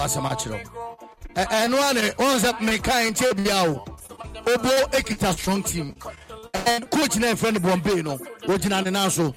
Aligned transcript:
asɛm 0.00 0.28
akyerɛ 0.30 0.64
ɛno 1.34 1.90
a 1.90 1.94
ne 1.94 2.10
ɔn 2.10 2.38
sɛ 2.38 2.52
nkyɛ 2.58 3.36
bia 3.36 3.70
o 3.70 3.84
obo 4.46 4.70
ekita 4.92 5.32
strong 5.36 5.62
team. 5.62 5.94
Coach 6.90 7.16
na 7.16 7.28
ɛfrɛ 7.32 7.52
no 7.54 7.60
bombay 7.60 8.02
no. 8.02 8.18
Ogyina 8.46 8.84
ne 8.84 8.90
nan 8.90 9.10
so 9.10 9.34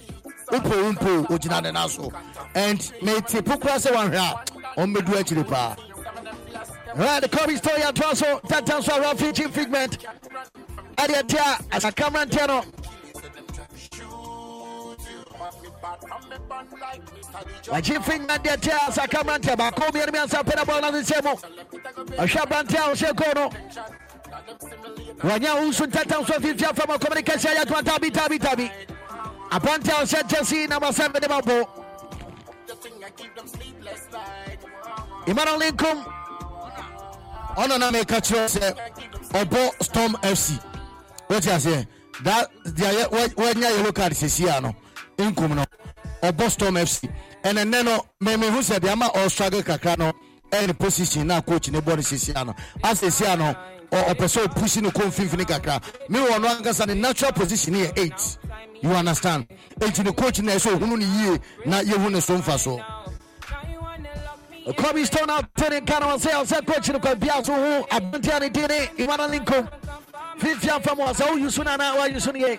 wopɔ 0.52 0.71
wompo 0.84 1.28
ogyina 1.28 1.62
ne 1.62 1.71
nan 1.71 1.89
so 1.89 2.12
and 2.55 2.92
mete 3.02 3.44
po 3.46 3.58
kora 3.58 3.76
sɛ 3.76 3.92
wanhwɛ 3.92 4.18
a 4.18 4.82
ɔmmɛdu 4.82 5.13
akyiri 5.20 5.47
paa 5.47 5.76
Right, 6.94 7.22
the 7.22 7.30
Kobe 7.30 7.56
story 7.56 7.82
at 7.84 8.04
also 8.04 8.42
that 8.50 8.68
so 8.84 9.00
around 9.02 9.18
featuring 9.18 9.50
figment. 9.50 10.06
Adia 10.98 11.24
tia 11.24 11.58
as 11.72 11.86
a 11.86 11.92
camera 11.94 12.26
tiano. 12.26 12.66
wachifinga 17.72 18.38
ndia 18.38 18.58
tiasa 18.58 19.08
kama 19.08 19.38
ntia 19.38 19.55
bakumi 19.55 20.00
ya 20.00 20.05
nimeanza 20.05 20.44
pena 20.44 20.66
bwana 20.66 20.91
nisemo 20.91 21.40
ashaba 22.18 22.64
ntia 22.64 22.88
ushekono 22.88 23.52
wanya 25.24 25.55
usu 25.55 25.86
ntata 25.86 26.20
usu 26.20 26.34
fifia 26.34 26.74
fama 26.74 26.98
komunikasi 27.00 27.48
ya 27.48 27.66
tuwa 27.66 27.84
tabi 27.84 28.12
tabi 28.12 28.40
tabi 28.40 28.72
apantia 29.50 30.04
ushe 30.04 30.24
storm 39.84 40.16
fc 40.36 40.52
da 42.24 42.48
yellow 43.70 43.91
card 43.94 44.13
no 44.62 44.74
nkum 45.20 45.66
ɔbɔ 46.22 46.50
storm 46.50 46.76
fc 46.76 47.10
ɛnɛ 47.44 47.66
nnɛ 47.66 47.86
no 47.86 48.06
memehu 48.24 48.60
sɛ 48.62 48.80
deɛ 48.80 48.92
ama 48.92 49.08
ɔstruggle 49.10 49.64
kakra 49.64 49.98
no 49.98 50.12
ɛne 50.52 50.78
position 50.78 51.28
na 51.28 51.42
coach 51.42 51.70
ne 51.70 51.80
bɔ 51.80 51.96
no 51.96 52.02
sesia 52.02 52.46
no 52.46 52.54
asesia 52.84 53.38
no 53.38 53.56
ɔpɛ 53.92 54.26
sɛ 54.28 54.48
ɔpusi 54.48 54.82
no 54.82 54.90
kɔ 54.90 55.05
mfimfini 55.08 55.46
kakra. 55.46 55.82
Mewɔ 56.10 56.41
no 56.41 56.48
ankasa 56.48 56.88
ne 56.88 56.94
natural 56.94 57.32
position 57.34 57.74
yɛ 57.74 57.98
8 57.98 58.38
you 58.82 58.90
understand? 58.91 59.48
Enti 59.80 60.04
ne 60.04 60.12
coach 60.12 60.40
no 60.41 60.52
ɛsɛ 60.52 60.78
ɔhunu 60.78 60.98
no 61.00 61.05
yie 61.05 61.40
na 61.66 61.82
yɛhu 61.82 62.12
ne 62.12 62.20
so 62.20 62.38
mfa 62.38 62.58
so. 62.58 62.80
Kobe 64.78 65.03
Stone 65.06 65.30
out 65.30 65.45
turning 65.56 65.85
kind 65.85 66.03
of 66.03 66.22
say, 66.22 66.45
say 66.45 66.61
coach 66.61 66.89
no 66.89 67.00
kwa 67.00 67.16
bia 67.16 67.44
so 67.44 67.53
hu 67.53 67.85
abuntia 67.88 68.39
ne 68.39 68.50
dine 68.50 68.88
Imana 68.97 69.30
Lincoln. 69.30 69.67
Fifia 70.38 70.81
famo 70.81 71.09
oh, 71.09 71.13
sa 71.13 71.25
hu 71.28 71.39
yusuna 71.39 71.78
na 71.78 71.95
wa 71.95 72.08
yusuni 72.08 72.39
ye. 72.41 72.47
Yeah, 72.52 72.58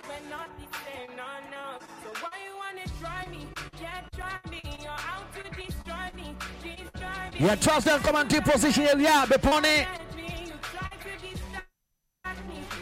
Yeah, 7.39 7.55
trust 7.55 7.85
them 7.85 7.99
come 8.01 8.15
and 8.15 8.29
take 8.29 8.43
position. 8.43 8.99
Yeah, 8.99 9.25
Bepone. 9.25 9.87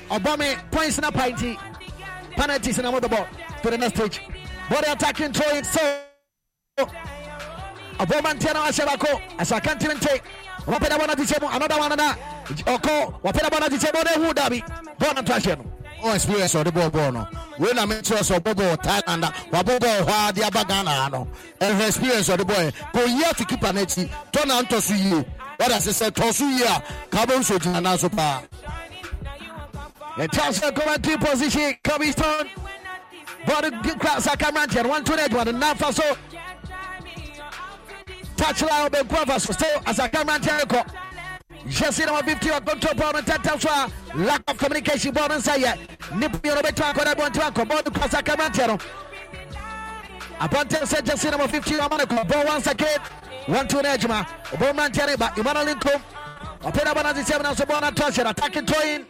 Obama 0.10 0.72
points 0.72 0.98
in 0.98 1.04
a 1.06 1.12
pinty. 1.12 1.58
Penalties 2.32 2.80
in 2.80 2.86
another 2.86 3.08
ball 3.08 3.28
to 3.64 3.70
the 3.70 3.78
next 3.78 3.96
stage. 3.96 4.22
Body 4.70 4.88
attacking 4.90 5.34
throw 5.34 5.50
it 5.56 5.66
so. 5.66 6.04
Obama 7.98 8.34
Tiana 8.34 8.66
Ashabako. 8.68 9.22
As 9.40 9.52
I 9.52 9.60
can't 9.60 9.82
even 9.84 10.00
take. 10.00 10.24
Wapeda 10.66 10.98
wana 10.98 11.16
dichemo. 11.16 11.56
Another 11.56 11.78
one 11.78 11.92
another. 11.92 12.20
Oko. 12.68 13.20
Wapeda 13.24 13.50
wana 13.50 13.70
dichemo. 13.70 14.04
Ne 14.04 14.26
hu 14.26 14.34
dabi. 14.34 14.62
Bona 15.00 15.24
trasheno 15.24 15.81
to 16.02 16.08
ahyɛ 16.08 16.08
no 16.08 16.10
ɔ 16.10 16.16
experience 16.16 16.54
ɔde 16.56 16.72
bɔɔ 16.72 16.92
bɔɔl 16.92 17.14
no. 17.14 17.28
Wei 17.60 17.74
na 17.74 17.86
mekyerɛ 17.86 18.20
sɛ 18.20 18.40
ɔbɔ 18.40 18.54
bɔɔl 18.54 18.78
thailand. 18.84 19.34
Wabɔ 19.52 19.80
bɔɔl 19.80 20.06
hɔ 20.06 20.30
a 20.30 20.34
de 20.34 20.44
aba 20.44 20.66
ghana 20.66 20.90
ha 20.92 21.10
no 21.10 21.28
ɛhwɛ 21.60 21.88
experience 21.88 22.30
ɔde 22.30 22.44
bɔɔɛ 22.46 22.74
kò 22.94 23.08
yie 23.08 23.26
ato 23.26 23.44
kipa 23.46 23.74
no 23.74 23.82
akyi 23.86 24.10
tɔ 24.32 24.46
na 24.48 24.62
ntɔ 24.62 24.82
so 24.82 24.94
yie 24.94 25.26
wɔde 25.60 25.72
ase 25.76 25.90
sɛ 25.90 26.12
tɔ 26.12 26.34
so 26.34 26.46
yie 26.46 26.64
a 26.64 26.84
kabo 27.10 27.38
nso 27.40 27.58
gyina 27.60 27.82
nan 27.82 27.98
so 27.98 28.10
paa 28.10 28.42
yɛkyɛ 30.18 30.60
sɛ 30.60 30.76
commentary 30.76 31.18
position. 31.18 31.74
Kobe 31.84 32.12
Stone 32.12 32.50
bɔɔl 33.46 34.00
kra 34.00 34.22
sa 34.22 34.36
camera 34.36 34.68
nkyɛn 34.68 34.88
one 34.88 35.04
two 35.04 35.14
eight 35.16 35.34
one 35.34 35.48
nafa 35.48 35.94
so. 35.94 36.18
Touchline 38.38 38.88
of 38.88 38.92
Benquava, 38.92 39.40
so 39.40 39.82
as 39.86 40.00
a 40.00 40.10
camera 40.10 40.40
jasira 41.66 42.12
mabifuti 42.12 42.50
wagontopa 42.52 43.06
wametataswa 43.06 43.92
lack 44.16 44.42
of 44.48 44.58
communication 44.58 45.14
bɔ 45.14 45.28
mensayɛ 45.30 45.78
nipuya 46.14 46.56
no 46.56 46.62
bɛtumi 46.62 46.94
akɔda 46.94 47.12
abɔnten 47.16 47.42
akɔ 47.52 47.66
bɔɔl 47.66 47.86
nipa 47.86 48.10
sa 48.10 48.22
kamanteɛ 48.22 48.68
no 48.68 48.78
abɔnten 50.40 50.84
sɛ 50.84 51.02
jasira 51.06 51.38
ma 51.38 51.48
50 51.48 51.78
ɔma 51.78 51.98
ne 51.98 52.06
kɔ 52.06 52.28
bɔɔl 52.28 52.48
one 52.48 52.62
second 52.62 53.00
one 53.48 53.68
two 53.68 53.82
ne 53.82 53.90
adwuma 53.90 54.26
ɔbɔ 54.52 54.74
mmeranteɛ 54.74 55.08
ne 55.08 55.16
ba 55.16 55.34
emmanuel 55.38 55.76
nkom 55.76 56.02
ɔpɛ 56.64 56.84
na 56.86 56.94
bɔnase 56.94 57.24
sɛm 57.26 57.42
nanso 57.44 57.66
bɔɔl 57.66 57.82
no 57.82 57.88
atɔ 57.92 58.12
hyɛ 58.12 58.24
no 58.24 58.30
attacking 58.30 58.66
toyin. 58.66 59.06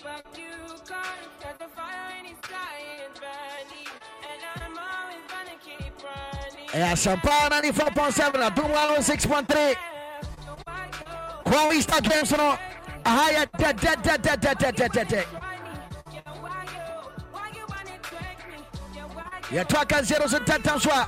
Yeah, 6.73 6.93
asɛmpa 6.93 7.49
94.7 7.49 8.49
adom 8.49 8.71
106.3 8.71 9.90
Quality 11.51 11.81
Star 11.81 11.99
Games, 11.99 12.31
no. 12.31 12.57
Ahaya, 13.03 13.45
dead, 13.57 13.75
dead, 13.75 14.01
dead, 14.01 14.21
dead, 14.21 14.39
dead, 14.39 14.57
dead, 14.57 14.75
dead, 14.75 14.91
dead, 14.93 15.07
dead. 15.09 15.27
Yeah, 19.51 19.65
Twaka 19.65 20.01
zero 20.01 20.27
so 20.27 20.39
ten 20.39 20.61
times 20.61 20.87
wa. 20.87 21.05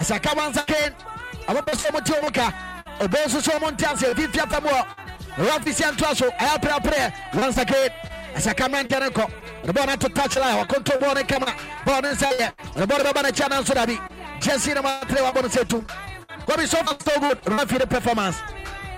Saka 0.00 0.32
once 0.34 0.56
again. 0.56 0.94
Abo 1.46 1.76
so 1.76 1.92
mo 1.92 2.00
ti 2.00 2.12
omuka. 2.14 2.54
Obo 2.98 3.28
so 3.28 3.40
so 3.40 3.58
mo 3.58 3.70
ntiase 3.70 4.16
fi 4.16 4.26
fia 4.28 4.46
famo. 4.46 4.86
Rafi 5.36 5.74
si 5.74 5.84
antwa 5.84 6.16
so. 6.16 6.30
Aya 6.40 6.58
pra 6.58 6.80
pra. 6.80 7.12
Once 7.34 7.58
again. 7.58 7.90
Saka 8.38 8.70
man 8.70 8.88
tenko. 8.88 9.30
The 9.64 9.72
ball 9.74 9.84
not 9.84 10.00
to 10.00 10.08
touch 10.08 10.38
line. 10.38 10.56
Wa 10.56 10.64
control 10.64 10.98
ball 10.98 11.14
ne 11.14 11.24
kama. 11.24 11.54
Ball 11.84 12.06
inside. 12.06 12.54
The 12.74 12.86
ball 12.86 13.04
be 13.04 13.12
ba 13.12 13.22
na 13.22 13.30
chana 13.30 13.62
so 13.62 13.74
dabi. 13.74 14.00
Jesse 14.40 14.72
number 14.72 14.98
three, 15.08 15.20
I'm 15.22 15.34
going 15.34 15.44
to 15.44 15.50
say 15.50 15.64
two. 15.64 15.84
Kobe 16.46 16.64
so 16.64 16.78
far 16.78 16.96
so 16.98 17.20
good. 17.20 17.38
Referee 17.46 17.78
the 17.80 17.86
performance 17.86 18.40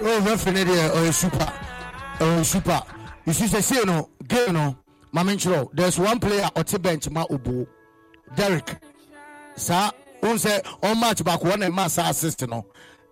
oh 0.01 0.21
referee 0.25 0.53
ne 0.53 0.65
deɛ 0.65 0.91
ɔyɛ 0.91 1.13
super. 1.15 1.53
Oh 2.21 2.43
super. 2.43 2.83
You 3.27 3.33
see, 3.33 3.47
sɛ 3.47 3.63
sei 3.63 3.85
no 3.85 4.09
game 4.27 4.53
no. 4.55 4.77
My 5.13 5.23
nkyerɛw 5.23 5.71
there's 5.75 5.99
one 5.99 6.19
player 6.21 6.49
ɔte 6.55 6.81
bench 6.83 7.09
my 7.11 7.23
Ubu, 7.25 7.67
derek. 8.37 8.77
Saa 9.57 9.91
ohun 10.23 10.37
sɛ 10.37 10.63
ɔn 10.83 11.01
match 11.01 11.19
baako 11.23 11.45
wɔn 11.53 11.59
na 11.61 11.67
ɛma 11.69 11.89
saa 11.91 12.11
assist 12.11 12.47
no. 12.49 12.67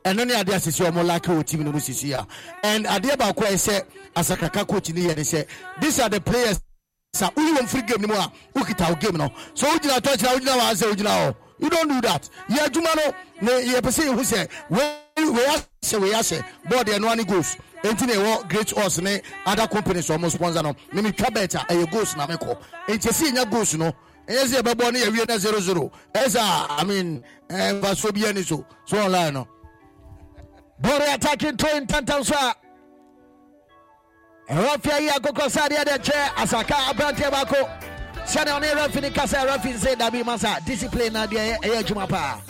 And 0.04 0.18
ɛno 0.18 0.26
ne 0.26 0.34
adeɛ 0.34 0.54
asisi 0.56 0.84
ɔmo 0.90 1.04
laki 1.06 1.30
wɔ 1.34 1.46
team 1.46 1.60
in 1.60 1.66
no 1.66 1.72
mo 1.72 1.78
sisi 1.78 2.12
a 2.12 2.26
and 2.64 2.86
adeɛ 2.86 3.16
baako 3.16 3.42
a 3.44 3.52
ɛsɛ 3.54 3.82
asakaka 4.16 4.66
coach 4.68 4.90
ne 4.90 5.02
yɛ 5.02 5.16
ne 5.16 5.22
sɛ 5.22 5.46
these 5.80 6.00
are 6.00 6.08
the 6.08 6.20
players 6.20 6.60
sa 7.12 7.30
woyi 7.30 7.56
wɔn 7.56 7.68
free 7.68 7.82
game 7.82 8.00
ne 8.00 8.06
mu 8.08 8.14
a 8.14 8.32
wokita 8.54 8.88
wo 8.88 8.94
game 8.96 9.16
no? 9.16 9.32
So 9.54 9.66
wogyina 9.68 10.00
tɔkyerɛ 10.00 10.38
wogyina 10.38 10.58
wɔn 10.58 10.72
asɛ 10.72 10.92
wogyina 10.92 11.10
hɔ. 11.10 11.34
You 11.62 11.70
don't 11.70 11.88
do 11.88 12.00
that. 12.02 12.28
Yɛ 12.48 12.68
adwuma 12.68 12.96
no 12.96 13.14
na 13.40 13.52
yɛpɛ 13.52 13.90
sɛ 13.90 14.02
yɛhu 14.10 14.22
sɛ 14.22 14.48
wei 16.00 16.10
ahyɛ 16.12 16.44
board 16.68 16.86
ɛno 16.88 17.10
ane 17.12 17.24
goals 17.24 17.56
enti 17.82 18.06
na 18.06 18.14
ɛwɔ 18.14 18.48
great 18.48 18.72
us 18.78 18.98
ne? 19.00 19.20
Other 19.46 19.66
companies 19.68 20.08
ɔmo 20.08 20.30
sponsor 20.30 20.62
no? 20.62 20.74
Na 20.92 21.02
metwa 21.02 21.32
bet 21.32 21.54
a 21.54 21.58
ɛyɛ 21.58 21.90
goals 21.90 22.16
na 22.16 22.26
mekɔ 22.26 22.56
enti 22.88 23.08
ɛsɛ 23.08 23.30
yɛnya 23.30 23.50
goals 23.50 23.74
no? 23.74 23.92
Ɛyɛ 24.28 24.44
sɛ 24.44 24.62
yɛbɛbɔ 24.62 24.92
ne 24.92 25.00
yɛwie 25.00 25.28
na 25.28 25.38
00 25.38 25.92
ɛsɛ 26.14 26.66
i 26.70 26.84
mean 26.84 27.24
mfasoɔ 27.48 28.12
bi 28.14 28.28
ani 28.28 28.42
so 28.42 28.64
so 28.84 28.98
online 28.98 29.34
no? 29.34 29.48
Bɔre 30.82 31.14
attacking 31.14 31.56
to 31.56 31.66
intantam 31.66 32.24
so 32.24 32.34
a 32.34 32.54
ɛwɔ 34.52 34.82
fia 34.82 35.00
yi 35.00 35.08
akokɔ 35.10 35.46
sɛ 35.48 35.68
adeɛ 35.68 35.84
de 35.84 36.10
kyɛ 36.10 36.28
asaka 36.34 36.74
aberanteɛ 36.90 37.30
baako 37.30 37.91
sɛdeɛ 38.26 38.60
ɔne 38.60 38.74
refi 38.76 39.00
ne 39.02 39.10
kasa 39.10 39.36
refi 39.46 39.72
sɛ 39.74 39.96
dabi 39.98 40.24
ma 40.24 40.36
sa 40.36 40.58
discipline 40.60 41.12
na 41.12 41.26
deɛ 41.26 41.58
ɛyɛ 41.60 41.82
adwuma 41.82 42.08
paa 42.08 42.40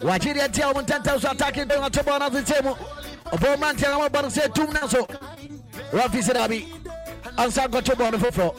wakye 0.00 0.34
deɛ 0.34 0.52
tia 0.52 0.72
wɔm 0.72 0.84
ntɛntɛm 0.86 1.20
so 1.20 1.30
attacking 1.30 1.68
to 1.68 1.74
ɔto 1.76 2.02
bɔɔ 2.02 2.18
no 2.20 2.30
asesɛ 2.30 2.64
mu 2.64 2.74
ɔbɔ 3.32 3.58
ma 3.58 3.72
nteɛ 3.72 3.90
na 3.90 4.08
wɔbɔ 4.08 4.22
no 4.22 4.28
sɛ 4.28 4.54
tum 4.54 4.72
no 4.72 4.86
so. 4.88 5.06
Refi 5.92 6.20
sɛ 6.22 6.34
dabi. 6.34 6.68
Ɔnsa 7.36 7.68
nkɔto 7.68 7.94
bɔɔ 7.94 8.12
no 8.12 8.18
foforɔ 8.18 8.54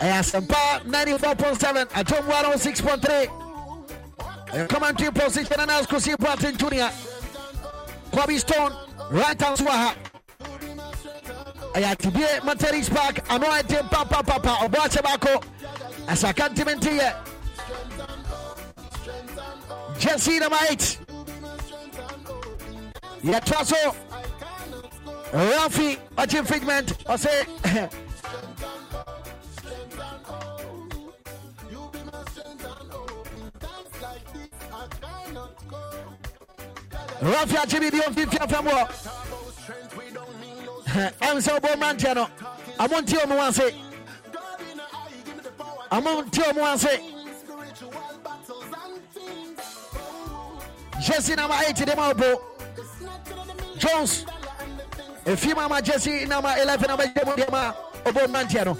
ɛyɛ 0.00 0.18
asɛmpa 0.20 0.84
94.7 0.84 1.88
adom 1.92 2.24
106.3 2.26 3.28
ɛyɛ 4.52 4.68
commentary 4.68 5.10
position 5.10 5.60
and 5.60 5.70
as 5.70 5.86
Kusi 5.86 6.14
Pratin 6.16 6.56
Junior 6.56 6.90
Kobe 8.12 8.36
Stone 8.38 8.72
right 9.10 9.40
hand 9.40 9.56
swaha 9.58 9.94
ɛyɛ 9.94 10.05
atibie 11.84 12.40
materis 12.42 12.88
park. 12.88 13.20
Ano 13.30 13.46
a 13.46 13.62
ɛte 13.62 13.88
papapapa 13.90 14.52
akyɛ 14.60 15.02
baako 15.02 15.42
asaka 16.08 16.48
ntimi 16.48 16.74
nte 16.76 16.90
yɛ 16.98 17.14
jesse 19.98 20.38
number 20.38 20.58
8 20.70 20.98
yɛtoa 23.24 23.64
so 23.64 23.96
rafi 25.32 25.98
ɔkye 26.16 26.46
figment. 26.46 26.92
Ɔse 27.04 27.28
rafi 37.22 37.56
akye 37.56 37.80
biribi 37.80 38.00
ɔmfimfia 38.06 38.48
fam 38.50 38.64
hɔ 38.66 39.25
Eh, 40.96 41.10
ɛm 41.20 41.36
sɛ 41.40 41.52
wobɔ 41.60 42.14
no 42.14 42.26
amontie 42.78 43.18
ɔmo 43.18 43.36
amontie 45.90 46.42
ɔmo 46.42 46.72
ase. 46.72 47.00
Jesse 51.02 51.36
nama 51.36 51.54
8 51.68 51.76
de 51.84 51.92
ɔbo 51.92 52.40
jones 53.76 54.24
efi 55.26 55.54
ma 55.54 55.68
ma 55.68 55.80
jesse 55.82 56.24
nama 56.26 56.54
11 56.58 56.86
na 56.88 56.96
bɛgye 56.96 57.26
mu 57.26 57.32
deɛ 57.32 57.50
ma 57.52 57.74
ɔbɔ 58.06 58.26
mmeranteɛ 58.28 58.64
no. 58.64 58.78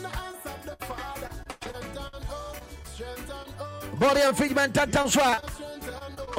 Body 3.98 4.20
infringement 4.22 4.72
tantan 4.72 5.10
so 5.10 5.20
a 5.20 5.38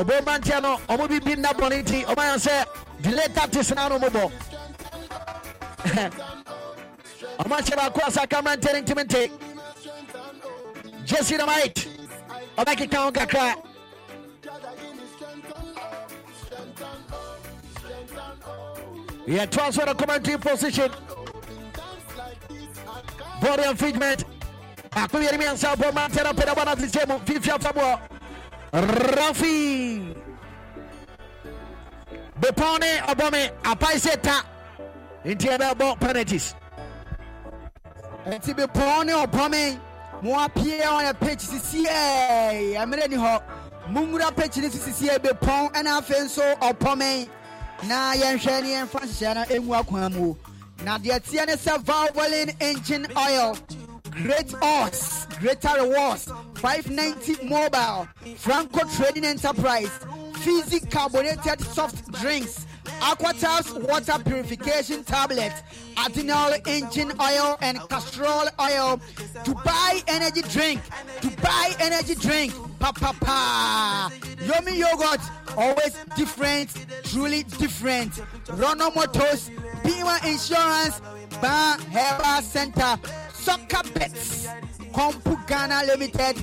ɔbɔ 0.02 0.22
mmeranteɛ 0.22 0.62
no 0.64 0.78
ɔmo 0.90 1.08
bi 1.08 1.20
bi 1.20 1.36
nna 1.36 1.54
bɔne 1.54 1.84
nti 1.84 2.04
ɔmo 2.06 2.16
ayɛ 2.16 2.66
delay 3.04 3.28
ɔmo 7.40 7.56
ahyɛ 7.56 7.76
baako 7.76 8.02
asa 8.08 8.28
kamara 8.28 8.58
ntɛne 8.58 8.82
ntimi 8.82 9.04
nte 9.04 9.32
jesse 11.06 11.38
nama 11.38 11.54
8 11.54 11.88
ɔbɛkeka 12.58 12.98
ho 12.98 13.12
kakra 13.12 13.56
Yeah, 19.28 19.46
transfer 19.46 19.86
the 19.86 19.94
commentary 19.94 20.38
position. 20.38 20.90
Body 23.42 23.64
infringement. 23.68 24.24
Ako 24.92 25.20
yeri 25.20 25.38
mi 25.38 25.44
ansa 25.46 25.76
bo 25.76 25.92
man 25.92 26.10
tera 26.12 26.34
peda 26.34 26.56
bana 26.56 26.76
tlisemo 26.78 27.20
fifia 27.26 27.60
famo. 27.60 28.00
Rafi. 28.72 30.16
Bepone 32.40 33.02
obome 33.10 33.52
apai 33.64 34.00
seta. 34.00 34.46
Inti 34.46 34.57
ebe 35.26 35.78
bo 35.78 35.96
penalties. 35.96 36.56
nti 38.28 38.54
bepɔn 38.54 39.06
ne 39.06 39.14
ɔpɔme 39.14 39.80
mo 40.22 40.36
apue 40.36 40.82
ɔyɛ 40.82 41.20
pitch 41.20 41.42
sisie 41.42 41.88
ɛmmerɛ 41.88 43.10
ni 43.10 43.16
hɔ. 43.16 43.42
Mumura 43.90 44.36
pitch 44.36 44.58
ne 44.58 44.70
so 44.70 44.78
sisie 44.80 45.10
bepɔn 45.18 45.72
ɛna 45.74 46.02
afei 46.02 46.24
nso 46.26 46.56
ɔpɔme 46.60 47.30
na 47.88 48.14
yɛnhwɛ 48.14 48.64
ne 48.64 48.70
yɛmfa 48.74 49.02
nhyehyɛ 49.02 49.66
no 49.66 49.74
akwan 49.74 50.14
mu. 50.14 50.36
Na 50.84 50.98
deɛ 50.98 51.20
teɛ 51.22 51.48
ne 51.48 51.54
sɛ 51.54 51.84
valvoline 51.84 52.56
engine 52.62 53.08
oil 53.18 53.58
great 54.12 54.54
odds 54.62 55.28
greater 55.40 55.70
rewards. 55.80 56.30
590 56.56 57.48
mobile 57.48 58.08
franco 58.36 58.80
trading 58.96 59.26
enterprise 59.26 59.92
fizzy 60.40 60.80
carbonated 60.80 61.62
soft 61.62 62.12
drinks 62.20 62.66
aquatabs 63.02 63.74
water 63.88 64.18
purification 64.24 65.04
tablet 65.04 65.54
adrenal 66.06 66.54
engine 66.66 67.12
oil 67.22 67.58
and 67.62 67.78
castrol 67.90 68.48
oil. 68.60 69.00
Dubai 69.44 70.04
energy 70.08 70.42
drink 70.44 70.82
dubai 71.22 71.76
energy 71.80 72.16
drink. 72.16 72.54
Pa 72.80 72.92
pa 72.92 73.14
pa. 73.20 74.12
Yomi 74.38 74.78
yogurt 74.78 75.22
always 75.58 75.96
different 76.16 76.70
truly 77.04 77.44
different. 77.44 78.22
Rono 78.50 78.92
motors 78.92 79.50
bima 79.84 80.24
insurance 80.26 81.02
ban 81.42 81.80
herbal 81.92 82.42
center. 82.42 83.00
Soccer 83.34 83.84
bets 83.94 84.48
compu 84.94 85.36
ghana 85.48 85.84
limited 85.88 86.36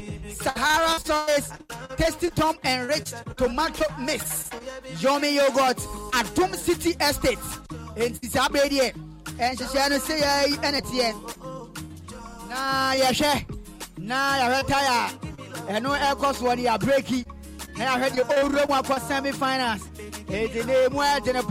sahara 0.43 0.99
sauce 1.01 1.51
tasty 1.97 2.31
tom 2.31 2.57
enriched 2.65 3.15
tomato 3.37 3.85
mix 3.99 4.51
yomi 5.01 5.35
yogurt 5.37 5.79
adum 6.13 6.55
city 6.55 6.95
estate 7.01 7.39
nti 7.97 8.29
saa 8.31 8.49
bere 8.49 8.69
deɛ 8.69 8.93
nhyehyɛ 9.39 9.91
no 9.91 9.97
sɛ 9.99 10.15
yɛ 10.23 10.49
yi 10.51 10.57
ɛna 10.57 10.81
teɛ 10.81 11.09
na 12.49 12.95
yɛhwɛ 12.95 13.33
na 13.99 14.17
yɛhwɛ 14.41 14.61
taya 14.67 14.97
a 15.69 15.73
ɛno 15.73 15.91
ɛkɔ 15.99 16.29
soɔ 16.39 16.57
no 16.57 16.63
yɛ 16.63 16.71
abreki 16.79 17.25
na 17.77 17.85
yɛahwɛ 17.85 18.09
deɛ 18.15 18.23
ɔwura 18.43 18.69
mu 18.69 18.75
akɔ 18.81 18.97
semi 19.09 19.33
finance 19.33 19.85
ɛnti 20.29 20.61
ne 20.67 20.75
mu 20.89 20.99
ayɛ 21.01 21.19
dene 21.25 21.43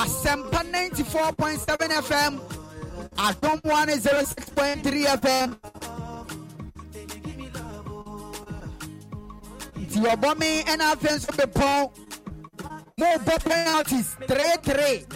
Asempa 0.00 0.62
94.7 0.64 2.02
FM, 2.02 2.40
Adom 3.16 3.60
106.3 3.60 5.06
FM. 5.22 5.54
Nti 9.80 9.98
ọbọ 10.12 10.34
mi 10.38 10.62
ẹna 10.72 10.90
afẹ 10.94 11.10
nso 11.16 11.32
bẹ 11.36 11.46
pọn. 11.46 11.88
Mo 12.98 13.06
bọ 13.26 13.38
penalties 13.44 14.06
three 14.28 14.56
three. 14.62 15.06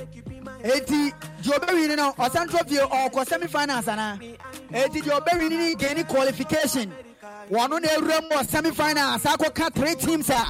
Eti 0.62 1.12
di 1.42 1.50
obewin 1.50 1.88
ni 1.88 1.96
no 1.96 2.12
ọsan 2.19 2.48
trophy 2.50 2.76
ọkọ 2.78 3.25
semi 3.28 3.46
finals 3.48 3.88
ana 3.88 4.19
eti 4.72 5.00
di 5.00 5.10
obewin 5.10 5.48
ni 5.50 5.75
gani 5.75 6.04
qualification. 6.04 6.90
Wọn 7.50 7.70
na 7.82 7.88
ewura 7.88 8.20
mu 8.22 8.28
wọ 8.36 8.50
semi 8.50 8.70
finals 8.72 9.22
akọ 9.25 9.54
ka 9.54 9.70
three 9.70 9.94
teams 9.94 10.28
a 10.31 10.44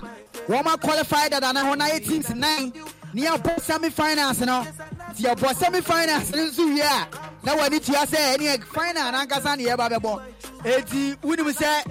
wọn 0.48 0.64
ma 0.64 0.76
qualify 0.76 1.28
dada 1.30 1.52
na 1.52 1.60
ho 1.64 1.74
na 1.74 1.86
teams 2.00 2.30
nine 2.30 2.72
ni 3.14 3.22
abɔ 3.26 3.60
semi 3.60 3.90
finals 3.90 4.40
no. 4.40 4.66
Ti 5.16 5.24
abɔ 5.24 5.54
semi 5.54 5.80
finals 5.80 6.30
no 6.30 6.38
nso 6.46 6.66
wie 6.74 6.80
a 6.80 7.08
na 7.44 7.54
wani 7.56 7.78
tua 7.78 8.04
sɛ 8.06 8.36
ɛne 8.36 8.64
final 8.64 9.12
nankasa 9.12 9.56
ne 9.56 9.64
yɛba 9.66 9.88
bɛbɔ. 9.90 10.22
Eti 10.64 11.16
wunim 11.22 11.52
sɛ 11.52 11.84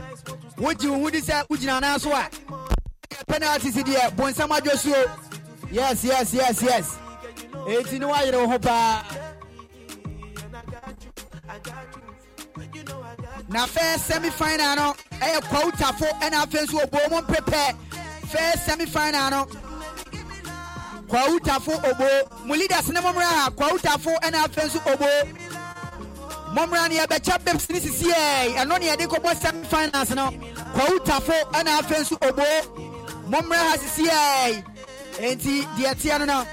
wogye 0.57 0.89
wo 0.89 0.99
ho 0.99 1.09
di 1.09 1.21
sɛ 1.21 1.47
wogyina 1.47 1.79
nan 1.81 1.99
so 1.99 2.11
a 2.13 2.29
penalty 3.25 3.71
si 3.71 3.83
deɛ 3.83 4.11
bonsam 4.15 4.49
adwo 4.49 4.75
suo. 4.77 5.05
Yes 5.71 6.03
yes 6.03 6.33
yes 6.33 6.61
yes. 6.61 6.97
Eti 7.67 7.99
ne 7.99 8.05
wayere 8.05 8.33
wo 8.45 8.47
ho 8.49 8.59
paa. 8.59 9.03
Na 13.47 13.65
first 13.65 14.07
semi 14.07 14.29
final 14.29 14.75
no 14.75 14.95
ɛyɛ 15.19 15.39
kwawutafo 15.41 16.19
ɛna 16.19 16.43
afei 16.43 16.65
nso 16.65 16.83
obo 16.83 16.99
mu 17.09 17.21
mpepɛ. 17.21 17.75
First 18.27 18.65
semi 18.65 18.85
final 18.85 19.29
no 19.29 19.47
kwawutafo 21.07 21.71
obo. 21.89 22.07
Mu 22.45 22.53
leaders 22.55 22.89
ne 22.89 22.99
mɔmra 22.99 23.23
ha 23.23 23.49
kwawutafo 23.51 24.11
ɛna 24.21 24.45
afei 24.45 24.65
nso 24.67 24.79
obo. 24.93 25.07
Mɔmra 26.55 26.89
no 26.89 26.95
yɛbɛkyɛ 26.95 27.43
bips 27.45 27.69
ne 27.69 27.79
sisi 27.79 28.11
ɛ 28.11 28.55
ɛno 28.55 28.79
ne 28.79 28.87
yɛde 28.87 29.07
kɔbɔ 29.07 29.35
semi 29.41 29.65
finals 29.65 30.09
no. 30.11 30.29
Kwawutafo 30.75 31.33
ɛna 31.51 31.79
afei 31.79 32.01
nso 32.01 32.17
obo. 32.27 32.43
Mɔmra 33.29 33.55
ha 33.55 33.77
sisi 33.77 34.07
ɛ 34.07 34.63
enti 35.19 35.65
deɛ 35.77 35.93
teɛ 35.95 36.19
no 36.19 36.25
no. 36.25 36.45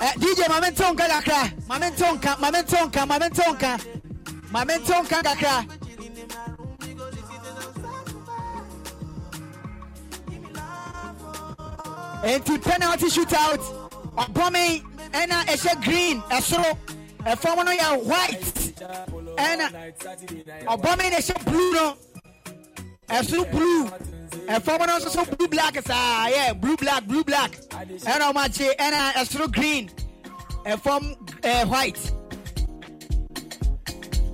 Ɛ 0.00 0.12
dj 0.14 0.48
maame 0.48 0.70
ntew 0.70 0.92
nka 0.94 1.08
kakra. 1.08 1.52
Maame 1.68 1.90
ntew 1.90 2.18
nka 2.18 2.36
maame 2.38 2.62
ntew 2.62 2.90
nka 2.90 3.06
maame 3.06 3.28
ntew 3.30 3.52
nka. 3.54 3.80
Maame 4.52 4.78
ntew 4.78 5.02
nka 5.04 5.22
kakra. 5.22 5.77
Nti 12.24 12.58
penalty 12.62 13.06
shootout. 13.06 13.60
Ɔbɔme 14.16 14.82
ɛna 15.12 15.44
ɛhyɛ 15.46 15.82
green 15.84 16.20
ɛsoro 16.22 16.76
ɛfɔm 17.24 17.64
no 17.64 17.72
yɛ 17.72 18.02
white. 18.04 18.54
Ɛna 19.36 19.70
ɔbɔme 20.66 21.10
na 21.10 21.16
ɛhyɛ 21.18 21.44
blue 21.44 21.72
no. 21.72 21.96
Ɛsoro 23.08 23.50
blue. 23.50 23.84
Ɛfɔm 24.48 24.78
no 24.86 24.98
nso 24.98 25.08
so 25.10 25.24
blue 25.24 25.48
black 25.48 25.74
saa 25.86 26.28
yɛ 26.28 26.60
blue 26.60 26.76
black 26.76 27.04
blue 27.06 27.22
black. 27.24 27.52
Ɛna 27.70 28.32
ɔmo 28.32 28.44
akyi 28.46 28.76
ɛna 28.76 29.12
ɛsoro 29.14 29.50
green. 29.52 29.90
Ɛfɔm 30.66 31.16
ɛɛ 31.42 31.44
eh, 31.44 31.64
white. 31.64 32.12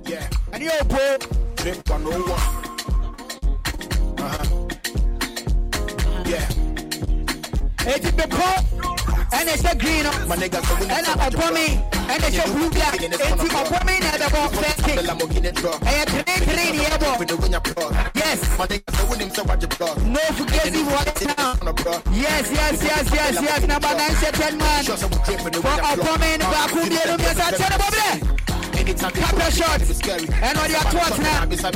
Yeah, 0.07 0.27
ɛne 0.51 0.69
yɛ 0.69 0.81
opo 0.81 1.55
drink 1.55 1.85
101. 7.85 7.91
Uh-huh. 7.91 7.91
Yeah, 7.91 7.95
eti 7.95 8.11
bepɔ 8.17 8.49
ɛna 9.31 9.51
ɛhyɛ 9.55 9.77
green 9.79 10.05
nigga, 10.35 10.59
so 10.65 10.73
we 10.75 10.85
ɛna 10.85 11.11
ɔbɔme 11.25 11.65
ɛna 12.09 12.25
ɛhyɛ 12.29 12.45
blue 12.53 12.69
black 12.69 12.93
eti 12.95 13.47
ɔbɔme 13.61 13.93
na 14.01 14.09
ɛbɛbɔ 14.17 14.39
first 14.55 14.77
the 14.77 14.83
kick 14.83 14.99
Lamborghini 15.05 15.51
truck. 15.55 15.79
ɛyɛ 15.81 16.03
three 16.09 16.45
three 16.45 16.71
ne 16.71 16.79
With 16.79 16.89
yɛbɔ 16.89 17.51
the 17.51 17.59
plug. 17.61 17.93
yes. 18.15 18.39
My 18.57 18.65
nigga, 18.67 18.95
so 18.97 19.05
him 19.19 19.29
say 19.29 19.41
watch 19.43 19.59
the. 19.59 19.67
No 20.05 20.19
water. 20.89 21.33
On 21.61 21.65
the. 21.75 22.01
Yes, 22.13 22.51
yes, 22.51 22.83
yes, 22.83 23.09
yes, 23.13 23.41
yes. 23.41 23.67
Number 23.67 23.93
nine, 23.95 24.15
set 24.15 24.33
ten 24.33 24.57
man. 24.57 24.83
Sure, 24.83 24.97
so 24.97 25.07
we 25.07 25.17
drip 25.25 25.39
in 25.45 25.51
the 25.53 25.61
For 25.61 25.67
winner 25.67 25.81
plug. 25.83 25.99
upcoming 25.99 26.39
Baku 26.39 26.79
Bienu 26.89 27.17
Miasa 27.17 27.45
Chene 27.59 27.77
Bobre. 27.77 28.79
Anytime 28.79 29.11
you 29.15 29.21
Couple 29.21 29.39
go, 29.39 29.49
shots. 29.49 29.89
it's 29.89 29.99
scary. 29.99 30.27
And 30.41 30.57
on 30.57 30.67
the 30.71 30.77
atwat 30.77 31.19
now. 31.21 31.43
It's 31.49 31.63
a 31.63 31.71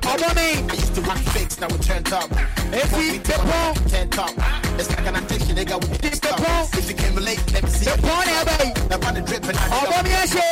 patel. 0.00 0.38
I 0.38 0.74
used 0.74 0.94
to 0.94 1.00
rock 1.02 1.18
fakes, 1.32 1.60
now 1.60 1.68
we 1.68 1.78
turned 1.78 2.12
up. 2.12 2.30
Eti 2.72 3.18
Bepon. 3.20 3.90
Ten 3.90 4.08
top. 4.10 4.32
It's 4.78 4.88
like 4.90 5.06
an 5.06 5.16
addiction, 5.16 5.56
nigga. 5.56 5.76
We 5.90 5.96
the 5.98 6.16
stop. 6.16 6.40
If 6.74 6.88
you 6.88 6.96
can 6.96 7.14
relate, 7.14 7.40
let 7.52 7.62
me 7.64 7.70
see. 7.70 7.90
ɛbɛ 7.90 8.56
yi 8.64 8.88
Now, 8.90 9.08
on 9.08 9.14
the 9.14 9.22
drip 9.22 9.44
and 9.44 9.56
I 9.56 9.68
ɔbɔ 9.68 9.98
mi 10.04 10.10
ɛhyɛ 10.10 10.46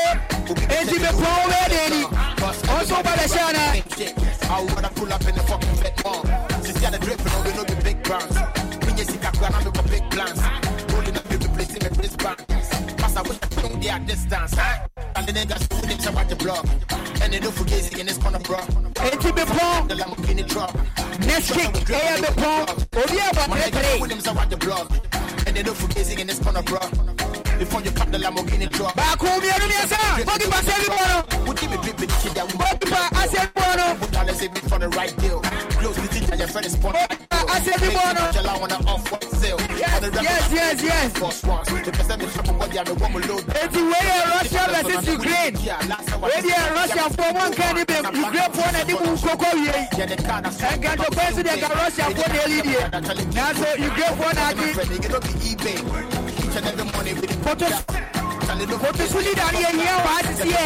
eti 0.79 0.97
bepɔn 1.03 1.45
bɛɛ 1.51 1.69
de 1.73 1.83
ni 1.95 2.03
ɔnso 2.05 3.03
ba 3.03 3.13
bɛ 3.19 3.25
hyɛ 3.33 3.43
ana 3.49 3.65
I 4.51 4.61
wanna 4.61 4.91
pull 4.91 5.13
up 5.13 5.27
in 5.27 5.35
the 5.35 5.43
fucking 5.43 5.75
vet 5.83 6.05
mall. 6.05 6.23
Since 6.63 6.81
you're 6.81 6.91
the 6.91 6.99
drip, 6.99 7.19
and 7.21 7.45
we 7.45 7.53
know 7.55 7.65
the 7.65 7.77
big 7.83 8.03
brands. 8.03 8.37
When 8.87 8.97
you 8.97 9.05
see 9.05 9.19
Kakua, 9.19 9.53
I'm 9.53 9.65
with 9.65 9.91
big 9.91 10.11
plans. 10.11 10.41
Rolling 10.93 11.17
up, 11.17 11.29
people 11.29 11.49
placing 11.55 11.81
the 11.81 11.91
wristband. 12.01 12.54
Pass 13.15 13.29
away 13.29 13.39
from 13.51 13.81
their 13.81 13.99
distance, 14.01 14.55
huh? 14.55 14.87
And 15.15 15.27
the 15.27 15.33
niggas 15.33 15.73
who 15.73 15.87
them 15.87 16.15
about 16.15 16.29
the 16.29 16.37
block. 16.37 16.67
And 17.23 17.33
they 17.33 17.39
don't 17.39 17.55
forget 17.55 17.99
in 17.99 18.07
this 18.07 18.19
corner, 18.19 18.41
bro. 18.41 18.59
eti 18.59 19.31
bepɔn 19.31 19.89
The 19.89 19.95
Lamborghini 19.95 20.49
truck. 20.49 20.75
next 21.21 21.53
kick 21.53 21.71
ɛyɛ 21.87 22.17
bepɔn 22.25 22.69
obi 23.03 23.19
abɔ 23.19 23.49
My 23.49 23.59
niggas 23.59 23.83
pere 23.83 23.99
who 23.99 24.07
them 24.09 24.37
about 24.37 24.51
the 24.51 24.57
block. 24.57 24.91
And 25.47 25.57
they 25.57 25.63
don't 25.63 25.77
forget 25.77 26.19
in 26.19 26.27
this 26.27 26.41
corner, 26.41 26.63
bro. 26.63 26.81
Before 27.59 27.81
you 27.83 27.91
pop 27.93 28.11
the 28.11 28.19
Lamborghini 28.19 28.69
truck. 28.71 28.95
baako 28.97 29.27
mmienu 29.27 29.67
mmiɛnsa 29.69 29.99
goalkeeper 30.27 30.63
sɛ 30.67 30.75
bi 30.81 30.89
bɔ 30.95 31.05
no 31.09 31.45
Would 31.47 31.63
you 31.63 31.69
be 31.69 31.77
dripping 31.85 32.09
shit 32.21 32.35
that 32.35 32.47
we 32.47 32.59
goalkeeper 32.59 33.05
asɛ 33.23 33.41
bi 33.55 33.61
bɔ 33.61 33.77
no 33.77 33.95
Put 34.01 34.11
dollars 34.13 34.43
in 34.43 34.53
me 34.53 34.61
for 34.61 34.79
the 34.79 34.89
right 34.91 35.17
deal. 35.19 35.41
Close 35.81 35.97
the 35.97 36.09
teacher, 36.09 36.35
your 36.37 36.49
friend 36.49 36.67
is 36.67 36.73
spot. 36.73 36.97
I 37.55 37.61
said 37.61 37.79
the 37.79 37.91
one. 37.95 38.17
Tell 38.33 38.49
I 38.49 38.59
wanna 38.59 38.79
off 38.91 39.13
what 39.13 39.23
sale. 39.25 39.59
Yes, 39.79 40.51
yes, 40.51 40.83
yes. 40.83 41.13
First 41.19 41.47
one. 41.47 41.65
The 41.65 41.93
person 41.93 42.21
is 42.23 42.33
from 42.37 42.59
what 42.59 42.71
they 42.73 42.79
are 42.79 42.85
the 42.85 42.95
one 42.95 43.13
below. 43.13 43.39
eti 43.63 43.81
wei 43.91 44.05
yɛ 44.11 44.17
russia 44.35 44.63
versus 44.73 45.07
ukraine 45.15 45.55
deɛ 45.55 46.75
russia 46.75 47.05
fo 47.17 47.25
wɔn 47.37 47.49
nka 47.53 47.67
ne 47.75 47.83
bɛm 47.85 48.05
ukraine 48.25 48.51
fo 48.57 48.65
na 48.73 48.81
de 48.85 48.95
mu 48.95 49.11
nkokɔ 49.15 49.49
wie 49.55 49.63
yi 49.63 49.71
ɛnkɛntɛ 49.71 50.17
kwan 51.15 51.31
so 51.35 51.43
deɛ 51.43 51.55
ka 51.61 51.69
russia 51.79 52.05
fo 52.17 52.25
na 52.33 52.39
eli 52.45 52.61
deɛ 52.63 52.83
nanso 56.61 56.85
ukraine 56.85 57.15
fo 57.17 57.27
na 57.27 57.31
agye 57.31 57.43
Photos- 57.45 57.85
kotoso 58.83 59.19
leader 59.25 59.51
ne 59.53 59.59
yɛhia 59.65 59.95
wɔ 60.05 60.11
asisi 60.19 60.49
yɛ 60.55 60.65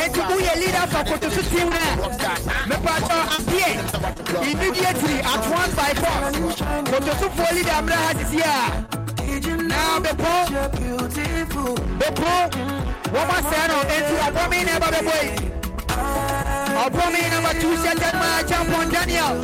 enti 0.00 0.20
woyɛ 0.28 0.54
leader 0.60 0.86
for 0.92 1.02
kotoso 1.08 1.42
team 1.50 1.68
no 1.70 1.76
a 1.76 2.56
mepatɔ 2.68 3.18
apeɛ 3.36 3.68
immediately 4.52 5.16
at 5.32 5.44
one 5.50 5.70
by 5.78 5.92
four. 6.00 6.18
Kotosofoɔ 6.90 7.50
leader 7.56 7.80
mmerɛ 7.82 7.98
ha 8.04 8.10
sisi 8.18 8.40
a 8.40 8.44
na 9.70 9.78
bepɔ 10.00 10.32
bepɔ 12.00 12.32
wɔn 13.12 13.28
asɛe 13.36 13.62
no 13.68 13.76
enti 13.94 14.14
ɔbɔme 14.26 14.58
na 14.66 14.72
ɛba 14.78 14.88
bɛbɔ 14.94 15.14
yi 15.24 15.30
ɔbɔme 16.84 17.20
number 17.32 17.54
two 17.60 17.74
seted 17.82 18.14
ma 18.14 18.28
champion 18.48 18.86
daniel 18.90 19.36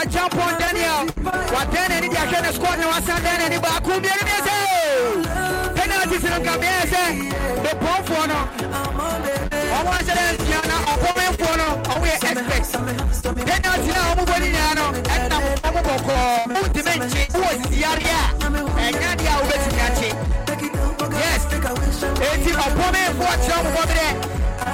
achampon 0.00 0.52
daniel 0.60 1.06
watɛn 1.54 1.86
n'ani 1.90 2.08
de 2.08 2.16
ahwɛ 2.22 2.38
ne 2.42 2.50
squad 2.52 2.78
na 2.78 2.86
wasan 2.92 3.18
dɛn 3.24 3.36
n'ani 3.40 3.58
baako 3.64 3.90
mmienu 3.98 4.24
ne 4.28 4.36
sɛ 4.46 4.56
penalties 5.76 6.24
no 6.30 6.36
nka 6.38 6.54
meɛ 6.62 6.82
sɛ 6.92 7.02
bepɔnfoɔ 7.64 8.22
no. 8.30 8.38
Ɔmo 9.78 9.90
ahyɛ 9.98 10.12
dɛ 10.18 10.24
nsia 10.38 10.60
na 10.70 10.76
ɔbɔmenfoɔ 10.92 11.52
no. 11.60 11.66
Ɔmo 11.92 12.04
yɛ 12.10 12.14
expert 12.14 12.64
penalty 13.48 13.90
no 13.96 14.00
a 14.00 14.10
ɔmo 14.12 14.22
bɔ 14.28 14.34
ne 14.40 14.46
nyinaa 14.52 14.74
no 14.78 14.84
ɛnam 15.14 15.44
ɔmo 15.66 15.80
bɔkɔɔ 15.88 16.22
wontumi 16.54 16.92
nkye 16.98 17.22
wowɔ 17.34 17.50
sisiare 17.62 18.06
a 18.18 18.24
ɛnya 18.86 19.10
deɛ 19.18 19.30
a 19.34 19.36
wobɛtumi 19.42 19.80
akye 19.88 20.10
yes 21.22 21.42
enti 22.28 22.50
ɔbɔmenfoɔ 22.66 23.32
kyerɛ 23.42 23.60
mo 23.64 23.70
bɔberɛ 23.76 24.06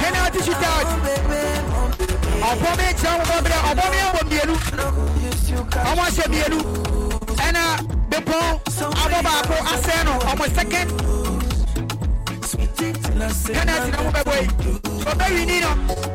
penalty 0.00 0.40
shootout 0.46 0.88
ɔbɔme 2.50 2.86
kyerɛ 2.98 3.16
mo 3.18 3.24
bɔberɛ 3.30 3.58
ɔbɔme 3.70 3.98
abɔ 4.08 4.20
mmienu 4.26 4.54
ɔmo 5.88 6.02
ahyɛ 6.08 6.24
mmienu 6.28 6.58
ɛna 7.46 7.62
bepɔn 8.10 8.44
abɔ 9.02 9.18
baako 9.26 9.54
asɛe 9.72 10.04
no 10.04 10.12
ɔmo 10.30 10.44
second. 10.54 10.88
Penalty 13.54 13.90
na 13.90 14.02
mo 14.02 14.10
bɛbɔ 14.16 14.34
yi 14.40 14.46
ɔbɛwini 15.10 15.56
no 15.64 15.70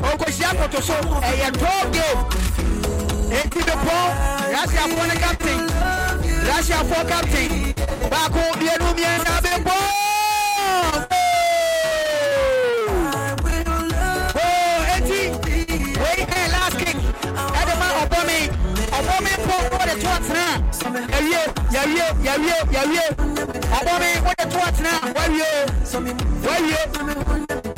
ɔkɔhyia 0.09 0.49
koto 0.59 0.79
so 0.81 0.93
ɛyɛ 1.29 1.49
tall 1.59 1.83
game 1.93 2.21
enti 3.37 3.59
bepɔn 3.67 4.07
russiafoɔ 4.53 5.03
ne 5.09 5.15
captain 5.23 5.59
russiafoɔ 6.49 7.07
captain. 7.09 7.49
Baako 8.11 8.39
mmienu 8.55 8.87
mmiɛnsa 8.93 9.33
bepɔn 9.45 10.08
a 20.99 21.19
yɛwie 21.21 21.41
yɛwie 21.75 22.05
yɛwie 22.25 22.55
yɛwie 22.75 23.05
ɔbɔme 23.77 24.09
wode 24.25 24.45
to 24.51 24.57
atena 24.67 24.91
a 25.03 25.07
wawie 25.15 25.49
wawie 26.45 26.81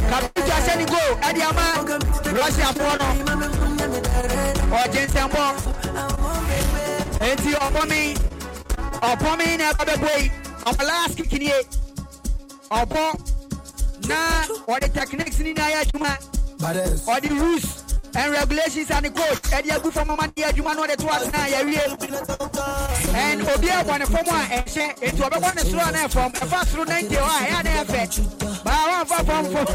kapita 0.10 0.56
hyɛ 0.66 0.74
ne 0.78 0.86
goal 0.86 1.12
ɛde 1.22 1.42
ama. 1.50 1.66
Russiafoɔ 2.32 2.94
no 3.00 3.08
ɔgye 4.78 5.02
nsɛmbɔ 5.08 5.44
enti 7.28 7.52
ɔbɔme 7.66 8.00
ɔbɔme 9.10 9.58
na 9.58 9.72
ɛba 9.72 9.84
bɛbɔ 9.90 10.10
yi 10.22 10.32
ɔmo 10.66 10.84
last 10.88 11.16
kick 11.18 11.32
nie 11.34 11.62
ɔbɔ 12.72 13.04
na 14.08 14.18
ɔde 14.68 14.94
techniques 14.94 15.40
ni 15.40 15.54
na 15.54 15.64
ayɛ 15.64 15.82
adwuma 15.84 16.18
ɔde 17.08 17.30
rules 17.30 17.81
and 18.16 18.32
regulations 18.34 18.90
and 18.92 19.06
the 19.06 19.10
code 19.10 19.42
ɛde 19.56 19.70
agu 19.72 19.92
fam 19.92 20.10
ama 20.12 20.28
de 20.36 20.44
adwuma 20.44 20.76
na 20.76 20.82
ɔde 20.86 20.96
to 20.98 21.06
atena 21.08 21.40
a 21.46 21.48
yɛwie 21.54 21.82
and 23.16 23.42
obi 23.42 23.68
abɔ 23.68 24.00
ne 24.00 24.06
fam 24.06 24.28
a 24.28 24.30
ɛhyɛ 24.58 24.86
enti 25.02 25.22
ɔbɛbɔ 25.22 25.56
ne 25.56 25.62
soro 25.70 25.82
a 25.88 25.92
na 25.92 26.00
ɛfam 26.08 26.32
ɛfa 26.34 26.66
soro 26.68 26.84
ninety 26.88 27.16
hɔ 27.16 27.24
a 27.24 27.28
ɛyɛ 27.46 27.60
a 27.60 27.64
na 27.64 27.72
ɛfɛ 27.84 28.02
baa 28.64 28.88
wamfa 28.92 29.18
fam 29.28 29.46
fam 29.54 29.66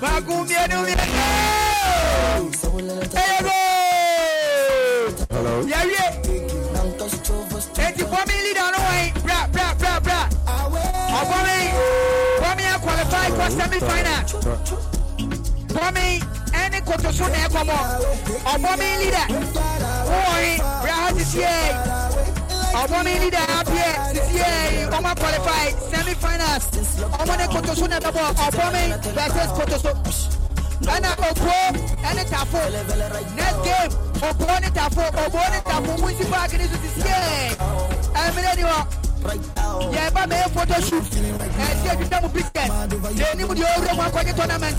baako 0.00 0.32
mmienu 0.44 0.76
mmienu 0.82 1.06
ɛyɛ 3.14 3.38
goal 5.30 5.62
yɛwie 5.72 6.04
enti 7.86 8.02
fɔmi 8.12 8.34
leader 8.44 8.68
no 8.72 8.78
wɔn 8.88 9.06
bra 9.22 9.38
bra 9.52 9.74
bra 9.74 10.00
bra. 10.00 10.20
Ɔfɔmi 11.18 11.56
fɔmi 12.40 12.64
qualify 12.82 13.26
for 13.36 13.48
semi 13.50 13.78
final 13.80 14.20
bɔmi 16.76 16.76
ɛne 16.76 16.84
kotoso 16.84 17.24
na 17.28 17.38
ɛkɔmɔ 17.46 17.76
ɔbɔmi 18.52 18.86
leader 19.00 19.26
wɔɔri 20.10 20.52
braha 20.82 21.08
finals 26.14 26.64
ɔmɔ 27.20 27.34
ne 27.38 27.46
kotoso 27.46 27.86
na 27.88 27.96
ɛbɛbɔ 27.98 28.22
ɔbɔmi 28.46 28.82
versus 29.14 29.50
kotoso 29.56 29.90
ɛna 30.82 31.10
obuo 31.16 31.60
ɛne 32.04 32.22
tafo 32.30 32.60
next 33.34 33.58
game. 33.64 33.90
Ne 34.60 34.68
tafo 34.70 35.00
ne 35.50 35.60
tafo 35.60 35.92
kini 36.50 36.66
so 36.68 36.76
ɛmire 38.14 38.52
ni 38.56 38.62
photo 40.54 40.76
shoot. 40.80 41.06
Tournament 44.36 44.78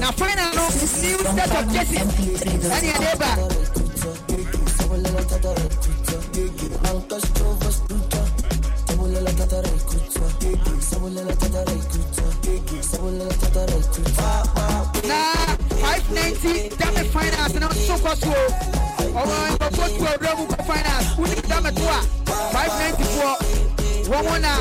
na 0.00 0.10
final 0.12 0.50
no 0.54 0.64
new 0.64 1.18
set 1.36 1.52
of 1.58 1.64
jerseys 1.72 2.40
ɛne 2.74 2.88
yɛde 2.92 3.12
ba 3.20 3.30
na 15.04 15.20
590 15.80 16.68
dame 16.78 17.04
finals 17.12 17.54
no 17.60 17.68
nso 17.68 17.94
kɔ 18.04 18.12
so 18.22 18.32
o 18.32 19.20
ɔwɔ 19.20 19.36
nkɔfo 19.52 19.84
tu 19.96 20.04
awura 20.10 20.32
mu 20.38 20.44
kɔ 20.50 20.58
finals 20.68 21.06
woni 21.18 21.36
dame 21.48 21.70
to 21.76 21.84
a 21.96 22.00
590 22.52 23.04
foɔ 23.14 24.20
wɔn 24.24 24.40
na 24.40 24.52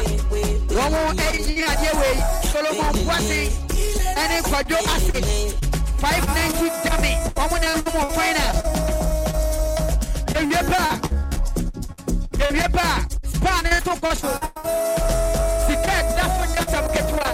wɔn 0.75 1.17
ɛyi 1.25 1.63
adeɛ 1.71 1.91
wei 1.99 2.17
solomon 2.51 2.93
boase 3.05 3.68
ɛne 4.15 4.41
kwadwo 4.43 4.77
ase 4.95 5.21
590 6.01 6.69
dame 6.83 7.11
wɔn 7.35 7.61
na 7.61 7.67
ɛmu 7.75 7.91
wɔ 7.97 8.03
final 8.17 8.55
ewie 10.39 10.61
pa 10.71 10.83
yɛwie 12.39 12.67
pa 12.73 12.87
spa 13.33 13.61
ne 13.63 13.69
to 13.83 13.93
kɔ 14.01 14.11
so 14.21 14.31
sika 15.67 15.93
ɛdafo 15.99 16.43
sɛm 16.71 16.85
ketewa 16.93 17.29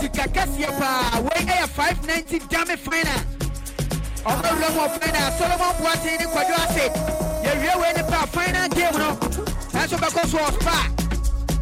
sika 0.00 0.24
kɛseɛ 0.34 0.70
paa 0.78 1.20
wei 1.20 1.42
ɛyɛ 1.46 1.66
590 1.68 2.38
dame 2.50 2.76
final 2.76 3.20
ɔmɔwura 4.24 4.68
mu 4.74 4.80
ɔfina 4.86 5.38
solomon 5.38 5.72
boateng 5.80 6.18
ne 6.18 6.26
kwadwo 6.26 6.56
ase 6.64 6.86
yɛwie 7.44 7.74
wei 7.80 7.92
ne 7.96 8.02
pa 8.10 8.26
final 8.26 8.68
game 8.68 8.98
no 8.98 9.10
ɛnso 9.78 9.96
bɛkɔ 9.98 10.22
so 10.30 10.38
wɔ 10.38 10.50
spa 10.60 10.78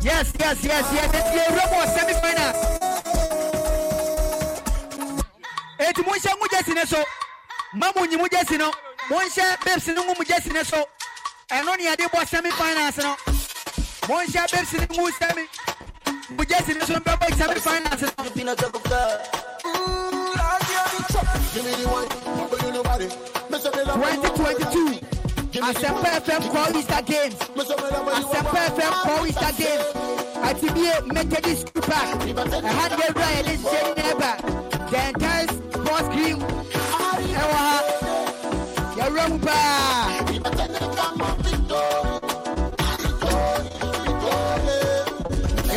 yes 0.03 0.33
yes 0.41 0.65
yes 0.65 0.87
yes. 0.95 1.11
Yɛwura 1.37 1.65
mu 1.71 1.77
wɔ 1.81 1.87
semi 1.95 2.15
final 2.23 2.70
eti 5.81 6.03
monhyɛ 6.03 6.33
mu 6.41 6.47
gyesi 6.49 6.75
ne 6.75 6.85
so 6.85 7.03
ma 7.75 7.91
mo 7.97 8.05
nyi 8.05 8.17
mu 8.17 8.29
gyesi 8.29 8.59
no. 8.59 8.71
Monhyɛ 9.09 9.65
babes 9.65 9.87
no 9.89 10.03
ngu 10.05 10.15
mu 10.19 10.25
gyesi 10.25 10.53
ne 10.53 10.63
so 10.65 10.85
ɛno 11.51 11.77
ne 11.77 11.85
yɛde 11.89 12.07
bɔ 12.13 12.27
semi 12.29 12.51
finals 12.51 12.97
no. 12.99 13.17
Monhyɛ 14.09 14.51
babes 14.53 14.73
no 14.73 14.87
ngu 14.87 15.11
semi 15.19 15.45
mu 16.37 16.45
gyesi 16.45 16.75
ne 16.79 16.85
so 16.85 16.95
mbɛbɔ 16.95 17.37
semi 17.37 17.61
finals 17.61 18.03
no. 18.03 18.31
Pina 18.31 18.55
Tabuka. 18.57 19.01
Give 21.53 21.65
me 21.65 21.73
the 21.75 21.89
one, 21.89 22.09
but 22.49 22.63
you 22.63 22.73
nobody. 22.73 23.07
Miss 23.51 23.65
a 23.65 23.71
million, 23.73 24.23
2022 24.23 25.01
Asempa 25.61 26.11
FM 26.23 26.43
Call 26.53 26.77
Easter 26.77 27.03
Games 27.03 27.35
miss 27.57 27.71
a 27.71 27.77
million, 27.77 28.05
but 28.05 28.19
you 28.19 28.25
FM 28.29 28.93
Call 29.03 29.27
Easter 29.27 29.53
Games 29.59 29.85
Atibie 30.47 31.13
Methodist 31.13 31.69
School 31.69 31.83
Park. 31.83 32.21
Ɛha 32.21 32.89
de 32.89 33.03
awura 33.03 33.29
yɛde 33.35 33.55
nhyɛ 33.59 33.81
ne 33.97 34.03
nɛɛba 34.03 34.31
the 34.91 34.99
entire 35.09 35.47
sports 35.47 36.09
cream 36.13 36.39
ɛwɔ 37.43 37.57
ha 37.65 37.75
yɛwura 38.97 39.25
mu 39.31 39.39
paa 39.47 40.21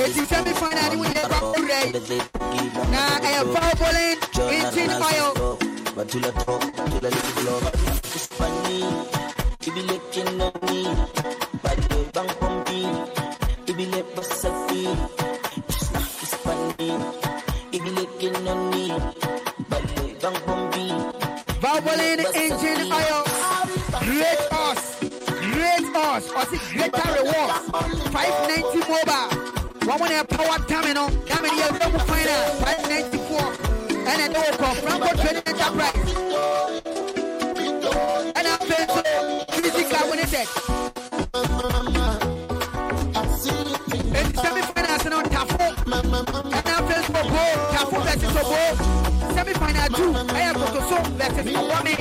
eti 0.03 0.21
semi 0.29 0.51
final 0.61 0.87
ne 0.89 0.95
mu 0.99 1.05
yɛ 1.15 1.23
kɔ 1.31 1.37
na 2.93 3.01
foul 3.53 3.73
bowling 3.79 4.19
engine 4.55 4.95
oil 5.09 5.57
Batula 5.95 6.31
talk, 6.43 6.61
batula 6.75 7.09
little 7.15 7.33
vlog. 7.37 7.63
It's 8.15 8.25
funny, 8.37 8.81
it 9.61 9.73
be 9.75 9.81
licking 9.89 10.41
on 10.41 10.53
me. 10.65 10.81
Bado 11.63 11.97
bang 12.13 12.31
pumpy, 12.39 12.81
it 13.69 13.77
be 13.77 13.85
lip 13.85 14.07
basafi. 14.15 14.83
It's 15.69 16.35
funny, 16.43 16.89
it 16.89 17.22
licking 19.69 20.25
on 20.47 20.69
me. 20.71 20.87
Bado 21.61 21.79
bang 21.85 22.19
engine 22.35 22.91
oil. 22.91 23.23
Great 24.05 24.41
us. 24.51 24.81
Great 25.53 25.87
us. 25.95 26.23
Or 26.31 26.45
see 26.45 26.61
greater 26.73 27.09
rewards. 27.17 27.57
590 28.11 28.79
mobile. 28.91 29.29
One 29.87 30.11
air 30.11 30.23
power 30.23 30.59
terminal. 30.67 31.07
That 31.27 31.41
many 31.41 31.57
years 31.57 31.75
double 31.79 31.99
final. 31.99 32.41
594. 32.63 33.73
And 33.95 34.17
then 34.19 34.29
they 34.33 34.51
call 34.57 34.75
Franco 34.75 35.09
Trading 35.21 35.45
Enterprise. 35.47 36.09
And 38.35 38.45
I'm 38.47 38.59
paying 38.59 38.89
physical 39.49 40.03
when 40.09 40.19
it's 40.19 40.33
It's 44.15 44.41
semi-finals 44.41 44.82
kafo 45.43 45.65
ɛna 46.57 46.75
facebook 46.87 47.27
o 47.31 47.45
kafo 47.73 47.97
vɛsi 48.05 48.27
sobo 48.35 48.59
semi 49.35 49.53
final 49.53 49.87
two. 49.97 50.11
Ɛyɛ 50.37 50.51
kotoso 50.59 50.97
vɛsi 51.19 51.51
ɔwɔmi 51.61 51.93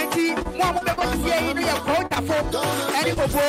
eti 0.00 0.24
mu 0.56 0.62
a 0.64 0.72
bɛ 0.84 0.92
bɔ 0.96 1.04
sisi 1.10 1.30
yi 1.46 1.54
no 1.54 1.60
yɛ 1.68 1.74
kɔɔ 1.86 2.00
kafo 2.12 2.36
ɛni 2.98 3.12
bobo 3.18 3.44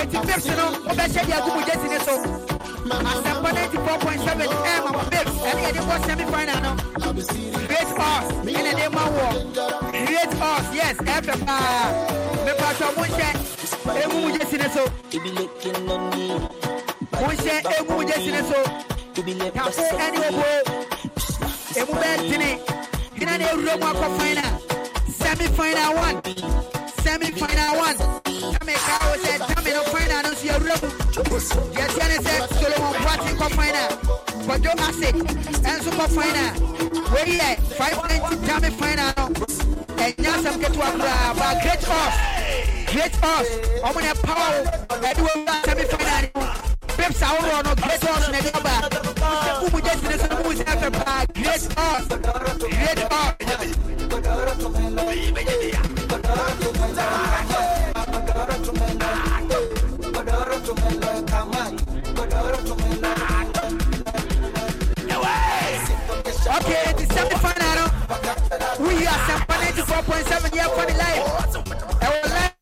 eti 0.00 0.16
pips 0.26 0.46
no 0.56 0.64
mo 0.84 0.92
bɛ 0.98 1.04
hyɛ 1.12 1.22
di 1.44 1.60
jesi 1.68 1.88
ni 1.92 1.98
so 2.06 2.14
asampa 2.88 3.52
ninety 3.54 3.76
four 3.84 3.98
point 3.98 4.20
seven 4.26 4.46
ɛyɛ 4.48 4.84
ma 4.84 4.90
mo 4.92 4.98
pips 5.10 5.32
ɛni 5.48 5.62
yɛ 5.66 5.80
bɔ 5.88 6.06
semi 6.06 6.24
final 6.32 6.60
no 6.62 6.72
create 7.66 7.92
us 8.08 8.26
ɛna 8.56 8.72
de 8.78 8.88
ma 8.96 9.04
wɔ 9.16 9.26
create 10.06 10.34
us 10.40 10.64
yes 10.74 10.96
ɛfɛ 10.96 11.46
paa. 11.46 12.21
Mepatɔ 12.44 12.86
mo 12.96 13.04
nhyɛ 13.04 13.28
egu 14.02 14.16
mo 14.22 14.28
jersey 14.36 14.58
ne 14.58 14.68
so. 14.74 14.82
It 15.12 15.22
be 15.22 15.30
licking 15.30 15.90
on 15.90 16.10
me. 16.10 16.26
Mo 17.20 17.28
nhyɛ 17.28 17.54
egu 17.78 17.92
mo 17.96 18.02
jersey 18.02 18.32
ne 18.32 18.42
so. 18.50 18.58
It 19.16 19.24
be 19.24 19.34
lip 19.34 19.56
Obo. 19.56 19.82
Emu 21.78 21.92
bɛ 22.00 22.08
ntene. 22.18 22.50
Hina 23.18 23.38
na 23.38 23.44
ewura 23.52 23.74
mu 23.80 23.86
akɔ 23.86 24.08
final. 24.18 24.50
One. 25.94 26.22
Semi-final 27.02 27.76
one. 27.76 27.96
Tame 28.52 28.74
ka 28.86 28.94
o 29.02 29.16
sɛ 29.22 29.32
tame 29.54 29.70
no 29.72 29.82
final 29.92 30.22
no 30.22 30.30
yɛwura 30.30 30.76
mu. 30.82 30.88
Yɛteɛ 31.76 32.06
ne 32.08 32.16
sɛ 32.24 32.34
Solomon 32.58 32.94
Boateng 33.04 33.36
kɔ 33.40 33.48
final. 33.58 33.88
Kwadwo 34.46 34.72
Ase 34.88 35.08
ɛnso 35.70 35.90
kɔ 35.98 36.06
final. 36.16 36.50
Wei 37.12 37.38
yɛ 37.38 37.50
590 37.76 38.46
tame 38.46 38.70
final 38.72 39.12
no. 39.16 39.61
Ɛnyɛ 40.02 40.30
asɛm 40.36 40.56
ketewa 40.62 40.88
koraa 40.98 41.30
but 41.38 41.54
great 41.62 41.84
us. 42.00 42.14
Great 42.90 43.14
us. 43.34 43.48
Ɔmo 43.86 43.98
na 44.02 44.10
ɛpawa 44.14 44.46
wo. 44.52 44.60
Ɛde 45.08 45.20
wɔ 45.26 45.32
wura 45.36 45.56
no 46.22 46.28
mu. 46.34 46.46
Babes 46.96 47.22
ahorow 47.22 47.60
no 47.66 47.72
great 47.82 48.04
us 48.10 48.28
na 48.32 48.38
ɛde 48.38 48.50
ɔba. 48.58 48.74
Mo 49.62 49.66
mu 49.72 49.78
gyesi 49.84 50.04
ne 50.10 50.16
so 50.18 50.26
no 50.26 50.36
mu 50.42 50.50
great 51.38 51.64
us. 51.78 52.04
Great 52.72 53.02
us. 53.12 53.32
Okay, 66.54 66.92
the 66.98 67.04
semi-final. 67.14 68.51
We 68.82 69.06
are 69.06 69.20
Sempa 69.26 69.54
94.7 69.62 70.54
year 70.56 70.68
for 70.74 70.84
the 70.86 70.94
life. 70.98 71.22
Ɛwɔ 72.02 72.22
live. 72.34 72.54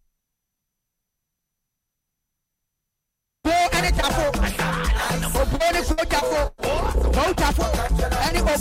Bo 3.45 3.51
ɛne 3.77 3.91
tafo. 3.99 4.25
Obo 5.41 5.57
ne 5.73 5.81
ko 5.81 5.95
tafo. 6.13 6.41
Bo 7.17 7.23
tafo 7.41 7.65
ɛne 8.27 8.41
obo. 8.41 8.55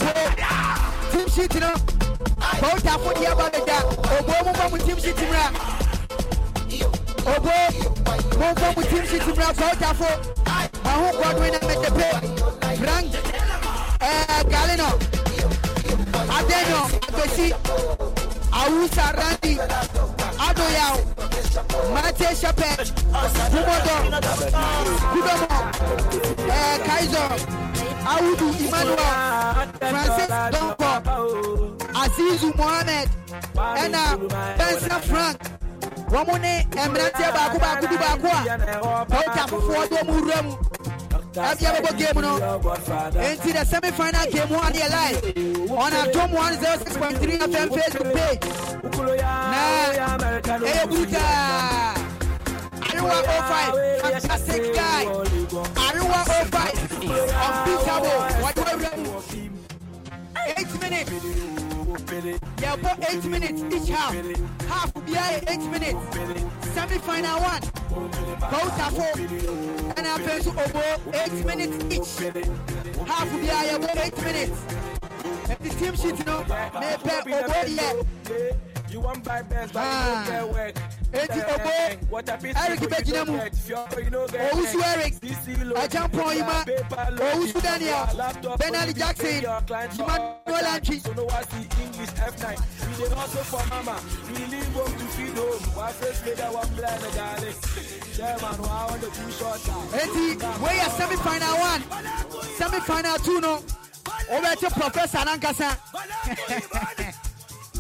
Team 1.12 1.28
sheet 1.30 1.56
no. 1.60 1.72
Bo 2.62 2.70
tafo 2.80 3.10
deɛ 3.20 3.36
ba 3.36 3.46
bɛ 3.52 3.60
da. 3.68 3.78
Obo 4.16 4.34
mu 4.46 4.52
bɔ 4.54 4.72
mu 4.72 4.78
team 4.78 4.98
sheet 4.98 5.20
mura. 5.20 5.46
Obo 7.28 7.54
mu 8.40 8.48
bɔ 8.56 8.68
mu 8.76 8.82
team 8.84 9.06
sheet 9.06 9.28
mura. 9.28 9.54
Bo 9.60 9.68
tafo. 9.84 10.10
Mahu 10.86 11.08
Godwin 11.20 11.52
na 11.52 11.60
Metepe. 11.68 12.10
Frank 12.80 13.12
ɛɛ 14.00 14.44
Galino. 14.50 15.09
Adeno 16.38 16.82
Agbesi. 17.08 17.48
Awusa 18.52 19.06
Randy. 19.18 19.54
Adoyaw. 20.48 20.96
Mate 21.94 22.30
Shepherd. 22.36 22.88
Kumodo. 23.52 23.96
Kudomo. 25.12 25.58
Eh, 26.50 26.78
Kaiser. 26.86 27.32
Awudu 28.12 28.48
Emmanuel. 28.66 29.14
Francis 29.80 30.32
Donko. 30.54 30.92
Azizu 32.02 32.50
Mohamed, 32.58 33.10
Ɛna 33.56 34.04
Benson 34.58 35.02
Frank. 35.10 35.40
Wɔn 36.10 36.24
mo 36.28 36.36
ne 36.38 36.66
mmeranteɛ 36.72 37.30
baako 37.36 37.58
baako 37.60 37.86
bi 37.90 37.98
baako 37.98 38.30
mu. 40.44 40.58
Ɛbi 41.48 41.64
abɛbɔ 41.70 41.92
game. 41.98 42.22
Enti 43.24 43.50
the 43.54 43.64
semi 43.66 43.92
final 43.92 44.26
game 44.32 44.50
one 44.50 44.74
yɛ 44.74 44.88
live 44.90 45.72
on 45.72 45.92
Adom 45.92 46.32
106.3 46.32 47.38
FM 47.52 47.70
Facebook 47.78 48.10
page. 48.16 48.46
Na 49.52 49.60
ɛyɛ 50.60 50.84
brutal. 50.90 51.96
Ariwa 52.90 53.18
05 53.24 53.74
fantastic 54.02 54.64
guy. 54.76 55.04
Ariwa 55.86 56.20
05 56.28 56.78
unbeatable. 57.46 58.20
Wɔde 58.44 58.62
awura 58.72 58.92
mu. 58.98 59.12
Eight 60.58 60.72
minutes. 60.82 61.59
Yɛbɔ 62.10 62.92
eight 63.10 63.24
minutes 63.26 63.62
each 63.76 63.90
half. 63.90 64.14
Half 64.68 64.94
biara 65.06 65.40
yɛ 65.40 65.52
eight 65.52 65.66
minutes. 65.70 66.02
Semi 66.74 66.98
final 67.00 67.40
one. 67.40 67.62
Kɔɔtafo 68.50 69.06
ɛna 69.96 70.10
afei 70.16 70.40
nso 70.40 70.50
obo 70.50 70.82
eight 71.14 71.46
minutes 71.46 71.78
each. 71.94 72.12
Half 73.08 73.30
biara 73.30 73.64
yɛbɔ 73.70 74.06
eight 74.06 74.18
minutes. 74.24 74.60
Ɛti 75.50 75.70
team 75.80 75.96
sheet 75.96 76.26
no 76.26 76.44
mepɛ 76.44 77.14
obo 77.44 77.60
yɛ. 77.78 78.69
You 78.92 79.00
want 79.02 79.24
buy 79.24 79.42
best, 79.44 79.74
but 79.74 79.82
you 79.82 79.86
Ah. 79.86 80.26
don't 80.28 80.52
get 80.52 80.54
work. 80.54 80.76
eti 81.14 81.40
obo 81.42 81.70
eric? 81.70 82.00
Bɛgyina 82.90 83.26
mu 83.28 83.38
owusu 84.50 84.80
eric 84.94 85.14
agyampɔn 85.78 86.36
yi 86.36 86.42
ma 86.42 86.64
owusu 87.34 87.62
daniel? 87.62 88.06
Benali 88.58 88.94
jackson. 88.98 89.28
emmanuel 89.28 90.66
antwi 90.74 90.98
English 91.84 92.14
F9. 92.18 92.58
We 93.00 93.08
dey 93.10 93.16
hustle 93.16 93.44
for 93.44 93.64
mama. 93.70 93.96
We 94.28 94.46
leave 94.46 94.74
home 94.74 94.94
to 94.98 95.06
feed 95.16 95.38
home. 95.38 95.64
One 95.76 95.94
face 95.94 96.26
later, 96.26 96.52
one 96.52 96.70
blind 96.76 97.02
darling. 97.16 97.56
Chairman, 98.16 98.62
wow, 98.62 98.88
on 98.92 99.00
the 99.00 99.08
two 99.08 99.32
short 99.32 99.62
eti 99.94 100.36
weyɛ 100.64 100.90
semi 100.98 101.16
final 101.18 101.56
one? 101.58 101.84
Semi 102.58 102.80
final 102.82 103.18
two 103.20 103.40
no? 103.42 103.62
Wobɛte 104.30 104.70
professor 104.74 105.20
nankasa 105.20 105.78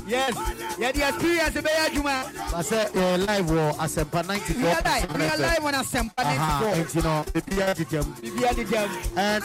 yes. 0.10 0.34
Yɛde 0.80 1.00
experience 1.10 1.56
bɛyɛ 1.56 1.82
adwuma 1.88 2.16
Basɛ 2.52 2.80
yɛ 2.94 3.28
live 3.28 3.46
wɔ 3.46 3.76
Asɛmpa 3.78 4.26
94. 4.28 4.62
we 4.62 4.68
are 4.68 4.82
live. 4.82 5.16
We 5.18 5.26
are 5.26 5.38
live 5.38 5.66
on 5.66 5.74
asɛmpa 5.74 6.14
Aha, 6.18 6.62
94 6.76 6.84
nti 6.84 7.04
no, 7.04 7.24
biribiara 7.34 7.74
deda 7.76 8.04
mu. 8.04 8.14
bibia 8.16 8.52
dedam 8.54 8.90
And 9.18 9.44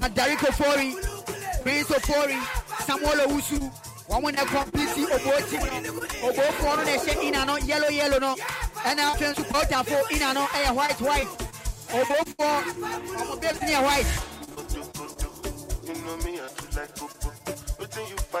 na 0.00 0.08
Derrick 0.08 0.38
Ofori, 0.38 0.94
Prince 1.62 1.88
Ofori, 1.88 2.38
Samuel 2.86 3.18
Owusu, 3.26 3.58
wɔn 4.08 4.32
na 4.34 4.44
complete 4.44 5.10
obo 5.10 5.40
team 5.50 5.60
no 5.82 5.90
obo 6.28 6.42
foɔ 6.58 6.76
no 6.76 6.82
na 6.84 6.92
ɛhyɛ 6.96 7.22
ina 7.22 7.44
no 7.44 7.56
yellow 7.58 7.88
yellow 7.88 8.18
no. 8.18 8.34
Ɛna 8.84 9.12
afei 9.12 9.34
nso 9.34 9.42
kɔɔtafo 9.44 10.10
ina 10.14 10.32
no 10.34 10.46
ɛyɛ 10.46 10.70
white 10.74 11.00
white. 11.00 11.28
Obo 11.92 12.14
foɔ 12.38 12.62
wɔn 12.62 13.40
bɛbi 13.40 13.60
ne 13.62 13.72
yɛ 13.74 13.82
white 13.82 14.06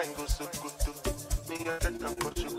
find 0.02 0.16
go 0.16 0.26
so 0.26 0.44
good. 0.62 1.48
Me, 1.48 1.56
I 1.56 1.78
get 1.78 1.98
them 1.98 2.14
for 2.14 2.32
you. 2.38 2.50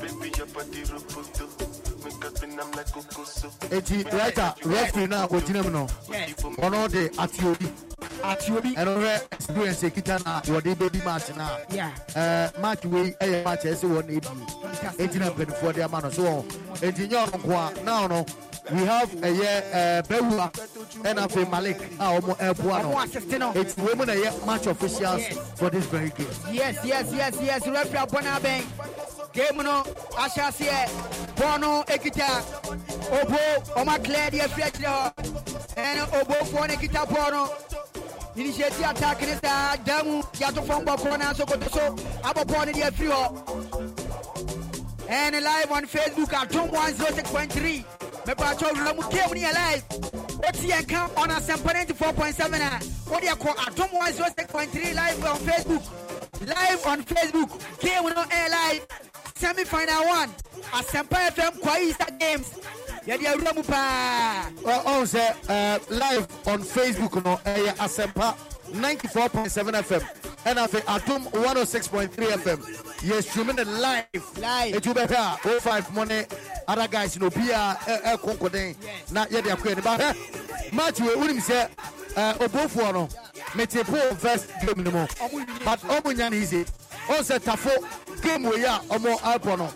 Baby, 0.00 0.32
your 0.36 0.46
body 0.46 0.82
roboto. 0.82 1.87
Make 2.08 2.24
up 2.24 2.42
in 2.42 2.58
I'm 2.58 2.70
like 2.72 2.90
Coco 2.92 3.24
so. 3.24 3.48
eti 3.70 4.02
referee 4.64 5.06
na 5.08 5.26
ogyina 5.28 5.62
mu 5.62 5.70
no 5.70 5.86
ɔno 6.58 6.88
de 6.90 7.10
ate 7.18 7.44
obi 7.44 7.68
ate 8.24 8.50
obi 8.50 8.74
ɛno 8.74 8.96
hwɛ 8.96 9.32
experience 9.32 9.82
ekita 9.82 10.24
na 10.24 10.40
wɔde 10.40 10.74
bɛbi 10.74 11.04
match 11.04 11.36
na 11.36 11.48
Yeah. 11.70 11.90
ɛɛ 12.14 12.58
match 12.60 12.84
wei 12.86 13.12
ɛyɛ 13.20 13.44
match 13.44 13.64
a 13.66 13.68
ɛsɛ 13.68 13.88
wɔn 13.90 14.06
na 14.06 14.12
ebi 14.14 15.04
eti 15.04 15.18
na 15.18 15.30
mpanyinfoɔ 15.30 15.74
de 15.74 15.82
ama 15.82 16.00
no 16.00 16.10
so 16.10 16.22
wɔn 16.22 16.44
eti 16.82 17.08
nye 17.08 17.16
ɔno 17.16 17.42
nko 17.42 18.24
a 18.70 18.74
we 18.74 18.84
have 18.84 19.10
ɛyɛ 19.10 20.02
bɛwura 20.08 20.50
ɛna 21.04 21.26
afei 21.28 21.50
malik 21.50 21.78
a 22.00 22.20
wɔn 22.20 22.36
ɛɛboa 22.38 22.82
no 22.82 22.90
Wɔn 22.94 23.04
assist 23.04 23.28
no. 23.38 23.52
eti 23.52 23.74
wɔn 23.82 23.96
mu 23.96 24.04
na 24.06 24.12
ɛyɛ 24.14 24.46
match 24.46 24.66
officials 24.66 25.22
for 25.56 25.68
this 25.70 25.84
very 25.86 26.08
game. 26.10 26.26
yes 26.52 26.76
yes 26.84 27.12
yes 27.12 27.34
yes. 27.40 27.62
Abɔ 27.66 28.20
n'abɛn 28.22 28.40
game 28.40 28.64
no 29.64 29.82
ahyɛ 30.16 30.42
aseɛ 30.48 30.88
bɔɔl 31.36 31.60
no 31.60 31.84
ekita 31.84 32.28
obo 33.12 33.38
deɛ 34.30 34.48
firi 34.48 34.62
akyire 34.68 34.88
hɔ 34.88 35.12
ɛna 35.76 36.02
obofoɔ 36.20 36.68
no 36.68 36.74
ekita 36.74 37.06
bɔɔl 37.06 37.30
no 37.32 37.42
initiative 38.36 38.84
attack 38.84 39.20
ne 39.22 39.34
saa 39.42 39.76
dan 39.84 40.06
mu 40.06 40.22
yàtò 40.34 40.64
fɔm 40.66 40.84
bɔ 40.84 40.96
koro 40.98 41.16
nanso 41.16 41.46
koto 41.46 41.68
so 41.70 41.96
abɔ 42.22 42.44
bɔɔl 42.44 42.66
no 42.66 42.72
deɛ 42.72 42.90
firi 42.92 43.10
hɔ 43.10 43.24
live 45.42 45.72
on 45.72 45.86
facebook 45.86 46.32
point 47.32 47.52
three. 47.52 47.84
Mɛpàtɔ 48.26 48.72
wura 48.74 48.94
mu 48.94 49.02
game 49.10 49.32
ni 49.32 49.40
yɛ 49.40 49.52
live 49.54 49.84
o 50.46 50.50
ti 50.52 50.68
yɛn 50.68 50.86
kan 50.88 51.10
on 51.16 51.28
asɛmpa 51.30 51.72
ninety 51.72 51.92
four 51.94 52.12
point 52.12 52.34
seven. 52.36 52.60
A 52.60 52.80
o 53.10 53.18
de 53.20 53.26
kɔ 53.26 53.54
adom 53.56 53.92
one 53.92 54.12
zero 54.12 54.28
six 54.36 54.52
point 54.52 54.70
three 54.70 54.92
live 54.92 55.24
on 55.24 55.38
facebook. 55.38 55.82
Live 56.46 56.86
on 56.86 57.02
facebook 57.04 57.80
game 57.80 58.04
no 58.04 58.24
air 58.30 58.48
live 58.50 58.86
semi 59.38 59.64
final 59.64 60.04
one 60.06 60.30
asɛmpa 60.72 61.30
fm 61.30 61.52
kwayi 61.60 61.90
isa 61.90 62.06
games. 62.18 62.46
Yɛde 63.06 63.24
awura 63.32 63.54
mu 63.54 63.62
paa 63.62 64.50
Well, 64.64 64.82
oh, 64.84 65.00
ɔn 65.02 65.06
sɛ 65.06 65.24
uh, 65.48 65.78
live 65.88 66.26
on 66.46 66.62
facebook 66.62 67.24
no 67.24 67.40
eh, 67.44 67.72
ɛyɛ 67.72 69.08
four 69.10 69.28
point 69.28 69.50
seven 69.50 69.74
fm 69.74 70.00
ɛna 70.44 70.66
afei 70.66 70.80
adom 70.82 71.32
one 71.44 71.56
oh 71.56 71.64
six 71.64 71.86
point 71.86 72.12
three 72.12 72.26
fm 72.26 72.58
yɛ 73.02 73.22
streaming 73.22 73.56
the 73.56 73.64
live. 73.64 74.04
Live. 74.38 74.74
etu 74.74 74.92
bɛ 74.92 75.06
hwɛ 75.06 75.16
a 75.16 75.48
o 75.56 75.60
five 75.60 75.94
mo 75.94 76.02
ne 76.04 76.24
other 76.66 76.88
guys 76.88 77.16
na 77.18 77.26
obi 77.26 77.50
a 77.50 77.78
ɛ 77.86 78.02
ɛ 78.02 78.16
konkoden 78.18 78.74
na 79.12 79.24
yɛde 79.26 79.54
akɔ 79.56 79.62
yɛ 79.72 79.76
ne 79.76 79.82
ba 79.82 79.96
hɛ 79.98 80.72
match 80.72 81.00
wei 81.00 81.14
wunim 81.14 81.38
sɛ 81.40 81.68
obofoɔ 82.38 82.92
no 82.92 83.08
mete 83.54 83.84
po 83.86 83.96
first 84.16 84.48
game 84.66 84.84
mu 84.84 84.90
but 85.64 85.80
ɔmo 85.82 86.12
nya 86.16 86.28
ne 86.30 86.38
easy 86.38 86.64
ɔn 87.08 87.22
sɛ 87.24 87.38
tafo 87.40 88.22
game 88.22 88.44
wei 88.44 88.64
a 88.64 88.80
ɔmo 88.90 89.18
ɛpɔ 89.20 89.52
eh, 89.52 89.56
no. 89.56 89.72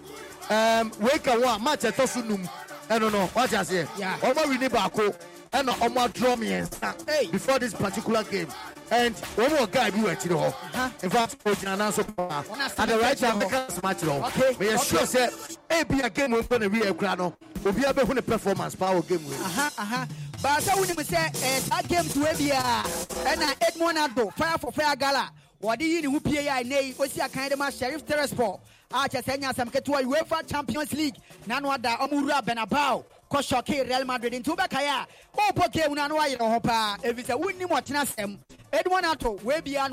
Ɛɛm 0.49 0.99
wei 1.01 1.19
ka 1.19 1.33
wɔn 1.33 1.57
a 1.57 1.59
match 1.59 1.81
ɛtɔ 1.81 2.09
so 2.09 2.21
num. 2.21 2.49
Ɛno 2.89 3.11
no 3.13 3.31
wate 3.35 3.51
aseɛ 3.51 3.89
Yeah. 3.97 4.17
ɔmo 4.21 4.35
awi 4.45 4.59
ne 4.61 4.69
baako 4.69 5.15
ɛna 5.53 5.73
ɔmo 5.75 6.09
adraw 6.09 6.37
mmiɛnsa 6.37 7.33
before 7.33 7.59
this 7.59 7.73
particular 7.75 8.23
game. 8.25 8.49
And 8.91 9.15
wɔn 9.37 9.49
wɔ 9.49 9.71
guy 9.71 9.91
bi 9.91 9.99
wɔ 9.99 10.17
akyire 10.17 10.53
hɔ 10.75 11.05
in 11.05 11.11
fact 11.11 11.45
ogyina 11.45 11.79
nan 11.79 11.93
so 11.93 12.03
uh, 12.03 12.05
paa 12.29 12.43
asɛm 12.43 12.79
at 12.79 12.89
the 12.89 12.99
right 12.99 13.17
time 13.19 13.41
mɛka 13.41 13.67
asɛm 13.69 13.95
akyerɛ 13.95 14.27
Okay, 14.29 14.53
hɔ 14.53 14.57
meyɛ 14.59 14.85
sure 14.85 15.01
sɛ 15.01 15.57
ebi 15.71 16.05
a 16.05 16.11
game 16.11 16.33
wɔn 16.33 16.43
kɔ 16.43 16.61
na 16.61 16.69
wi 16.69 16.81
ekura 16.91 17.17
no. 17.19 17.35
Obiara 17.65 17.93
bɛhu 17.95 18.15
ne 18.15 18.21
performance 18.21 18.75
paa 18.75 18.93
wɔ 18.93 19.09
game 19.09 19.25
wei. 19.27 19.37
baasa 20.43 20.73
wonim 20.75 20.97
sɛ 20.97 21.33
ɛɛ 21.33 21.61
saa 21.69 21.83
games 21.83 22.17
wei 22.17 22.33
biara 22.35 22.83
ɛna 23.25 23.55
edmund 23.69 23.97
addo 23.99 24.33
fire 24.35 24.59
for 24.59 24.73
fire 24.73 24.97
gala 24.97 25.31
wɔde 25.63 25.83
yi 25.83 26.01
ne 26.03 26.09
ho 26.09 26.19
pie 26.21 26.39
a 26.49 26.63
ɛnɛ 26.63 26.83
yi 26.83 26.93
osi 26.95 27.21
akan 27.21 27.49
de 27.51 27.57
ma 27.57 27.71
sheriff 27.71 28.05
tiraspol 28.05 28.59
a 28.91 29.09
kyɛ 29.09 29.23
sɛ 29.23 29.39
uefa 30.05 30.47
champions 30.51 30.93
league. 30.93 31.15
Nano 31.47 31.71
ada 31.71 31.97
ɔmo 32.01 32.21
wura 32.23 32.43
bernabeu 32.43 33.05
kɔ 33.31 33.89
real 33.89 34.05
madrid. 34.05 34.33
Nti 34.33 34.57
wobɛkae 34.57 34.89
a 34.89 35.07
wɔbɔ 35.37 35.73
game 35.73 35.95
no 35.95 36.05
a 36.05 36.09
na 36.09 36.15
wayerɛ 36.17 36.53
ho 36.53 36.61
paa 36.61 36.97
ɛfiri 36.99 37.25
sɛ 37.25 37.41
wonnim 37.41 37.71
ato 37.71 37.93
na 37.93 38.05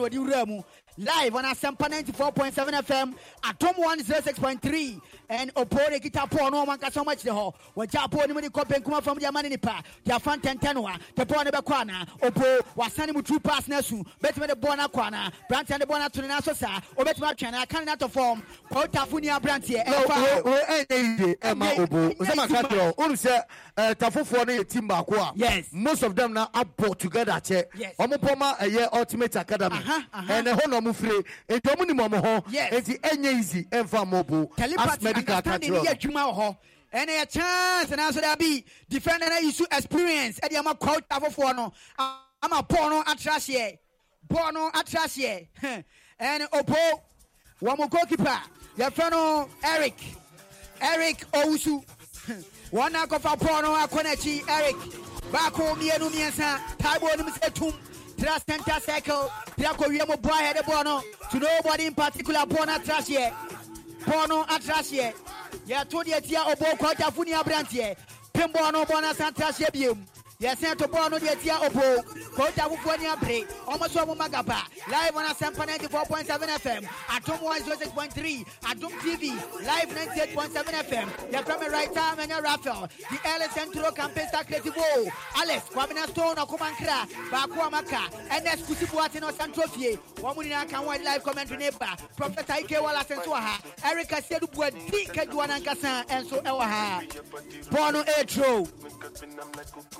ɔde 0.03 0.17
wura 0.17 0.47
mu 0.47 0.63
live 0.99 1.33
on 1.35 1.45
Asempa 1.45 1.87
94.7 1.89 2.53
FM, 2.83 3.13
Adom 3.43 3.73
106.3, 3.75 5.01
and 5.29 5.53
Opore 5.55 5.99
Kita 6.01 6.29
Po, 6.29 6.49
no 6.49 6.63
one 6.65 6.77
can 6.77 6.91
so 6.91 7.03
much 7.03 7.21
the 7.23 7.33
hall. 7.33 7.55
What 7.73 7.89
Japo, 7.89 8.27
Nimini 8.27 8.49
Kopen 8.49 8.83
Kuma 8.83 9.01
from 9.01 9.17
the 9.19 9.27
Manipa, 9.27 9.81
the 10.03 10.19
Fan 10.19 10.41
Tentanua, 10.41 10.99
the 11.15 11.25
Pone 11.25 11.45
Bakwana, 11.45 12.05
Opo, 12.19 12.59
Wasani 12.75 13.11
Mutu 13.11 13.41
Pass 13.41 13.67
Nesu, 13.67 14.05
Betman 14.21 14.47
the 14.49 14.55
Bona 14.55 14.89
Kwana, 14.89 15.31
Brant 15.47 15.69
and 15.71 15.81
the 15.81 15.87
Bona 15.87 16.09
to 16.09 16.21
the 16.21 16.27
Nasosa, 16.27 16.81
or 16.95 17.05
oh, 17.07 17.11
Betman 17.13 17.35
China, 17.37 17.65
cannot 17.65 18.11
form, 18.11 18.43
Otafunia 18.71 19.39
Brantia, 19.41 19.85
No, 19.85 20.41
we 20.43 20.51
we 20.51 20.57
ɛnyɛ 20.59 21.19
yie 21.19 21.35
ɛma 21.37 21.69
Ɛnyɛ- 21.71 21.79
obo. 21.79 22.09
Ɛnyɛ 22.09 22.17
nsɛm 22.17 22.43
aka 22.43 22.53
yie. 22.53 22.63
kyerɛ 22.63 22.93
o 22.97 23.03
olu 23.03 23.13
sɛ 23.13 23.43
ɛɛ 23.77 23.95
tafofoɔ 23.95 24.47
no 24.47 24.53
yɛ 24.63 24.69
team 24.69 24.87
baako 24.89 25.13
a 25.15 25.31
Yes. 25.35 25.65
most 25.71 26.03
of 26.03 26.15
them 26.15 26.33
na 26.33 26.47
abɔ 26.47 26.97
together 26.97 27.31
kyɛ 27.33 27.65
Yes. 27.75 27.95
ɔmo 27.99 28.17
pɔma 28.17 28.57
ɛyɛ 28.57 28.81
eh, 28.81 28.87
ultimate 28.93 29.35
academy. 29.35 29.77
Aha, 29.77 30.05
aha. 30.13 30.27
ɛnɛ 30.41 30.59
hɔ 30.93 31.03
na 31.03 31.19
ɔmo 31.19 31.23
fire 31.47 31.59
nti 31.59 31.75
ɔmo 31.75 31.87
nim 31.87 31.97
ɔmo 31.97 32.19
ho 32.23 32.41
nti 32.51 32.99
ɛnyɛ 32.99 33.39
easy 33.39 33.63
ɛnfa 33.65 34.07
mo 34.07 34.49
as 34.57 35.01
medical 35.01 35.35
aka 35.35 35.49
understanding 35.51 35.71
kyerɛ 35.73 35.85
yɛ 35.85 35.99
adwuma 35.99 36.33
wɔ 36.33 36.35
hɔ 36.37 36.57
ɛne 36.93 37.09
yɛ 37.09 37.29
chance 37.29 37.89
na 37.91 38.11
so 38.11 38.21
da 38.21 38.35
bi. 38.35 38.63
Defender 38.89 39.29
no 39.29 39.37
use 39.39 39.61
experience. 39.71 40.39
Ɛde 40.39 40.57
ama 40.57 40.75
coach 40.75 41.03
afoforɔ 41.09 41.55
no 41.55 41.73
ama 41.97 42.63
bɔɔl 42.63 42.89
no 42.89 43.03
atra 43.05 43.33
aseɛ 43.33 43.77
bɔɔl 44.29 44.53
no 44.53 44.71
atra 44.73 44.99
aseɛ 45.05 45.47
ɛne 46.19 46.47
opo 46.51 46.75
wɔn 47.61 47.77
mo 47.77 47.87
goalkeeper. 47.87 48.41
Yɛfrɛ 48.77 49.11
no 49.11 49.49
eric. 49.63 49.97
Eric 50.81 51.25
owusu. 51.33 51.83
Wɔn 52.71 52.91
na 52.91 53.05
akɔfa 53.05 53.37
bɔɔl 53.37 53.61
no 53.63 53.75
akɔ 53.75 54.03
n'akyi 54.03 54.49
eric 54.49 54.75
baako 55.31 55.75
mmienu 55.75 56.09
mmiɛnsa 56.09 56.59
taibo 56.77 57.15
nim 57.17 57.27
sɛ 57.33 57.53
tum 57.53 57.73
tra 58.19 58.39
center 58.39 58.79
circle 58.81 59.29
tra 59.57 59.73
kɔ 59.73 59.89
wiem 59.89 60.07
bɔ 60.07 60.29
ahɛde 60.31 60.61
bɔɔl 60.63 60.83
no 60.83 61.01
to 61.31 61.39
nobody 61.39 61.85
in 61.85 61.93
particular 61.93 62.45
bɔɔl 62.45 62.65
no 62.67 62.73
atra 62.75 62.95
aseɛ 62.95 63.33
bɔɔl 64.05 64.27
no 64.29 64.43
atra 64.49 64.75
aseɛ 64.75 65.13
yɛto 65.67 66.03
deɛ 66.03 66.17
oh, 66.17 66.19
tia 66.19 66.39
ɔbɔ 66.43 66.77
kɔgyafo 66.77 67.25
ni 67.25 67.31
aberanteɛ 67.33 67.95
pem 68.33 68.51
bɔɔl 68.51 68.73
no 68.73 68.85
bɔɔl 68.85 69.01
no 69.01 69.13
tra 69.31 69.47
aseɛ 69.47 69.71
biom 69.71 70.05
yɛsɛn 70.41 70.77
to 70.77 70.87
bɔɔl 70.87 71.11
no 71.11 71.19
deɛ 71.19 71.41
tia 71.41 71.55
ɔbɔ 71.57 72.03
kɔgyafofoɔ 72.35 72.99
ni 72.99 73.05
abere 73.07 73.45
ɔmo 73.67 73.89
so 73.89 74.05
ɔmo 74.05 74.15
magaba 74.17 74.63
live 74.89 75.17
on 75.17 75.25
asɛmpa 75.25 75.67
94.7 75.67 76.47
fm 76.59 76.87
adom 77.09 77.39
106.3 77.39 78.45
adom 78.61 78.91
tv 79.01 79.31
live 79.65 79.89
98.7 79.89 80.63
fm 80.87 81.09
yɛfrɛ 81.33 81.59
me 81.59 81.67
writer 81.67 82.15
mɛnyɛ 82.15 82.41
rafael 82.41 82.87
the 83.11 83.19
early 83.29 83.47
central 83.53 83.91
campaign 83.91 84.27
star 84.29 84.45
creative 84.45 84.77
o 84.77 85.11
alex 85.41 85.65
kwabena 85.73 86.07
stone 86.07 86.37
ɔkoma 86.37 86.71
nkra 86.71 87.05
baako 87.29 87.67
a 87.67 87.69
maka 87.69 88.01
ns 88.39 88.61
kusiboate 88.63 89.19
no 89.19 89.31
central 89.31 89.67
fie. 89.67 89.99
Wɔn 90.21 90.35
mu 90.37 90.43
nyinaa 90.43 90.69
ka 90.69 90.81
wɔn 90.81 91.03
live 91.03 91.21
commentary 91.21 91.57
ne 91.59 91.69
ba 91.77 91.97
professor 92.15 92.53
ike 92.53 92.81
wallace 92.81 93.09
nso 93.09 93.25
wɔ 93.27 93.39
ha 93.41 93.59
eric 93.91 94.07
aseɛ 94.07 94.49
bua 94.53 94.71
di 94.71 95.05
kaduwa 95.07 95.47
nankasa 95.49 96.05
nso 96.07 96.41
ɛwɔ 96.41 96.61
ha. 96.61 97.01
Bɔɔl 97.71 97.91
no 97.93 98.03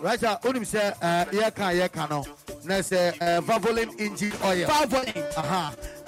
right 0.02 0.29
a 0.30 0.40
onim 0.48 0.64
sɛ 0.66 0.94
ɛɛ 1.02 1.32
yɛka 1.32 1.66
yɛka 1.80 2.10
no 2.10 2.24
na 2.66 2.76
sɛ 2.82 3.18
ɛɛ 3.20 3.42
vavolin 3.48 3.90
engine 4.00 4.34
oil. 4.44 4.68
Foul 4.68 4.88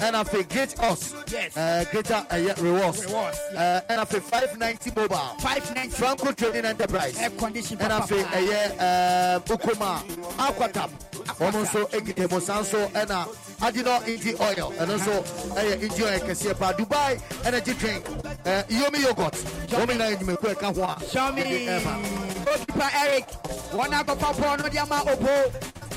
aha 0.01 0.11
ɛna 0.11 0.23
afei 0.25 0.49
great 0.49 0.79
us 0.79 1.13
Yes. 1.31 1.55
uh, 1.57 1.85
greater 1.91 2.25
ɛyɛ 2.29 2.57
uh, 2.57 2.61
rewards. 2.63 3.05
Rewards, 3.05 3.39
uh, 3.55 3.81
ɛna 3.89 4.05
afei 4.05 4.21
five 4.21 4.57
ninety 4.57 4.91
mobile. 4.95 5.35
Five 5.39 5.75
ninety. 5.75 5.89
Franco 5.95 6.31
trading 6.31 6.65
enterprise. 6.65 7.17
Air 7.19 7.29
condition 7.31 7.77
ɛna 7.77 8.01
afei 8.01 8.23
papa. 8.23 8.37
ɛyɛ 8.37 8.79
uh, 8.79 9.39
okoma 9.55 10.01
uh, 10.39 10.51
aquatabs 10.51 10.91
wɔn 11.39 11.51
nso 11.53 11.89
ekita 11.91 12.31
mu 12.31 12.39
san 12.39 12.63
so 12.63 12.87
ɛna 12.89 13.27
adino 13.61 14.07
engine 14.07 14.35
oil. 14.39 14.71
Ɛno 14.77 14.97
nso 14.97 15.23
ɛyɛ 15.55 15.83
engine 15.83 16.03
oil 16.05 16.19
kɛseɛ 16.19 16.59
paa 16.59 16.73
dubai 16.73 17.21
energy 17.45 17.73
drink. 17.73 18.05
Ɛɛ 18.43 18.67
yomi 18.69 18.99
yogurt. 19.03 19.33
Wɔn 19.69 19.87
nyinaa 19.87 20.11
yɛ 20.11 20.17
nnwumakuo 20.19 20.55
ɛka 20.55 20.75
ho 20.75 20.83
a 20.83 20.95
ɛɛma. 20.99 22.45
Goalkeeper 22.45 22.89
Eric. 23.05 23.25
Of 23.71 24.39
ball 24.39 24.57
no 24.57 24.63
opo. 24.63 25.51
Konechi 25.51 25.90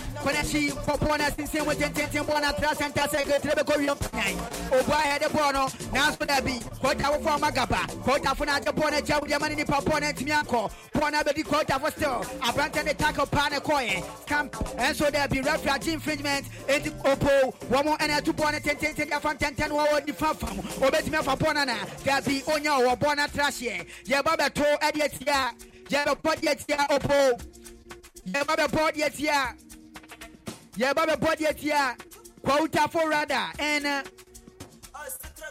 popo 0.87 1.16
na 1.16 1.30
sinsin 1.30 1.66
with 1.66 1.78
ten 1.78 1.92
ten 1.92 2.24
ball 2.24 2.40
na 2.40 2.52
tra 2.52 2.74
center 2.74 3.06
second 3.10 3.42
trebe 3.42 3.64
ko 3.64 3.78
wiam 3.78 4.12
nine. 4.12 4.38
Obo 4.72 4.92
ahead 4.92 5.22
the 5.22 5.28
ball 5.28 5.52
no. 5.52 5.68
Na 5.92 6.10
so 6.10 6.24
da 6.24 6.40
bi. 6.40 6.58
Kota 6.80 7.04
for 7.04 7.38
magaba. 7.38 8.02
Kota 8.02 8.34
for 8.34 8.46
na 8.46 8.58
the 8.58 8.72
ball 8.72 8.90
na 8.90 9.00
jaw 9.00 9.20
diama 9.20 9.48
ni 9.50 9.64
popo 9.64 9.98
na 9.98 10.12
ntimi 10.12 10.30
anko. 10.30 10.70
Ball 10.94 11.10
na 11.10 11.22
be 11.22 11.32
di 11.34 11.42
kota 11.42 11.78
for 11.78 11.90
still. 11.90 12.20
The 12.20 12.94
na 13.50 13.60
koye. 13.60 14.26
Camp 14.26 14.56
and 14.78 14.96
so 14.96 15.10
there 15.10 15.28
be 15.28 15.40
referee 15.42 15.92
infringement. 15.92 16.46
Enti 16.68 16.90
opo. 17.02 17.54
Womo 17.68 17.96
and 18.00 18.24
two 18.24 18.32
ball 18.32 18.52
na 18.52 18.58
ten 18.60 18.76
ten 18.76 18.94
ten 18.94 19.20
fan 19.20 19.37
ten 19.37 19.54
ten 19.54 19.72
wo 19.74 20.00
di 20.00 20.12
fa 20.12 20.32
fam. 20.32 20.56
Obetimi 20.80 21.22
fa 21.22 21.37
ball 21.37 21.54
na 21.54 21.64
na. 21.64 21.84
There 22.02 22.22
be 22.22 22.42
onya 22.42 22.78
wo 22.78 22.96
ball 22.96 23.16
na 23.16 23.26
trash 23.26 23.58
here. 23.58 23.84
Ye 24.06 24.22
ba 24.22 24.37
be 24.38 24.48
to 24.48 24.78
e 24.88 24.92
de 24.92 25.08
tia. 25.08 25.54
yɛbɛ 25.90 26.14
bɔ 26.22 26.32
opo 26.90 28.78
yɛba 30.76 31.06
bɛbɔ 31.06 31.37
deɛ 31.38 31.56
tia 31.56 31.96
kwawutafo 32.42 33.08
rada 33.10 33.52
ɛn 33.58 34.04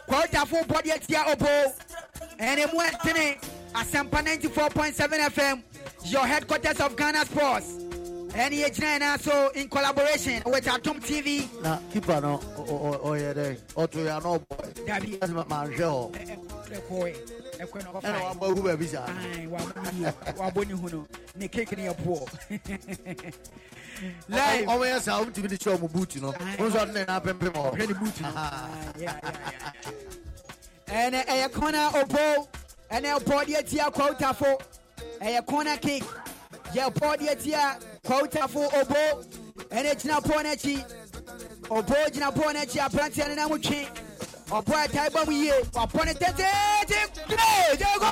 kwawutafo 0.08 0.64
bɔ 0.66 0.82
deɛ 0.82 1.06
tia 1.06 1.24
obo 1.32 1.74
ɛne 2.38 2.72
mu 2.72 2.80
four 4.50 4.68
point 4.70 4.94
seven 4.94 5.20
fm 5.20 5.62
your 6.04 6.26
headquarters 6.26 6.80
of 6.80 6.94
ghana 6.96 7.24
sports 7.24 7.66
ɛne 8.34 8.64
yɛgyina 8.64 8.98
na. 9.00 9.16
so 9.16 9.48
in 9.54 9.68
collaboration 9.68 10.42
with 10.46 10.68
atom 10.68 11.00
tv 11.00 11.48
na 11.62 11.78
kipa 11.92 12.20
no 12.20 12.38
ɔyɛ 12.38 13.34
dɛ 13.34 13.56
ɔtoyɛ 13.76 14.16
ana 14.16 14.38
ɔbɔ 14.38 14.86
dabi 14.86 15.18
manhwɛ 15.18 16.10
hɔ 16.88 17.14
ɛkɔɛ 17.66 17.84
na 17.84 17.90
ɔkɔfa 17.90 18.08
ɛna 18.08 18.20
wabɔ 18.30 18.44
ehu 18.50 18.62
baabi 18.62 18.86
saa 18.88 19.06
wabɔ 19.06 19.92
ne 19.92 20.12
wabɔ 20.36 20.66
ne 20.68 20.74
hu 20.74 20.88
no. 20.90 21.06
Ne 21.36 21.48
cake 21.48 21.76
ne 21.76 21.86
yɛ 21.88 21.94
poɔ 21.96 22.28
live. 24.28 24.66
ɔmo 24.66 24.84
yɛ 24.84 25.00
saa 25.00 25.20
ɔmo 25.22 25.32
tumi 25.34 25.48
de 25.48 25.56
kyerɛ 25.56 25.78
ɔmo 25.78 25.92
boot 25.92 26.16
no 26.16 26.32
ɔmo 26.32 26.68
nso 26.68 26.78
ɔde 26.78 26.92
ne 26.94 27.04
nan 27.04 27.20
pempem 27.20 27.52
hɔ 27.52 27.72
hwɛ 27.74 27.88
ne 27.88 27.94
boot 27.94 28.20
no 28.20 28.28
ɛnɛ 30.86 31.26
ɛyɛ 31.26 31.48
kɔna 31.50 31.94
obo 32.02 32.48
ɛnɛ 32.90 33.18
ɔbɔ 33.18 33.44
deɛ 33.46 33.68
tia 33.68 33.90
kɔɔtafo 33.90 34.60
ɛyɛ 35.20 35.40
kɔna 35.46 35.80
cake. 35.80 36.04
Yɛ 36.74 36.90
bɔ 36.92 37.16
deɛ 37.18 37.42
tia 37.42 37.78
kɔɔtafo 38.04 38.62
obo 38.80 39.22
ɛnɛ 39.70 39.94
gyina 40.00 40.20
pɔɔ 40.20 40.42
n'akyi 40.42 40.84
obo 41.70 41.94
gyina 42.12 42.30
pɔɔ 42.32 42.52
n'akyi 42.54 42.80
aberanteɛ 42.80 43.28
no 43.28 43.34
nam 43.34 43.60
twe 43.60 43.86
ɛtae 44.50 45.10
bɔ 45.10 45.26
mu 45.26 45.32
yie 45.32 45.52
wapɔ 45.72 46.04
ne 46.06 46.12
tɛtɛɛte 46.14 47.28
gre 47.28 47.76
jago 47.78 48.10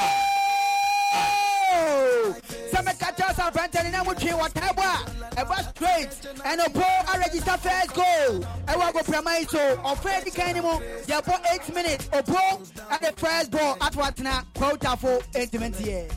sɛ 2.73 2.85
meka 2.85 3.09
kyerɛ 3.17 3.35
sɛ 3.35 3.51
aberanteɛ 3.51 3.85
no 3.85 3.91
nam 3.91 4.15
twe 4.17 4.31
wɔtae 4.31 4.75
bɔ 4.77 4.85
a 4.85 5.45
ɛba 5.45 5.75
straight. 5.75 6.11
Ɛna 6.45 6.67
obo 6.67 6.81
aregister 6.81 7.59
first 7.59 7.95
goal 7.95 8.41
ɛwɔ 8.67 8.93
agoprama 8.93 9.39
yi 9.41 9.47
so 9.47 9.77
ɔfɛ 9.77 10.25
di 10.25 10.31
kan 10.31 10.57
no 10.57 10.63
mu 10.63 10.79
yɛbɔ 11.07 11.41
8 11.53 11.75
minutes. 11.75 12.09
Obo 12.13 12.63
ɛde 12.91 13.17
first 13.19 13.51
ball 13.51 13.77
ato 13.81 14.01
atena 14.01 14.45
kɔɔtafo 14.55 15.23
ɛntimintiɛ 15.33 16.11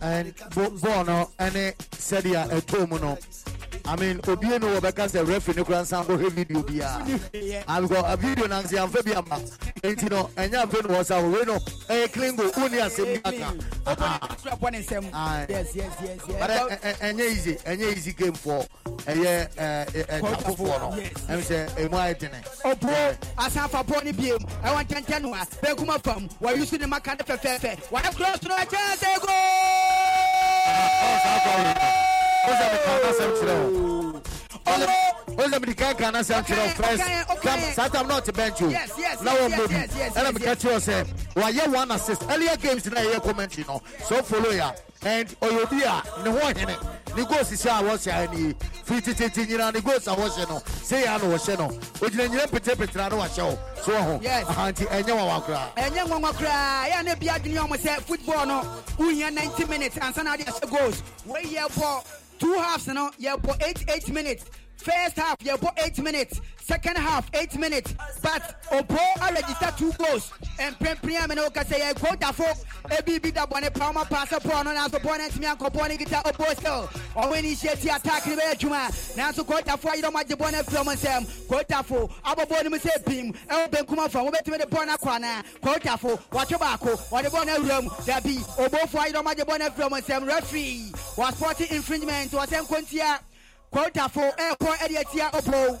and 0.00 0.34
no 0.46 1.30
ɛne 1.38 1.74
sɛdeɛ 1.96 2.50
ɛtɔ 2.50 2.88
mu 2.88 2.98
I 3.90 3.96
mean, 3.96 4.20
obie 4.28 4.58
no 4.58 4.68
wɔbɛka 4.78 5.08
sɛ 5.08 5.26
referee 5.26 5.56
ne 5.56 5.64
kora 5.64 5.80
nsan 5.82 6.04
kɔhwɛ 6.04 6.30
video 6.32 6.62
biara 6.62 7.64
Ah, 7.66 7.80
because 7.80 8.04
a 8.06 8.16
video 8.18 8.46
na 8.46 8.60
nsi 8.62 8.76
amfa 8.76 9.02
bi 9.02 9.12
ama 9.12 9.40
nti 9.82 10.10
no 10.10 10.28
ɛnyɛ 10.36 10.64
afei 10.66 10.82
no. 10.88 10.94
Wɔ 10.94 11.04
sa 11.06 11.20
wei 11.22 11.44
no 11.46 11.54
ɛyɛ 11.88 12.12
clean 12.12 12.36
wonni 12.36 12.78
asɛm 12.84 13.22
bi 13.22 13.30
aka 13.86 14.04
Aha. 14.04 14.18
bɔ 14.60 14.72
ne 14.72 14.82
nsɛm 14.82 15.10
Aye. 15.14 15.46
yes 15.48 15.74
yes 15.74 15.92
yes 16.04 16.18
yes. 16.28 16.38
But 16.38 16.50
ɛ- 16.50 16.68
ɛ- 16.68 16.80
ɛ- 16.80 16.96
ɛnyɛ 16.98 17.30
easy 17.32 17.54
ɛnyɛ 17.54 17.96
easy 17.96 18.12
game 18.12 18.34
for 18.34 18.66
eh, 19.06 19.14
ɛyɛ 19.14 19.48
ɛtafofoɔ 20.04 20.68
eh, 20.68 20.74
eh, 20.74 20.78
no 20.78 20.96
Yes. 20.96 21.12
ɛm 21.30 21.40
sɛ 21.40 21.68
ɛmu 21.88 21.96
ayɛ 21.96 22.18
dene 22.18 22.42
ɔburo 22.64 23.16
asan 23.38 23.68
fa 23.70 23.82
bɔɔl 23.84 24.04
ne 24.04 24.12
biem. 24.12 24.38
Ɛwɔ 24.64 24.84
ntɛntɛn 24.86 25.22
no 25.22 25.32
a 25.32 25.46
bɛnkuma 25.64 26.02
fam. 26.04 26.28
Wɔyi 26.42 26.66
so 26.66 26.76
ne 26.76 26.84
maka 26.86 27.10
ne 27.16 27.24
fɛfɛɛfɛ 27.24 27.78
wɔde 27.90 28.14
cross 28.16 28.42
no 28.42 28.54
ɛkyɛn 28.54 28.96
sɛ 28.98 29.08
wosɛ 31.08 32.07
meka 32.52 32.92
nasɛm 33.04 33.32
kyerɛ 33.38 33.56
wo 33.72 34.22
ɔburo 34.66 35.36
wosɛ 35.36 35.60
mede 35.60 35.76
kan 35.76 35.94
ka 35.96 36.10
nasɛm 36.10 36.44
kyerɛ 36.46 36.58
wo 36.58 36.64
Okay, 36.68 36.96
first. 36.96 37.42
Sam- 37.42 37.72
saa 37.74 37.88
tam 37.88 38.08
na 38.08 38.20
ɔte 38.20 38.34
bench 38.34 38.62
o 38.62 38.68
Yes, 38.68 38.90
yes, 38.98 39.20
na 39.22 39.32
yes, 39.32 39.50
yes, 39.50 39.70
yes, 39.70 39.70
yes, 39.96 40.12
yes, 40.16 40.32
meka 40.32 40.44
yes. 40.44 40.62
kyerɛ 40.62 40.72
wo 40.72 40.78
sɛ 40.78 41.06
wayɛ 41.34 41.74
one 41.74 41.90
assist? 41.92 42.22
Earlier 42.28 42.56
games 42.56 42.86
na 42.86 43.00
ɛyɛ 43.00 43.22
commentary 43.22 43.64
no 43.68 43.82
so 44.06 44.22
follow 44.22 44.50
ya. 44.50 44.72
And 45.02 45.28
ɔyɛ 45.40 45.62
obi 45.64 45.82
a 45.82 46.02
ne 46.24 46.30
ho 46.30 46.38
ɔhene 46.38 47.16
ne 47.16 47.24
goals 47.24 47.48
sisi 47.50 47.66
a 47.66 47.82
wɔhyɛ 47.82 48.10
ha 48.10 48.32
nie 48.34 48.52
firi 48.84 49.00
tititi 49.00 49.46
nyina 49.46 49.72
ne 49.72 49.80
goals 49.80 50.06
a 50.08 50.10
wɔhyɛ 50.10 50.48
no. 50.48 50.56
Sɛ 50.82 51.04
yɛ 51.04 51.16
a 51.16 51.18
na 51.18 51.36
wɔhyɛ 51.36 51.58
no. 51.58 51.68
Ogyina 52.00 52.28
nyina 52.28 52.46
petepetere 52.48 53.06
a 53.06 53.10
na 53.10 53.16
wahyɛ 53.16 53.44
wo 53.44 53.58
so 53.84 53.92
wɔ 53.92 54.22
Yes. 54.22 54.44
ho 54.46 54.50
aha 54.52 54.72
nti 54.72 54.86
ɛnyɛ 54.88 55.14
wawa 55.16 55.40
koraa 55.42 55.74
ɛnyɛ 55.76 56.08
nwanwa 56.08 56.32
koraa 56.34 56.88
yɛ 56.90 57.04
ne 57.04 57.14
bia 57.14 57.32
adwene 57.34 57.58
ɔmo 57.68 57.76
sɛ 57.78 58.00
football 58.02 58.46
no. 58.46 58.62
Wohia 58.98 59.32
90 59.32 59.64
minutes 59.66 59.96
ansa 59.98 60.24
na 60.24 60.32
wode 60.32 60.40
ahyɛ 60.46 60.68
goals. 60.70 61.02
Wei 61.26 61.44
yɛbɔ 61.44 62.04
two 62.38 62.52
halves 62.54 62.86
no 62.88 63.10
yɛbɔ 63.20 63.56
8 63.62 63.84
8 63.88 64.08
minutes 64.12 64.44
first 64.88 65.16
half 65.16 65.36
you 65.42 65.52
yɛbɔ 65.52 65.70
8 65.84 66.02
minutes. 66.02 66.40
Second 66.62 66.98
half 66.98 67.28
8 67.34 67.58
minutes. 67.58 67.94
But 68.22 68.62
opo 68.70 68.98
aregister 69.20 69.76
two 69.78 69.92
goals. 69.92 70.30
And 70.58 70.74
mprempren 70.76 71.24
a 71.24 71.28
me 71.28 71.34
ne 71.34 71.42
woka 71.42 71.64
sɛ 71.64 71.80
yɛ 71.80 71.94
gotafo 71.94 72.46
ebi 72.90 73.22
bi 73.22 73.30
da 73.30 73.46
bɔne 73.46 73.72
pa 73.74 73.92
ɔma 73.92 74.08
pa 74.08 74.24
sɛ 74.26 74.38
bɔɔl 74.40 74.64
no 74.64 74.70
nanso 74.72 74.98
bɔɔl 75.00 75.18
no 75.18 75.28
ntumi 75.28 75.56
ankɔ 75.56 75.70
bɔɔl 75.72 75.88
no 75.90 75.96
kita 75.96 76.22
opo 76.24 76.44
still. 76.56 76.90
Ɔmo 77.16 77.36
initiate 77.38 77.84
attack 77.84 78.26
ne 78.26 78.36
bɛyɛ 78.36 78.54
adwuma 78.54 79.16
nanso 79.16 79.44
gotafo 79.44 79.90
ayerɛ 79.90 80.10
ɔmo 80.10 80.20
agye 80.20 80.36
bɔɔl 80.36 80.52
no 80.52 80.58
afiri 80.62 80.84
ɔmo 80.84 80.94
nsɛm 80.96 81.46
gotafo 81.48 82.10
abɔ 82.24 82.44
bɔɔl 82.48 82.64
no 82.64 82.70
mu 82.70 82.78
sɛ 82.78 83.04
bim. 83.06 83.32
Ɛwɔ 83.48 83.70
benkum 83.70 84.04
afa 84.04 84.18
wobɛtumi 84.18 84.58
de 84.58 84.66
bɔɔl 84.66 84.86
no 84.86 84.96
akɔ 84.96 85.16
anaa 85.16 85.42
gotafo 85.62 86.20
watwe 86.30 86.58
baako 86.58 86.96
wɔde 87.10 87.26
bɔɔl 87.30 87.46
no 87.46 87.56
awura 87.56 87.82
mu 87.82 87.90
dabi 88.04 88.36
obofo 88.56 88.98
ayerɛ 88.98 89.22
ɔmo 89.22 89.32
agye 89.32 89.44
bɔɔl 89.44 89.58
no 89.58 89.68
afiri 89.68 89.88
ɔmo 89.88 90.02
nsɛm 90.02 90.26
referee 90.26 90.92
wɔ 91.16 91.32
sporting 91.32 91.68
infringement 91.70 92.30
wɔsɛ 92.30 92.66
nkontia 92.66 93.18
kwawutafo 93.72 94.22
ɛɛkɔ 94.36 94.76
ɛde 94.78 94.96
atia 95.00 95.30
obow 95.38 95.78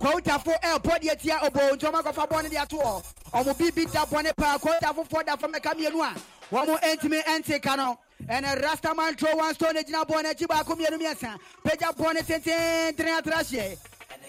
kwawutafo 0.00 0.52
ɛɛpɔ 0.60 1.00
de 1.00 1.08
atia 1.10 1.38
obow 1.42 1.74
nti 1.74 1.86
ɔmo 1.86 2.02
akɔfa 2.02 2.28
bɔne 2.28 2.50
de 2.50 2.56
ato 2.56 2.76
hɔ. 2.76 3.02
Ɔmo 3.32 3.58
bibi 3.58 3.86
da 3.86 4.04
bɔne 4.04 4.36
paa. 4.36 4.58
Kwawutafofoɔ 4.58 5.26
da 5.26 5.36
fam 5.36 5.52
ɛka 5.52 5.74
mmienu 5.74 6.02
a 6.02 6.14
wɔn 6.54 6.80
ntumi 6.96 7.22
nte 7.24 7.62
ka 7.62 7.74
no. 7.76 7.98
Ɛnɛ 8.28 8.62
rastaman 8.62 9.16
tro 9.16 9.34
one 9.36 9.54
stone 9.54 9.74
gyina 9.76 10.04
bɔne 10.04 10.32
akyi 10.32 10.46
baako 10.46 10.76
mmienu 10.76 10.98
mmiɛnsa. 11.00 11.38
Pagya 11.64 11.92
bɔne 11.96 12.24
tenten 12.24 12.96
tene 12.96 13.20
atrahyɛ 13.20 13.76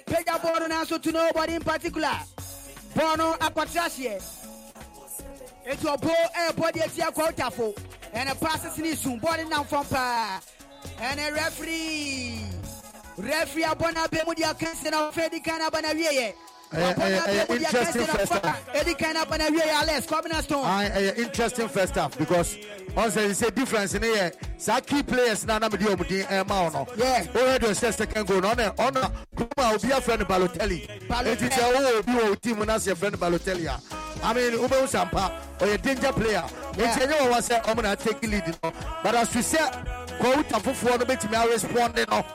pagya 0.06 0.40
bɔɔno 0.40 0.68
nanso 0.70 1.02
to 1.02 1.12
nobody 1.12 1.56
in 1.56 1.62
particular. 1.62 2.20
Bɔɔno 2.96 3.38
akɔtrahyɛ 3.40 4.22
eti 5.68 5.86
ɔbo 5.86 6.14
ɛɛbɔ 6.36 6.72
de 6.74 6.80
atia 6.82 7.12
kwawutafo. 7.12 7.76
Ɛnɛ 8.14 8.40
paase 8.40 8.72
sini 8.76 8.96
sun 8.96 9.20
bɔɔne 9.20 9.50
nam 9.50 9.66
fam 9.66 9.86
paa. 9.86 10.40
Ɛnɛ 11.00 11.34
referee. 11.36 12.65
Referee 13.18 13.64
abɔ 13.64 13.94
n'abɛn 13.94 14.26
mu 14.28 14.34
de 14.36 14.44
akansi 14.44 14.92
na 14.92 15.10
ɔfɛ 15.12 15.32
di 15.32 15.40
kan 15.40 15.62
aba 15.62 15.82
na 15.82 15.92
wie 15.94 16.04
yɛ. 16.08 16.34
Ɛyɛ- 16.74 16.96
ɛyɛ- 16.96 17.48
ɛyɛ 17.48 17.50
interesting 17.52 18.06
first 18.08 18.34
half. 18.34 18.76
Edi 18.76 18.94
kan 18.96 19.16
aba 19.18 19.38
na 19.38 19.46
wie 19.50 19.60
yɛ 19.62 19.82
Alex 19.82 20.06
Kɔbina 20.08 20.42
Stone. 20.44 20.66
Aye, 20.66 20.90
ɛyɛ 20.90 21.18
interesting 21.20 21.70
first 21.70 21.96
half 21.96 22.18
because 22.18 22.58
ɔnsɛ 22.96 23.30
sɛ 23.30 23.56
difference 23.56 23.94
ne 23.94 24.08
yɛ 24.08 24.34
saa 24.58 24.80
key 24.82 25.04
players 25.04 25.46
na 25.46 25.56
anam 25.56 25.72
de 25.72 25.78
ɔmo 25.78 26.08
din 26.08 26.26
ɛma 26.26 26.52
eh, 26.52 26.64
wo 26.64 26.70
no 26.70 26.88
Yeah. 26.98 27.24
de 27.24 27.68
ɔhyɛ 27.68 27.94
second 27.94 28.28
goal 28.28 28.42
no 28.42 28.50
ɔna 28.54 28.76
ɔna 28.76 29.12
kurom 29.38 29.48
a 29.58 29.74
obi 29.76 29.88
afrɛ 29.90 30.20
no 30.20 30.26
balotelli. 30.26 30.88
Enti 31.08 31.50
sɛ 31.50 31.74
wowɔ 31.74 32.00
obi 32.00 32.14
wo 32.16 32.36
team 32.36 32.60
no 32.66 32.74
ase 32.74 32.88
yɛfrɛ 32.88 33.12
no 33.12 33.18
balotelli 33.18 33.68
a 33.68 33.80
I 34.24 34.34
mean 34.34 34.54
wobɛhu 34.54 34.88
sampa 34.90 35.32
ɔyɛ 35.60 35.82
danger 35.82 36.12
player. 36.14 36.44
Enti 36.74 37.00
ɛnyɛ 37.08 37.18
wɔwɔ 37.30 37.42
sɛ 37.48 37.64
ɔmo 37.64 37.84
na 37.84 37.96
take 37.96 38.22
lead 38.24 38.58
but 39.04 39.16
as 39.16 39.34
we 39.36 39.42
sɛ 39.42 39.86
kɔwuta 40.20 40.62
fofoɔ 40.62 41.00
no 41.00 41.06
bɛtumi 41.06 41.36
aresponde 41.46 42.10
no 42.10 42.26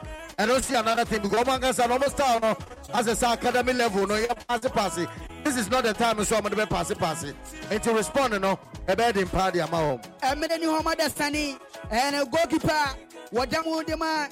ɛno 0.40 0.62
si 0.62 0.74
another 0.74 1.04
thing 1.04 1.20
ɔmo 1.20 1.58
ankasa 1.58 1.86
no 1.88 1.98
ɔmo 1.98 2.08
style 2.10 2.40
no 2.40 2.54
asɛ 2.94 3.14
sɛ 3.14 3.34
academy 3.34 3.72
level 3.74 4.06
no 4.06 4.14
yɛ 4.14 4.28
paase 4.48 4.70
paase 4.72 5.06
this 5.44 5.56
is 5.58 5.70
not 5.70 5.84
the 5.84 5.92
time 5.92 6.16
nso 6.16 6.40
ɔmo 6.40 6.48
de 6.48 6.56
bɛ 6.56 6.66
paase 6.68 6.94
paase 6.96 7.34
enti 7.68 7.94
respond 7.94 8.40
no 8.40 8.58
ɛbɛyɛ 8.88 9.12
de 9.12 9.24
mpa 9.26 9.52
de 9.52 9.60
ama 9.60 9.76
wɔn. 9.76 10.04
Ɛmɛ 10.22 10.58
ni 10.60 10.66
hɔn 10.66 10.96
de 10.96 11.10
sani 11.10 11.56
ɛnɛ 11.92 12.30
goalkeeper 12.30 12.96
wɔda 13.34 13.64
mu 13.66 13.84
de 13.84 13.96
ma 13.98 14.28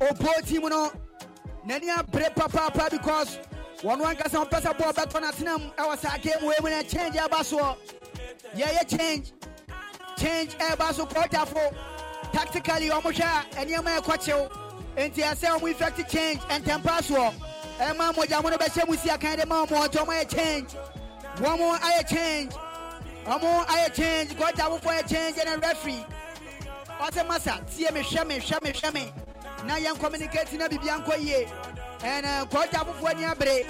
opo 0.00 0.46
team 0.46 0.62
no 0.68 0.92
n'ani 1.66 1.88
abere 1.98 2.32
papaapa 2.34 2.90
because 2.90 3.38
wɔn 3.82 4.00
ankasa 4.00 4.46
wɔpɛ 4.48 4.60
sɛ 4.62 4.76
bɔɔl 4.78 4.92
bɛtɔ 4.94 5.20
n'atenam 5.22 5.74
ɛwɔ 5.74 5.98
saa 5.98 6.18
game 6.18 6.44
wei 6.46 6.54
mu 6.62 6.70
na 6.70 6.82
change 6.84 7.14
ɛba 7.16 7.40
soɔ 7.42 7.76
yɛyɛ 8.56 8.96
change. 8.98 9.32
Change 10.16 10.54
eh, 10.60 10.76
ɛba 10.76 10.92
so 10.94 11.04
kɔɔtafo 11.04 11.74
tactically 12.32 12.90
wɔn 12.90 13.02
hwɛ 13.02 13.24
a 13.60 13.64
nneɛma 13.66 13.98
ɛkɔ 14.00 14.22
kyew 14.24 14.61
nti 14.96 15.22
ɛsɛ 15.22 15.58
wɔn 15.60 15.70
effect 15.70 16.10
change 16.10 16.40
ntɛmpa 16.42 17.02
soɔ 17.02 17.32
ɛma 17.80 18.14
mogya 18.14 18.42
mo 18.42 18.48
no 18.50 18.56
bɛhyɛ 18.56 18.88
mu 18.88 18.96
si 18.96 19.08
akan 19.08 19.36
de 19.38 19.46
ma 19.46 19.64
wɔn 19.66 19.88
nti 19.88 19.98
wɔn 19.98 20.08
ayɛ 20.08 20.28
change. 20.28 20.74
Wɔn 21.36 21.78
ayɛ 21.80 22.08
change. 22.08 22.52
Wɔn 23.24 23.66
ayɛ 23.66 23.94
change. 23.94 24.30
Kɔɔtafo 24.36 24.80
ayɛ 24.82 25.08
change 25.08 25.36
ɛna 25.36 25.62
referee. 25.62 26.04
Ɔsɛ 27.00 27.26
masa 27.26 27.60
tie 27.76 27.90
me 27.90 28.00
hwɛ 28.02 28.26
me 28.26 28.38
hwɛ 28.38 28.62
me 28.62 28.72
hwɛ 28.72 28.94
me. 28.94 29.12
Na 29.66 29.76
yɛn 29.76 29.98
communicate 29.98 30.52
na 30.58 30.68
biribi 30.68 30.88
ankɔ 30.88 31.18
yie 31.24 31.48
ɛnɛ 32.00 32.48
kɔɔtafo 32.50 33.10
ani 33.10 33.24
eh, 33.24 33.30
abere 33.32 33.66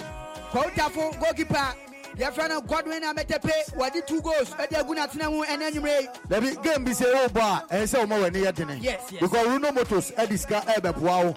kɔɔtafo 0.52 1.18
goalkeeper 1.20 1.74
yɛfrɛ 2.16 2.48
no 2.48 2.60
godwin 2.60 3.02
ametepe 3.02 3.52
wɔde 3.76 4.06
two 4.06 4.20
goals 4.20 4.50
ɛde 4.50 4.78
agu 4.78 4.94
n'atena 4.94 5.30
mu 5.30 5.44
ɛnɛ 5.44 5.70
anwummerɛ 5.72 6.28
dabi 6.28 6.56
game 6.62 6.84
bi 6.84 6.90
sɛ 6.92 7.06
ɛwɔ 7.12 7.28
bɔ 7.28 7.40
a 7.40 7.74
ɛyɛ 7.74 7.82
sɛ 7.86 8.04
ɔma 8.06 8.20
w'ani 8.20 8.44
yɛ 8.44 8.54
dene 8.54 8.80
because 9.20 9.46
runo 9.46 9.70
motos 9.74 10.12
ɛde 10.14 10.38
sika 10.38 10.60
ɛbɛboa 10.66 11.24
wo 11.24 11.34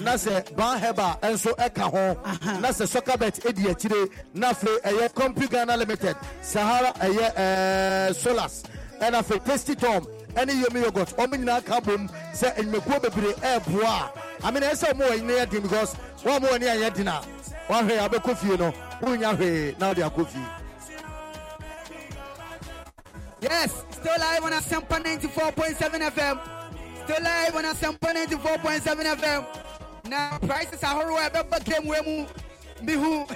na 0.00 0.14
sɛ 0.14 0.56
ban 0.56 0.78
heba 0.80 1.18
nso 1.22 1.54
ɛka 1.56 1.90
ho. 1.90 2.16
Na 2.60 2.68
sɛ 2.68 2.86
soccerbet 2.86 3.40
ɛdi 3.42 3.66
akyire 3.70 4.08
na 4.34 4.52
afei 4.52 4.78
ɛyɛ 4.82 5.12
compy 5.14 5.48
ghana 5.50 5.76
limited 5.76 6.16
sahara 6.42 6.92
ɛyɛ 6.94 8.14
solas 8.14 8.64
ɛna 9.00 9.22
afei 9.22 9.44
tasty 9.44 9.74
tom 9.74 10.04
ɛne 10.34 10.50
yomi 10.62 10.82
yogurt 10.84 11.16
ɔmo 11.16 11.34
nyinaa 11.36 11.64
ka 11.64 11.80
bom 11.80 12.08
sɛ 12.34 12.54
enyimekuo 12.56 13.00
bebree 13.00 13.34
ɛɛboa 13.34 13.84
a 14.42 14.46
amina 14.48 14.66
ɛsɛ 14.70 14.92
ɔmo 14.92 15.08
w'ani 15.08 15.32
yɛ 15.32 15.50
den 15.50 15.62
because 15.62 15.94
wɔn 16.24 16.36
a 16.36 16.40
ɔmo 16.40 16.58
ayɛ 16.58 16.94
den 16.94 17.08
a 17.08 17.22
wahwɛ 17.68 17.98
abɛkɔ 18.08 18.36
fie 18.36 18.56
no 18.56 18.72
wonya 19.02 19.34
hwee 19.36 19.74
na 19.78 19.92
ɔde 19.92 20.02
akɔ 20.08 20.26
fie 20.26 20.46
yes 23.40 23.72
still 23.90 24.18
live 24.18 24.44
on 24.44 24.52
asempa 24.52 24.96
94.7 25.02 26.10
fm 26.10 26.38
still 27.04 27.22
live 27.22 27.56
on 27.56 27.64
asempa 27.64 28.08
94.7 28.14 29.16
fm 29.20 29.44
na 30.08 30.38
prices 30.38 30.82
ahorow 30.82 31.16
a 31.24 31.30
ɛbɛba 31.30 31.64
game 31.64 31.86
wei 31.86 32.00
mu 32.06 32.26
bihu 32.84 33.26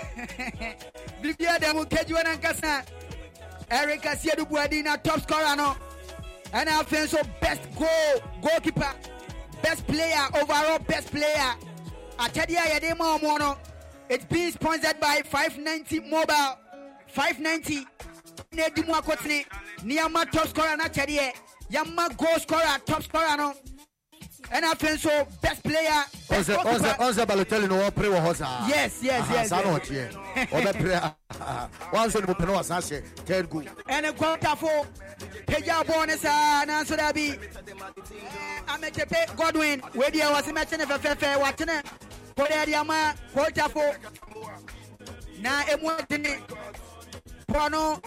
biribia 1.23 1.59
da 1.61 1.73
mu 1.75 1.85
kagiwa 1.85 2.25
no 2.25 2.31
ankasa 2.31 2.85
eric 3.71 4.03
asiedu 4.07 4.45
buadi 4.47 4.83
na 4.85 4.97
top 4.97 5.21
scorer 5.21 5.57
no 5.57 5.77
ɛna 6.53 6.81
afei 6.83 7.05
nso 7.07 7.19
best 7.41 7.63
goal 7.79 8.21
goalkeeper. 8.43 8.93
Best 9.63 9.87
player 9.87 10.25
overall 10.41 10.79
best 10.81 11.11
player. 11.11 11.55
Akyɛdeɛ 12.19 12.59
a 12.59 12.71
yɛde 12.81 12.99
ma 12.99 13.17
ɔmo 13.19 13.39
no 13.39 13.57
it's 14.11 14.25
being 14.27 14.51
sponsored 14.51 14.99
by 15.01 15.23
590 15.25 16.01
mobile. 16.11 16.59
590 17.07 17.87
na 18.53 18.65
edi 18.67 18.83
mu 18.83 18.95
akɔtene 18.95 19.45
ne 19.85 19.97
top 20.33 20.49
scorer 20.49 20.77
no 20.77 20.85
akyɛdeɛ 20.85 21.33
yɛma 21.73 22.17
goal 22.17 22.39
scorer 22.39 22.79
top 22.87 23.03
scorer 23.03 23.37
no. 23.37 23.55
Ɛna 24.53 24.73
afei 24.73 24.95
nso 24.97 25.41
best 25.41 25.63
player 25.63 26.05
best 26.29 26.51
ɔnsɛ 26.51 26.97
ɔnsɛ 26.97 27.27
goalkeeper. 27.27 27.65
ɔnsɛ 27.65 27.69
no 27.69 27.77
wɔpere 27.91 28.09
wɔ 28.11 28.21
hɔ 28.27 28.37
saa. 28.37 28.67
Yes, 28.69 29.03
yes, 29.03 29.21
Aha, 29.23 29.35
yes, 29.35 29.49
saa 29.49 29.61
na 29.63 29.71
yes. 29.77 29.81
ɔteɛ. 29.81 30.47
Ɔbɛpere 30.49 31.15
wansɛ 31.93 32.21
ne 32.21 32.27
mu 32.27 32.35
pɛ 32.35 32.47
no 32.47 32.53
wasan 32.55 32.81
hyɛ. 32.83 33.05
Third 33.27 33.51
goal. 33.51 33.63
Ɛne 33.63 34.11
kɔntafo 34.17 34.87
pagya 35.47 35.85
bɔɔ 35.85 36.07
ne 36.07 36.17
saa 36.17 36.65
nanso 36.65 36.97
daabi 36.97 37.39
ametepe 38.69 39.37
godwin 39.37 39.81
wedeɛ 39.95 40.33
wɔ 40.35 40.45
se 40.45 40.53
mɛkye 40.53 40.79
ne 40.79 40.85
fɛfɛɛfɛ 40.85 41.41
watene 41.41 41.83
kɔdeɛde 42.41 42.75
ama 42.81 43.15
kɔntafo 43.35 43.85
na 45.41 45.63
ɛmu 45.65 45.89
adene 45.99 46.33
pɔ 47.49 47.71
no 47.71 48.01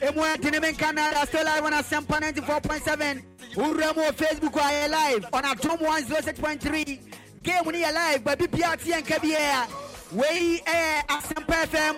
ɛmu 0.00 0.20
adene 0.34 0.60
menka 0.60 0.92
nada 0.94 1.26
still 1.26 1.44
live 1.44 1.64
on 1.64 1.72
asɛmpa 1.72 2.20
94.7 2.20 3.22
wowura 3.54 3.94
mu 3.96 4.02
facebook 4.12 4.56
a 4.56 4.72
yɛ 4.72 4.90
live 4.90 5.26
on 5.32 5.42
adom 5.44 5.78
106.3 5.78 6.98
game 7.42 7.64
no 7.64 7.70
yɛ 7.70 7.92
live 7.94 8.24
baabi 8.24 8.46
bia 8.50 8.76
teɛ 8.76 9.00
nka 9.02 9.18
biaa 9.20 9.66
wei 10.12 10.60
eh, 10.66 11.02
ɛyɛ 11.02 11.06
asɛmpa 11.06 11.66
fm 11.66 11.96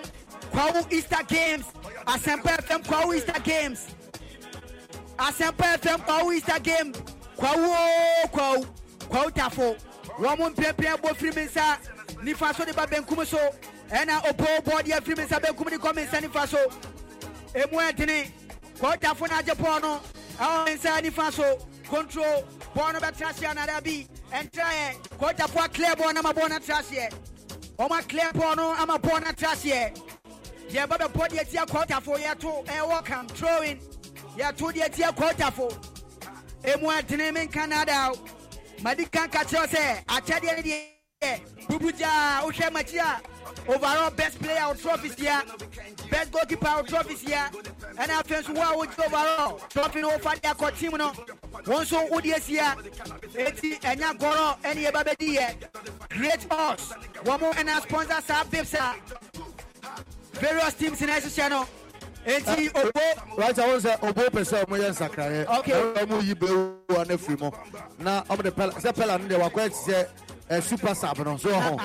kwawo 0.53 0.91
easter 0.93 1.23
games. 1.27 1.65
Asɛmpa 2.05 2.57
fm 2.63 2.83
kwawo 2.85 3.13
easter 3.15 3.39
games. 3.43 3.87
Asɛmpa 5.17 5.77
fm 5.81 5.99
kwawo 6.05 6.33
easter 6.33 6.59
game. 6.59 6.93
Kwawo 7.37 7.73
oh, 7.75 8.27
kwawo 8.31 8.65
kwawo 9.09 9.31
tafo 9.31 9.75
wɔn 10.19 10.37
mo 10.37 10.49
mprɛmprɛ 10.49 11.01
bɔ 11.01 11.15
firi 11.15 11.35
mi 11.35 11.45
nsa 11.45 11.77
nifa 12.23 12.55
so 12.55 12.65
de 12.65 12.73
ba 12.73 12.85
benkum 12.87 13.25
so. 13.25 13.39
Ɛna 13.93 14.23
opo 14.27 14.45
bɔɔde 14.65 14.91
afiri 14.91 15.17
mi 15.17 15.23
nsa 15.25 15.39
benkum 15.39 15.69
de 15.69 15.77
kɔ 15.77 15.95
mi 15.95 16.01
nsa 16.03 16.19
nifa 16.21 16.47
so 16.47 16.57
emu 17.53 17.77
ɛdini 17.77 18.31
kwawo 18.79 18.97
tafo 18.99 19.27
na 19.29 19.37
agye 19.39 19.53
pɔɔ 19.53 19.81
no 19.81 20.01
ɛwɔ 20.39 20.65
mi 20.65 20.71
nsa 20.73 21.01
nifa 21.03 21.31
so 21.31 21.57
control 21.87 22.43
bɔɔl 22.75 22.93
no 22.93 22.99
bɛtena 22.99 23.33
seɛ 23.33 23.51
anada 23.51 23.81
bi 23.83 24.07
ɛntra 24.31 24.65
yɛ 24.65 24.97
kwawo 25.19 25.33
tafo 25.37 25.59
akilɛ 25.67 25.95
bɔɔl 25.95 26.13
no 26.15 26.19
ama 26.21 26.33
bɔɔl 26.33 26.49
no 26.49 26.55
atra 26.55 26.75
seɛ 26.81 27.13
wɔn 27.77 27.89
akilɛ 28.01 28.31
bɔɔl 28.33 28.55
no 28.57 28.73
ama 28.73 28.97
bɔɔl 28.97 29.21
no 29.21 29.27
atra 29.29 29.49
seɛ 29.49 29.95
deɛ 30.71 30.87
ɛba 30.87 30.97
bɛpɔ 30.97 31.29
deɛ 31.29 31.51
tia 31.51 31.65
kɔɔtafo 31.65 32.17
yɛto 32.23 32.65
ɛwɔ 32.65 33.27
throwing 33.35 33.79
yɛto 34.37 34.73
deɛ 34.73 34.91
tia 34.91 35.11
kɔɔtafo 35.11 35.71
emu 36.65 36.87
atene 36.89 37.31
me 37.31 37.45
nka 37.45 38.11
o 38.11 38.17
madi 38.83 39.05
kan 39.05 39.29
ka 39.29 39.43
kyerɛ 39.43 39.67
sɛ 39.67 40.03
akyɛdeɛ 40.07 40.55
ne 40.57 40.61
deɛ 40.61 41.39
bubu 41.69 41.89
a 42.03 43.21
overall 43.67 44.11
best 44.11 44.39
player 44.39 44.67
wo 44.67 44.73
trophies 44.73 45.17
ya 45.19 45.41
best 46.11 46.31
goalkeeper 46.31 46.73
wo 46.75 46.83
trophies 46.83 47.23
ya 47.23 47.47
ɛna 47.95 48.19
afei 48.21 48.41
nso 48.43 48.53
wo 48.53 48.61
a 48.61 48.85
wogye 48.85 49.05
overall. 49.05 49.57
Trophy 49.69 50.01
no 50.01 50.09
wofa 50.09 50.35
de 50.41 50.49
akɔ 50.49 50.77
team 50.77 50.91
no 50.97 51.13
wo 51.65 51.79
nso 51.79 52.09
wode 52.11 52.25
eti 52.25 52.57
ɛnya 52.59 54.17
gɔrɔ 54.19 54.57
ɛne 54.63 54.83
yɛba 54.85 55.03
bɛdi 55.05 55.37
yɛ 55.37 55.55
great 56.09 56.45
odds 56.51 56.93
wɔn 57.23 57.39
mo 57.39 57.51
ɛna 57.53 57.81
sponsor 57.83 58.21
saa 58.21 58.43
bips 58.43 58.73
a 58.73 58.95
various 60.39 60.73
teams 60.73 60.99
na 61.01 61.13
ɛhyehyɛ 61.19 61.49
no 61.49 61.67
eti 62.25 62.69
obo. 62.69 63.35
right 63.37 63.59
i 63.59 63.67
wan 63.67 63.97
obo 64.01 64.29
pese 64.29 64.53
ọmọ 64.63 64.77
yẹ 64.77 64.89
nsakara 64.91 65.31
yẹ. 65.31 65.45
okay 65.59 65.73
ọmọ 65.73 66.21
yi 66.27 66.33
bẹ 66.33 66.47
wọ 66.89 67.07
ne 67.07 67.17
firi 67.17 67.37
mu 67.41 67.51
na 67.99 68.21
ọmọ 68.29 68.41
de 68.43 68.51
sẹ 68.81 68.91
pẹla 68.91 69.17
ni 69.17 69.27
de 69.27 69.35
wa 69.37 69.49
kọ 69.49 69.59
ẹ 69.61 69.69
ti 69.69 69.75
sẹ 69.87 70.05
ẹ 70.49 70.61
super 70.61 70.95
sap 70.95 71.19
no 71.19 71.37
so 71.37 71.49
ọhún 71.49 71.77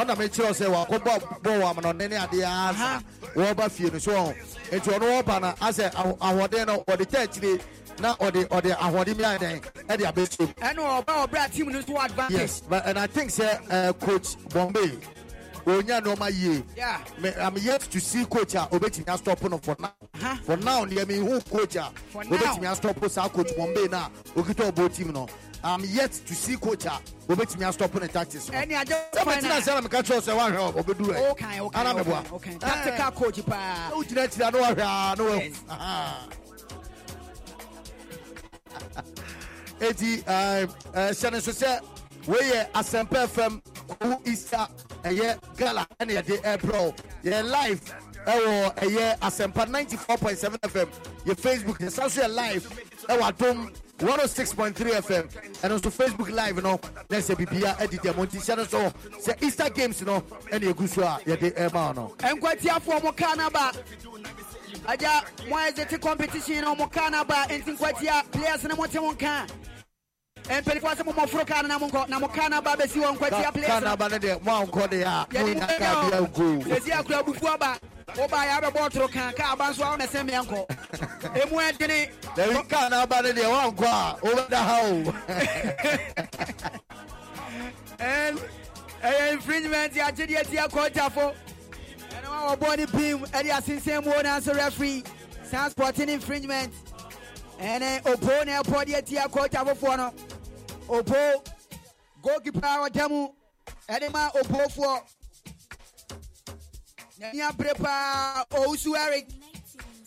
ọ̀nà 0.00 0.18
mi 0.18 0.26
kyerɛ 0.28 0.52
sɛ 0.52 0.66
wakɔ 0.74 0.98
bɔ 0.98 1.18
bɔ 1.42 1.50
wɔ 1.60 1.70
amuna 1.70 1.92
ɔnene 1.92 2.16
adeɛ 2.18 2.46
asa 2.46 3.02
wɔba 3.36 3.70
fie 3.70 3.90
no 3.92 3.98
so 3.98 4.10
ọhún 4.12 4.34
etu 4.70 4.90
ɔno 4.90 5.06
wɔba 5.22 5.40
na 5.40 5.52
asɛ 5.60 5.90
ahoɔden 6.20 6.66
no 6.66 6.84
ɔde 6.88 7.04
kyɛ 7.10 7.22
akyire 7.24 7.60
na 8.00 8.14
ɔde 8.16 8.48
ɔde 8.48 8.70
ahoɔden 8.76 9.16
mi 9.16 9.24
ayɛdɛn 9.24 9.60
ɛde 9.88 10.04
abɛsɛm. 10.12 10.54
ɛnu 10.54 10.82
ɔba 11.04 11.26
ɔbɛrɛ 11.26 11.44
ati 11.44 11.62
mu 11.62 11.70
ni 11.72 11.82
so 11.82 11.98
advantage. 12.00 12.38
yes 12.38 12.60
but 12.68 12.86
and 12.86 12.98
i 12.98 13.06
think 13.06 13.30
sɛ 13.30 13.44
uh, 13.70 13.74
eh, 13.74 13.92
coach 13.92 14.36
bombay 14.52 14.98
onya 15.66 16.00
nneɛma 16.00 16.30
yie 16.30 16.62
i'm 17.40 17.56
yet 17.58 17.80
to 17.80 18.00
see 18.00 18.24
coach 18.24 18.54
a 18.54 18.68
obetumi 18.70 19.04
astɔpo 19.06 19.50
no 19.50 19.58
for 19.58 19.76
now. 19.78 19.92
For 20.44 20.56
now 20.56 20.84
deɛ 20.84 21.06
mi 21.06 21.16
hu 21.16 21.40
coach 21.40 21.76
ah, 21.76 21.90
a 22.14 22.18
obetumi 22.18 22.66
astɔpo 22.66 23.10
saa 23.10 23.28
coach 23.28 23.48
mɔmbe 23.58 23.90
na 23.90 24.08
okita 24.34 24.70
ɔbɔ 24.70 24.94
team 24.94 25.12
no. 25.12 25.28
I'm 25.62 25.84
yet 25.84 26.12
to 26.12 26.34
see 26.34 26.56
coach 26.56 26.86
a 26.86 27.00
obetumi 27.28 27.64
astɔpo 27.68 28.00
ne 28.00 28.08
tactics 28.08 28.48
no 28.50 28.58
ɛni 28.58 28.72
adé 28.82 28.94
wọn 29.12 29.22
kwan 29.24 29.42
na 29.42 29.60
sɛ 29.60 29.72
ɛna 29.74 29.82
mi 29.82 29.88
ka 29.88 30.02
kyerɛ 30.02 30.20
sɛ 30.20 30.36
wahwɛ 30.36 30.72
ɔbɛduru 30.82 31.14
ɛ. 31.14 31.70
Ana 31.74 31.94
mi 31.94 32.02
bua 32.02 32.22
eh. 32.44 32.58
tactical 32.58 33.10
coach 33.12 33.46
paa 33.46 33.90
n'o 33.90 34.02
gyina 34.04 34.22
akyire 34.26 34.46
ano 34.46 34.58
wahwɛ 34.58 34.82
a 34.82 35.16
no 35.16 35.24
wɛ 35.30 35.52
eti 39.80 40.22
ɛɛ 40.22 40.66
ɛɛ 40.94 41.10
sɛnɛ 41.10 41.36
nso 41.36 41.52
sɛ 41.52 41.80
wɔyɛ 42.26 42.70
asɛmpɛ 42.72 43.28
fam 43.28 43.62
kowu 43.88 44.16
ɛyɛ 45.02 45.56
gala 45.56 45.86
ɛna 45.98 46.12
yɛde 46.22 46.42
ɛbrɛ 46.42 46.94
yɛ 47.24 47.42
live 47.50 47.80
ɛwɔ 48.26 48.74
ɛyɛ 48.76 49.18
asɛmpa 49.20 49.68
ninety 49.68 49.96
four 49.96 50.16
point 50.18 50.38
seven 50.38 50.58
fm 50.62 50.88
yɛ 51.24 51.34
facebook 51.36 51.78
yɛ 51.78 51.90
san 51.90 52.10
so 52.10 52.22
yɛ 52.22 52.34
live 52.34 52.68
ɛwɔ 53.08 53.32
adom 53.32 53.72
one 54.00 54.18
oh 54.20 54.26
six 54.26 54.52
point 54.54 54.74
three 54.76 54.92
fm 54.92 55.28
ɛno 55.62 55.78
nso 55.78 55.90
facebook 55.90 56.30
live 56.34 56.62
no 56.62 56.78
na 57.08 57.18
sɛ 57.18 57.34
bibia 57.36 57.76
ɛdi 57.78 57.98
deɛ 58.00 58.16
mo 58.16 58.24
nti 58.26 58.56
no 58.56 58.64
so 58.64 58.78
sɛ 59.20 59.42
easter 59.42 59.70
games 59.70 60.00
no 60.02 60.20
ɛna 60.50 60.72
egu 60.72 60.88
so 60.88 61.02
a 61.02 61.18
yɛde 61.26 61.52
ɛma 61.56 61.94
no. 61.96 62.14
nkwatiafoɔ 62.18 63.02
mo 63.02 63.12
kaa 63.12 63.34
no 63.34 63.50
ba 63.50 63.72
agya 64.86 65.22
mo 65.48 65.56
ɛgyete 65.56 66.00
competition 66.00 66.60
no 66.62 66.74
mo 66.74 66.86
kaa 66.86 67.08
no 67.10 67.24
ba 67.24 67.46
enti 67.48 67.76
nkwatia 67.76 68.30
players 68.30 68.64
no 68.64 68.76
mote 68.76 68.94
mo 68.94 69.12
nka 69.12 69.46
mpanifoɔ 70.62 70.94
sɛ 70.96 71.02
momɔforo 71.04 71.46
kaa 71.46 71.62
no 71.62 71.68
na 71.68 71.78
monkɔ 71.78 72.08
na 72.08 72.18
mo 72.18 72.28
kaa 72.28 72.48
no 72.48 72.60
ba 72.60 72.76
bɛsi 72.76 73.00
wɔ 73.02 73.16
nkwatia 73.16 73.52
players 73.52 73.68
no 73.68 73.80
kanaba 73.80 74.08
ne 74.10 74.18
deɛ 74.18 74.42
mo 74.42 74.52
ankɔ 74.66 74.90
de 74.90 75.02
a 75.02 75.26
yɛde 75.30 75.54
monya 75.54 75.66
ka 75.78 76.08
bia 76.08 76.20
go 76.20 76.58
sɛsi 76.64 76.90
akora 76.90 77.18
abufu 77.22 77.46
aba 77.54 77.78
woba 78.16 78.36
yɛ 78.46 78.60
abɛbɔ 78.60 78.90
toro 78.92 79.08
ka 79.08 79.32
ka 79.32 79.52
aba 79.52 79.64
nso 79.70 79.82
a 79.82 79.90
wona 79.96 80.06
sɛ 80.06 80.20
meɛnkɔ 80.28 80.66
ɛmu 81.36 81.56
ɛdene 81.70 82.10
dabi 82.36 82.62
kanaba 82.68 83.22
ne 83.22 83.32
deɛ 83.32 83.46
woankɔ 83.46 83.86
a 83.86 84.16
wobɛda 84.20 84.56
ha 84.56 84.80
o 84.82 85.14
And 88.00 88.38
ɛyɛ 89.02 89.32
infringement 89.32 89.92
agyedeɛ 89.92 90.50
tia 90.50 90.68
kɔntafo 90.68 91.34
ɛno 92.10 92.28
a 92.28 92.56
wɔbɔ 92.56 92.76
ne 92.78 92.86
pim 92.86 93.18
ɛde 93.26 93.50
asensɛn 93.50 94.04
mu 94.04 94.12
nanso 94.12 94.54
referee. 94.56 95.04
San 95.44 95.70
sporting 95.70 96.08
infringement. 96.08 96.72
Ɛne 97.60 98.02
opo 98.04 98.44
na 98.46 98.62
ɛpɔ 98.62 98.84
deɛ 98.86 99.04
tia 99.04 99.28
kɔntafofoɔ 99.28 99.96
no 99.98 100.12
opo 100.90 101.42
goalkeeper 102.22 102.64
a 102.64 102.88
ɔda 102.90 103.08
mu 103.08 103.28
ɛde 103.88 104.12
ma 104.12 104.30
opofoɔ 104.30 105.00
n'ani 107.20 107.40
abere 107.48 107.74
paa 107.82 108.44
owusu 108.50 108.96
eric? 108.96 109.26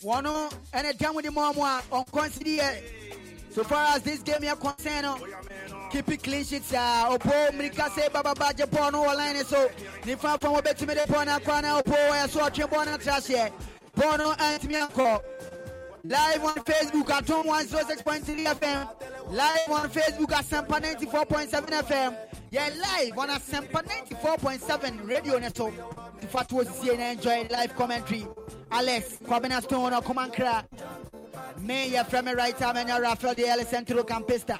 Wɔn 0.02 0.26
ɛne 0.72 0.98
da 0.98 1.12
mu 1.12 1.22
de 1.22 1.30
ma 1.30 1.52
ɔmo 1.52 1.62
a 1.64 1.82
ɔnkɔnsidi 2.04 2.60
so 3.54 3.64
far 3.64 3.94
as 3.96 4.02
this 4.02 4.20
game 4.22 4.40
yɛ 4.42 4.58
concern 4.60 5.02
no 5.02 5.18
keep 5.90 6.08
it 6.10 6.22
clean 6.22 6.44
sheet 6.44 6.64
saa 6.64 7.08
opo 7.16 7.30
mirika 7.52 7.88
se 7.94 8.08
bababa 8.10 8.54
gye 8.54 8.66
bɔɔl 8.66 8.92
no 8.92 9.04
wɔ 9.04 9.16
line 9.16 9.44
so. 9.44 9.68
Nifa 10.04 10.38
fam 10.40 10.52
wɔbɛtumi 10.54 10.94
de 10.94 11.04
bɔɔl 11.12 11.26
no 11.26 11.38
akɔ 11.38 11.62
na 11.62 11.78
opo 11.80 11.92
ɛyɛ 11.94 12.28
so 12.28 12.40
ɔtwe 12.40 12.68
bɔɔl 12.68 12.86
no 12.86 12.92
atra 12.94 13.12
hyɛ 13.14 13.52
bɔɔl 13.96 14.18
no 14.18 14.34
antumi 14.34 14.88
ankɔ 14.88 15.22
live 16.04 16.44
on 16.44 16.54
facebook 16.64 17.06
adom 17.10 17.44
106.3 17.46 18.44
fm 18.44 18.88
live 19.30 19.70
on 19.70 19.88
facebook 19.88 20.32
asempa 20.32 20.80
94.7 20.80 21.82
fm 21.82 22.16
Yeah, 22.54 22.68
live 22.68 23.18
on 23.18 23.30
asempa 23.30 23.82
94.7 23.82 25.08
radio 25.08 25.38
ne 25.40 25.48
so 25.52 25.72
nifa 26.20 26.46
to 26.46 26.54
osie 26.56 26.96
na 26.96 27.10
enjoy 27.10 27.48
live 27.50 27.74
commentary. 27.74 28.26
Alex 28.70 29.18
kwabena 29.26 29.60
stone 29.60 29.90
ɔkɔmankra 29.92 30.62
me 31.62 31.90
yɛfrɛ 31.90 32.24
me 32.24 32.32
writer 32.34 32.66
mɛnyɛ 32.66 33.00
rafael 33.02 33.34
de 33.34 33.42
ɛle 33.42 33.66
centro 33.66 34.04
campista. 34.04 34.56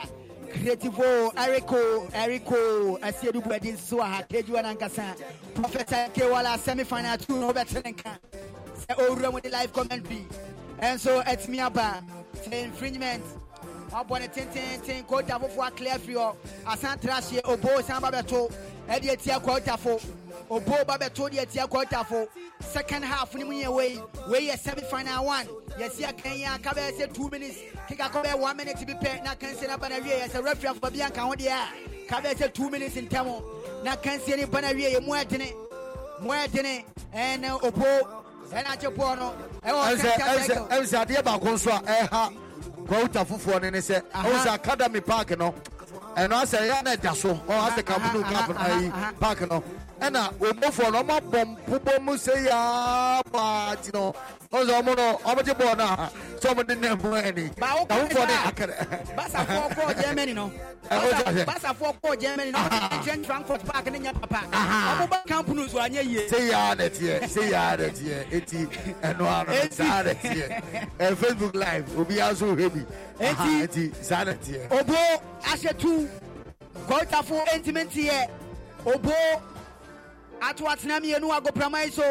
Creativo 0.53 1.32
erico 1.34 2.11
erico 2.11 2.99
asiedu 3.01 3.40
buadi 3.45 3.72
nso 3.74 4.01
a 4.01 4.05
ha 4.07 4.22
kejuwa 4.28 4.62
no 4.64 4.74
ankasa 4.74 5.14
professor 5.55 6.09
kewala 6.12 6.59
semifinal 6.59 7.24
two 7.24 7.38
no 7.38 7.53
wobɛte 7.53 7.84
ne 7.84 7.92
nka 7.92 8.18
sɛ 8.88 8.97
ɔwura 8.97 9.32
mu 9.32 9.40
de 9.40 9.51
live 9.51 9.72
commentary 9.72 10.26
ɛnso 10.85 11.24
atumi 11.24 11.61
aba 11.61 12.03
sɛ 12.45 12.64
infringement. 12.64 13.24
Wabɔ 13.91 14.20
ne 14.20 14.28
tententen 14.28 15.07
kota 15.07 15.39
fofoɔ 15.39 15.68
aclear 15.68 15.99
firi 15.99 16.14
hɔ 16.14 16.37
asan 16.66 16.99
tra 16.99 17.14
hyeɛ 17.14 17.41
obo 17.45 17.80
san 17.82 18.03
ba 18.03 18.11
bɛto 18.11 18.51
ɛde 18.89 19.09
atia 19.12 19.41
kɔtafo 19.41 20.03
obo 20.51 20.85
ba 20.85 20.99
bɛto 20.99 21.30
de 21.30 21.39
atia 21.39 21.66
kɔtafo 21.68 22.28
second 22.61 23.03
half 23.05 23.35
no 23.35 23.47
mu 23.47 23.53
yɛ 23.53 23.72
wei. 23.72 24.01
Wei 24.28 24.49
yɛ 24.49 24.59
semi 24.59 24.82
final 24.82 25.24
one. 25.24 25.47
Yɛsi 25.78 26.05
akan 26.07 26.37
yi 26.39 26.45
aka 26.45 26.70
bɛyɛ 26.70 26.99
sɛ 26.99 27.14
two 27.14 27.30
minutes. 27.30 27.57
Keka 27.89 28.11
kɔ 28.11 28.24
bɛyɛ 28.24 28.39
one 28.39 28.57
minute 28.57 28.87
bi 28.87 28.93
pɛ 28.95 29.22
na 29.68 29.76
ba 29.76 29.89
na 29.89 29.99
wie 30.01 30.11
yɛ 30.11 30.28
sɛ 30.28 30.45
referee 30.45 30.70
afɔ 30.74 30.93
bi 30.93 30.99
anka 30.99 31.20
ho 31.20 31.32
deɛ 31.35 31.49
a 31.49 32.09
ka 32.09 32.20
bɛyɛ 32.20 32.35
sɛ 32.35 32.53
two 32.53 32.68
minutes 32.70 32.97
ntɛm 32.97 33.85
na 33.85 33.97
kansie 33.97 34.37
no 34.37 34.47
ba 34.49 34.61
na 34.61 34.72
wie 34.72 34.93
yɛ 34.93 35.01
mu 35.03 35.12
ɛdene 35.12 35.53
mu 36.20 36.30
ɛdene 36.30 36.85
ɛne 37.14 37.51
uh, 37.51 37.59
obo 37.66 38.24
ɛna 38.53 38.70
agye 38.72 38.88
boɔ 38.90 39.18
no 39.18 39.34
ɛwɔ 39.64 40.01
center 40.01 40.66
ɛnsɛ 40.70 41.07
adeɛ 41.07 41.22
baako 41.24 41.49
nso 41.55 41.70
a 41.70 41.80
ɛha 41.80 42.32
kɔwuta 42.86 43.24
foforɔ 43.26 43.62
no 43.62 43.70
ne 43.70 43.78
sɛ 43.78 44.03
sɛ 44.12 44.55
academy 44.55 45.01
park 45.01 45.38
no 45.38 45.55
ɛno 46.16 46.42
asɛ 46.42 46.59
ɛyɛ 46.61 46.84
na 46.84 46.90
ɛda 46.97 47.14
so 47.16 47.34
ɔ 47.34 47.68
asɛ 47.70 47.82
kamunu 47.82 48.22
aha, 48.22 48.47
cap 48.47 48.57
ayi 48.59 49.18
park 49.20 49.40
no 49.51 49.62
ɛna 50.05 50.23
ɔmofoɔ 50.39 50.93
no 50.93 51.03
ɔmabɔ 51.03 51.41
mpobɔ 51.67 52.01
mu 52.03 52.13
sɛ 52.15 52.35
yaa 52.47 53.23
paati 53.33 53.93
no 53.95 54.15
ɔsɛ 54.53 54.73
ɔmo 54.81 54.97
no 54.97 55.19
ɔmogye 55.25 55.55
bɔɔl 55.59 55.77
no 55.79 55.85
na 55.85 56.11
sɛ 56.41 56.47
ɔmode 56.55 56.79
ne 56.81 56.89
mo 56.95 57.15
ani 57.15 57.49
awofoɔ 57.61 58.27
ne 58.29 58.35
akrɛ 58.49 59.17
basafoɔ 59.17 59.69
kɔɔ 59.75 60.03
germany 60.03 60.33
no. 60.35 60.53
Basafoɔ 60.91 61.95
kɔɔ 62.03 62.21
germany 62.21 62.51
no. 62.51 62.59
Ɔmodetwɛn 62.59 63.25
frankfurt 63.27 63.65
park 63.67 63.91
ne 63.91 63.99
nyɛ 63.99 64.13
papa. 64.21 64.47
Ɔmoba 64.53 65.27
camp 65.27 65.49
no 65.49 65.67
so 65.67 65.79
anyɛ 65.79 66.05
yie. 66.05 66.29
Sɛ 66.29 66.51
yaa 66.51 66.75
nɛteɛ 66.77 67.21
sɛ 67.23 67.51
yaa 67.51 67.77
nɛteɛ 67.79 68.31
ɛti 68.31 68.69
ɛno 69.03 69.25
ano 69.27 69.71
saa 69.71 70.03
nɛteɛ 70.03 71.17
facebook 71.17 71.55
live 71.55 71.87
obiaa 71.97 72.33
nso 72.33 72.55
wohɛ 72.55 72.69
bi. 72.75 72.85
Ɛti 73.25 74.05
saa 74.05 74.25
nɛteɛ 74.25 74.71
obo 74.81 74.95
ahyɛ 75.45 75.79
tu. 75.79 76.09
Kɔɔtafoɔ 76.89 77.47
ɛntimi 77.47 77.85
nteɛ 77.89 78.29
obo 78.87 79.13
ato 80.49 80.68
atena 80.70 81.01
mmienu 81.01 81.32
agoprama 81.32 81.82
yi 81.84 81.90
so 81.90 82.03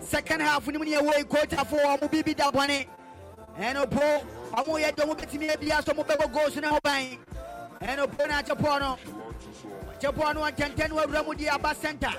second 0.00 0.40
half 0.42 0.66
no 0.68 0.78
mu 0.78 0.84
ne 0.84 0.96
ɛwɔ 0.96 1.18
yi 1.18 1.24
kɔntafo 1.24 1.76
ɔmo 1.80 2.10
bibi 2.10 2.34
da 2.34 2.50
bɔne 2.50 2.86
ɛna 3.58 3.82
obo 3.82 4.00
ɔmo 4.52 4.78
yɛ 4.80 4.92
dɔm 4.94 5.14
bɛtumi 5.16 5.50
abia 5.54 5.82
so 5.84 5.92
ɔmo 5.92 6.04
bɛbɔ 6.06 6.32
goals 6.32 6.56
no 6.56 6.68
ho 6.68 6.78
ban 6.82 7.18
ɛna 7.80 8.00
obo 8.02 8.26
no 8.26 8.34
akyɛ 8.34 8.54
pɔɔ 8.60 8.80
no 8.80 8.98
kyɛ 10.00 10.12
pɔɔ 10.14 10.34
no 10.34 10.40
ɔntɛntɛn 10.42 10.88
no 10.90 10.96
awura 10.98 11.24
mu 11.26 11.34
de 11.34 11.48
aba 11.48 11.74
center. 11.74 12.12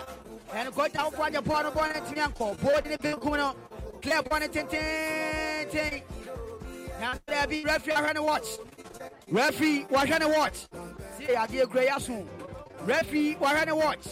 Ɛna 0.53 0.69
kɔntafo 0.71 1.13
akyɛ 1.13 1.41
pɔɔ 1.41 1.63
no 1.63 1.71
bɔɔ 1.71 1.93
no 1.93 1.99
ntumi 2.01 2.33
ankɔ 2.33 2.57
bo 2.61 2.81
de 2.81 2.89
ne 2.89 2.97
benkum 2.97 3.37
no 3.37 3.55
clear 4.01 4.23
bɔɔ 4.23 4.39
no 4.39 4.47
tententen 4.47 6.01
na 6.99 7.13
daabi 7.27 7.63
referee 7.65 7.93
ahwɛ 7.93 8.13
ne 8.15 8.19
watch. 8.21 8.47
Referee 9.29 9.85
wahwɛ 9.91 10.19
ne 10.19 10.25
watch. 10.25 10.67
Si 11.17 11.25
adeɛ 11.25 11.69
kura 11.69 11.85
yɛ 11.85 12.01
so 12.01 12.25
referee 12.85 13.35
wahwɛ 13.35 13.65
ne 13.67 13.71
watch. 13.73 14.07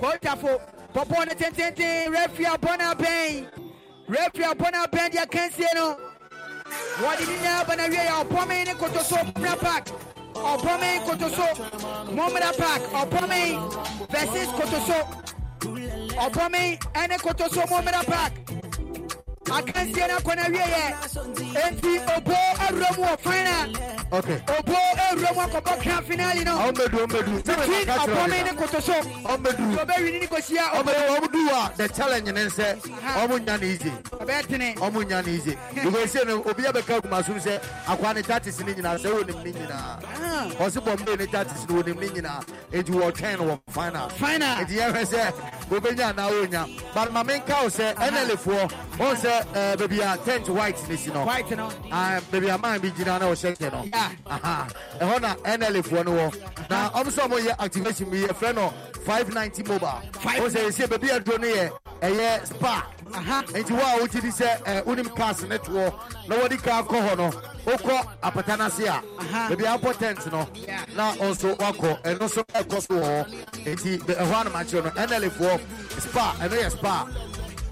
Kɔntafo 0.00 0.60
pɔpɔ 0.94 1.26
ne 1.28 1.34
tententen 1.34 2.12
referee 2.12 2.46
abɔ 2.46 2.78
no. 2.78 2.90
Abɛn 2.94 3.46
referee 4.08 4.46
abɔ 4.52 4.72
no 4.72 4.84
abɛn 4.84 5.10
deɛ 5.12 5.30
kansie 5.30 5.66
no 5.74 5.96
wɔde 7.02 7.20
ne 7.20 7.36
nyinaa 7.36 7.66
ba 7.66 7.76
na 7.76 7.86
wie 7.88 7.96
yɛ 7.96 8.24
ɔpɔme 8.24 8.64
ne 8.66 8.74
kotoso 8.74 9.16
mra 9.38 9.56
park 9.56 9.86
ɔpɔme 10.34 11.04
kotoso 11.06 11.46
mɔmra 12.16 12.50
park 12.58 12.82
ɔpɔme 13.00 13.40
versus 14.10 14.48
kotoso 14.58 14.98
ɔpɔme 16.26 16.78
ɛne 16.94 17.16
kotoso 17.18 17.62
mɔmra 17.66 18.04
park 18.06 18.32
akansie 19.48 20.06
no 20.08 20.16
akɔ 20.18 20.36
na 20.36 20.44
wie 20.52 20.66
yɛ 20.74 20.84
enti 21.64 21.92
obo 22.16 22.34
awura 22.64 22.88
mu 22.96 23.02
wɔ 23.04 23.18
final 23.20 23.70
okay. 24.12 24.42
Obo 24.58 24.74
awura 24.74 25.34
mu 25.34 25.40
akɔbɔ 25.40 25.82
grand 25.82 26.04
finale 26.06 26.44
no? 26.44 26.56
Ɔmo 26.58 26.72
bɛdu 26.72 26.96
ɔmo 26.98 27.12
bɛdu 27.14 27.42
sɛ 27.42 27.56
between 27.56 27.86
mɛka 27.86 27.96
kyerɛ 27.96 28.14
ɔpɔme 28.14 28.26
ɔmo 28.26 28.28
ne 28.28 28.50
ɔmo 29.24 29.42
bɛdu 29.44 29.64
ɔbɛwini 29.84 30.20
ne 30.20 30.26
kɔhyia 30.26 30.64
ɔmo 30.70 30.82
ɔbɛ 30.82 30.92
bɛdu 30.92 31.16
ɔmo 31.16 31.32
du 31.32 31.50
a 31.50 31.72
the 31.76 31.88
challenge 31.88 32.26
ne 32.32 32.44
sɛ 32.46 32.80
ɔmo 33.16 33.46
nya 33.46 33.56
ne 33.60 33.66
easy. 33.66 33.90
Ɔbɛtene 34.10 34.74
ɔmo 34.76 35.08
nya 35.08 35.22
ne 35.24 35.32
easy. 35.32 35.56
Because 35.74 36.10
se 36.10 36.24
no 36.24 36.42
obi 36.42 36.62
abɛka 36.64 37.02
kuma 37.02 37.24
so 37.24 37.32
sɛ 37.34 37.60
akwa 37.86 38.14
ne 38.14 38.22
tatis 38.22 38.64
ne 38.64 38.74
nyinaa 38.74 38.98
sɛ 38.98 39.06
ah. 39.06 39.22
wɔnim 39.24 39.44
ne 39.44 39.52
nyinaa 39.52 40.56
ɔsi 40.58 40.78
bɔmbe 40.84 41.18
ne 41.18 41.26
tatis 41.26 41.68
ne 41.68 41.82
wɔnim 41.82 41.98
ne 42.00 42.08
nyinaa 42.08 42.44
eti 42.72 42.92
wɔtwɛn 42.92 43.38
no 43.38 43.44
wɔ 43.44 43.60
final. 43.72 44.08
Final. 44.10 44.56
Eti 44.58 44.74
yɛhwɛ 44.76 45.04
sɛ 45.04 45.32
obenya 45.70 46.12
anaa 46.12 46.30
onya. 46.42 46.66
But 46.94 47.12
maame 47.12 47.40
nka 47.44 47.64
o 47.64 47.68
sɛ 47.68 47.94
nla 47.94 48.36
foɔ 48.36 48.70
wɔn 48.98 49.16
sɛ 49.30 49.76
baabi 49.76 50.00
a 50.00 50.16
tent 50.24 50.48
white 50.48 50.88
ne 50.88 50.96
si 50.96 51.10
no 51.10 51.24
white 51.24 51.50
no 51.56 51.70
Ah, 51.92 52.20
baabi 52.30 52.48
a 52.54 52.58
man 52.58 52.80
bi 52.80 52.88
gyina 52.90 53.18
na 53.20 53.26
ɔhyɛ 53.30 53.56
kyɛ 53.56 53.72
no 53.72 53.84
ɛhɔ 55.00 55.20
na 55.20 55.34
nla 55.56 55.82
foɔ 55.82 56.04
no 56.04 56.12
wɔ 56.12 56.70
na 56.70 56.90
ɔmo 56.90 57.10
sɛ 57.10 57.28
ɔmo 57.28 57.38
yɛ 57.40 57.54
activation 57.64 58.10
bi 58.10 58.16
yɛfrɛ 58.18 58.54
no 58.54 58.72
590 59.06 59.62
mobile. 59.64 60.02
Five- 60.20 60.42
sɛ 60.42 60.66
yɛsɛ 60.68 60.86
baabi 60.88 61.08
aduro 61.08 61.38
no 61.40 61.48
uh-huh. 61.48 61.70
yɛ 62.02 62.16
ɛyɛ 62.16 62.46
spa. 62.46 62.86
Aha 63.12 63.42
nti 63.42 63.70
wo 63.72 63.78
a 63.80 63.98
wogye 64.06 64.20
di 64.20 64.28
sɛ 64.28 64.84
wonim 64.84 65.16
cars 65.16 65.42
ne 65.44 65.58
toɔ 65.58 65.92
na 66.28 66.36
wɔde 66.36 66.62
car 66.62 66.82
kɔ 66.84 67.08
hɔ 67.08 67.16
no. 67.16 67.30
Wokɔ 67.66 68.06
apata 68.22 68.58
no 68.58 68.66
ase 68.66 68.80
a 68.80 69.02
Aha. 69.20 69.48
baabi 69.50 69.64
a 69.64 69.78
wopɔ 69.78 69.98
tent 69.98 70.32
no 70.32 70.48
na 70.96 71.12
ɔnso 71.14 71.56
woakɔ 71.56 72.02
ɛno 72.02 72.18
nso 72.20 72.42
ɛkɔ 72.54 72.80
so 72.86 72.94
wɔ 72.94 73.26
hɔ 73.26 73.74
nti 73.76 73.98
ɛhɔ 73.98 74.44
anomakyerɛ 74.44 74.84
no 74.84 74.90
nlfoɔ 75.18 75.60
spa 76.00 76.34
ɛno 76.40 76.56
yɛ 76.62 76.70
spa 76.70 77.06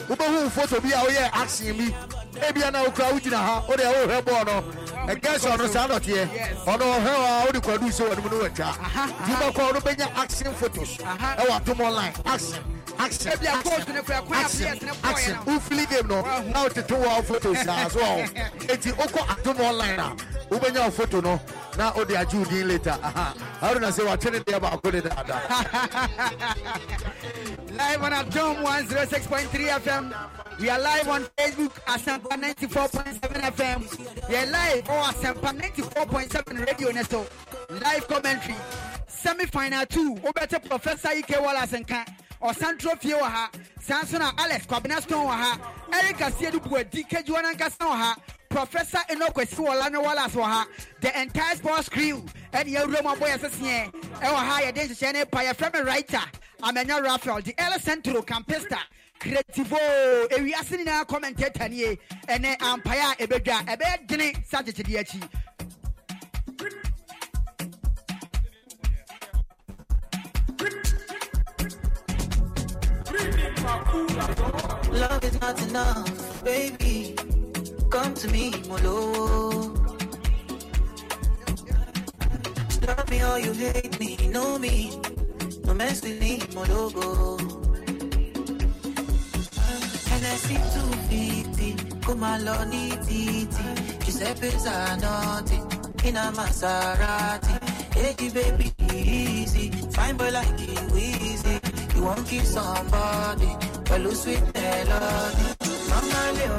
Who 0.07 0.49
photo 0.49 0.79
be 0.81 0.93
out 0.93 1.09
here 1.11 1.29
action 1.33 1.77
me? 1.77 1.93
Maybe 2.39 2.63
I 2.63 2.69
know 2.71 2.89
crowd 2.91 3.25
in 3.25 3.33
a 3.33 3.37
house 3.37 3.69
or 3.69 3.77
the 3.77 3.85
old 3.85 4.09
hair 4.09 4.21
no. 4.45 4.63
Against 5.07 5.47
on 5.47 5.57
the 5.57 5.67
sound 5.67 5.91
of 5.91 6.05
here, 6.05 6.29
on 6.65 6.81
our 6.81 6.99
hair, 6.99 7.15
I 7.15 7.45
would 7.51 7.61
produce 7.63 7.99
what 7.99 8.23
we 8.23 8.29
know. 8.29 8.43
You 8.43 8.49
know, 9.39 9.51
call 9.51 9.73
the 9.73 9.81
action 10.15 10.53
photos. 10.53 10.99
I 11.03 11.45
want 11.47 11.65
to 11.65 11.83
online 11.83 12.13
action. 12.25 12.63
Action 13.01 13.31
Ebi 13.31 13.47
a 13.47 13.63
post 13.63 13.87
ne 13.87 14.01
kura 14.01 14.21
kwan 14.21 14.39
a 14.39 14.43
action 14.45 14.59
players 14.61 14.81
ne 14.81 14.87
kɔɔ 14.91 15.09
action 15.11 15.35
yɛ 15.35 15.45
no. 15.45 15.51
wofili 15.59 15.85
game 15.89 16.07
no 16.07 16.21
na 16.21 16.63
wotete 16.65 16.95
wɔ 17.03 17.23
photos 17.23 17.57
saa 17.65 17.87
so 17.89 17.99
ɔ 17.99 18.27
enti 18.67 18.91
wokɔ 18.91 19.19
adom 19.27 19.59
online 19.59 19.99
a 19.99 20.15
wobɛnya 20.51 20.83
wo 20.85 20.91
photo 20.91 21.21
no 21.21 21.39
na 21.77 21.91
oh, 21.95 21.97
wode 21.99 22.09
agye 22.09 22.37
wo 22.39 22.45
din 22.45 22.67
later 22.67 22.97
aha 23.01 23.33
arona 23.61 23.87
sɛ 23.87 24.05
watwe 24.05 24.31
ne 24.33 24.39
deɛ 24.39 24.59
baako 24.59 24.91
de 24.91 25.01
daadaa 25.01 25.41
Live 27.71 28.03
on 28.03 28.11
Adom 28.11 28.55
106.3 28.63 29.79
FM. 29.79 30.13
We 30.59 30.69
are 30.69 30.79
live 30.79 31.07
on 31.07 31.23
Facebook, 31.37 31.71
Asempa 31.85 32.29
94.7 32.37 33.41
FM. 33.55 34.29
We 34.29 34.35
are 34.35 34.45
live 34.45 34.89
on 34.89 35.13
Asempa 35.13 35.53
94.7 35.57 36.65
Radio 36.67 36.89
Nesto. 36.91 37.25
Live 37.81 38.07
commentary. 38.07 38.55
Semi 39.07 39.45
final 39.45 39.85
two. 39.85 40.15
Obete 40.15 40.59
Professor 40.67 41.07
Ike 41.09 41.39
Wallace 41.41 41.73
and 41.73 41.87
Kan. 41.87 42.05
Ɔsantro 42.41 42.99
fie 42.99 43.13
wɔ 43.13 43.21
ha. 43.21 43.49
Alex 44.37 44.65
kwabena 44.65 45.01
stone 45.01 45.27
wɔ 45.27 45.35
ha. 45.35 45.59
Eric 45.93 46.17
aseɛ 46.17 46.51
de 46.51 46.59
buadi 46.59 47.07
kagiwa 47.07 47.41
no 47.43 47.51
ankasa 47.53 47.77
wɔ 47.79 47.95
ha. 47.95 48.15
Professor 48.49 48.99
enokwasi 49.09 49.55
wɔ 49.55 49.81
lano 49.81 50.03
wallace 50.03 50.33
wɔ 50.33 50.65
the 51.01 51.19
entire 51.19 51.55
sports 51.55 51.89
crew 51.89 52.23
ɛne 52.53 52.73
yɛwura 52.75 53.03
mu 53.03 53.09
abɔ 53.09 53.27
yɛ 53.27 53.37
seseɛ 53.39 53.91
ɛwɔ 54.19 54.35
ha. 54.35 54.61
Yɛde 54.61 54.89
nhyehyɛ 54.89 55.13
ne 55.13 55.25
pa. 55.25 55.39
Yɛfrɛ 55.39 55.85
writer 55.85 56.23
amanya 56.61 57.03
rafael 57.03 57.41
the 57.41 57.53
el 57.57 57.79
centro 57.79 58.21
campista. 58.23 58.79
Creativo 59.19 59.77
ewiase 60.29 60.77
nyinaa 60.83 61.07
commentator 61.07 61.69
nie. 61.69 61.97
Ɛne 62.27 62.57
ampaeɛ 62.57 63.11
a 63.11 63.27
ɛbɛdwa 63.27 63.65
ɛbɛyɛ 63.67 64.07
dene 64.07 64.33
sa 64.49 64.61
gyegyedeɛ 64.63 64.99
akyi 64.99 65.29
Love 74.91 75.23
is 75.23 75.39
not 75.41 75.61
enough, 75.67 76.43
baby. 76.43 77.15
Come 77.89 78.13
to 78.13 78.27
me, 78.29 78.53
Molo. 78.67 79.73
Love 82.87 83.09
me 83.09 83.23
or 83.23 83.39
you 83.39 83.53
hate 83.53 83.99
me, 83.99 84.17
know 84.29 84.57
me. 84.59 84.99
No 85.65 85.73
mess 85.73 86.01
with 86.01 86.19
me, 86.19 86.39
Mologo. 86.55 87.01
Oh. 87.03 87.37
And 90.13 90.25
I 90.25 90.35
see 90.45 90.55
250, 90.55 92.01
come 92.01 92.23
along, 92.23 92.71
titi. 92.71 93.47
Giuseppe 94.03 94.49
Zanotti, 94.65 95.59
in 96.05 96.17
a 96.17 96.31
Maserati. 96.31 97.55
Hey, 97.93 98.29
baby, 98.29 98.73
easy. 98.93 99.71
Fine 99.91 100.17
boy 100.17 100.31
like 100.31 100.59
you, 100.59 100.97
easy. 100.97 101.60
You 102.01 102.07
won't 102.07 102.25
kill 102.27 102.43
somebody, 102.45 103.49
but 103.87 104.01
lose 104.01 104.21
sweet 104.23 104.41
melody. 104.55 105.45
Mama 105.89 106.23
Leo, 106.37 106.57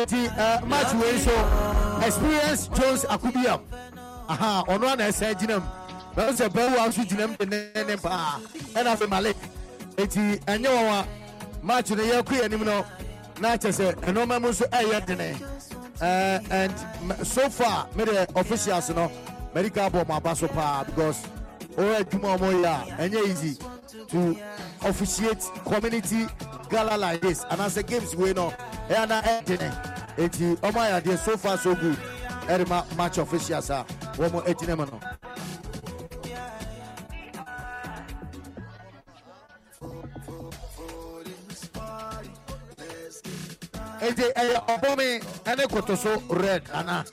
eti 0.00 0.20
uh, 0.26 0.58
match 0.66 0.92
wei 1.00 1.18
so 1.26 1.34
experience 2.06 2.62
jones 2.76 3.02
akubiam 3.14 3.60
aha 4.28 4.64
ɔno 4.72 4.86
ana 4.92 5.04
ɛsɛ 5.10 5.34
gyina 5.38 5.56
mu 5.62 5.68
bɛn 6.16 6.32
sɛ 6.38 6.46
bɛwu 6.54 6.76
a 6.82 6.88
nso 6.88 7.02
gyina 7.08 7.26
mu 7.30 7.36
denene 7.50 7.96
paa 8.02 8.40
ɛna 8.74 8.90
afei 8.94 9.08
malik 9.08 9.36
eti 9.96 10.22
ɛnyɛ 10.52 10.70
wɔn 10.76 10.90
a 10.98 11.06
match 11.62 11.90
no 11.90 12.02
yɛ 12.02 12.22
kɔ 12.28 12.44
anim 12.44 12.64
no 12.64 12.84
na 13.40 13.56
kyɛ 13.56 13.70
sɛ 13.78 13.86
ɛnɔɔma 14.08 14.40
mu 14.42 14.48
nso 14.50 14.64
ɛyɛ 14.78 15.06
dene 15.06 15.28
Uh, 16.00 16.40
and 16.50 16.72
so 17.26 17.48
far, 17.48 17.88
me 17.94 18.04
officials, 18.34 18.88
you 18.88 18.94
know, 18.94 19.10
medical 19.54 19.88
board 19.90 20.08
my 20.08 20.34
so 20.34 20.48
pa 20.48 20.84
because 20.84 21.26
oh, 21.78 21.92
eh, 21.92 22.02
Juma 22.04 22.36
Moya, 22.38 22.84
and 22.98 23.14
easy 23.14 23.56
to 24.08 24.36
officiate 24.82 25.42
community 25.64 26.26
gala 26.68 26.96
like 26.96 27.20
this. 27.20 27.44
And 27.50 27.60
as 27.60 27.74
the 27.74 27.82
games 27.82 28.14
we 28.14 28.32
know, 28.32 28.52
eh, 28.88 28.94
and 29.02 29.12
I 29.12 29.20
ending 29.22 29.60
it. 29.60 30.58
Oh 30.62 30.72
my 30.72 30.92
idea, 30.92 31.16
so 31.16 31.36
far 31.36 31.56
so 31.56 31.74
good. 31.74 31.96
Erima 32.48 32.86
match 32.96 33.18
officials 33.18 33.70
are 33.70 33.84
one 34.16 34.32
more 34.32 34.42
18 34.46 34.68
minutes. 34.68 34.92
Eti 44.08 44.22
ɛyɛ 44.40 44.56
ɔbɔmi 44.66 45.08
ɛne 45.44 45.64
kotoso 45.68 46.22
red 46.30 46.62
ana. 46.72 47.04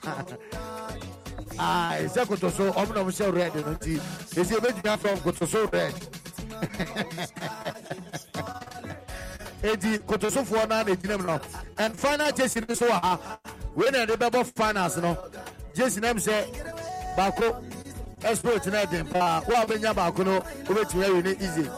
Aa 1.60 1.94
ɛsɛ 2.00 2.26
kotoso 2.28 2.72
ɔmo 2.74 2.94
na 2.94 3.02
ɔmo 3.04 3.12
hyɛ 3.12 3.34
red 3.36 3.56
no 3.56 3.74
nti 3.76 4.00
esi 4.36 4.54
ebegyina 4.56 4.98
from 5.00 5.18
kotoso 5.20 5.72
red. 5.72 5.94
Eti 9.64 9.98
kotosofoɔ 10.00 10.68
naa 10.70 10.84
na 10.84 10.92
egyina 10.96 11.18
mu 11.20 11.26
no 11.26 11.40
and 11.78 11.98
final 12.00 12.32
jersey 12.32 12.60
no 12.62 12.68
nso 12.68 12.88
wɔ 12.88 13.02
ha. 13.02 13.40
Wei 13.76 13.90
na 13.92 14.06
yɛde 14.06 14.18
bɛbɔ 14.18 14.46
finals 14.56 14.98
no 14.98 15.18
jersey 15.74 16.02
nam 16.02 16.18
sɛ 16.18 16.46
baako 17.18 17.64
export 18.24 18.66
na 18.68 18.86
ɛden 18.86 19.12
paa 19.12 19.42
wo 19.48 19.56
a 19.56 19.66
bɛnya 19.66 19.94
baako 19.96 20.24
no 20.26 20.40
wobɛtumi 20.66 21.06
awie 21.06 21.24
ne 21.24 21.32
easy. 21.46 21.70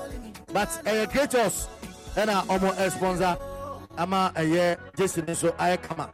But 0.52 0.70
ɛyɛ 0.86 1.10
creators 1.12 1.68
ɛna 2.16 2.46
ɔmo 2.48 2.92
sponsor 2.92 3.38
ama 3.98 4.32
eh, 4.36 4.42
ɛyɛ 4.44 4.78
jersey 4.98 5.22
no 5.22 5.34
nso 5.34 5.52
ayɛ 5.58 5.82
kama 5.82 6.10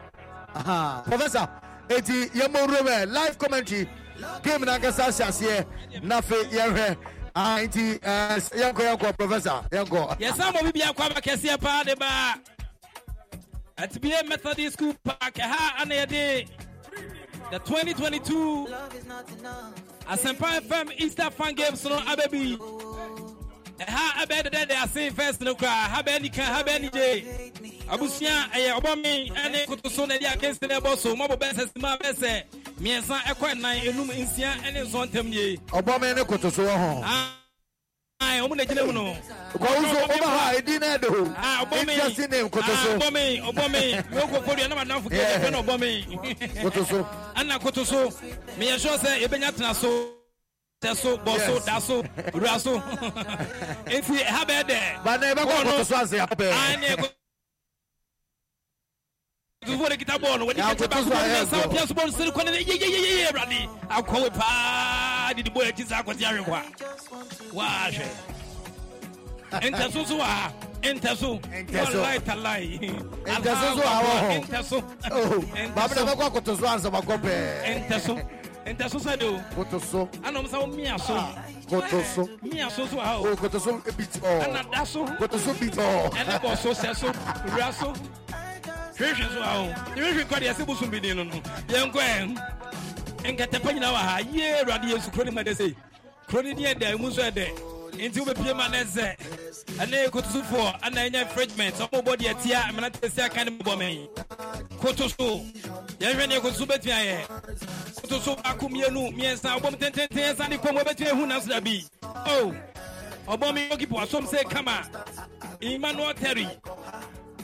professor 1.06 1.48
eti 1.90 2.30
yɛmmɔ 2.30 2.68
wuro 2.68 2.80
mɛ 2.84 3.12
live 3.12 3.38
commentary. 3.38 3.90
Game 4.44 4.62
na 4.62 4.78
ankasa 4.78 5.06
ahyɛ 5.08 5.28
aseɛ 5.28 5.60
eh, 5.94 6.00
na 6.04 6.22
afei 6.22 6.44
yɛhwɛ 6.52 6.98
ah 7.36 7.58
nti 7.62 8.00
ɛɛ 8.00 8.54
eh, 8.54 8.60
yɛnkɔ 8.62 8.82
yɛnkɔ 8.98 9.18
professor 9.18 9.64
yɛnkɔ 9.72 10.20
yɛsan 10.20 10.54
mɔ 10.54 10.64
bibi 10.64 10.82
akɔ 10.82 11.06
aba 11.12 11.22
kɛseɛ 11.22 11.60
paa 11.62 11.84
de 11.84 11.96
ba. 11.96 12.36
Atibie 13.78 14.28
methodist 14.28 14.74
school 14.78 14.94
park 15.04 15.34
ɛha 15.36 15.82
ana 15.82 15.96
yɛde 15.96 16.48
the 17.52 17.60
2022 17.60 18.68
asɛmpa 20.08 20.62
fm 20.62 20.92
easter 20.98 21.30
fan 21.32 21.54
games 21.54 21.84
no 21.84 21.98
abɛbi 22.00 22.58
ha 23.88 24.24
abɛɛ 24.24 24.44
dɛdɛ 24.50 24.68
de 24.68 24.76
ase 24.76 25.14
first 25.16 25.42
no 25.42 25.56
koraa 25.56 25.88
ha 25.90 26.02
bɛɛ 26.04 26.22
nika 26.22 26.42
ha 26.44 26.64
bɛɛ 26.64 26.80
nigye 26.82 27.26
abusua 27.90 28.50
ɛyɛ 28.54 28.80
ɔbɔmi 28.80 29.32
ɛne 29.36 29.66
koto 29.68 29.90
so 29.90 30.06
na 30.06 30.16
ɛde 30.16 30.26
akansi 30.34 30.68
na 30.68 30.80
ɛbɔ 30.80 30.98
so 30.98 31.16
mɔbɔ 31.16 31.36
bɛsɛ 31.40 31.70
sima 31.74 31.98
bɛsɛ 31.98 32.44
mmiɛnsa 32.80 33.18
ɛkɔ 33.32 33.46
ɛnan 33.54 33.82
enum 33.88 34.08
nsia 34.12 34.52
ɛne 34.64 34.86
nsɔntɛm 34.88 35.34
yie. 35.34 35.58
ɔbɔmi 35.72 36.16
ne 36.16 36.24
koto 36.24 36.50
so 36.50 36.64
wɔ 36.64 36.76
hɔ. 36.78 37.02
Ah, 37.04 37.32
ayi 38.22 38.42
ɔmu 38.42 38.56
na 38.56 38.64
gyina 38.66 38.86
mu 38.86 38.94
no. 38.94 39.16
kɔn 39.54 39.94
so 39.94 40.08
ɔba 40.08 40.26
ha 40.26 40.54
edi 40.56 40.78
na 40.80 40.98
ɛdo 40.98 41.10
ho. 41.10 41.24
a 41.36 41.66
ɔbɔmi 41.66 42.30
ne 42.30 42.42
nkoto 42.44 42.76
so. 42.84 42.96
Ah, 42.96 43.00
ɔbɔmi 43.00 43.42
ɔbɔmi 43.42 43.82
yɛ 44.14 44.22
koko 44.32 44.56
do 44.56 44.62
yɛ 44.62 44.70
nama 44.70 44.86
nanfo 44.86 45.10
kɛyɛ 45.10 45.42
fɛn 45.42 45.64
ɔbɔmi. 45.64 46.62
koto 46.62 46.84
so. 46.86 47.08
ɛna 47.36 47.60
koto 47.60 47.84
so 47.84 48.10
miyɛ 48.60 48.76
sɔ 48.78 48.98
sɛ 48.98 49.28
ebɛnya 49.28 49.52
tena 49.52 49.74
so. 49.76 50.21
Tɛ 50.82 50.96
so 51.02 51.18
bɔ 51.18 51.38
so 51.40 51.54
Yes. 51.56 51.66
da 51.66 51.80
so 51.80 52.04
wura 52.34 52.60
so 52.60 52.80
enti 53.86 54.18
ɛha 54.24 54.46
bɛyɛ 54.46 54.64
dɛ 54.70 55.04
ba 55.04 55.18
na 55.18 55.28
ɛbɛkɔ 55.34 55.46
Bɔɔl 55.46 55.66
no- 55.66 55.72
kotoso 55.74 55.96
ase 56.04 56.14
apɛ 56.20 56.80
ne 56.80 56.88
ɛkɔ- 56.96 57.12
Kotosofoɔ 59.66 59.90
de 59.90 59.98
kita 59.98 60.18
bɔɔl 60.18 60.40
no 60.40 60.46
wɔde 60.48 60.58
Ya, 60.58 60.74
kɛkyɛ 60.74 60.90
baako 60.90 61.04
Kotoso 61.04 61.10
bɔɔl 61.12 61.24
ayɛ 61.24 61.40
no 61.40 61.46
sa 61.62 61.68
pia 61.70 61.88
so 61.88 61.94
bɔɔl 61.94 62.06
no 62.06 62.12
sere 62.18 62.32
kɔ 62.32 62.46
ne 62.46 62.52
yeyeyeye 62.64 63.28
awurade 63.28 63.70
akɔwe 63.90 64.34
paa 64.34 65.34
dede 65.36 65.50
bɔɔl 65.54 65.68
akyi 65.72 65.88
saa 65.88 66.02
akɔte 66.04 66.24
awe 66.24 66.44
kɔ 66.46 66.54
a 66.54 67.56
waahwɛ 67.56 68.08
ntɛ 69.52 69.92
so 69.94 70.04
so 70.06 70.18
wɔ 70.18 70.22
ha 70.24 70.54
ntɛ 70.82 71.18
so 71.18 71.38
Ntɛ 71.40 71.92
so. 71.92 71.98
wallahi 72.02 72.20
tallahi 72.20 72.80
Ntɛ 73.26 73.44
so 73.46 73.76
so 73.76 73.82
wɔ 73.82 73.86
ha 73.86 74.02
wɔ 74.02 74.14
hɔ. 74.22 74.46
ntɛ 74.48 74.64
so 74.66 74.78
oh 74.78 74.82
Ntɛ 74.82 75.74
baabi 75.76 75.94
so. 75.96 76.06
na 76.06 76.16
ansa 76.74 76.90
bakɔ 76.92 77.22
pɛɛ 77.22 77.88
ntɛ 77.88 78.00
so 78.02 78.16
And 78.66 78.78
ntaso 78.78 79.04
What 79.04 79.20
de 79.20 79.26
do? 79.26 79.36
Oh. 79.36 79.44
koto 79.56 79.80
so. 79.80 80.10
anam 80.24 80.46
sɛ 80.46 80.70
me 80.70 80.76
miya 80.78 81.00
so. 81.00 81.14
Ah, 81.16 81.36
koto 81.68 82.02
so. 82.04 82.30
miya 82.44 82.70
so 82.70 82.86
so 82.86 83.00
ha 83.00 83.18
o. 83.20 83.28
o 83.32 83.36
koto 83.36 83.58
so 83.58 83.74
bi 83.98 84.04
tɔ. 84.04 84.42
ɛna 84.44 84.72
da 84.72 84.84
so. 84.84 85.06
koto 85.18 85.38
so 85.38 85.54
bi 85.54 85.66
tɔ. 85.68 86.12
ɛna 86.12 86.40
bɔ 86.40 86.58
so 86.58 86.70
sɛ 86.72 86.96
so 86.96 87.08
wura 87.12 87.74
so. 87.74 87.94
hwehwɛ 88.98 89.34
so 89.34 89.42
ha 89.42 89.58
o. 89.58 89.74
hwehwɛ 89.96 90.24
kɔ 90.26 90.40
de 90.40 90.46
ɛsɛ 90.48 90.66
bosom 90.68 90.90
bi 90.92 91.00
den 91.00 91.18
no 91.18 91.24
no. 91.24 91.36
yɛn 91.68 91.92
kɔ 91.92 92.02
yɛn. 92.02 92.38
nkɛtɛpɛ 93.24 93.74
nyinaa 93.74 93.94
wɔ 93.94 93.98
ha 93.98 94.18
yie 94.20 94.54
awurade 94.62 94.86
yesu 94.90 95.12
kuro 95.12 95.24
ni 95.26 95.32
ma 95.32 95.42
de 95.44 95.56
se 95.56 95.76
kuro 96.28 96.42
ni 96.44 96.54
ni 96.54 96.64
yɛ 96.66 96.76
dɛ 96.78 96.94
emu 96.94 97.10
nso 97.10 97.22
yɛ. 97.32 97.81
Nti 97.98 98.20
wobɛpie 98.20 98.56
ma 98.56 98.68
ne 98.68 98.84
sɛ 98.84 99.16
ɛne 99.78 100.10
kotosofoɔ 100.10 100.80
ana 100.84 101.06
infringement 101.06 101.76
ɔmo 101.76 102.02
bɔ 102.04 102.16
deɛ 102.18 102.42
tia 102.42 102.60
amena 102.70 102.90
te 102.90 103.08
sɛ 103.08 103.26
aka 103.26 103.44
ne 103.46 103.52
mobɔ 103.52 103.78
mɛn 103.78 104.80
koto 104.80 105.08
so. 105.08 105.42
Yɛhwɛ 106.02 106.28
neɛ 106.28 106.42
koto 106.42 106.56
so 106.56 106.66
bɛtumi 106.66 106.92
ayɛ 106.92 107.28
koto 108.02 108.20
so 108.20 108.36
baako 108.36 108.70
mmienu 108.70 109.12
mmiɛnsa 109.14 109.60
ɔbɔm 109.60 109.76
tententen 109.78 110.34
ɛsa 110.34 110.50
ne 110.50 110.58
kɔm 110.58 110.78
wɔbɛtumi 110.80 111.12
ahu 111.12 111.26
naso 111.28 111.50
da 111.50 111.60
bi 111.60 111.84
o 112.04 112.54
ɔbɔ 113.28 113.54
me 113.54 113.70
gokipo 113.70 114.00
asom 114.02 114.26
sɛ 114.26 114.50
kama 114.50 114.82
emmanuel 115.62 116.14
terry 116.16 116.48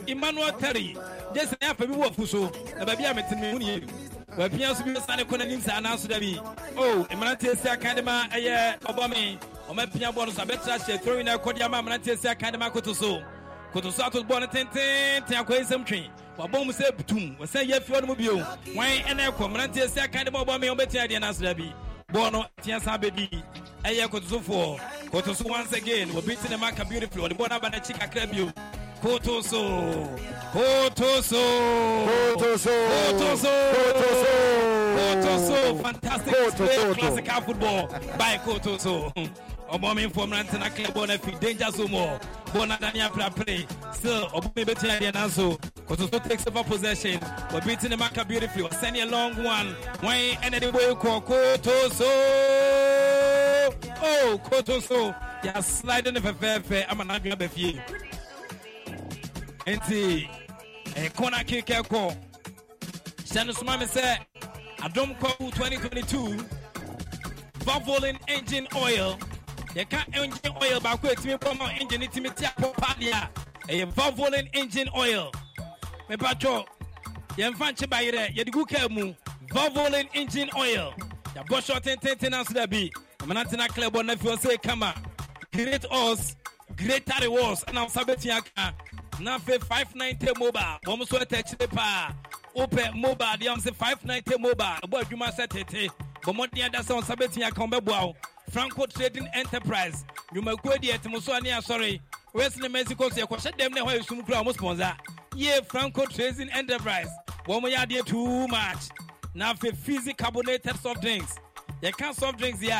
emmanuel 0.08 0.52
terry. 0.52 0.96
Gye 1.34 1.44
sɛ 1.44 1.56
ne 1.60 1.66
afa 1.68 1.86
bi 1.86 1.94
wɔ 1.94 2.06
afu 2.10 2.26
so 2.26 2.50
na 2.78 2.84
baabi 2.84 3.04
a 3.10 3.14
metene 3.14 3.40
me 3.40 3.50
hu 3.52 3.58
ne 3.58 3.66
yɛ 3.66 3.88
wapia 4.36 4.74
so 4.76 4.84
bi 4.84 4.94
sane 5.00 5.24
kɔ 5.24 5.38
n'anim 5.38 5.60
saa 5.60 5.80
nanso 5.80 6.08
da 6.08 6.18
bi 6.18 6.38
o 6.76 7.04
mmeranteɛ 7.04 7.56
si 7.60 7.68
aka 7.68 7.94
de 7.94 8.02
ma 8.02 8.26
ɛyɛ 8.28 8.78
ɔbɔ 8.80 9.10
me 9.10 9.38
ɔmapia 9.68 10.12
bɔɔ 10.12 10.26
no 10.26 10.30
so 10.32 10.42
abɛtra 10.42 10.78
hyɛ 10.78 11.02
throwing 11.02 11.24
na 11.26 11.36
ɛkɔde 11.36 11.60
ama 11.62 11.82
mmeranteɛ 11.82 12.18
si 12.18 12.28
aka 12.28 12.50
de 12.52 12.58
ma 12.58 12.70
koto 12.70 12.92
so 12.92 13.22
koto 13.72 13.90
so 13.90 14.04
ato 14.04 14.22
bɔɔ 14.22 14.40
no 14.40 14.46
tententen 14.46 15.44
akɔyɛ 15.44 15.60
nsɛm 15.66 15.84
twe 15.86 16.10
wabɔ 16.38 16.64
mu 16.66 16.72
sɛ 16.72 16.90
butum 16.96 17.36
wɔsɛ 17.38 17.68
yɛ 17.68 17.82
fie 17.82 18.00
no 18.00 18.06
mu 18.06 18.14
bio 18.14 18.36
wan 18.74 18.88
ɛna 18.88 19.30
ɛkɔ 19.30 19.52
mmeranteɛ 19.52 19.88
si 19.90 20.00
aka 20.00 20.24
de 20.24 20.30
ma 20.30 20.44
ɔbɔ 20.44 20.60
me 20.60 20.66
ɔbɛtua 20.68 21.08
adeɛ 21.08 21.20
nanso 21.20 21.42
da 21.42 21.52
bi 21.54 21.72
bɔɔl 22.12 22.32
no 22.32 22.46
tia 22.62 22.80
san 22.80 22.98
bɛdi 23.00 23.28
ɛyɛ 23.84 24.08
kotosofoɔ 24.08 24.80
kotoso 25.10 25.48
once 25.48 25.72
again 25.72 26.08
wɔbi 26.10 26.40
te 26.40 26.48
ne 26.48 26.56
maka 26.56 26.84
beautifully 26.84 27.28
ɔde 27.28 27.36
bɔɔl 27.36 27.50
no 27.50 27.56
aba 27.56 27.70
n'akyi 27.70 27.98
kakra 27.98 28.26
bio 28.30 28.52
kotoso 29.02 29.62
kotoso 30.52 31.42
kotoso 32.36 32.70
kotoso 33.16 33.52
kotoso 33.74 34.78
Kotoso, 34.98 35.80
fantastic 35.82 36.34
Koto, 36.34 36.66
display 36.66 36.94
classical 36.94 37.40
football 37.42 37.86
by 38.18 38.36
Kotoso. 38.44 39.12
Obomi 39.70 40.12
from 40.12 40.30
Rantana 40.32 40.74
Club 40.74 40.96
on 40.96 41.10
a 41.10 41.18
danger 41.38 41.66
so 41.70 41.86
more. 41.86 42.18
Bonadania 42.46 43.08
play. 43.34 43.66
Still, 43.92 44.26
Obomi 44.28 44.66
between 44.66 44.98
the 44.98 45.12
Nanso. 45.12 45.58
Kotoso 45.86 46.22
takes 46.28 46.46
over 46.46 46.64
possession. 46.64 47.20
We're 47.52 47.60
beating 47.60 47.90
the 47.90 47.96
Maka 47.96 48.24
beautifully. 48.24 48.62
We're 48.64 48.70
sending 48.72 49.02
a 49.02 49.06
long 49.06 49.42
one. 49.42 49.76
And 50.02 50.54
the 50.54 50.72
boy 50.72 50.94
called 50.96 51.26
Kotoso. 51.26 52.10
Oh, 54.02 54.40
Kotoso. 54.44 55.14
You're 55.44 55.62
sliding 55.62 56.14
the 56.14 56.20
fair 56.20 56.60
fair. 56.60 56.86
I'm 59.68 59.74
an 59.74 59.80
Andrea 59.80 60.28
Befier. 60.28 60.28
Enti, 60.96 61.06
a 61.06 61.10
corner 61.10 61.44
kick 61.44 61.66
call. 61.88 62.12
Shanu 63.24 63.52
Sumami 63.52 63.86
said, 63.86 64.26
Adom 64.78 65.18
Kwaku 65.18 65.52
2022, 65.52 66.44
Valvoline 67.60 68.18
engine 68.28 68.66
oil. 68.74 69.18
Can't 69.74 70.16
engine 70.16 70.52
oil 70.62 70.80
with 71.02 71.24
me 71.24 71.36
from 71.40 71.60
our 71.60 71.70
engine, 71.78 72.02
it's 72.02 72.16
me 72.16 72.30
tia 72.30 72.52
popadia. 72.58 73.28
A 73.68 73.86
Valvoline 73.86 74.48
engine 74.54 74.88
oil. 74.96 75.30
Me 76.08 76.16
patrol. 76.16 76.66
Yen 77.36 77.54
fanchi 77.54 77.86
bayre, 77.88 78.34
ye 78.34 78.44
di 78.44 78.50
guke 78.50 78.90
mu. 78.90 79.14
Valvoline 79.50 80.08
engine 80.14 80.50
oil. 80.56 80.94
Ya 81.36 81.42
bosh 81.48 81.70
out 81.70 81.82
ten 81.82 81.98
ten 81.98 82.34
ans 82.34 82.48
da 82.48 82.66
bi. 82.66 82.90
Club 83.18 83.96
on 83.96 84.10
if 84.10 84.24
you 84.24 84.36
say 84.38 84.56
come 84.56 84.82
on. 84.84 84.94
Great 85.52 85.84
us, 85.90 86.36
greater 86.76 87.12
rewards. 87.20 87.64
And 87.68 87.78
I'm 87.78 87.88
sabeting 87.88 88.26
yaka. 88.26 88.74
Na 89.20 89.38
fe 89.38 89.58
590 89.58 90.38
mobile. 90.38 90.78
Wɔn 90.86 91.00
nso 91.00 91.18
ɛtɛ 91.18 91.38
akyire 91.38 91.68
paa. 91.70 92.12
Wopɛ 92.54 92.94
mobile 92.94 93.36
deɛ 93.38 93.48
wɔn 93.54 93.60
sɛ 93.62 93.74
590 93.74 94.38
mobile. 94.38 94.78
Ɛbɔ 94.84 95.02
adwuma 95.02 95.34
sɛ 95.34 95.48
tete. 95.48 95.90
Bɔmmɔden 96.22 96.64
ada 96.66 96.78
sɛ 96.78 96.94
wɔn 96.94 97.02
nsa 97.02 97.16
bɛtumi 97.16 97.46
aka 97.46 97.60
wɔn 97.60 97.70
bɛboa. 97.72 98.14
Franco 98.50 98.86
Trading 98.86 99.28
Enterprise. 99.34 100.04
Dwumakuo 100.32 100.76
deɛ 100.78 100.98
ɛtemo 100.98 101.20
so 101.20 101.32
ani 101.34 101.50
asɔre. 101.50 102.00
West 102.32 102.58
ne 102.58 102.68
Mexico 102.68 103.08
so 103.08 103.16
yɛkɔhyɛ 103.20 103.58
dɛm 103.58 103.74
ne 103.74 103.80
ɛhɔ 103.80 103.98
yɛ 103.98 104.06
sum 104.06 104.22
kura 104.22 104.38
wɔn 104.42 104.54
sponsor. 104.54 104.96
Yie 105.34 105.60
Franco 105.62 106.06
Trading 106.06 106.50
Enterprise. 106.50 107.10
Wɔn 107.46 107.62
yɛ 107.62 107.86
adeɛ 107.86 108.06
too 108.06 108.46
much. 108.46 108.88
Na 109.34 109.52
afei 109.52 109.76
fizzy 109.76 110.12
carbonated 110.14 110.78
soft 110.80 111.02
drinks. 111.02 111.34
Yɛka 111.82 112.14
soft 112.14 112.38
drinks 112.38 112.60
yɛ 112.60 112.70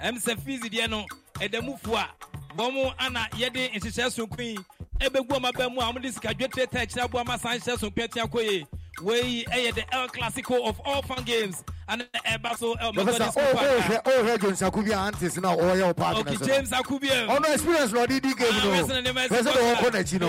a 0.00 0.04
ɛm 0.04 0.22
sɛ 0.22 0.38
fizzy 0.40 0.70
deɛ 0.70 0.88
no 0.88 1.04
ɛda 1.34 1.64
mu 1.64 1.76
fu 1.76 1.94
a 1.94 2.08
wɔn 2.56 2.94
ana 3.00 3.26
yɛde 3.32 3.72
nhyehyɛ 3.72 4.08
sonko 4.14 4.38
yi 4.40 4.56
ɛbɛgu 5.00 5.28
ɔma 5.28 5.52
bɛn 5.52 5.74
mu 5.74 5.80
a 5.80 5.92
wɔde 5.92 6.12
sika 6.12 6.34
dwetire 6.34 6.66
tɛn 6.66 6.86
kyerɛ 6.86 7.04
aboa 7.04 7.24
ma 7.26 7.36
san 7.36 7.58
hyɛ 7.58 7.78
so 7.78 7.90
mpɛtia 7.90 8.30
kɔ 8.30 8.42
yie 8.50 8.66
wei 9.02 9.44
ɛyɛ 9.50 9.74
the 9.74 9.94
el 9.94 10.08
clasico 10.08 10.66
of 10.68 10.80
all 10.84 11.02
fan 11.02 11.24
games 11.24 11.64
ana 11.88 12.04
ɛba 12.26 12.52
e 12.52 12.56
so 12.58 12.74
ɛwɔ 12.74 12.92
e 12.92 12.96
mɛ 12.96 13.04
gɔdi 13.04 13.32
sukuu 13.32 13.52
paaka. 13.54 14.02
o 14.06 14.24
hɛ 14.24 14.40
james 14.40 14.60
akubi 14.62 14.92
antes 14.92 15.36
na 15.38 15.56
ɔyɛ 15.56 15.88
o 15.88 15.94
paaki 15.94 16.24
na 16.24 16.32
so. 16.32 16.36
ok 16.44 16.46
james 16.46 16.70
akubi 16.70 17.08
yɛ. 17.08 17.28
ɔno 17.28 17.52
experience 17.54 17.92
na 17.92 18.06
ɔdi 18.06 18.20
di 18.20 18.34
game 18.34 18.48
ah, 18.52 18.64
no 18.64 18.70
fɛsɛ 18.72 19.02
de 19.02 19.60
wɔn 19.60 19.74
kɔ 19.76 19.90
n'akyi 19.90 20.20
no 20.20 20.26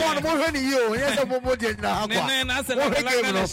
kɔn 0.00 0.22
mo 0.22 0.30
hɛ 0.44 0.52
ni 0.52 0.60
yi 0.60 0.74
o 0.74 0.92
n 0.92 1.00
yɛ 1.00 1.08
sɛ 1.16 1.28
mo 1.28 1.40
mo 1.40 1.56
di 1.56 1.66
ɛnyina 1.66 1.90
ha 1.94 2.06
kwa 2.06 2.88
mo 2.90 3.00
game 3.10 3.32
no. 3.32 3.46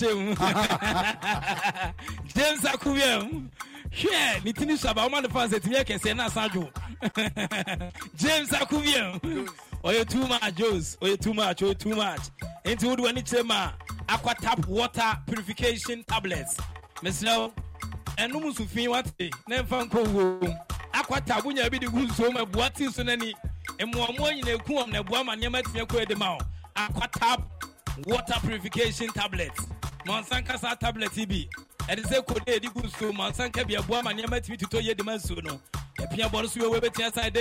james 2.36 2.62
akubi 2.62 3.00
yɛ 3.02 3.22
um. 3.22 3.50
hwɛ 3.94 4.44
ne 4.46 4.52
tini 4.54 4.76
saba 4.78 5.02
ɔmo 5.08 5.16
adi 5.20 5.30
fans 5.30 5.54
ɛtumi 5.54 5.76
yɛ 5.76 5.86
kɛseɛ 5.86 6.16
na 6.16 6.28
asanjo 6.30 6.70
james 8.18 8.50
akubi 8.50 8.94
yɛ. 8.94 9.24
Um. 9.24 9.48
Akubie 9.84 10.00
ɔyɛ 10.04 10.10
too 10.10 10.28
much 10.28 10.56
jos 10.56 10.98
ɔyɛ 11.02 11.22
too 11.22 11.34
much 11.34 11.58
ɔyɛ 11.58 11.78
too 11.80 11.96
much. 11.96 12.22
Nti 12.66 12.86
wo 12.86 12.96
de 12.96 13.04
w'ani 13.04 13.24
a 13.50 13.74
aquatabs 14.18 14.68
water 14.68 15.18
purification 15.28 16.04
tablets. 16.06 16.58
Mesrɛ 17.02 17.38
wo 17.38 17.54
ɛnom 18.18 18.44
nsufin 18.54 18.90
wate 18.90 19.32
na 19.48 19.64
mfa 19.64 19.90
nkɔ 19.90 20.08
wuo 20.08 20.60
aqua 20.94 21.20
nsuo 21.22 22.34
mu 22.34 22.46
ɛboa 22.46 22.74
ti 22.74 22.90
so 22.92 23.04
n'ani 23.04 23.34
mmoamoa 23.80 24.34
nyina 24.34 24.58
eku 24.58 24.74
wɔm 24.74 24.88
na 24.92 25.04
ɛboa 25.04 25.26
ma 25.26 25.36
nneɛma 25.36 25.62
atumi 25.62 25.86
akɔ 25.86 26.02
edi 26.02 26.16
ma 26.16 26.38
aquatabs 26.76 27.44
water 28.08 28.40
purification 28.42 29.08
tablets. 29.10 29.66
Ma 30.06 30.22
ɔnsan 30.22 30.46
kasa 30.46 30.76
tablet 30.80 31.14
bi 31.28 31.48
ɛde 31.90 32.04
sɛ 32.04 32.26
kode 32.26 32.48
edi 32.48 32.68
gu 32.70 32.82
nsuo 32.82 33.14
ma 33.14 33.30
ɔnsan 33.32 33.52
ka 33.52 33.64
bi 33.64 33.74
ɛboa 33.76 34.04
ma 34.04 34.12
nneɛma 34.14 34.40
atumi 34.40 34.58
tutɔ 34.58 34.82
yie 34.82 34.94
de 34.94 35.04
ma 35.04 35.14
nsuo 35.18 35.44
no. 35.44 35.60
Ɛpia 36.00 36.30
bɔ 36.30 36.42
no 36.42 36.48
so 36.48 36.60
yɛ 36.62 36.80
wɔbɛtia 36.80 37.14
san 37.14 37.32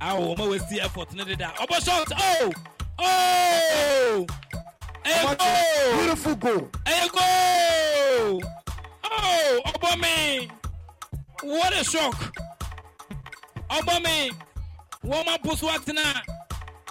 awo 0.00 0.34
wɔn 0.34 0.40
a 0.40 0.42
wɔasi 0.58 0.78
effort 0.84 1.12
ne 1.14 1.24
deda 1.24 1.52
ɔbɔ 1.58 1.84
shot 1.84 2.12
oh 2.18 2.52
oh 2.98 4.26
ɛyɛ 5.04 5.38
goal 5.38 5.98
beautiful 5.98 6.34
goal 6.36 6.70
ɛyɛ 6.84 7.10
goal 7.12 8.42
oh 9.04 9.60
ɔbɔ 9.66 10.00
mi 10.00 10.50
what 11.42 11.72
a 11.72 11.82
shock. 11.84 12.36
Ɔbɔ 13.70 14.02
mi 14.04 14.30
wɔn 15.04 15.28
apo 15.34 15.54
so 15.54 15.68
atena 15.68 16.02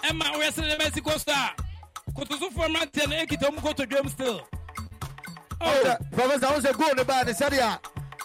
ɛma 0.02 0.24
wɔyɛ 0.34 0.50
sɛ 0.52 0.68
ne 0.68 0.76
mexico 0.78 1.16
star 1.18 1.54
kotosofoɔ 2.14 2.68
mmeranteɛ 2.68 3.08
no 3.08 3.16
ekita 3.16 3.50
wɔn 3.50 3.58
kotodwam 3.60 4.08
still 4.10 4.40
oh 5.60 5.96
professor 6.12 6.46
ahun 6.46 6.62
sɛ 6.62 6.76
goal 6.78 6.94
ne 6.96 7.02
ba 7.04 7.24
ne 7.24 7.32
sɛdeɛ 7.32 7.78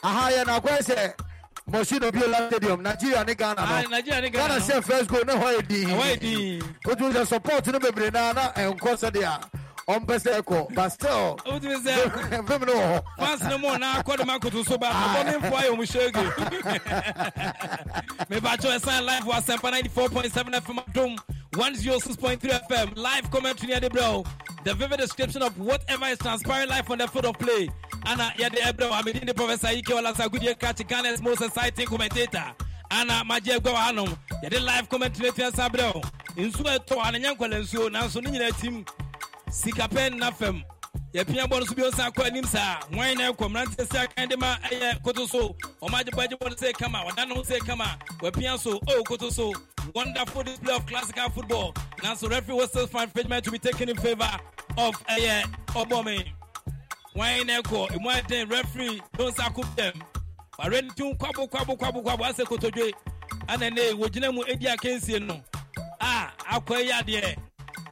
aha 0.03 0.29
yɛ 0.31 0.45
na 0.45 0.59
akɔyɛ 0.59 0.79
sɛ 0.79 1.24
Moshin 1.71 1.99
Obiola 1.99 2.47
Stadium, 2.47 2.81
Nigeria 2.83 3.23
ni 3.23 3.33
Ghana. 3.35 3.61
Aye, 3.61 3.87
Nigeria 3.89 4.21
ni 4.21 4.29
Ghana. 4.29 4.47
Ghana 4.47 4.61
say 4.61 4.81
first 4.81 5.09
goal, 5.09 5.23
no 5.25 5.35
way 5.39 5.61
di. 5.67 5.85
Way 5.85 6.15
di. 6.17 6.59
Kojú 6.85 7.11
sẹ 7.13 7.25
support 7.25 7.65
ní 7.67 7.79
bèbèrè 7.79 8.11
náà, 8.11 8.53
ẹ̀ 8.53 8.69
ń 8.73 8.77
kọ́ 8.79 8.95
sẹ́díà. 8.97 9.39
Ɔmpɛ 9.87 10.15
sɛ 10.19 10.41
ɛkɔ 10.41 10.73
but 10.73 10.89
still 10.89 11.37
wotumi 11.45 11.77
sɛ 11.83 12.47
fem 12.47 12.61
no 12.61 12.73
wɔ 12.73 13.01
hɔ 13.01 13.03
fans 13.19 13.43
no 13.43 13.57
mu 13.57 13.77
na 13.77 14.01
akɔ 14.01 14.17
de 14.17 14.25
ma 14.25 14.39
koto 14.39 14.63
so 14.63 14.77
ba 14.77 14.87
ɔbɔ 14.91 15.25
ne 15.25 15.31
mfoa 15.39 15.61
yɛ 15.61 15.69
ɔmo 15.69 15.85
hyɛge 15.91 16.23
mebakyɛ 18.29 18.79
ɛsan 18.79 19.05
live 19.05 19.23
wɔ 19.23 19.33
asɛmpa 19.33 19.71
94.7 19.83 20.53
fm 20.61 20.79
adom 20.85 21.17
106.3 21.53 22.39
fm 22.67 22.97
live 22.97 23.31
commentary 23.31 23.67
near 23.69 23.79
the 23.79 23.89
bro. 23.89 24.23
The 24.65 24.73
vivid 24.73 24.97
description 24.99 25.41
of 25.41 25.57
whatever 25.57 26.05
is 26.07 26.17
transpiring 26.17 26.67
live 26.67 26.89
on 26.91 26.97
the 26.97 27.07
field 27.07 27.25
of 27.25 27.37
play. 27.39 27.69
Ana 28.05 28.33
yɛde 28.37 28.57
ɛbrɛ 28.57 28.89
wɔ 28.89 29.01
amedin 29.01 29.25
de 29.25 29.33
professor 29.33 29.67
ike 29.67 29.85
walasa 29.85 30.29
gudie 30.29 30.53
kachi 30.55 30.85
ghana's 30.87 31.21
most 31.21 31.41
exciting 31.41 31.85
commentator. 31.85 32.43
Ana 32.91 33.23
magye 33.25 33.55
agua 33.55 33.71
wɔ 33.71 33.77
hanom 33.77 34.17
yɛde 34.43 34.61
live 34.65 34.89
commentary 34.89 35.29
atua 35.29 35.51
sa 35.55 35.69
brɛ 35.69 35.93
wo 35.95 36.01
nsuo 36.35 36.77
ɛtɔ 36.79 36.97
ananyɛ 36.97 37.37
nkwala 37.37 37.61
nsuo 37.63 37.89
nanso 37.89 38.21
ne 38.21 38.31
nyinaa 38.31 38.59
tim 38.59 38.83
sika 39.55 39.87
pɛ 39.87 40.09
nna 40.11 40.31
fam 40.33 40.63
yɛpia 41.13 41.43
bɔ 41.49 41.59
no 41.59 41.65
so 41.65 41.75
bi 41.75 41.81
ɔsan 41.83 42.11
kɔ 42.13 42.25
anim 42.27 42.43
saa 42.43 42.79
hwan 42.93 43.17
na 43.17 43.31
ɛkɔ 43.31 43.47
mmeranteɛ 43.49 43.85
sɛ 43.87 44.03
akan 44.03 44.29
de 44.29 44.37
ma 44.37 44.57
ɛyɛ 44.69 45.01
koto 45.03 45.25
so 45.25 45.55
ɔma 45.81 46.01
agye 46.03 46.11
bɔ 46.11 46.49
no 46.49 46.55
sɛ 46.55 46.73
kama 46.73 46.99
ɔda 47.07 47.27
ne 47.27 47.35
ho 47.35 47.41
sɛ 47.41 47.59
kama 47.65 47.97
wapia 48.21 48.59
so 48.59 48.79
o 48.89 49.03
koto 49.03 49.29
so 49.29 49.53
wonderful 49.93 50.43
display 50.43 50.75
of 50.75 50.85
classical 50.87 51.29
football. 51.29 51.71
Nanso 52.01 52.29
referee 52.29 52.55
whistles 52.55 52.89
fan 52.89 53.09
pagement 53.11 53.43
to 53.45 53.51
be 53.51 53.59
taken 53.59 53.87
in 53.89 53.95
favour 53.95 54.29
of 54.77 54.93
ɛyɛ 55.07 55.43
ɔbɔme 55.67 56.25
hwan 57.13 57.47
na 57.47 57.61
ɛkɔ 57.61 57.95
emu 57.95 58.09
aden 58.09 58.49
referee 58.49 59.01
don 59.17 59.33
sako 59.33 59.61
dɛm 59.77 60.01
ware 60.59 60.81
ne 60.81 60.89
tum 60.97 61.13
kwabo 61.15 61.49
kwabo 61.49 61.77
kwabo 61.77 62.03
kwabo 62.03 62.25
asɛ 62.29 62.43
kotodwe 62.43 62.91
ana 63.47 63.69
ne 63.69 63.93
wɔgyina 63.93 64.33
mu 64.33 64.43
edi 64.49 64.65
akansie 64.67 65.25
no 65.25 65.41
a 66.01 66.27
akɔ 66.51 66.83
yi 66.83 66.91
adeɛ 66.91 67.35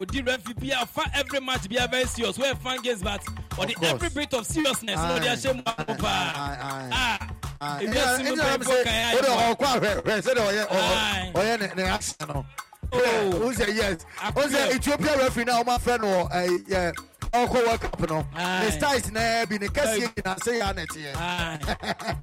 odi 0.01 0.21
referee 0.21 0.53
bi 0.59 0.67
a 0.81 0.85
fa 0.85 1.03
every 1.13 1.39
match 1.39 1.67
bi 1.69 1.75
a 1.83 1.87
very 1.87 2.05
serious. 2.05 2.37
Wey 2.37 2.53
fan 2.63 2.81
games 2.81 3.01
but 3.03 3.21
course. 3.49 3.73
every 3.83 4.09
bit 4.09 4.33
of 4.33 4.45
seriousness 4.45 4.97
na 4.97 5.19
ɔde 5.19 5.27
ahyɛ 5.27 5.55
mu 5.55 5.61
ako 5.65 5.93
paa 5.95 6.33
Aye, 6.35 7.19
a 7.61 7.79
ebi 7.81 7.95
esi 7.95 8.23
mu 8.23 8.35
ɛgyina 8.35 8.57
mpanyinfo 8.57 8.83
kan 8.83 8.93
sɛ 8.93 9.15
wode 9.15 9.27
ayɛ 9.27 9.55
ɔkɔ 9.55 9.65
ahwɛ 9.65 9.89
hwɛ 10.03 10.21
sɛdeɛ 10.21 10.43
ɔyɛ 10.49 11.33
ɔyɛ 11.33 11.59
ne- 11.59 11.73
ne 11.75 11.89
action 11.89 12.27
no 12.27 12.45
wo 12.91 13.51
sɛ 13.53 13.75
yes. 13.75 14.05
Wo 14.35 14.41
sɛ 14.43 14.75
ethiopia 14.75 15.17
referee 15.17 15.45
na 15.45 15.63
ɔmafrɛ 15.63 16.01
no 16.01 16.07
wɔ 16.07 16.31
ɛy- 16.31 16.63
yɛ 16.67 16.93
ɔkɔ 17.33 17.53
world 17.67 17.81
cup 17.81 17.99
no 18.09 18.27
ne 18.35 18.69
styles 18.71 19.11
na 19.11 19.45
bi 19.45 19.57
ne 19.57 19.67
kɛseɛ 19.67 19.87
Aye. 19.87 20.07
nyina 20.15 20.35
sɛ 20.39 20.51
yɛ 20.59 20.63
anɛteɛ 20.73 22.15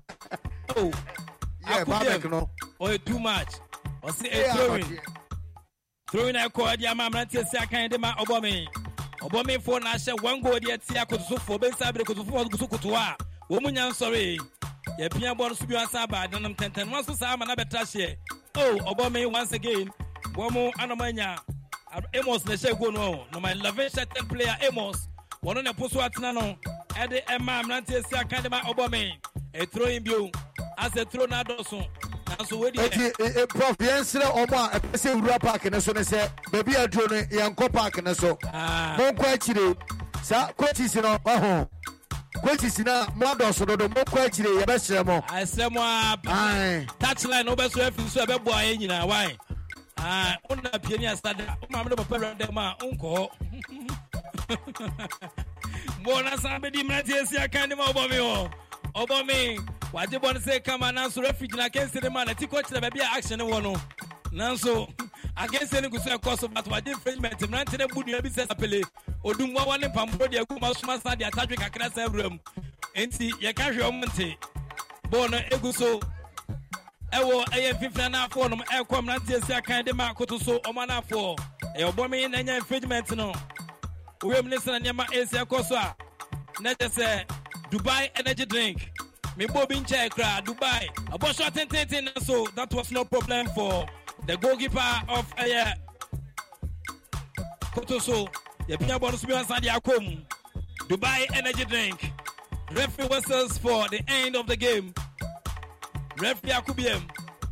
oh. 0.76 0.90
Yɛ 1.66 1.84
akudem. 1.84 2.30
No 2.30 2.50
ɔyɛ 2.80 3.04
too 3.04 3.18
much 3.18 3.52
ɔsi 4.02 4.30
ɛyɛ 4.30 4.50
a 4.50 5.19
throwing 6.10 6.34
throwing 6.34 6.50
ɛkɔ 6.50 6.76
ɛde 6.76 6.86
ama 6.90 7.10
mmeranteɛ 7.10 7.46
si 7.48 7.56
akan 7.56 7.88
de 7.90 7.98
ma 7.98 8.14
ɔbɔmi 8.14 8.66
ɔbɔmifoɔ 9.22 9.82
na 9.82 9.92
ahyɛ 9.94 10.22
one 10.22 10.40
goal 10.40 10.58
deɛ 10.58 10.78
ti 10.86 10.94
akotosofoɔ 10.94 11.58
bɛnsa 11.58 11.88
abiri 11.92 12.04
kotosofoɔ 12.04 12.50
gu 12.50 12.58
so 12.58 12.66
kotowa 12.66 13.14
a 13.14 13.52
wɔn 13.52 13.62
mu 13.62 13.70
nya 13.70 13.90
nsɔre. 13.90 14.38
Yɛpia 14.98 15.34
bɔɔl 15.36 15.56
so 15.56 15.66
bi 15.66 15.74
ɔsan 15.74 16.02
aba 16.02 16.26
adanam 16.26 16.54
tɛntɛn. 16.56 16.88
Wɔn 16.90 17.02
nso 17.04 17.16
saa 17.16 17.32
ama 17.34 17.44
n'abɛtra 17.46 17.82
hyɛ. 17.82 18.16
Oh 18.56 18.78
ɔbɔmi 18.94 19.30
once 19.32 19.52
again. 19.52 19.90
Wɔn 20.34 20.52
mu 20.52 20.70
anam 20.78 21.00
anya 21.00 21.36
amos 22.14 22.44
na 22.44 22.52
ɛhyɛ 22.54 22.78
goal 22.78 22.92
no. 22.92 23.24
Number 23.32 23.50
eleven 23.50 23.88
hyɛ 23.90 24.14
ten 24.14 24.26
player 24.26 24.56
amos. 24.62 25.08
Wɔn 25.44 25.64
na 25.64 25.72
ɛpo 25.72 25.90
so 25.90 26.00
atena 26.00 26.34
no. 26.34 26.56
Ɛde 26.88 27.24
ɛma 27.26 27.62
mmeranteɛ 27.62 28.06
si 28.08 28.16
akan 28.16 28.42
de 28.42 28.50
ma 28.50 28.60
ɔbɔmi 28.62 29.12
ɛturo 29.54 30.04
bio. 30.04 30.30
Asɛ 30.78 31.04
turo 31.10 31.26
wɔdi 31.26 31.56
yɛ. 31.58 32.09
Eti 32.38 33.06
e- 33.18 33.42
e- 33.42 33.46
prof 33.46 33.76
yɛnsrɛ 33.78 34.22
ɔmo 34.22 34.56
a 34.56 34.78
ɛpɛ 34.78 34.92
sɛ 34.94 35.20
wura 35.20 35.38
park 35.40 35.64
ne 35.70 35.80
so 35.80 35.92
ne 35.92 36.00
sɛ 36.00 36.28
baabi 36.50 36.74
a 36.74 36.86
aduro 36.88 37.10
no 37.10 37.22
yɛnkɔ 37.38 37.72
park 37.72 38.02
ne 38.04 38.14
so. 38.14 38.38
Ah. 38.52 38.96
monkɔ 38.98 39.34
akyire. 39.34 39.76
Saa 40.22 40.52
coaches 40.52 40.94
no 40.96 41.18
ɔho. 41.18 41.68
Coaches 42.44 42.78
na 42.80 43.06
mo 43.16 43.26
adɔso 43.34 43.66
dodo 43.66 43.88
mo 43.88 44.02
kɔ 44.04 44.26
akyire 44.26 44.62
yɛbɛhyerɛ 44.62 45.06
mo. 45.06 45.20
Asɛm 45.28 45.76
a 45.76 46.86
touchline 46.98 47.44
na 47.46 47.54
wobɛso 47.54 47.88
afi 47.90 48.08
so 48.08 48.24
ɛbɛboa 48.26 48.62
yɛ 48.64 48.78
nyinaa 48.78 49.06
wae. 49.08 49.36
Ah, 49.98 50.36
wona 50.48 50.78
pie 50.82 50.96
ne 50.96 51.06
asada. 51.06 51.56
Woma 51.68 51.84
mede 51.84 51.96
papa 51.96 52.14
wradam 52.18 52.56
a 52.56 52.76
wonkɔ 52.84 53.08
hɔ. 53.16 53.28
Bɔ 56.04 56.24
na 56.24 56.36
san 56.36 56.60
bɛdi 56.60 56.82
mmeranteɛ 56.82 57.22
asi 57.22 57.36
aka 57.38 57.66
ne 57.66 57.74
ma 57.74 57.86
ɔbɔ 57.86 58.10
me 58.10 58.16
hɔ 58.16 58.50
ɔbɔ 58.94 59.26
me 59.26 59.58
wagye 59.92 60.18
bɔ 60.18 60.34
no 60.34 60.40
sɛ 60.40 60.62
kama 60.64 60.86
nanso 60.92 61.22
refi 61.22 61.48
gyina 61.48 61.68
akansie 61.70 62.10
ma 62.12 62.24
na 62.24 62.32
ti 62.34 62.46
kɔkyerɛ 62.46 62.80
baabi 62.82 63.00
a 63.00 63.16
action 63.16 63.40
wɔ 63.40 63.62
no 63.62 63.74
nanso 64.32 64.88
akansie 65.36 65.82
no 65.82 65.88
gu 65.88 65.98
so 65.98 66.36
so 66.36 66.48
but 66.48 66.64
wagye 66.66 66.92
infringement 66.92 67.38
mmerante 67.38 67.78
no 67.78 67.86
bu 67.88 68.02
nua 68.02 68.22
bi 68.22 68.28
sɛ 68.28 68.46
sapele. 68.46 68.84
Odumwawa 69.24 69.78
ne 69.80 69.88
mpamporo 69.88 70.30
de 70.30 70.38
agu 70.38 70.60
ma 70.60 70.72
soma 70.72 70.98
sa 71.00 71.14
de 71.14 71.24
atadwe 71.24 71.56
kakra 71.56 71.92
sa 71.92 72.06
awura 72.06 72.30
mu 72.30 72.38
enti 72.94 73.30
yɛka 73.40 73.72
hwɛ 73.72 73.82
ɔmo 73.90 74.04
nte 74.04 74.36
bɔɔl 75.10 75.30
no 75.30 75.38
egu 75.38 75.72
so 75.74 76.00
ɛwɔ 77.12 77.44
ɛyɛ 77.46 77.72
mfimfini 77.78 78.08
anafoɔ 78.10 78.50
nom 78.50 78.60
ɛkɔ 78.60 79.02
mmeranteɛ 79.04 79.44
si 79.46 79.52
akan 79.52 79.84
de 79.84 79.92
ma 79.92 80.12
akoto 80.12 80.42
so 80.42 80.58
ɔmo 80.60 80.86
anafoɔ 80.86 81.38
ɛyɛ 81.76 81.92
ɔbɔmi 81.92 82.30
na 82.30 82.38
ɛnya 82.38 82.56
infringement 82.56 83.10
no. 83.16 83.32
Owiem 84.22 84.46
ne 84.48 84.58
sena 84.58 84.78
nneɛma 84.80 85.06
esi 85.12 85.36
ɛkɔ 85.44 85.64
so 85.64 85.76
a 85.76 85.94
na 86.60 86.74
kyɛ 86.74 86.88
sɛ 86.90 87.30
dubai 87.70 88.10
energy 88.16 88.44
drink. 88.44 88.90
Mebɔ 89.36 89.68
bi 89.68 89.76
nkyɛn 89.76 90.10
kora 90.10 90.42
dubai. 90.44 90.88
Ɔbɔsɔ 91.14 91.50
tententen 91.54 92.04
na 92.04 92.20
so 92.22 92.46
that 92.56 92.72
was 92.74 92.90
no 92.90 93.04
problem 93.04 93.46
for 93.54 93.86
the 94.26 94.36
goalkeeper 94.36 95.02
of 95.08 95.32
uh, 95.38 95.42
ɛyɛ 95.42 95.74
koto 97.72 97.98
so 97.98 98.26
yɛpia 98.68 98.98
bɔ 98.98 99.10
no 99.12 99.16
so 99.16 99.26
bi 99.26 99.34
wansa 99.34 99.60
de 99.60 99.68
akɔ 99.68 100.02
mu 100.02 100.16
dubai 100.88 101.26
energy 101.36 101.64
drink. 101.64 102.12
Referee 102.72 103.06
whistles 103.08 103.58
for 103.58 103.88
the 103.88 104.00
end 104.08 104.36
of 104.36 104.46
the 104.46 104.56
game. 104.56 104.92
Referee 106.18 106.52
akubiem 106.52 107.02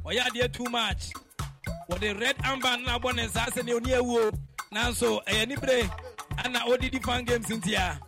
ɔyɛ 0.04 0.20
adeɛ 0.26 0.52
too 0.52 0.64
much? 0.64 1.10
What 1.86 2.00
the 2.00 2.12
red 2.14 2.36
amber 2.44 2.76
no 2.78 2.98
abɔ 2.98 3.14
ne 3.14 3.26
nsa 3.26 3.46
sɛ 3.52 3.64
ne 3.64 3.72
ɔni 3.72 3.98
awuo 3.98 4.38
nanso 4.72 5.24
ɛyɛ 5.24 5.48
nibere 5.48 5.90
ana 6.44 6.58
ɔdidi 6.60 7.02
fan 7.04 7.24
games 7.24 7.46
nti 7.46 7.74
a 7.74 8.00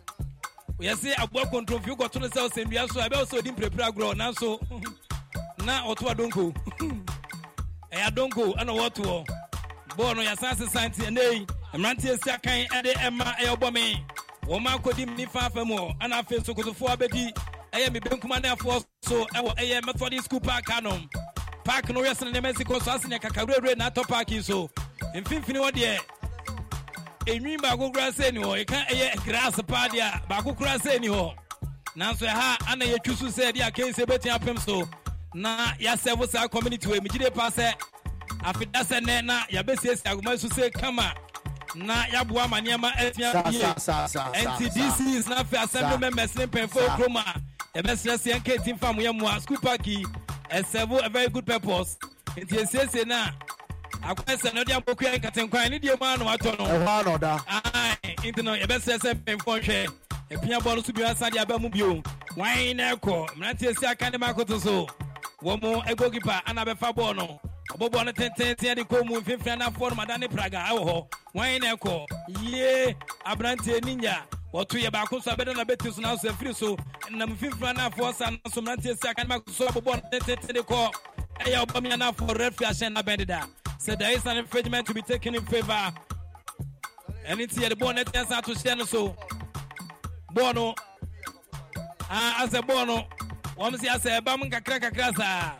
yɛse 0.81 1.13
aboa 1.17 1.45
kontomfi 1.45 1.89
wokɔto 1.91 2.19
sɛ 2.29 2.49
ɔsɛnnua 2.49 2.91
so 2.91 2.99
a 2.99 3.09
ɛbɛwɔ 3.09 3.25
sɛ 3.29 3.37
ɔdi 3.39 3.51
mprɛpirɛ 3.55 3.87
agorɔ. 3.89 4.15
Nanso 4.15 4.59
na 5.65 5.83
ɔto 5.85 6.09
adonko 6.09 6.53
ɛyɛ 7.91 8.07
adonko 8.09 8.55
ɛna 8.57 8.71
wɔtoɔ 8.73 9.25
bɔɔl 9.97 10.15
no 10.15 10.21
yɛsan 10.23 10.57
sesa 10.57 10.79
nti 10.89 11.01
ɛnɛyi 11.09 11.49
mmeranteɛ 11.73 12.23
si 12.23 12.29
akan 12.31 12.65
ɛde 12.67 12.93
ɛma 12.93 13.35
ɛyɛ 13.37 13.55
ɔbɔ 13.57 13.73
me. 13.73 14.05
Wɔn 14.47 14.65
akɔdi 14.65 15.07
mu 15.07 15.15
nifa 15.15 15.45
afa 15.45 15.63
mu 15.63 15.75
hɔ 15.75 15.99
ɛna 15.99 16.21
afei 16.23 16.39
nso 16.39 16.53
kotofoɔ 16.55 16.97
abɛdi 16.97 17.33
ɛyɛ 17.73 17.93
me 17.93 17.99
benkum 17.99 18.31
anafoɔ 18.31 18.83
so 19.03 19.25
ɛwɔ 19.35 19.55
ɛyɛ 19.57 19.85
methodist 19.85 20.25
school 20.25 20.39
park 20.39 20.65
hanom 20.65 21.07
park 21.63 21.87
no 21.89 22.01
yɛ 22.01 22.13
nneɛma 22.15 22.57
si 22.57 22.63
kɔ 22.63 22.81
so 22.81 22.91
ase 22.95 23.07
ne 23.07 23.19
kakawurawura 23.19 23.77
na 23.77 23.89
atɔ 23.91 24.07
park 24.07 24.29
so. 24.41 24.67
Mfimfini 25.13 25.59
hɔ 25.59 25.71
deɛ 25.71 25.99
enwi 27.25 27.57
baako 27.61 27.91
kura 27.93 28.11
sɛ 28.11 28.33
ni 28.33 28.39
hɔ 28.39 28.61
eka 28.65 28.85
ɛyɛ 28.87 29.23
grass 29.25 29.59
paa 29.67 29.87
deɛ 29.87 30.01
a 30.01 30.21
baako 30.27 30.53
kura 30.57 30.77
sɛ 30.79 30.99
ni 30.99 31.07
hɔ 31.07 31.33
nanso 31.95 32.25
ɛha 32.27 32.71
ana 32.71 32.85
yɛtwi 32.85 33.15
so 33.17 33.25
sɛ 33.27 33.51
ɛde 33.51 33.61
akansie 33.61 34.05
bɛtumi 34.05 34.37
apem 34.39 34.59
so. 34.59 34.87
Na 35.33 35.71
yɛasɛvo 35.79 36.27
saa 36.29 36.47
community 36.47 36.87
wɔ 36.87 36.97
emigide 36.99 37.33
pa 37.33 37.49
sɛ 37.49 37.73
afida 38.43 38.81
sɛ 38.83 38.99
nɛ 39.05 39.23
na 39.25 39.41
yɛbɛsiesie 39.45 40.03
agoma 40.03 40.37
so 40.39 40.47
sɛ 40.49 40.71
kama. 40.73 41.13
Na 41.75 42.03
yɛaboa 42.05 42.49
ma 42.49 42.59
nneɛma 42.59 42.91
atua 42.97 43.31
Sa- 43.31 43.49
yie 43.49 43.59
sa- 43.61 43.75
sa- 43.77 44.05
sa- 44.07 44.31
ɛnti 44.33 44.69
dcs 44.73 45.29
na 45.29 45.43
afei 45.43 45.63
assembly 45.63 45.97
members 45.99 46.35
ne 46.35 46.45
mpanyinfoɔ 46.47 46.95
kurom 46.97 47.15
a 47.17 47.41
yɛbɛsrɛ 47.79 48.17
sɛ 48.17 48.33
yɛnka 48.33 48.57
ɛtim 48.57 48.79
fa 48.79 48.91
mo 48.93 49.01
yɛ 49.01 49.17
mmoa 49.19 49.41
school 49.41 49.57
park 49.57 49.85
yi 49.87 50.05
ɛsɛvo 50.49 51.05
a 51.05 51.09
very 51.09 51.29
good 51.29 51.45
purpose. 51.45 51.97
Nti 52.35 52.57
ɛsiesie 52.65 53.05
no 53.05 53.23
akwẹsẹ 54.09 54.49
ní 54.53 54.59
ọdí 54.63 54.73
àpòkù 54.79 55.01
yẹn 55.05 55.15
nkàtẹnkwan 55.21 55.69
ní 55.71 55.77
mu 55.99 56.05
àná 56.05 56.23
wà 56.29 56.37
tọ 56.43 56.51
nù. 56.57 56.63
ẹ̀họ́ 56.63 56.93
àná 56.99 57.11
ọ̀dà. 57.17 57.33
ayi 57.47 58.31
ntẹ 58.31 58.41
náà 58.45 58.55
yẹbẹ 58.61 58.77
sẹ 58.85 58.93
sẹ 59.03 59.13
mpẹnfọ 59.13 59.51
nhwẹ 59.61 59.87
epinya 60.29 60.59
bọọlu 60.59 60.81
sùn 60.85 60.95
bí 60.95 61.01
wọn 61.03 61.15
sáde 61.15 61.57
mu 61.59 61.69
bi 61.69 61.81
o 61.83 61.93
wọn 62.37 62.75
náà 62.79 62.95
kọ 62.95 63.15
mìrántí 63.37 63.85
aka 63.87 64.09
ní 64.09 64.17
mako 64.17 64.43
tó 64.43 64.59
so 64.59 64.85
wọn 65.43 65.59
mu 65.61 65.81
ẹgbẹ 65.89 66.05
okipa 66.05 66.41
ẹna 66.49 66.61
abẹfa 66.61 66.91
bọọlù 66.97 67.25
ọbọ 67.73 67.85
bọọlù 67.93 68.11
tẹntẹntẹn 68.19 68.71
ẹni 68.71 68.83
kó 68.89 69.03
mu 69.03 69.15
nfinfin 69.19 69.53
ẹna 69.55 69.65
fọọnù 69.77 69.95
madani 69.95 70.27
praga 70.27 70.59
ẹwọ 70.69 70.81
hɔ 70.89 70.97
wọn 71.35 71.59
náà 71.63 71.75
kọ 71.83 71.93
yie 72.41 72.95
abiranteɛ 73.25 73.85
ninya 73.85 74.15
wɔto 74.53 74.75
yɛ 74.83 74.89
baako 74.91 75.19
so 75.23 75.31
abɛda 75.31 75.53
na 75.55 75.63
bɛti 75.63 75.93
so 75.93 76.01
nanso 76.01 76.29
afiri 76.29 76.53
so 76.55 76.77
nam 77.09 77.29
mfimfini 77.29 77.67
anafoɔ 77.69 78.13
sa 78.15 78.25
nanso 78.29 78.61
mmeranteɛ 78.61 78.97
si 79.01 79.07
aka 79.07 79.23
ne 79.23 79.27
mako 79.29 79.51
so 79.51 79.67
abobɔ 79.67 79.91
no 79.95 80.01
tententen 80.11 80.53
de 80.53 80.61
kɔ 80.61 80.91
ɛyɛ 81.45 81.65
ɔbɔmi 81.65 81.91
anafoɔ 81.93 82.31
rɛfiri 82.39 82.65
ahyɛn 82.71 82.93
nabɛn 82.95 83.17
deda 83.17 83.47
sɛ 83.85 83.97
there 83.97 84.11
is 84.11 84.25
an 84.25 84.37
infringement 84.37 84.85
to 84.87 84.93
be 84.93 85.01
taken 85.01 85.35
in 85.35 85.45
favour 85.45 85.93
ɛne 87.27 87.45
nti 87.47 87.59
yɛde 87.63 87.73
bɔɔl 87.79 87.95
no 87.95 88.03
ɛtɛn 88.03 88.27
sa 88.27 88.37
ato 88.37 88.53
hyɛ 88.53 88.77
no 88.77 88.85
so. 88.85 89.15
Bɔɔl 90.35 90.55
no 90.55 90.75
asɛ 92.09 92.61
bɔɔl 92.61 92.87
no 92.87 93.07
wɔn 93.57 93.79
si 93.79 93.87
asɛ 93.87 94.19
ɛba 94.21 94.39
mu 94.39 94.49
kakra 94.49 94.79
kakra 94.79 95.15
saa 95.15 95.53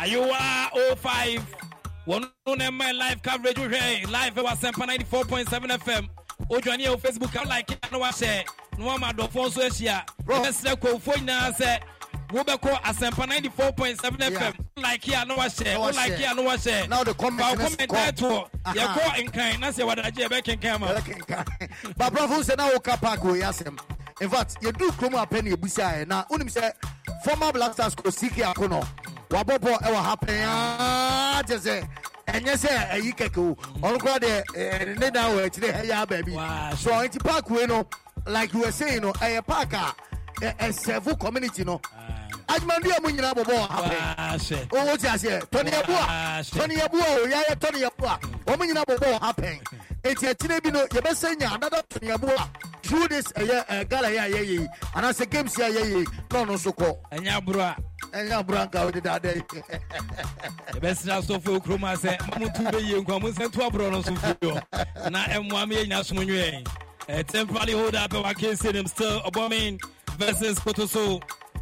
ayowa 0.00 0.70
05 0.96 1.54
wɔn 2.06 2.30
no 2.46 2.54
na 2.54 2.70
ɛma 2.70 2.92
live 2.98 3.22
coverage 3.22 3.56
wohwɛ 3.56 4.10
live 4.10 4.34
ɛwɔ 4.34 4.48
asɛmpa 4.52 4.86
94.7 4.98 5.78
fm 5.78 6.08
odwane 6.50 6.84
yɛ 6.84 6.94
wɔ 6.96 7.00
facebook 7.00 7.42
a 7.44 7.48
like 7.48 7.68
na 7.92 7.98
wahyɛ 7.98 8.44
na 8.78 8.84
wama 8.84 9.12
adɔfoɔ 9.12 9.46
nso 9.48 9.62
ahyia 9.68 10.04
ɛbɛsrɛ 10.24 10.74
kɔwfoɔ 10.76 11.14
nyinaa 11.16 11.52
sɛ 11.56 11.80
wobɛkɔ 12.32 12.80
asɛmpa 12.82 13.26
94.7 13.26 14.36
fm 14.36 14.54
like 14.76 15.08
a 15.08 15.24
na 15.24 15.34
wahyɛ 15.36 15.78
wo 15.78 15.90
like 15.90 16.18
a 16.18 16.34
na 16.34 16.42
wahyɛ 16.42 16.88
Na 16.88 16.98
wode 16.98 17.16
comment 17.16 17.40
Fa 17.40 17.48
wo 17.50 17.54
no 17.54 17.64
comment 17.64 17.90
kɔ. 17.90 18.12
ɛtoɔ 18.12 18.48
Aha. 18.64 18.74
yɛkɔ 18.74 19.28
nkran 19.28 19.60
na 19.60 19.68
sɛ 19.70 19.94
wɔdagye 19.94 20.28
yɛbɛkenkan 20.28 20.80
ma. 20.80 20.86
Babrafo 21.94 22.42
sɛ 22.42 22.56
na 22.56 22.68
woka 22.70 23.00
park 23.00 23.20
wɔ 23.20 23.40
yɛ 23.40 23.48
asɛm 23.48 23.78
infact 24.20 24.60
yɛduru 24.62 24.90
kurom 24.92 25.14
apɛ 25.26 25.42
ne 25.44 25.50
yɛbusaeɛ 25.52 26.06
na 26.08 26.24
wonim 26.24 26.50
sɛ 26.52 26.72
former 27.24 27.52
black 27.52 27.72
stars 27.74 27.94
kosiki 27.94 28.42
ako 28.42 28.66
no 28.66 28.80
wabɔ 29.30 29.58
bɔ 29.58 29.78
ɛwɔ 29.80 30.02
ha 30.02 30.16
pɛa 30.16 31.42
kyɛ 31.46 31.58
sɛ 31.58 31.88
ɛnyɛ 32.26 32.54
sɛ 32.56 32.90
ɛyi 32.90 33.14
kɛkɛ 33.16 33.38
o. 33.38 33.54
Ɔno 33.80 33.98
koraa 33.98 34.18
deɛ 34.18 34.42
eh, 34.56 34.94
ne 34.98 35.10
da 35.10 35.28
wɔ 35.30 35.46
akyirɛ 35.48 35.82
ɛyɛ 35.84 36.02
a 36.02 36.06
baabi. 36.06 36.76
So 36.78 36.90
nti 36.90 37.22
park 37.22 37.48
wei 37.50 37.66
no 37.66 37.86
like 38.26 38.52
you 38.52 38.60
were 38.60 38.72
saying 38.72 39.02
no 39.02 39.12
ɛyɛ 39.12 39.46
park 39.46 39.72
a 39.74 39.94
ɛsɛfo 40.40 41.18
community 41.18 41.64
no 41.64 41.80
adwumadu 42.48 42.88
yɛ 42.90 43.02
mu 43.02 43.08
nyinaa 43.10 43.34
bɔbɔ 43.34 43.56
apɛn 43.76 44.68
owó 44.70 44.96
ti 45.00 45.06
aseɛ 45.06 45.40
tɔniyɛbua 45.50 46.02
tɔniyɛbua 46.56 47.06
o 47.20 47.26
yɛayɛ 47.32 47.54
tɔniyɛbua 47.62 48.12
wɔn 48.46 48.66
nyinaa 48.68 48.84
bɔbɔ 48.84 49.18
apɛn 49.20 49.58
eti 50.04 50.26
akyire 50.26 50.60
bi 50.62 50.70
no 50.70 50.86
yɛbɛsɛ 50.86 51.38
nya 51.38 51.54
another 51.54 51.82
tɔniyɛbua 51.90 52.48
through 52.82 53.08
this 53.08 53.26
ɛyɛ 53.32 53.66
ɛ 53.66 53.88
gala 53.88 54.08
yɛ 54.08 54.20
ayɛ 54.26 54.40
yie 54.46 54.68
anaasɛ 54.94 55.28
games 55.30 55.54
yɛ 55.56 55.64
ayɛ 55.70 55.82
yie 55.90 56.04
na 56.30 56.44
ɔno 56.44 56.54
nso 56.54 56.72
kɔ. 56.72 56.96
ɛnyɛ 57.12 57.30
aburo 57.38 57.60
a. 57.60 57.76
ɛnyɛ 58.12 58.32
aburo 58.40 58.58
a 58.62 58.66
nka 58.66 58.86
o 58.86 58.90
de 58.90 59.00
da 59.00 59.18
adɛ 59.18 59.34
yi. 59.34 59.42
yɛbɛsira 60.74 61.18
asɔfo 61.18 61.58
okurom 61.58 61.82
asɛ 61.92 62.18
mamu 62.30 62.54
tu 62.54 62.62
bɛ 62.62 62.80
yie 62.86 63.00
nkwa 63.02 63.20
mu 63.20 63.32
nsɛn 63.32 63.52
tu 63.52 63.60
aburo 63.60 63.90
no 63.90 64.02
nso 64.02 64.16
fi 64.16 64.32
yɔ 64.46 65.10
na 65.10 65.24
ɛmoa 65.24 65.68
mi 65.68 65.76
yɛ 65.76 65.82
nyina 65.88 66.04
sum 66.04 66.18
nwɛ 66.18 66.64
temporary 67.26 67.72
hold 67.72 67.94
up 67.96 68.14
eh, 68.14 68.16
ɛwɔ 68.16 68.32
akeesi 68.34 68.72
nim 68.72 68.86
still 68.86 69.20
ɔbɔmin 69.22 69.80
versus 70.18 70.58
kotoso 70.60 71.20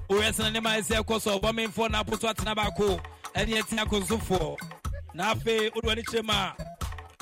oyɛsena 0.08 0.52
ne 0.52 0.60
ma 0.60 0.70
ɛsɛ 0.76 1.02
ɛkɔ 1.02 1.20
so 1.20 1.38
ɔbɔmenfoɔ 1.38 1.90
no 1.90 1.98
apoto 2.02 2.28
atena 2.32 2.54
baako 2.54 3.00
ɛne 3.34 3.62
ɛti 3.62 3.78
akonsofoɔ 3.78 4.56
na 5.14 5.34
afei 5.34 5.70
wode 5.74 5.84
w'ani 5.84 6.02
kyerɛ 6.04 6.24
mu 6.24 6.32
a 6.32 6.54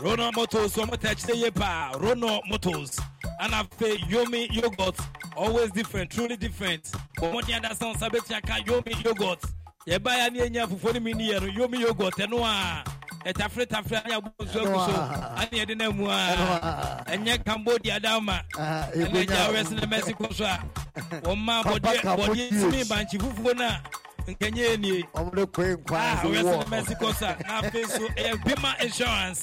rono 0.03 0.31
motos 0.33 0.75
ɔmo 0.77 0.99
ta 1.01 1.09
akyerɛ 1.11 1.35
yie 1.37 1.51
paa 1.51 1.93
rono 1.99 2.41
motos 2.51 2.99
ana 3.41 3.63
afei 3.65 3.99
yomi 4.09 4.49
yogurt 4.53 4.97
always 5.37 5.71
different 5.73 6.11
truly 6.11 6.37
different. 6.37 6.85
Wɔmɔden 7.19 7.61
adasa 7.63 7.95
nsa 7.95 8.09
bɛtua 8.11 8.43
ka 8.47 8.55
yomi 8.67 8.93
yogurt 9.05 9.41
yɛbaeɛ 9.87 10.33
ne 10.33 10.41
yɛnya 10.41 10.67
fufuo 10.69 10.95
no 10.95 11.01
mi 11.01 11.13
yɛ 11.13 11.41
no 11.41 11.49
yomi 11.67 11.81
yogurt 11.81 12.15
ɛno 12.17 12.45
a 12.45 12.85
ɛtafretafre 13.25 14.05
ane 14.05 14.15
abɔ 14.21 14.31
nsu 14.41 14.61
agu 14.61 14.79
so 14.87 14.93
a- 14.93 15.35
ane 15.41 15.51
yɛde 15.59 15.77
no 15.79 15.89
amu 15.91 16.05
Ɛno 16.07 16.11
a 16.11 17.03
a- 17.07 17.17
ɛnyɛ 17.17 17.45
cambodia 17.45 18.01
dama 18.01 18.43
Ah, 18.59 18.87
ɛne 18.95 19.07
ɛgonya- 19.07 19.23
agya 19.23 19.53
wɛse 19.53 19.81
no 19.81 19.87
mexico 19.87 20.33
so 20.33 20.45
a 20.45 20.59
wɔma 21.23 21.63
Papa 21.63 21.79
bɔdeɛ 21.79 22.01
Cambodia. 22.03 22.51
bɔdeɛ 22.51 22.61
tumi 22.61 22.85
bankye 22.85 23.19
fufuo 23.21 23.57
no 23.57 23.65
a 23.69 23.83
nkɛnyɛ 24.29 24.79
nie 24.81 25.03
ɔmo 25.15 25.35
de 25.35 25.47
kɔ 25.47 25.79
Ah, 25.93 26.21
so 26.23 26.69
mexico 26.71 27.13
sa 27.13 27.35
na 27.47 27.63
afei 27.63 27.87
so 27.89 28.09
ɛyɛ 28.09 28.43
bima 28.45 28.81
insurance. 28.83 29.43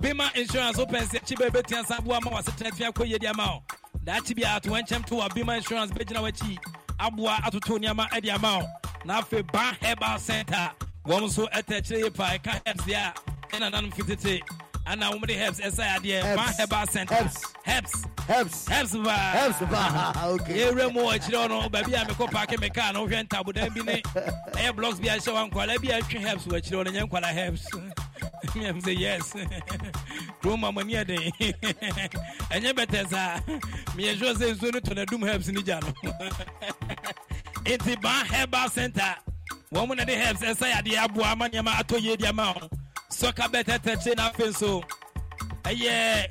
Bima 0.00 0.30
insurance 0.36 0.76
wopɛ 0.76 1.00
sɛ 1.08 1.20
akyi 1.20 1.36
bɛ 1.36 1.50
bɛtua 1.50 1.86
sa 1.86 1.96
aboa 1.98 2.20
ma 2.22 2.30
wasetena 2.30 2.70
tua 2.76 2.92
kɔ 2.92 3.08
yie 3.08 3.18
de 3.18 3.26
ama 3.26 3.46
wo 3.46 3.62
daakye 4.04 4.36
bi 4.36 4.56
a 4.56 4.60
to 4.60 4.70
wankyɛm 4.70 5.04
to 5.06 5.16
wa 5.16 5.28
bima 5.28 5.56
insurance 5.56 5.90
bɛgyina 5.90 6.20
w'akyi 6.22 6.56
aboa 7.00 7.36
atoto 7.42 7.78
nneɛma 7.78 8.20
de 8.22 8.30
ama 8.30 8.58
wo 8.58 8.68
na 9.04 9.20
afei 9.22 9.42
herbal 9.82 10.18
center 10.20 10.70
wɔn 11.08 11.22
nso 11.24 11.48
ɛtɛ 11.50 11.74
akyerɛ 11.80 11.98
yie 12.04 12.10
paa 12.10 12.36
ɛka 12.36 12.60
herbs 12.66 12.84
deɛ 12.84 12.96
a 12.96 13.12
ɛna 13.56 13.70
nanom 13.72 13.90
fitete 13.92 14.40
ana 14.86 15.10
wɔn 15.10 15.26
de 15.26 15.34
herbs 15.38 15.58
ɛsɛ 15.60 15.84
adeɛ 15.96 16.36
ban 16.36 16.52
herbal 16.58 16.86
center 16.86 17.14
Herbs. 17.14 17.42
herbs. 17.66 18.04
Herbs. 18.28 18.68
Herbs 18.68 18.92
baa 18.92 19.32
herbs 19.32 19.58
ba 19.70 20.12
okay. 20.34 20.58
Yɛwura 20.58 20.92
mu 20.92 21.00
wɔ 21.00 21.16
akyirɛ 21.18 21.48
hɔ 21.48 21.70
baabi 21.70 21.94
a 21.94 22.04
mekɔ 22.04 22.30
paake 22.30 22.60
me 22.60 22.68
kaa 22.68 22.92
no 22.92 23.06
wohwɛ 23.06 23.26
ntabodan 23.26 23.74
bi 23.74 23.82
ne 23.90 24.02
ɛyɛ 24.52 24.76
blocks 24.76 25.00
bi 25.00 25.08
ahyɛ 25.08 25.32
wa 25.32 25.48
nkwala 25.48 25.80
bi 25.80 25.88
a 25.96 26.00
atwe 26.02 26.20
herbs 26.20 26.44
wɔ 26.46 26.58
akyirɛ 26.60 26.76
hɔ 26.76 26.84
no 26.84 26.90
nyɛ 26.90 27.08
nkwala 27.08 27.32
herbs. 27.34 27.66
Miam 28.54 28.80
sɛ 28.82 28.98
yes. 28.98 29.32
Kurom 30.42 30.60
ma 30.60 30.70
mani 30.70 30.92
ɛden 30.92 31.32
ɛnyɛ 32.50 32.72
bɛtɛ 32.74 33.08
saa 33.08 33.40
meyɛ 33.96 34.18
sure 34.18 34.34
sɛ 34.34 34.54
nsuo 34.54 34.72
no 34.74 34.80
tɔ 34.80 34.94
nadum 34.94 35.26
herbs 35.26 35.48
no 35.48 35.60
gya 35.62 35.80
no 35.80 35.92
nti 37.64 38.00
ban 38.02 38.26
herbal 38.26 38.68
center 38.70 39.16
wɔn 39.72 39.86
mu 39.88 39.90
oh. 39.90 39.92
eh, 39.92 39.96
na 39.96 40.04
de 40.04 40.14
herbs 40.16 40.40
ɛsɛ 40.42 40.72
yadeɛ 40.72 41.04
aboa 41.04 41.32
ama 41.32 41.48
nneɛma 41.48 41.72
atɔ 41.80 42.00
yie 42.02 42.16
di 42.16 42.26
ama 42.26 42.52
wo 42.54 42.68
sɔka 43.10 43.48
bɛtɛtɛkyɛ 43.52 44.16
na 44.16 44.30
afei 44.30 44.48
nso 44.48 44.82
ɛyɛ 45.64 46.26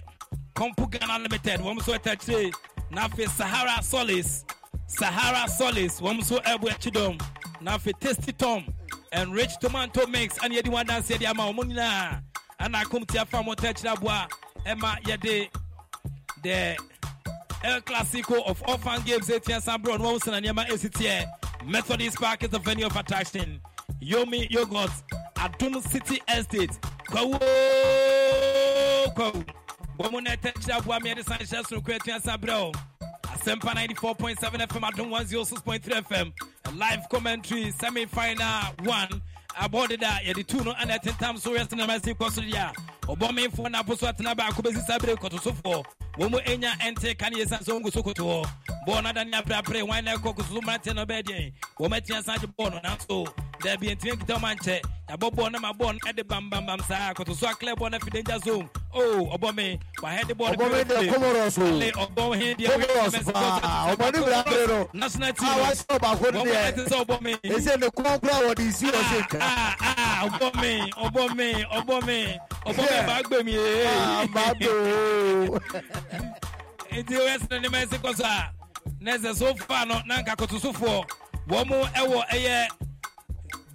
Compu 0.58 0.90
Ghana 0.90 1.20
Limited, 1.20 1.60
wɔn 1.60 1.78
nso 1.78 1.94
ɛtɛkyire 2.00 2.52
na 2.90 3.08
afei 3.08 3.28
Sahara 3.30 3.84
Solis, 3.84 4.44
Sahara 4.88 5.48
Solis, 5.48 6.00
wɔn 6.02 6.18
nso 6.20 6.42
ɛbɔ 6.44 6.70
akyi 6.72 6.92
dɔm 6.92 7.22
na 7.62 7.78
afei 7.78 7.94
Tasty 8.00 8.32
Tom, 8.34 8.66
Enriched 9.14 9.62
Tomato 9.62 10.08
Mix, 10.08 10.40
ɛna 10.40 10.58
yɛde 10.60 10.70
wɔn 10.74 10.84
adansi 10.86 11.16
yɛde 11.18 11.30
ama 11.30 11.44
wɔn 11.54 11.72
nyinaa 11.72 12.22
ɛna 12.60 12.82
akomti 12.84 13.18
afa 13.22 13.38
wɔn 13.38 13.56
ɛtɛkyire 13.56 13.94
aboa 13.98 14.28
ɛma 14.66 15.00
yɛde 15.04 15.50
the 16.42 16.76
El 17.64 17.82
Clasico 17.82 18.44
of 18.48 18.82
fan 18.82 19.02
games 19.04 19.28
etia 19.30 19.62
Sambro 19.62 20.00
no 20.00 20.14
wɔn 20.18 20.24
sena 20.24 20.42
nneɛma 20.42 20.68
esi 20.70 20.90
teɛ 20.90 21.26
Methodist 21.68 22.18
Park 22.18 22.44
is 22.44 22.50
the 22.50 22.60
venue 22.60 22.86
of 22.86 22.96
attraction. 22.96 23.60
Yomi 24.02 24.50
Yogurt 24.50 24.92
Adom 25.36 25.82
City 25.90 26.22
Estate. 26.30 26.78
Kwawo 27.10 27.40
wɔn 30.00 30.12
mu 30.12 30.22
na 30.22 30.32
ɛtɛkyerɛ 30.36 30.78
aboa 30.80 31.00
mi 31.02 31.10
yɛde 31.10 31.26
san 31.26 31.38
hyɛ 31.40 31.64
soro 31.66 31.82
kɔ 31.82 31.98
etia 32.00 32.22
Sambro 32.22 32.72
Asempa 33.24 33.74
94.7 33.74 34.68
FM 34.68 34.82
Adom 34.92 35.10
106.3 35.10 35.82
FM 36.08 36.34
live 36.78 37.10
commentary 37.10 37.72
semi 37.72 38.06
final 38.06 38.64
one 38.84 39.22
abɔde 39.60 39.98
da 40.00 40.20
yɛde 40.26 40.46
tu 40.48 40.64
no 40.64 40.74
ɛna 40.74 41.00
ɛtentam 41.00 41.40
so 41.40 41.52
yɛ 41.56 41.68
sinima 41.68 42.04
si 42.04 42.14
kɔ 42.14 42.32
so 42.32 42.42
deɛ 42.42 42.56
a 42.58 42.74
ɔbɔmenfoɔ 43.08 43.72
no 43.72 43.80
apo 43.80 43.96
so 43.96 44.08
atena 44.08 44.36
baako 44.36 44.62
bɛsi 44.62 44.86
saa 44.86 44.98
bere 45.00 45.16
kɔtosofoɔ 45.16 45.84
wɔn 46.18 46.32
mu 46.32 46.38
enya 46.40 46.72
ɛnte 46.80 47.18
ka 47.18 47.30
ne 47.30 47.38
yɛsan 47.44 47.64
sɛ 47.64 47.80
ɔngu 47.82 47.92
so 47.92 48.04
koto 48.04 48.24
hɔ 48.24 48.50
bɔɔl 48.88 49.04
no 49.04 49.10
adane 49.10 49.34
aprapre 49.34 49.82
wan 49.88 50.04
na 50.06 50.16
ɛkɔ 50.16 50.36
kososo 50.36 50.62
daabi 53.64 53.96
ntumi 53.96 54.12
nkita 54.16 54.36
wɔn 54.40 54.56
ankyɛ 54.56 54.82
yabɔ 55.10 55.28
bɔɔl 55.36 55.52
no 55.52 55.60
ma 55.60 55.72
bɔɔl 55.74 55.98
ɛde 56.08 56.24
bambambam 56.28 56.82
saa 56.88 57.14
kotoso 57.14 57.48
aklɛ 57.48 57.74
bɔɔl 57.76 57.92
no 57.92 57.98
afi 57.98 58.10
danger 58.12 58.40
zone 58.46 58.70
o 58.94 59.02
ɔbɔme 59.38 59.80
wahɛde 60.02 60.34
bɔɔl 60.38 60.58
no 60.58 60.66
Ɔbɔme 60.66 60.84
deɛ. 60.84 60.98
Ale, 60.98 61.92
ɔbɔme 61.92 62.56
deɛ 62.58 62.68
Comoros 62.68 63.34
paa 63.34 63.96
ɔbɔne 63.96 64.26
bira 64.26 64.44
bere 64.44 64.68
no 64.68 64.90
national 64.94 65.34
team. 65.34 65.50
a 65.50 65.56
wahyɛ 65.64 65.86
ɔbaako 65.88 66.24
wɔn 66.24 66.34
mu 66.34 66.52
ɛte 66.52 66.76
deɛ 66.76 66.88
sɛ 66.88 67.06
ɔbɔme 67.06 67.32
ɛsɛ 67.42 67.80
ne 67.80 67.88
kɔn 67.88 68.22
kora 68.22 68.34
wɔde 68.48 68.60
isi 68.68 68.86
wɔ 68.86 69.02
se 69.10 69.38
ah 69.42 70.28
ọbọ 70.30 70.62
mi 70.62 70.92
ọbọ 70.92 71.36
mi 71.36 71.54
ọbọ 71.64 72.06
mi 72.06 72.40
ọbọ 72.66 72.82
mi 72.84 73.08
bá 73.08 73.22
gbé 73.24 73.44
mi 73.46 73.54
ee 73.56 74.28
mbado 74.28 75.60
nti 76.92 77.16
o 77.18 77.22
yẹ 77.28 77.38
sinɛ 77.40 77.62
ní 77.62 77.70
ma 77.72 77.78
ẹsẹ 77.86 77.98
kọsọ 78.02 78.26
a 78.26 78.52
n'ẹsẹ 79.02 79.36
so 79.36 79.54
far 79.68 79.86
no 79.86 80.02
nanka 80.06 80.36
kotosofoɔ 80.36 81.06
wɔn 81.50 81.68
mu 81.68 81.76
ɛwɔ 81.96 82.28
ɛyɛ 82.30 82.68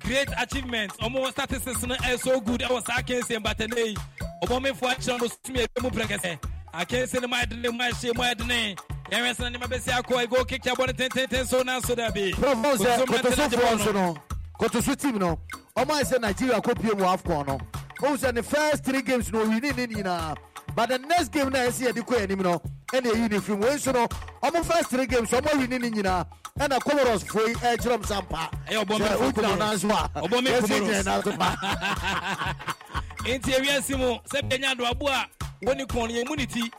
great 0.02 0.28
achievement 0.40 0.92
wɔn 0.98 1.12
mu 1.12 1.30
statistics 1.30 1.82
no 1.86 1.94
ɛyɛ 1.96 2.18
so 2.20 2.40
good. 2.40 2.60
Ɛwɔ 2.60 2.86
saa 2.86 3.00
akansie 3.00 3.38
mbatane 3.38 3.76
yi 3.86 3.96
ɔbɔ 4.44 4.62
mi 4.62 4.70
fo 4.72 4.86
akyerɛ 4.88 5.20
mo 5.20 5.26
sumi 5.46 5.60
ebi 5.60 5.82
mu 5.82 5.90
pɛrɛkɛsɛ 5.90 6.38
akansie 6.74 7.20
no 7.20 7.28
mu 7.28 7.34
ayɛ 7.36 7.48
dene 7.50 7.70
mu 7.72 7.78
ahyɛ 7.84 8.14
mu 8.16 8.22
ayɛ 8.22 8.38
dene 8.38 8.76
yɛn 9.10 9.22
wɛ 9.22 9.36
sinɛ 9.36 9.52
ní 9.52 9.58
ma 9.60 9.66
bɛ 9.66 9.80
si 9.80 9.90
akɔ 9.90 10.22
ego 10.24 10.44
keke 10.44 10.70
abɔ 10.74 10.86
ne 10.86 10.92
tententen 10.92 11.46
so 11.46 11.62
n'aso 11.62 11.94
dɛbi 11.94 12.32
prɔfɔ 12.34 12.76
sɛ 12.76 13.06
Kotoso 13.06 13.50
no 13.50 13.58
bɔɔl 13.58 13.78
nso 13.78 13.92
no 13.94 14.16
kotoso 14.58 14.94
team 14.98 15.18
no 15.18 15.38
ɔmo 15.76 15.90
ayɛ 16.00 16.04
sɛ 16.12 16.20
nigeria 16.20 16.60
kɔpie 16.60 16.96
mu 16.98 17.04
afcon 17.04 17.46
no 17.46 17.58
ohun 18.02 18.16
sɛ 18.18 18.34
ne 18.34 18.42
first 18.42 18.84
three 18.84 19.02
games 19.02 19.32
no 19.32 19.44
owini 19.44 19.76
ne 19.76 19.86
nyinaa 19.86 20.36
but 20.74 20.88
the 20.88 20.98
next 20.98 21.28
game 21.32 21.50
na 21.50 21.58
ɛsi 21.60 21.86
yɛde 21.92 22.02
kɔ 22.06 22.22
anim 22.22 22.38
no 22.42 22.58
ɛna 22.92 23.12
eyi 23.12 23.30
ne 23.30 23.38
firim 23.38 23.60
wei 23.60 23.74
nso 23.74 23.92
no 23.92 24.06
ɔmo 24.42 24.64
first 24.64 24.90
three 24.90 25.06
games 25.06 25.30
ɔmo 25.30 25.46
awini 25.50 25.80
ne 25.80 25.90
nyinaa 25.90 26.26
ɛna 26.58 26.78
comoros 26.80 27.24
fo 27.26 27.40
yi 27.46 27.54
ɛkyerɛ 27.54 27.94
m 27.98 28.04
sampa 28.04 28.50
Ɛyɛ 28.68 28.84
ɔbɔ 28.84 28.98
mi 28.98 29.04
sɛ 29.06 29.16
wogyina 29.16 29.24
wo 29.24 29.32
Comoros. 29.32 29.84
a 30.14 30.20
Ɔbɔ 30.20 30.42
mi 30.44 30.50
yɛsi 30.50 30.60
Comoros. 30.62 30.88
gyina 30.88 31.04
nan 31.04 31.22
so 31.22 31.36
pa 31.36 31.56
nti 33.24 33.50
ewiase 33.58 33.98
mu 33.98 34.18
sɛ 34.30 34.48
bɛnya 34.48 34.74
adoabo 34.74 35.08
a 35.08 35.26
wɔne 35.64 35.86
kɔn 35.86 36.08
no 36.08 36.14
yɛmu 36.24 36.36
ne 36.36 36.46
ti. 36.46 36.70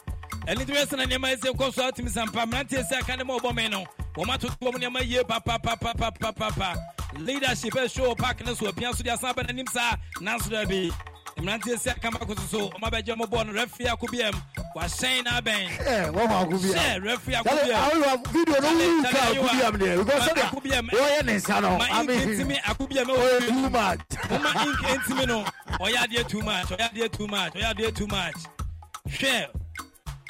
Ɛne 0.48 0.58
nti 0.66 0.74
wɛsɛ 0.76 0.98
na 0.98 1.06
nneɛma 1.06 1.36
ɛsɛ 1.36 1.56
kɔ 1.58 1.74
so 1.74 1.88
a 1.88 1.92
wotumi 1.92 2.10
sampa 2.10 2.46
mmeranteɛ 2.46 2.88
sɛ 2.90 3.00
aka 3.02 3.18
ne 3.18 3.24
ma 3.24 3.38
ɔbɔ 3.40 3.56
me 3.56 3.68
no 3.70 3.84
wɔma 4.16 4.38
atoto 4.38 4.56
wɔm 4.62 4.76
nneɛma 4.76 5.02
yie 5.08 5.24
papapapapapapa 5.24 6.76
leadership 7.20 7.74
ɛhyɛ 7.74 8.08
wɔ 8.08 8.18
park 8.18 8.46
no 8.46 8.54
so 8.54 8.68
apia 8.68 8.94
so 8.96 9.04
de 9.04 9.10
asan 9.12 9.34
ba 9.36 9.44
n'anim 9.44 9.68
saa 9.70 9.96
nanso 10.22 10.50
daabi 10.50 10.92
mmeranteɛ 11.38 11.76
sɛ 11.78 12.02
kama 12.02 12.20
ko 12.20 12.36
so 12.36 12.42
so 12.52 12.70
ɔma 12.70 12.90
bɛgye 12.92 13.14
ɔmo 13.16 13.26
bɔɔl 13.26 13.46
no 13.48 13.54
referee 13.54 13.88
akobiam 13.88 14.34
wahyɛn 14.76 15.24
n'abɛn. 15.26 15.68
ɛɛ 15.70 15.88
eh, 15.88 16.06
wɔn 16.12 16.28
ma 16.30 16.44
akobiam. 16.44 16.74
sɛ 16.76 17.04
referee 17.04 17.36
akobiam. 17.36 17.68
yàrá 17.68 17.92
awo 17.92 18.28
video 18.34 18.60
no 18.62 18.70
wúlò 18.70 19.12
ká 19.12 19.20
akobiam 19.34 19.80
de 19.80 19.98
because 20.04 20.30
sɛdeɛ 20.30 20.90
wɔyɛ 20.90 21.26
ne 21.26 21.34
nsa 21.34 21.62
no. 21.62 21.70
ink 21.78 22.24
ntumi 22.30 22.58
akobiam 22.62 23.06
ɛwɔ 23.06 23.48
too 23.48 23.70
much. 23.70 24.00
mo 24.30 24.50
ink 24.64 25.02
ntumi 25.02 25.28
no 25.28 25.44
ɔyɛ 25.80 25.98
adeɛ 26.06 26.28
too 26.30 26.42
much 26.42 26.68
ɔyɛ 26.68 26.90
adeɛ 26.92 27.12
too 27.12 27.28
much 27.28 27.54
ɔyɛ 27.54 27.74
adeɛ 27.74 27.96
too 27.96 28.08
much 28.08 28.36
hwɛ 29.10 29.48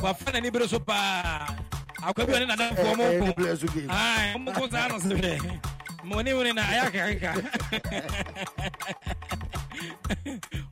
wafa 0.01 0.31
n'ani 0.31 0.51
bere 0.51 0.67
so 0.67 0.79
paa 0.79 1.47
akɔ 2.01 2.25
bi 2.27 2.33
wɔ 2.33 2.39
ne 2.39 2.45
nana 2.45 2.69
fɔ 2.75 2.93
ɔmo 2.93 3.05
ko 3.19 3.43
ɔmo 4.37 4.53
ko 4.55 4.67
saa 4.69 4.87
no 4.87 4.99
so 4.99 5.09
hwɛ. 5.09 5.72
Mwone 6.03 6.33
mwone 6.33 6.53
na 6.53 6.71
yake 6.71 7.19
kaka. 7.19 7.43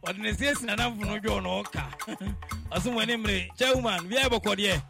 Wadnesesi 0.02 0.66
na 0.66 0.76
navu 0.76 1.06
nojwa 1.06 1.36
unoka. 1.36 1.84
Asu 2.72 2.92
mwene 2.92 3.18
mre, 3.18 3.52
cha 3.56 3.74
uman, 3.74 4.08
vya 4.08 4.22
yabo 4.22 4.40
kwa 4.40 4.56
die. 4.56 4.82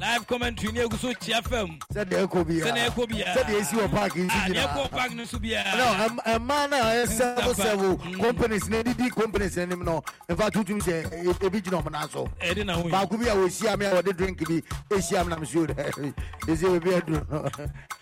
Live 0.00 0.26
commentary 0.26 0.72
ne 0.72 0.80
agu 0.80 0.96
so 0.98 1.08
kyea 1.14 1.42
fam 1.42 1.78
sɛdeɛ 1.94 2.26
ɛkɔ 2.26 2.46
bi 2.46 2.54
sɛne 2.60 2.88
ɛkɔ 2.88 3.06
biaa 3.08 3.34
sɛdeɛ 3.36 3.60
esi 3.60 3.74
wɔ 3.76 3.90
park 3.90 4.16
yi 4.16 4.28
si 4.28 4.36
deɛ 4.36 4.66
ɛkɔ 4.66 4.74
nyinaa 4.74 4.90
park 4.90 5.12
no 5.14 5.24
so 5.24 5.38
no 5.38 5.48
ɛm- 5.48 6.24
ɛmmaa 6.26 6.70
no 6.70 6.76
a 6.76 6.80
ɛyɛ 6.92 7.08
several 7.08 7.48
Napa. 7.48 7.62
several 7.62 7.96
Mm. 7.98 8.20
companies 8.20 8.68
na 8.68 8.82
didi 8.82 9.10
companies 9.10 9.56
n'anim 9.56 9.84
no. 9.84 10.02
Nfa 10.28 10.50
tutum 10.50 10.80
sɛ 10.80 11.24
ebi 11.40 11.60
gyina 11.62 11.82
ɔmo 11.82 11.90
nan 11.92 12.08
so 12.10 12.28
ɛde 12.40 12.64
na 12.66 12.74
ho 12.74 12.82
yi 12.84 12.90
baako 12.90 13.16
bi 13.18 13.28
a 13.28 13.34
wohyia 13.34 13.78
me 13.78 13.86
a 13.86 13.90
wɔde 14.02 14.16
drink 14.16 14.38
bi 14.48 14.62
ehyia 14.96 15.24
me 15.24 15.30
nam 15.30 15.44
so 15.46 15.66
dɛ 15.66 16.14
esi 16.46 16.64
ebi 16.80 17.00
aduro 17.00 17.26
no 17.30 17.48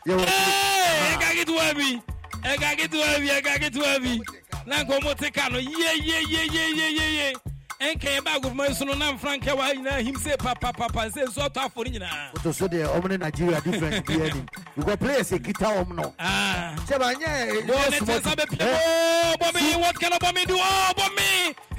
yɛ 0.07 0.19
wɔ 0.19 0.29
Hey, 0.29 1.15
ɛka 1.15 1.29
ketewa 1.45 1.75
bi 1.75 2.03
ɛka 2.49 2.77
ketewa 2.79 3.19
bi 3.21 3.29
ɛka 3.29 3.59
ketewa 3.63 4.03
bi 4.03 4.21
na 4.67 4.83
nka 4.85 4.99
ɔmo 4.99 5.17
te 5.19 5.31
ka 5.31 5.49
no. 5.49 5.59
Yeyeyeyeyeye 5.59 7.35
ɛnka 7.83 8.09
yɛ 8.17 8.21
baage 8.25 8.43
fuma 8.49 8.75
so 8.75 8.85
no 8.85 8.95
na 8.95 9.13
mfra 9.13 9.37
nka 9.41 9.57
wa 9.57 9.69
nyinaa 9.75 10.03
him 10.05 10.15
sɛ 10.15 10.37
papapapa 10.37 11.11
sɛ 11.13 11.27
nso 11.27 11.49
ɔtɔ 11.49 11.69
afɔ 11.69 11.77
no 11.85 11.91
nyinaa 11.99 12.33
koto 12.35 12.53
so 12.53 12.69
deɛ 12.69 12.87
ɔmo 12.87 13.09
ne 13.09 13.17
nigeria 13.17 13.61
different 13.61 14.07
bi 14.07 14.15
anim 14.15 14.47
because 14.77 14.97
players 14.97 15.31
ekita 15.31 15.67
ɔmo 15.85 15.95
no 15.97 16.15
Ah. 16.19 16.75
sɛ 16.87 16.99
ba 16.99 17.13
nyɛ 17.15 17.67
Bɔ 17.67 17.91
ne 17.91 17.99
ɛnyɛ 17.99 18.01
tɛ 18.07 18.23
sa 18.23 18.35
bɛ 18.35 18.47
pie 18.49 18.59
oh 18.61 19.35
Bɔmi 19.41 19.81
what 19.81 19.99
can 19.99 20.11
do? 20.47 20.57
Oh 20.59 20.93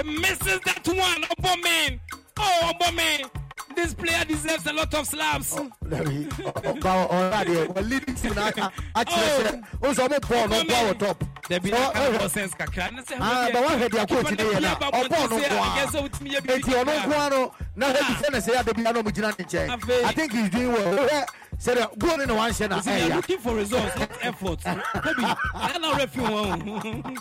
misses 0.03 0.59
that 0.65 0.87
one. 0.87 1.23
Oh 1.29 1.41
Bɔmi 1.41 1.99
oh 2.37 2.71
Bɔmi 2.81 3.42
this 3.75 3.93
player 3.93 4.23
deserves 4.25 4.65
a 4.67 4.73
lot 4.73 4.93
of 4.93 5.07
slaps. 5.07 5.55
Ɔra 5.55 7.43
deɛ 7.45 7.67
wɔ 7.73 7.89
leading 7.89 8.15
team 8.15 8.33
na 8.35 8.47
aka 8.47 8.71
akyerɛ 8.95 9.29
sɛ 9.37 9.63
o 9.81 9.93
sɔ 9.93 10.07
ɔmo 10.07 10.19
bɔɔl 10.19 10.49
no 10.49 10.55
ɔbɔ 10.63 10.89
wɔ 10.93 10.99
top 10.99 11.23
Dabi 11.49 11.69
So, 11.69 11.75
na 11.77 11.91
ka 11.91 11.99
ɔhwɛ- 11.99 12.17
bɔ 12.19 12.29
sense 12.31 12.53
kakra 12.53 12.91
na 12.93 13.01
sɛ 13.01 13.17
Ah, 13.19 13.49
but 13.51 13.63
wahwɛ 13.65 13.89
deɛ 13.89 14.07
coach 14.09 14.31
ne 14.31 14.43
yɛ 14.43 14.61
na 14.61 14.75
ɔbɔɔl 14.75 15.29
no 15.29 15.37
nko 15.39 15.57
a 15.63 16.53
eti 16.53 16.71
ɔno 16.71 16.93
nko 17.03 17.27
a 17.27 17.29
no 17.29 17.51
na 17.75 17.85
hɛ 17.93 17.99
bi 17.99 18.13
sɛ 18.13 18.31
na 18.31 18.37
sɛ 18.39 18.49
yɛ 18.53 18.63
adabi 18.63 18.83
anɔ 18.85 19.03
mo 19.03 19.11
gyina 19.11 19.27
ne 19.37 19.43
nkyɛn 19.45 19.67
Afei. 19.79 20.03
I 20.03 20.11
think 20.13 20.31
he 20.31 20.39
is 20.39 20.49
doing 20.49 20.71
well 20.73 20.97
ɔhwɛ 21.07 21.25
sɛdeɛ 21.61 21.97
goal 21.99 22.17
ne 22.17 22.25
na 22.25 22.33
wanhyɛ 22.33 22.69
na 22.69 22.75
You 22.77 22.81
see, 22.81 22.89
they 22.91 23.01
are 23.01 23.09
ɛyà 23.09 23.15
looking 23.15 23.37
for 23.39 23.55
results, 23.55 23.95
not 23.97 24.09
effort. 24.21 24.59
Maybe 24.65 25.23
I 25.55 25.77
don't 25.81 25.99
refi 25.99 26.21
one. 26.31 27.17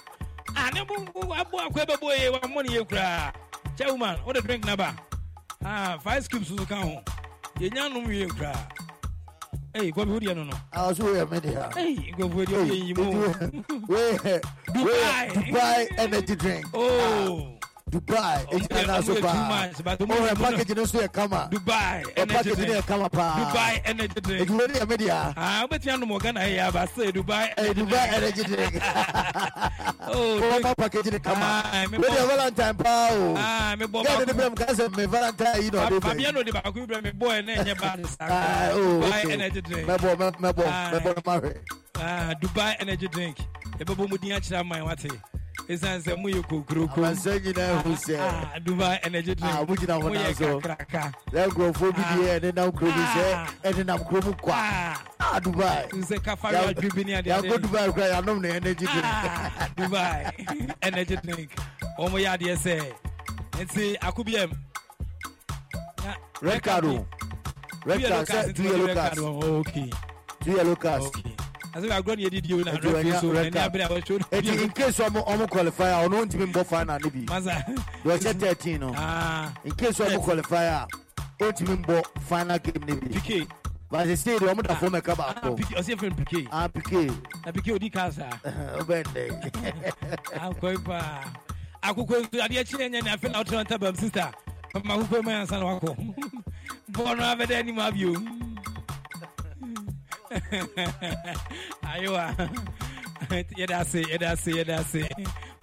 Ah, 0.57 0.71
ne 0.75 0.85
bu 0.85 0.95
bu 1.13 1.33
abu 1.33 1.57
akwa 1.57 1.87
be 1.87 1.97
boy 1.97 2.31
wa 2.31 2.49
money 2.49 2.75
ye 2.75 2.85
kura. 2.85 3.33
Chairman, 3.79 4.19
what 4.25 4.37
the 4.37 4.43
drink 4.43 4.65
number? 4.67 4.95
Ah, 5.65 5.99
five 6.03 6.25
scoops 6.25 6.49
so 6.49 6.57
kan 6.67 6.83
ho. 6.83 7.03
Ye 7.59 7.71
nya 7.71 7.89
no 7.93 8.11
ye. 8.11 8.29
Hey, 9.75 9.91
go 9.91 10.05
be 10.05 10.11
wodi 10.13 10.35
no 10.37 10.45
no. 10.45 10.57
ɔso 10.75 11.05
yɛ 11.15 11.25
mɛ 11.27 11.41
de 11.41 11.81
Hey, 11.81 12.13
go 12.19 12.29
be 12.29 12.45
wodi 12.45 12.69
ye 12.69 12.75
yi 12.87 12.95
mo. 12.95 13.11
wei 13.89 14.19
wei 14.23 14.41
Dubai. 14.69 15.29
Dubai 15.31 15.87
energy 15.99 16.37
drink 16.37 16.67
Oh. 16.75 17.59
Dubai 17.93 18.41
nazo 18.89 19.15
paa 19.21 19.69
ɔhɛ 19.69 20.33
package 20.41 20.75
no 20.77 20.83
nso 20.83 20.99
yɛ 21.05 21.13
kama 21.13 21.49
ɛ 21.53 22.25
package 22.27 22.59
no 22.65 22.75
yɛ 22.81 22.87
kama 22.87 23.09
Dubai 23.13 23.83
energy 23.85 24.21
drink 24.23 24.49
edwuma 24.49 24.89
media. 24.89 25.35
Ah, 25.37 25.61
dia. 25.61 25.69
wobɛtumi 25.69 25.93
anom 25.93 26.11
ɔga 26.17 26.33
na 26.33 26.41
ɛyɛ 26.41 26.69
aba 26.69 26.87
sɛ 26.89 27.13
Dubai 27.13 27.53
Dubai 27.77 28.07
energy 28.17 28.43
drink 28.45 28.73
wɔn 30.09 30.63
ma 30.63 30.75
package 30.75 31.13
no 31.13 31.19
kama 31.19 31.63
wɔde 31.93 32.27
valentine 32.29 32.75
paa 32.77 33.09
o 33.13 33.35
gɛɛ 33.37 34.19
de 34.19 34.25
de 34.25 34.33
bɛrɛ 34.33 34.49
mu 34.49 34.57
k'a 34.57 34.73
sɛ 34.73 35.07
valentine 35.09 35.63
yi 35.63 35.71
na 35.71 35.79
ɔde 35.87 36.01
bɛ. 36.01 36.01
faamuya 36.01 36.33
n'o 36.33 36.43
Me 36.43 36.51
boy. 36.53 36.81
yi 36.81 36.87
bɛrɛ 36.87 37.03
mi 37.05 37.11
bɔ 37.11 37.27
yɛ 37.29 37.45
ne 37.45 37.55
ɲɛ 37.57 37.75
ba 37.81 37.97
de 38.01 38.09
sa 38.09 38.25
Dubai 38.73 39.31
energy 39.31 39.61
drink 39.61 39.87
mɛbɔ 39.87 40.33
mɛbɔ 40.41 40.65
mɛbɔ. 41.21 42.41
Dubai 42.41 42.77
energy 42.81 43.09
drink 43.09 43.37
yɛ 43.79 43.85
boy. 43.85 43.95
bɔ 43.97 44.09
mu 44.09 44.17
diɲɛ 44.17 44.41
kyerɛ 44.41 44.61
a 44.61 44.65
ma. 44.65 44.77
Ɛsiane 45.69 46.01
sɛ 46.03 46.13
moyɛ 46.21 46.43
kokuroko 46.49 46.97
amansa 47.01 47.39
nyinaa 47.41 47.83
hu 47.83 47.91
sɛ 47.95 48.19
Ah, 48.21 48.59
drink. 48.59 49.39
Ah, 49.43 49.65
mogyina 49.65 50.01
moyɛ 50.01 50.15
naa 50.15 50.33
so. 50.35 50.61
na 51.33 51.47
nkurɔfoɔ 51.47 51.95
bi 51.97 52.03
deɛ 52.03 52.41
ɛne 52.41 52.55
nam 52.55 52.73
kuro 52.73 52.91
mu 52.91 53.03
sɛ 53.03 53.25
Ah. 53.35 53.47
ɛne 53.65 53.87
nam 53.87 53.99
kuro 54.05 54.21
mu 54.23 54.33
kwa 54.35 54.55
Ah, 54.55 54.97
ah 55.21 55.41
dubai. 55.41 55.89
Sɛ 55.91 56.19
kafare 56.23 56.75
adwe 56.75 56.95
bi 56.95 57.05
ne 57.05 57.13
adeade 57.23 57.43
yɛakɔ 57.49 57.59
dubai 57.63 57.95
kora 57.95 58.07
yɛanom 58.13 58.41
ne 58.41 58.49
energy 58.51 58.87
drink. 58.87 59.05
Ah, 59.05 59.69
dubai. 59.77 60.75
Energy 60.83 61.17
drink. 61.17 61.51
Ɔmo 61.99 62.19
yɛ 62.19 62.37
adeɛ 62.37 62.57
sɛ 62.57 62.93
nti 63.63 63.97
akobiam 63.99 64.51
na- 66.05 66.17
red 66.43 66.63
card 66.63 66.85
o. 66.85 67.07
red 67.87 68.01
sɛ 68.03 68.55
two 68.55 68.63
yellow 68.65 68.95
cards. 68.95 69.17
two 70.45 70.51
yellow 70.57 70.77
cards 70.77 71.11
ɛti 74.33 74.63
incase 74.65 74.99
ɔmo 75.03 75.25
ɔmo 75.27 75.49
qualify 75.51 75.89
a 75.89 76.05
ɔno 76.09 76.25
ntumi 76.27 76.47
mbɔ 76.53 76.65
final 76.67 76.99
ne 77.01 77.11
bi 77.11 77.27
yɛhyɛ 78.05 78.41
thirteen 78.41 78.81
no 78.81 78.89
incase 79.65 79.99
ɔmo 80.01 80.23
qualify 80.23 80.65
a 80.65 80.87
ɔntumi 81.41 81.77
mbɔ 81.85 82.03
final 82.29 82.59
game 82.59 82.85
ne 82.87 82.95
bi 82.95 83.47
bàtí 83.93 84.17
sèé 84.17 84.39
de 84.41 84.47
ọmọdé 84.47 84.69
àfọwọ́ 84.75 84.91
mẹ́ka 84.91 85.15
baako. 85.17 85.57
ọsẹ 85.77 85.97
fẹ 86.01 86.11
PK? 86.17 86.49
ah 86.51 86.69
pike. 86.69 87.11
na 87.45 87.53
pike 87.53 87.73
odi 87.75 87.91
kaasa. 87.91 88.27
o 88.81 88.85
bẹ 88.85 89.03
n 89.05 89.07
dẹ. 89.15 89.29
akọ 90.41 90.73
ipa 90.73 91.25
akoko 91.83 92.15
adi 92.43 92.57
ekyi 92.57 92.79
na 92.79 92.85
enyanyi 92.85 93.11
afẹ 93.13 93.29
na 93.33 93.43
ọtọ 93.43 93.61
ntabam 93.65 93.95
sista 93.97 94.33
mama 94.75 94.95
akoko 94.95 95.17
emu 95.19 95.31
yansan 95.31 95.63
wakọ 95.63 95.97
bọọlu 96.93 97.23
abẹdẹ 97.23 97.55
ẹni 97.61 97.73
mu 97.73 97.83
abio. 97.83 98.13
Aywa. 101.93 102.35
yɛdase 103.59 104.01
yɛdase 104.11 104.51
yɛdase 104.59 105.03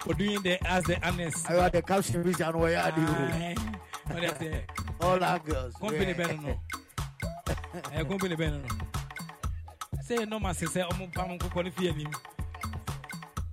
oduyin 0.06 0.42
de 0.42 0.58
as 0.66 0.84
the 0.84 0.96
honest. 1.06 1.46
ayiwa 1.46 1.70
the 1.72 1.82
caption 1.82 2.22
bi 2.22 2.30
sanu 2.32 2.58
wɛyɛ 2.60 2.78
adi 2.86 3.00
o. 3.00 4.14
ɔdi 4.14 4.62
all 5.00 5.24
our 5.24 5.38
girls. 5.38 5.74
kɔmpini 5.74 6.14
bɛ 6.14 6.24
nínú 6.30 6.58
ɛ 7.94 8.02
kɔmpini 8.08 8.36
bɛ 8.36 8.46
nínú 8.50 8.68
sɛ 10.06 10.12
yɛ 10.18 10.24
nɔɔma 10.26 10.50
sɛsɛ 10.58 10.88
ɔmu 10.90 11.12
pam 11.14 11.38
kɔkɔ 11.38 11.64
ni 11.64 11.70
fiyɛ 11.70 11.96
nim 11.96 12.10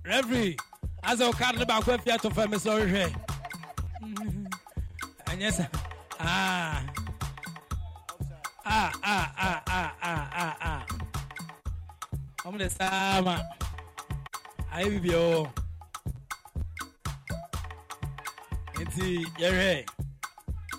referee 0.04 0.56
azɛ 1.02 1.28
o 1.28 1.32
kaadi 1.32 1.64
baako 1.64 1.96
efi 1.98 2.10
ato 2.12 2.30
fɛn 2.30 2.50
mi 2.50 2.56
sɛ 2.56 2.70
ɔhwɛ 2.78 3.04
ɛnyɛ 5.26 5.52
sa 5.52 5.66
aa 6.20 7.07
ah 8.70 8.92
ah 9.02 9.32
ah 9.38 9.62
ah 9.66 9.90
ah 10.02 10.24
ah 10.42 10.56
ah. 10.60 10.82
Ɔmo 12.44 12.58
de 12.58 12.68
saa 12.70 13.20
ma 13.22 13.36
ayɛ 14.74 14.88
bibi 14.90 15.10
ɔwɔ 15.10 15.50
nti 18.80 19.06
yɛhwɛ 19.40 19.86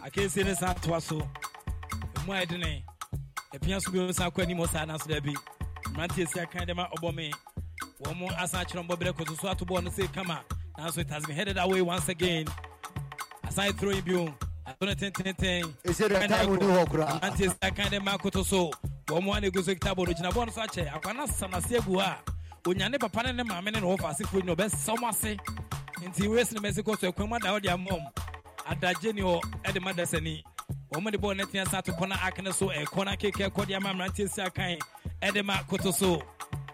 akeesie 0.05 0.45
ne 0.45 0.53
san 0.55 0.75
toa 0.75 1.01
so 1.01 1.17
emu 2.17 2.31
a 2.33 2.45
yɛde 2.45 2.57
ne 2.59 2.83
apia 3.53 3.81
so 3.81 3.91
bi 3.91 3.97
wɔn 3.99 4.13
san 4.13 4.31
kɔ 4.31 4.43
anim 4.43 4.57
ɔsaa 4.57 4.85
n'aso 4.87 5.07
dɛbi 5.07 5.33
mmeranteɛ 5.89 6.27
si 6.27 6.39
akan 6.39 6.67
dɛm 6.67 6.79
a 6.83 6.89
ɔbɔ 6.97 7.15
me. 7.15 7.31
Wɔn 8.03 8.15
mo 8.15 8.27
asan 8.37 8.63
akyerɛ 8.63 8.87
ɔbɔ 8.87 8.95
berɛ 8.99 9.11
kɔtɔ 9.17 9.41
so 9.41 9.47
ato 9.49 9.65
bɔɔl 9.65 9.83
no 9.83 9.89
sɛ 9.89 10.13
kama. 10.13 10.43
Nanso 10.77 10.99
it 10.99 11.09
has 11.09 11.25
been 11.25 11.35
headed 11.35 11.57
away 11.57 11.81
once 11.81 12.07
again. 12.07 12.45
Asan 13.43 13.73
throw 13.73 13.91
ato 13.91 14.33
ne 14.81 14.95
tententen 14.95 15.63
ɛsɛ 15.85 16.07
dɛ 16.09 16.27
time 16.27 16.55
ni 16.55 16.65
hɔ 16.65 16.85
koraa 16.89 17.19
mmeranteɛ 17.19 17.49
si 17.51 17.57
akan 17.61 17.87
dɛm 17.91 18.07
akoto 18.07 18.43
so 18.45 18.71
wɔn 19.07 19.23
mo 19.23 19.33
ana 19.33 19.47
egu 19.47 19.63
so. 19.63 19.73
Kita 19.73 19.95
bɔɔl 19.95 20.07
no 20.07 20.13
gyina 20.13 20.31
bɔɔl 20.31 20.45
no 20.47 20.51
so 20.51 20.61
akyɛ 20.61 20.91
akwana 20.93 21.27
sanase 21.27 21.77
agu 21.79 21.95
hɔ 21.95 22.01
a 22.01 22.17
onyane 22.69 22.99
papa 22.99 23.23
ne 23.23 23.31
ne 23.31 23.43
maame 23.43 23.65
ne 23.71 23.79
ne 23.79 23.87
wɔfa 23.87 24.13
asefoɔ 24.13 24.41
nyina 24.43 24.55
ɔbɛsɛ 24.55 24.95
ɔmo 24.95 25.09
ase 25.09 25.37
nti 26.01 26.27
wesi 26.27 26.53
ne 26.53 26.59
mɛsi 26.59 26.81
kɔ 26.83 26.99
so 26.99 27.11
ɛkwan 27.11 27.29
mu 27.29 27.35
ada 27.35 27.47
hɔ 27.49 27.61
de 27.61 27.69
ama 27.69 27.89
ɔmo 27.91 28.11
adagye 28.67 29.13
ni 29.13 29.21
hɔ 29.21 29.41
ɛde 29.63 29.81
ma 29.81 29.91
dasani 29.93 30.43
wɔn 30.93 31.11
de 31.11 31.17
bɔɔl 31.17 31.37
ne 31.37 31.45
tia 31.45 31.65
sa 31.65 31.81
to 31.81 31.91
kɔna 31.93 32.13
akene 32.17 32.53
so 32.53 32.67
ɛkɔna 32.69 33.17
keke 33.19 33.49
ɛkɔ 33.49 33.67
de 33.67 33.73
ama 33.75 33.89
mmeranteɛ 33.93 34.29
si 34.29 34.41
akan 34.41 34.77
ɛde 35.21 35.45
ma 35.45 35.63
koto 35.63 35.91
so 35.91 36.21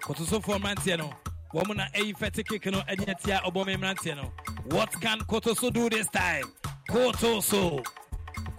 koto 0.01 0.23
so 0.23 0.39
mmeranteɛ 0.39 0.97
no 0.97 1.09
wɔn 1.53 1.75
na 1.75 1.87
ɛyi 1.93 2.13
fɛte 2.17 2.71
no 2.71 2.81
ɛde 2.81 3.05
ɛtia 3.05 3.41
ɔbɔ 3.43 3.65
mmeranteɛ 3.65 4.15
no 4.15 4.31
what 4.75 4.91
can 5.01 5.19
kotoso 5.21 5.71
do 5.71 5.89
this 5.89 6.07
time 6.09 6.43
kotoso. 6.89 7.83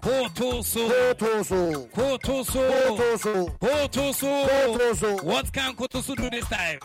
Kotoso. 0.00 0.88
Kotoso. 0.88 1.88
Kotoso. 1.90 3.50
Kotoso. 3.58 4.46
Kotoso. 4.46 5.22
What 5.24 5.52
can 5.52 5.74
Kotoso 5.74 6.14
do 6.16 6.30
this 6.30 6.48
time? 6.48 6.78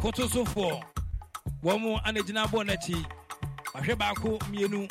Kotoso 0.00 0.46
for. 0.48 0.80
Wɔn 1.62 1.80
mu 1.80 1.96
anagyina 2.04 2.46
bɔ 2.46 2.64
n'akyi. 2.66 3.04
Wahwɛ 3.74 3.94
baako 3.96 4.38
mmienu. 4.48 4.90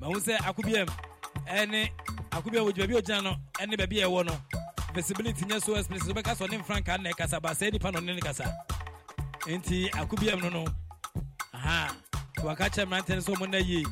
Mahu 0.00 0.14
sɛ 0.14 0.36
akubiam 0.38 0.88
ɛne 1.46 1.90
akubiam 2.30 2.64
ogyina 2.70 2.88
bi 2.88 2.94
ogyina 2.94 3.22
no 3.22 3.36
ɛne 3.60 3.76
baabi 3.78 4.02
a 4.02 4.06
ɛwɔ 4.06 4.26
no. 4.26 4.36
Visibility 4.94 5.44
nyɛ 5.44 5.62
so 5.62 5.74
expressive. 5.74 6.14
Bɛka 6.16 6.34
sɔ 6.36 6.50
ne 6.50 6.58
mfrankaa 6.58 7.02
na 7.02 7.10
ɛkasa 7.10 7.42
ba 7.42 7.50
sɛ 7.50 7.72
nipa 7.72 7.90
na 7.92 8.00
ɔne 8.00 8.14
ne 8.14 8.20
kasa 8.20 8.44
nti 9.46 9.90
akobiam 9.90 10.40
no 10.40 10.48
no. 10.48 10.64
Aha. 11.52 11.94
Waka 12.42 12.68
kyerɛ 12.70 12.86
mmeranteɛ 12.86 13.14
no 13.16 13.20
sɛ 13.20 13.34
ɔmo 13.34 13.46
nna 13.46 13.58
yie 13.58 13.82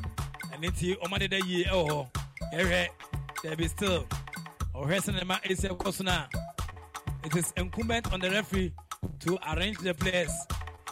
ɛno 0.53 0.67
nti 0.69 0.97
ɔmo 1.03 1.15
adeda 1.15 1.39
yie 1.47 1.65
ɛwɔ 1.65 1.89
hɔ 1.89 2.07
yɛhwɛ 2.53 2.87
dɛbi 3.43 3.69
still. 3.69 4.07
Ɔhwɛ 4.75 4.97
sɛ 5.05 5.13
ne 5.13 5.23
ma 5.23 5.37
ɛsi 5.39 5.69
ɛkɔ 5.69 6.27
it 7.25 7.35
is 7.37 7.53
incumbent 7.55 8.11
on 8.11 8.19
the 8.19 8.29
referee 8.29 8.73
to 9.19 9.37
arrange 9.49 9.77
the 9.77 9.93
players 9.93 10.31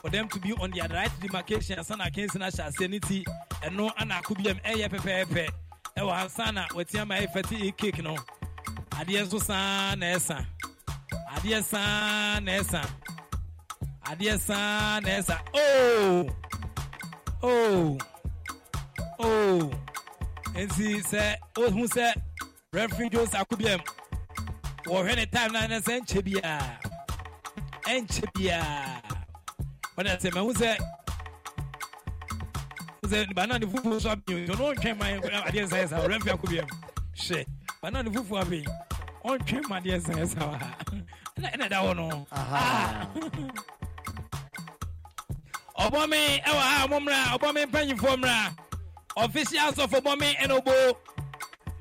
for 0.01 0.09
them 0.09 0.29
to 0.29 0.39
be 0.39 0.53
on 0.53 0.71
their 0.71 0.87
right 0.87 1.11
demarcation. 1.19 1.77
Asana 1.77 2.09
akansi 2.09 2.35
no 2.39 2.45
ahyɛ 2.45 2.67
aseɛ 2.69 2.89
no 2.89 2.99
ti 2.99 3.25
ana 3.63 4.15
akobiam 4.21 4.61
ɛyɛ 4.63 4.89
pɛpɛɛpɛ 4.89 5.49
ɛwɔ 5.97 6.11
ansa 6.23 6.51
na 6.53 6.67
watia 6.73 7.05
ma 7.07 7.15
ɛyɛ 7.15 7.33
fɛte 7.33 7.61
e 7.61 7.71
cake 7.71 8.01
no. 8.03 8.15
Adeɛ 8.91 9.25
nso 9.25 9.41
saa 9.41 9.95
na 9.95 10.05
ɛsa 10.15 10.45
adeɛ 11.35 12.41
na 12.43 12.51
adeɛ 14.11 14.37
saa 14.39 14.99
na 14.99 15.09
ɛsa. 15.19 15.37
Oh! 15.53 16.27
Oh! 17.43 17.97
Oh! 19.19 19.71
Nti 20.53 20.99
sɛ 21.11 21.35
ohu 21.57 21.87
sɛ 21.87 22.13
referee 22.73 23.09
jose 23.13 23.37
akobiam 23.37 23.79
wɔhwɛ 24.85 25.15
ne 25.15 25.25
time 25.25 25.53
na 25.53 25.79
sɛ 25.79 26.01
nkyɛ 26.01 26.21
biara 26.25 26.79
ɛnkyɛ 27.87 28.25
biara 28.33 29.01
ɔna 29.97 30.19
sɛ 30.21 30.33
mahu 30.35 30.53
sɛ 30.53 30.77
sɛ 33.07 33.33
bana 33.33 33.59
ne 33.59 33.65
fufuo 33.65 33.99
so 34.01 34.09
abɛn. 34.09 34.45
Nti 34.45 34.51
ɔno 34.51 34.73
ɔntwɛn 34.75 34.97
ma 34.97 35.05
adeɛ 35.47 35.63
nsa 35.65 35.77
yɛ 35.81 35.87
sa 35.89 35.97
ɔrɛ 36.03 36.19
mfi 36.19 36.31
akobiam 36.35 36.67
hyɛ 37.15 37.45
bana 37.81 38.03
ne 38.03 38.09
fufuo 38.11 38.43
abɛn. 38.43 38.65
Ɔntwɛn 39.23 39.69
ma 39.69 39.79
adeɛ 39.79 39.97
nsa 39.99 40.13
yɛ 40.19 40.27
sa 40.27 40.39
wɔ 40.39 40.59
ha. 40.59 40.75
Ɛna 41.37 41.47
ɛna 41.55 41.69
da 41.69 41.77
hɔ 41.81 41.95
no. 41.95 42.27
ɔbɔme 45.85 46.43
ɛwɔ 46.43 46.59
ha 46.59 46.87
mo 46.87 46.99
mmra 46.99 47.37
ɔbɔme 47.37 47.65
mpanyinfoɔ 47.65 48.15
mmra 48.17 48.55
officials 49.17 49.79
of 49.79 49.91
ɔbɔme 49.91 50.35
ɛna 50.37 50.61
ɔbo 50.61 50.95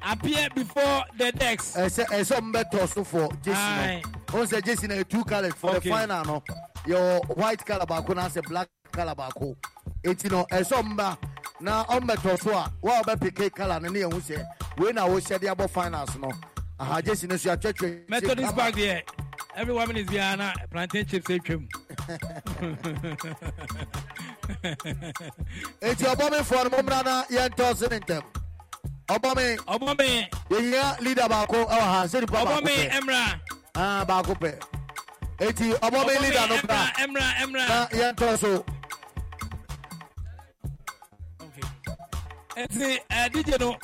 appear 0.03 0.49
before 0.55 1.05
the 1.19 1.33
decks. 1.33 1.75
ɛsɛ 1.77 2.07
ɛsɛ 2.07 2.39
ɔmo 2.41 2.53
bɛ 2.55 2.71
tɔ 2.73 2.89
so 2.95 3.05
for 3.05 3.29
jesi 3.43 4.03
no. 4.03 4.09
Wɔn 4.39 4.47
sɛ 4.47 4.61
jesi 4.63 4.89
na 4.89 5.03
two 5.03 5.25
colours 5.25 5.53
for 5.55 5.71
Okay. 5.77 5.89
the 5.91 5.95
final 5.95 6.25
no. 6.25 6.43
Yɛ 6.87 7.37
white 7.37 7.65
colour 7.67 7.85
baako 7.87 8.15
na 8.17 8.29
sɛ 8.29 8.43
black 8.49 8.69
colour 8.93 9.15
baako 9.15 9.57
eti 10.05 10.31
no 10.31 10.45
ɛsɛ 10.51 10.83
ɔmo 10.83 10.97
ba 10.97 11.19
na 11.61 11.85
ɔmo 11.85 12.07
bɛ 12.09 12.17
tɔ 12.17 12.43
so 12.43 12.51
a 12.53 12.73
wɔn 12.83 13.01
a 13.01 13.03
ɔbɛ 13.05 13.21
peke 13.21 13.55
colour 13.55 13.81
no 13.81 13.89
ne 13.91 14.01
yɛn 14.01 14.13
ho 14.13 14.19
sɛ 14.21 14.47
wei 14.79 14.93
na 14.93 15.07
wɔhyɛ 15.07 15.39
de 15.41 15.47
abɔ 15.49 15.69
finals 15.71 16.17
no 16.17 16.31
aha 16.81 17.03
jesi 17.03 17.26
no 17.28 17.37
so 17.37 17.51
atwitwi 17.53 17.91
methodist 18.09 18.57
park 18.57 18.74
deɛ 18.74 19.03
every 19.57 19.74
one 19.74 19.89
minute 19.89 20.07
biara 20.07 20.37
na 20.37 20.53
plantain 20.70 21.05
chips 21.07 21.28
atwam 21.31 21.62
eti 25.89 26.05
ɔbɔminfoɔ 26.12 26.62
no 26.64 26.70
mo 26.70 26.78
mmra 26.83 27.05
na 27.05 27.14
yɛn 27.37 27.51
tɔ 27.59 27.76
so 27.76 27.87
ne 27.87 27.99
ntɛm 28.01 28.22
ɔbɔmin 29.09 29.57
ɔbɔme 29.74 30.09
yɛhia 30.51 31.01
leader 31.05 31.28
baako 31.28 31.64
ɛwɔ 31.68 31.87
ha 31.93 32.05
sɛ 32.07 32.20
nipa 32.20 32.39
ɔbɔme 32.45 32.74
aa 33.76 34.05
baako 34.05 34.35
pɛ 34.35 34.53
eti 35.39 35.72
ɔbɔmin 35.87 36.20
leader 36.22 36.47
no 36.49 36.57
bra 36.62 36.93
mmra 36.97 37.26
na 37.39 37.47
mmra 37.47 37.89
yɛn 37.91 38.14
tɔ 38.16 38.39
so. 38.39 38.64
Okay. 41.45 42.64
nti 42.66 42.99
eh, 43.11 43.28
dj 43.28 43.59
no 43.61 43.76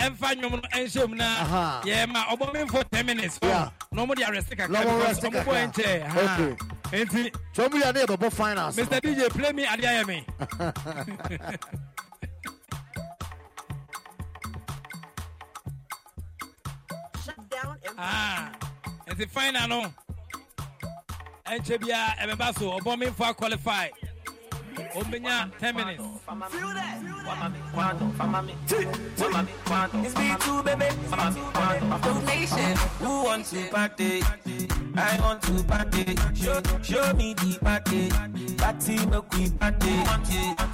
ɛmfa 0.00 0.34
nnwom 0.34 0.52
no 0.52 0.68
ɛnhyɛ 0.72 1.08
mu 1.08 1.14
na 1.16 1.80
yɛma 1.82 2.24
ɔbɔmemfo 2.32 2.84
ten 2.90 3.06
minutes. 3.06 3.38
Na 3.42 3.70
ɔmode 3.94 4.22
arɛse 4.24 4.56
kakramobɔ 4.56 5.72
nkyɛ 5.72 6.56
enti 6.92 7.32
sɛmuyɛ 7.54 7.94
ne 7.94 8.00
yɛbɛbɔ 8.04 8.32
finance. 8.32 8.76
Mr 8.76 9.00
dj 9.00 9.30
play 9.30 9.52
me 9.52 9.64
adeɛ 9.64 9.86
ayɛ 10.02 10.06
me 10.06 10.26
Ah, 17.98 18.52
and 19.06 19.18
the 19.18 19.26
final 19.26 19.68
no. 19.68 19.94
And 21.46 21.62
Chebia, 21.62 22.14
and 22.18 22.36
Basso, 22.38 22.78
Obomifo 22.78 23.34
qualify. 23.36 23.88
Ɔmbɛnya 24.94 25.50
10 25.58 25.76
minutes 25.76 26.02
It's 30.04 30.16
me 30.18 30.34
too, 30.40 30.62
baby. 30.62 30.88
Donation. 32.02 32.76
Who 33.00 33.24
wants 33.24 33.50
to 33.50 33.68
party? 33.70 34.22
I 34.96 35.18
want 35.20 35.42
to 35.42 35.64
party. 35.64 36.16
Show, 36.34 36.60
show 36.82 37.12
me 37.14 37.34
the 37.34 37.58
party. 37.60 38.10
Party, 38.56 39.06
no 39.06 39.22
queen 39.22 39.50
party. 39.52 39.90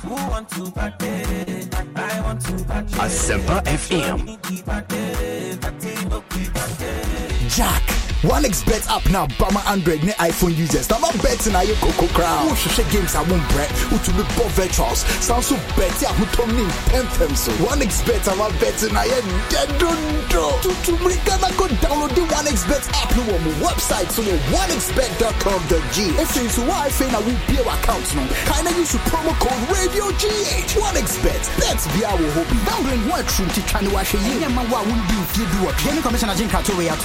Who 0.02 0.14
want 0.14 0.48
to 0.50 0.70
party? 0.70 1.68
I 1.96 2.20
want 2.22 2.40
to 2.42 2.64
party. 2.64 2.94
Asempa 2.94 3.62
FM. 3.64 4.26
The 4.42 4.62
party. 4.62 5.56
Party, 5.58 6.04
no 6.08 6.20
queen 6.20 6.50
party. 6.52 7.29
Jack. 7.50 7.82
One 8.22 8.42
bet 8.42 8.84
app 8.86 9.08
now, 9.10 9.26
Bama 9.40 9.64
Android 9.66 10.04
ne 10.04 10.12
iPhone 10.20 10.54
users. 10.54 10.88
Now 10.90 10.98
my 10.98 11.10
bet 11.24 11.40
na 11.50 11.62
ye 11.64 11.74
coco 11.80 12.06
crown. 12.12 12.46
Who 12.46 12.54
should 12.54 12.86
games 12.92 13.16
I 13.16 13.24
won't 13.26 13.42
bet. 13.56 13.72
Who 13.88 13.96
to 13.96 14.10
be 14.12 14.22
both 14.36 14.54
virtuals. 14.54 15.02
Sound 15.24 15.42
so 15.42 15.56
bet 15.74 15.90
ya 15.98 16.12
who 16.14 16.28
to 16.36 16.44
me 16.52 16.68
pen 16.92 17.34
so. 17.34 17.50
One 17.64 17.80
bet 17.80 18.28
I'm 18.28 18.44
a 18.44 18.52
bet 18.60 18.76
na 18.92 19.02
ye 19.08 19.18
dead 19.48 19.72
don't 19.80 19.98
do. 20.28 20.44
To 20.62 20.70
to 20.70 20.92
me 21.00 21.16
gonna 21.24 21.48
go 21.56 21.66
download 21.80 22.12
the 22.14 22.22
One 22.28 22.44
bet 22.68 22.84
app 22.92 23.10
no 23.16 23.24
on 23.24 23.40
my 23.40 23.52
website 23.66 24.12
so 24.12 24.22
onexbet.com.g. 24.22 25.96
If 26.20 26.36
you 26.36 26.48
so 26.52 26.62
why 26.68 26.92
say 26.92 27.10
na 27.10 27.18
we 27.24 27.32
be 27.48 27.56
our 27.64 27.72
account 27.72 28.04
no. 28.14 28.22
Kinda 28.46 28.70
use 28.78 28.92
the 28.92 29.00
promo 29.10 29.32
code 29.40 29.58
Radio 29.72 30.12
GH. 30.20 30.76
One 30.76 30.94
bet. 31.24 31.42
Bets 31.56 31.88
be 31.96 32.04
our 32.04 32.20
hobby. 32.36 32.60
Download 32.68 33.00
one 33.10 33.26
true 33.26 33.48
to 33.48 33.60
try 33.66 33.80
to 33.80 33.90
wash 33.90 34.12
a 34.12 34.20
year. 34.28 34.46
Man, 34.52 34.68
what 34.68 34.84
wouldn't 34.84 35.08
be 35.08 35.16
if 35.24 35.34
you 35.40 35.46
do. 35.56 35.72
Then 35.88 36.02
Commissioner 36.02 36.36
Jim 36.36 36.52
out 36.52 37.00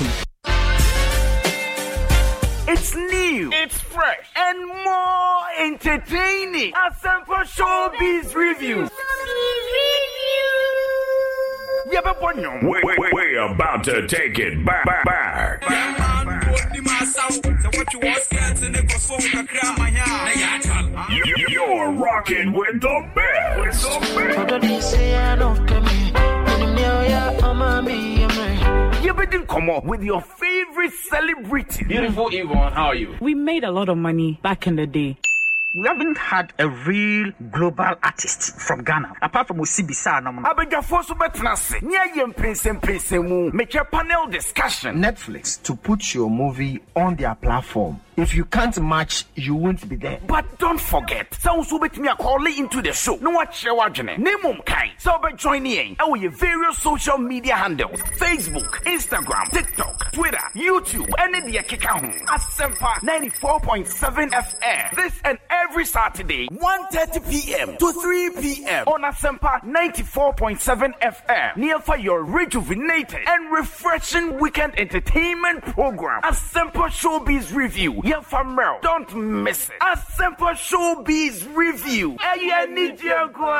It's 2.68 2.96
new, 2.96 3.52
it's 3.54 3.80
fresh, 3.80 4.26
and 4.36 4.66
more 4.68 5.42
entertaining. 5.60 6.74
Asempa 6.74 7.46
Showbiz 7.46 8.34
Review. 8.34 8.90
Yabba 11.94 12.20
We, 12.64 12.82
we, 12.84 12.96
we 13.14 13.38
about 13.38 13.84
to 13.84 14.08
take 14.08 14.40
it 14.40 14.66
back. 14.66 14.84
back. 15.06 15.64
You, 21.12 21.36
you're 21.48 21.92
rocking 21.92 22.52
with 22.52 22.82
the 22.82 23.12
best. 23.14 23.86
Yabba 23.86 25.95
didn't 29.36 29.48
come 29.48 29.70
up 29.70 29.84
with 29.84 30.02
your 30.02 30.22
favorite 30.22 30.94
celebrity. 30.94 31.86
Beautiful 31.86 32.30
Yvonne, 32.32 32.72
how 32.72 32.88
are 32.88 32.96
you? 32.96 33.16
We 33.20 33.34
made 33.34 33.64
a 33.64 33.72
lot 33.72 33.90
of 33.90 33.98
money 33.98 34.40
back 34.42 34.66
in 34.66 34.76
the 34.76 34.88
day. 34.88 35.18
We 35.78 35.86
haven't 35.88 36.18
had 36.18 36.54
a 36.58 36.70
real 36.70 37.34
global 37.52 37.96
artist 38.02 38.58
from 38.62 38.86
Ghana, 38.86 39.16
apart 39.22 39.48
from 39.48 39.58
Osibisa. 39.58 40.22
Abedjafo 40.22 41.04
so 41.04 41.16
betena 41.16 41.58
se. 41.58 41.80
Nya 41.82 42.16
ye 42.16 42.24
mpensem 42.24 42.80
pensem 42.80 43.28
mu. 43.28 43.52
Make 43.52 43.76
a 43.76 43.84
panel 43.84 44.28
discussion. 44.28 44.96
Netflix 45.02 45.62
to 45.64 45.76
put 45.76 46.16
your 46.16 46.30
movie 46.30 46.80
on 46.96 47.18
their 47.18 47.36
platform. 47.36 48.00
If 48.18 48.34
you 48.34 48.46
can't 48.46 48.82
match, 48.82 49.26
you 49.36 49.56
won't 49.56 49.88
be 49.90 49.98
there. 49.98 50.22
But 50.26 50.58
don't 50.58 50.80
forget, 50.80 51.34
so 51.34 51.64
so 51.64 51.78
bet 51.80 51.98
me 51.98 52.08
a 52.08 52.16
call 52.16 52.46
into 52.46 52.82
the 52.82 52.94
show. 52.94 53.18
No 53.18 53.32
your 53.62 53.78
wajene. 53.78 54.18
Name 54.18 54.62
kai. 54.66 54.94
So 54.98 55.18
be 55.22 55.36
join 55.36 55.66
in. 55.66 55.98
Our 56.00 56.16
your 56.16 56.32
various 56.32 56.78
social 56.78 57.18
media 57.18 57.56
handles: 57.56 58.00
Facebook, 58.18 58.70
Instagram, 58.86 59.50
TikTok, 59.52 60.14
Twitter, 60.14 60.38
YouTube, 60.54 61.10
and 61.20 61.36
the 61.36 61.60
ho. 61.60 62.00
Asempa 62.28 62.94
94.7 63.04 64.30
FM. 64.32 64.96
This 64.96 65.20
and 65.26 65.38
every 65.50 65.86
Saturday, 65.86 66.48
1:30 66.48 67.30
p.m. 67.30 67.78
to 67.78 67.92
3 67.92 68.30
p.m. 68.42 68.88
on 68.88 69.02
Asempa 69.02 69.60
94.7 69.62 70.94
FM. 71.02 71.58
Near 71.58 71.80
for 71.80 71.98
your 71.98 72.24
rejuvenated 72.24 73.20
and 73.28 73.52
refreshing 73.52 74.40
weekend 74.40 74.80
entertainment 74.80 75.64
program. 75.64 76.22
Asempa 76.22 76.88
Showbiz 76.88 77.54
Review. 77.54 78.05
Yeah, 78.06 78.22
from 78.22 78.54
Mel. 78.56 78.78
Don't 78.84 79.16
miss 79.16 79.68
it. 79.68 79.80
Asempa 79.82 80.54
Showbiz 80.54 81.44
Review. 81.56 82.16
Eye 82.20 82.68
ni 82.70 82.92
jagwa. 82.92 83.58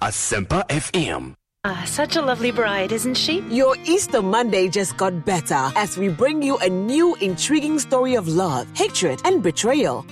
Asempa 0.00 0.62
FM. 0.68 1.34
Ah, 1.64 1.82
such 1.86 2.14
a 2.14 2.22
lovely 2.22 2.52
bride, 2.52 2.92
isn't 2.92 3.16
she? 3.16 3.40
Your 3.50 3.74
Easter 3.84 4.22
Monday 4.22 4.68
just 4.68 4.96
got 4.96 5.24
better 5.24 5.72
as 5.74 5.98
we 5.98 6.08
bring 6.08 6.40
you 6.40 6.56
a 6.58 6.68
new 6.68 7.16
intriguing 7.16 7.80
story 7.80 8.14
of 8.14 8.28
love, 8.28 8.68
hatred, 8.76 9.20
and 9.24 9.42
betrayal. 9.42 10.06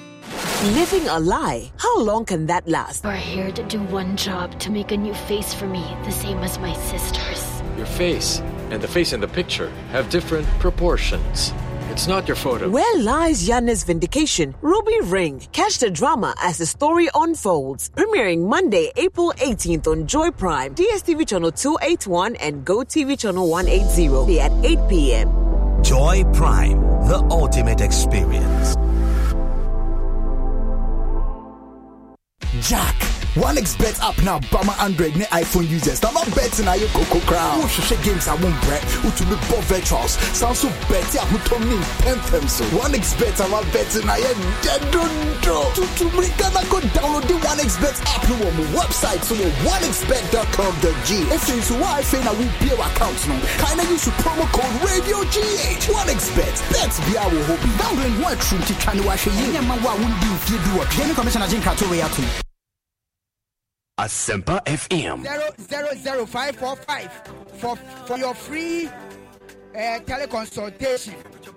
Living 0.74 1.06
a 1.06 1.20
lie. 1.20 1.70
How 1.76 2.00
long 2.00 2.24
can 2.24 2.46
that 2.46 2.66
last? 2.66 3.04
We're 3.04 3.14
here 3.14 3.52
to 3.52 3.62
do 3.62 3.80
one 3.94 4.16
job 4.16 4.58
to 4.58 4.72
make 4.72 4.90
a 4.90 4.96
new 4.96 5.14
face 5.14 5.54
for 5.54 5.68
me, 5.68 5.86
the 6.02 6.10
same 6.10 6.38
as 6.38 6.58
my 6.58 6.74
sister's. 6.90 7.62
Your 7.76 7.86
face 7.86 8.40
and 8.70 8.82
the 8.82 8.88
face 8.88 9.12
in 9.12 9.20
the 9.20 9.28
picture 9.28 9.70
have 9.92 10.10
different 10.10 10.48
proportions. 10.58 11.52
It's 11.96 12.06
not 12.06 12.28
your 12.28 12.36
photo. 12.36 12.68
Where 12.68 12.98
lies 13.00 13.48
Yana's 13.48 13.82
vindication? 13.82 14.54
Ruby 14.60 15.00
Ring. 15.04 15.40
Catch 15.52 15.78
the 15.78 15.88
drama 15.88 16.34
as 16.42 16.58
the 16.58 16.66
story 16.66 17.08
unfolds. 17.14 17.88
Premiering 17.96 18.46
Monday, 18.46 18.92
April 18.96 19.32
18th 19.38 19.86
on 19.86 20.06
Joy 20.06 20.30
Prime, 20.30 20.74
DSTV 20.74 21.26
channel 21.26 21.50
281 21.50 22.36
and 22.36 22.66
GoTV 22.66 23.18
channel 23.18 23.48
180 23.48 24.40
at 24.40 24.52
8 24.62 24.78
p.m. 24.90 25.82
Joy 25.82 26.22
Prime, 26.34 26.82
the 27.08 27.26
ultimate 27.30 27.80
experience. 27.80 28.76
Jack. 32.60 33.15
OneXBet 33.36 34.00
app 34.00 34.16
na 34.22 34.38
bama 34.50 34.72
Android 34.80 35.14
ne 35.16 35.24
iPhone 35.26 35.68
users. 35.68 36.02
Na 36.02 36.10
not 36.10 36.24
betting 36.34 36.64
ayɛ 36.64 36.88
koko 36.92 37.20
koraa. 37.28 37.60
Wohwehwɛ 37.60 38.02
games 38.02 38.26
a 38.28 38.34
wo 38.36 38.48
mbrɛ, 38.48 38.78
wotumi 39.04 39.36
bɔ 39.48 39.58
virtuals, 39.68 40.16
san 40.34 40.54
so 40.54 40.68
bet 40.88 41.04
a 41.14 41.20
wotɔ 41.28 41.60
ne 41.60 41.76
mpɛmpɛm 41.76 42.48
so. 42.48 42.64
OneXBet 42.80 43.40
ama 43.44 43.60
betting 43.72 44.08
ayɛ 44.08 44.32
dɛ 44.62 44.74
dodo. 44.90 45.68
Tutumi 45.76 46.28
gana 46.38 46.60
kɔ 46.64 46.80
download 46.96 47.28
the 47.28 47.34
OneXBet 47.34 47.96
app 48.14 48.28
no 48.28 48.34
wɔ 48.36 48.54
mo 48.56 48.64
website 48.78 49.22
so 49.22 49.34
wɔ 49.34 49.48
onexbet.com.g. 49.68 51.08
Afei 51.34 51.58
nso 51.60 51.76
wɔ 51.76 51.86
afei 52.00 52.24
na 52.24 52.32
wobie 52.32 52.72
w'account 52.72 53.20
no, 53.28 53.36
kae 53.60 53.76
na 53.76 53.82
use 53.84 54.08
promo 54.24 54.46
code 54.52 54.72
RADIOGH. 54.80 55.92
OneXBet, 55.92 56.56
bet 56.72 56.92
bia 57.04 57.20
wɔ 57.28 57.40
hɔ 57.44 57.54
bi. 57.60 57.68
Download 57.76 58.16
ho 58.16 58.34
atrum 58.34 58.60
titwa 58.64 58.94
ne 58.94 59.02
wahwɛ 59.02 59.30
yie. 59.36 59.46
Ɛnyɛ 59.52 59.66
ma 59.66 59.74
wo 59.76 59.90
a 59.90 59.96
wondi 60.00 60.26
mfie 60.32 60.58
bi 60.64 60.70
wɔ. 60.78 60.96
Gaming 60.96 61.14
commissioner 61.14 61.48
Jim 61.48 61.60
Kato 61.60 61.86
wei 61.90 62.00
ato. 62.00 62.45
Asempa 63.98 64.62
FM. 64.66 65.22
zero 65.24 65.48
zero 65.58 65.88
zero 65.96 66.26
five 66.26 66.54
four 66.56 66.76
five. 66.76 67.10
For 67.56 67.76
for 68.06 68.18
your 68.18 68.34
free 68.34 68.88
uh, 68.88 70.00
teleconsultation 70.04 71.14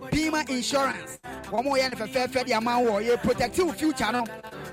bima 0.09 0.49
insurance. 0.49 1.19
Mo 1.51 1.61
yɛ 1.75 1.91
no 1.91 2.05
fɛfɛɛfɛ 2.05 2.45
de 2.45 2.53
ama 2.53 2.71
wɔ 2.79 3.03
yɛ 3.03 3.21
protective 3.21 3.75
future 3.75 4.09
no? 4.13 4.23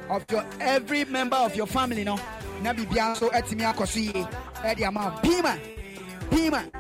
Of 0.09 0.25
your 0.31 0.45
every 0.61 1.05
member 1.07 1.37
of 1.37 1.57
your 1.57 1.67
family 1.67 2.05
no? 2.05 2.17
Na 2.63 2.73
biribiara 2.73 3.17
nso 3.17 3.31
atumi 3.33 3.63
akɔ 3.73 3.87
so 3.89 3.99
yie 3.99 4.29
ɛde 4.63 4.87
ama. 4.87 5.21
Wo 5.25 5.29
bima 5.29 5.59
bima. 6.31 6.71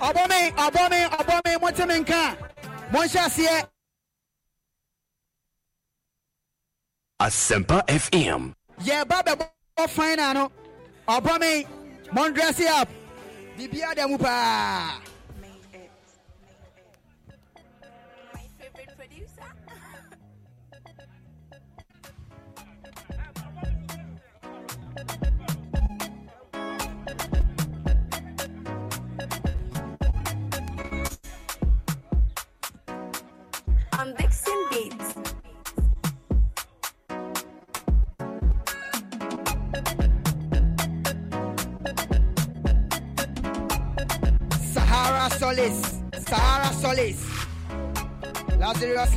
Ɔbɔme 0.00 0.52
ɔbɔme 0.52 1.08
ɔbɔme 1.10 1.60
mo 1.60 1.70
te 1.72 1.84
me 1.84 1.94
nka 1.98 2.36
mo 2.92 3.00
nhyɛ 3.00 3.26
aseɛ 3.26 3.66
Asempa 7.18 7.82
FM. 7.88 8.52
yɛba 8.84 9.16
bɛbɔ 9.26 9.88
final 9.88 10.34
no 10.34 10.52
ɔbɔ 11.08 11.40
me 11.40 11.66
mondrɛse 12.14 12.66
up. 12.68 12.88
Biribia 13.56 13.94
da 13.96 14.06
mu 14.06 14.18
paa 14.18 15.00
I'm 24.98 25.35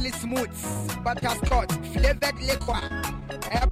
Lazarously 0.10 0.12
smooth, 0.12 1.04
butterscotch, 1.04 1.72
flavored 1.94 2.40
liquor, 2.42 2.82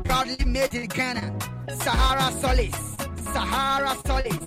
proudly 0.03 0.45
made 0.45 0.73
in 0.73 0.87
Ghana. 0.87 1.33
Sahara 1.79 2.31
Solis, 2.39 2.95
Sahara 3.33 3.95
Solis, 4.05 4.39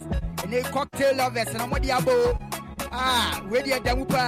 and 0.42 0.54
a 0.54 0.62
cocktail 0.70 1.16
lovers, 1.16 1.48
and 1.48 1.62
I'm 1.62 1.70
what 1.70 1.82
the 1.82 2.38
Ah, 2.92 3.42
where 3.48 3.62
the 3.62 3.70
Damupa. 3.80 4.22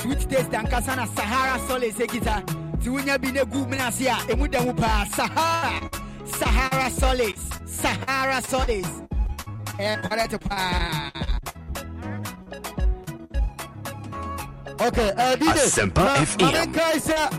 Sweet 0.00 0.20
taste 0.30 0.52
and 0.54 0.68
Kasana 0.68 1.06
Sahara 1.14 1.58
Solis, 1.66 1.98
eh, 2.00 2.06
Ekita. 2.06 2.42
Tiwunya 2.80 3.18
bi 3.20 3.30
ne 3.32 3.44
gu 3.44 3.66
mina 3.66 3.90
se 3.90 4.06
a 4.08 4.16
emu 4.30 4.44
eh, 4.44 4.48
da 4.48 4.60
mu 4.62 4.72
paa 4.74 5.04
Sahara 5.06 5.90
Sahara 6.24 6.90
Solis 6.90 7.40
Sahara 7.66 8.40
Solis 8.42 8.86
eh, 9.78 9.96
ɛ 9.96 10.02
kɔrɛt 10.02 11.25
okay 14.80 15.10
uh, 15.16 15.36
dj 15.36 15.58
Asempa 15.64 16.04
na 16.04 16.14
FM. 16.26 16.42
mame 16.42 16.66
nkae 16.66 16.98
sɛ 17.00 17.30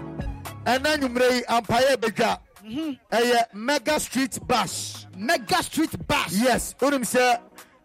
ɛna 0.65 0.97
nwummerɛ 0.97 1.31
yi 1.33 1.41
ampaeɛ 1.47 1.95
bɛdwa 1.97 2.39
ɛyɛ 3.11 3.53
mega 3.53 3.99
street 3.99 4.39
bash 4.47 5.05
mega 5.15 5.63
street 5.63 6.07
bash 6.07 6.31
yes 6.33 6.73
wonim 6.79 7.03
sɛ 7.03 7.39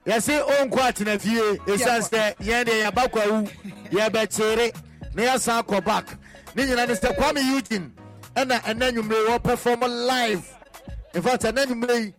yɛse 0.06 0.40
ɔnkɔ 0.40 0.78
atena 0.88 1.20
fie 1.20 1.58
ɛsiane 1.66 2.08
sɛ 2.08 2.36
yɛn 2.38 2.64
deɛ 2.64 2.90
yɛba 2.90 3.10
kwawu 3.10 3.48
yɛbɛkyere 3.90 4.74
na 5.14 5.22
yɛsan 5.22 5.62
akɔ 5.62 5.84
back 5.84 6.06
ne 6.54 6.64
nyina 6.66 6.86
ne 6.86 6.94
sɛ 6.94 7.14
kwame 7.16 7.40
eugene. 7.40 7.92
Ɛna 8.34 8.60
ɛna 8.62 8.92
nwummerɛ 8.92 9.26
yi 9.28 9.38
wɔperform 9.38 10.06
live. 10.06 10.56
In 11.14 11.22
fact 11.22 11.42
ɛna 11.42 11.66
nwummerɛ 11.66 12.04
yi 12.06 12.14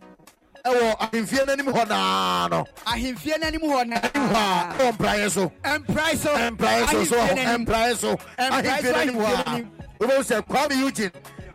ɛwɔ 0.64 0.96
ahemfie 0.98 1.46
no 1.46 1.52
anim 1.52 1.66
hɔ 1.66 1.88
naa 1.88 2.48
no. 2.48 2.64
Ahemfie 2.86 3.38
no 3.40 3.46
anim 3.46 3.60
hɔ 3.60 3.86
na 3.86 3.96
anim 3.96 4.28
hɔ 4.30 4.34
a 4.34 4.74
ɛwɔ 4.78 4.92
mpraeɛ 4.96 5.30
so. 5.30 5.52
Mprae 5.62 6.16
so. 6.16 6.34
Mpraeɛ 6.34 6.90
so 6.90 7.04
so 7.04 7.16
Ahemfie 7.16 7.66
mpraeɛ 7.66 7.96
so. 7.96 8.16
Ahemfie 8.38 8.82
so, 8.82 8.90
no 8.92 8.98
anim 8.98 9.14
hɔ 9.16 9.46
a 9.46 9.50
anim. 9.50 9.70
sɛ 10.00 10.46
kwame 10.46 10.72
eugene 10.80 11.10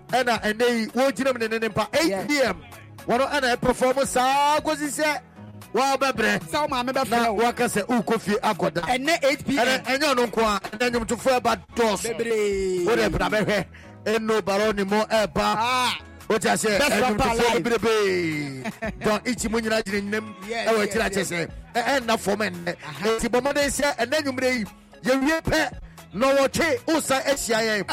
ɛna 0.10 0.42
ɛnɛ 0.42 0.70
yi 0.78 0.86
wɔgyina 0.88 1.34
mu 1.34 1.40
ne 1.40 1.48
ne 1.48 1.58
ne 1.60 1.68
mpa 1.70 1.88
8 1.94 2.28
pm 2.28 2.58
wɔno 3.08 3.30
ɛna 3.32 3.56
ɛperform 3.56 4.06
saa 4.06 4.60
kɔsi 4.60 4.90
sɛ 5.02 5.20
wɔbɛbrɛ 5.74 6.40
sɛ 6.46 6.62
wo 6.62 6.68
maame 6.68 6.94
na 6.94 7.04
bɛfrɛ 7.04 7.34
wo. 7.34 7.42
wɔaka 7.44 7.66
sɛ 7.68 7.82
wokɔ 7.88 8.20
fie 8.22 8.36
akɔda. 8.44 8.82
Ɛnɛ 8.82 9.24
8 9.24 9.46
pm 9.46 9.58
ɛnɛ 9.66 9.86
ɛnyɛ 9.86 10.14
ɔno 10.14 10.26
nko 10.28 10.42
a 10.42 10.60
ɛnɛ 10.78 10.90
nnwomtofoɔ 10.92 11.40
ɛba 11.42 11.58
dɔɔso. 11.76 12.18
Bebree. 12.18 12.86
Wode 12.86 13.12
bra 13.12 13.30
bɛhwɛ. 13.30 13.66
Ɛno 14.06 14.42
baroni 14.46 14.84
mu 14.84 15.02
ɛba 15.06 15.34
ah. 15.58 15.98
wote 16.30 16.46
asɛ 16.50 16.78
ɛnumtofoɔ 16.80 17.64
bebrebe 17.64 17.94
dɔn 19.02 19.20
ikyi 19.26 19.50
mu 19.50 19.60
nyinaa 19.60 19.82
gyina 19.84 20.00
nyinam. 20.02 20.36
Ɛwɔ 20.46 20.80
akyiri 20.86 21.04
akyɛ 21.10 21.24
sɛ 21.26 21.50
ɛnna 21.76 22.16
fɔm 22.18 22.40
ɛnnɛ 22.48 22.76
nti 23.18 23.28
bɔ 23.30 23.40
mmɔden 23.42 23.70
sɛ 23.70 23.96
ɛnna 23.98 24.18
nnwumire 24.22 24.50
yi 24.60 24.66
yɛwie 25.04 25.42
pɛ 25.42 25.62
nɔwɔtwe 26.14 26.68
wosa 26.88 27.18
ahyia 27.26 27.60
yɛn. 27.68 27.84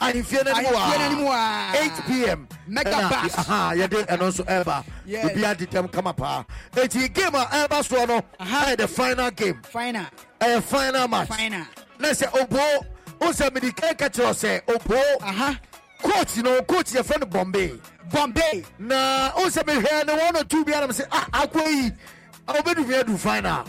Ahemfie 0.00 0.42
nonim 0.44 1.22
wɔ 1.24 1.34
8pm 1.72 2.40
yɛde 2.68 3.98
ɛno 4.06 4.26
nso 4.28 4.44
ɛba. 4.44 4.84
Obiaa 5.08 5.54
dedɛm 5.56 5.90
kama 5.92 6.12
paa. 6.12 6.44
Enti 6.74 7.12
game 7.12 7.34
a 7.34 7.44
ɛba 7.46 7.80
soɔ 7.82 8.08
no 8.08 8.22
ɛyɛ 8.40 8.76
the 8.76 8.88
final 8.88 9.30
game. 9.30 9.60
Ɛyɛ 9.72 10.62
final 10.62 11.08
match. 11.08 11.30
Na 11.98 12.08
sɛ 12.08 12.28
obo 12.40 12.60
wo 13.20 13.28
sɛ 13.28 13.52
mede 13.54 13.74
kɛka 13.74 14.08
kyerɛ 14.10 14.32
sɛ 14.34 14.60
obo 14.68 14.96
coach 16.02 16.36
no 16.38 16.62
coach 16.62 16.92
yɛfrɛ 16.92 17.20
no 17.20 17.26
bombay. 17.26 17.72
Bombay. 18.12 18.64
Na 18.78 19.30
wo 19.36 19.44
sɛ 19.46 19.62
mehwɛ 19.64 20.06
ne 20.06 20.12
one 20.16 20.36
or 20.36 20.44
two 20.44 20.64
biara 20.64 20.84
m 20.84 20.90
sɛ 20.90 21.06
ah 21.12 21.26
akɔ 21.46 21.66
yi 21.66 21.92
wobɛdu 22.48 22.86
fi 22.86 22.94
adu 23.02 23.18
final 23.18 23.64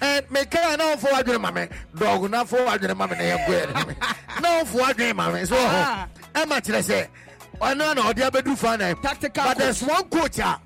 and 0.00 0.26
mekaa 0.28 0.76
na 0.78 0.94
wofo 0.94 1.08
wadwene 1.10 1.40
ma 1.40 1.50
me 1.50 1.68
dɔg 1.96 2.30
na 2.30 2.44
fo 2.44 2.56
wadwene 2.64 2.96
ma 2.96 3.06
me. 3.06 3.16
Na 3.16 3.22
yɛnkɔɛ 3.36 4.40
na 4.40 4.48
wofo 4.62 4.80
wadwene 4.80 5.14
ma 5.16 5.30
me 5.32 5.44
so 5.44 5.54
wɔ 5.56 5.68
hɔ 5.68 6.08
ɛma 6.34 6.60
kyerɛ 6.60 6.82
sɛ 6.82 7.08
ɔno 7.60 7.94
na 7.96 8.02
ɔde 8.12 8.30
abɛdu 8.30 8.56
final 8.56 8.94
but 9.02 9.56
there's 9.58 9.82
one 9.82 10.04
coach 10.08 10.38
uh-huh. 10.40 10.58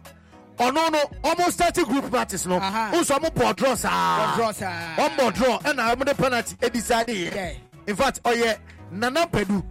a 0.59 0.63
ɔno 0.73 0.91
no 0.93 1.11
ɔmo 1.23 1.51
starting 1.51 1.85
group 1.85 2.11
matches 2.13 2.47
no. 2.47 2.59
Wosɛ 2.59 3.19
ɔmo 3.19 3.31
bɔ 3.35 3.57
draw 3.57 3.75
saa 3.75 4.33
Bɔ 4.33 4.37
draw 4.37 4.53
saa. 4.53 4.97
ɔmbɔ 4.97 5.35
draw 5.35 5.59
ɛna 5.61 5.95
ɔmode 5.95 6.17
penalty 6.17 6.57
ɛdecide 6.57 7.31
yɛ 7.33 7.57
in 7.87 7.97
fact 7.97 8.23
ɔyɛ 8.25 8.57
nana 8.91 9.27
pɛdu 9.27 9.63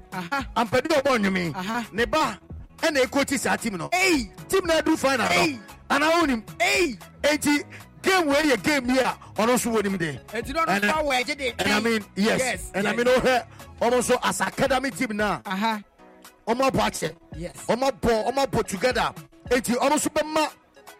ampɛdu 0.56 0.89
ɔbɔ 1.02 1.18
nnwome 1.19 1.91
ne 1.94 2.06
ba 2.06 2.38
ɛna 2.80 3.03
ɛkɔti 3.06 3.38
saa 3.39 3.56
tim 3.57 3.77
no. 3.77 3.89
Tim 3.89 4.65
no 4.65 4.73
adu 4.73 4.98
final 4.98 5.27
no. 5.30 5.60
Anaa 5.89 6.11
wonim? 6.22 6.44
Enti 7.23 7.64
game 8.02 8.27
wei 8.27 8.44
yɛ 8.44 8.64
game 8.64 8.88
bi 8.88 8.99
a 8.99 9.18
ɔno 9.35 9.56
nso 9.56 9.72
wɔ 9.73 9.84
nim 9.84 9.98
de. 9.98 10.19
Ɛnamin 11.57 12.03
yes. 12.15 12.72
Ɛnamin 12.73 13.06
no 13.06 13.15
hwɛ 13.19 13.44
ɔmo 13.81 13.98
nso 13.99 14.18
as 14.23 14.41
academy 14.41 14.91
team 14.91 15.15
no 15.18 15.41
a 15.45 15.81
ɔmo 16.48 16.69
abɔ 16.69 16.80
akyɛ. 16.80 17.11
Ɔmo 17.68 17.91
abɔ 17.91 18.31
ɔmo 18.31 18.45
abɔ 18.45 18.68
together. 18.68 19.14
Enti 19.49 19.76
ɔmo 19.76 19.94
nso 19.95 20.10
bɛma 20.10 20.49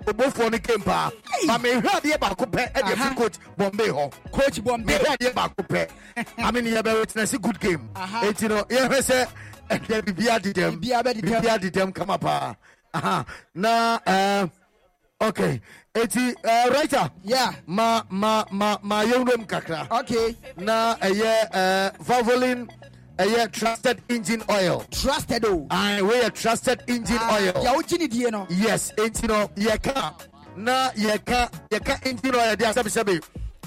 obofoɔ 0.08 0.52
no 0.52 0.58
came 0.60 0.82
paa 0.82 1.12
ma 1.46 1.58
mehwɛ 1.58 1.90
adeɛ 2.00 2.18
baako 2.20 2.46
pɛ 2.46 2.72
ɛde 2.74 2.92
afi 2.94 3.16
coach 3.16 3.36
bombay 3.58 3.88
hɔ. 3.90 4.14
Coach 4.32 4.64
bombay 4.64 4.98
mehwɛ 4.98 5.16
adeɛ 5.18 5.34
baako 5.34 5.62
pɛ. 5.68 5.90
Ame 6.48 6.62
ne 6.64 6.72
yɛbɛwetena 6.72 7.28
se 7.28 7.38
good 7.38 7.60
game. 7.60 7.90
Enti 7.96 8.48
no 8.50 8.64
yɛhwɛ 8.64 9.00
sɛ 9.10 9.28
ɛdeɛ 9.70 10.02
biribia 10.06 10.40
dedɛm 10.40 10.80
biribia 10.82 11.58
dedɛm 11.60 11.94
kama 11.94 12.18
paa. 12.18 12.56
Na 13.54 14.00
uh, 14.06 14.48
okay 15.22 15.62
eti 15.94 16.20
uh, 16.44 16.50
eh, 16.50 16.66
writer. 16.70 17.10
Yeah. 17.24 17.52
ma 17.66 18.04
ma 18.10 18.46
ma 18.52 18.78
ma 18.84 19.04
yɛwurom 19.04 19.46
kakra. 19.48 19.88
Okay. 20.00 20.36
na 20.58 20.96
ɛyɛ 20.96 21.26
eh, 21.26 21.48
uh, 21.54 21.58
uh, 21.58 21.90
vavolin 22.04 22.68
ɛyɛ 23.18 23.52
trusted 23.52 24.02
engine 24.10 24.44
oil. 24.50 24.84
Trusted 24.92 25.46
oh. 25.46 25.54
o. 25.54 25.68
Ayi 25.70 26.02
wey 26.08 26.22
yɛ 26.22 26.34
trusted 26.34 26.84
engine 26.88 27.18
ah, 27.20 27.36
oil. 27.38 27.54
Yà 27.64 27.74
ó 27.76 27.82
jí 27.82 27.98
ni 28.00 28.30
no. 28.30 28.46
Yes, 28.50 28.92
enti 28.98 29.28
no 29.28 29.48
yɛka 29.56 30.14
na 30.56 30.90
yɛka 30.92 31.50
yɛka 31.72 32.06
engine 32.06 32.36
oil. 32.36 32.56
De 32.56 32.66
asɛbisɛbi 32.66 33.22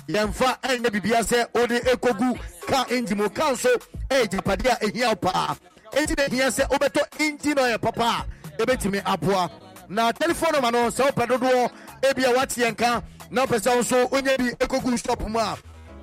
yɛnfa 0.09 0.61
ɛnyɛ 0.63 0.91
biribi 0.91 1.11
sɛ 1.23 1.51
ɔde 1.53 1.81
ekogu. 1.85 2.39
Car 2.67 2.87
engine 2.91 3.19
mu 3.19 3.29
car 3.31 3.53
nso. 3.53 3.71
Ɛyɛ 4.09 4.29
japade 4.31 4.67
a 4.67 4.77
ehia 4.87 5.09
wo 5.09 5.15
paa 5.17 5.57
enti 5.93 6.17
na 6.17 6.25
ehia 6.25 6.49
sɛ 6.51 6.69
ɔbɛtɔ 6.69 7.21
engine 7.21 7.59
oil 7.59 7.79
papa. 7.79 8.03
A 8.03 8.63
ebetumi 8.63 9.03
aboa 9.05 9.51
na 9.89 10.13
telephone 10.13 10.53
number 10.53 10.71
no 10.71 10.89
sɛ 10.91 11.11
ɔpɛ 11.11 11.27
dodoɔ 11.27 11.71
ebi 12.03 12.25
a 12.25 12.33
wate 12.37 12.55
yɛn 12.57 12.77
ka 12.77 13.03
na 13.31 13.45
ɔpɛ 13.47 13.59
sɛ 13.59 13.79
nso 13.81 14.09
onye 14.11 14.37
bi 14.39 14.51
ekogu 14.65 14.97
shop 15.05 15.29
mu 15.29 15.39
a 15.39 15.57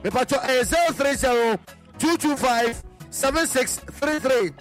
mepatɔ 0.03 0.39
ɛyɛ 0.43 0.59
eh, 0.59 0.63
zero 0.63 0.93
three 0.93 1.15
zero 1.15 1.57
two 1.97 2.17
two 2.17 2.35
five 2.35 2.83
seven 3.17 3.47
six 3.47 3.77
three 3.77 4.19
three 4.19 4.51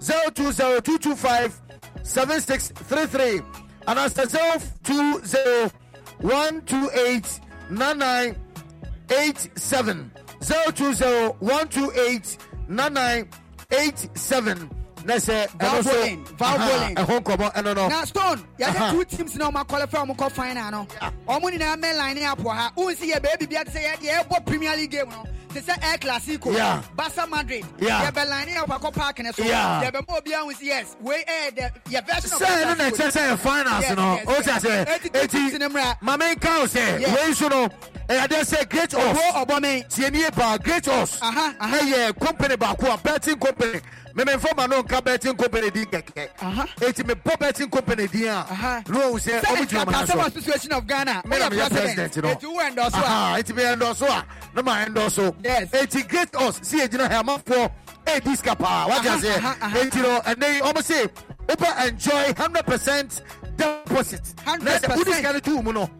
zero 0.00 0.30
two 0.34 0.50
zero 0.50 0.80
two 0.80 0.98
two 0.98 1.14
five 1.14 1.54
seven 2.02 2.40
six 2.40 2.68
three 2.70 3.06
three 3.06 3.40
and 3.86 3.98
as 3.98 4.14
the 4.14 4.24
zero 4.26 4.54
two 4.82 5.22
zero 5.24 5.70
one 6.20 6.62
two 6.62 6.88
eight 6.94 7.40
nine 7.68 7.98
nine 7.98 8.34
eight 9.10 9.50
seven 9.54 10.10
zero 10.42 10.70
two 10.74 10.94
zero 10.94 11.36
one 11.40 11.68
two 11.68 11.90
eight 12.08 12.38
nine 12.68 12.94
nine 12.94 13.28
eight 13.72 14.08
seven. 14.14 14.70
Na 15.06 15.14
sɛ 15.14 15.48
ɛno 15.58 15.84
so 15.84 15.90
ɛho 16.40 17.20
nkɔmɔ 17.20 17.54
ɛno 17.54 17.74
no. 17.76 17.88
Na 17.88 18.04
stone 18.04 18.42
yɛde 18.58 18.90
two 18.90 19.04
teams 19.04 19.36
na 19.36 19.50
ɔma 19.50 19.66
qualify 19.66 19.98
ɔmo 20.04 20.16
kɔ 20.16 20.30
final 20.32 20.70
no. 20.70 20.86
Ɔmo 21.28 21.42
nyinaa 21.50 21.76
mɛ 21.80 21.96
line 21.96 22.14
ne 22.16 22.22
apɔ 22.22 22.54
ha. 22.54 22.72
Wonsi 22.76 23.12
yɛ 23.12 23.20
baabi 23.22 23.48
bia 23.48 23.64
te 23.64 23.70
sɛ 23.70 23.82
yɛde 23.94 24.24
ɛbɔ 24.28 24.46
premier 24.46 24.76
league 24.76 24.90
game 24.90 25.08
no. 25.08 25.24
Te 25.54 25.60
sɛ 25.60 25.82
air 25.82 25.96
classico 25.98 26.52
Yeah. 26.54 26.82
barca 26.96 27.26
madrid. 27.26 27.64
Yɛbɛ 27.78 28.28
line 28.28 28.46
ne 28.48 28.54
apɔ 28.54 28.80
akɔ 28.80 28.92
park 28.94 29.18
ne 29.20 29.32
so. 29.32 29.42
Yɛbɛ 29.42 30.06
ma 30.08 30.16
obiara 30.18 30.42
ho 30.42 30.50
si 30.52 30.66
yes. 30.66 30.96
Wei 31.00 31.24
ɛyɛ 31.24 31.56
dɛ 31.56 31.70
yɛ 31.90 32.06
version 32.06 32.32
of 32.32 32.40
sɛ 32.40 32.62
ɛno 32.64 32.76
na 32.78 32.90
ɛkyɛ 32.90 33.12
sɛ 33.12 33.80
Yes, 33.80 33.96
no 33.96 34.20
o 34.26 34.32
yes. 34.34 34.62
sɛ 34.64 34.86
Eti 35.14 35.58
maame 36.02 36.34
nka 36.34 36.62
o 36.62 36.66
sɛ 36.66 36.98
wei 36.98 37.30
nso 37.30 37.48
no 37.50 37.68
ɛyɛ 38.08 38.26
adeɛ 38.26 38.40
sɛ 38.44 38.68
great 38.68 38.90
Ɔbɔ 38.90 39.46
ɔbɔme. 39.46 39.88
tie 39.88 40.10
nie 40.10 40.30
paa 40.30 40.56
great 40.58 40.88
aha. 40.88 41.54
ɛyɛ 41.60 42.20
company 42.20 42.56
baako 42.56 42.92
a 42.94 42.98
betting 42.98 43.38
company 43.38 43.80
mɛmɛ 44.16 44.36
nfɔma 44.38 44.68
no 44.70 44.82
nka 44.82 45.04
betting 45.04 45.36
company 45.36 45.70
din 45.70 45.84
kɛkɛ 45.86 46.28
eti 46.80 47.02
mɛ 47.02 47.14
bɔ 47.22 47.38
betting 47.38 47.68
company 47.70 48.06
din 48.06 48.28
a 48.28 48.82
n'o 48.86 49.12
sɛ 49.18 49.40
ɔmu 49.42 49.56
sɛ 49.56 49.66
gyina 49.66 49.84
ɔmu 49.84 49.92
kasɛm 49.92 50.06
so 50.12 50.20
association 50.26 50.72
of 50.72 50.86
ghana? 50.86 51.22
Me 51.26 51.38
na 51.38 51.48
meyɛ 51.50 51.70
president? 51.70 52.16
no 52.16 52.28
eti 52.30 52.46
wo 52.46 52.60
ɛndɔso 52.60 53.02
a 53.02 53.38
eti 53.42 53.52
meyɛ 53.52 53.76
ndɔso 53.78 54.08
a 54.08 54.24
na 54.54 54.62
ma 54.62 54.84
ndɔso 54.86 55.34
Yes. 55.44 55.70
eti 55.70 56.02
great 56.08 56.34
os 56.36 56.58
si 56.62 56.78
egyina 56.80 57.08
hɛ 57.10 57.22
amafoɔ 57.22 57.70
edi 58.06 58.34
sika 58.36 58.56
paa 58.56 58.86
wagye 58.88 59.08
Aha, 59.08 59.18
aseɛ 59.18 59.36
aha, 59.36 59.56
aha. 59.60 59.78
eti 59.78 59.96
no 60.02 60.20
ɛnɛ 60.20 60.60
ɔmo 60.60 60.82
se 60.82 61.06
wopɛ 61.48 61.86
enjoy 61.88 62.34
hundred 62.36 62.66
percent 62.66 63.22
deposit. 63.56 64.34
Na 64.46 64.56
sɛ 64.56 64.96
100%. 64.96 65.14
sika 65.14 65.32
no 65.32 65.38
tu 65.40 65.62
mu 65.62 65.72
no. 65.72 65.90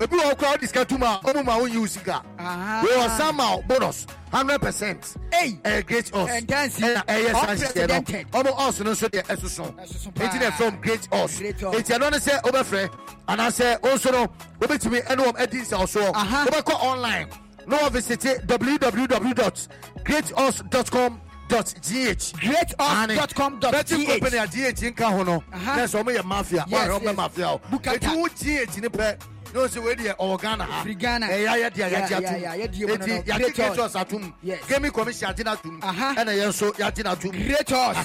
ebi 0.00 0.16
wɔ 0.16 0.36
kura 0.38 0.56
disika 0.58 0.84
tu 0.88 0.98
ma 0.98 1.18
ɔmu 1.20 1.44
ma 1.44 1.56
o 1.58 1.66
yi 1.66 1.78
o 1.78 1.86
sika 1.86 2.22
wɔyɔ 2.38 3.16
sama 3.16 3.58
bonus 3.66 4.06
hundred 4.32 4.60
percent. 4.60 5.14
Ɛyɛ 5.30 5.86
great 5.86 6.12
us 6.14 6.30
ɛna 6.30 7.04
ɛyɛ 7.06 7.32
sanse 7.32 7.72
yɛ 7.74 7.88
no 7.88 8.00
ɔmu 8.42 8.52
us 8.68 8.80
no 8.80 8.90
nso 8.92 9.08
deɛ 9.08 9.22
ɛsoso 9.26 9.74
eti 10.20 10.38
na 10.38 10.50
fɛm 10.50 10.80
great 10.80 11.08
us 11.12 11.40
eti 11.40 11.92
ɛno 11.94 12.10
ne 12.10 12.18
sɛ 12.18 12.40
ɔbɛfrɛ 12.42 12.88
anaasɛ 13.28 13.78
ɔnso 13.80 14.12
no 14.12 14.26
ɔbɛtumi 14.60 15.02
ɛne 15.06 15.24
wɔn 15.24 15.36
ɛdi 15.36 15.60
nsa 15.62 15.76
ɔsoɔ 15.78 16.12
ɔbɛkɔ 16.46 16.74
online. 16.82 17.28
Na 17.66 17.78
wɔ 17.78 17.90
visite 17.92 18.40
www.greatus.com 18.46 21.20
dot 21.48 21.74
gh. 21.82 22.32
great 22.40 22.74
us 22.78 23.06
dot 23.16 23.34
com 23.34 23.58
dot 23.60 23.72
gh. 23.72 23.72
betting 23.72 24.06
company 24.06 24.36
a 24.38 24.46
gh 24.46 24.90
nka 24.92 25.10
ho 25.12 25.22
no. 25.22 25.42
ɛsɛ 25.52 26.02
ɔmo 26.02 26.10
yɛ 26.16 26.24
mafia. 26.24 26.64
yes 26.68 26.88
yes. 27.36 27.58
bukata. 27.70 27.94
Etu 27.98 28.16
wo 28.16 28.26
gh 28.28 28.80
ni 28.82 28.88
pɛ 28.88 29.16
n'o 29.54 29.68
se 29.68 29.78
wei 29.78 29.94
deɛ 29.94 30.14
ɔwɔ 30.18 30.40
ghana 30.40 30.64
ha 30.64 30.82
firi 30.82 30.94
ghana 30.98 31.26
ɛyɛ 31.28 31.48
ayɛ 31.54 31.70
deɛ 31.70 31.90
yɛde 31.94 32.14
atum 32.18 32.90
eti 32.90 33.30
yɛde 33.30 33.54
greators 33.54 33.94
atum 33.96 34.34
gaming 34.68 34.90
commission 34.90 35.28
yɛde 35.30 35.44
n'atum 35.44 35.80
ɛna 35.80 36.32
yɛn 36.34 36.48
nso 36.50 36.72
yɛde 36.74 37.02
n'atum 37.04 37.30
greators 37.30 37.96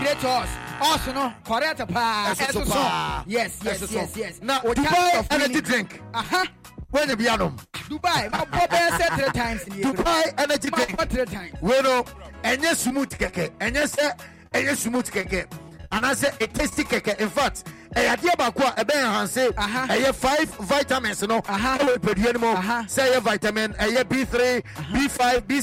greators 0.00 0.50
ɔso 0.80 1.14
no 1.14 1.32
correct 1.44 1.86
paa 1.92 2.32
ɛsoso 2.34 2.66
paa 2.72 3.24
yes 3.26 3.58
yes 3.62 3.90
yes 3.92 4.16
yes 4.16 4.40
na 4.42 4.58
dubai 4.60 5.26
energy 5.32 5.60
drink 5.60 6.00
wọ́n 6.92 7.06
ní 7.08 7.14
bí 7.16 7.24
yà 7.26 7.36
nù. 7.36 7.52
dubai 7.90 8.30
ma 8.30 8.44
bọ 8.44 8.66
bẹ́ẹ̀ 8.66 8.90
sẹ́ 8.98 9.16
three 9.18 9.32
times 9.32 9.66
ni. 9.68 9.82
dubai 9.82 10.22
energy 10.38 10.70
drink 10.70 10.90
ma 10.96 11.04
bọ 11.04 11.10
three 11.10 11.24
times. 11.26 11.52
wẹ́n 11.62 11.82
no 11.82 12.04
ẹ̀yẹ 12.42 12.74
smooth 12.74 13.12
kẹ̀kẹ́ 13.18 13.50
ẹ̀yẹ 13.60 13.84
sẹ́ 13.86 14.14
ẹ̀yẹ 14.54 14.74
smooth 14.76 15.10
kẹ̀kẹ́. 15.10 15.44
Anaasɛ 15.90 16.38
ɛtesti 16.38 16.84
kɛkɛ. 16.84 17.20
In 17.20 17.30
fact 17.30 17.64
ɛyɛ 17.94 18.16
adeɛ 18.16 18.36
baako 18.38 18.62
a 18.64 18.84
ɛbɛn 18.84 19.12
hanse 19.12 19.48
ɛyɛ 19.56 20.14
five 20.14 20.48
vitamins 20.60 21.22
no 21.22 21.40
ɛwɔ 21.42 21.96
nipadua 21.96 22.32
no 22.34 22.38
mu. 22.40 22.54
Sɛ 22.86 23.12
ɛyɛ 23.12 23.22
vitamin 23.22 23.72
ɛyɛ 23.74 24.08
b 24.08 24.24
three 24.24 24.62
b 24.92 25.60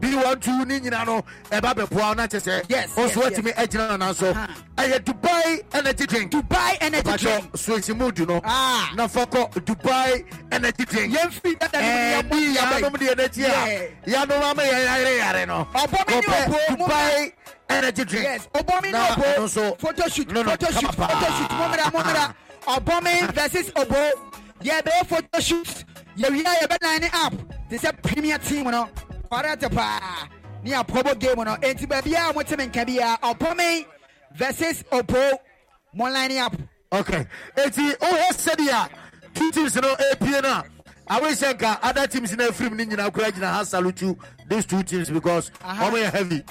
b12 0.00 0.66
ne 0.66 0.80
nyinaa 0.80 1.04
no 1.06 1.22
ɛba 1.50 1.74
bɛboa 1.74 2.16
no 2.16 2.22
kyɛ 2.26 2.40
sɛ 2.40 2.86
ɔso 2.96 3.20
atumi 3.26 3.52
agyina 3.54 3.88
no 3.88 3.96
nanso 4.06 4.32
ɛyɛ 4.76 4.98
dubai 5.04 5.62
energy 5.74 6.06
drink. 6.06 6.32
Dubai 6.32 6.76
energy 6.80 7.16
drink. 7.16 7.52
Soesi 7.52 7.94
mu 7.96 8.10
du 8.10 8.24
no 8.26 8.40
Ah. 8.44 8.90
fa 9.08 9.26
kɔ 9.26 9.50
dubai 9.64 10.24
energy 10.52 10.84
drink. 10.84 11.14
Yɛmfi 11.14 11.58
ɛbi 11.58 12.54
yabanom 12.56 12.94
deɛ 12.96 13.14
n'akyi 13.14 13.44
a 13.44 14.10
yanom 14.10 14.42
ama 14.42 14.62
yɛyareyare 14.62 15.46
no. 15.46 15.68
Kɔpɛ 15.74 16.22
dubai 16.76 17.32
energy 17.68 18.04
drink. 18.04 18.24
Na 18.90 19.08
ɛno 19.16 19.44
nso 19.44 19.76
photoshoot 19.78 20.30
no 20.32 20.42
no 20.42 20.50
photoshoot 20.52 20.94
ah. 20.98 21.08
photoshoot. 21.08 21.48
Mɔmira 21.58 21.84
mɔmira 21.92 22.34
ɔbɔmi 22.66 23.34
versus 23.34 23.70
obo 23.76 24.10
yɛbɛyɛ 24.62 25.06
photoshoot. 25.08 25.84
Yɛwia 26.16 26.54
yɛbɛnan 26.62 27.00
ne 27.02 27.08
app. 27.12 27.34
Te 27.68 27.76
sɛ 27.76 28.02
premier 28.02 28.38
team 28.38 28.64
no. 28.70 28.88
Correct 29.30 29.62
paa 29.74 30.28
ni 30.62 30.70
apɔbɔ 30.72 31.18
game 31.18 31.44
no 31.44 31.56
eti 31.62 31.86
baabi 31.86 32.14
a 32.14 32.32
mo 32.32 32.42
ti 32.42 32.56
mi 32.56 32.66
nka 32.66 32.84
bi 32.86 32.98
a 32.98 33.16
ɔbɔ 33.34 33.56
mi 33.56 33.86
versus 34.34 34.84
obo 34.92 35.38
mo 35.94 36.04
line 36.10 36.38
up. 36.38 36.54
okay 36.92 37.26
eti 37.56 37.92
wohɛ 37.96 38.30
sɛdeɛ 38.32 38.88
two 39.34 39.50
teams 39.52 39.76
no 39.76 39.94
apue 40.12 40.42
no 40.42 40.48
a 40.48 40.64
awohyɛ 41.20 41.54
nka 41.54 41.78
other 41.82 42.06
teams 42.06 42.36
no 42.36 42.48
afirim 42.48 42.76
no 42.76 42.84
nyinaa 42.84 43.12
kora 43.12 43.30
gyina 43.30 43.52
ha 43.52 43.60
salutu 43.62 44.16
these 44.48 44.66
two 44.66 44.82
teams 44.82 45.08
because 45.10 45.50
ɔmo 45.64 45.92
yɛ 46.02 46.10
heavy. 46.12 46.42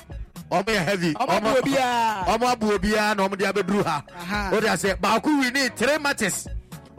Ɔmo 0.52 0.66
yɛ 0.66 0.84
heavy. 0.86 1.14
Ɔmo 1.14 2.52
abu 2.52 2.72
obiara 2.72 3.16
na 3.16 3.28
ɔmo 3.28 3.38
de 3.38 3.46
abɛduru 3.46 3.84
ha 3.86 4.04
Aha. 4.16 4.50
o 4.54 4.60
de 4.60 4.68
asɛ 4.68 4.96
baako 5.00 5.28
wini 5.44 5.76
three 5.76 5.98
matches 6.00 6.48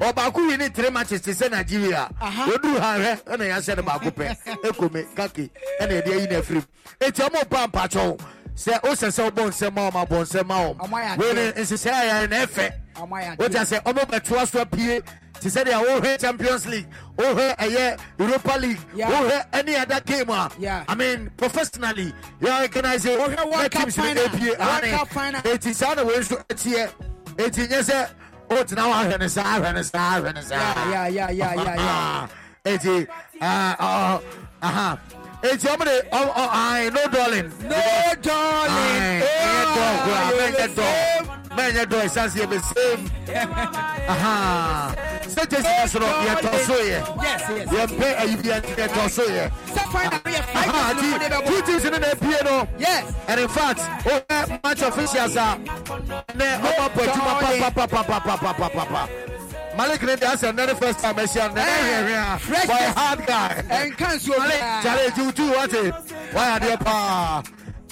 ɔbaako 0.01 0.49
wini 0.49 0.73
three 0.75 0.91
matches 0.91 1.21
te 1.21 1.33
sɛ 1.33 1.51
nigeria. 1.51 2.09
Oduru 2.21 2.79
ha 2.81 2.97
hwɛ 2.99 3.23
ɛna 3.25 3.45
yɛahyɛ 3.51 3.77
no 3.77 3.83
baako 3.83 4.11
pɛ 4.11 4.37
ekome 4.65 5.15
kake 5.15 5.51
ɛna 5.81 6.03
yɛde 6.03 6.07
ayi 6.13 6.31
no 6.31 6.41
afirim 6.43 6.65
eti 7.01 7.23
ɔmo 7.23 7.49
pa 7.51 7.67
mpakyɛw 7.67 8.19
sɛ 8.57 8.81
wosɛ 8.81 9.09
sɛ 9.11 9.31
wobɔ 9.31 9.49
nsɛm 9.51 9.75
ma 9.75 9.91
wɔm 9.91 10.07
abɔ 10.07 10.25
nsɛm 10.25 10.49
ayɛ 10.49 10.77
wɔm 10.79 10.91
adeɛ. 10.91 11.19
wei 11.19 11.33
ne 11.35 11.53
nhyehyɛ 11.53 11.91
a 11.91 12.27
yɛn 12.27 12.31
na 12.31 12.47
ɛfɛ 12.47 12.73
Ɔmo 12.97 13.11
ayɛ 13.21 13.37
adeɛ. 13.37 13.39
wogya 13.49 13.63
sɛ 13.65 13.83
ɔmo 13.85 14.05
bɛtoa 14.11 14.49
so 14.51 14.65
apue 14.65 15.03
te 15.41 15.49
sɛ 15.49 15.65
deɛ 15.65 15.85
wohwɛ 15.87 16.19
champions 16.21 16.67
league. 16.67 16.87
Wohwɛ 17.19 17.57
ɛyɛ 17.57 17.99
europa 18.19 18.59
league. 18.59 18.81
Yeah. 18.95 19.11
wohwɛ 19.11 19.47
any 19.53 19.77
other 19.77 20.01
game 20.01 20.29
a. 20.31 20.51
Yeah. 20.59 20.85
i 20.89 20.95
mean 20.95 21.31
professionally 21.37 22.13
yɛ 22.41 22.63
organise 22.69 23.05
na 23.05 23.69
teams 23.69 23.97
no 23.99 24.05
World 24.05 24.35
ane 24.61 25.43
eti 25.45 25.75
saa 25.75 25.93
na 25.95 26.05
wei 26.05 26.17
nso 26.17 26.43
ɛteɛ 26.49 26.91
eti 27.39 27.67
nyɛ 27.69 27.81
sɛ 27.83 28.09
o 28.51 28.65
tena 28.65 28.83
a 28.83 29.05
ahwɛ 29.05 29.19
ne 29.19 29.25
a 29.25 29.43
ahwɛ 29.55 29.75
ne 29.75 29.81
a 29.81 30.03
ahwɛ 30.15 30.51
Yeah, 30.51 31.07
yeah, 31.09 31.31
yeah, 31.31 31.55
yeah, 31.55 31.75
yeah. 31.75 32.29
ya 32.65 33.07
ah, 33.41 33.77
oh, 33.81 34.23
uh-huh 34.63 35.20
aha 35.43 35.53
eti 35.53 35.67
ɔmo 35.67 35.85
de 35.85 36.03
ɔ- 36.13 36.35
ɔ- 36.35 36.51
ayi 36.53 36.91
no 36.93 37.07
darling. 37.11 37.53
No 37.63 37.77
darling. 38.23 38.71
Aye, 38.71 39.23
ɛyɛ 39.23 39.63
dɔɔ 39.75 39.93
koraa 40.05 40.31
mɛnyɛ 40.39 40.67
dɔɔ 40.77 40.93
mɛnyɛ 41.57 41.85
dɔɔ 41.87 42.03
ɛsan 42.05 42.31
se 42.31 42.39
yɛ 42.41 42.47
bɛ 42.47 42.59
same. 42.75 43.11
Aha. 44.09 44.95
sɛ 45.31 45.43
jesi 45.47 45.63
na 45.63 45.85
sɔrɔ 45.87 46.09
yɛtɔ 46.27 46.67
so 46.67 46.75
yɛ 46.75 46.99
yes 47.23 47.43
yes 47.49 47.69
yɛmpɛ 47.69 48.07
ayi 48.21 48.37
bi 48.37 48.49
yɛtɔ 48.49 49.11
so 49.11 49.23
yɛ 49.23 49.51
sɛ 49.75 49.83
final 49.93 50.11
no 50.25 50.31
yɛ 50.31 50.43
five 50.53 50.69
aha 50.69 50.93
no 50.95 51.03
mo 51.03 51.19
de 51.19 51.25
bɛ 51.25 51.39
ti 51.41 51.51
two 51.51 51.63
teams 51.63 51.85
no 51.85 51.91
na 51.99 52.07
epie 52.09 52.45
no 52.45 52.69
yes. 52.79 53.05
And 53.29 53.41
in 53.41 53.49
fact 53.49 53.81
wɔyɛ 54.05 54.63
match 54.65 54.83
officials 54.83 55.37
a 55.37 55.59
ɔmo 56.37 56.81
abɔ 56.85 57.01
adwuma 57.07 57.33
papapapapapapapa 57.41 59.09
Malik 59.77 60.03
Nene 60.03 60.19
has 60.19 60.43
another 60.43 60.75
first 60.75 61.01
time. 61.01 61.19
I 61.19 61.25
see 61.27 61.41
eh, 61.41 62.37
fresh 62.39 62.67
boy, 62.67 63.01
hard 63.01 63.27
guy. 63.27 63.65
And 63.71 63.97
cancel 63.97 64.39
Malik. 64.39 64.59
Challenge 64.59 65.17
you 65.17 65.33
too. 65.33 65.51
What 65.51 65.75
it? 65.75 65.95
Why 66.33 66.59
are 66.59 66.71
you 66.71 66.77
pa? 66.77 67.43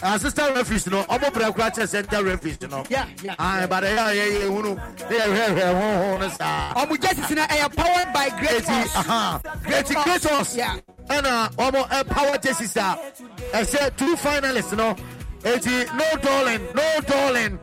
Uh, 0.00 0.14
Assistant 0.14 0.55
referees, 0.55 0.86
you 0.86 0.92
know. 0.92 1.02
Omo 1.05 1.32
pre 1.32 1.44
kwacha 1.44 1.88
center 1.88 2.22
referees, 2.22 2.59
you 2.60 2.68
know. 2.68 2.84
Yeah, 2.88 3.09
yeah. 3.22 3.34
Ah, 3.38 3.66
but 3.68 3.82
yeah, 3.82 4.12
yeah, 4.12 4.26
yeah. 4.26 4.44
Uno, 4.46 4.76
yeah, 5.10 5.26
yeah, 5.26 5.55
yeah. 5.56 5.70
Uno, 5.70 6.16
uno 6.16 6.28
sa. 6.28 6.72
Omo 6.74 7.00
justice 7.00 7.32
I'm 7.32 7.38
eh, 7.38 7.68
powered 7.68 8.12
by 8.12 8.28
great 8.38 8.62
force. 8.64 8.96
Uh-huh. 8.96 9.12
Aha. 9.12 9.40
Great 9.64 9.86
great 9.86 10.20
force. 10.20 10.56
Yeah. 10.56 10.78
And 11.10 11.26
uh, 11.26 11.48
omo 11.59 11.92
air 11.92 12.05
power 12.05 12.38
justice. 12.38 12.76
I 12.76 13.62
said 13.64 13.98
two 13.98 14.14
finalists, 14.16 14.70
you 14.70 14.76
know. 14.76 14.94
Eti 15.44 15.84
no 15.96 16.05
darling, 16.20 16.62
no 16.74 17.00
darling. 17.06 17.59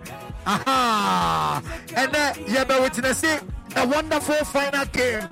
Aha. 0.45 1.61
And 1.95 2.15
uh, 2.15 2.33
yeah, 2.47 2.63
but 2.65 2.81
witness 2.81 3.23
it 3.23 3.43
a 3.75 3.87
wonderful 3.87 4.35
final 4.45 4.85
game 4.85 5.23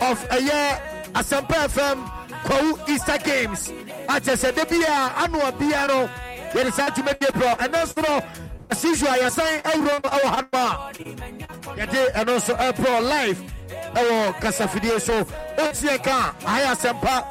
of 0.00 0.26
a 0.30 0.40
year 0.40 0.80
Asempa 1.14 1.68
FM 1.68 2.04
Kwawu 2.44 2.88
Easter 2.88 3.18
Games. 3.18 3.72
I 4.08 4.20
just 4.20 4.42
said, 4.42 4.54
the 4.54 4.66
beer, 4.66 4.86
annual 4.88 5.52
beer, 5.52 6.10
they 6.52 6.64
decided 6.64 6.94
to 6.96 7.02
make 7.04 7.28
a 7.28 7.32
pro. 7.32 7.48
And 7.58 7.74
that's 7.74 7.96
no, 7.96 8.22
as 8.70 8.84
usual, 8.84 9.16
you're 9.16 9.30
saying, 9.30 9.62
I 9.64 9.78
run 9.78 10.00
our 10.04 10.42
Hanma. 10.42 12.14
And 12.14 12.30
also 12.30 12.54
a 12.54 12.72
pro 12.72 13.00
live. 13.00 13.52
Oh, 13.96 14.34
Casafide, 14.40 15.00
so, 15.00 15.24
what's 15.56 15.82
your 15.82 15.98
car? 15.98 16.34
I 16.46 16.62
Asempa 16.62 17.24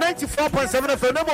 94.7 0.00 0.96
FM. 0.96 1.14
No, 1.14 1.24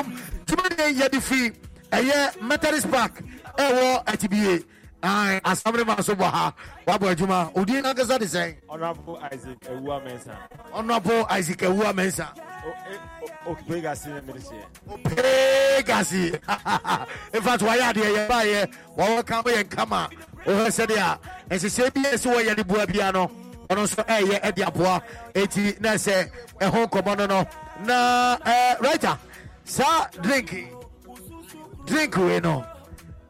to 0.47 0.56
me, 0.56 0.98
you're 0.98 1.09
the 1.09 1.20
fee. 1.20 1.52
A 1.93 2.02
year, 2.02 2.30
Methodist 2.43 2.90
Park, 2.90 3.22
a 3.59 3.72
war 3.74 4.02
at 4.06 4.18
TBA. 4.18 4.64
Aye, 5.06 5.40
Assembly 5.44 5.84
Masubaha, 5.84 6.52
Wabu 6.86 7.16
Juma, 7.16 7.50
Udina 7.54 7.94
Gazadisen. 7.94 8.56
Honorable 8.68 9.18
Isaac 9.18 9.58
Ewa 9.70 10.00
Mensa. 10.02 10.38
Honorable 10.72 11.26
Isaac 11.30 11.62
Ewa 11.62 11.92
Mensa. 11.94 12.32
Opegasi 13.46 14.26
Ministry. 14.26 14.58
Opegasi. 14.88 16.32
In 17.34 17.40
fact, 17.42 17.62
why 17.62 17.78
are 17.80 17.92
they 17.92 18.26
Why 18.26 18.42
are 18.42 18.66
they? 18.66 18.72
Wawakamba 18.98 19.56
and 19.60 19.70
Kama? 19.70 20.10
Oh, 20.44 20.66
Sadia. 20.68 21.18
And 21.48 21.60
she 21.60 21.68
said, 21.68 21.92
Yes, 21.94 22.26
why 22.26 22.48
are 22.48 22.54
the 22.56 22.64
Buabiano? 22.64 23.30
ɔno 23.70 23.82
nso 23.82 24.02
ɛyɛ 24.06 24.40
ɛde 24.42 24.62
aboa 24.66 25.02
eti 25.34 25.74
na 25.80 25.94
ɛsɛ 25.94 26.30
ɛho 26.60 26.86
nkɔmɔ 26.86 27.16
no 27.18 27.26
no 27.26 27.46
na 27.84 28.36
ɛɛ 28.38 28.78
raita 28.80 29.18
saa 29.64 30.06
drink 30.22 30.68
drink 31.84 32.16
wei 32.16 32.38
no 32.40 32.64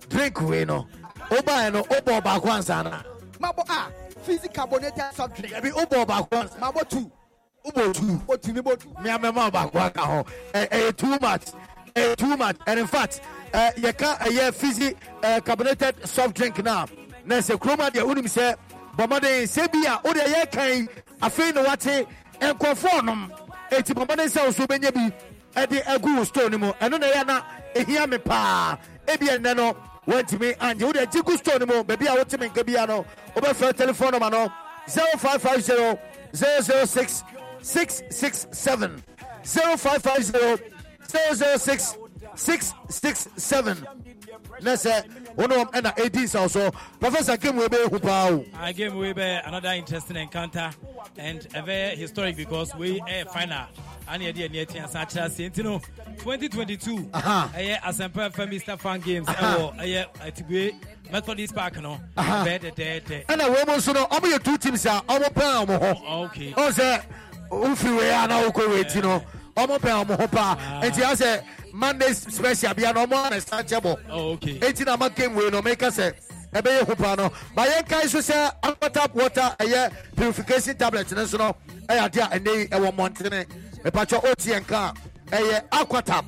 drink 0.09 0.41
wei 0.43 0.65
no 0.65 0.87
wobaeɛ 1.31 1.73
no 1.73 1.83
wobɔ 1.85 2.23
baako 2.23 2.47
ansa 2.49 2.83
na. 2.85 3.03
Mabɔ 3.41 3.69
a 3.69 4.21
fizzy 4.21 4.49
carbonated 4.49 5.05
soft 5.15 5.37
drink 5.37 5.55
ɛbi 5.55 5.73
wobɔ 5.73 6.07
baako 6.07 6.29
ansa 6.43 6.59
mabɔ 6.59 6.89
two. 6.89 7.11
Wobɔ 7.67 7.95
two. 7.95 8.19
Bɔ 8.27 8.43
two 8.43 8.53
mi 8.53 8.61
bɔ 8.61 8.79
two 8.81 8.89
meamɛma 9.03 9.51
baako 9.51 9.77
aka 9.87 10.01
ho. 10.01 10.25
Ɛ- 10.55 10.69
ɛyɛ 10.69 10.97
too 10.97 11.19
much. 11.21 11.43
Ɛyɛ 11.95 12.17
too 12.17 12.37
much. 12.37 12.57
And 12.67 12.81
in 12.81 12.87
fact 12.87 13.21
ɛ, 13.53 13.75
yɛka 13.77 14.19
ɛyɛ 14.19 14.55
fizzy 14.55 14.95
ɛ, 15.23 15.45
carbonated 15.45 16.09
soft 16.09 16.35
drink 16.35 16.63
na. 16.65 16.87
Na 17.25 17.37
sɛ 17.37 17.59
kuroma 17.59 17.91
deɛ 17.91 18.03
wonim 18.07 18.25
sɛ 18.27 18.57
bɔmmɔden 18.97 19.43
sɛ 19.45 19.73
bi 19.73 19.85
a 19.91 20.01
wode 20.05 20.17
ɛyɛ 20.17 20.51
kan 20.53 20.89
afei 21.23 21.55
na 21.55 21.63
wate 21.65 22.07
nkurɔfoɔ 22.41 23.05
nom 23.05 23.33
ɛti 23.71 23.95
bɔmmɔden 23.95 24.29
sɛ 24.29 24.45
wo 24.47 24.51
so 24.53 24.67
wobɛnya 24.67 24.95
bi 24.95 25.13
ɛde 25.61 25.83
agu 25.87 26.17
wo 26.17 26.25
store 26.25 26.51
no 26.51 26.59
mu 26.59 26.73
ɛno 26.75 27.01
na 27.01 27.07
ɛyɛ 27.07 27.27
na 27.27 27.43
ɛhia 27.75 28.09
me 28.09 28.19
paa. 28.19 28.79
Ebi 29.09 29.27
ɛnnɛ 29.29 29.57
no 29.57 29.77
wantumi 30.07 30.55
angye 30.61 30.85
wode 30.87 31.01
agye 31.01 31.23
gu 31.23 31.37
store 31.39 31.59
no 31.59 31.67
mu 31.67 31.85
baabi 31.85 32.07
a 32.09 32.15
woteme 32.17 32.49
nka 32.49 32.65
bia 32.65 32.87
no 32.87 33.05
wobɛfrɛ 33.35 33.77
telephone 33.77 34.11
number 34.13 34.31
no. 34.31 34.53
0550 34.89 35.99
006 36.33 37.25
667 37.63 39.03
0550 39.43 40.61
006 41.09 41.97
667 42.37 44.06
na 44.63 44.73
sɛ 44.73 45.05
wo 45.37 45.47
ne 45.47 45.57
wɔm 45.57 45.71
ɛna 45.73 45.97
ɛdi 45.97 46.29
sa 46.29 46.43
wo 46.43 46.49
so 46.49 46.71
professor 47.01 47.37
game 47.37 47.57
wei 47.57 47.67
bɛyɛ 47.69 47.91
hu 47.91 47.99
paa 47.99 48.29
o 48.31 48.45
I 48.59 48.73
gave 48.73 48.95
away 48.95 49.13
by 49.13 49.23
another 49.45 49.71
interesting 49.71 50.17
encounter 50.17 50.71
and 51.19 51.47
a 51.55 51.63
very 51.63 51.97
historic 51.97 52.37
because 52.37 52.75
we 52.75 53.01
a 53.09 53.25
final. 53.27 53.67
And 54.09 54.23
the 54.23 54.29
idea 54.29 54.49
near 54.49 54.65
Tian 54.67 54.87
Sacha 54.89 55.29
Sentino 55.31 55.81
2022. 56.19 57.09
Aha. 57.15 57.51
A 57.57 57.77
Asempa 57.79 58.31
mr 58.31 58.79
Fan 58.79 59.01
Games. 59.01 59.27
Aha. 59.29 59.73
A 59.81 60.31
Tigwe 60.31 60.75
Methodist 61.11 61.55
Park. 61.55 61.81
No, 61.81 61.99
dead, 62.17 62.73
dead. 62.77 63.05
ɛna 63.29 63.49
wei 63.51 63.65
mu 63.67 63.73
nso 63.79 63.95
no 63.95 64.05
ɔmo 64.07 64.33
yɛ 64.33 64.43
two 64.45 64.59
teams 64.59 64.85
a 64.87 65.03
ɔmo 65.09 65.29
pɛn 65.33 65.67
ɔmo 65.67 65.79
ho 65.81 66.25
Okay. 66.27 66.53
ɔn 66.53 66.71
sɛ 66.71 67.03
wofiri 67.51 67.97
wei 67.99 68.11
a 68.11 68.27
na 68.29 68.43
wokɔ 68.43 68.69
wei 68.69 68.85
ti 68.85 69.01
no 69.01 69.23
ɔmo 69.57 69.79
pɛ 69.79 69.91
ɔmo 70.05 70.17
ho 70.21 70.27
paa 70.29 70.57
ah. 70.59 70.81
nti 70.85 71.03
asɛ 71.03 71.43
monday 71.73 72.13
special 72.13 72.75
bia 72.75 72.93
na 72.93 73.07
ɔmo 73.07 73.17
anasa 73.31 73.63
nkyɛ 73.63 73.81
bɔ 73.83 74.63
eti 74.63 74.85
na 74.85 74.93
ama 74.95 75.11
game 75.11 75.35
wei 75.35 75.51
na 75.51 75.61
ɔmo 75.61 75.73
eka 75.73 75.89
sɛ 75.89 76.13
ɛbɛyɛ 76.53 76.87
ho 76.87 76.95
paa 76.95 77.15
no 77.17 77.33
ba 77.55 77.65
yɛ 77.67 77.89
ka 77.89 78.01
nso 78.03 78.19
sɛ 78.21 78.53
aqua 78.63 78.91
tap 78.91 79.15
water 79.15 79.55
ɛyɛ 79.59 79.93
purification 80.17 80.77
tablet 80.77 81.11
ne 81.13 81.23
nso 81.25 81.39
no 81.39 81.57
ɛyɛ 81.89 82.09
adeɛ 82.11 82.23
a 82.33 82.39
ɛnɛ 82.39 82.57
yi 82.57 82.67
ɛwɔ 82.69 82.93
mmɔntene 82.95 83.47
mipatwa 83.85 84.21
otn 84.25 84.67
ka 84.67 84.93
ɛyɛ 85.31 85.63
aqua 85.73 86.03
tap. 86.03 86.25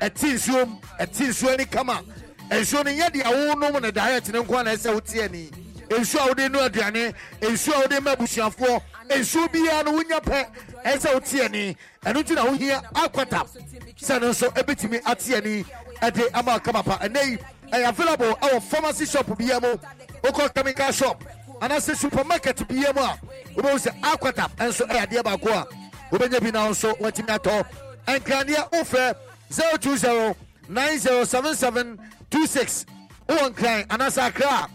Ɛti 0.00 0.34
nsuo 0.34 0.66
mu 0.68 0.76
ɛti 1.00 1.24
nsuo 1.28 1.56
ni 1.58 1.64
kama. 1.64 2.02
Nsuo 2.50 2.84
no 2.84 2.90
yɛ 2.90 3.10
deɛ 3.10 3.24
wɔnom 3.24 3.80
ne 3.82 3.90
direct 3.90 4.28
ne 4.32 4.38
nko 4.40 4.64
na 4.64 4.72
ɛsɛ 4.74 4.94
wotie 4.94 5.30
ni. 5.30 5.50
Nsuo 5.88 6.20
a 6.20 6.28
wɔde 6.34 6.50
nu 6.52 6.58
aduane 6.58 7.14
nsuo 7.40 7.72
a 7.72 7.88
wɔde 7.88 8.02
ma 8.02 8.14
abusuafoɔ 8.14 8.80
nsuo 9.10 9.48
biara 9.50 9.84
no 9.84 9.92
wonya 9.92 10.20
pɛ 10.20 10.46
ɛsɛ 10.86 11.14
wote 11.14 11.40
ani 11.44 11.76
ɛno 12.04 12.20
nti 12.22 12.34
na 12.34 12.44
wohia 12.44 12.82
aquatabs 12.94 13.56
sɛ 13.98 14.20
no 14.20 14.28
nso 14.30 14.48
ɛbɛtumi 14.52 15.00
ate 15.06 15.34
ani 15.34 15.64
ɛde 16.00 16.28
ama 16.34 16.60
kama 16.60 16.82
pa 16.82 16.98
ɛnɛ 16.98 17.24
yi 17.30 17.38
ɛyɛ 17.72 17.88
available 17.88 18.34
ɛwɔ 18.42 18.62
pharmacy 18.62 19.06
shop 19.06 19.26
biara 19.36 19.60
mu 19.60 19.76
wokɔ 20.22 20.54
chemical 20.54 20.92
shop. 20.92 21.24
Anaasɛ 21.60 21.96
supermarket 21.96 22.56
biara 22.68 22.94
mu 22.94 23.00
a 23.02 23.18
wobɛhu 23.56 23.78
sɛ 23.78 24.00
aquatabs 24.02 24.54
ɛnso 24.56 24.86
ɛyɛ 24.88 25.06
adeɛ 25.06 25.22
baako 25.24 25.48
a 25.50 25.66
wobɛnya 26.14 26.40
bi 26.40 26.50
na 26.50 26.68
nso 26.68 26.92
watumi 26.98 27.28
atɔ 27.38 27.64
nkraneɛ 28.06 28.70
wofrɛ 28.70 29.14
020 29.50 30.34
907726 30.68 32.84
wowɔ 33.28 33.48
nkran 33.54 33.86
anaasɛ 33.88 34.22
akra. 34.28 34.48
A 34.48 34.68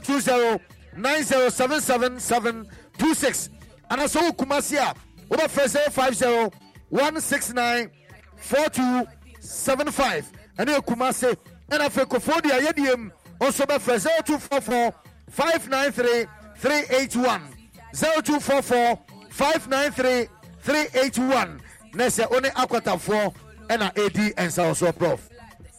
020 0.00 0.58
9077726 0.96 3.48
anaasɛ 3.90 4.20
wo 4.22 4.32
kumase 4.32 4.78
a 4.78 4.94
wobɛfrɛ 5.34 5.90
050 5.90 6.50
169 6.90 7.90
4275 8.36 10.24
ɛne 10.58 10.74
yɛ 10.76 10.80
kumase 10.84 11.36
ɛna 11.70 11.86
afei 11.88 12.04
kofoɔ 12.04 12.42
de 12.42 12.50
a 12.56 12.60
yɛdiem 12.60 13.10
nso 13.40 13.64
bɛfrɛ 13.66 13.98
0244 14.26 14.92
593 15.30 16.26
381 16.56 17.42
0244 17.92 18.98
593 19.30 20.28
381 20.62 21.60
na 21.94 22.04
sɛ 22.04 22.30
wo 22.30 22.38
ne 22.38 22.48
akwatafoɔ 22.50 23.34
ɛna 23.68 23.92
ɛdi 23.94 24.34
ɛnsawosoɔ 24.34 24.96
prof 24.98 25.28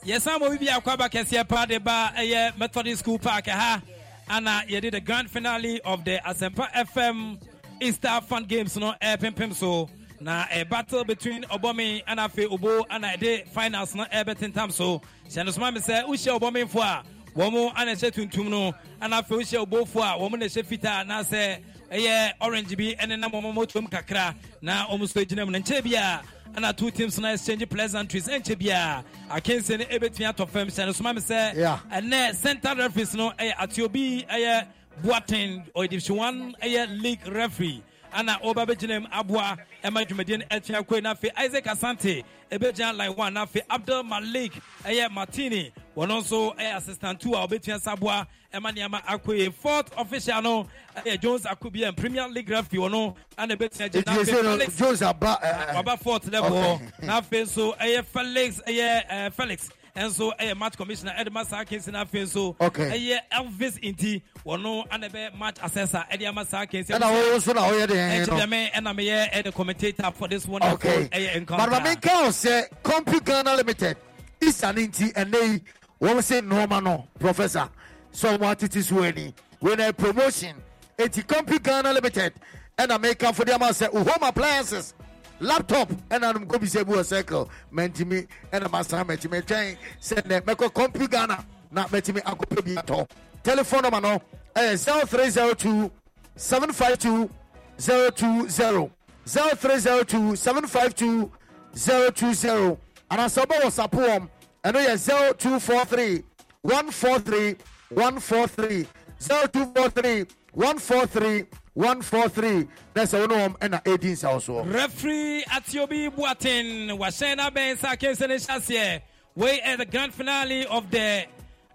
yɛsan 0.06 0.40
ma 0.40 0.50
bibi 0.50 0.68
akɔ 0.68 0.88
aba 0.94 1.10
kɛseɛ 1.10 1.48
paa 1.48 1.66
de 1.66 1.80
ba 1.80 2.12
ɛyɛ 2.18 2.58
methodist 2.58 3.00
school 3.00 3.18
park 3.20 3.48
ha. 3.48 3.82
Ana 4.28 4.64
yɛde 4.68 4.92
the 4.92 5.00
grand 5.02 5.30
finale 5.30 5.80
of 5.86 6.04
the 6.04 6.20
asempa 6.26 6.68
fm 6.74 7.38
easter 7.82 8.20
fun 8.22 8.44
games 8.46 8.76
no 8.78 8.94
eh, 9.02 9.16
ɛpempem 9.18 9.54
so. 9.54 9.90
Na 10.20 10.46
a 10.52 10.64
battle 10.64 11.04
between 11.04 11.44
ɔbɔme 11.44 12.04
ana 12.08 12.28
afei 12.30 12.50
obo 12.52 12.86
ana 12.90 13.08
ɛde 13.10 13.24
eh, 13.40 13.44
finals 13.52 13.94
no 13.96 14.06
ɛbɛtentam 14.06 14.72
so. 14.72 15.02
Hyɛ 15.30 15.46
no 15.46 15.52
soma 15.52 15.72
me 15.72 15.80
sɛ 15.80 16.04
wohyɛ 16.06 16.40
ɔbɔmefoɔ 16.40 16.82
a 16.82 17.04
wɔn 17.38 17.72
ana 17.76 17.92
ɛhyɛ 17.92 18.12
tuntum 18.12 18.50
no. 18.50 18.74
Ana 19.02 19.22
afei 19.22 19.38
wohyɛ 19.40 19.66
obofoɔ 19.66 20.16
a 20.16 20.20
wɔn 20.20 20.40
na 20.40 20.46
ɛhyɛ 20.46 20.66
fitaa 20.66 21.04
anaasɛ 21.06 21.60
ɛyɛ 21.92 22.34
orange 22.42 22.76
bi 22.78 22.96
ɛne 23.00 23.20
nam 23.20 23.32
wɔn 23.32 23.54
mɔtɔm 23.54 23.90
kakra 23.90 24.36
na 24.62 24.88
wɔn 24.88 25.00
nso 25.02 25.26
gyina 25.26 25.46
mu 25.46 25.52
na 25.52 25.60
nkyɛn 25.60 25.84
bi 25.84 25.96
a 25.98 26.22
ana 26.56 26.74
two 26.74 26.90
teams 26.92 27.20
na 27.20 27.34
exchange 27.34 27.68
pleasantries 27.70 28.28
ɛnkyɛ 28.28 28.58
bi 28.60 28.72
a 28.72 29.04
akansie 29.38 29.78
no 29.80 29.86
ɛbɛtumi 29.86 30.34
atɔ 30.34 30.48
fam 30.50 30.68
hyɛ 30.68 30.86
no 30.86 30.92
soma 30.94 31.14
me 31.14 31.22
sɛ 31.22 31.56
ɛnɛ 31.92 32.36
center 32.36 32.74
referees 32.76 33.14
no 33.16 33.32
ɛyɛ 33.32 33.54
atiobi 33.56 34.26
ɛyɛ 34.28 34.66
boateng 35.04 35.64
one 35.74 36.56
ɛyɛ 36.62 37.02
league 37.02 37.28
referee. 37.28 37.84
Ana 38.14 38.40
ɔba 38.44 38.66
bɛgyina 38.66 39.02
mu 39.02 39.08
aboa 39.12 39.58
ɛma 39.84 40.06
dwumadie 40.08 40.38
no 40.40 41.00
na 41.02 41.14
afei 41.14 41.32
isaac 41.38 41.66
asante 41.66 42.24
ɛbɛgyina 42.50 42.96
line 42.96 43.14
one 43.16 43.34
na 43.34 43.46
afei 43.46 43.62
abdul 43.70 44.04
malik 44.04 44.54
ɛyɛ 44.86 45.12
martini 45.12 45.72
wɔno 45.98 46.22
nso 46.22 46.56
ɛyɛ 46.56 46.78
assistant 46.78 47.20
two 47.20 47.34
a 47.34 47.46
ɔbɛtua 47.46 47.82
sa 47.82 47.94
aboa 47.94 48.26
ɛma 48.54 48.72
nneɛma 48.74 49.04
akɔe 49.04 49.54
fourth 49.54 49.92
official 49.98 50.42
no 50.42 50.68
ɛyɛ 50.96 51.20
jones 51.22 51.44
akobia 51.44 51.94
premier 51.96 52.28
league 52.30 52.50
referee 52.50 52.80
wɔno 52.80 53.16
ana 53.38 53.58
ɛbɛtua 53.58 53.90
ɛsɛ 53.90 54.44
no 54.44 54.66
jones 54.78 55.02
aba 55.02 55.38
ɛ, 55.44 55.68
ɛ, 55.72 55.76
waba 55.84 56.00
fourth 56.00 56.32
level. 56.32 56.80
na 57.02 57.20
afei 57.20 57.44
nso 57.44 57.76
ɛyɛ 57.78 58.06
felix 58.06 58.62
ɛyɛ 58.66 59.08
ɛɛ 59.10 59.28
uh, 59.28 59.30
felix 59.32 59.70
ɛnso 59.96 60.32
ɛyɛ 60.38 60.52
eh, 60.52 60.54
match 60.54 60.76
commissioner 60.78 61.14
ɛde 61.18 61.32
ma 61.32 61.44
saa 61.44 61.64
kesi 61.64 61.92
na 61.92 62.04
afei 62.04 62.24
nso 62.24 62.56
ɛyɛ 62.60 63.16
eh, 63.16 63.20
elvis 63.40 63.80
nti 63.80 64.22
wɔno 64.46 64.86
ana 64.92 65.08
bɛ 65.10 65.38
match 65.38 65.58
assessor 65.64 66.04
ɛde 66.12 66.28
ama 66.28 66.46
saa 66.46 66.66
kesi 66.66 66.88
ɛna 66.90 67.12
wo 67.12 67.38
nso 67.38 67.54
na 67.56 67.62
woyɛ 67.62 67.88
deɛ 67.88 68.28
no 68.28 68.36
ɛkyɛ 68.36 68.72
ɛna 68.74 69.32
ɛde 69.32 69.54
commentator 69.54 70.12
for 70.12 70.28
this 70.28 70.46
one 70.48 70.62
okay. 70.64 71.06
Ɛyɛ 71.12 71.12
eh, 71.14 71.38
encounter. 71.38 71.70
But 71.70 71.82
maame 71.84 71.96
nka 71.96 72.24
wo 72.24 72.30
sɛ 72.30 72.68
compu 72.84 73.24
ghana 73.24 73.56
limited 73.56 73.98
isa 74.42 74.74
ne 74.74 74.88
nti 74.88 75.14
ɛnɛ 75.14 75.42
yi 75.54 75.62
wɔn 76.02 76.18
sɛ 76.18 76.42
nneɛma 76.42 76.84
no 76.84 77.08
professor. 77.18 77.70
Sɛ 78.14 78.38
ɔmo 78.38 78.54
atete 78.54 78.84
so 78.84 79.02
ani 79.02 79.34
wei 79.62 79.76
na 79.76 79.92
promotion 79.94 80.56
eti 80.98 81.24
compu 81.24 81.62
ghana 81.64 81.94
limited 81.94 82.34
ɛna 82.78 83.00
meka 83.02 83.34
fo 83.34 83.46
de 83.46 83.54
ama 83.56 83.68
sɛ 83.70 83.90
home 83.94 84.24
appliances 84.28 84.94
laptop 85.40 85.90
ɛna 86.10 86.34
nom 86.34 86.46
kɔ 86.46 86.60
bisɛ 86.60 86.86
bi 86.86 86.94
wɔ 86.94 87.06
circle. 87.06 87.50
Mɛntimi 87.74 88.28
ɛna 88.52 88.70
masan 88.70 89.06
mɛtumi 89.08 89.42
twɛn. 89.44 89.78
Sɛ 90.02 90.22
nɛ 90.24 90.42
mɛkɔ 90.42 90.74
compu 90.74 91.10
ghana 91.10 91.44
na 91.72 91.86
mɛtumi 91.88 92.22
akɔpɛ 92.24 92.64
bi 92.66 92.76
atɔ. 92.82 93.08
Telephone 93.44 93.82
number 93.84 94.02
no 94.02 94.22
ɛyɛ 94.56 95.08
0302 95.08 95.92
752 96.36 97.30
020 97.78 98.92
0302 99.26 100.36
752 100.36 101.32
020 101.76 102.78
anaasɛ 103.12 103.46
wobɛwɔ 103.46 103.72
sapo 103.72 103.98
wɔm 103.98 104.30
ɛno 104.64 104.86
yɛ 104.86 104.98
0243 105.38 106.24
143 106.62 107.56
143 107.90 108.88
0243 109.20 110.26
143 110.54 111.46
143 111.76 112.68
na 112.96 113.02
sɛ 113.04 113.20
wo 113.20 113.26
ne 113.26 113.36
wɔm 113.36 113.58
ɛna 113.60 113.84
ɛdi 113.84 114.12
nsawo 114.16 114.40
soɔ 114.40 114.74
referee 114.74 115.44
atiobi 115.44 116.10
boateng 116.16 116.90
wahyɛn 116.98 117.38
no 117.38 117.50
abɛn 117.50 117.78
sɛ 117.78 119.02
ɛ 119.38 119.78
the 119.78 119.86
grand 119.86 120.14
finale 120.14 120.66
of 120.68 120.90
the 120.90 121.26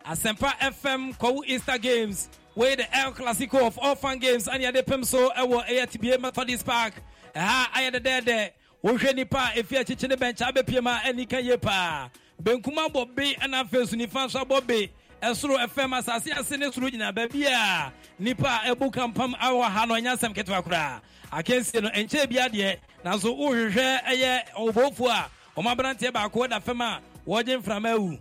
asempa 0.06 0.52
fm 0.58 1.16
kɔwo 1.18 1.42
easter 1.46 1.76
games 1.78 2.28
wei 2.54 2.74
the 2.74 2.96
el 2.96 3.12
clasico 3.12 3.66
of 3.66 3.78
all 3.78 3.94
fan 3.94 4.18
games 4.18 4.48
ane 4.48 4.62
yɛde 4.62 4.86
pem 4.86 5.04
so 5.04 5.30
ɛwɔ 5.30 5.66
ɛyɛ 5.66 5.90
tibie 5.90 6.20
methodist 6.20 6.64
park. 6.64 6.94
Ɛha 7.34 7.66
ayɛ 7.74 7.90
dɛdɛɛdɛ 8.00 8.50
wohwɛ 8.84 9.14
nipa 9.14 9.52
a 9.54 9.62
ɛfi 9.62 9.78
akyikyi 9.84 10.08
ne 10.08 10.16
bɛnkyɛ 10.16 10.52
abɛpiem 10.52 10.86
a 10.86 11.06
ani 11.08 11.26
ka 11.26 11.36
yie 11.38 11.56
paa 11.56 12.08
benkum 12.42 12.74
abɔ 12.88 13.14
be 13.14 13.34
ɛna 13.34 13.64
afei 13.64 13.86
so 13.86 13.96
nifa 13.96 14.26
nso 14.26 14.44
abɔ 14.44 14.66
be 14.66 14.90
ɛsoro 15.22 15.58
fm 15.68 15.92
asase 16.00 16.32
ase 16.38 16.50
ne 16.56 16.70
soro 16.70 16.90
gyina 16.90 17.12
baabi 17.14 17.44
a 17.46 17.92
nipa 18.20 18.60
a 18.64 18.74
ɛbu 18.74 18.92
kampam 18.92 19.34
awɔ 19.34 19.62
ha 19.70 19.84
no 19.86 19.94
ɔnyɛ 19.94 20.16
asɛm 20.16 20.34
ketewa 20.34 20.62
koraa 20.62 21.00
akansie 21.32 21.80
no 21.82 21.88
ɛnkyɛn 21.88 22.28
bi 22.28 22.36
adeɛ 22.36 22.76
nanso 23.04 23.34
wohwehwɛ 23.36 24.02
ɛyɛ 24.04 24.52
ɔbɔfoɔ 24.58 25.08
a 25.10 25.30
ɔmo 25.60 25.74
aberanteɛ 25.74 26.12
baako 26.12 26.46
da 26.48 26.60
fam 26.60 26.80
a 26.80 27.00
wɔgye 27.26 27.62
mframa 27.62 27.94
awu 27.96 28.18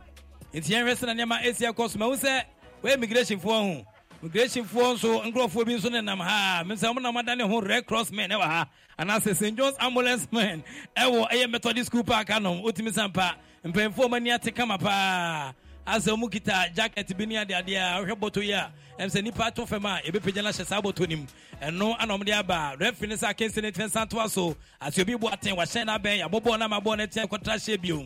nti 0.54 0.70
yɛnhwɛ 0.74 0.96
sɛ 0.96 1.06
na 1.06 1.14
nneɛma 1.14 1.44
ɛsi 1.44 1.72
ɛkɔ 1.74 1.90
so 1.90 2.00
mahu 2.00 2.16
sɛ 2.16 2.44
wɔyɛ 2.84 2.96
immigrationfoɔ 2.98 3.44
ho. 3.44 3.86
Immigrationfoɔ 4.24 4.94
nso 4.96 5.22
nkurɔfoɔ 5.32 5.66
bi 5.66 5.74
nso 5.76 5.90
nenam 5.90 6.20
ha. 6.20 6.64
Me 6.66 6.76
sɛ 6.76 6.94
monam 6.96 7.16
adane 7.22 7.42
ho 7.48 7.62
red 7.62 7.86
cross 7.86 8.12
men 8.12 8.30
ɛwɔ 8.30 8.42
ha. 8.44 8.68
Anaasɛ 8.98 9.36
st 9.36 9.56
johns 9.56 9.76
ambulance 9.80 10.28
men 10.32 10.64
ɛwɔ 10.98 11.30
ɛyɛ 11.30 11.52
methodist 11.52 11.88
school 11.88 12.04
park 12.04 12.28
anom. 12.28 12.64
Wotumi 12.64 12.92
sampa 12.94 13.36
mpanyimfoɔ 13.66 14.10
ma 14.10 14.16
ani 14.18 14.32
ate 14.32 14.54
kama 14.56 14.78
paa 14.78 15.54
asɛ 15.90 16.12
ɔmu 16.14 16.30
kita 16.32 16.70
jacket 16.76 17.18
bi 17.18 17.26
ne 17.26 17.36
adeadeɛ 17.36 17.78
a 17.78 18.04
wohwɛ 18.06 18.14
bɔtɔ 18.20 18.44
yi 18.44 18.52
a 18.54 18.72
ɛm 19.00 19.08
sɛ 19.10 19.22
nnipa 19.24 19.46
ato 19.48 19.66
fam 19.66 19.86
a 19.86 20.00
ɛbɛpagya 20.06 20.44
no 20.44 20.50
ahyɛ 20.50 20.66
saa 20.66 20.82
bɔtɔ 20.82 21.10
no 21.10 21.26
ɛno 21.68 21.96
ana 22.00 22.14
ɔmde 22.18 22.30
aba 22.40 22.76
refi 22.80 23.08
ne 23.08 23.16
sɛ 23.16 23.34
akensi 23.34 23.62
no 23.64 23.72
tumi 23.72 23.86
nsa 23.90 24.08
toa 24.10 24.30
so 24.30 24.56
asɛ 24.82 25.02
obi 25.02 25.16
bo 25.16 25.28
aten 25.30 25.56
wahyɛn 25.56 25.86
no 25.86 25.98
abɛn 25.98 26.20
yɛabɔbɔɔ 26.22 26.60
no 26.60 26.68
amabɔɔ 26.68 26.98
no 26.98 27.04
atia 27.04 27.26
kɔtra 27.28 27.56
hyɛ 27.56 27.82
bio 27.82 27.98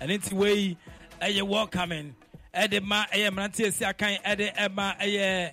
ɛno 0.00 0.18
nti 0.18 0.32
wei 0.34 0.76
ɛyɛ 1.20 1.42
welcoming 1.46 2.14
ɛde 2.54 2.82
ma 2.82 3.04
ɛyɛ 3.06 3.30
mmerante 3.30 3.66
asi 3.66 3.84
akan 3.84 4.16
ɛde 4.24 4.54
ɛma 4.56 4.98
ɛyɛ 4.98 5.52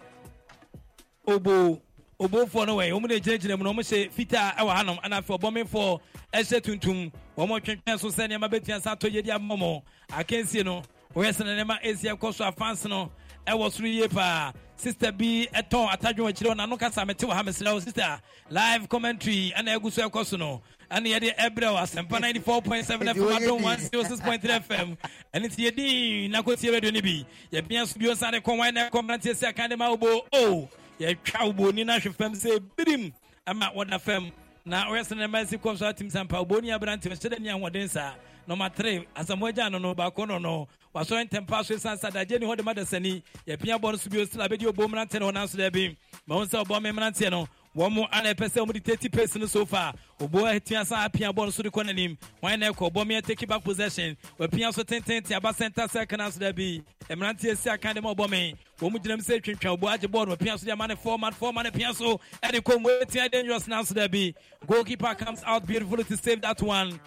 obo 1.28 1.82
obofoɔ 2.20 2.66
no 2.68 2.78
wɛ 2.78 2.92
wɔn 2.92 3.02
na 3.10 3.16
gyinagyina 3.20 3.58
mu 3.58 3.64
na 3.66 3.72
wɔn 3.74 3.84
hyɛ 3.84 4.12
fitaa 4.12 4.56
ɛwɔ 4.56 4.74
hanom 4.76 4.98
ɛna 5.04 5.20
afei 5.22 5.38
ɔbɔnmefoɔ 5.38 6.00
ɛhyɛ 6.34 6.62
tuntum 6.64 7.12
wɔn 7.38 7.60
twɛntwɛn 7.62 8.00
so 8.00 8.08
sɛ 8.08 8.28
nneɛma 8.30 8.50
bɛtua 8.50 8.82
sa 8.82 8.96
atɔ 8.96 9.10
yɛ 9.12 9.24
di 9.24 9.32
ama 9.32 9.56
mɔ 9.58 9.82
akansie 10.12 10.64
no 10.64 10.82
wɔyɛ 11.16 11.32
sɛ 11.34 11.44
nneɛma 11.46 11.82
esi 11.84 12.08
ɛkɔ 12.14 12.34
so 12.34 12.46
afansi 12.46 12.90
no 12.90 13.12
ɛwɔ 13.48 13.72
soro 13.72 13.88
yie 13.88 14.08
paa 14.08 14.52
sista 14.78 15.12
bi 15.16 15.48
ɛtɔn 15.54 15.90
atadwo 15.92 16.28
akyire 16.30 16.50
hɔ 16.52 16.56
n'ano 16.58 16.78
kasa 16.80 17.06
mete 17.06 17.20
wɔ 17.26 17.34
ha 17.34 17.44
mesrɛ 17.44 17.74
wo 17.74 17.80
sista 17.80 18.20
live 18.50 18.90
commentary 18.90 19.54
ɛna 19.56 19.78
ɛgu 19.80 19.92
so 19.92 20.10
ɛkɔ 20.10 20.26
so 20.26 20.38
no. 20.38 20.62
Ɛne 20.92 21.08
yɛde 21.14 21.36
ɛbrɛ 21.38 21.68
wɔ 21.74 21.82
asɛmpa 21.82 22.20
94.7 22.20 23.14
fm 23.14 23.38
adom 23.38 23.62
106.3 23.62 24.64
fm 24.68 24.98
ɛne 25.34 25.56
ti 25.56 25.70
yɛdin 25.70 26.32
nakɔtie 26.32 26.72
radio 26.72 26.92
no 26.92 27.02
bi. 27.02 27.26
Yɛbia 27.52 27.88
so 27.88 28.00
bio 28.00 28.14
sa 28.14 28.32
de 28.32 28.40
kɔ 28.40 28.74
na 28.74 28.90
ɛkɔ 28.90 29.02
mmeranteɛ 29.02 29.34
sɛ 29.34 29.48
aka 29.50 29.68
de 29.68 29.78
ma 29.78 29.90
wobo 29.90 30.22
o. 30.34 30.70
Yɛtwa 31.00 31.54
woboni 31.54 31.86
no 31.86 31.98
ahwe 31.98 32.14
fam 32.16 32.34
sɛ 32.34 32.60
birim. 32.78 33.12
Ama 33.46 33.72
wɔda 33.76 34.00
fam 34.02 34.32
na 34.66 34.86
ɔyɛ 34.86 35.02
sɛ 35.02 35.18
nɛma 35.18 35.48
si 35.48 35.58
kɔ 35.58 35.78
so 35.78 35.86
atim 35.86 36.12
sampa 36.12 36.38
woboni 36.44 36.70
aberante 36.78 37.04
hyɛ 37.10 37.30
da 37.30 37.38
ni 37.38 37.50
ahoɔden 37.50 37.90
saa 37.90 38.14
nɔma 38.48 38.74
3 38.76 39.06
asamoagya 39.16 39.72
no 39.72 39.78
no 39.78 39.94
baako 39.96 40.28
no 40.28 40.38
no. 40.38 40.68
Wasɔre 40.94 41.28
ntɛmpa 41.28 41.66
so 41.66 41.74
ɛsiane 41.76 42.00
sɛ 42.00 42.12
adagye 42.12 42.40
ni 42.40 42.46
hɔ 42.46 42.58
de 42.58 42.64
ma 42.64 42.74
da 42.74 42.84
sani. 42.86 43.24
Yɛpia 43.48 43.80
bɔ 43.80 43.92
no 43.92 43.96
so 43.98 44.10
bio 44.10 44.26
sila 44.26 44.48
bɛdi 44.48 44.72
ɔbɔ 44.72 44.88
mmeranteɛ 44.88 45.20
no 45.20 45.32
hɔ 45.32 45.34
nanso 45.34 45.58
da 45.58 45.70
bi 45.70 45.96
ma 46.28 46.36
hu 46.38 46.46
sɛ 46.46 46.64
ɔbɔ 46.66 46.82
me 46.82 46.90
mmeranteɛ 46.92 47.32
no 47.32 47.48
wɔn 47.76 47.92
mo 47.92 48.08
ana 48.12 48.34
ɛpɛ 48.34 48.50
sɛ 48.50 48.66
wɔn 48.68 48.74
de 48.74 48.80
thirty 48.80 49.10
pace 49.10 49.36
no 49.36 49.48
so 49.48 49.66
far 49.66 49.94
obo 50.20 50.46
atua 50.46 50.86
san 50.86 51.10
apia 51.10 51.34
bɔɔl 51.34 51.52
so 51.52 51.64
de 51.64 51.72
kɔ 51.72 51.84
n'anim. 51.90 52.18
Wɔn 52.44 52.60
na 52.60 52.70
ɛkɔ 52.72 52.94
bɔn 52.94 53.08
mi 53.08 53.22
take 53.22 53.48
back 53.48 53.64
possession. 53.64 54.16
Wɔpia 54.40 54.72
so 54.72 54.84
tententen 54.84 55.36
aba 55.36 55.52
center 55.54 55.88
circle 55.88 56.18
na 56.20 56.30
so 56.30 56.40
da 56.40 56.52
bi 56.52 56.80
mmeranteɛ 57.10 57.58
si 57.58 57.70
aka 57.72 57.94
de 57.94 58.02
ma 58.02 58.14
ɔbɔ 58.14 58.30
mi 58.30 58.54
wɔn 58.80 58.92
mu 58.92 59.00
gyina 59.00 59.18
mu 59.18 59.24
sɛ 59.24 59.42
twintwan 59.42 59.74
obo 59.74 59.88
agye 59.88 60.08
bɔɔl 60.08 60.28
no 60.28 60.36
wɔpia 60.36 60.60
so 60.60 60.66
de 60.66 60.72
ama 60.72 60.88
ne 60.88 60.96
four 60.96 61.18
man 61.18 61.32
four 61.34 61.52
man 61.52 61.72
pia 61.72 61.92
so. 61.94 62.20
Ɛde 62.44 62.62
kɔ 62.62 62.80
mu 62.80 62.90
etia 63.02 63.32
dangerous 63.32 63.68
na 63.68 63.82
so 63.82 63.96
da 63.96 64.08
bi 64.08 64.32
goalkeeper 64.68 65.16
comes 65.16 65.42
out 65.44 65.66
beautifully 65.66 66.04
to 66.04 66.16
save 66.18 66.40
that 66.42 66.62
one 66.62 67.00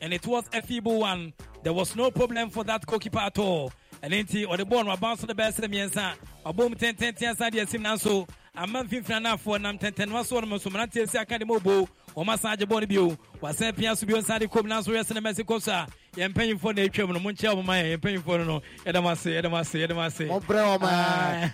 and 0.00 0.12
it 0.12 0.26
was 0.26 0.44
a 0.52 0.62
feeble 0.62 1.00
one. 1.00 1.32
There 1.62 1.72
was 1.72 1.94
no 1.96 2.10
problem 2.10 2.50
for 2.50 2.64
that 2.64 2.86
goalkeeper 2.86 3.18
at 3.18 3.38
all. 3.38 3.72
Ɛne 4.02 4.24
nti 4.24 4.46
ɔde 4.46 4.64
bɔɔl 4.68 4.84
no 4.86 4.90
aba 4.92 5.16
so 5.18 5.26
de 5.26 5.34
bɛyɛ 5.34 5.52
sɛ 5.52 5.68
mmiɛnsa 5.68 6.14
ɔbɔ 6.46 6.70
mu 6.70 6.74
tententen 6.76 7.30
asa 7.30 7.50
de 7.50 7.58
asim 7.60 7.82
nanso. 7.82 8.26
Ama 8.54 8.82
mfimfini 8.84 9.20
anafoɔ 9.20 9.60
nam 9.60 9.78
tɛntɛnoma 9.78 10.24
so 10.24 10.40
wɔnom 10.40 10.58
so 10.60 10.70
mmeranteɛ 10.70 11.08
si 11.08 11.18
aka 11.18 11.38
de 11.38 11.44
ma 11.44 11.54
obo 11.54 11.86
wɔn 12.16 12.32
asan 12.32 12.56
agye 12.56 12.66
bɔɔl 12.66 12.80
no 12.80 12.86
bio 12.86 13.18
wasan 13.42 13.76
pia 13.76 13.94
so 13.94 14.06
bio 14.06 14.16
nsa 14.16 14.38
de 14.38 14.48
kom 14.48 14.64
nanso 14.66 14.88
yɛ 14.88 15.04
sɛ 15.04 15.14
ne 15.14 15.20
mɛsi 15.20 15.44
kɔ 15.44 15.60
so 15.60 15.70
a 15.72 15.86
yɛn 16.16 16.32
mpanyinfoɔ 16.32 16.74
na 16.76 16.82
atwam 16.82 17.12
no 17.12 17.18
mo 17.20 17.30
nkyɛn 17.30 17.54
wɔn 17.56 17.64
ma 17.64 17.72
yɛn 17.74 17.98
yɛn 17.98 18.00
mpanyinfoɔ 18.00 18.38
no 18.38 18.44
no. 18.44 18.62
Yɛdam 18.86 19.10
ase 19.12 19.26
yɛdam 19.26 19.60
ase 19.60 19.74
yɛdam 19.74 20.06
ase 20.06 20.18
Mɔbrɛ 20.28 20.78
wɔn 20.78 20.82
a. 20.82 21.50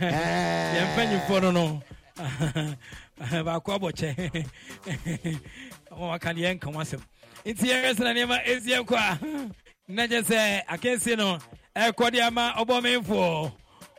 yɛn 0.77 0.87
mpanyinfoɔ 0.95 1.43
no 1.43 1.51
no. 1.51 1.83
Baako 3.19 3.79
abɔ 3.79 3.91
kyɛ 3.93 4.31
wɔn 5.91 6.15
aka 6.15 6.29
deɛ 6.33 6.55
nka 6.61 6.71
wɔn 6.73 6.81
asɛm 6.81 7.01
nti 7.47 7.67
yɛn 7.71 7.95
sɛ 7.95 8.03
na 8.05 8.13
nneɛma 8.13 8.45
esi 8.45 8.71
ɛkɔ 8.81 8.97
a 8.97 9.19
na 9.89 10.07
gye 10.07 10.21
sɛ 10.23 10.65
akansie 10.67 11.17
no. 11.17 11.39
Ɛkɔ 11.77 12.11
de 12.13 12.21
ama 12.21 12.53
ɔbɔmenfoɔ 12.59 13.53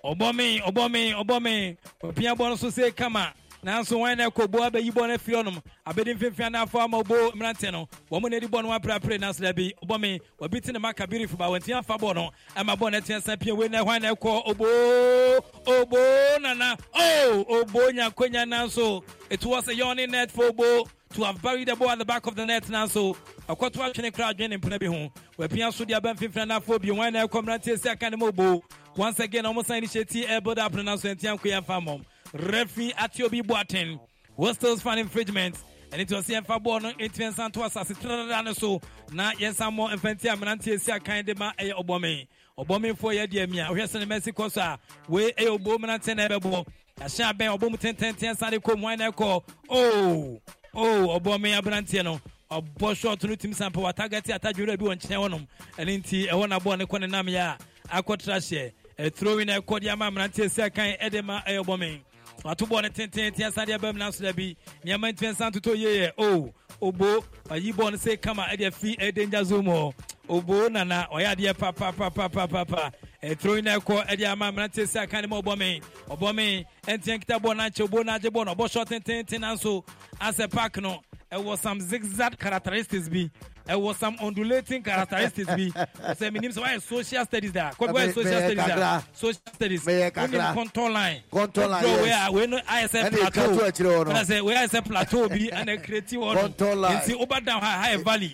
ɔbɔme 0.04 0.62
ɔbɔme 0.64 1.14
ɔbɔme 1.24 1.78
ɔpia 2.04 2.36
bɔ 2.36 2.50
no 2.50 2.56
so 2.56 2.70
se 2.70 2.92
kama 2.92 3.34
nanso 3.64 3.98
wɔn 4.00 4.18
na 4.18 4.30
ɛkɔ 4.30 4.52
bo 4.52 4.60
abɛyi 4.70 4.92
bɔ 4.92 5.08
no 5.08 5.16
afiri 5.16 5.36
hɔnom 5.44 5.62
abɛdi 5.86 6.18
mfimfini 6.18 6.50
anafo 6.52 6.80
ama 6.84 7.02
ɔbo 7.02 7.32
mmeranteɛ 7.34 7.72
no. 7.72 7.88
Wɔn 8.12 8.30
na 8.30 8.36
edi 8.38 8.48
bɔ 8.48 8.64
no 8.64 8.70
aprapre 8.78 9.18
nanso 9.18 9.40
dɛbi 9.42 9.72
ɔbɔme 9.84 10.20
wɔbi 10.42 10.62
ti 10.64 10.72
ne 10.74 10.80
ma 10.80 10.92
kabiri 10.92 11.28
fuba 11.30 11.46
wɔn 11.48 11.64
ti 11.64 11.72
afa 11.74 11.94
bɔ 11.98 12.16
no 12.16 12.32
ama 12.56 12.76
bɔ 12.76 12.92
no 12.92 13.00
ɛtia 13.00 13.22
san 13.22 13.38
pia 13.38 13.56
wei 13.56 13.68
na 13.70 13.84
ɛhwan 13.84 14.02
na 14.02 14.14
ɛkɔ 14.14 14.42
obo 14.46 15.46
obo 15.68 16.38
nana. 16.42 16.76
Oh 16.94 17.46
obo 17.48 17.80
nyakonya 17.92 18.46
nanso. 18.46 19.04
It 19.30 19.46
was 19.46 19.68
a 19.70 19.76
yawning 19.76 20.12
net 20.12 20.32
for 20.32 20.46
obo. 20.48 20.90
To 21.14 21.24
have 21.24 21.42
buried 21.42 21.68
the 21.68 21.76
ball 21.76 21.90
at 21.90 21.98
the 22.00 22.06
back 22.06 22.28
of 22.28 22.36
the 22.36 22.46
net 22.46 22.64
nanso 22.66 23.16
ɔkɔto 23.48 23.78
atwene 23.82 24.14
kora 24.14 24.34
adwene 24.34 24.50
ne 24.50 24.58
mpena 24.58 24.80
bi 24.80 24.86
ho 24.88 25.12
wɔapia 25.40 25.74
so 25.74 25.86
de 25.86 25.94
aba 25.96 26.14
mfimfini 26.14 26.46
anafo 26.48 26.80
bi 26.80 26.90
wɔn 26.90 27.14
na 27.14 27.26
ɛkɔ 27.26 27.44
mmeranteɛ 27.44 27.80
si 27.80 27.90
aka 27.90 28.10
ne 28.10 28.18
ma 28.18 28.26
obo 28.28 28.62
once 28.96 29.20
again 29.22 29.46
ɔmo 29.46 29.66
san 29.66 29.78
initiate 29.78 30.16
air 30.30 30.42
build 30.42 30.60
up 30.60 30.74
no 30.74 30.84
nanso 30.84 31.10
ɛntia 31.16 31.38
nko 31.38 31.50
yɛmfa 31.62 31.82
mmɔm 31.82 32.04
referee 32.34 32.94
ate 32.98 33.22
obi 33.24 33.42
boateng 33.42 34.00
hostels 34.36 34.82
fan 34.82 35.00
infringement 35.00 35.56
ɛne 35.92 36.06
nti 36.06 36.14
ɔsɛ 36.14 36.42
yɛmfa 36.42 36.62
bɔɔl 36.64 36.82
no 36.84 36.92
ɛntumi 36.92 37.32
nsa 37.34 37.52
to 37.54 37.60
asase 37.62 37.96
trada 38.00 38.44
no 38.44 38.54
so 38.54 38.82
na 39.12 39.32
yɛnsa 39.32 39.72
mmɔ 39.72 39.94
mfanti 39.98 40.26
a 40.32 40.36
mmeranteɛ 40.38 40.80
si 40.80 40.92
akan 40.92 41.26
de 41.26 41.34
ma 41.36 41.52
ɛyɛ 41.54 41.74
ɔbɔme 41.84 42.28
ɔbɔmefoɔ 42.60 43.16
yɛ 43.16 43.28
deɛ 43.28 43.50
mia 43.50 43.66
wohwɛ 43.70 43.88
sɛ 43.88 44.00
ne 44.00 44.06
mɛsi 44.06 44.34
kɔ 44.34 44.52
so 44.52 44.62
a 44.62 44.78
wei 45.08 45.32
ɛyɛ 45.32 45.58
ɔbo 45.58 45.78
mmeranteɛ 45.78 46.16
na 46.18 46.28
ɛbɛbɔ 46.28 46.66
yɛahyɛ 47.00 47.34
abɛn 47.34 47.58
ɔbɔ 47.58 47.72
mu 47.72 47.78
tententen 47.78 48.36
sa 48.38 48.50
de 48.50 48.60
kɔ 48.60 48.78
mu 48.78 48.96
na 48.96 49.10
ɛkɔ 49.10 50.40
o 50.78 51.10
o 51.10 51.20
ɔbɔme 51.20 51.58
aberanteɛ 51.60 52.04
no 52.04 52.22
ɔbɔ 52.52 52.96
short 52.96 53.24
no 53.24 53.36
tumi 53.36 53.54
sampa 53.56 53.80
watagate 53.82 54.32
atadwere 54.34 54.78
bi 54.78 54.86
wɔ 54.86 54.96
nkyɛn 54.96 55.18
hɔnom 55.20 55.48
ɛne 55.78 55.98
nti 56.04 56.28
ɛhɔ 56.30 56.48
na 56.50 56.60
bɔɔl 56.60 56.78
ne 56.78 56.86
kɔ 56.86 57.00
ne 57.02 57.08
nam 57.08 57.26
yɛ 57.26 57.58
a 57.90 58.02
akɔtra 58.02 58.36
hyɛ 58.38 58.72
ɛturo 59.00 59.36
wi 59.38 59.44
na 59.46 59.60
ɛkɔ 59.60 59.80
de 59.82 59.90
ama 59.90 60.12
mmeranteɛ 60.12 60.50
si 60.52 60.62
akan 60.62 60.98
ɛde 61.02 61.24
ma 61.26 61.42
ɛyɛ 61.42 61.64
ɔbɔme 61.66 62.00
wato 62.44 62.66
bɔɔl 62.68 62.84
no 62.84 62.90
tententen 62.90 63.48
asade 63.52 63.74
aba 63.74 63.92
mu 63.92 64.00
nanso 64.00 64.22
da 64.22 64.32
bi. 64.32 64.56
Nneɛma 64.86 65.12
ntumi 65.14 65.32
nsa 65.34 65.50
ntoto 65.52 65.76
yie 65.76 66.08
yɛ 66.08 66.12
o 66.18 66.54
obo 66.82 67.22
wayi 67.50 67.74
bɔɔl 67.74 67.92
no 67.92 67.98
sɛ 67.98 68.22
kama 68.22 68.44
ɛde 68.44 68.68
afi 68.68 68.96
ɛyɛ 68.98 69.16
danger 69.16 69.44
zone 69.44 69.66
mu 69.66 69.72
hɔ 69.72 69.94
obo 70.30 70.68
nana 70.70 71.08
ɔyɛ 71.12 71.36
adeɛ 71.36 71.54
papapapapapa 71.58 72.92
ɛturo 73.24 73.64
na 73.64 73.78
ɛkɔ 73.80 74.06
ɛde 74.08 74.26
ama 74.32 74.52
mmeranteɛ 74.52 74.88
si 74.88 75.00
aka 75.00 75.22
ne 75.22 75.28
ma 75.28 75.42
ɔbɔme 75.42 75.82
ɔbɔme 76.10 76.66
ɛnteɛ 76.88 77.18
nkita 77.20 77.40
bɔɔl 77.40 77.56
n'akyɛ 77.58 77.82
obo 77.84 78.04
n'agye 78.04 78.30
bɔɔl 78.30 78.46
no 78.46 78.56
ɔbɔ 78.56 78.72
short 78.72 78.90
tententen 78.90 79.42
nanso 79.42 79.84
asɛ 80.20 80.50
park 80.52 80.78
no. 80.78 81.02
Ɛwɔ 81.32 81.58
some 81.58 81.80
zigzag 81.82 82.38
characteristics 82.40 83.10
bi 83.10 83.30
ɛwɔ 83.68 83.96
some 83.96 84.18
undulating 84.22 84.82
characteristics 84.84 85.48
bi 85.48 85.70
ɔsɛ 86.10 86.32
minim 86.34 86.52
sɛ 86.52 86.64
wayɛ 86.64 86.82
social 86.82 87.26
studies 87.26 87.52
da 87.52 87.72
kɔbi 87.72 87.94
wayɛ 87.94 88.14
social 88.14 88.40
studies 88.40 88.66
da 88.68 89.02
social 89.14 89.42
studies. 89.54 89.86
Wonim 89.86 90.54
contour 90.54 90.90
line. 90.90 91.22
Contour 91.32 91.68
line, 91.68 91.84
yes. 91.86 92.30
a 92.30 92.32
wei 92.32 92.48
no 92.48 92.58
ayɛ 92.60 92.90
sɛ 92.90 93.10
ɛka 93.10 93.12
to 93.12 93.18
plateau 93.18 93.58
akyire 93.60 93.92
hɔ 93.92 94.06
no. 94.08 94.12
ɛna 94.14 94.24
sɛ 94.26 94.42
wei 94.44 94.56
ayɛ 94.56 94.68
sɛ 94.70 94.86
plateau 94.86 95.30
bi 95.30 95.50
ɛna 95.52 95.84
kreti 95.84 96.16
hɔ 96.18 96.36
no 96.36 96.48
nti 96.88 97.14
woba 97.20 97.44
down 97.46 97.62
ha 97.62 97.82
ha 97.82 97.88
yɛ 97.96 98.04
valley 98.04 98.32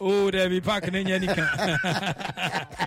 o 0.00 0.30
dɛbi 0.30 0.58
oh, 0.58 0.60
park 0.64 0.92
ne 0.92 1.04
nyɛ 1.04 1.20
nika. 1.20 1.42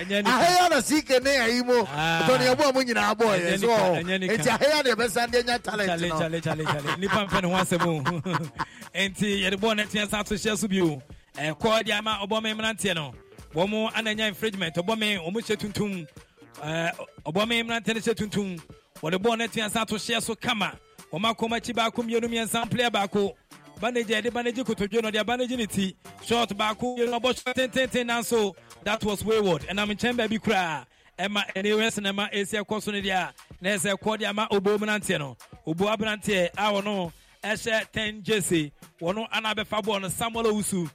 Ahɛyɛ 0.00 0.70
na 0.70 0.80
sike 0.80 1.20
ne 1.22 1.30
ayi 1.36 1.62
mu 1.64 1.82
tɔni 1.84 2.54
ɛbɔ 2.54 2.74
mu 2.74 2.80
nyinaa 2.82 3.14
bɔ 3.14 3.38
yɛ 3.38 3.58
so. 3.60 3.66
nika, 3.66 3.82
ɔ 3.82 4.02
ɛnyɛ 4.02 4.20
nika. 4.20 4.34
eti 4.34 4.48
ahɛyɛ 4.48 4.82
de 4.84 4.90
ɛbɛsan 4.94 5.30
de 5.30 5.42
nya 5.42 5.58
talent 5.58 6.84
no. 6.84 6.96
nipa 6.96 7.26
mpɛ 7.26 7.42
ne 7.42 7.48
ho 7.48 7.54
asɛm 7.56 7.86
o 7.86 8.02
nti 8.94 9.42
yɛde 9.44 9.56
bɔɔl 9.60 9.76
no 9.76 9.82
teɛ 9.84 10.08
sa 10.08 10.22
to 10.22 10.34
hyɛ 10.34 10.56
so 10.56 10.66
ɛkɔ 11.36 11.84
de 11.84 11.92
ama 11.92 12.18
ɔbɔme 12.22 12.54
mmeranteɛ 12.54 12.94
no. 12.94 13.14
Wɔn 13.54 13.92
ananya 13.94 14.28
infringement 14.28 14.74
ɔbɔme 14.76 15.18
wɔn 15.24 15.32
hyɛ 15.34 15.56
tuntum. 15.56 16.06
Ɛɛ, 16.62 16.92
ɔbɔme 17.26 17.64
mmeranteɛ 17.64 17.94
no 17.94 18.00
hyɛ 18.00 18.14
tuntum. 18.14 18.60
Wɔde 19.02 19.14
bɔɔl 19.22 19.38
no 19.38 19.46
teɛ 19.46 19.70
sa 19.70 19.84
to 19.84 19.94
hyɛ 19.94 20.22
so 20.22 20.34
kama. 20.34 20.72
Wɔn 21.12 21.34
akɔm 21.34 21.50
akyi 21.58 21.74
baako 21.74 22.02
mmienu 22.02 22.28
mmiɛnsa 22.28 22.70
player 22.70 22.90
baako 22.90 23.34
bandage 23.80 24.08
yɛde 24.08 24.32
bandage 24.32 24.56
kotodwe 24.56 25.02
no 25.02 25.10
ɔde 25.10 25.24
bandage 25.26 25.50
ne 25.56 25.66
ti. 25.66 25.96
Short 26.24 26.50
baako 26.50 26.96
mmienu 26.96 27.18
ɔbɔ 27.20 27.42
short 27.44 27.56
tententen 27.56 28.06
nanso. 28.06 28.54
That 28.84 29.02
was 29.04 29.24
wayward. 29.24 29.62
Ɛnam 29.62 29.90
nkyɛn 29.92 30.16
baabi 30.16 30.38
koraa 30.38 30.84
ɛma 31.18 31.44
ɛne 31.54 31.76
wɛ 31.76 31.90
sinima 31.92 32.30
esi 32.32 32.62
ɛkɔ 32.62 32.82
so 32.82 32.90
no 32.92 33.00
deɛ 33.00 33.32
na 33.60 33.70
ɛsɛ 33.70 33.94
ɛkɔ 33.96 34.18
de 34.18 34.24
ama 34.26 34.46
obo 34.50 34.78
mmeranteɛ 34.78 35.18
no. 35.18 35.36
Obo 35.66 35.86
aberanteɛ 35.86 36.50
a 36.56 36.72
wɔn 36.72 37.12
ɛhyɛ 37.42 37.90
ten 37.92 38.22
jersey 38.22 38.70
wɔn 39.00 39.26
ana 39.32 39.54
abɛfa 39.54 39.82
bɔɔl 39.82 40.02
no 40.02 40.08
samuel 40.08 40.44
owusu 40.46 40.90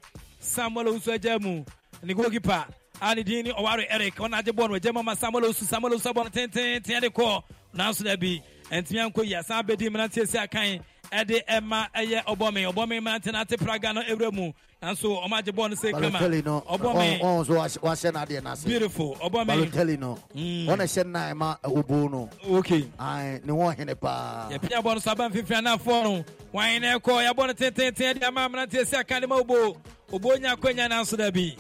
samuel 0.45 0.87
owusu 0.87 1.11
ẹjẹ 1.15 1.39
mu 1.41 1.63
ni 2.03 2.13
goalkeeper 2.13 2.65
ani 3.01 3.23
din 3.23 3.43
ni 3.45 3.51
ọwari 3.51 3.85
eric 3.89 4.15
ọna 4.19 4.37
agye 4.37 4.51
bọọlu 4.53 4.75
ẹjẹ 4.79 4.93
mama 4.93 5.15
samuel 5.15 5.43
owusu 5.45 5.65
samuel 5.65 5.93
owusu 5.93 6.09
abọ 6.09 6.29
tenten 6.29 6.81
tiẹ 6.83 7.01
de 7.01 7.09
kọ 7.09 7.41
n'aso 7.75 8.03
dẹbi 8.03 8.41
ntumi 8.71 8.99
anko 8.99 9.23
yi 9.23 9.35
asan 9.35 9.57
abedi 9.59 9.89
mmeranteɛ 9.89 10.25
si 10.27 10.37
akan 10.37 10.79
ɛde 11.11 11.37
ɛma 11.55 11.89
ɛyɛ 11.93 12.23
ɔbɔmi 12.31 12.61
ɔbɔmi 12.71 12.99
mmeranteɛ 13.01 13.31
n'ate 13.33 13.57
praga 13.57 13.93
no 13.93 14.01
ewura 14.01 14.31
mu 14.31 14.51
nanso 14.81 15.17
ɔmo 15.23 15.35
agye 15.39 15.51
bɔɔl 15.51 15.69
no 15.69 15.75
sɛ 15.75 15.91
kama 15.91 16.09
Balotelli 16.19 16.45
no 16.45 16.61
ɔbɔme 16.69 17.19
ɔn 17.19 17.21
ɔn 17.21 17.45
so 17.45 17.53
wahyɛ- 17.81 18.11
n'adeɛ 18.11 18.41
n'ase 18.43 18.65
beautiful. 18.65 19.15
Ɔbɔme 19.15 19.47
Balotelli 19.47 19.97
no 19.99 20.17
ɔna 20.35 20.83
hyɛ 20.85 21.05
nan 21.07 21.37
ma 21.37 21.55
obo 21.63 22.07
no 22.07 22.29
okay 22.49 22.81
ayi 22.99 23.43
ne 23.45 23.51
ho 23.53 23.69
hene 23.69 23.95
paa 23.95 24.49
yɛpia 24.51 24.81
bɔ 24.83 24.93
no 24.93 24.99
so 24.99 25.11
aba 25.11 25.29
mfimfini 25.29 25.61
anafoɔ 25.63 26.03
no 26.03 26.25
wan 26.51 26.81
na 26.81 26.99
ɛkɔ 26.99 27.31
yɛbɔ 27.31 27.47
no 27.47 27.53
tententen 27.53 28.19
de 28.19 28.27
ama 28.27 28.47
mmeranteɛ 28.49 28.85
si 28.85 28.95
aka 28.95 29.19
de 29.21 29.27
ma 29.27 29.35
obo 29.37 29.77
obo 30.11 30.29
nya 30.37 30.55
akwanya 30.55 30.87
nanso 30.89 31.17
da 31.17 31.31
bi 31.31 31.55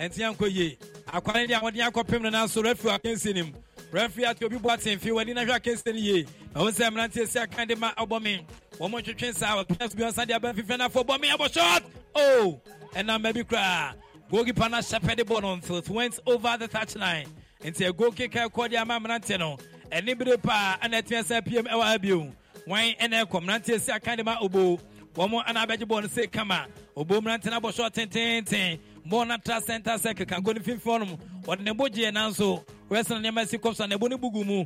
ɛnti 0.00 0.20
ankɔ 0.20 0.50
yie 0.50 0.78
akware 1.12 1.46
de 1.46 1.54
a 1.54 1.60
wɔde 1.60 1.76
akɔpem 1.90 2.22
no 2.22 2.30
nanso 2.30 2.62
refi 2.62 2.88
akansi 2.98 3.34
nim 3.34 3.52
refi 3.92 4.24
ate 4.24 4.44
obi 4.44 4.56
bɔ 4.56 4.70
atemfi 4.76 5.10
w'ani 5.12 5.34
na 5.34 5.44
hwɛ 5.44 5.60
akansi 5.60 5.86
no 5.92 5.98
yie 5.98 6.24
ɛho 6.54 6.70
sɛ 6.72 6.90
mmeranteɛ 6.90 7.28
si 7.28 7.38
aka 7.38 7.66
de 7.66 7.76
ma 7.76 7.92
ɔbɔ 7.94 8.22
me. 8.22 8.46
Wɔn 8.78 9.02
twetwe 9.04 9.34
saa 9.34 9.62
wɔpia 9.62 9.90
so 9.90 9.96
bi 9.96 10.02
ɔnsa 10.04 10.26
de 10.26 10.34
aba 10.34 10.52
mfimfini 10.52 10.78
anafoɔ 10.78 11.04
bɔ 11.06 11.20
me 11.20 11.28
abɔ 11.28 11.52
shot! 11.52 11.82
Oh! 12.14 12.60
Ɛnam 12.94 13.22
baabi 13.22 13.44
koraa 13.44 13.94
goalkeeper 14.30 14.62
ahyɛpɛ 14.62 15.16
de 15.16 15.24
bɔ 15.24 15.42
no 15.42 15.76
it 15.76 15.88
went 15.90 16.18
over 16.26 16.56
the 16.58 16.68
touch 16.68 16.96
line. 16.96 17.26
Nti 17.62 17.86
a 17.88 17.92
goal 17.92 18.12
kicker 18.12 18.48
ɛkɔ 18.48 18.70
de 18.70 18.76
ama 18.76 18.98
mmeranteɛ 18.98 19.38
no. 19.38 19.58
Ɛne 19.90 20.18
bere 20.18 20.38
paa 20.38 20.78
ɛna 20.82 21.02
ɛtumi 21.02 21.22
sɛ 21.24 21.44
pm 21.44 21.66
ɛwɔ 21.66 21.82
ha 21.82 21.98
bio 21.98 22.32
wɔn 22.66 22.98
ɛna 22.98 23.24
ɛkɔ 23.26 23.44
mmeranteɛ 23.44 23.78
si 23.80 23.92
aka 23.92 24.16
de 24.16 24.24
ma 24.24 24.38
obo. 24.40 24.78
Wɔn 25.14 25.44
ɛna 25.46 25.66
abɛgye 25.66 25.84
bɔɔl 25.84 26.02
no 26.02 26.08
se 26.08 26.26
kama. 26.28 26.66
Obo 26.96 27.20
mmeranteɛ 27.20 27.50
no 27.50 27.60
abɔ 27.60 27.72
sɔɔ 27.72 27.90
tententen 27.92 28.78
bɔɔl 29.08 29.64
center 29.66 29.98
circle 29.98 30.26
kanko 30.26 30.52
ne 30.54 30.60
fimfin 30.60 30.98
nom 31.00 31.18
wɔde 31.42 31.60
ne 31.62 31.72
bo 31.72 31.84
gyeɛ 31.88 32.12
nanso 32.12 32.64
wɔyɛsɛn 32.90 33.22
nneɛma 33.22 33.46
si 33.48 33.58
kɔp 33.58 33.80
a 33.80 33.86
ne 33.86 33.96
bo 33.96 34.06
ne 34.06 34.16
bugu 34.16 34.44
mu 34.44 34.64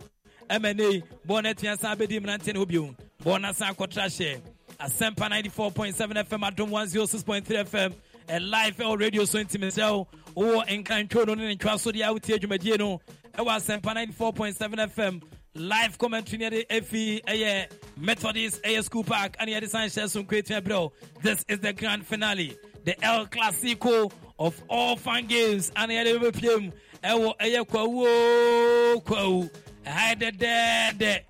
ɛmɛ 0.48 0.76
ne 0.76 1.02
bɔɔl 1.26 1.42
no 1.42 1.50
atumi 1.52 1.72
asan 1.72 1.96
abɛdi 1.96 2.20
mmeranteɛ 2.20 2.54
hɔ 2.54 2.68
bio 2.68 2.94
akɔtra 3.24 4.06
hyɛ 4.06 4.40
asɛmpa 4.78 5.28
94.7 5.30 6.24
fm 6.28 6.42
adom 6.50 6.70
106.3 6.70 7.64
fm 7.66 7.94
a 8.28 8.40
live 8.40 8.76
ɛwɔ 8.76 9.00
radio 9.00 9.24
so 9.24 9.38
ntimi 9.42 9.66
sɛ 9.72 9.90
wo 9.90 10.06
wowɔ 10.62 10.84
nkantwo 10.84 11.26
no 11.26 11.34
ne 11.34 11.46
ne 11.48 11.56
ntwa 11.56 11.78
so 11.78 11.90
deɛ 11.90 12.12
wotie 12.14 12.38
dwumadie 12.38 12.78
no 12.78 13.00
ɛwɔ 13.36 13.80
asɛmpa 13.80 13.94
94.7 14.16 14.90
fm 14.92 15.22
live 15.54 15.96
commentary 15.98 16.38
ne 16.38 16.50
yɛde 16.50 16.66
afi 16.68 17.22
ɛyɛ 17.24 17.70
methodist 17.96 18.62
ɛyɛ 18.62 18.84
school 18.84 19.04
park 19.04 19.36
ane 19.40 19.48
yɛde 19.52 19.68
san 19.68 19.88
hyɛ 19.88 20.08
so 20.08 20.22
nkwatua 20.22 20.60
berɛ 20.60 20.90
this 21.22 21.44
is 21.48 21.58
the 21.60 21.72
grand 21.72 22.06
finale. 22.06 22.56
The 22.84 23.02
el 23.04 23.26
clasico 23.26 24.12
of 24.38 24.62
all 24.68 24.96
fan 24.96 25.26
games 25.26 25.72
ane 25.76 25.90
yɛde 25.94 26.18
bɛbɛpiem 26.18 26.72
ɛwɔ 27.02 27.36
ɛyɛ 27.38 27.66
kwawuo 27.66 29.02
kwawu 29.04 29.50
ɛha 29.84 30.14
yɛ 30.14 30.14
dɛdɛɛdɛ 30.20 31.20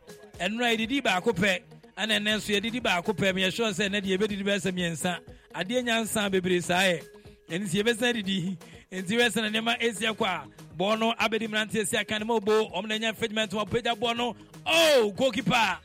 ɛnora 0.40 0.74
yɛdidi 0.76 1.02
baako 1.02 1.32
pɛ 1.32 1.60
ana 1.96 2.14
ɛnɛ 2.18 2.36
nso 2.36 2.52
yɛdidi 2.60 2.82
baako 2.82 3.12
pɛ 3.12 3.32
meyɛ 3.34 3.52
sure 3.52 3.70
sɛ 3.70 3.88
ɛnɛ 3.88 4.00
deɛ 4.02 4.18
yɛbɛdidi 4.18 4.44
bɛsɛ 4.44 4.72
mmiɛnsa 4.72 5.18
adeɛ 5.54 5.84
nya 5.84 6.00
nsa 6.02 6.30
bebree 6.30 6.60
saa 6.62 6.82
yɛ 6.82 7.02
ɛno 7.50 7.64
nti 7.66 7.82
yɛbɛsan 7.82 8.12
didi 8.14 8.56
nti 8.92 9.16
wɛsɛ 9.18 9.36
na 9.42 9.48
nneɛma 9.50 9.78
ɛsi 9.80 10.04
kɔ 10.16 10.26
a 10.26 10.46
bɔɔl 10.78 10.98
no 10.98 11.12
abɛdi 11.14 11.46
mmeranteɛ 11.48 11.86
si 11.86 11.96
aka 11.96 12.18
ne 12.18 12.24
ma 12.24 12.34
obo 12.34 12.68
ɔmo 12.70 12.86
na 12.88 12.96
nya 12.98 13.12
fidment 13.14 13.52
ma 13.52 13.64
pagya 13.64 13.94
bɔɔl 13.94 14.16
no 14.16 14.36
oh 14.66 15.12
goalkeeper 15.16 15.78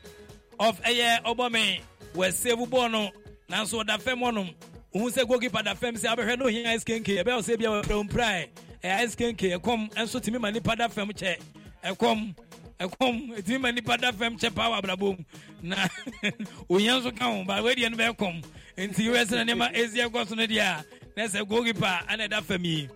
of 0.58 0.80
ɛyɛ 0.82 1.22
ɔbɔme 1.22 1.80
wɔasave 2.14 2.68
bɔɔl 2.68 2.90
no 2.90 3.10
nanso 3.48 3.82
ɔda 3.82 4.00
fam 4.00 4.18
hɔnom 4.20 4.52
ohun 4.94 5.10
sɛ 5.12 5.26
goalkeeper 5.26 5.62
da 5.62 5.74
fam 5.74 5.94
sɛ 5.94 6.08
abɛhwɛ 6.14 6.38
no 6.38 6.46
ohia 6.46 6.70
ice 6.74 6.84
kenke 6.84 7.22
ɛbɛyɛ 7.22 7.38
ɔsɛ 7.38 7.58
bi 7.58 7.64
a 7.64 7.68
wɔpɛ 7.82 8.08
mpirae 8.08 8.48
ɛyɛ 8.84 8.96
ice 9.04 9.14
kenke 9.16 9.56
ɛkɔm 9.58 9.90
nso 9.96 10.20
tumi 10.20 10.38
ma 10.40 10.50
nipa 10.50 10.76
da 10.76 10.88
fam 10.88 11.08
kyɛ 11.10 11.36
ɛkɔm 11.84 12.34
ɛkɔm 12.80 13.36
ɛtumi 13.38 13.60
ma 13.60 13.70
nipa 13.70 13.96
da 13.96 14.12
fam 14.12 14.36
kyɛ 14.36 14.54
paa 14.54 14.80
wɔ 14.80 14.98
mu 15.00 15.16
na 15.62 15.76
ohia 16.70 16.98
nso 17.00 17.10
ka 17.16 17.24
ho 17.30 17.44
ba 17.44 17.60
wɔadiɛ 17.62 17.90
no 17.90 17.96
bɛyɛ 17.96 18.16
kɔm 18.16 18.42
nti 18.78 19.08
wɛsɛ 19.08 19.30
na 19.32 19.44
nneɛma 19.54 19.74
ɛsi 19.74 20.08
ɛkɔ 20.08 20.28
so 20.28 20.34
no 20.34 20.46
deɛ 20.46 20.60
a 20.60 20.84
na 21.16 21.24
sɛ 21.26 21.46
goalkeeper 21.48 22.00
ana 22.08 22.28
ɛda 22.28 22.42
fam 22.42 22.64
yi. 22.64 22.88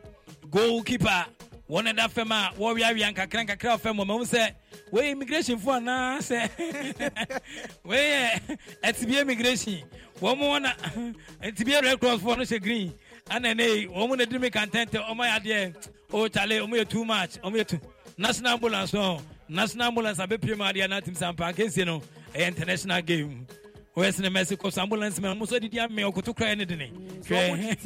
Goalkeeper 0.50 1.26
wɔn 1.68 1.92
ɛda 1.92 2.10
fam 2.10 2.32
a 2.32 2.52
wɔweawea 2.58 3.12
nkakra 3.14 3.46
nkakra 3.46 3.78
fam 3.80 3.96
wɔ 3.96 4.06
ma 4.06 4.14
ho 4.14 4.20
sɛ 4.24 4.52
wɔyɛ 4.92 5.10
immigration 5.12 5.58
fo 5.58 5.70
anaa 5.72 6.18
sɛ 6.18 6.48
wɔyɛ 7.86 8.58
ɛtibie 8.84 9.20
immigration. 9.22 9.82
Wɔn 10.20 10.38
mo 10.38 10.58
na 10.58 10.72
ɛtibie 11.42 11.82
red 11.82 12.00
cross 12.00 12.20
fo 12.20 12.34
no 12.34 12.42
hyɛ 12.42 12.62
green. 12.62 12.94
Ana 13.30 13.54
ne 13.54 13.86
wɔn 13.86 14.08
mo 14.08 14.14
na 14.14 14.24
di 14.24 14.38
mi 14.38 14.48
kantɛntɛ 14.50 15.04
wɔn 15.08 15.40
ayɛ 15.40 15.88
o 16.12 16.22
oh, 16.22 16.28
chale 16.28 16.50
wɔn 16.60 16.70
yɛ 16.70 16.88
too 16.88 17.04
much 17.04 17.40
wɔn 17.42 17.52
yɛ 17.54 17.66
too 17.66 17.80
national 18.16 18.52
ambulance 18.54 18.92
no 18.94 19.20
national 19.48 19.88
ambulance 19.88 20.18
abɛpie 20.18 20.56
mu 20.56 20.64
adeɛ 20.64 20.88
na 20.88 21.00
tim 21.00 21.14
sampa 21.14 21.52
nkesie 21.52 21.84
no 21.84 22.00
international 22.34 23.02
game 23.02 23.46
ne 23.96 24.28
mɛsi 24.28 24.56
kɔ 24.56 24.70
so 24.72 24.82
ambulance 24.82 25.18
mɛ 25.18 25.34
ɔmo 25.34 25.48
so 25.48 25.58
didi 25.58 25.78
ame 25.80 26.02
ɔkoto 26.02 26.36
kura 26.36 26.50
yɛ 26.50 26.58
ne 26.58 26.64
dene 26.66 26.90
hwɛ 27.24 27.76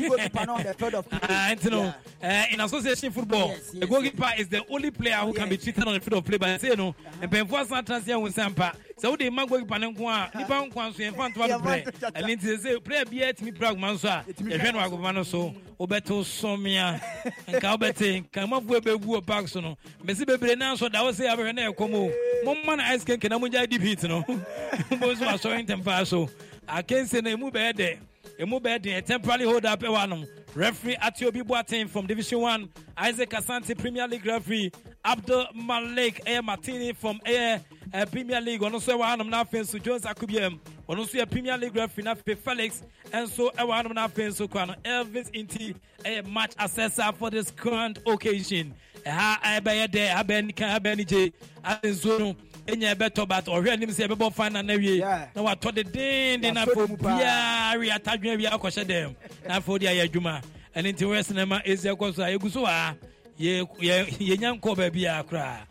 nti 1.55 1.71
no 1.71 1.95
uh, 2.23 2.45
in 2.51 2.61
association 2.61 3.13
football 3.13 3.49
Yes, 3.49 3.71
yes, 3.73 3.81
the 3.81 3.87
goalkeeper 3.87 4.31
is 4.39 4.49
the 4.49 4.65
only 4.69 4.91
player 4.91 5.17
who 5.19 5.33
can 5.33 5.49
be 5.49 5.57
treated 5.57 5.85
on 5.87 5.95
the 5.95 6.01
field 6.01 6.19
of 6.19 6.25
play 6.25 6.37
but 6.39 6.61
say 6.61 6.75
no 6.75 6.95
mpanyinfoɔ 7.23 7.61
asan 7.61 7.85
atena 7.85 8.03
se 8.05 8.13
ɛho 8.13 8.29
nsampa 8.29 8.75
sɛ 9.01 9.09
wode 9.11 9.31
ma 9.33 9.47
goalkeeper 9.47 9.79
ne 9.79 9.87
nko 9.93 10.09
a 10.09 10.31
nipa 10.39 10.55
nko 10.67 10.77
a 10.81 10.91
nso 10.91 11.01
yɛmfa 11.11 11.33
ntoa 11.33 11.49
do 11.49 11.59
brɛ. 11.59 11.85
ɛne 12.13 12.37
nti 12.37 12.57
sɛ 12.59 12.85
player 12.85 13.05
biara 13.05 13.33
tumi 13.33 13.53
pra 13.57 13.69
agoma 13.73 13.95
nso 13.95 14.09
a 14.09 14.25
yɛhwɛ 14.33 14.73
no 14.73 14.79
agoma 14.81 15.15
no 15.15 15.23
so 15.23 15.55
wobɛto 15.79 16.23
somea. 16.23 17.01
Nka 17.49 17.77
wobɛte 17.79 18.25
nka 18.31 18.47
mafoɔ 18.47 18.81
bɛbu 18.81 19.05
wɔ 19.05 19.27
park 19.27 19.49
so 19.49 19.61
no. 19.61 19.79
Mɛsi 20.05 20.27
bebree 20.27 20.57
na 20.57 20.75
nso 20.75 20.91
da 20.93 21.03
wo 21.03 21.11
sɛ 21.11 21.35
abɛhwɛ 21.35 21.55
na 21.55 21.71
ɛkɔm 21.73 21.95
o. 21.95 22.13
Momma 22.45 22.77
no 22.77 22.85
ice 22.85 23.05
kenke 23.05 23.29
na 23.31 23.39
mogya 23.39 23.67
no. 24.09 24.23
Wobɛhu 24.91 25.17
so 25.17 25.25
asɔre 25.25 25.67
ntɛmfaa 25.67 26.07
so. 26.07 26.29
Akense 26.69 27.23
no 27.23 27.35
ɛmu 27.37 27.51
bɛyɛ 27.53 27.73
dɛ 27.73 27.99
ɛmu 28.39 28.61
bɛyɛ 28.61 28.83
den 28.83 28.97
a 28.97 29.03
temporary 29.03 29.45
hold 29.45 29.65
up 29.65 29.81
ɛwɔ 29.81 29.97
anom. 30.07 30.29
Referee 30.55 30.97
atiobi 30.97 31.43
boateng 31.43 31.89
from 31.89 32.07
division 32.07 32.41
1 32.41 32.69
isaac 32.97 33.31
asante 33.31 33.79
premier 33.79 34.07
league 34.09 34.27
referee 34.27 34.71
abdul 35.05 35.47
malik 35.55 36.23
ɛyɛ 36.25 36.45
martini 36.45 36.93
from 36.93 37.19
ɛyɛ 37.27 37.57
uh, 37.57 37.61
eh, 37.93 38.05
premier 38.05 38.41
league. 38.41 38.61
Ɔno 38.61 38.75
nso 38.77 38.93
ɛwɔ 38.97 39.05
hanom 39.05 39.29
na 39.29 39.45
afei 39.45 39.61
nso 39.61 39.83
jones 39.83 40.03
akubiam 40.03 40.59
ɔno 40.89 41.05
nso 41.05 41.15
yɛ 41.21 41.31
premier 41.31 41.57
league 41.57 41.75
referee 41.75 42.05
na 42.05 42.15
afei 42.15 42.37
felix. 42.39 42.83
Ɛnso 43.11 43.53
ɛwɔ 43.55 43.71
hanom 43.83 43.95
na 43.95 44.09
afei 44.09 44.29
nso 44.29 44.49
kora 44.51 44.67
no 44.67 44.75
elvis 44.85 45.31
nti 45.33 45.75
ɛyɛ 46.05 46.19
eh, 46.19 46.23
match 46.23 46.53
assessor 46.59 47.11
for 47.19 47.31
this 47.31 47.51
grand 47.51 47.99
occasion. 48.07 48.75
Eh, 49.05 49.11
Ɛha 49.11 49.41
ɛbɛyɛ 49.61 49.89
dɛ 49.89 50.25
bɛyɛ 50.27 50.47
nika 50.47 50.65
bɛyɛ 50.65 50.97
nigye 51.05 51.33
afei 51.65 51.91
nso 51.93 52.19
no 52.19 52.37
ɛnya 52.67 52.95
ɛbɛtɔ 52.95 53.27
but 53.29 53.45
ɔhwɛ 53.47 53.71
anim 53.73 53.89
sɛ 53.91 54.09
ɛbɛbɔ 54.09 54.33
final 54.35 54.63
na 54.63 54.75
wie. 54.77 54.99
Na 55.01 55.27
watɔ 55.37 55.75
de 55.75 55.85
denden 55.85 56.55
na 56.55 56.67
afei 56.67 56.87
biara 56.99 57.79
wie 57.81 57.89
atadwene 57.91 58.37
wie 58.39 58.47
akɔhyɛ 58.47 58.85
dɛm 58.85 59.17
na 59.49 59.59
afei 59.61 59.69
wode 59.69 59.83
ayɛ 59.83 60.09
adwuma. 60.09 60.43
Ɛne 60.77 60.93
nti 60.95 61.05
woyɛ 61.07 61.25
sinema 61.25 61.65
ɛsi 61.65 61.93
ɛkɔ 61.97 62.15
so 62.15 62.23
a 62.23 62.27
yɛgu 62.39 62.51
so 62.51 62.63
wɔ 62.63 62.67
ha 62.67 62.95
Yɛ- 62.95 62.99
yɛ- 62.99 63.01
yɛnya 63.41 64.59
nkɔ 64.61 64.77
baabiaa 64.77 65.25
koraa 65.27 65.67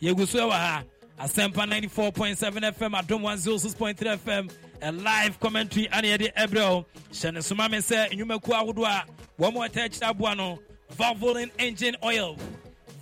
yɛgu 0.00 0.26
so 0.26 0.48
wɔ 0.48 0.52
ha. 0.52 0.84
Asɛmpa 1.20 1.68
94.7 1.68 2.74
fm 2.74 2.94
adom 3.00 3.22
106.3 3.22 4.18
fm 4.18 4.50
a 4.80 4.90
live 4.90 5.38
commentary 5.38 5.88
ane 5.92 6.04
yɛde 6.04 6.34
ɛbrɛ 6.34 6.70
wo. 6.70 6.86
Hyɛ 7.12 7.34
ne 7.34 7.40
soma 7.40 7.68
me 7.68 7.78
sɛ 7.78 8.10
nnwumakuo 8.10 8.54
ahodoɔ 8.54 8.86
a 8.86 9.04
wɔn 9.40 9.64
a 9.64 9.68
ɛtɛ 9.68 9.88
akyirɛ 9.88 10.10
aboa 10.10 10.34
no 10.36 10.58
valvoline 10.96 11.50
engine 11.58 11.96
oil. 12.04 12.36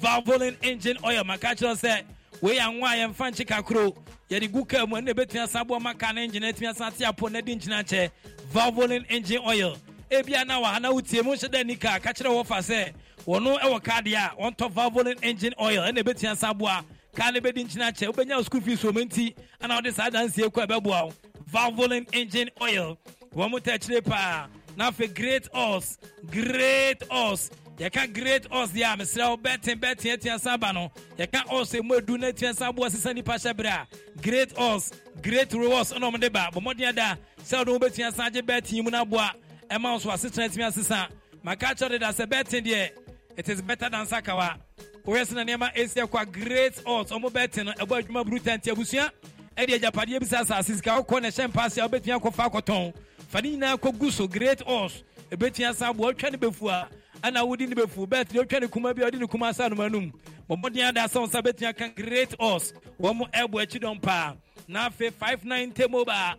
Valvoline 0.03 0.57
engine 0.63 0.99
oil 1.05 1.25
maka 1.25 1.49
kyerɛ 1.49 1.81
sɛ 1.81 2.03
wei 2.43 2.59
anwo 2.59 2.83
a 2.85 2.97
yɛmfa 3.09 3.33
nkye 3.33 3.47
kakoro. 3.47 3.97
Yɛde 4.29 4.53
gu 4.53 4.65
kaa 4.67 4.85
mu 4.85 4.97
ɛne 4.97 5.15
ɛbɛtumi 5.15 5.43
asa 5.45 5.61
aboa 5.61 5.81
ma 5.81 5.95
no 6.13 6.21
engine 6.21 6.43
atumi 6.43 6.69
asa 6.69 6.91
te 6.91 7.05
apɔ 7.05 7.33
na 7.33 7.41
de 7.41 7.57
ngyina 7.57 7.83
kyɛ 7.85 8.11
valvoline 8.53 9.07
engine 9.09 9.41
oil. 9.47 9.79
Ebia 10.11 10.47
na 10.47 10.61
wɔ 10.61 10.65
ha 10.65 10.79
na 10.79 10.91
wotie 10.93 11.25
mu 11.25 11.33
hyɛ 11.33 11.49
dɛ 11.49 11.65
ni 11.65 11.77
ka 11.77 11.99
kyerɛ 11.99 12.45
wɔfa 12.45 12.59
sɛ 12.59 12.93
wɔn 13.27 13.61
wɔ 13.61 13.83
kaa 13.83 14.01
deɛ 14.01 14.17
a 14.17 14.37
wɔntɔ 14.43 14.73
valvolin 14.73 15.19
engine 15.23 15.55
oil 15.61 15.83
ɛna 15.83 15.99
ebetia 16.03 16.33
nsa 16.33 16.51
aboa 16.51 16.85
kaa 17.15 17.31
no 17.31 17.41
bɛdi 17.41 17.65
nkyɛn 17.67 17.89
akyɛ 17.93 18.13
wobɛnya 18.13 18.45
school 18.45 18.61
fees 18.61 18.83
wɔn 18.83 19.05
nti 19.09 19.35
ɛna 19.61 19.81
wɔde 19.81 19.93
saa 19.95 20.11
dansie 20.11 20.45
kɔ 20.49 20.67
ɛbɛboa 20.67 21.07
wo 21.07 21.13
valvolin 21.51 22.07
engine 22.15 22.51
oil 22.63 22.97
wɔn 23.35 23.51
mo 23.51 23.59
tɛ 23.59 23.75
akyire 23.79 24.01
paa 24.05 24.47
n'afɛ 24.77 25.15
great 25.15 25.49
us 25.55 25.99
great 26.31 27.03
us 27.11 27.51
yɛka 27.79 28.13
great 28.13 28.47
us 28.53 28.71
deɛ 28.71 28.95
a 28.95 28.97
mesrɛ 28.97 29.29
wo 29.31 29.37
bɛten 29.37 29.75
bɛten 29.81 30.15
atia 30.17 30.35
nsa 30.37 30.53
aba 30.55 30.73
no 30.73 30.91
yɛka 31.19 31.53
us 31.61 31.75
emu 31.75 31.95
edu 32.01 32.19
na 32.19 32.29
atia 32.29 32.51
nsa 32.53 32.69
aboa 32.73 32.91
sisan 32.91 33.15
nipa 33.17 33.33
hyɛ 33.33 33.53
berɛ 33.55 33.69
a 33.69 33.87
great 34.23 34.59
us 34.59 34.93
great 35.21 35.53
rewards 35.53 35.93
ɛna 35.93 36.11
wɔn 36.13 36.21
de 36.21 36.31
ba 36.31 36.51
bɔmɔden 36.53 36.89
ada 36.89 37.19
sɛ 37.43 37.65
wɔde 37.65 37.79
wɔn 37.79 37.81
bɛtua 37.81 38.13
nsa 38.13 38.25
agye 38.31 38.43
bɛten 38.43 38.85
mu 38.85 38.91
na 38.91 39.03
aboa 39.05 39.33
ɛma 39.69 39.95
wɔn 39.97 40.01
so 40.01 40.11
asetena 40.11 40.49
atumi 40.49 40.65
asesa 40.73 41.09
maka 41.43 41.67
kyerɛ 41.67 41.89
de 41.91 41.99
da 41.99 42.09
sɛ 42.13 42.27
bɛten 42.27 42.65
deɛ 42.67 42.91
it 43.41 43.49
is 43.49 43.63
better 43.63 43.89
than 43.89 44.07
sakawa. 44.07 44.59
Woyɛ 45.07 45.25
sɛ 45.25 45.35
na 45.35 45.45
nneɛma 45.45 45.75
ɛsi 45.75 46.07
ɛkɔ 46.07 46.23
a 46.23 46.27
great 46.27 46.83
odds. 46.85 47.11
Ɔmo 47.11 47.31
bɛte 47.31 47.65
no. 47.65 47.73
Ɛbɔ 47.73 48.03
adwuma 48.03 48.25
buru 48.25 48.39
tanti 48.39 48.71
abusua 48.71 49.11
ɛde 49.57 49.81
agyapadeɛ 49.81 50.21
bi 50.21 50.27
sɛ 50.27 50.41
asase 50.45 50.77
sika 50.77 50.91
wokɔ 50.91 51.23
ne 51.23 51.29
hyɛ 51.29 51.51
mpaase 51.51 51.79
a 51.83 51.89
wobɛtumi 51.89 52.21
akɔfa 52.21 52.51
akɔtɔn 52.51 52.95
fa 53.29 53.41
ne 53.41 53.57
nyinaa 53.57 53.79
kɔgu 53.81 54.13
so 54.13 54.29
great 54.29 54.61
odds. 54.67 55.03
Ɛbɛtumi 55.31 55.69
asa 55.71 55.87
aboa 55.89 56.13
wotwa 56.13 56.31
ne 56.33 56.37
bɛfu 56.39 56.71
a 56.71 56.89
ana 57.25 57.41
wodi 57.41 57.67
ne 57.67 57.75
bɛfu 57.75 58.07
bɛt 58.07 58.27
deɛ 58.29 58.45
wotwa 58.45 58.61
ne 58.61 58.67
kuma 58.69 58.93
bi. 58.95 59.01
A 59.01 59.05
wode 59.07 59.19
ne 59.21 59.27
kuma 59.27 59.47
asa 59.47 59.71
anoma 59.71 59.91
nom 59.91 60.13
bɔmmɔden 60.51 60.89
ada 60.89 61.01
sɛ 61.09 61.21
wo 61.21 61.27
nsa 61.27 61.43
bɛtumi 61.43 61.69
aka 61.69 61.89
great 61.89 62.35
odds. 62.39 62.75
Wɔn 63.01 63.17
mo 63.17 63.27
ɛbɔ 63.33 63.65
akyi 63.65 63.81
dɔm 63.81 64.03
paa 64.03 64.35
na 64.69 64.91
afei 64.91 65.11
590 65.11 65.89
mobile 65.89 66.35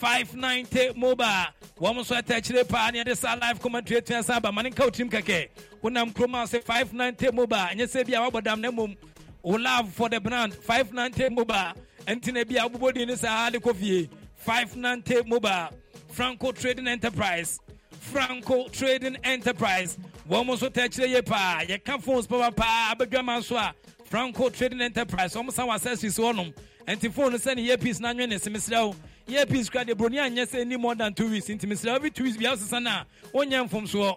590 0.00 0.94
mobile. 0.96 1.46
Wɔn 1.78 1.94
nso 1.98 2.16
ɛtɛ 2.16 2.36
akyire 2.38 2.64
paa 2.66 2.90
ne 2.90 3.04
yɛde 3.04 3.14
saa 3.16 3.34
live 3.36 3.60
commentary 3.60 4.00
atua 4.00 4.22
sa 4.24 4.36
aba 4.36 4.50
ma 4.50 4.62
ne 4.62 4.70
nka 4.70 4.84
wo 4.84 4.90
tirim 4.90 5.10
kɛkɛ 5.10 5.48
wonam 5.82 6.10
kurom 6.14 6.34
a 6.42 6.46
sɛ 6.46 6.64
590 6.64 7.30
mobile. 7.32 7.56
Ɛnyɛ 7.58 7.84
sɛ 7.86 8.06
bi 8.06 8.14
a 8.14 8.30
wabɔ 8.30 8.42
dam 8.42 8.60
na 8.62 8.70
mmom 8.70 8.96
um, 9.44 9.62
love 9.62 9.92
for 9.92 10.08
the 10.08 10.18
brand. 10.18 10.54
590 10.54 11.34
mobile. 11.34 11.72
Ɛnti 12.06 12.32
na 12.32 12.44
bi 12.44 12.54
a 12.56 12.66
wobobɔ 12.68 12.94
din 12.94 13.08
ne 13.08 13.14
saa 13.16 13.50
de 13.50 13.60
kɔ 13.60 13.76
fie 13.76 14.08
590 14.36 15.28
mobile. 15.28 15.68
Franco 16.08 16.50
trading 16.52 16.88
enterprise. 16.88 17.60
Franco 17.90 18.68
trading 18.68 19.16
enterprise. 19.22 19.98
Wɔn 20.30 20.46
nso 20.46 20.70
tɛ 20.70 20.86
akyire 20.88 21.08
yie 21.08 21.20
paa 21.22 21.60
yɛka 21.60 22.02
phones 22.02 22.26
papa 22.26 22.50
paa 22.50 22.94
abɛdwama 22.94 23.38
nso 23.38 23.56
a 23.56 23.74
franco 24.04 24.48
trading 24.48 24.80
enterprise. 24.80 25.34
Wɔn 25.34 25.52
san 25.52 25.66
wɔ 25.68 25.74
accessories 25.74 26.16
hɔnom 26.16 26.54
ɛnti 26.88 27.12
phone 27.12 27.34
sɛ 27.34 27.54
ne 27.56 27.68
earpiece 27.70 28.00
na 28.00 28.12
anwene 28.14 28.30
ne 28.30 28.36
semesrɛ 28.36 28.88
wo 28.88 28.96
earpiece 29.36 29.68
kura 29.70 29.84
deɛ 29.84 29.94
buroni 29.94 30.16
anyɛ 30.18 30.46
sɛ 30.46 30.66
ni 30.66 30.76
more 30.76 30.94
than 30.94 31.12
two 31.14 31.28
weeks. 31.30 31.46
Nti 31.48 31.66
mesrɛ 31.66 31.94
every 31.96 32.10
two 32.10 32.24
weeks 32.24 32.36
bia 32.36 32.52
wosesa 32.52 32.82
no 32.82 32.90
a 32.90 33.06
wonyɛ 33.34 33.68
mfomsoɔ. 33.68 34.16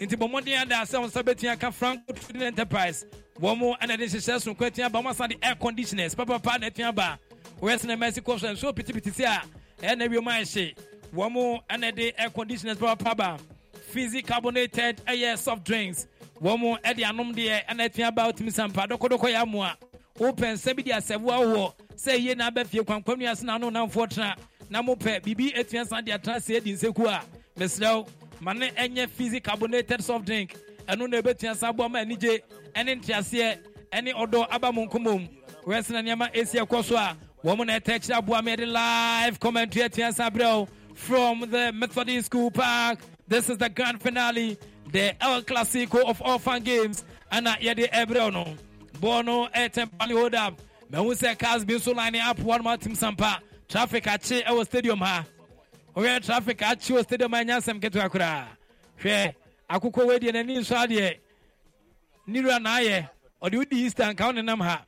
Nti 0.00 0.16
bɔ 0.16 0.30
mmɔden 0.30 0.60
ada 0.62 0.74
sɛ 0.86 1.00
wo 1.00 1.06
nsa 1.08 1.22
bɛtumi 1.22 1.52
aka 1.52 1.70
franco 1.72 2.12
trading 2.12 2.42
enterprise. 2.42 3.04
Wɔn 3.40 3.58
mo 3.58 3.74
ɛna 3.80 3.96
de 3.98 4.04
hyehyɛ 4.06 4.40
so 4.40 4.54
nkwa 4.54 4.72
tia 4.72 4.88
ba 4.90 4.98
wɔn 5.00 5.10
asan 5.10 5.28
de 5.30 5.36
air 5.42 5.54
conditioners. 5.54 6.14
Papapa 6.14 6.60
na 6.60 6.68
tia 6.70 6.92
ba 6.92 7.18
wɔyɛ 7.60 7.80
sena 7.80 7.96
mɛsi 7.96 8.20
kɔ 8.20 8.40
so 8.40 8.46
nsuo 8.48 8.74
pitipiti 8.74 9.12
si 9.12 9.24
a 9.24 9.42
ɛyɛ 9.82 9.98
na 9.98 10.06
wiem 10.06 10.24
ayɛ 10.24 10.54
hye 10.54 10.74
wɔn 11.14 11.32
mo 11.32 11.60
ɛna 11.68 11.94
de 11.94 12.12
air 12.20 12.30
conditioners 12.30 12.78
papapa 12.78 13.16
ba. 13.16 13.38
Fizzy 13.90 14.22
carbonated 14.22 15.02
ɛyɛ 15.06 15.36
soft 15.36 15.64
drinks. 15.64 16.06
Wɔn 16.40 16.58
mo 16.58 16.76
ɛde 16.84 17.00
anom 17.04 17.34
deɛ 17.34 17.66
ɛna 17.66 17.92
tia 17.92 18.10
ba 18.10 18.32
otumi 18.32 18.52
sampa 18.52 18.86
dɔkɔdɔkɔ 18.86 19.32
yɛ 19.32 19.42
amoa 19.42 19.76
wopɛ 20.20 20.52
nsa 20.52 20.74
bi 20.76 20.82
de 20.82 20.90
asɛbo 20.92 21.28
awɔ 21.30 21.72
sɛ 21.96 22.18
yie 22.20 22.34
na 22.34 22.50
abɛ 22.50 22.66
fie 22.66 22.80
kwankwan 22.82 23.18
nua 23.18 23.36
sena 23.36 23.54
ano 23.54 23.70
namfoɔ 23.70 24.08
tena. 24.10 24.36
Na 24.68 24.82
mopɛ 24.82 25.20
biribi 25.22 25.58
atua 25.58 25.84
san 25.86 26.04
de 26.04 26.12
atena 26.12 26.40
se 26.40 26.56
adi 26.56 26.72
nseku 26.74 27.06
a 27.08 27.22
mesrɛw 27.58 28.06
ma 28.40 28.52
ne 28.52 29.40
carbonated 29.40 30.04
soft 30.04 30.26
drink. 30.26 30.56
Ɛno 30.86 31.08
na 31.08 31.20
ɛbɛtua 31.20 31.56
san 31.56 31.74
boa 31.74 31.88
ma 31.88 31.98
anigye 32.00 32.40
ɛne 32.74 33.00
nteaseɛ 33.02 33.58
ɛne 33.92 34.12
ɔdɔ 34.14 34.46
aba 34.50 34.70
mo 34.72 34.86
nkomom 34.86 35.28
wɔɛsena 35.64 36.02
nneɛma 36.04 36.32
ɛsi 36.34 36.64
ɛkɔ 36.64 36.84
so 36.84 36.96
a 36.96 37.16
wɔn 37.44 37.66
na 37.66 37.78
ɛtɛ 37.78 37.98
kyerɛ 38.00 38.18
aboa 38.18 38.42
ɛde 38.42 38.66
live 38.68 39.40
commentary 39.40 39.84
atua 39.84 40.12
san 40.12 40.66
from 40.94 41.40
the 41.50 41.72
methodist 41.72 42.26
school 42.26 42.50
park 42.50 42.98
this 43.26 43.48
is 43.48 43.56
the 43.58 43.68
grand 43.68 44.00
finale 44.02 44.58
the 44.92 45.14
el 45.22 45.42
clasico 45.42 46.04
of 46.04 46.42
fan 46.42 46.62
games 46.62 47.04
ɛna 47.32 47.58
yɛde 47.58 47.90
ɛbrɛ 47.90 48.32
no 48.32 48.44
bɔɔl 49.00 49.24
no 49.24 49.48
ɛtɛmpale 49.48 50.12
hold 50.12 50.34
up 50.34 50.60
mahu 50.90 51.14
sɛ 51.14 51.38
cars 51.38 51.64
bi 51.64 51.74
nso 51.74 51.94
line 51.94 52.16
up 52.16 52.38
one 52.40 52.62
ma 52.62 52.76
tim 52.76 52.94
sampa. 52.94 53.40
Traffic 53.68 54.04
akye 54.04 54.44
ɛwɔ 54.44 54.64
stadium 54.66 54.98
ha. 54.98 55.24
Wohwɛ 55.96 56.24
traffic 56.24 56.58
akye 56.58 56.96
wɔ 56.96 57.02
stadium 57.04 57.32
ha 57.32 57.38
asɛm 57.38 57.80
ketewa 57.80 58.10
koraa 58.10 58.46
hwɛ 59.00 59.34
akokɔ 59.70 60.06
wei 60.06 60.18
deɛ 60.18 60.32
n'ani 60.32 60.58
nso 60.58 60.74
adeɛ 60.76 61.18
nira 62.28 62.58
naayɛ 62.58 63.08
ɔde 63.42 63.54
wodi 63.54 63.72
easter 63.72 64.04
nka 64.12 64.26
wo 64.26 64.32
nenam 64.32 64.60
ha. 64.62 64.84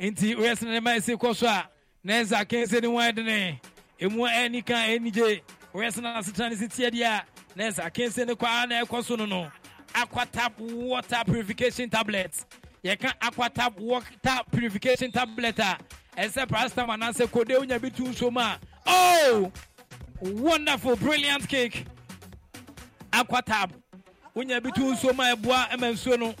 Nti 0.00 0.34
woyɛ 0.36 0.52
sɛ 0.54 0.64
ne 0.66 0.80
ma 0.80 0.90
ɛsi 0.92 1.16
kɔ 1.16 1.34
so 1.36 1.46
a 1.46 1.68
na 2.04 2.14
ɛnsa 2.14 2.48
kense 2.48 2.72
ne. 2.80 2.86
Ho 2.88 2.94
ɛdene 2.94 3.60
ɛmu 4.00 4.30
ɛni 4.30 4.64
ka 4.64 4.74
ɛnigye 4.74 5.40
woyɛ 5.74 5.88
sɛ 5.92 6.02
na 6.02 6.18
asetena 6.20 6.50
ne 6.50 6.56
si 6.56 6.66
tiɛ 6.68 6.90
deɛ 6.92 7.04
a 7.04 7.24
na 7.56 7.64
ɛnsa 7.64 7.92
kense 7.92 8.18
ne 8.18 8.34
kɔ 8.34 8.46
a 8.64 8.66
na 8.68 8.84
ɛkɔ 8.84 9.04
so 9.04 9.16
no 9.16 9.26
no 9.26 9.50
aquatap 9.92 10.58
water 10.58 11.22
purification 11.26 11.90
tablet 11.90 12.44
yɛka 12.84 13.12
aquatap 13.20 13.78
water 13.78 14.40
purification 14.50 15.10
tablet 15.10 15.58
a 15.58 15.78
ɛsɛ 16.16 16.46
parastam 16.48 16.88
anaasɛ 16.88 17.26
kode 17.30 17.50
wonya 17.58 17.80
bi 17.80 17.88
to 17.90 18.02
nsuom 18.04 18.40
a 18.40 18.58
oh! 18.86 19.52
Wonderful 20.20 20.96
brilliant 20.96 21.48
cake. 21.48 21.84
Aquatap 23.12 23.70
wonya 24.34 24.60
bi 24.62 24.70
to 24.70 24.80
nsuom 24.80 25.18
a 25.20 25.36
ɛboa 25.36 25.78
ma 25.78 25.86
nsuo 25.88 26.18
no. 26.18 26.34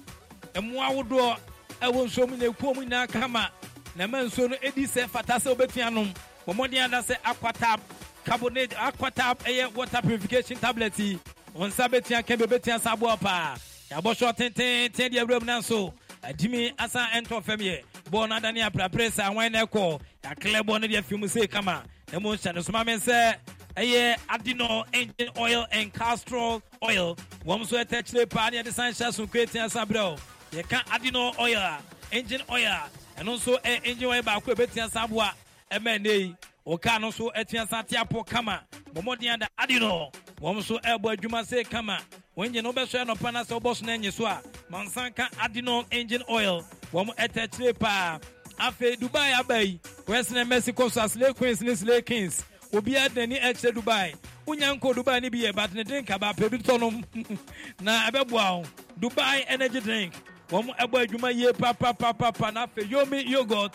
Ɛmmoa 0.54 0.88
ahodoɔ 0.90 1.38
ɛwɔ 1.82 2.06
nsuo 2.06 2.28
mu 2.28 2.36
na 2.36 2.46
ekuo 2.46 2.74
mu 2.74 2.82
nyinaa 2.84 3.08
kama. 3.08 3.50
Na 3.94 4.06
ɛma 4.06 4.26
nsuo 4.28 4.50
no 4.50 4.56
edi 4.62 4.84
sɛ 4.86 5.08
fata 5.08 5.34
sɛ 5.34 5.54
wobɛtua 5.54 5.92
nom 5.92 6.12
wɔn 6.46 6.84
ada 6.84 7.02
sɛ 7.02 7.16
aquatap 7.24 7.80
carbonate 8.24 8.70
aquatap 8.70 9.38
ɛyɛ 9.44 9.72
water 9.74 10.02
purification 10.02 10.56
tablet 10.56 10.98
yi. 10.98 11.18
Wɔn 11.54 11.70
nsa 11.70 11.88
bɛtua 11.88 12.24
kɛmɛ 12.24 12.46
bɛtua 12.46 12.80
sa 12.80 12.94
aboa 12.96 13.16
paa. 13.16 13.56
Yabɔ 13.92 14.12
sɔ 14.16 14.36
tententen 14.36 15.12
deɛ 15.12 15.24
awuram 15.24 15.42
nanso 15.44 15.92
adimi 16.22 16.72
asan 16.78 17.06
ɛntɔ 17.14 17.42
fam 17.42 17.58
yɛ 17.58 17.82
bɔɔl 18.10 18.28
no 18.28 18.36
adane 18.40 18.62
aprapre 18.70 19.08
sɛ 19.10 19.24
awan 19.30 19.52
na 19.52 19.64
ɛkɔ 19.64 20.00
yɛaklɛ 20.22 20.60
bɔɔl 20.62 20.80
no 20.80 20.86
deɛ 20.88 21.04
fi 21.04 21.16
mu 21.16 21.28
sei 21.28 21.46
kama. 21.46 21.84
Na 22.12 22.18
mu 22.18 22.30
hyɛ 22.30 22.54
no 22.54 22.60
soma 22.62 22.84
me 22.84 22.94
sɛ 22.94 23.36
ɛyɛ 23.76 24.16
adino 24.28 24.84
engine 24.92 25.30
oil 25.38 25.66
and 25.70 25.92
castrol 25.92 26.62
oil. 26.82 27.16
Wɔm 27.44 27.66
so 27.66 27.76
ɛtɛ 27.76 28.02
kyerɛ 28.02 28.28
paa 28.30 28.50
ne 28.50 28.62
yɛde 28.62 28.72
san 28.72 28.92
hyɛ 28.92 29.12
so 29.12 29.26
nkoatia 29.26 29.70
sa 29.70 29.84
berɛ 29.84 30.18
yɛka 30.52 30.84
adino 30.86 31.38
oil 31.38 31.58
a 31.58 31.78
engine 32.12 32.42
oil. 32.50 32.66
A 32.66 32.90
ɛno 33.20 33.36
nso 33.38 33.60
ɛ 33.62 33.80
engine 33.86 34.08
oil 34.08 34.22
baako 34.22 34.54
ɛbɛtia 34.54 34.90
sa 34.90 35.06
aboa 35.06 35.32
ɛma 35.70 35.98
ɛnɛ 35.98 36.04
yi. 36.20 36.36
Ɔka 36.66 37.00
no 37.00 37.08
nso 37.10 37.30
atua 37.34 37.66
sa 37.68 37.82
te 37.82 37.96
apɔ 37.96 38.26
kama. 38.26 38.62
Bɔmmɔden 38.94 39.34
ada 39.34 39.48
adino. 39.58 40.12
Wɔm 40.40 40.56
nso 40.58 40.80
ɛbɔ 40.82 41.16
adwuma 41.16 41.44
sei 41.46 41.64
kama 41.64 41.98
wɔn 42.38 42.62
no 42.62 42.72
wobɛsɔ 42.72 43.04
ɛnɔpa 43.04 43.32
no 43.32 43.40
sɛ 43.42 43.60
wobɔ 43.60 43.76
so 43.76 43.84
no 43.84 43.92
anyi 43.92 44.12
so 44.12 44.24
a 44.24 44.40
mansan 44.70 45.12
ka 45.14 45.28
adino 45.40 45.84
engine 45.90 46.22
oil. 46.30 46.64
Wɔm 46.92 47.08
ɛtɛ 47.16 47.48
kyerɛ 47.50 47.78
paa. 47.78 48.20
Afei 48.60 48.96
dubai 48.96 49.32
aba 49.38 49.60
yi 49.64 49.80
wɛsene 50.06 50.46
mexico 50.46 50.88
so 50.88 51.02
a 51.04 51.08
slay 51.08 51.32
queens 51.32 51.60
ne 51.62 51.74
slay 51.74 52.00
kings. 52.00 52.44
Obiara 52.72 53.08
n'ani 53.08 53.40
ɛkyerɛ 53.40 53.72
dubai. 53.74 54.14
Wonya 54.46 54.78
dubai 54.80 55.20
no 55.20 55.30
bi 55.30 55.38
yɛ 55.38 55.54
but 55.54 55.74
ne 55.74 55.82
drink 55.82 56.08
aba 56.12 56.32
pɛ 56.32 56.48
tɔ 56.62 56.78
nom 56.78 57.04
na 57.80 58.08
ɛbɛboa 58.08 58.60
wo. 58.60 58.64
Dubai 59.00 59.44
energy 59.48 59.80
drink. 59.80 60.14
Wɔn 60.48 60.76
ɛbɔ 60.78 61.06
adwuma 61.08 61.34
yie 61.34 61.50
papapapapa 61.52 62.54
na 62.54 62.66
afei 62.68 62.88
yomi 62.88 63.26
yogurt. 63.28 63.74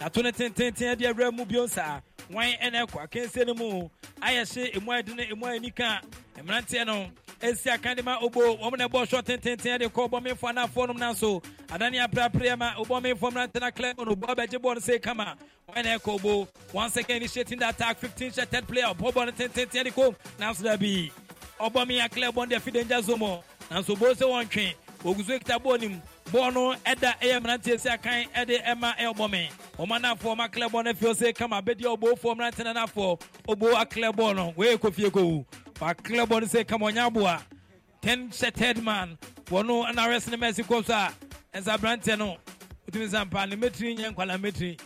Yato 0.00 0.22
ne 0.22 0.30
tententen 0.30 0.96
de 0.96 1.06
awura 1.12 1.32
mu 1.34 1.44
bio 1.44 1.66
saa. 1.66 1.98
Wan 2.30 2.46
ɛna 2.62 2.86
ɛkɔ 2.86 3.08
akansie 3.10 3.44
no 3.48 3.54
mu. 3.54 3.90
Ayɛ 4.22 4.54
hye 4.54 4.70
emu 4.76 4.92
ayɛ 4.92 5.04
dene 5.06 5.20
emu 5.32 5.44
ayɛ 5.44 5.60
nika 5.60 6.00
mmeranteɛ 6.42 6.86
no 6.86 7.08
esi 7.40 7.68
akandema 7.70 8.18
obo 8.22 8.40
wɔn 8.56 8.78
na 8.78 8.88
ɛbɔ 8.88 9.08
short 9.08 9.26
tententen 9.26 9.78
de 9.78 9.88
kɔ 9.88 10.08
bɔmɛfo 10.10 10.52
anafoɔ 10.52 10.86
nom 10.88 10.96
nanso 10.98 11.42
adani 11.68 11.98
aprapra 12.06 12.56
ma 12.58 12.74
obɔmɛfo 12.74 13.30
mmerante 13.30 13.60
na 13.60 13.70
clear 13.70 13.94
on 13.98 14.08
obo 14.08 14.26
abɛgye 14.26 14.58
bɔɔl 14.58 14.74
no 14.74 14.80
se 14.80 14.98
kama 14.98 15.36
wɔn 15.68 15.84
na 15.84 15.96
ɛkɔ 15.98 16.14
obo. 16.14 16.48
Once 16.72 16.96
again 16.96 17.16
initiating 17.18 17.58
the 17.58 17.68
attack 17.68 17.98
fifteen 17.98 18.32
shot 18.32 18.48
third 18.48 18.66
player 18.66 18.86
ɔbɔ 18.86 19.12
bɔɔl 19.12 19.26
no 19.26 19.32
tententen 19.32 19.84
de 19.84 19.90
kɔ. 19.90 20.14
Nanso 20.38 20.62
dabi 20.62 21.10
ya 21.94 22.08
clear 22.08 22.32
bɔɔl 22.32 22.48
de 22.48 22.56
afi 22.56 22.72
danger 22.72 23.02
zone 23.02 23.18
mu. 23.18 23.38
Nanso 23.70 23.90
obo 23.90 24.12
sɛ 24.14 24.26
wɔn 24.26 24.46
twɛn 24.48 24.74
oguso 25.04 25.38
ekita 25.38 25.58
bɔɔl 25.62 25.80
nim. 25.80 26.02
Bɔɔl 26.30 26.54
no 26.54 26.74
ɛda 26.84 27.18
ɛyɛ 27.20 27.40
mmeranteɛ 27.40 27.80
si 27.80 27.88
akan 27.88 28.24
ɛde 28.34 28.64
ɛma 28.64 28.96
ɛyɛ 28.96 29.14
ɔbɔmɛ 29.14 29.50
wɔn 29.78 30.00
anafoɔ 30.00 30.36
ma 30.36 30.48
clear 30.48 30.68
bɔɔl 30.68 30.84
no 30.84 30.90
afi 30.92 31.04
ɔse 31.06 31.34
kama 31.36 31.60
abɛdi 31.62 31.82
ɔbofoɔ 31.82 32.34
mmerante 32.36 32.64
na 32.64 32.72
anafoɔ 32.86 33.20
obo 33.48 33.66
aclear 33.76 34.12
bɔɔl 34.12 34.36
no 34.36 34.52
wɔyɛ 34.56 35.44
for 35.76 35.94
club 35.94 36.32
on 36.32 36.46
say 36.46 36.64
come 36.64 36.82
on 36.84 36.94
yabua. 36.94 37.42
Ten 38.00 38.30
shattered 38.30 38.82
man. 38.82 39.18
One 39.48 39.66
no 39.66 39.84
an 39.84 39.98
arrest 39.98 40.32
in 40.32 40.40
Mexico, 40.40 40.82
sir. 40.82 41.08
As 41.52 41.66
a 41.66 41.72
branteno. 41.72 42.38
Utimi 42.90 43.08
Zampa, 43.08 43.38
Limetri, 43.38 44.04
and 44.04 44.16
Qualametri. 44.16 44.80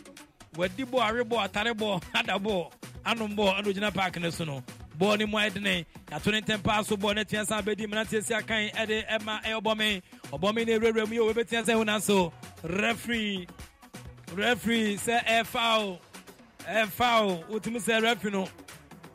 Wadi 0.57 0.83
bo, 0.83 0.99
Aribo, 0.99 1.47
Atarebo, 1.47 2.01
Adabo, 2.13 2.71
Anombo, 3.05 3.57
and 3.57 3.65
Regina 3.65 3.91
Park 3.91 4.17
in 4.17 4.23
the 4.23 4.29
Suno. 4.29 4.63
Born 4.97 5.21
in 5.21 5.31
Wednesday, 5.31 5.85
at 6.11 6.23
20 6.23 6.57
pass, 6.57 6.87
so 6.87 6.97
born 6.97 7.17
at 7.17 7.27
Tiasa 7.29 7.61
Bedi, 7.61 7.87
Manatia 7.87 8.45
Kain, 8.45 8.69
Eddie, 8.75 9.03
Emma, 9.07 9.39
Elbome, 9.45 10.01
Obome, 10.31 10.65
Remy, 10.95 11.17
Obetiasa, 11.17 11.89
and 11.89 12.03
so. 12.03 12.33
Referee, 12.63 13.47
referee, 14.35 14.97
sir, 14.97 15.21
F. 15.25 15.47
Foul, 15.47 15.99
F. 16.67 16.91
Foul, 16.93 17.43
Utimi, 17.49 17.79
sir, 17.79 18.01
referee, 18.01 18.31
no. 18.31 18.47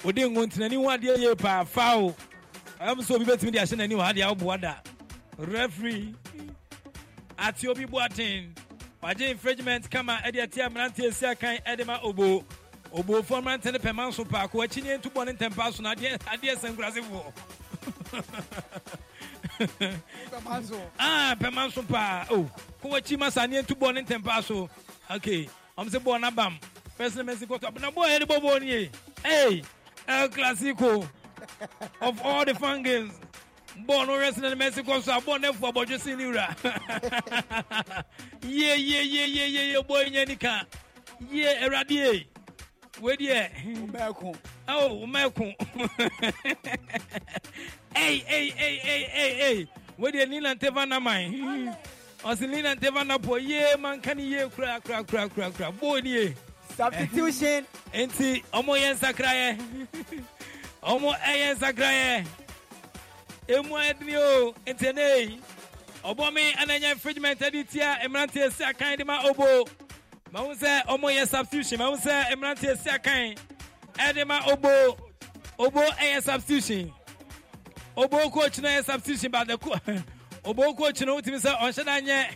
Wode 0.05 0.31
ngo 0.31 0.47
ntenani 0.47 0.77
ho 0.77 0.85
adeɛ 0.90 1.18
yie 1.18 1.35
paa 1.35 1.64
faw 1.64 2.14
ɛm 2.81 2.98
sɛ 3.01 3.14
obi 3.14 3.24
bɛtumi 3.24 3.52
de 3.52 3.59
ahyɛ 3.59 3.77
n'ani 3.77 3.94
wɔ 3.94 4.12
adeɛ 4.12 4.28
woboa 4.35 4.60
da 4.60 4.74
refree 5.39 6.14
ate 7.39 7.64
obi 7.68 7.85
boaten 7.85 8.55
wagye 9.02 9.31
infringement 9.31 9.90
kama 9.90 10.20
ɛde 10.24 10.43
ati 10.43 10.60
mmeranteɛ 10.60 11.12
si 11.12 11.27
akan 11.27 11.59
ɛde 11.64 11.86
ma 11.86 11.98
obo. 12.02 12.44
Obofoɔ 12.94 13.43
mmerante 13.43 13.73
no 13.73 13.78
pɛma 13.78 14.09
nso 14.09 14.24
paako 14.24 14.64
akyi 14.64 14.82
ne 14.82 14.97
ntubɔ 14.97 15.27
ne 15.27 15.32
ntɛmpa 15.32 15.73
so 15.73 15.82
no 15.82 15.90
adeɛ 15.93 16.18
adeɛ 16.18 16.56
sankurasefoɔ 16.56 17.32
ah 20.98 21.35
pɛma 21.39 21.66
nso 21.68 21.82
paa 21.86 22.27
o 22.31 22.48
kɔ 22.82 22.90
wakyi 22.90 23.18
ma 23.18 23.28
sa 23.28 23.44
ne 23.47 23.60
ntubɔ 23.62 23.94
ne 23.94 24.02
ntɛmpa 24.02 24.43
so. 24.44 24.70
Okay 25.10 25.48
ɔm 25.77 25.89
sɛ 25.90 25.98
bɔɔ 25.98 26.20
no 26.20 26.28
abam 26.31 26.59
pɛsɛ 26.98 27.23
mɛsi 27.27 27.47
kɔtɔ 27.47 27.81
na 27.81 27.90
bɔɔ 27.90 28.06
yɛde 28.18 28.27
bɔ 28.27 28.40
bɔɔ 28.40 28.60
no 28.60 28.66
ye. 28.66 28.90
Hey 29.23 29.62
El 30.08 30.28
Clasico 30.28 31.08
of 32.00 32.22
all 32.22 32.44
the 32.44 32.54
fan 32.54 32.82
games. 32.82 33.12
Born 33.86 34.08
wrestling 34.08 34.52
in 34.52 34.58
Mexico, 34.58 35.00
so 35.00 35.12
I 35.12 35.20
born 35.20 35.42
there 35.42 35.52
for 35.52 35.70
in 35.74 36.20
Ura. 36.20 36.56
Yeah, 38.42 38.74
yeah, 38.74 39.00
yeah, 39.00 39.24
yeah, 39.26 39.44
yeah, 39.44 39.72
yeah, 39.72 39.80
boy, 39.82 40.04
Yanika. 40.04 40.64
Yeah, 41.30 41.66
Eradie. 41.66 42.26
Where 43.00 43.16
yeah? 43.18 43.48
Oh, 44.68 45.04
Umeko. 45.04 45.54
Hey, 47.94 48.18
hey, 48.18 48.50
hey, 48.50 48.76
hey, 48.76 49.02
hey, 49.10 49.34
hey. 49.34 49.66
Where 49.96 50.12
the 50.12 50.26
Nina 50.26 50.54
Tevana 50.54 51.00
mine? 51.00 51.76
Ɔsi 52.22 52.48
Nina 52.48 52.76
Tevana 52.76 53.22
po, 53.22 53.36
yeah, 53.36 53.76
man, 53.76 54.00
can 54.00 54.18
you 54.18 54.48
crack, 54.50 54.84
crack, 54.84 55.06
crack, 55.06 55.34
crack, 55.34 55.54
crack, 55.54 55.80
boy, 55.80 56.00
yeah. 56.04 56.28
Substitution. 56.77 57.66
nti 57.94 58.43
ɔmo 58.53 58.73
yɛ 58.77 58.94
nsakrayɛ 58.94 59.59
ɔmo 60.82 61.11
ɛyɛ 61.19 61.57
nsakrayɛ 61.57 62.27
emu 63.48 63.74
ɛdini 63.74 64.16
o 64.16 64.55
nti 64.66 64.93
ɛnɛ 64.93 65.28
yi 65.28 65.40
ɔbɔ 66.05 66.32
mi 66.35 66.53
ananya 66.53 66.93
infringement 66.93 67.39
ɛdi 67.40 67.69
tia 67.69 67.98
mmeranteɛ 68.05 68.53
si 68.53 68.65
akan 68.65 68.98
de 68.98 69.05
ma 69.05 69.23
obo. 69.27 69.65
Mahu 70.32 70.55
sɛ 70.55 70.85
ɔmo 70.86 71.11
yɛ 71.11 71.27
substitution 71.28 71.78
mahu 71.78 71.97
sɛ 71.97 72.32
mmeranteɛ 72.32 72.78
si 72.78 72.90
akan 72.90 73.36
ɛde 73.94 74.27
ma 74.27 74.40
obo. 74.47 74.97
Obo 75.59 75.81
ɛyɛ 75.81 76.23
substitution. 76.23 76.93
Obo 77.97 78.28
coach 78.31 78.59
no 78.59 78.69
yɛ 78.69 78.85
substitution 78.85 79.31
but 79.31 79.48
the 79.48 79.57
co 79.59 79.74
obo 80.44 80.74
coach 80.74 81.01
no 81.01 81.16
wotumi 81.20 81.40
sɛ 81.40 81.59
ɔnhyɛ 81.59 81.85
da 81.85 82.01
nyɛ 82.01 82.27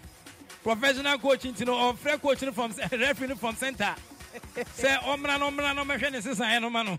professional 0.62 1.18
coach 1.18 1.42
nti 1.42 1.66
no 1.66 1.92
ɔfrɛ 1.92 2.20
coach 2.20 2.42
no 2.42 2.52
from 2.52 2.72
referee 2.92 3.28
no 3.28 3.34
from 3.34 3.54
center 3.54 3.94
sɛ 4.56 4.98
ɔmmra 5.02 5.38
no 5.38 5.50
ɔmmra 5.50 5.74
no 5.74 5.84
ɔmɛhwɛ 5.84 6.12
ne 6.12 6.18
sesaeɛ 6.20 6.60
no 6.60 6.70
ma 6.70 6.82
no. 6.82 6.98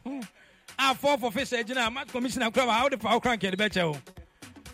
A 0.79 0.95
for 0.95 1.17
fish 1.31 1.49
gyina 1.51 1.91
match 1.91 2.07
commissioner 2.09 2.49
kora 2.51 2.65
wa 2.65 2.83
wode 2.83 2.99
fa 3.01 3.09
wo 3.09 3.19
kra 3.19 3.37
nkɛde 3.37 3.55
bɛkyɛ 3.55 3.91
wo. 3.91 3.97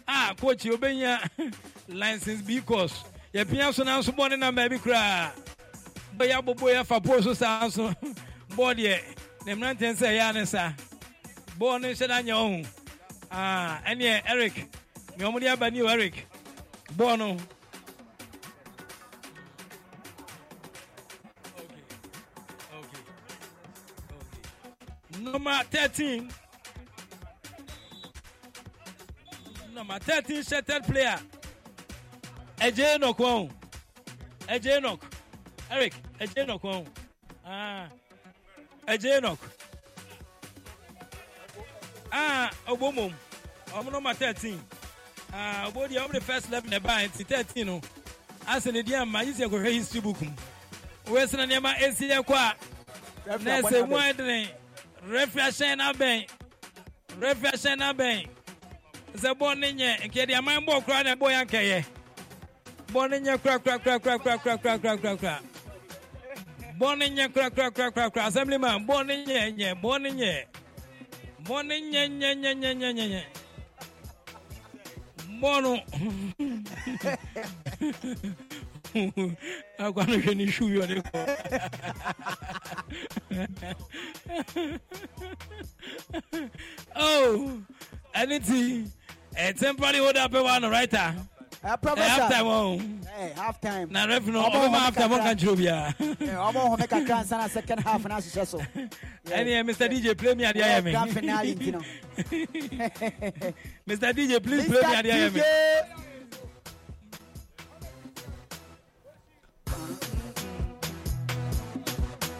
A 0.08 0.34
coach 0.36 0.64
wobɛnya 0.64 1.54
license 1.90 2.42
b 2.42 2.62
course 2.62 3.04
yɛpia 3.34 3.74
so 3.74 3.84
nanso 3.84 4.10
bɔne 4.16 4.38
namba 4.40 4.70
bi 4.70 4.78
koraa 4.78 5.32
bɛyɛ 6.18 6.42
abobɔ 6.42 6.74
yɛ 6.76 6.86
fa 6.86 7.00
poo 7.00 7.22
so 7.22 7.34
saa 7.34 7.62
nso. 7.68 7.94
Bɔɔ 8.52 8.76
deɛ 8.76 9.02
ne 9.46 9.54
mmeranteɛ 9.56 9.96
sɛ 9.96 10.08
ɛyɛ 10.08 10.30
a 10.30 10.34
ne 10.34 10.46
sa. 10.46 10.74
Bɔɔ 11.60 11.82
no 11.82 11.88
hyɛ 11.90 12.08
da 12.08 12.22
nyɛ 12.22 12.34
ɔho 12.34 12.68
Ah, 13.30 13.82
ɛneɛ 13.86 14.22
eric 14.30 14.56
me 15.18 15.26
ɔmode 15.26 15.52
aba 15.52 15.70
ni 15.70 15.82
o 15.82 15.88
eric. 15.88 16.26
Bɔɔ 16.96 17.18
no 17.18 17.38
number 25.32 25.64
thirteen. 25.72 26.30
Number 29.74 30.00
thirteen 30.00 30.44
shirted 30.44 30.84
player. 30.84 31.20
Ẹjẹ 32.60 32.96
enoch 32.96 33.18
ọhún 33.18 33.50
ẹjẹ 34.48 34.78
enoch. 34.78 35.00
Eric 35.70 35.94
ẹjẹ 36.20 36.42
enoch 36.44 36.62
ọhún 36.64 36.86
ẹjẹ 38.88 39.10
ah. 39.12 39.18
enoch. 39.18 39.40
Ah, 42.12 42.52
Ọgbọmọm 42.68 43.12
ọmọ 43.74 43.92
number 43.92 44.14
thirteen. 44.16 44.60
Ah, 45.34 45.68
Ọgbọ 45.70 45.88
di 45.90 45.96
ọmọ 45.96 46.12
the 46.14 46.20
first 46.22 46.48
eleven 46.48 46.72
ẹ 46.72 46.80
báyìí 46.80 47.10
ti 47.18 47.24
thirteen 47.24 47.68
no 47.68 47.80
asẹ 48.48 48.72
ne 48.74 48.82
di 48.84 48.94
ama 48.96 49.22
yi 49.22 49.34
sẹ 49.34 49.46
kò 49.48 49.58
hwẹ 49.60 49.72
history 49.72 50.02
book. 50.02 50.22
Mu 50.22 51.16
wọ́n 51.16 51.28
sẹ́ni 51.28 51.46
ní 51.48 51.54
ẹ̀ 51.56 51.62
máa 51.62 51.74
ẹ̀ 51.86 51.94
sí 51.98 52.06
yẹ 52.10 52.22
kọ́ 52.24 52.36
a. 52.38 52.56
na 53.44 53.62
ɛsɛ 53.62 53.88
mu 53.90 53.96
n'abɛn 55.08 56.26
refi 57.22 57.48
ahyɛn 57.48 57.78
n'abɛn 57.80 58.28
sɛ 59.22 59.30
bɔɔl 59.40 59.58
ne 59.60 59.72
nyɛ 59.74 59.90
nkɛde 60.08 60.34
aman 60.38 60.66
bɔɔl 60.66 60.84
kura 60.86 61.04
na 61.04 61.16
ɛbɔ 61.16 61.32
ya 61.32 61.44
nkɛyɛ 61.46 61.86
bɔɔl 62.92 63.10
ne 63.10 63.20
nyɛ 63.20 63.38
kura 63.42 63.60
kura 63.60 63.80
kura 63.80 64.00
kura 64.00 64.20
kura 64.20 64.38
kura 64.38 64.58
kura 64.58 64.78
kura 64.80 64.98
kura 64.98 65.18
kura 65.18 65.40
bɔɔl 66.80 66.98
ne 66.98 67.10
nyɛ 67.10 67.34
kura 67.34 67.50
kura 67.50 67.72
kura 67.72 67.92
kura 67.92 68.10
kura 68.12 68.26
assembly 68.28 68.58
man 68.58 68.86
bɔɔl 68.88 69.06
ne 69.08 69.26
nyɛ 69.26 69.56
nyɛ 69.58 69.82
bɔɔl 69.82 70.02
ne 70.02 70.10
nyɛ 70.12 70.46
bɔɔl 71.46 71.66
ne 71.68 71.76
nyɛ 71.82 72.08
nyɛ 72.08 72.36
nyɛ 72.36 72.54
nyɛ 72.56 72.74
nyɛ 72.76 72.94
nyɛ 72.94 73.08
nyɛ 73.08 73.24
bɔɔl 75.42 75.62
no 75.64 75.72
akwanahwɛ 79.80 80.32
ne 80.36 80.46
hwiwiɔ 80.46 80.86
ne 80.90 80.96
kɔ 81.08 81.20
oh 86.96 87.62
ɛne 88.16 88.38
ti 88.46 88.86
ɛtɛmpale 89.36 90.00
hɔ 90.04 90.14
da 90.14 90.28
pɛ 90.28 90.44
wa 90.44 90.60
no 90.60 90.70
raita 90.70 91.16
halftime 91.64 92.46
oh. 92.46 92.78
ɔn 92.78 93.34
halftime. 93.36 93.92
Na 93.92 94.06
ref 94.06 94.26
no 94.28 94.44
ɔbɛma 94.44 94.78
halftime 94.78 95.10
second 97.50 97.80
half 97.80 98.02
so. 98.48 98.60
Uh, 99.28 99.30
mr 99.68 99.90
dj 99.92 100.18
play 100.18 100.34
me 100.36 100.44
adeɛ 100.46 100.64
ayɛ 100.64 100.84
mr 103.88 104.14
dj 104.16 104.42
please 104.42 104.66
play 104.68 104.82
me 104.82 104.96
adeɛ 104.96 105.12
ayɛ 105.12 105.34
me 105.34 105.42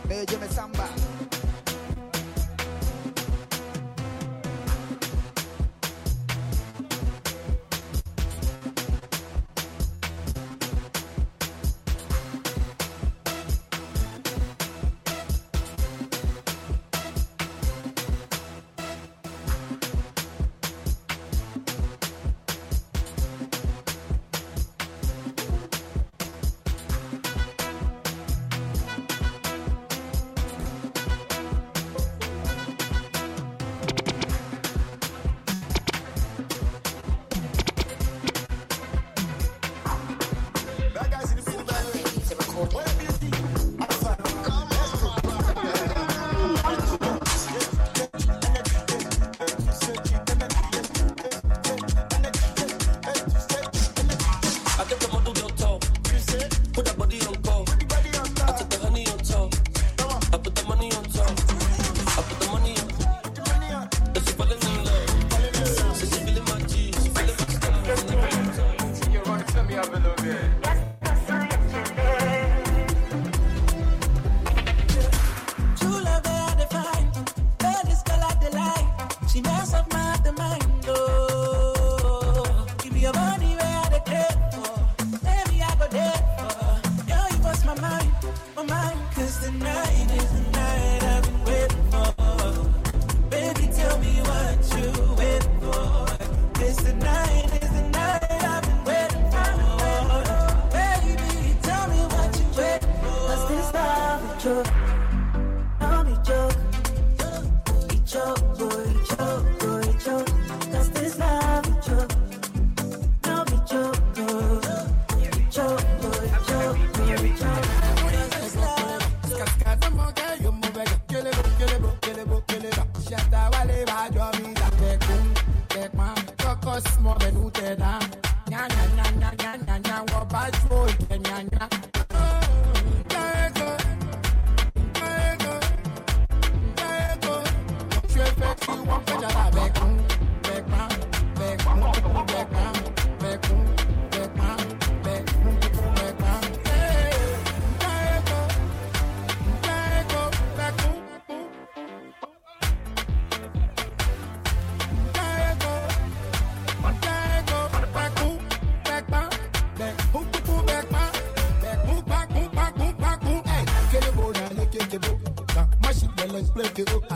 Meje 0.08 0.38
me 0.38 0.48
samba. 0.48 1.07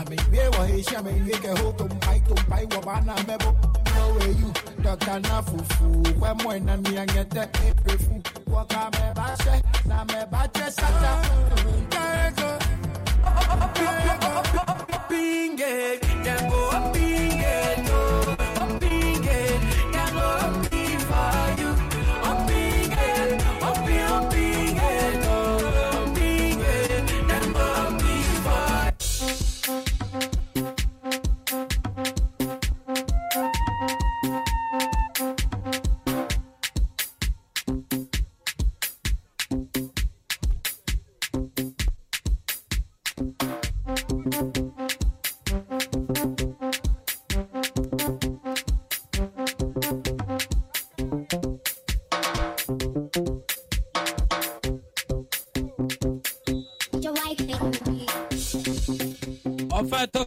me, 0.08 0.16
where 0.30 0.50
was 0.52 0.70
he? 0.70 0.82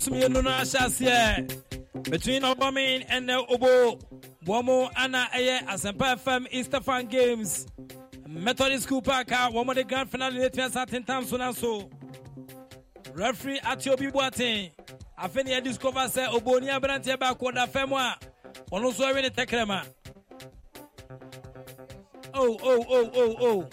Mmienu 0.09 0.43
no 0.43 0.49
ahyɛ 0.49 0.79
aseɛ 0.85 2.09
between 2.09 2.43
ɔbɔmin 2.43 3.07
ɛnɛ 3.09 3.45
obo 3.49 3.99
wɔn 4.45 4.91
ana 4.95 5.27
ɛyɛ 5.33 5.65
asɛmpa 5.67 6.17
fm 6.23 6.47
easter 6.51 6.79
fan 6.81 7.07
games. 7.07 7.65
Methodist 8.27 8.83
school 8.83 9.01
park 9.01 9.29
ah, 9.31 9.47
a 9.47 9.51
wɔn 9.51 9.73
de 9.75 9.83
grand 9.83 10.09
finale 10.11 10.33
ne 10.37 10.49
tua 10.49 10.69
sa 10.69 10.85
tentam 10.85 11.23
so 11.25 11.37
na 11.37 11.51
so 11.51 11.89
referee 13.13 13.59
ate 13.65 13.87
obi 13.87 14.07
boaten 14.11 14.71
afei 15.17 15.45
ne 15.45 15.51
yɛ 15.51 15.63
discover 15.63 16.01
sɛ 16.01 16.27
oboni 16.29 16.67
aberanteɛ 16.69 17.17
baako 17.17 17.51
ɔda 17.51 17.69
fam 17.69 17.93
a 17.93 18.17
ɔno 18.71 18.91
nso 18.91 19.03
ɛwe 19.11 19.21
ne 19.21 19.29
tɛkrɛma 19.29 19.85
o 22.33 22.41
oh, 22.43 22.57
o 22.61 22.71
oh, 22.71 22.85
o 22.89 23.11
oh, 23.15 23.35
o 23.39 23.59
o 23.59 23.69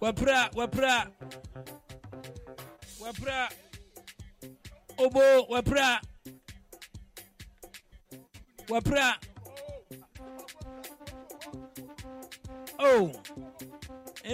wapira 0.00 0.50
wapira 0.54 1.08
wapira 3.00 3.48
obo 4.98 5.20
wapira 5.48 6.00
wapira 8.68 9.18
o 12.78 13.10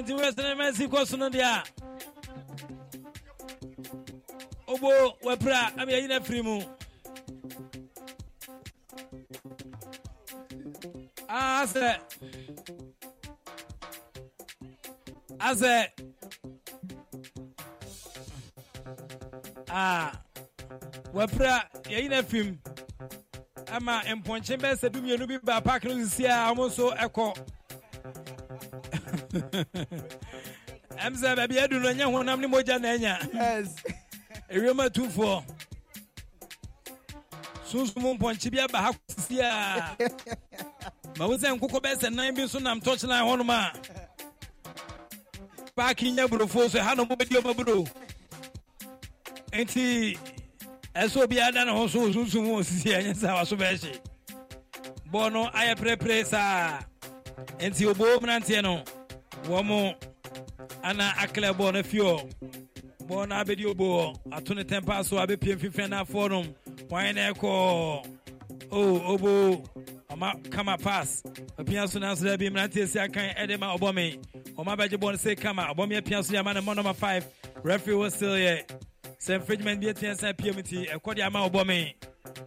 nti 0.00 0.12
western 0.14 0.58
mercy 0.58 0.86
kɔ 0.92 1.06
so 1.06 1.16
no 1.16 1.28
deɛ 1.30 1.62
obo 4.72 4.90
wapira 5.26 5.60
ama 5.78 5.92
yɛyi 5.92 6.08
no 6.08 6.16
afiri 6.18 6.42
mu 6.42 6.56
asɛ 11.28 11.88
asɛ 15.48 15.74
a 19.68 20.12
wapira 21.14 21.62
yɛyi 21.84 22.08
no 22.10 22.16
afiri 22.18 22.42
mu 22.50 22.56
ama 23.72 24.02
mpɔnkye 24.16 24.56
bɛɛ 24.60 24.74
sɛ 24.80 24.88
dumienu 24.92 25.26
bi 25.28 25.38
ba 25.42 25.60
park 25.60 25.84
no 25.84 25.90
sisi 25.94 26.24
a 26.26 26.50
ɔmo 26.52 26.66
nso 26.68 26.90
ɛkɔ. 26.96 27.36
Ɛm 31.04 31.14
sɛ 31.14 31.36
baabi 31.36 31.56
adu 31.62 31.80
no 31.80 31.88
ɛnyɛ 31.92 32.04
honam 32.12 32.40
ne 32.40 32.46
mogya 32.48 32.80
na 32.80 32.88
anya 32.88 33.18
ewiem 34.50 34.80
atufoɔ 34.86 35.44
sunsum 37.70 38.18
mpɔnkye 38.18 38.50
bi 38.50 38.58
aba 38.60 38.78
ha 38.78 38.92
sisi 39.08 39.40
a. 39.40 39.96
Ma 41.18 41.26
wo 41.28 41.36
sɛ 41.36 41.56
nkokɔ 41.58 41.80
bɛɛ 41.80 41.94
sɛ 41.96 42.12
nan 42.12 42.34
bi 42.34 42.42
nso 42.42 42.60
nam 42.60 42.80
tɔkyena 42.80 43.22
hɔnom 43.22 43.50
a. 43.50 43.72
Paaki 45.76 46.12
nya 46.12 46.26
burofoɔ 46.26 46.70
so 46.70 46.80
ha 46.82 46.94
mobɛdi 46.96 47.36
ɔma 47.40 47.54
buro 47.54 47.86
nti 49.52 50.18
ɛsɛ 50.94 51.22
obiara 51.26 51.52
da 51.52 51.64
ne 51.64 51.72
ho 51.72 51.86
so 51.88 52.00
wɔ 52.00 52.12
sunsum 52.14 52.46
wɔ 52.48 52.64
sisi 52.64 52.90
ɛnyɛ 52.92 53.14
sɛ 53.14 53.34
waso 53.34 53.56
bɛɛhye 53.56 53.98
bɔɔl 55.14 55.32
no 55.32 55.46
ayɛ 55.50 55.76
perepere 55.76 56.24
saa. 56.26 56.80
Nti 57.60 57.86
oboo 57.86 58.18
mmeranteɛ 58.20 58.62
no 58.62 58.82
wɔn 59.44 59.94
ana 60.82 61.10
aklɛ 61.18 61.52
bɔɔl 61.54 61.72
no 61.74 61.82
fi 61.82 61.98
hɔ. 61.98 62.34
Bɔɔl 63.06 63.28
no 63.28 63.34
abɛdi 63.36 63.64
oboo 63.66 64.12
hɔ. 64.12 64.16
Ato 64.32 64.54
ne 64.54 64.64
tɛmpa 64.64 65.04
so 65.04 65.16
abɛpie 65.16 65.56
mfimfini 65.56 65.88
n'afoɔ 65.90 66.30
no 66.30 66.42
wɔn 66.88 67.14
na 67.14 67.32
ɛkɔ 67.32 68.06
o 68.74 69.14
obo 69.14 69.62
ɔma 70.10 70.50
kama 70.50 70.76
pass 70.76 71.22
apia 71.58 71.86
so 71.88 72.00
nanso 72.00 72.22
dɛ 72.24 72.38
bi 72.38 72.50
mmeranteɛ 72.50 72.88
si 72.88 72.98
akan 72.98 73.34
ɛde 73.36 73.58
ma 73.60 73.76
ɔbɔme 73.76 74.18
ɔma 74.56 74.76
bɛgye 74.76 74.98
bɔɔl 74.98 75.12
no 75.12 75.18
sɛ 75.18 75.40
kama 75.40 75.62
ɔbɔme 75.74 75.96
apia 75.98 76.22
so 76.24 76.32
de 76.32 76.38
ama 76.38 76.52
ne 76.54 76.60
mmɔ 76.60 76.74
number 76.76 76.92
five. 76.94 77.24
Referee 77.62 77.94
wɔ 77.94 78.10
still 78.10 78.30
yɛ 78.30 78.68
sɛ 79.20 79.34
infringement 79.36 79.80
bi 79.80 79.86
atia 79.88 80.16
san 80.18 80.34
pm 80.34 80.60
ti 80.62 80.86
ɛkɔ 80.86 81.14
de 81.14 81.22
ama 81.22 81.48
ɔbɔme 81.48 81.94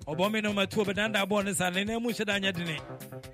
ɔbɔme 0.05 0.43
no 0.43 0.53
matu 0.53 0.83
ɔbɛdanda 0.83 1.25
bɔɔl 1.25 1.45
no 1.45 1.53
sa 1.53 1.69
ne 1.69 1.83
nan 1.85 2.03
mu 2.03 2.09
hyɛ 2.09 2.25
da 2.25 2.39
nyɛ 2.39 2.53
dene 2.53 2.77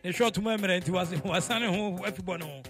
ne 0.03 0.11
short 0.11 0.37
mu 0.37 0.51
mmerɛ 0.55 0.81
nti 0.83 0.91
wasane 1.23 1.67
ho 1.75 1.97
afi 2.03 2.21
bɔ 2.21 2.39
ne 2.39 2.45
ho 2.45 2.61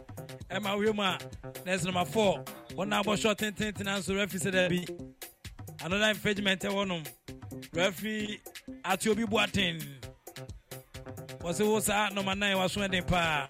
ɛma 0.51 0.79
wie 0.79 0.91
mu 0.93 1.01
a 1.03 1.17
nɛs 1.65 1.83
number 1.83 2.05
four. 2.05 2.43
Wɔn 2.69 3.03
abɔ 3.03 3.17
short 3.19 3.39
tententen 3.39 3.83
nanso 3.83 4.15
referee 4.15 4.39
sɛ 4.39 4.51
dɛbi 4.53 5.83
another 5.83 6.05
infringement 6.11 6.61
ɛwɔ 6.61 6.87
nom 6.87 7.03
referee 7.73 8.39
ate 8.85 9.07
obi 9.07 9.25
boaten 9.25 9.81
wɔsɛ 11.43 11.65
wo 11.67 11.79
saa 11.79 12.09
number 12.09 12.35
nine 12.35 12.55
waso 12.57 12.79
ɛden 12.81 13.05
paa. 13.07 13.47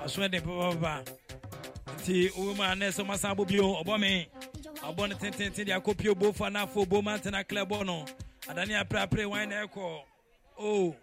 Waso 0.00 0.20
ɛden 0.22 0.40
papaapa 0.42 1.04
nti 1.96 2.30
wo 2.36 2.54
mu 2.54 2.62
a 2.62 2.74
nɛs 2.76 2.98
ɔma 3.02 3.16
san 3.16 3.34
bɔ 3.36 3.46
bio 3.48 3.82
ɔbɔme 3.82 4.26
ɔbɔ 4.82 5.08
no 5.08 5.14
tententen 5.16 5.64
de 5.66 5.72
akɔ 5.72 5.96
pie 5.96 6.10
obofo 6.10 6.44
anafo 6.46 6.82
obo 6.82 7.02
mantena 7.02 7.44
klɛ 7.44 7.64
bɔ 7.68 7.86
no. 7.86 8.04
Adane 8.48 8.78
aprapre 8.82 9.26
wan 9.28 9.48
na 9.48 9.66
ɛkɔ. 9.66 10.00
O 10.60 10.94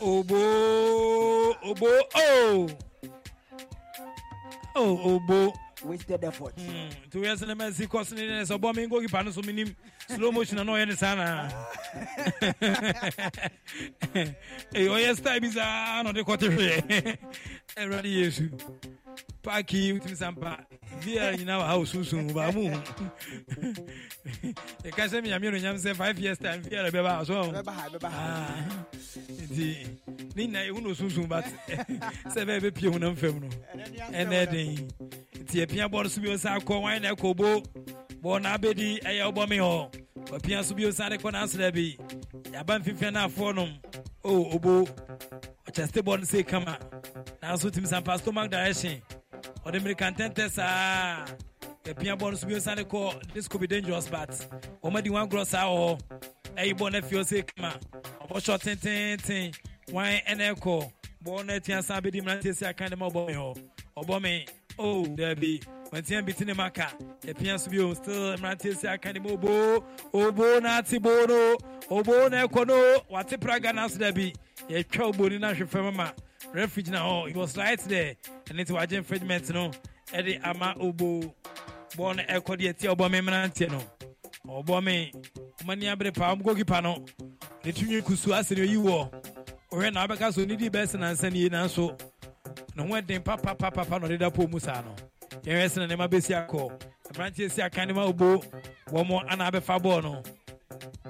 obo. 0.00 1.54
Obo. 1.62 1.88
O 2.14 2.68
o 4.74 5.14
obo 5.14 5.52
wasted 5.84 6.24
effort. 6.24 6.56
Nti 6.56 7.14
woyɛ 7.18 7.34
sɛ 7.36 7.46
ne 7.46 7.54
masi 7.54 7.86
kɔ 7.86 8.04
sene 8.06 8.26
ne 8.26 8.42
sɛ 8.42 8.58
ɔbɔ 8.58 8.74
me 8.76 8.86
gokipa 8.86 9.24
no 9.24 9.30
so 9.30 9.42
menim 9.42 9.74
slow 10.08 10.32
motion 10.32 10.58
a 10.60 10.64
na 10.64 10.72
ɔyɛ 10.72 10.86
ne 10.88 10.94
saa 10.94 11.14
naa 11.14 11.48
Ee, 14.74 14.86
ɔyɛ 14.88 15.16
style 15.16 15.40
bi 15.40 15.48
saa 15.50 16.02
na 16.02 16.12
ɔde 16.12 16.24
paaki 19.42 19.92
wotumi 19.92 20.16
san 20.16 20.34
nyina 21.36 21.58
wɔ 21.58 21.66
ha 21.66 21.74
sunsun 21.86 22.32
ba 22.34 22.52
mu 22.52 22.70
ɛka 24.84 25.04
sɛ 25.08 25.22
menyame 25.22 25.50
no 25.52 25.58
nyam 25.58 25.76
sɛ 25.76 25.94
five 25.96 26.18
years 26.18 26.38
time 26.38 26.62
biara 26.62 26.90
bɛba 26.90 27.26
so 27.26 27.34
nti 29.48 29.86
ne 30.36 30.46
nyina 30.46 30.58
ɛhu 30.68 30.82
no 30.82 30.90
sunsun 30.94 31.28
ba 31.28 31.42
sɛ 32.34 32.44
bɛɛ 32.44 32.60
bɛpie 32.60 32.90
honam 32.92 33.16
fam 33.16 33.40
no 33.40 33.48
ɛnɛ 34.12 34.50
den 34.50 34.88
nti 35.44 35.62
apia 35.62 35.88
bɔɔl 35.88 36.20
bi 36.22 36.28
wo 36.28 36.36
sa 36.36 36.58
akɔ 36.58 36.82
wan 36.82 37.02
na 37.02 37.10
ɛkɔ 37.14 37.36
bo 37.36 37.62
bɔɔl 38.22 38.42
na 38.42 38.56
abɛdi 38.56 39.00
ɛyɛ 39.02 39.32
wobɔ 39.32 39.48
me 39.48 39.56
hɔ. 39.58 39.94
Wapia 40.30 40.64
so 40.64 40.74
bio 40.74 40.90
sa 40.90 41.08
de 41.08 41.16
kɔ 41.16 41.32
naasrɛ 41.32 41.72
bi. 41.72 41.96
Yɛaba 42.50 42.82
mfimfia 42.82 43.12
no 43.12 43.28
afoɔ 43.28 43.54
nom 43.54 43.78
o 44.24 44.50
obo 44.54 44.84
ɔkyɛste 45.66 46.02
bɔɔl 46.02 46.18
no 46.18 46.24
sɛ 46.26 46.46
kama. 46.46 46.78
Nanso 47.42 47.70
timi 47.70 47.86
sampa 47.86 48.18
stomach 48.18 48.50
direction 48.50 49.00
ɔde 49.64 49.80
mmirika 49.80 50.14
ntɛntɛ 50.14 50.50
saa 50.50 51.24
yɛpia 51.84 52.18
bɔɔl 52.18 52.30
no 52.30 52.36
so 52.36 52.46
bio 52.46 52.58
kɔ 52.58 53.48
could 53.48 53.60
be 53.60 53.66
dangerous 53.66 54.08
but 54.08 54.30
ɔmadi 54.82 55.10
wan 55.10 55.28
gorɔ 55.28 55.46
saa 55.46 55.64
wɔ. 55.66 55.98
Hɔ 55.98 56.56
ɛyi 56.56 56.72
bɔɔl 56.76 56.92
no 56.92 56.98
afie 56.98 57.24
sɛ 57.24 57.46
kama. 57.56 57.78
Ɔbɔ 58.22 58.36
shɔ 58.36 58.58
tententen 58.58 59.54
wan 59.92 60.12
ɛna 60.26 60.54
ɛkɔ 60.54 60.92
bɔɔl 61.24 61.46
no 61.46 61.54
atua 61.54 61.82
san 61.82 62.02
bɛdi 62.02 62.20
mmeranteɛ 62.22 62.54
si 62.56 62.66
aka 62.66 62.88
ne 62.88 62.96
ma 62.96 63.08
ɔbɔ 63.08 63.26
me 63.28 63.34
hɔ. 63.34 63.56
Ɔbɔ 63.96 64.22
me 64.22 64.46
o 64.78 65.04
dabi 65.06 65.60
wantia 65.92 66.24
bi 66.24 66.32
ti 66.32 66.44
ne 66.44 66.52
maka 66.54 66.92
yɛpia 67.22 67.58
so 67.58 67.70
bio 67.70 67.94
still 67.94 68.36
mmeranteɛ 68.36 68.76
si 68.76 68.86
aka 68.86 69.12
ne 69.12 69.20
ma 69.20 69.30
obo 69.30 69.84
obo 70.12 70.60
na 70.60 70.78
ate 70.78 70.98
bo 71.00 71.24
no. 71.26 71.56
Obo 71.90 72.28
na 72.28 72.46
ɛkɔ 72.46 72.66
no. 72.66 73.00
Wate 73.10 73.40
praga 73.40 73.72
no 73.72 73.88
so 73.88 73.98
dabi 73.98 74.34
yɛtwa 74.68 75.12
oboni 75.12 75.40
no 75.40 75.52
ahwɛ 75.52 75.68
fam 75.68 75.96
ma 75.96 76.10
referee 76.52 76.84
gyina 76.84 76.98
hɔ 77.00 77.28
he 77.32 77.38
was 77.38 77.56
right 77.56 77.80
there. 77.80 78.14
Ɛne 78.46 78.64
nti 78.64 78.72
wagye 78.76 78.98
infringement 78.98 79.48
no. 79.50 79.70
Ɛde 80.12 80.40
ama 80.44 80.74
obo. 80.78 81.34
Bɔɔl 81.96 82.16
no 82.16 82.22
ɛkɔ 82.22 82.56
deɛ 82.58 82.74
ɛtia 82.74 82.94
ɔbɔ 82.94 83.10
me 83.10 83.20
mmeranteɛ 83.20 83.70
no. 83.70 83.82
Ɔbɔ 84.46 84.84
me. 84.84 85.12
Ɔmani 85.62 85.92
abere 85.96 86.14
paa 86.14 86.34
ɔm 86.34 86.42
gokipa 86.42 86.82
no. 86.82 87.04
Ne 87.64 87.72
tunwi 87.72 88.02
kusu 88.02 88.28
asɛ 88.32 88.56
ne 88.56 88.62
oyi 88.66 88.76
wɔ 88.76 89.10
ɔhwɛ 89.72 89.92
na 89.92 90.06
wabɛka 90.06 90.32
so 90.32 90.44
onidi 90.44 90.70
bɛsi 90.70 90.98
nansa 90.98 91.30
nie 91.32 91.48
nanso 91.48 91.98
ne 92.76 92.82
ho 92.86 93.00
den 93.00 93.22
papapapapa 93.22 94.00
na 94.00 94.06
ɔde 94.06 94.18
da 94.18 94.30
pɔ 94.30 94.50
mu 94.50 94.58
saa 94.58 94.80
no. 94.82 94.94
Yɛhwɛ 95.42 95.66
sɛ 95.68 95.76
na 95.78 95.86
nneɛma 95.86 96.08
bɛsi 96.08 96.34
akɔ 96.34 96.70
aberanteɛ 97.10 97.50
si 97.50 97.62
aka 97.62 97.86
ne 97.86 97.92
ma 97.92 98.04
obo 98.04 98.42
wɔn 98.90 99.06
mo 99.06 99.22
ana 99.28 99.50
abɛfa 99.50 99.78
bɔɔl 99.80 100.02
no. 100.02 100.22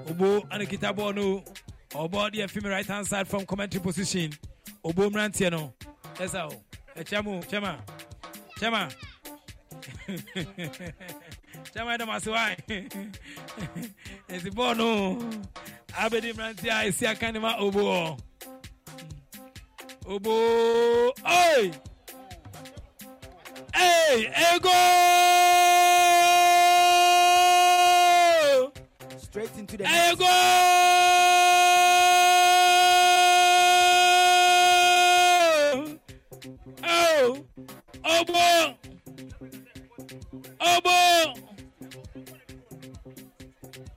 Obo 0.09 0.47
ana 0.51 0.65
kita 0.65 0.93
bɔɔl 0.93 1.15
no. 1.15 1.43
Ɔbɔ 1.91 2.31
deɛ 2.33 2.49
fi 2.49 2.59
mi 2.61 2.69
right 2.69 2.85
hand 2.85 3.07
side 3.07 3.27
from 3.27 3.45
commentary 3.45 3.81
position. 3.81 4.31
Obo 4.83 5.09
mmeranteɛ 5.09 5.51
no. 5.51 5.73
Ɛsa 6.15 6.51
o 6.51 6.61
ɛkyɛ 6.95 7.23
mu 7.23 7.39
kyɛma 7.41 7.79
kyɛma 8.59 8.91
kyɛma 11.73 11.97
ɛdɛm 11.97 12.09
ase 12.15 12.27
wa 12.27 12.55
esi 14.29 14.49
bɔɔl 14.51 14.77
no. 14.77 15.19
Abedi 15.93 16.33
mmeranteɛ 16.33 16.69
a 16.69 16.87
esi 16.89 17.07
aka 17.07 17.31
ne 17.31 17.39
ma 17.39 17.57
obo 17.57 17.79
hɔ 17.79 18.19
obo. 20.09 21.13
Oi 21.25 21.71
ey 23.75 24.31
ego. 24.53 24.79
Straight 29.17 29.55
into 29.57 29.77
the 29.77 29.83
ego. 29.83 30.25
Oh. 36.83 37.45
Obo. 38.03 38.75
Obo. 40.59 40.97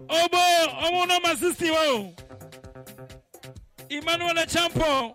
Obo. 0.08 0.42
Ọmọ 0.84 1.06
nọmba 1.08 1.30
sixty 1.40 1.70
o. 1.70 2.12
Emmanuel 3.88 4.46
champion 4.46 5.12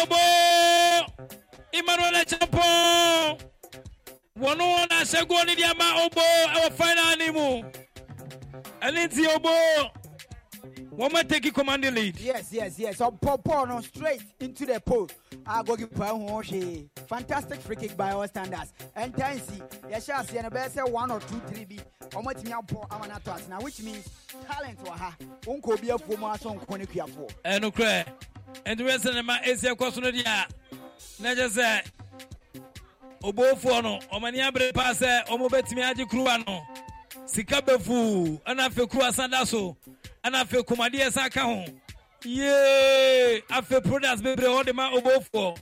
ɔbɔ 0.00 0.20
emmanuel 1.78 2.16
champon 2.30 3.38
wɔn 4.40 4.58
wɔn 4.58 4.88
na 4.90 4.96
asɛ 5.02 5.26
goal 5.28 5.44
ne 5.46 5.54
deɛ 5.54 5.70
ama 5.70 5.86
ɔbɔ 6.04 6.24
ɛwɔ 6.54 6.72
final 6.78 7.16
ne 7.18 7.30
mu 7.30 7.46
ɛne 8.82 9.02
ti 9.14 9.22
ɔbɔ. 9.26 10.05
One 10.96 11.12
man 11.12 11.28
taking 11.28 11.52
commanding 11.52 11.94
lead. 11.94 12.18
Yes, 12.18 12.48
yes, 12.50 12.78
yes. 12.78 12.96
So 12.96 13.10
Paul 13.10 13.36
Paul 13.36 13.66
no, 13.66 13.80
straight 13.82 14.22
into 14.40 14.64
the 14.64 14.80
pole. 14.80 15.10
Ah, 15.46 15.62
goalkeeper 15.62 16.04
Hoshi. 16.04 16.88
Fantastic 17.06 17.60
free 17.60 17.76
kick 17.76 17.94
by 17.98 18.12
our 18.12 18.26
standards. 18.26 18.72
And 18.94 19.12
Tensi, 19.14 19.60
yes, 19.90 20.08
yes, 20.08 20.32
and 20.32 20.50
best 20.50 20.76
one 20.90 21.10
or 21.10 21.20
two, 21.20 21.38
three 21.48 21.66
B. 21.66 21.78
Omotimia 22.12 22.66
Paul 22.66 22.86
Amanatas 22.88 23.46
now, 23.46 23.60
which 23.60 23.82
means 23.82 24.08
talent 24.50 24.78
or 24.86 24.92
ha. 24.92 25.14
Unko 25.42 25.78
be 25.78 25.90
a 25.90 25.98
former 25.98 26.38
song 26.38 26.58
Konikia 26.60 27.06
for. 27.10 27.28
And 27.44 27.66
okay. 27.66 28.04
And 28.64 28.80
the 28.80 28.84
rest 28.84 29.04
of 29.04 29.12
them 29.14 29.28
is 29.44 29.64
a 29.64 29.76
question 29.76 30.04
of 30.06 30.14
the 30.14 30.20
year. 30.20 30.46
Not 31.20 31.36
just 31.36 31.56
that. 31.56 31.90
Obofoɔ 33.22 33.82
no 33.82 33.98
ɔmani 34.12 34.38
abere 34.38 34.72
paa 34.72 34.92
sɛ 34.94 35.02
eh. 35.06 35.22
ɔmobɛtumi 35.28 35.82
agye 35.82 36.06
kuruwa 36.08 36.46
no 36.46 36.62
sika 37.26 37.60
bɛfuu 37.62 38.40
ɛna 38.44 38.68
afei 38.68 38.86
kuruwa 38.88 39.12
san 39.12 39.30
da 39.30 39.44
so. 39.44 39.76
Ɛna 40.24 40.44
afei 40.44 40.62
komadeɛ 40.64 41.12
san 41.12 41.30
ka 41.30 41.42
ho. 41.42 41.64
Yee 42.24 43.42
afei 43.50 43.82
products 43.84 44.22
bebree 44.22 44.46
wɔde 44.48 44.74
ma 44.74 44.90
obofoɔ 44.92 45.56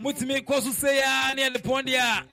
motumi 0.00 0.40
kɔ 0.44 0.62
so 0.62 0.70
se 0.72 0.96
ya 0.98 1.32
ne 1.34 1.48
ɛde 1.48 1.62
pɔn 1.62 1.86
deɛ 1.86 1.98
a 2.00 2.24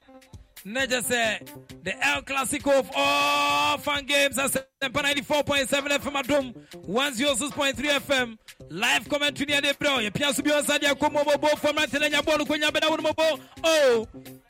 na 0.66 0.86
kyɛ 0.86 1.02
sɛ 1.02 1.84
the 1.84 2.06
El 2.06 2.22
Clasico 2.24 2.80
of 2.80 2.91
all 2.95 3.78
fan 3.78 4.06
games 4.06 4.38
at 4.38 4.52
Asempa 4.80 5.02
94.7 5.02 5.99
FM 5.99 6.16
Adom 6.16 6.54
106.3 6.88 7.99
FM 7.99 8.38
live 8.70 9.10
commentary 9.10 9.45
near 9.48 9.60
the 9.62 9.76
bro 9.80 9.98
ye 9.98 10.12
pia 10.12 10.32
so 10.32 10.44
bi 10.44 10.52
on 10.52 10.64
sadia 10.64 10.98
ko 10.99 11.10
mo 11.10 11.24
bo 11.24 11.48
for 11.56 11.74
man 11.74 11.88
tena 11.88 12.08
nya 12.08 12.24
ball 12.24 12.45
ko 12.45 12.54
nya 12.54 12.72
beda 12.72 12.88
wo 12.88 12.98
mo 12.98 13.12
bo 13.12 13.40
oh 13.64 14.08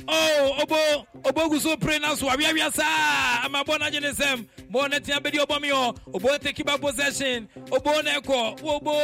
oh 0.10 0.58
obo 0.62 1.08
obo 1.24 1.50
gu 1.50 1.60
so 1.60 1.78
pray 1.78 1.98
na 2.00 2.14
so 2.16 2.28
awia 2.28 2.50
awia 2.52 2.70
sa 2.74 3.46
ama 3.46 3.64
bo 3.64 3.78
na 3.78 3.90
jene 3.90 4.14
sem 4.14 4.46
bo 4.70 4.86
na 4.88 5.00
tia 5.00 5.18
bedi 5.22 5.40
obo 5.40 5.60
mi 5.62 5.72
o 5.72 5.76
oh. 5.76 5.96
obo 6.14 6.38
take 6.40 6.66
back 6.66 6.82
possession. 6.82 7.48
Obo 7.72 8.02
na 8.02 8.20
ekọ 8.20 8.62
obo 8.64 9.00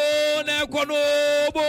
na 0.45 0.65
ekọ 0.65 0.87
no 0.87 0.95
obo 1.47 1.61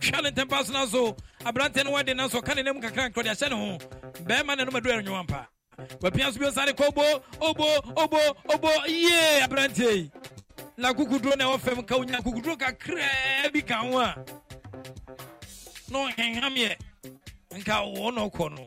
twa 0.00 0.20
ne 0.22 0.30
tempa 0.32 0.66
so. 0.66 0.72
Na 0.72 0.84
so 0.84 1.16
abrante 1.46 1.82
no 1.82 1.92
wade 1.92 2.14
na 2.14 2.28
so 2.28 2.42
ka 2.42 2.52
ne 2.52 2.62
nem 2.62 2.78
kakra 2.78 3.08
nkro 3.08 3.22
de 3.22 3.30
ahyɛ 3.30 3.48
ne 3.48 3.56
ho 3.56 3.78
bɛrima 4.24 4.54
na 4.54 4.64
no 4.64 4.70
madu 4.70 4.90
anwom 4.90 5.20
ampa 5.26 5.48
wapia 6.00 6.32
so 6.32 6.38
bi 6.38 6.46
ɔsane 6.46 6.72
kɔ 6.74 6.88
obo 6.88 7.22
obo 7.40 7.92
obo. 7.96 8.18
Obo 8.54 8.68
yee 8.86 9.40
aberante 9.42 9.78
yi 9.96 10.10
na 10.76 10.92
kukuduro 10.92 11.36
na 11.36 11.44
ɛwɔ 11.44 11.86
ka 11.86 11.96
wonya 11.96 12.20
kukuduro 12.22 12.56
kakraa 12.58 13.52
bi 13.52 13.60
ka 13.60 13.76
ho 13.82 13.98
a 13.98 14.14
na 15.90 15.98
ɔhenhameɛ 16.08 16.76
nka 17.54 17.74
wɔ 17.94 18.14
na 18.14 18.28
ɔkɔ 18.28 18.50
no 18.56 18.66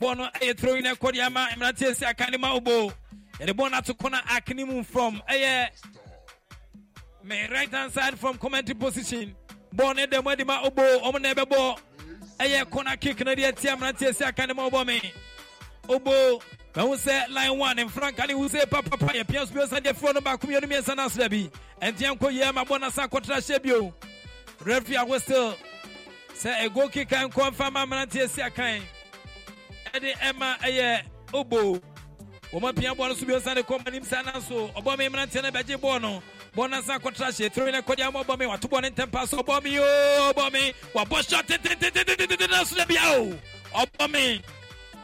bɔɔ 0.00 0.16
no 0.16 0.28
ɛyɛ 0.40 0.82
no 1.02 1.10
de 1.12 1.20
ama 1.20 1.48
mmeranteɛ 1.56 1.96
si 1.96 2.04
aka 2.04 2.38
ma 2.38 2.54
obo. 2.54 2.92
Yɛde 3.40 3.50
bɔɔ 3.52 3.70
no 3.70 3.76
ato 3.78 3.94
kɔna 3.94 4.20
akene 4.24 4.66
mu 4.66 4.82
from 4.84 5.22
ɛyɛ 5.28 5.68
me 7.24 7.46
right 7.48 7.70
hand 7.70 7.92
side 7.92 8.18
from 8.18 8.38
commentary 8.38 8.74
position. 8.74 9.34
Bɔɔ 9.74 9.96
no 9.96 10.30
ade 10.30 10.46
ma 10.46 10.62
obo 10.62 10.82
ɔmo 10.82 11.20
na 11.20 11.34
ɛbɛbɔ 11.34 11.78
ɛyɛ 12.38 12.70
corner 12.70 12.96
kick 12.96 13.18
na 13.24 13.34
deɛ 13.34 13.56
tia 13.56 13.76
mmeranteɛ 13.76 14.14
si 14.14 14.24
aka 14.24 14.46
ma 14.54 14.68
ɔbɔ 14.68 14.86
me. 14.86 15.12
Obo. 15.88 16.40
Mahu 16.74 16.94
sɛ 16.94 17.28
line 17.30 17.58
one 17.58 17.76
mfranka 17.76 18.28
ne 18.28 18.34
hu 18.34 18.48
sɛ 18.48 18.64
papapa 18.66 19.08
yɛpia 19.12 19.48
so 19.48 19.52
biɔsa 19.54 19.80
deɛ 19.80 19.94
frɛ 19.94 20.14
no 20.14 20.20
baako 20.20 20.46
mmienu 20.46 20.62
mmiɛnsa 20.70 20.96
no 20.96 21.06
asra 21.06 21.28
bi. 21.28 21.50
Ɛntia 21.82 22.16
nkɔ 22.16 22.32
yie 22.32 22.52
ma 22.52 22.64
bɔ 22.64 22.80
no 22.80 22.90
sa 22.90 23.08
kɔtra 23.08 23.36
hyɛ 23.38 23.60
bio. 23.62 23.92
Referee 24.64 24.94
a 24.96 25.04
whistle 25.04 25.56
sɛ 26.34 26.68
ɛgo 26.68 26.92
kika 26.92 27.28
nkɔ 27.28 27.50
mfa 27.52 27.72
ma 27.72 27.84
mmeranteɛ 27.84 28.28
si 28.28 28.40
akan. 28.42 28.82
Ɛde 29.92 30.14
ɛma 30.18 30.58
ɛyɛ 30.58 31.02
obo. 31.34 31.80
Wɔma 32.52 32.76
pia 32.76 32.94
bɔ 32.94 33.08
no 33.08 33.14
so 33.14 33.26
biɔsa 33.26 33.56
ne 33.56 33.62
kɔ 33.62 33.84
manim 33.84 34.04
saa 34.04 34.22
nanso 34.22 34.72
ɔbɔ 34.74 34.98
me 34.98 35.08
mmeranteɛ 35.08 35.42
no 35.42 35.50
bɛgye 35.50 35.76
bɔɔ 35.80 36.00
no. 36.00 36.22
Bɔɔl 36.54 36.70
no 36.70 36.82
sa 36.82 36.98
kɔtra 36.98 37.26
hyɛ 37.26 37.52
tiri 37.52 37.72
ne 37.72 37.80
kɔde 37.80 38.06
ama 38.06 38.22
ɔbɔ 38.22 38.38
me 38.38 38.46
wato 38.46 38.68
bɔ 38.68 38.82
ne 38.82 38.90
ntɛmpa 38.90 39.26
so 39.26 39.42
ɔbɔ 39.42 39.64
me 39.64 39.70
yoo 39.74 40.32
ɔbɔ 40.32 40.52
me. 40.52 40.72
Wabɔ 40.94 41.28
shot 41.28 41.46
tentententententen 41.48 42.50
na 42.50 42.62
so 42.62 42.76
da 42.76 42.84
bia 42.84 43.00
o 43.04 43.34
ɔbɔ 43.74 44.10
me 44.12 44.42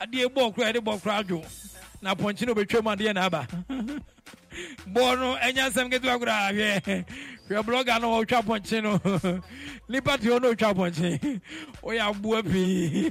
adeɛ 0.00 0.26
bɔɔ 0.34 0.54
kora 0.54 0.68
yɛde 0.72 0.80
bɔ 0.80 1.02
kora 1.02 1.22
adwo. 1.22 1.44
Na 2.00 2.14
pɔnkye 2.14 2.46
no 2.46 2.54
bɛtwa 2.54 2.82
mu 2.84 2.90
adeɛ 2.90 3.14
na 3.14 3.24
aba. 3.26 3.46
Bɔɔ 4.88 5.18
no 5.18 5.36
ɛnya 5.36 5.70
nsɛm 5.70 5.90
ketewa 5.90 6.18
koraa 6.20 6.52
hwɛ. 6.52 7.04
Hwɛ 7.48 7.62
blɔga 7.64 8.00
no 8.00 8.10
wɔtwa 8.22 8.42
pɔnkye 8.44 8.82
no. 8.82 8.98
Nipa 9.88 10.18
te 10.18 10.28
hɔ 10.28 10.40
no 10.40 10.54
ɔtwa 10.54 10.74
pɔnkye. 10.74 11.40
Woyɛ 11.82 12.10
aboa 12.10 12.42
pii. 12.42 13.10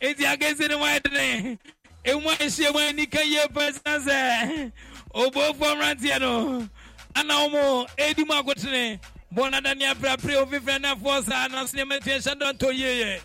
Enti 0.00 0.24
akɛsi 0.24 0.68
no 0.68 0.78
moayɛ 0.78 1.02
dene. 1.02 1.58
Ɛmu 2.04 2.28
ahyia 2.38 2.72
mu 2.72 2.78
anika 2.78 3.24
yie 3.24 3.46
pɛ 3.48 3.72
sina 3.72 3.98
sɛ 3.98 4.72
ɔbofoɔ 5.14 5.74
mmeranteɛ 5.74 6.20
no 6.20 6.68
ana 7.16 7.48
mo 7.48 7.86
ɛdi 7.98 8.24
mu 8.26 8.34
akotene. 8.34 9.00
Bɔɔ 9.34 9.50
no 9.50 9.58
adane 9.58 9.92
aprapre 9.92 10.34
ofifrɛ 10.46 10.80
no 10.80 10.94
afoɔ 10.94 11.24
saa 11.24 11.48
naso 11.48 11.76
nneɛma 11.76 12.00
tua 12.00 12.14
hyɛ 12.14 12.34
dɔntɔ 12.38 12.72
yieyɛ 12.72 13.20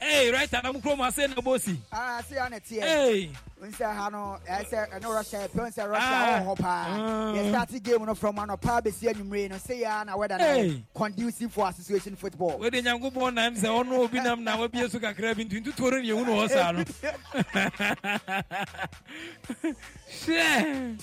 Hey, 0.00 0.32
right 0.32 0.50
now 0.50 0.60
I'm 0.64 0.80
saying 1.12 1.34
no 1.36 1.42
bossy. 1.42 1.78
Ah, 1.92 2.22
see 2.26 2.38
on 2.38 2.54
it 2.54 2.62
here. 2.66 2.80
Hey. 2.80 3.30
Unse 3.62 3.84
hano, 3.84 4.40
ɛsɛ 4.48 4.88
ɛno 4.98 5.14
Russia, 5.14 5.46
ɛpɛ 5.46 5.60
unse 5.66 5.76
Russia 5.86 6.42
wɔ 6.42 6.46
hɔ 6.46 6.58
paa. 6.58 6.86
Yɛ 7.36 7.48
start 7.50 7.82
game 7.82 8.04
no 8.06 8.14
from 8.14 8.38
ano 8.38 8.56
paa 8.56 8.80
besi 8.80 9.12
anwummerɛ 9.12 9.50
no, 9.50 9.58
say 9.58 9.80
ya 9.80 10.02
na 10.04 10.16
whether 10.16 10.38
na 10.38 10.72
conducive 10.94 11.52
for 11.52 11.68
association 11.68 12.16
football. 12.16 12.58
Wede 12.58 12.82
Nyankopɔn 12.82 13.34
nam 13.34 13.54
sɛ 13.54 13.66
ɔno 13.66 13.98
obi 13.98 14.20
nam 14.20 14.42
na 14.42 14.56
wabie 14.56 14.88
so 14.90 14.98
kakra 14.98 15.34
bi 15.36 15.44
nti 15.44 15.60
ntutuoro 15.62 16.00
ne 16.00 16.08
yɛhu 16.08 16.24
no 16.26 16.36
hɔ 16.36 16.48
saa 16.48 16.72
no. 16.72 16.84
Hwɛ. 20.24 20.98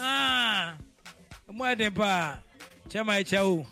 Ah. 0.00 0.74
Mo. 1.52 1.64
Kyɛma 2.88 3.12
ɛkyɛ 3.22 3.38
o. 3.38 3.64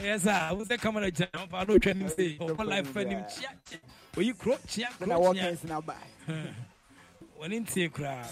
yes 0.00 0.22
sir. 0.22 0.48
Wo 0.52 0.64
sɛ 0.64 0.80
camera 0.80 1.10
gyina 1.10 1.30
hɔ 1.32 1.48
paa 1.50 1.64
na 1.64 1.74
ɔtwa 1.74 1.94
nim 1.96 2.08
sɛ 2.08 2.38
ɔkɔ 2.38 2.66
live 2.66 2.86
fa 2.88 3.04
nim 3.04 3.22
kyia 3.24 3.50
kyia 3.66 3.80
oyi 4.16 4.32
kuro 4.38 4.56
kyia 4.66 4.88
kuro 4.98 5.32
kyia 5.34 5.56
wɔne 7.38 7.60
ntie 7.60 7.88
koraa 7.90 8.24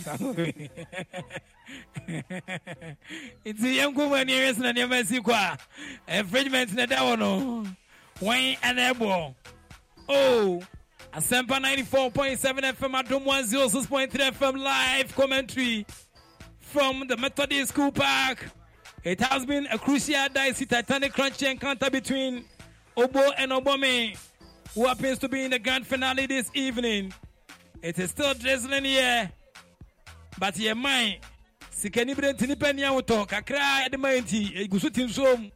nti 3.45 3.69
yɛnkɔmu 3.79 4.15
ani 4.21 4.33
ɛwɛ 4.33 4.55
sena 4.55 4.73
nneɛma 4.73 5.01
asi 5.03 5.21
kɔ 5.21 5.33
a 5.33 5.59
infringement 6.19 6.73
na 6.75 6.87
ɛda 6.87 6.99
wɔ 6.99 7.19
no 7.19 7.65
wɔn 8.21 8.59
ana 8.63 8.95
ɛbɔ 8.95 9.35
oh. 10.09 10.63
Asempa 11.15 11.61
94.7 11.61 12.73
FM 12.73 12.95
at 12.95 13.07
106.3 13.07 14.09
FM 14.11 14.57
live 14.59 15.15
commentary 15.15 15.85
from 16.59 17.07
the 17.07 17.19
Methodist 17.19 17.69
School 17.69 17.93
Park. 17.93 18.49
It 19.05 19.21
has 19.21 19.45
been 19.45 19.67
a 19.67 19.79
crucial 19.79 20.29
dicey 20.33 20.65
Titanic 20.65 21.13
crunchy 21.13 21.51
encounter 21.51 21.91
between 21.91 22.45
Obo 22.97 23.33
and 23.37 23.51
Obome, 23.51 24.17
who 24.75 24.87
happens 24.87 25.19
to 25.19 25.29
be 25.29 25.45
in 25.45 25.51
the 25.51 25.59
grand 25.59 25.85
finale 25.85 26.27
this 26.27 26.49
evening. 26.55 27.13
It 27.83 27.99
is 27.99 28.11
still 28.11 28.33
drizzling 28.35 28.85
here, 28.85 29.29
but 30.39 30.57
your 30.57 30.77
mind, 30.77 31.19
sikani 31.73 32.15
brenti 32.15 32.47
ni 32.47 32.55
penya 32.55 32.93
wuto 32.93 33.27
kakra 33.27 33.91
de 33.91 33.97
maenti 33.99 34.53
egusu 34.55 34.89
tinsom 34.89 35.51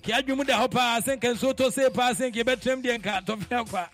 ki 0.00 0.12
adwum 0.12 0.46
da 0.46 0.60
hɔ 0.60 0.70
paa 0.70 1.00
sɛ 1.00 1.16
nka 1.16 1.34
nsuo 1.34 1.52
tɔ 1.52 1.72
se 1.72 1.90
paa 1.90 2.12
sɛ 2.12 2.30
nka 2.30 2.44
yɛbɛtrɛm 2.44 2.82
deɛ 2.84 2.98
nka 2.98 3.24
tɔfe 3.26 3.48
akwa. 3.48 3.88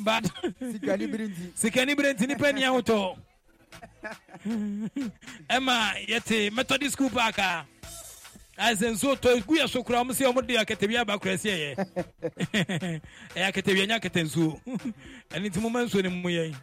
But 0.00 0.24
sikani 0.60 1.52
sikani 1.58 1.96
brenti 1.96 2.26
nipa 2.28 2.52
ni 2.52 2.60
ahotɔ 2.60 3.16
ɛma 5.50 5.94
yɛte 6.08 6.52
methodist 6.52 6.92
school 6.92 7.10
park 7.10 7.38
a 7.38 7.66
ayɛ 8.58 8.90
nsuo 8.92 9.16
tɔ 9.16 9.44
gu 9.46 9.56
yɛ 9.58 9.68
so 9.68 9.82
kora 9.82 10.00
ɔmo 10.00 10.12
sɛ 10.12 10.26
ɔmo 10.32 10.46
de 10.46 10.54
akatawia 10.56 11.00
aba 11.00 11.18
kora 11.18 11.34
sɛ 11.34 11.50
ɛyɛ 11.50 13.00
ɛyɛ 13.34 13.46
akatawia 13.52 13.86
nya 13.86 13.96
akata 13.98 14.20
nsuo 14.24 14.60
ɛne 15.30 15.48
nti 15.50 15.60
moma 15.60 15.84
nsuo 15.84 16.02
ne 16.02 16.08
mu 16.08 16.28
yɛn 16.28 16.54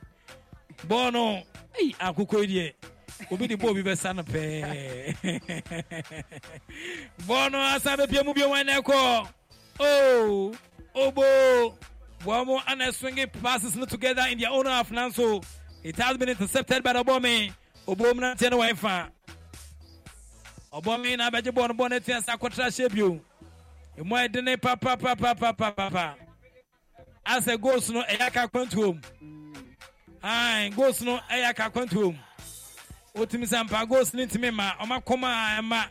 bɔɔl 0.87 1.13
no 1.13 1.43
ei 1.79 1.93
akokɔ 1.99 2.45
deɛ 2.47 2.73
obi 3.31 3.47
de 3.47 3.55
bɔɔl 3.57 3.73
bi 3.75 3.83
bɛsa 3.91 4.15
no 4.15 4.23
pɛɛ 4.23 5.15
bɔɔl 7.27 7.51
no 7.51 7.59
asan 7.61 7.97
bɛpia 7.97 8.25
mu 8.25 8.33
bio 8.33 8.49
wɔn 8.49 8.65
na 8.65 8.79
ɛkɔ 8.81 9.27
oo 9.79 10.55
obo. 10.95 11.77
Wɔn 12.25 12.59
ana 12.67 12.91
swinging 12.91 13.27
passes 13.43 13.75
no 13.75 13.85
together 13.85 14.23
in 14.31 14.39
their 14.39 14.49
own 14.49 14.65
half 14.65 14.89
now 14.91 15.09
so 15.09 15.41
it 15.85 15.95
has 15.97 16.17
been 16.17 16.29
intercepted 16.29 16.83
by 16.83 16.93
Obomi 16.93 17.51
obo 17.87 18.11
mu 18.15 18.21
nanteɛ 18.21 18.49
no 18.49 18.57
wɔn 18.57 18.75
fa 18.75 19.09
Obomi 20.73 21.15
na 21.15 21.29
abɛgye 21.29 21.51
bɔɔl 21.53 21.67
no 21.69 21.73
bɔɔl 21.75 21.89
no 21.91 21.99
tia 21.99 22.21
sa 22.23 22.35
akɔtra 22.35 22.65
hyɛ 22.73 22.91
bio 22.91 23.21
emu 23.95 24.15
ayɛ 24.15 24.31
dene 24.31 24.57
papapapapapa 24.57 26.15
asɛ 27.25 27.61
goals 27.61 27.91
no 27.91 28.01
ɛyɛ 28.01 28.21
aka 28.21 28.47
akwantuom 28.47 28.99
ayi 30.23 30.75
goals 30.75 31.01
no 31.03 31.19
ɛyɛ 31.29 31.49
aka 31.49 31.69
akwantuom 31.69 32.17
wotumi 33.15 33.45
sɛ 33.45 33.63
mpa 33.69 33.87
goals 33.87 34.11
no 34.15 34.25
ntumi 34.25 34.51
ma 34.51 34.71
ɔma 34.81 35.03
kɔm 35.05 35.23
a 35.23 35.61
ɛma 35.61 35.85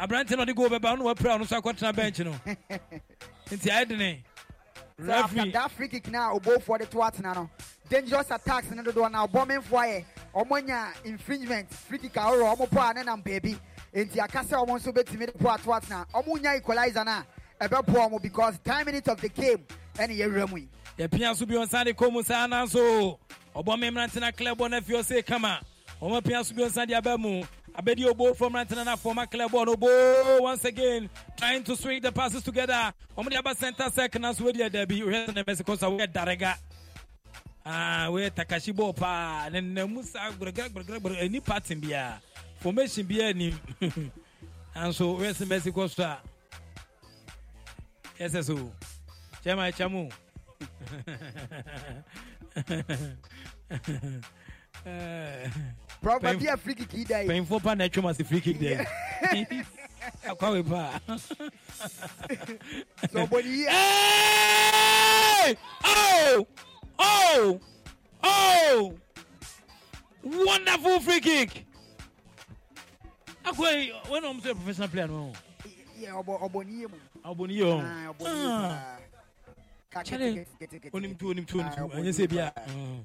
aberante 0.00 0.30
na 0.34 0.44
ɔde 0.46 0.56
goal 0.56 0.70
bɛba 0.70 0.96
ɔno 0.96 1.02
wapira 1.14 1.36
ɔno 1.38 1.46
so 1.46 1.60
akɔtena 1.60 1.94
bench 1.94 2.20
no. 2.20 2.32
Nti 3.50 3.68
ayɛ 3.68 3.86
dene. 3.88 4.24
So 5.04 5.12
after 5.12 5.50
that 5.50 5.70
free 5.72 5.88
kick 5.88 6.10
now, 6.10 6.34
Obo 6.34 6.58
for 6.58 6.78
the 6.78 6.86
two 6.86 6.98
atena 6.98 7.34
no 7.34 7.50
dangerous 7.90 8.30
attacks 8.30 8.70
ne 8.70 8.82
dodoɔ 8.82 9.10
na 9.10 9.26
ɔbɔmenfoɔ 9.26 9.82
ayɛ. 9.84 10.04
Ɔmo 10.34 10.64
nya 10.64 10.92
infringement 11.04 11.68
free 11.74 11.98
kick 11.98 12.16
ahorow 12.16 12.54
ɔmo 12.54 12.70
po 12.70 12.80
a 12.80 12.94
ne 12.94 13.02
nam 13.02 13.20
beebi 13.22 13.58
nti 13.92 14.18
aka 14.22 14.38
sɛ 14.38 14.64
ɔmo 14.64 14.78
nso 14.78 14.94
betumi 14.94 15.26
de 15.26 15.32
po 15.32 15.48
ato 15.50 15.70
atena. 15.72 16.06
Ɔmo 16.14 16.38
nya 16.40 16.56
equalizer 16.56 17.04
na 17.04 17.22
ɛbɛ 17.60 17.86
po 17.86 17.94
ɔmo 17.94 18.22
because 18.22 18.58
ten 18.64 18.86
minutes 18.86 19.08
of 19.08 19.20
the 19.20 19.28
game 19.28 19.66
ɛne 19.96 20.16
yɛ 20.16 20.32
wura 20.32 20.48
mu 20.48 20.56
yi. 20.58 20.68
yɛpia 20.98 21.34
so 21.34 21.44
bi 21.44 21.54
ɔnsan 21.54 21.84
de 21.84 21.92
kɔn 21.92 22.12
mu 22.12 22.22
saa 22.22 22.46
nan 22.46 22.68
so 22.68 23.18
ɔbɔmen 23.56 23.90
mmerantena 23.92 24.32
klɛbɔ 24.32 24.70
na 24.70 24.80
fi 24.80 24.92
ɔse 24.92 25.26
kama. 25.26 25.60
Ɔmo 26.00 26.24
pia 26.24 26.44
so 26.44 26.54
bi 26.54 26.62
ɔnsan 26.62 26.86
de 26.86 26.94
aba 26.94 27.18
mu. 27.18 27.42
Abedi 27.76 28.04
obo 28.06 28.34
from 28.34 28.52
mmerantena 28.52 28.84
na 28.84 28.94
former 28.94 29.26
klɛbɔ 29.26 29.66
no 29.66 29.76
bo 29.76 30.38
once 30.42 30.64
again 30.64 31.10
trying 31.36 31.64
to 31.64 31.74
swing 31.74 32.00
the 32.00 32.12
passes 32.12 32.44
together. 32.44 32.92
Ɔmo 33.18 33.28
de 33.28 33.36
aba 33.36 33.52
center 33.56 33.90
circle 33.92 34.20
na 34.20 34.32
so 34.32 34.44
wɔ 34.44 34.52
di 34.52 34.60
ɛdabi 34.60 35.02
ohwɛ 35.02 35.26
sɛ 35.26 35.34
ne 35.34 35.42
mɛsi 35.42 35.62
kɔsa 35.64 35.90
wɔyɛ 35.90 36.12
darega. 36.12 36.54
Ah, 37.64 38.08
woyɛ 38.10 38.30
takashi 38.30 38.72
bɔɔ 38.72 38.96
paa 38.96 39.48
ne 39.50 39.60
nnamu 39.60 40.02
saa 40.04 40.30
gbɛrɛgbɛrɛgbɛrɛ 40.32 41.22
ani 41.24 41.40
pattern 41.40 41.80
biara 41.80 42.20
formation 42.60 43.04
biara 43.06 43.28
anim 43.34 43.54
nanso 44.74 45.16
woyɛ 45.18 45.32
sɛ 45.34 45.46
mexico 45.48 45.86
so 45.86 46.02
a 46.04 46.18
ɛsɛ 48.18 48.44
so. 48.44 48.72
Kyɛma 49.44 49.70
ɛkyɛ 49.72 49.90
mu 49.90 50.08
Probably 56.02 56.46
a 56.46 56.56
free 56.56 56.74
kick 56.74 57.06
day. 57.08 57.26
panyimfoɔ 57.28 57.62
pa 57.62 57.74
na 57.74 57.84
atwam 57.84 58.10
ase 58.10 58.22
free 58.26 58.40
kick 58.40 58.58
dɛ 58.58 58.86
akwawe 60.24 60.62
paa 60.68 61.00
Somebody 63.12 63.64
Hey! 63.64 65.56
Oh! 65.84 66.46
Oh! 67.00 67.60
Oh! 68.22 68.94
Wonderful 70.22 71.00
free 71.00 71.20
kick! 71.20 71.66
Akwa, 73.44 74.10
when 74.10 74.24
I'm 74.24 74.38
a 74.38 74.42
professional 74.42 74.88
player, 74.88 75.08
no. 75.08 75.32
Yeah, 75.98 76.16
obo 76.16 76.38
obo 76.40 76.62
ni 76.62 76.86
mu. 76.86 76.96
Aboni 77.24 77.56
yo. 77.56 77.78
Ah, 77.80 78.10
obo 78.10 78.24
ni 78.24 78.34
mu. 78.34 78.48
Ah. 78.48 78.96
Onim 80.92 81.18
tu, 81.18 81.28
onim 81.30 81.46
tu, 81.46 81.58
onim 81.58 81.74
tu. 81.74 81.82
Ah, 81.92 81.96
Ɛnyɛ 81.96 82.12
sɛ 82.12 82.28
bia. 82.28 82.52
obo 82.54 83.04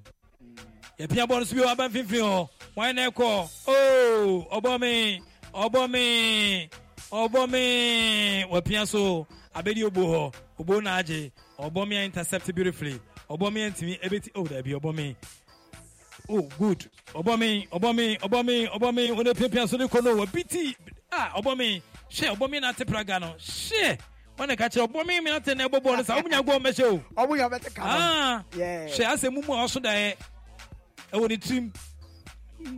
Yɛpia 0.99 1.26
bɔɔl 1.27 1.39
no 1.39 1.43
so 1.43 1.55
bi 1.55 1.61
wɔ 1.61 1.67
aba 1.72 1.89
mfimfini 1.89 2.22
hɔ. 2.22 2.49
Wɔn 2.77 2.95
na 2.95 3.09
ɛkɔ. 3.09 3.49
Oh! 3.67 4.47
Ɔbɔ 4.51 4.80
me! 4.80 5.22
Ɔbɔ 5.53 5.89
me! 5.91 6.69
Ɔbɔ 7.11 7.49
me! 7.49 8.43
Wɔpia 8.51 8.88
so. 8.88 9.26
Abɛdi 9.55 9.84
obo 9.85 10.01
hɔ. 10.01 10.34
Obo 10.59 10.80
na 10.80 10.97
agye. 11.01 11.31
Ɔbɔ 11.59 11.88
me 11.88 12.05
intercept 12.05 12.53
beautifully 12.53 12.99
ɔbɔmi 13.30 13.72
ntumi 13.72 13.99
ebeti 14.02 14.31
o 14.35 14.43
dabi 14.43 14.73
ɔbɔmi 14.73 15.15
oh 16.30 16.41
good. 16.57 16.89
Ɔbɔmi 17.14 17.69
ɔbɔmi 17.69 18.19
ɔbɔmi 18.19 18.69
ɔbɔmi 18.69 19.10
wɔn 19.15 19.27
epiapia 19.27 19.68
so 19.68 19.77
ne 19.77 19.85
kɔnɔ 19.85 20.15
wɔ 20.15 20.26
biti 20.31 20.76
a 21.11 21.41
ɔbɔmi 21.41 21.81
hyɛ 22.10 22.35
ɔbɔmi 22.35 22.61
na 22.61 22.72
te 22.73 22.85
praga 22.85 23.19
no 23.19 23.35
hyɛ 23.38 23.99
wọn 24.38 24.47
de 24.47 24.56
ka 24.56 24.65
kyerɛ 24.65 24.88
ɔbɔmi 24.88 25.23
mi 25.23 25.31
na 25.31 25.39
te 25.39 25.53
na 25.56 25.68
ɛbɔ 25.68 25.80
bɔɔlu 25.81 26.06
sa 26.06 26.19
ɔmu 26.22 26.30
nya 26.30 26.41
gbɔ 26.41 26.60
ɔmɛhyɛ 26.60 26.84
o. 26.84 26.97
Ɔmu 27.15 27.38
nya 27.38 27.49
bɛtɛ 27.49 27.73
ka 27.73 27.84
no 27.84 28.43
hyɛ 28.57 29.06
asɛ 29.06 29.30
mumu 29.34 29.53
a 29.53 29.65
ɔso 29.65 29.81
da 29.81 29.89
yɛ 29.89 30.15
ɛwɔ 31.14 31.30
ne 31.30 31.38
tirim 31.38 31.73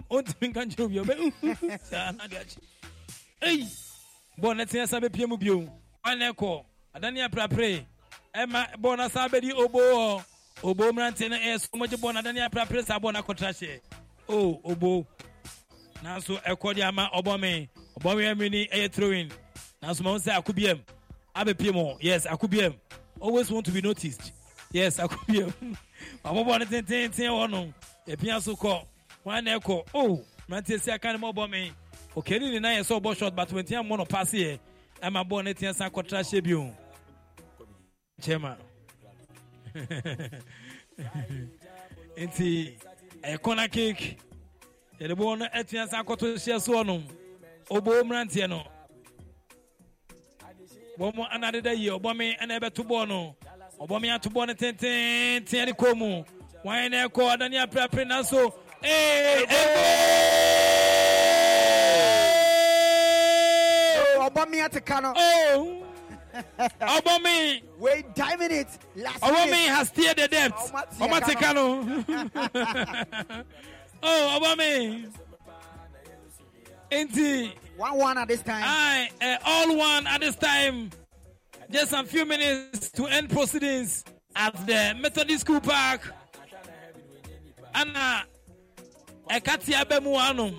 ɔntumi 0.10 0.48
nka 0.50 0.66
nkyerɛ 0.66 0.84
obi 0.84 0.96
ɔbɛ 0.96 1.80
saa 1.84 2.12
na 2.12 2.28
de 2.28 2.36
akyi 2.38 2.58
eyi 3.42 3.68
bɔɔl 4.40 4.58
ne 4.58 4.66
teɛ 4.66 4.88
sa 4.88 5.00
bɛ 5.00 5.12
pie 5.12 5.26
mu 5.26 5.38
bio 5.38 5.60
ɔnɛ 6.06 6.34
kɔ 6.36 6.64
prapre 6.94 7.24
apirapire 7.28 7.86
ɛma 8.36 8.76
bɔɔl 8.78 8.98
na 8.98 9.08
sa 9.10 9.28
di 9.28 9.52
obo 9.52 9.80
wɔ. 9.80 10.24
Obo 10.64 10.92
mmeranteɛ 10.92 11.30
no 11.30 11.36
ɛyɛ 11.38 11.60
so 11.62 11.68
ɔmɔgye 11.74 11.98
bɔɔl 11.98 12.14
no 12.14 12.22
adani 12.22 12.40
aprapre 12.50 12.84
sa 12.84 12.98
bɔɔl 13.00 13.14
no 13.14 13.22
akɔtra 13.22 13.50
hyɛ. 13.54 13.80
O 14.28 14.60
obo. 14.64 15.06
Nanso 16.04 16.42
ɛkɔ 16.44 16.76
de 16.76 16.82
ama 16.82 17.10
ɔbɔme. 17.14 17.70
Ɔbɔme 18.00 18.36
ɛmini 18.36 18.70
ɛyɛ 18.72 18.92
throwing. 18.92 19.32
Nanso 19.82 20.02
ma 20.02 20.16
wɔn 20.16 20.24
sɛ 20.26 20.42
akubiam. 20.42 20.82
Abɛpie 21.36 21.74
mu. 21.74 21.96
Yes 22.02 22.26
akubiam. 22.26 22.74
Always 23.20 23.50
want 23.52 23.66
to 23.68 23.72
be 23.72 23.82
noticed. 23.82 24.32
Yes 24.72 24.98
akubiam. 24.98 25.54
Ɔbɔbɔ 26.26 26.60
no 26.60 26.66
tententen 26.66 27.30
wɔ 27.30 27.50
no. 27.52 27.74
Ɛpia 28.08 28.42
so 28.42 28.56
kɔ. 28.56 28.84
Wɔn 29.26 29.44
na 29.44 29.60
ɛkɔ. 29.60 29.88
O 29.94 30.26
mmeranteɛ 30.50 30.82
si 30.82 30.92
aka 30.92 31.12
ne 31.14 31.18
ma 31.20 31.32
ɔbɔme. 31.32 31.72
Okeni 32.16 32.52
ne 32.52 32.60
nan 32.60 32.78
yɛ 32.78 32.82
sɛ 32.84 33.00
ɔbɔ 33.00 33.16
shot 33.16 33.36
but 33.36 33.50
wɔn 33.50 33.66
ti 33.66 33.76
amɔ 33.76 33.98
no 34.00 34.06
paase 34.06 34.34
yɛ. 34.34 34.60
Ɛma 35.04 35.28
bɔɔl 35.30 35.44
no 35.46 35.54
tia 35.54 35.74
san 35.74 35.92
akɔtra 35.92 36.22
hyɛ 36.22 36.44
bio. 36.44 36.76
Chairman. 38.20 38.58
Nti 42.18 42.78
ɛyɛ 43.24 43.42
corner 43.42 43.68
kick 43.68 44.18
yɛde 45.00 45.14
bɔɔl 45.16 45.38
no 45.40 45.46
atua 45.54 45.88
sa 45.88 46.02
akɔto 46.04 46.26
hyɛ 46.36 46.58
soɔ 46.60 46.86
no 46.86 47.04
obo 47.70 47.92
mmeranteɛ 48.04 48.50
no. 48.50 48.64
Wɔn 50.98 51.28
ana 51.32 51.52
deda 51.52 51.74
yie 51.76 51.92
ɔbɔme 51.92 52.36
ana 52.40 52.60
ɛbɛto 52.60 52.84
bɔɔl 52.88 53.08
no. 53.08 53.36
Ɔbɔme 53.80 54.14
ato 54.16 54.30
bɔɔl 54.30 54.48
no 54.48 54.54
tententen 54.54 55.66
de 55.66 55.74
kɔn 55.74 55.98
mu. 55.98 56.24
Wɔn 56.66 56.90
na 56.92 57.08
ɛkɔ 57.08 57.38
adani 57.38 57.58
apirapiri 57.66 58.06
nanso 58.08 58.54
ee 58.84 59.46
mi 64.50 64.62
ate 64.62 64.80
kano. 64.86 65.14
Oh. 66.60 67.00
Obomi. 67.02 67.62
Wait 67.80 68.16
10 68.16 68.40
minutes. 68.40 68.78
Last 68.96 69.22
minute. 69.22 69.56
has 69.70 69.88
steered 69.88 70.18
the 70.18 70.28
depth. 70.28 70.72
Omatia 71.00 71.36
Omatikano. 71.36 72.06
oh, 74.04 74.40
Obomi. 74.40 75.10
Inti. 76.92 77.54
1 77.78 77.98
1 77.98 78.18
at 78.18 78.28
this 78.28 78.42
time. 78.42 78.64
Aye, 78.66 79.10
uh, 79.22 79.38
all 79.46 79.78
one 79.78 80.08
at 80.08 80.22
this 80.22 80.36
time. 80.36 80.90
Just 81.70 81.94
a 81.94 82.04
few 82.04 82.26
minutes 82.26 82.92
to 82.92 83.06
end 83.08 83.30
proceedings 83.30 84.04
at 84.36 84.56
the 84.66 84.96
Methodist 85.00 85.42
School 85.42 85.60
Park. 85.60 86.14
Anna, 87.76 88.24
ɛka 89.30 89.64
tea 89.64 89.74
bɛ 89.74 90.02
mu 90.02 90.16
ano 90.16 90.52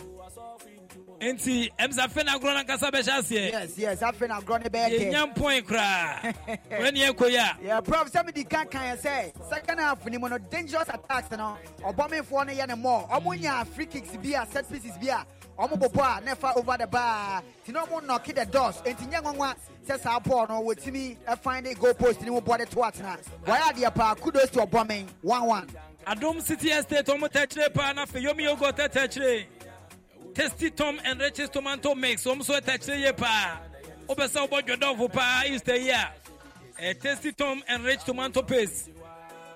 nti 1.21 1.71
ɛmsa 1.79 2.25
na 2.25 2.35
agorɔ 2.39 2.55
no 2.55 2.61
ankasa 2.63 2.91
bɛhyɛ 2.91 3.19
aseɛ. 3.19 3.51
Yes 3.51 3.79
yes 3.79 4.01
afei 4.01 4.29
na 4.29 4.41
agorɔ 4.41 4.63
ne 4.63 4.69
bɛyɛ 4.71 4.89
dɛ 4.89 5.13
yɛnya 5.13 5.35
mpɔn 5.35 5.63
koraa. 5.67 6.35
Wɛne 6.71 7.11
ɛkɔ 7.13 7.31
yi 7.31 7.71
a. 7.71 7.83
Prof 7.83 8.11
sɛ 8.13 8.25
mede 8.25 8.49
ka 8.49 8.65
kan 8.65 8.97
yɛ 8.97 9.01
sɛ 9.03 9.49
second 9.51 9.79
half 9.79 10.05
ni 10.07 10.17
mu 10.19 10.29
no 10.29 10.39
dangerous 10.39 10.89
attacks 10.89 11.31
no 11.33 11.57
ɔbɔmefoɔ 11.83 12.47
no 12.47 12.53
yɛ 12.53 12.69
ne 12.69 12.75
mmɔ 12.75 13.11
ɔmo 13.11 13.41
nya 13.41 13.67
free 13.67 13.87
kicks 13.87 14.17
bi 14.17 14.41
a 14.41 14.47
set 14.47 14.71
pieces 14.71 14.97
bi 14.99 15.09
a 15.09 15.25
ɔmo 15.61 15.79
bobɔ 15.79 16.19
a 16.19 16.25
na 16.25 16.35
ɛfa 16.35 16.57
over 16.57 16.77
the 16.79 16.87
bar. 16.87 17.43
Nti 17.67 17.73
na 17.73 17.85
ɔmo 17.85 18.05
knock 18.07 18.25
the 18.27 18.47
doors. 18.47 18.77
Enti 18.83 19.11
nyɛ 19.11 19.23
nwanwa 19.23 19.57
sɛ 19.87 19.99
saa 20.01 20.21
bɔɔl 20.21 20.49
no 20.51 20.63
wɔtumi 20.63 21.17
ɛfan 21.27 21.65
de 21.65 21.75
goal 21.75 21.95
post 21.95 22.21
ne 22.23 22.31
mu 22.31 22.41
bɔ 22.41 22.59
de 22.59 22.67
to 22.67 22.77
atena. 22.77 23.19
Wɔyɛ 23.45 23.73
adeɛ 23.73 23.95
paa 23.95 24.15
kudos 24.15 24.51
to 24.51 24.61
ɔbɔmen. 24.61 25.07
1-1 25.25 25.69
adom 26.07 26.41
city 26.41 26.71
estate 26.71 27.07
ɔmo 27.07 27.29
tɛkyerɛ 27.29 27.75
paa 27.75 27.93
na 27.93 28.07
afei 28.07 28.23
yomi 28.23 28.45
yogo 28.45 28.71
tɛtɛkyerɛ 28.73 29.47
tasty 30.39 30.71
tom 30.71 31.01
and 31.05 31.19
riches 31.21 31.51
tomato 31.51 31.97
mix. 31.97 32.25
Ɔmo 32.25 32.45
so 32.45 32.53
tɛkyerɛ 32.61 32.99
yie 33.01 33.13
paa 33.13 33.59
wobɛ 34.09 34.29
sɛ 34.29 34.49
wobɔ 34.49 34.63
dwɔdɔfo 34.67 35.13
paa 35.13 35.43
easter 35.47 35.75
yi 35.77 35.91
a 35.91 36.13
eh, 36.79 36.93
tasty 36.95 37.33
tom 37.33 37.61
and 37.67 37.85
rich 37.85 38.05
tomato 38.05 38.41
paste. 38.43 38.91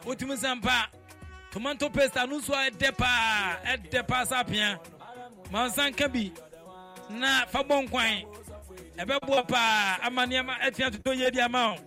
Wotumi 0.04 0.36
sɛ 0.36 0.60
mpa 0.60 0.86
tomato 1.52 1.88
paste 1.88 2.16
ano 2.16 2.40
nso 2.40 2.50
a 2.52 2.68
ɛdɛ 2.68 2.96
paa 2.98 3.58
ɛdɛ 3.64 4.08
paa 4.08 4.24
nka 5.88 6.12
bi. 6.12 6.32
Na 7.10 7.44
fa 7.46 7.62
bɔ 7.62 7.88
nkwan 7.88 8.24
ɛbɛboa 8.98 9.46
paa 9.48 9.98
ama 10.02 10.26
nneɛma 10.26 10.56
atua 10.62 10.90
totɔ 10.90 11.16
yie 11.16 11.30
di 11.30 11.40
ama 11.40 11.74
wo 11.76 11.78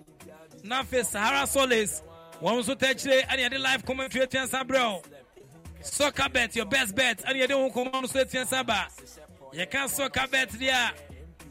na 0.63 0.81
afei 0.83 1.03
sahara 1.03 1.45
solis. 1.45 2.01
Wɔn 2.41 2.61
nso 2.63 2.73
tɛkyerɛ 2.75 3.27
ɛne 3.27 3.49
yɛde 3.49 3.59
live 3.59 3.85
commentary 3.85 4.23
atua 4.23 4.47
soccer 5.85 6.29
bet 6.29 6.55
your 6.55 6.65
best 6.65 6.95
bet. 6.95 7.23
Ɛne 7.23 7.47
yɛde 7.47 7.51
ho 7.51 7.69
nkɔmmɔ 7.69 8.01
no 8.01 8.07
so 8.07 8.19
atua 8.19 8.45
nsa 8.45 8.65
ba 8.65 8.87
yɛka 9.53 9.89
soccer 9.89 10.27
bet 10.27 10.49
deɛ 10.49 10.69
a 10.71 10.93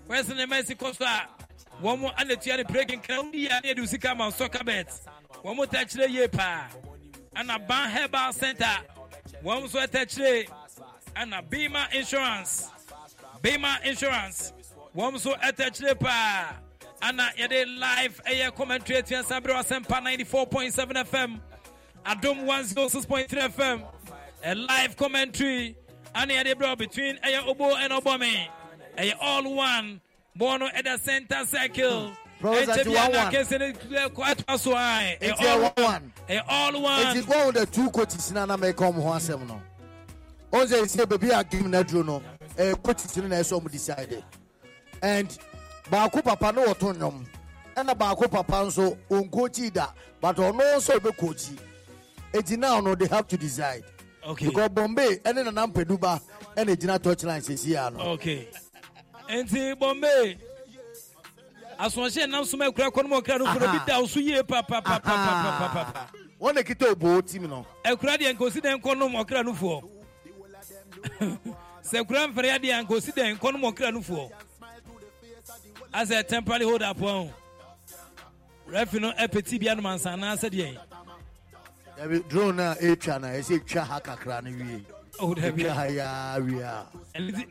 wɔyɛ 0.08 0.36
ne 0.36 0.46
mɛsi 0.46 0.76
kɔ 0.76 0.96
so 0.96 1.04
a 1.04 1.28
wɔn 1.82 1.98
mo 2.00 2.12
ana 2.16 2.36
tua 2.36 2.56
ne 2.56 2.62
breaking. 2.64 3.00
Kan 3.00 3.30
wɔn 3.30 3.34
yi 3.34 3.46
a 3.48 3.60
ne 3.62 3.74
yɛde 3.74 3.80
wo 3.80 3.86
sika 3.86 4.14
ma 4.14 4.24
wo 4.26 4.30
soccer 4.30 4.64
bet 4.64 4.88
wɔn 5.44 5.56
mo 5.56 5.64
tɛkyerɛ 5.66 6.08
yie 6.10 6.28
paa 6.28 6.68
ɛna 7.36 7.66
ban 7.66 7.90
herbal 7.90 8.32
center. 8.32 8.76
Wɔn 9.42 9.64
nso 9.64 9.86
tɛkyerɛ 9.86 10.48
ɛna 11.16 11.48
bima 11.48 11.92
insurance. 11.94 12.70
Bima 13.42 13.82
insurance. 13.84 14.52
Wɔn 14.96 15.14
nso 15.14 15.34
tɛkyerɛ 15.38 15.98
paa 16.00 16.54
ana 17.02 17.30
yɛde 17.36 17.78
live 17.78 18.20
ɛyɛ 18.24 18.54
commentary 18.54 18.98
atua 18.98 19.22
nsa 19.22 19.40
brɛ 19.40 19.62
asɛmpa 19.62 20.00
94.7 20.02 21.04
fm 21.04 21.40
adom 22.06 22.44
106.3 22.46 23.28
fm 23.50 23.82
a 24.44 24.54
live 24.54 24.96
commentary 24.96 25.76
ana 26.14 26.34
yɛde 26.34 26.54
brɛ 26.54 26.78
between 26.78 27.16
ɛyɛ 27.18 27.46
obo 27.46 27.74
and 27.76 27.92
obomi 27.92 28.46
ɛyɛ 28.98 29.14
all 29.20 29.54
one 29.54 30.00
bɔɔl 30.38 30.60
no 30.60 30.66
at 30.74 30.84
the 30.84 30.98
center 30.98 31.44
circle 31.46 32.12
Professor, 32.40 32.72
ɛkyɛ 32.72 32.78
it's 32.78 32.88
bi 32.88 33.08
1-1. 33.08 33.30
kɛse 33.32 33.58
ne 33.58 33.72
kɔ 34.08 34.34
ɛtoa 34.34 34.58
so 34.58 34.76
ae 34.76 35.16
It's 35.20 35.40
all 35.40 35.60
one. 35.84 36.12
ɛyɛ 36.28 36.42
all 36.48 36.82
one 36.82 37.20
go 37.26 37.46
with 37.46 37.54
the 37.56 37.66
two 37.66 37.90
coaches 37.90 38.32
na 38.32 38.44
na 38.44 38.56
make 38.56 38.76
come 38.76 38.94
ho 38.94 39.02
asɛm 39.12 39.46
no. 39.48 39.60
On 40.52 40.68
say 40.68 40.84
say 40.86 41.04
baby 41.06 41.30
a 41.30 41.42
game 41.42 41.70
na 41.70 41.82
duro 41.82 42.02
no. 42.02 42.22
Eh 42.58 42.74
coaches 42.74 43.16
no 43.16 43.26
na 43.28 43.36
ɛsɛ 43.36 43.60
ɔmo 43.60 43.70
decide. 43.70 44.22
And 45.02 45.36
baako 45.90 46.22
papa 46.22 46.52
no 46.52 46.66
wɔto 46.66 46.94
nnwom. 46.94 47.24
Ɛna 47.76 47.96
baako 47.96 48.30
papa 48.30 48.52
nso 48.64 48.96
onkochi 49.08 49.72
da 49.72 49.88
but 50.20 50.36
ɔno 50.36 50.60
nso 50.76 50.98
ɔbɛ 50.98 51.16
kochi. 51.16 51.56
Eti 52.32 52.58
now 52.58 52.80
no 52.80 52.94
they 52.94 53.06
have 53.06 53.26
to 53.28 53.36
decide. 53.38 53.84
okay 54.26 54.46
because 54.46 54.68
bombay 54.70 55.16
ɛne 55.24 55.44
nana 55.44 55.66
mpɛduba 55.66 56.20
ɛna 56.56 56.76
gyina 56.76 57.02
touch 57.02 57.24
line 57.24 57.40
sisi 57.42 57.76
ano. 57.76 58.12
okay 58.12 58.48
nti 59.28 59.78
bombay 59.78 60.36
asɔnhyɛ 61.78 62.28
nam 62.28 62.44
soma 62.44 62.66
ekura 62.70 62.90
kɔn 62.90 63.08
mu 63.08 63.20
ɔkira 63.20 63.38
no 63.38 63.52
kura 63.52 63.72
bi 63.72 63.78
da 63.86 64.00
osu 64.00 64.20
yie 64.20 64.42
papapapapapa. 64.42 66.08
wɔn 66.40 66.54
na 66.54 66.62
kita 66.62 66.90
obo 66.90 67.20
tim 67.20 67.48
no. 67.48 67.66
ekura 67.84 68.16
deɛ 68.16 68.34
nkosi 68.36 68.60
dɛn 68.60 68.80
kɔnum 68.80 69.12
ɔkira 69.24 69.44
no 69.44 69.52
foɔ 69.52 69.82
sɛ 71.84 72.06
kura 72.06 72.28
nfɛrɛ 72.28 72.58
deɛ 72.62 72.86
nkosi 72.86 73.12
dɛn 73.12 73.38
kɔnum 73.38 73.72
ɔkira 73.72 73.92
no 73.92 74.30
As 75.96 76.10
a 76.10 76.22
temporary 76.24 76.64
hold 76.64 76.82
up 76.82 76.98
wɔn 76.98 77.30
refi 78.68 79.00
no 79.00 79.10
e 79.10 79.26
ɛpɛ 79.26 79.44
ti 79.44 79.58
bi 79.58 79.66
anum 79.66 79.84
ansa 79.86 80.12
anaasɛ 80.16 80.50
deɛ. 80.50 80.78
Dabi 81.96 82.18
drone 82.28 82.74
etwa 82.80 83.18
na 83.20 83.28
ɛsɛ 83.28 83.54
etwa 83.60 83.82
ha 83.86 84.00
kakra 84.00 84.42
no 84.42 84.50
wie. 84.50 84.84
Oh, 85.20 85.34
dabi. 85.34 85.62
Etwa 85.62 85.74
ha 85.74 85.84
ya 85.84 86.38
a. 86.60 86.86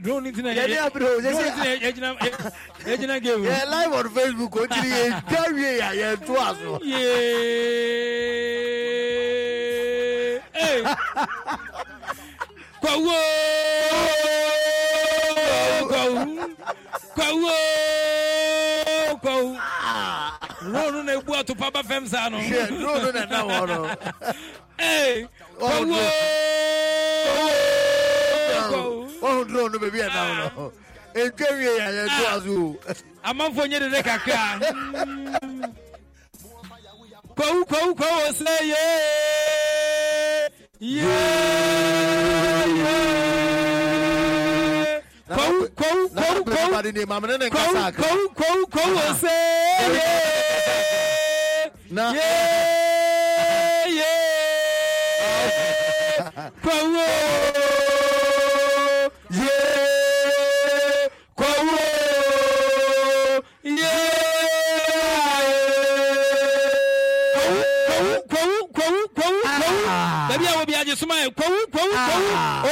drone 0.01 0.31
nti 0.31 0.41
na 0.43 0.49
Yɛde 0.53 0.77
abiri 0.85 1.05
o, 1.05 1.21
drone 1.21 1.35
sɛ- 1.35 1.51
nti 1.51 1.57
na 1.57 1.65
yɛgyina 1.83 2.09
yɛ- 2.19 2.53
yɛgyina 2.85 3.17
game 3.23 3.43
yɛ 3.43 3.65
live 3.69 3.93
on 3.93 4.09
facebook 4.09 4.55
o 4.55 4.67
tiri 4.67 4.89
yɛ 4.89 5.07
wie 5.53 5.79
a 5.79 5.91
yɛ 6.01 6.25
to 6.25 6.33
aso. 6.37 6.79
Yay! 6.83 8.33
Hey! 10.53 10.83
Kwawo! 12.81 13.19
Kwawo! 15.87 16.21
Kwawo! 17.15 17.55
Kwawo! 19.21 19.57
Ronu 20.63 21.03
na 21.05 21.13
ebu 21.13 21.35
ato 21.35 21.55
papa 21.55 21.83
fam 21.83 22.07
saa 22.07 22.29
no. 22.29 22.37
Drone 22.39 23.11
na 23.13 23.21
ɛnam 23.25 23.47
hɔ 23.49 23.67
no. 23.67 23.87
Hey! 24.79 25.27
Kwawo! 25.59 25.97
Wɔn 29.21 29.47
drone 29.47 29.71
no 29.71 29.77
baabi 29.79 29.99
ɛnam 30.07 30.29
no. 30.55 30.71
Etwa 31.15 31.47
wie 31.57 31.77
a 31.77 31.89
yɛ 31.91 32.03
to 32.07 32.23
aso 32.33 32.53
o. 32.57 32.77
Amanfo 33.23 33.61
nye 33.69 33.79
dede 33.79 34.01
kakra. 34.03 34.59
Kwawo 37.35 37.61
kwawo 37.65 37.93
kwawo 37.95 38.27
sɛ 38.39 38.53
yee! 38.61 38.75
Yee! 40.79 41.03
Yee! 42.83 44.22
qual, 45.27 45.37
qual, 45.37 46.09
qual, 46.09 46.43
qual, 46.43 46.43
qual, 46.43 47.93
qual, 47.93 48.29
qual, 48.35 48.67
qual 48.67 48.89
você? 48.95 49.27
Não. 51.89 52.13
Yeah, 52.13 53.87
yeah. 53.87 54.23
Qual 56.63 56.85
o? 56.85 56.97
Yeah. 59.31 61.09
Qual 61.35 61.65
o? 61.65 61.79
Yeah. 63.63 64.13
Qual, 67.33 68.23
qual, 68.27 68.57
qual, 68.73 68.93
qual, 69.07 69.07
qual, 69.13 69.33
qual? 69.53 70.27
Dabi, 70.29 70.45
eu 70.45 70.53
vou 70.53 70.65
viajar 70.65 70.91
isso, 70.93 71.07
mas 71.07 71.27
qual, 71.35 71.51
qual, 71.71 71.89
qual? 71.89 72.62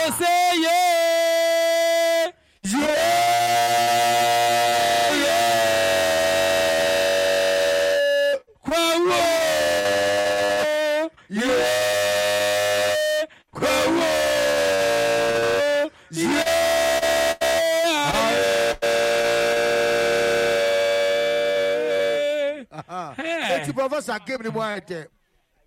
Professor 24.01 24.19
game 24.25 24.41
ni 24.43 24.49
mu 24.49 24.59
ayɛ 24.59 24.81
dɛ 24.87 25.07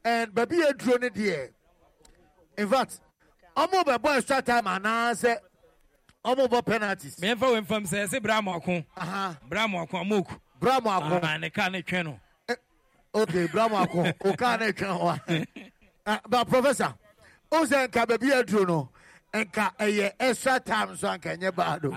and 0.05 0.35
baabi 0.35 0.57
yɛ 0.61 0.79
duro 0.79 0.99
ne 0.99 1.09
deɛ 1.09 1.51
in 2.59 2.69
fact 2.69 3.01
ɔmo 3.57 3.85
bɛ 3.85 3.99
bɔ 3.99 4.17
extra 4.19 4.43
time 4.43 4.65
anaasɛ 4.65 5.37
ɔmo 6.25 6.49
bɔ 6.49 6.65
penalties. 6.67 7.17
mɛmfa 7.17 7.39
wɔ 7.39 7.67
mfam 7.67 7.87
sɛ 7.87 8.07
ɛsɛ 8.09 8.23
bra 8.23 8.41
mɔko 8.41 8.85
bra 9.49 9.67
mɔko 9.67 9.91
amoku 9.91 10.39
bra 10.59 10.81
mɔko 10.81 11.21
Ah, 11.23 11.37
ne 11.37 11.51
ka 11.51 11.69
ne 11.69 11.83
twɛ 11.83 12.05
no. 12.05 12.21
Okay 13.15 13.47
bra 13.47 13.69
mɔko 13.69 14.15
o 14.25 14.33
kaa 14.37 14.57
ne 14.57 14.73
twɛn 14.73 14.99
hɔ 15.27 15.47
a 16.07 16.21
but 16.29 16.45
professor 16.49 16.95
o 17.53 17.65
sɛ 17.65 17.89
nka 17.89 18.07
baabi 18.07 18.31
yɛ 18.31 18.47
duro 18.47 18.65
no. 18.65 18.89
Nka 19.33 19.77
ɛyɛ 19.79 20.13
extra 20.19 20.61
time 20.61 20.97
so 20.97 21.09
anka 21.09 21.37
ɛnyɛ 21.37 21.55
bad 21.55 21.85
o 21.85 21.93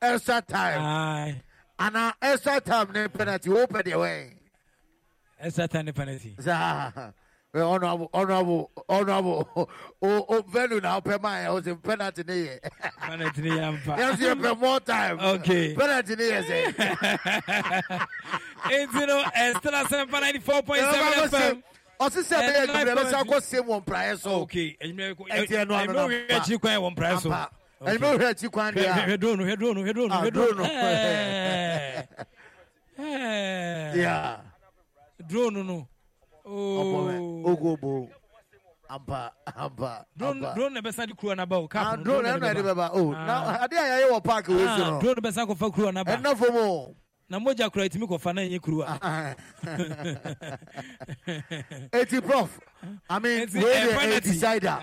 extra 0.00 0.40
time. 0.42 1.40
Ana 1.78 2.14
extra 2.22 2.60
time 2.60 2.92
ne 2.92 3.08
penalty 3.08 3.50
o 3.50 3.66
pɛ 3.66 3.82
deɛ 3.82 3.94
wɛn. 3.94 4.38
Ɛsɛ 5.44 5.68
ta 5.68 5.82
ne 5.82 5.92
penalty 5.92 6.34
honorable, 7.62 8.10
honorable, 8.12 8.70
honorable. 8.88 9.48
Oh, 10.02 10.26
oh, 10.28 10.80
now, 10.82 11.00
per 11.00 11.18
my 11.18 11.42
house 11.44 11.66
in 11.66 11.76
penalty. 11.76 12.24
Yes, 12.26 12.58
penalty 13.00 13.42
yamfa 13.42 14.18
you 14.20 14.36
pay 14.36 14.54
more 14.54 14.80
time. 14.80 15.18
Okay. 15.20 15.74
Penalty, 15.74 16.14
yes. 16.18 16.50
Eight 18.70 18.90
zero, 18.92 19.22
Estela 19.36 19.84
Sempa 19.84 20.20
ninety 20.20 20.40
four 20.40 20.62
point 20.62 20.80
seven 20.80 21.28
FM. 21.30 21.62
ɔsi 22.00 22.22
sɛ 22.22 22.36
Eh, 22.38 22.66
bɛyɛ 22.66 22.66
nine 22.66 22.86
adwuma 22.86 23.02
bɛsa 23.04 23.18
akɔ 23.22 23.36
sɛm 23.40 23.64
wɔ 23.68 23.84
mpraeɛ 23.84 24.18
so 24.18 24.30
okay 24.42 24.76
enyimire 24.82 25.16
ko 25.16 25.24
ɛnti 25.30 25.48
ɛno 25.48 25.72
ano 25.80 25.92
na 25.92 26.06
enyimire 26.06 26.28
akyi 26.28 26.60
kwan 26.60 26.80
wɔ 26.80 26.90
mpraeɛ 26.96 27.20
so 27.20 27.30
ampa 27.30 27.50
ɛnumɛ 27.82 28.18
hwɛ 28.18 28.26
akyi 28.34 28.48
kwan 28.52 28.74
deɛ 28.74 28.84
a 28.84 28.92
hwɛ 29.06 29.20
drone 29.20 29.38
hwɛ 29.38 29.56
drone 29.58 29.76
hwɛ 33.86 34.43
drone 35.26 35.62
no 35.66 35.88
oh. 36.44 37.42
ogobo 37.46 38.08
ampa 38.88 39.32
ampa 39.56 40.04
drone 40.16 40.80
bɛsa 40.80 41.06
de 41.06 41.14
kura 41.14 41.34
naba 41.34 41.56
o 41.58 41.68
cap 41.68 42.02
drone 42.02 42.24
ɛna 42.24 42.54
de 42.54 42.62
bɛba 42.62 42.90
o 42.94 43.12
na 43.12 43.58
ade 43.64 43.72
a 43.76 43.82
yɛayɛ 43.82 44.10
wɔ 44.12 44.24
park 44.24 44.46
wɔ 44.46 44.58
esi 44.58 44.82
ah, 44.82 44.90
no 44.90 45.00
drone 45.00 45.16
bɛsa 45.22 45.46
kɔfa 45.46 45.72
kura 45.74 45.92
naba 45.92 46.16
ɛna 46.16 46.36
fom 46.36 46.56
o 46.56 46.96
na 47.28 47.38
mogya 47.38 47.70
kura 47.72 47.84
etimi 47.88 48.06
kɔfa 48.06 48.34
na 48.34 48.42
nye 48.42 48.58
kuruwa. 48.58 48.98
eti 51.92 52.20
prof. 52.20 52.60
I 53.08 53.18
mean 53.18 53.48
wey 53.54 53.60
dey 53.62 54.16
a 54.16 54.20
decider? 54.20 54.78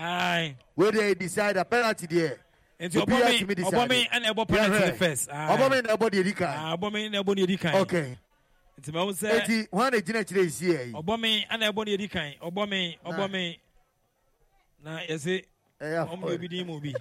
Wey 0.76 0.90
dey 0.90 1.10
a 1.12 1.14
decider? 1.14 1.64
Penalty 1.64 2.06
there. 2.06 2.38
nti 2.80 2.98
ɔbɔ 2.98 3.46
mi 3.46 3.54
ɔbɔ 3.64 3.88
mi 3.88 4.04
ɛna 4.12 4.32
ɛbɔ 4.34 4.48
penalty 4.48 4.92
first. 4.98 5.28
ɔbɔ 5.30 5.70
mi 5.70 5.80
na 5.82 5.96
ɛbɔ 5.96 6.10
di 6.10 6.18
edi 6.18 6.32
kan. 6.32 6.76
ɔbɔ 6.76 6.92
mi 6.92 7.08
na 7.08 7.22
ɛbɔ 7.22 7.34
di 7.36 7.42
edi 7.44 7.56
kan. 7.56 7.74
okay. 7.76 8.18
nti 8.78 8.90
mɛ 8.92 9.00
sɛ 9.20 9.28
eti 9.38 9.56
wɔn 9.72 9.90
na 9.92 9.98
gyina 10.00 10.18
akyire 10.20 10.42
esi 10.46 10.64
yɛ 10.72 10.86
yi. 10.86 10.92
ɔbɔ 10.92 11.20
mi 11.20 11.46
ana 11.50 11.66
ɛbɔ 11.72 11.84
ne 11.84 11.90
yɛ 11.92 11.98
di 11.98 12.08
kan 12.08 12.32
ɔbɔ 12.40 12.68
mi 12.68 12.98
ɔbɔ 13.04 13.30
mi 13.30 13.60
na 14.84 14.98
yɛsi 15.08 15.44
ɔmu 15.80 16.24
bɛ 16.26 16.38
bi 16.40 16.48
di 16.48 16.64
mu 16.64 16.80
bi 16.80 16.92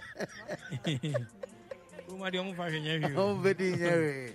ɔmu 2.10 2.26
adi 2.26 2.38
ɔmu 2.38 2.56
fa 2.56 2.64
hwɛ 2.70 2.82
nyɛ 2.82 3.02
hwi 3.08 3.16
o. 3.16 3.36
ɔmu 3.36 3.42
bɛ 3.44 3.58
di 3.58 3.72
nyɛ 3.72 3.92
hwi 3.92 4.34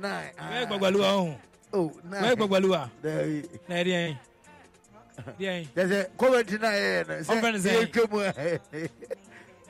nine. 0.00 0.30
wɛɛ 0.36 0.38
ah. 0.38 0.66
gbagbaluwa 0.66 1.08
ɔhún 1.12 1.38
oh, 1.72 1.90
wɛɛ 2.10 2.34
gbagbaluwa 2.36 2.90
na 3.02 3.10
eh. 3.10 3.42
yɛ 3.68 3.84
di 3.84 3.92
eh, 3.92 4.14
yɛn. 5.38 5.66
There's 5.74 5.90
a 5.90 6.04
comment 6.18 6.50
in 6.52 6.60
there. 6.60 7.04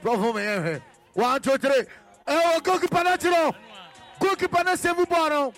Profum 0.03 0.39
here. 0.41 0.83
One, 1.15 1.41
two, 1.41 1.57
three. 1.57 1.85
Oh, 2.27 2.61
goalkeeper 2.63 3.05
natural. 3.05 3.55
Goalkeeper 4.19 4.65
na 4.65 4.75
save 4.75 5.09
ball 5.09 5.53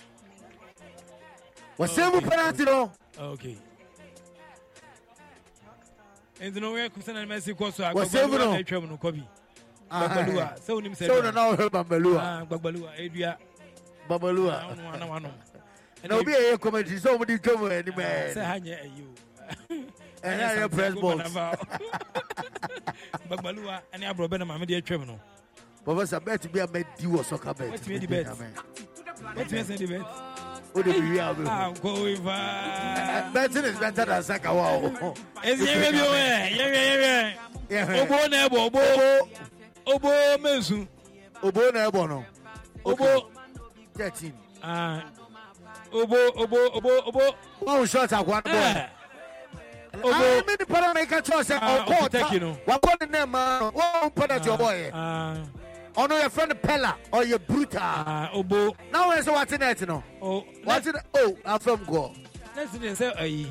wɔsɛe 1.79 2.11
mu 2.13 2.21
penalty 2.21 2.63
no 2.65 2.91
nti 6.41 6.59
no 6.61 6.71
woyɛ 6.73 6.89
kusa 6.93 7.13
na 7.13 7.25
wohwɛ 11.51 11.69
bambaluwa 11.71 12.45
gbagbaluwa 14.07 14.55
na 16.03 16.15
obi 16.15 16.31
ɛyɛ 16.31 16.57
kɔmɛnti 16.57 16.99
sɛ 16.99 17.09
womde 17.17 17.37
twam 17.41 17.71
anim 17.71 17.93
sɛ 17.95 18.41
ayɛ 20.23 20.69
press 20.71 20.93
box 20.95 21.31
gbagbaluwa 23.27 23.81
ɛne 23.93 24.05
aborɔbɛ 24.13 24.39
na 24.39 24.45
maame 24.45 24.65
deɛ 24.65 24.81
twam 24.83 25.05
no 25.07 25.19
professor 25.83 26.19
bet? 26.19 26.51
Bi 26.51 26.59
a 26.59 26.67
mɛdi 26.67 27.05
wɔ 27.07 27.23
sɔka 27.23 27.57
bet. 27.57 27.71
Wɛtumi 27.71 27.99
di 27.99 28.07
bet? 28.07 28.27
wɛtumi 28.27 29.63
sɛ 29.63 29.77
di 29.77 29.85
bet? 29.87 30.28
O 30.75 30.81
de 30.83 30.91
bi 30.93 30.99
wi 31.11 31.19
a 31.19 31.33
bɛ 31.33 31.43
ankɔwe 31.47 32.23
paa 32.23 33.29
betting 33.33 33.65
is 33.65 33.77
better 33.79 34.05
than 34.05 34.23
soccer 34.23 34.53
wa 34.53 34.71
o 34.73 34.89
ɛsi 35.43 35.65
yɛhwɛ 35.65 35.91
bio 35.91 36.05
ɛ 36.05 36.57
yɛhwɛ 36.57 37.33
yɛhwɛ 37.69 38.01
obo 38.03 38.27
na 38.27 38.47
ɛbɔ 38.47 38.57
obo. 38.67 39.29
Obo 39.87 40.09
mensu 40.37 40.87
obo 41.41 41.61
na 41.71 41.89
ɛbɔ 41.89 42.09
no. 42.09 42.25
Obo. 42.85 43.29
Thirteen 43.97 44.33
ah, 44.63 45.01
obo 45.91 46.17
obo 46.35 46.57
obo 46.75 46.89
obo. 47.07 47.35
Wɔn 47.65 47.89
short 47.89 48.11
akwa 48.11 48.45
no 48.45 48.51
bɔ 48.51 48.75
Eh, 48.75 48.87
obo. 49.97 50.09
obo 50.09 50.47
mi 50.47 50.55
ni 50.59 50.65
para 50.65 50.93
mi 50.93 51.05
ka 51.07 51.21
kyerɛ 51.21 51.41
sɛ 51.43 51.57
Ah, 51.61 51.85
ɔkɔ 51.85 51.97
Okuteki 51.97 52.39
no. 52.41 52.53
ɔta 52.67 52.79
wakɔ 52.79 53.01
ne 53.01 53.17
nɛ 53.17 53.27
ma 53.29 53.59
no 53.59 53.71
wɔn 53.71 54.15
penalty 54.15 54.49
ɔbɔ 54.49 54.91
ah, 54.93 55.35
ɔno 55.95 56.21
yɛ 56.21 56.29
fɛn 56.29 56.51
pɛla 56.61 56.95
ɔyɛ 57.11 57.47
brutal. 57.47 57.81
Ah, 57.81 58.29
obo. 58.33 58.75
Na 58.91 59.07
wɔn 59.09 59.17
yɛ 59.17 59.23
sɛ 59.23 59.33
wate 59.33 59.59
net 59.59 59.87
no 59.87 60.03
o 60.21 60.43
wate 60.65 60.85
ne 60.85 60.99
o 61.15 61.31
afɛm 61.45 61.85
gɔ 61.85 62.15
nɛsi 62.55 62.79
de 62.81 62.89
sɛ 62.91 63.15
ayi 63.17 63.47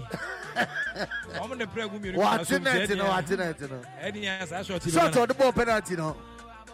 ɔmo 1.40 1.59
de 1.59 1.66
pere 1.66 1.89
gu 1.89 1.98
mienu 1.98 2.16
wate 2.19 2.62
net 2.62 2.90
no 2.97 3.05
wate 3.09 3.31
net 3.31 3.60
no 3.60 3.81
ɛdi 4.02 4.23
yɛn 4.24 4.47
saa 4.48 4.62
short 4.62 4.82
short 4.82 5.12
ɔde 5.12 5.32
bɔ 5.36 5.55
penalty 5.55 5.97
no 5.97 6.16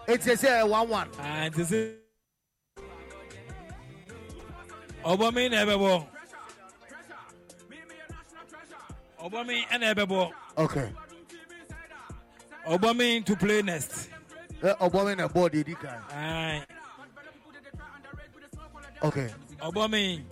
eti 0.06 0.30
sɛ 0.32 0.48
ɛyɛ 0.62 0.68
one 0.68 0.88
one. 0.88 1.10
Nti 1.10 1.64
sɛ 1.64 1.96
ɔbɔ 5.04 5.34
mi 5.34 5.48
na 5.48 5.64
ɛbɛbɔ 5.64 6.06
ɔbɔ 9.22 9.46
mi 9.46 9.66
ɛna 9.70 9.94
ɛbɛbɔ 9.94 10.32
okay. 10.58 10.92
Ɔbɔ 12.66 12.96
mi 12.96 13.20
to 13.22 13.36
play 13.36 13.60
next 13.62 14.08
ɛ 14.64 14.70
ɔbɔ 14.84 14.98
mi 15.06 15.14
na 15.14 15.28
bɔɔl 15.28 15.50
de 15.52 15.58
edi 15.60 15.74
kan 15.74 16.00
ayi 16.10 16.62
okay. 19.02 19.28
Ɔbɔ 19.60 19.90
mi 19.90 20.24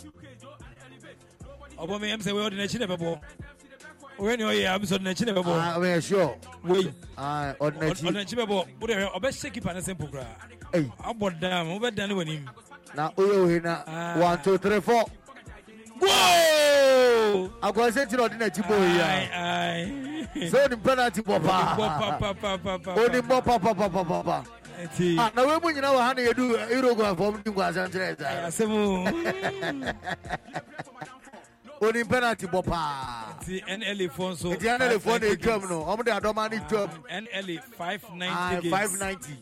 ɔbɔ 1.77 2.01
mi 2.01 2.07
ɛmu 2.13 2.23
sɛ 2.25 2.31
wei 2.33 2.43
ɔde 2.49 2.55
n'akyi 2.57 2.79
na 2.79 2.85
ɛbɛbɔ 2.87 3.19
wei 4.17 4.35
ni 4.37 4.43
ɔyɛ 4.43 4.75
amu 4.75 4.85
sɛ 4.85 4.97
ɔde 4.97 5.03
n'akyi 5.05 5.25
na 5.25 5.33
ah 5.39 5.77
ɔyɛ 5.79 6.01
sure. 6.03 6.35
Wei 6.63 6.93
ah 7.17 7.53
ɔde 7.61 7.77
ɔde 7.77 8.01
n'akyi 8.01 8.11
n'akyi 8.11 8.35
bɛbɔ 8.41 8.55
o 8.81 8.87
de 8.87 8.93
hwɛ 8.93 9.13
ɔbɛhyɛ 9.17 9.53
kipa 9.53 9.73
ne 9.73 9.81
se 9.81 9.93
mpo 9.93 10.07
koraa 10.07 10.35
ɛyi 10.73 10.91
abɔ 10.97 11.39
dan 11.39 11.67
mo 11.67 11.79
bɛ 11.79 11.95
dan 11.95 12.09
ne 12.09 12.15
wɔ 12.15 12.21
anim 12.21 12.49
na 12.95 13.11
oyɛ 13.11 13.35
ohe 13.45 13.59
na 13.63 13.83
Ah. 13.87 14.17
one 14.17 14.41
two 14.41 14.57
three 14.57 14.81
four 14.81 15.05
goal. 16.03 17.49
Akwase 17.61 18.05
ti 18.09 18.15
na 18.17 18.23
ọdún 18.27 18.39
ẹ̀jí 18.47 18.61
bò 18.67 18.75
yìí. 18.75 20.49
Ṣé 20.51 20.57
o 20.65 20.67
ní 20.67 20.75
penalty 20.83 21.21
bọ̀ 21.21 21.39
pa? 21.45 21.75
O 22.95 23.07
ní 23.07 23.19
bọ̀ 23.21 23.41
na 25.35 25.41
wee 25.43 25.73
nyina 25.73 25.87
wɔ 25.95 25.99
ha 26.01 26.13
na 26.13 26.21
yɛdu 26.21 26.43
Uruguay 26.77 27.13
fɔm 27.15 27.43
di 27.43 27.49
nkwa 27.51 27.65
asɛnkyerɛ 27.69 28.07
ɛta. 28.15 28.27
Asɛm 28.47 28.71
penalty 32.09 32.47
bɔ 32.47 32.61
paa. 32.65 33.33
Ti 33.45 33.61
NLA 33.67 34.07
fɔ 34.09 35.19
na 35.21 35.27
etwam 35.27 35.69
no, 35.69 35.83
ɔmo 35.85 36.03
de 36.03 36.11
adɔma 36.11 36.49
ne 36.51 36.57
twam. 36.69 36.89
NLA 37.09 37.59
five 37.77 38.03
ninety 38.15 38.69
games. 38.69 38.73
Five 38.75 38.99
ninety 38.99 39.37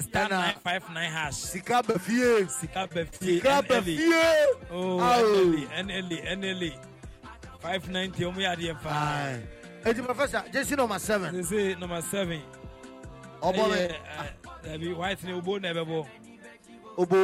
star 0.00 0.28
nine 0.30 0.54
five 0.64 0.82
nine 0.94 1.10
hash. 1.10 1.34
sika 1.36 1.82
bẹ 1.82 1.98
fie. 1.98 2.48
sika 2.48 2.86
bẹ 2.86 3.04
fie 3.04 3.34
sika 3.40 3.62
bẹ 3.62 3.80
fie. 3.80 3.98
ooo 4.72 5.00
nla 5.82 6.34
nla 6.36 6.70
five 7.62 7.88
ninety 7.88 8.24
ọmọ 8.24 8.40
yà 8.40 8.50
adìyẹ 8.56 8.74
fa. 8.84 9.38
eti 9.84 10.02
professor 10.02 10.42
jesi 10.52 10.76
number 10.76 10.98
seven. 10.98 11.34
jesi 11.34 11.76
number 11.80 12.02
seven. 12.02 12.40
ọbọ 13.42 13.68
bẹ. 13.72 13.88
ẹbi 14.72 14.94
white 14.96 15.24
ni 15.26 15.32
obo 15.32 15.58
na 15.58 15.68
ẹbẹ 15.72 15.84
bọ. 15.84 16.06
obo. 16.96 17.16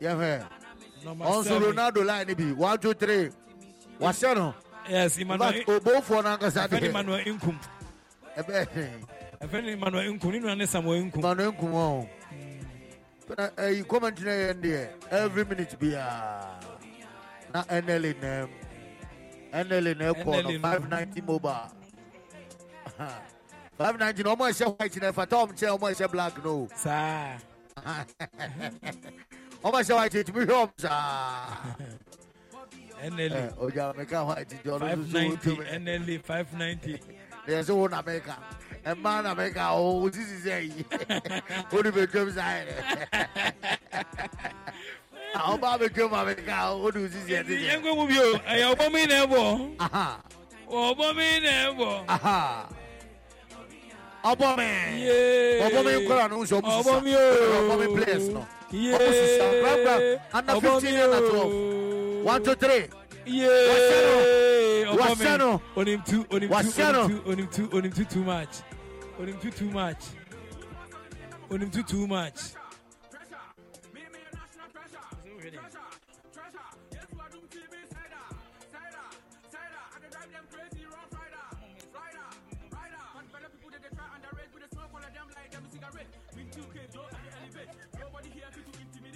yẹ 0.00 0.10
fẹ. 0.20 0.40
ọ̀nso 1.04 1.58
ronaldo 1.60 2.02
láì 2.04 2.24
níbi 2.24 2.54
one 2.58 2.78
two 2.78 2.94
three 2.94 3.30
wàṣẹ 4.00 4.34
nù. 4.34 4.52
yes 4.88 5.18
emmanuel 5.18 5.64
obo 5.66 5.90
fọ 6.00 6.22
náà 6.22 6.36
kasa 6.38 6.68
de. 6.68 6.76
fẹ́ni 6.76 6.86
emmanuel 6.88 7.32
nkum. 7.34 7.58
ẹ. 8.36 9.21
Ɛfɛ 9.42 9.62
ne 9.64 9.74
ne 9.74 10.38
nua 10.38 10.54
ne 10.56 10.66
samuel 10.66 11.02
nkum 11.04 11.22
ma 11.22 11.34
no 11.34 11.50
nkum 11.52 11.72
wɔn 11.72 12.08
na 13.38 13.48
ɛyi 13.56 13.86
comment 13.88 14.20
na 14.20 14.30
yɛn 14.30 14.60
deɛ 14.62 14.88
every 15.10 15.44
minute 15.44 15.76
biara 15.78 16.60
na 17.54 17.62
nla 17.64 18.14
nam 18.20 18.48
nla 19.52 19.94
na 19.96 20.12
ɛkɔ 20.12 20.24
NLA 20.24 20.44
no 20.44 20.52
no. 20.52 20.58
five 20.60 20.88
ninety 20.88 21.20
mobile. 21.20 21.72
Five 23.78 23.98
ninety 23.98 24.22
na 24.22 24.34
ɔmo 24.34 24.44
ɛhyɛ 24.50 24.78
white 24.78 24.96
na 25.00 25.10
ɛfata 25.12 25.36
ɔmo 25.42 25.78
ɛhyɛ 25.90 26.10
black 26.12 26.44
no. 26.44 26.68
Saa 26.76 27.36
ɔmo 29.64 29.76
ɛhyɛ 29.80 29.94
white 29.96 30.12
etumi 30.12 30.46
hwɛ 30.46 30.54
ɔmo 30.62 30.72
saa 30.76 31.74
nla 33.02 33.28
ɛ 33.28 33.56
ɔgya 33.56 33.94
mɛka 33.96 34.26
white 34.26 34.48
di 34.48 34.70
ɔno 34.70 34.80
five 34.80 34.98
nso 34.98 35.12
so 35.12 35.18
ninety 35.18 35.50
wotumi 35.50 35.98
nla 35.98 36.22
five 36.22 36.52
ninety. 36.54 36.94
Yɛ 37.48 37.62
sɛ 37.64 37.74
wo 37.74 37.86
na 37.88 38.02
mɛka 38.84 38.94
ɛmma 38.94 39.22
na 39.22 39.34
mɛka 39.34 39.72
o 39.76 40.02
o 40.04 40.10
sisi 40.10 40.48
sɛ 40.48 40.62
yi 40.62 40.84
o 41.72 41.82
de 41.82 41.90
bɛ 41.90 42.06
twɛm 42.06 42.34
saa 42.34 42.52
yɛrɛ 42.58 42.74
ɔba 45.34 45.78
bɛ 45.78 45.88
twɛm 45.88 46.10
ma 46.10 46.24
mɛka 46.24 46.72
o 46.72 46.82
o 46.86 46.90
de 46.90 47.04
o 47.04 47.08
sisi 47.08 47.30
yɛ 47.32 47.46
ti 47.46 47.54
yɛn 47.56 47.78
sɛ 47.78 47.82
ko 47.82 47.94
mu 47.96 48.06
bi 48.06 48.18
o 48.18 48.32
ɛyɛ 48.38 48.74
ɔbɔ 48.74 48.92
mi. 48.92 49.06
Na 49.06 49.26
ɛbɔ 49.26 49.74
aha 49.78 50.16
ɔbɔ 50.70 51.16
mi 51.16 51.40
na 51.40 51.52
ɛbɔ 51.70 52.04
aha 52.08 52.68
ɔbɔ 54.24 54.56
mi 54.56 54.68
ɔbɔ 55.62 55.84
mi 55.84 55.90
nkɔla 56.06 56.30
no. 56.30 56.42
Nso 56.42 56.60
ɔmo 56.60 56.82
sisa 56.82 56.90
ɔbɔ 56.90 57.02
mi 57.02 57.86
mi 57.86 57.94
players 58.04 58.28
yee 58.70 58.92
ɔmo 58.92 59.10
sisa 59.12 59.44
gbagba 59.62 60.20
under 60.34 60.60
fifteen 60.60 60.94
mi 60.94 61.00
under 61.02 61.28
twelve. 61.28 61.52
Oh. 61.52 62.22
one 62.24 62.42
two 62.44 62.54
three. 62.54 62.86
Yee 63.26 63.46
ɔbɔ 64.86 64.98
Wahyɛ 64.98 65.38
no. 65.38 65.60
mi 65.76 65.82
onim 65.82 66.04
tu 66.06 66.24
onim 66.24 66.48
tu 66.48 66.54
Wahyɛ 66.54 66.92
no. 66.92 67.02
onim 67.08 67.08
tu 67.08 67.22
onim 67.30 67.48
tu 67.52 67.68
onim 67.68 67.94
tu 67.94 68.04
too 68.04 68.22
much 68.24 68.62
Onim 69.18 69.40
too 69.40 69.50
too 69.50 69.70
much. 69.70 70.04
Onim 71.50 71.72
too 71.72 71.82
too 71.82 72.06
much. 72.06 72.40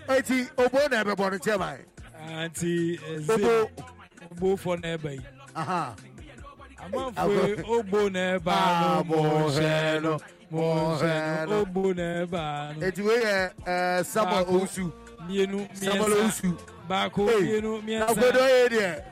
Eti, 0.09 0.49
Obo 0.57 0.89
na 0.89 1.01
ebe 1.01 1.15
bọrọ. 1.15 1.79
Auntie, 2.21 2.99
Obo. 3.29 3.71
Obo 4.31 4.57
for 4.57 4.79
na. 4.79 5.19
Aha. 5.55 5.91
Uh 5.91 5.97
-huh 5.97 6.16
no 6.93 7.01
mo 9.05 9.23
hwɛ 9.51 10.03
no 10.03 10.19
mo 10.51 10.99
hwɛ 10.99 11.49
no 11.49 11.65
ogbo 11.65 11.95
neighbor 11.95 12.75
no. 12.79 12.87
eti 12.87 13.03
wei 13.03 13.21
yɛ 13.21 13.51
ɛɛ 13.67 14.05
samuel 14.07 14.45
Baako, 14.45 14.61
owusu. 14.61 14.93
Mienu 15.29 15.69
samuel 15.75 16.13
owusu. 16.13 16.59
Baako 16.89 17.29
Hey, 17.29 17.43
mienu 17.61 17.83
na 17.99 18.07
gbedo 18.15 18.41
miɛnsa. 18.41 18.49
yɛ 18.49 18.69
deɛ 18.69 19.03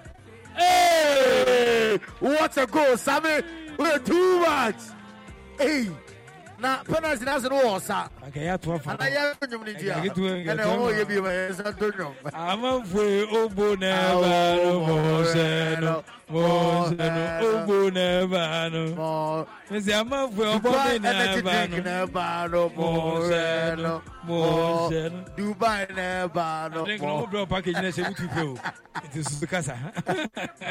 hey 0.57 1.99
what 2.21 2.57
a 2.57 2.67
goal 2.67 2.97
sami 2.97 3.43
wey 3.79 3.99
too 4.05 4.39
much. 4.41 4.77
Hey 5.59 5.89
na 6.59 6.83
penalty 6.85 7.25
na 7.25 7.39
se 7.39 7.49
no 7.49 7.57
wɔ 7.61 7.77
ɔsa 7.79 8.09
Akɛyɛ 8.27 8.55
ato 8.55 8.73
afa. 8.75 8.91
ana 8.91 9.05
yɛ 9.11 9.49
nyom 9.49 9.65
ne 9.65 9.73
di 9.75 9.89
a 9.89 9.95
Ɛgɛ 9.95 10.09
ketewa, 10.15 10.31
ɛna 10.45 10.57
ketewa. 10.57 10.77
wɔn 10.79 10.95
yɛ 10.99 11.09
bi 11.09 11.21
ma 11.21 11.29
yɛ 11.29 11.51
nsa 11.51 11.79
to 11.79 11.93
nyom. 11.93 12.15
Amanfo 12.33 13.27
ogbo 13.33 13.79
neighbor 13.79 14.57
no 14.65 14.81
mo 14.87 14.95
hwɛ 15.23 15.37
eh, 15.37 15.81
no 15.81 16.05
mo 16.29 16.41
hwɛ 16.89 16.97
no 17.43 17.67
ogbo 17.67 17.93
neighbor 17.93 18.71
no. 18.73 19.47
Mesi 19.71 19.91
amanfo 19.93 20.43
ɔbɔ 20.59 20.63
Dubai 20.63 21.01
mi 21.01 21.09
energy 21.09 21.43
neighbor 21.43 21.69
no. 21.69 21.83
na 21.83 22.07
ɛba 22.07 22.51
no 22.51 22.69
mo 22.71 23.13
hwɛ 23.21 23.79
no 23.79 24.03
mo 24.25 24.89
hwɛ 24.91 25.13
no. 25.13 25.25
Dubai 25.37 25.89
na 25.97 26.29
ɛba 26.29 26.73
no 26.73 26.85
drink 26.85 27.03
no 27.03 27.19
mo 27.19 27.27
brɛ 27.27 27.49
package 27.49 27.75
na 27.75 27.89
ɛhyɛ 27.91 28.05
mutu 28.09 28.29
pe 28.35 28.41
o 28.41 28.55
nti 29.05 29.25
susu 29.25 29.47
kasa. 29.49 29.77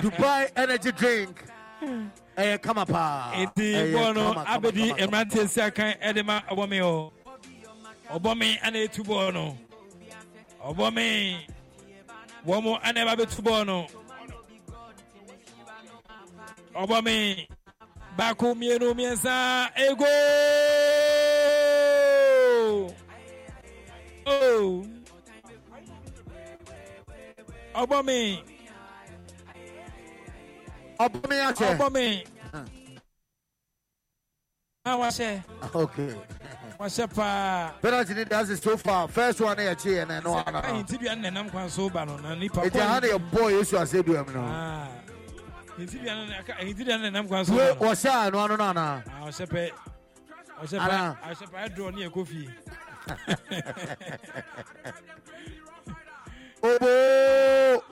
Dubai 0.02 0.50
energy 0.56 0.92
drink 0.92 1.44
ɛyɛ 2.38 2.62
kama 2.62 2.86
paa 2.86 3.32
nti 3.44 3.66
bɔɔl 3.94 4.14
no 4.16 4.34
abɛdi 4.54 4.84
mmeranteɛ 5.08 5.48
si 5.50 5.62
akan 5.62 5.94
ɛde 6.08 6.26
ma 6.26 6.42
ɔbɔ 6.52 6.70
mi 6.70 6.80
o. 6.82 7.12
Ɔbɔ 8.16 8.38
mi 8.38 8.58
ana 8.64 8.78
etu 8.80 9.04
bɔɔl 9.04 9.34
no 9.34 9.58
ɔbɔ 10.70 10.94
mi 10.94 11.46
wɔn 12.48 12.64
mo 12.64 12.80
ana 12.84 13.02
ɛba 13.06 13.16
bɛtu 13.20 13.42
bɔɔl 13.42 13.66
no 13.66 13.88
ɔbɔ 16.76 17.04
mi 17.04 17.48
baako 18.18 18.56
mmienu 18.56 18.94
mmiɛnsa 18.94 19.70
ego. 19.78 20.06
O 24.26 24.86
ɔbɔ 27.76 28.06
mi 28.06 28.44
ọbọ 31.00 31.28
mi 31.30 31.36
àṣẹ. 31.36 31.68
ọbọ 31.78 31.90
mi 31.94 32.24
na 34.86 34.98
wahyɛ. 34.98 35.44
okay. 35.74 36.16
wahyɛ 36.80 37.08
paa. 37.16 37.72
penalty 37.82 38.14
ni 38.14 38.26
dansi 38.26 38.58
so 38.62 38.78
far 38.78 39.08
first 39.08 39.40
one 39.42 39.58
yɛ 39.58 39.76
kye 39.82 39.92
yɛ 40.04 40.06
nɛnɛ 40.06 40.26
wa 40.26 40.44
nana. 40.46 40.62
sɛ 40.62 40.66
ayi 40.72 40.84
ntibia 40.84 41.16
nenam 41.16 41.50
kwan 41.52 41.70
so 41.70 41.90
ba 41.90 42.06
no 42.06 42.18
na 42.18 42.36
nipa 42.36 42.62
kɔn. 42.62 42.66
eti 42.68 42.80
aha 42.80 43.00
de 43.00 43.08
yɛ 43.08 43.30
bɔ 43.32 43.52
yesu 43.60 43.78
ase 43.80 44.04
du 44.04 44.14
ɛmu 44.14 44.34
na. 44.34 44.88
ntibia 45.78 46.98
nenam 47.00 47.28
kwan 47.28 47.46
so 47.46 47.54
ba 47.56 47.74
no. 47.74 47.76
wɔhyɛ 47.76 48.28
anu 48.28 48.40
anu 48.40 48.58
na 48.58 48.70
ana. 48.70 49.04
ɔhyɛ 49.24 49.46
pɛ 49.48 49.72
ɔhyɛ 50.62 50.80
pɛ 50.80 51.18
ɔhyɛ 51.24 51.48
pɛ 51.52 51.58
ɛdrɔ 51.70 51.94
ne 51.96 52.02
yɛ 52.06 52.10
kɔ 52.12 52.22
obo. 56.64 57.84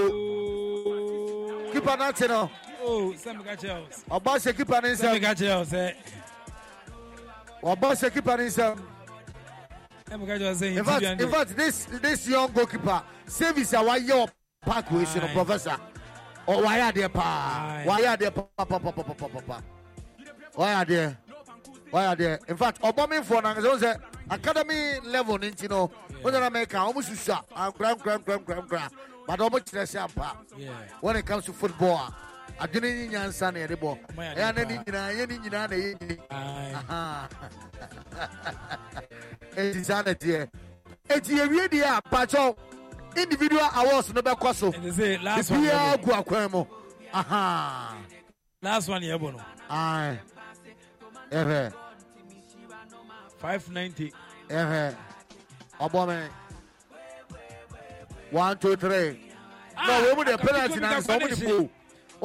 keeper 1.73 1.97
na 1.99 2.13
te 2.13 2.29
no 2.29 2.51
oh. 2.85 3.13
Sɛ 3.17 3.33
meka 3.37 3.57
kyerɛ 3.57 3.81
wo 4.09 4.19
ɔbɔ 4.19 4.31
hyɛ 4.39 4.57
keeper 4.57 4.83
ne 4.83 4.89
sɛ 4.89 5.09
nsɛm 5.09 5.13
meka 5.15 5.35
kyerɛ 5.35 5.57
wo 5.59 5.65
sɛ 5.65 5.95
ɔbɔ 7.63 7.89
hyɛ 7.97 8.13
keeper 8.13 8.37
ne 8.37 8.45
nsɛm 8.45 8.77
sɛ 10.09 10.15
meka 10.21 10.35
kyerɛ 10.39 10.51
wo 10.51 10.57
sɛ 10.61 10.77
in 10.77 10.85
fact 10.85 11.03
in 11.23 11.31
fact 11.31 11.57
this 11.57 11.87
this 12.03 12.29
young 12.29 12.53
goalkeeper 12.53 13.03
service 13.27 13.73
a 13.73 13.77
wayɛ 13.77 14.11
wɔ 14.11 14.29
park 14.61 14.87
wei 16.47 16.55
so 16.55 16.61
no 16.61 16.67
Aye. 16.67 16.67
professor 16.67 16.67
ɔ 16.67 16.67
wayɛ 16.67 16.93
adeɛ 16.93 17.13
paa 17.13 17.77
Aye. 17.77 17.87
wayɛ 17.87 18.09
adeɛ 18.17 18.31
papapapapapapa 18.57 19.63
wayɛ 20.57 20.75
adeɛ 20.85 21.17
wayɛ 21.93 22.17
adeɛ 22.17 22.49
in 22.51 22.57
fact 22.57 22.81
ɔbɔminfoɔ 22.83 23.43
na 23.43 23.55
nkasɛ 23.55 23.79
sɛ 23.79 24.01
academy 24.31 25.01
level 25.05 25.39
ne 25.39 25.51
nti 25.51 25.69
no 25.69 25.91
wọ́n 26.23 26.33
nana 26.33 26.51
mẹ́ka 26.51 26.79
ọmọ 26.93 27.03
susu 27.03 27.33
a 27.33 27.43
ankura 27.71 27.95
nkura 27.97 28.19
nkura 28.19 28.39
nkura 28.39 28.63
nkura 28.63 28.89
but 29.27 29.39
ọmọ 29.41 29.61
kyerɛ 29.61 29.83
sɛ 29.87 30.01
ampa 30.05 30.37
Yeah. 30.57 30.71
when 31.01 31.17
it 31.17 31.27
comes 31.27 31.45
to 31.47 31.53
football 31.53 31.97
a 32.61 32.67
adwene 32.67 32.95
ni 32.95 33.09
nyansa 33.09 33.53
na 33.53 33.61
yɛde 33.61 33.77
bɔ 33.77 33.99
yɛ 34.17 34.35
ɛyɛ 34.37 34.55
ne 34.57 34.65
ni 34.65 34.79
nyinaa 34.79 35.09
ɛyɛ 35.13 35.29
ne 35.29 35.39
nyinaa 35.39 35.69
na 35.71 35.77
ɛyɛ 35.77 35.95
nyini 36.01 36.19
eti 39.57 39.85
saa 39.85 40.03
na 40.03 40.13
teɛ 40.15 40.49
eti 41.09 41.39
ewie 41.39 41.69
deɛ 41.69 41.99
a 41.99 42.03
pakyɛw 42.09 42.57
individual 43.17 43.69
awards 43.75 44.13
no 44.15 44.23
bɛkɔ 44.23 44.55
so. 44.55 44.73
Yɛbɔ 44.73 46.03
gu 46.03 46.11
akwan 46.13 46.51
mu. 46.51 46.67
Last 48.63 48.89
one 48.89 49.03
yɛbɔ 49.03 49.33
no. 49.33 49.41
Ae 49.71 50.19
ɛhwɛ 51.31 51.73
590 53.41 54.13
ɛhwɛ 54.49 54.95
ɔbɔ 55.81 56.09
me. 56.09 56.29
One 58.31 58.57
two 58.59 58.77
three. 58.77 59.19
Na 59.77 60.01
wɔn 60.01 60.17
mu 60.17 60.25
de 60.25 60.39
penalty 60.39 60.81
na 60.81 60.99
nsa 61.01 61.19
wɔn 61.19 61.29
de 61.39 61.47
bo 61.47 61.69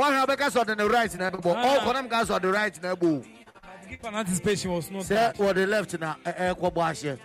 wɔn 0.01 0.11
ahwɛ 0.11 0.25
abɛka 0.25 0.49
sɛ 0.51 0.63
ɔde 0.65 0.77
ne 0.77 0.83
right 0.85 1.13
na 1.19 1.29
ɛbɛbɔ 1.31 1.53
Ah. 1.57 1.77
ɔkɔ 1.79 1.93
nam 1.93 2.09
ka 2.09 2.23
sɛ 2.23 2.39
ɔde 2.39 2.53
right 2.53 2.81
na 2.83 2.95
ɛbɔ 2.95 3.25
no 4.91 4.99
sɛ 4.99 5.35
wɔde 5.35 5.67
left 5.67 5.99
na 5.99 6.15
ɛ- 6.25 6.37
ɛkɔ 6.55 6.73
bɔ 6.73 6.81
ahyɛ 6.91 7.19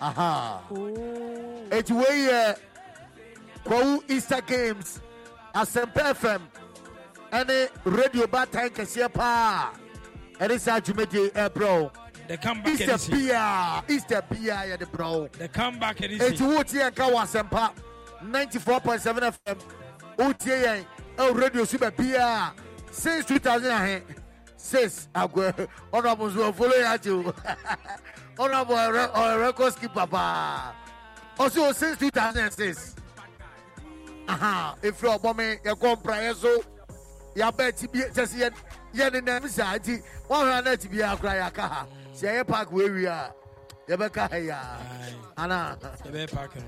aha. 0.00 0.62
Eti 1.70 1.92
wei 1.92 2.26
yɛ 2.28 2.50
uh, 2.50 2.54
kwawu 3.64 4.02
easter 4.08 4.40
games 4.42 5.00
Asempa 5.54 6.14
fm 6.14 6.42
ɛne 7.32 7.68
radio 7.84 8.26
batan 8.26 8.68
kɛseɛ 8.70 9.12
paa 9.12 9.72
ɛde 10.38 10.60
saa 10.60 10.80
dwumadie 10.80 11.30
ɛbrɛ 11.32 11.66
o 11.66 11.92
the 12.28 12.36
comeback 12.36 12.80
easter 12.80 13.10
bia 13.10 13.82
easter 13.88 14.22
bia 14.30 14.54
yɛde 14.68 14.86
brɛ 14.90 15.04
o 15.06 15.28
the 15.38 15.48
comeback 15.48 15.96
eti 16.00 16.42
wotie 16.44 16.80
yɛn 16.80 16.94
ka 16.94 17.08
wɔ 17.08 17.22
Asempa 17.24 17.72
ninety 18.22 18.58
four 18.58 18.80
point 18.80 19.00
seven 19.00 19.22
fm 19.32 19.58
wotie 20.18 20.52
eh, 20.52 20.64
yɛn 20.64 20.78
eh, 20.78 20.84
ɛwɔ 21.22 21.40
radio 21.40 21.64
so 21.64 21.78
bɛ 21.78 21.96
bia 21.96 22.52
since 22.90 23.24
two 23.24 23.38
thousand 23.38 23.70
and 23.70 24.02
six 24.56 25.08
agɔ 25.14 25.68
ɔnabɔ 25.92 26.30
nso 26.30 26.52
ɔfolo 26.52 26.72
yɛ 26.72 26.98
akyi 26.98 27.10
o 27.26 27.34
ɔnabɔ 28.36 28.74
ɔyɛ 28.74 29.12
ɔyɛ 29.12 29.40
record 29.46 29.72
skipper 29.72 30.06
paa 30.06 30.72
ɔsi 31.38 31.58
o 31.68 31.72
since 31.72 31.98
two 31.98 32.10
thousand 32.10 32.44
and 32.44 32.52
six. 32.52 32.94
Aha 34.28 34.74
efiri 34.82 35.18
ɔbɔ 35.18 35.36
mi 35.36 35.44
yɛkɔ 35.64 35.96
mpraeɛ 36.02 36.34
so 36.34 36.62
yaba 37.34 37.68
eti 37.68 37.86
bi 37.86 37.98
kyɛse 38.00 38.34
yɛ 38.34 38.50
yɛ 38.94 39.10
nenam 39.12 39.48
saa 39.48 39.76
nti 39.78 40.02
wɔn 40.28 40.42
ahwɛ 40.44 40.58
ana 40.58 40.70
eti 40.72 40.88
bi 40.88 40.96
akora 40.98 41.32
yɛ 41.40 41.46
aka 41.46 41.62
ha. 41.62 41.86
Sɛ 42.14 42.26
ɛyɛ 42.28 42.46
park 42.46 42.70
wɔ 42.70 42.86
ewi 42.88 43.04
a 43.06 43.32
yɛbɛka 43.88 44.30
ha 44.30 44.36
yi 44.36 44.48
a 44.48 44.78
ana. 45.36 45.78
yɛbɛyɛ 46.04 46.30
park 46.32 46.56
no 46.56 46.62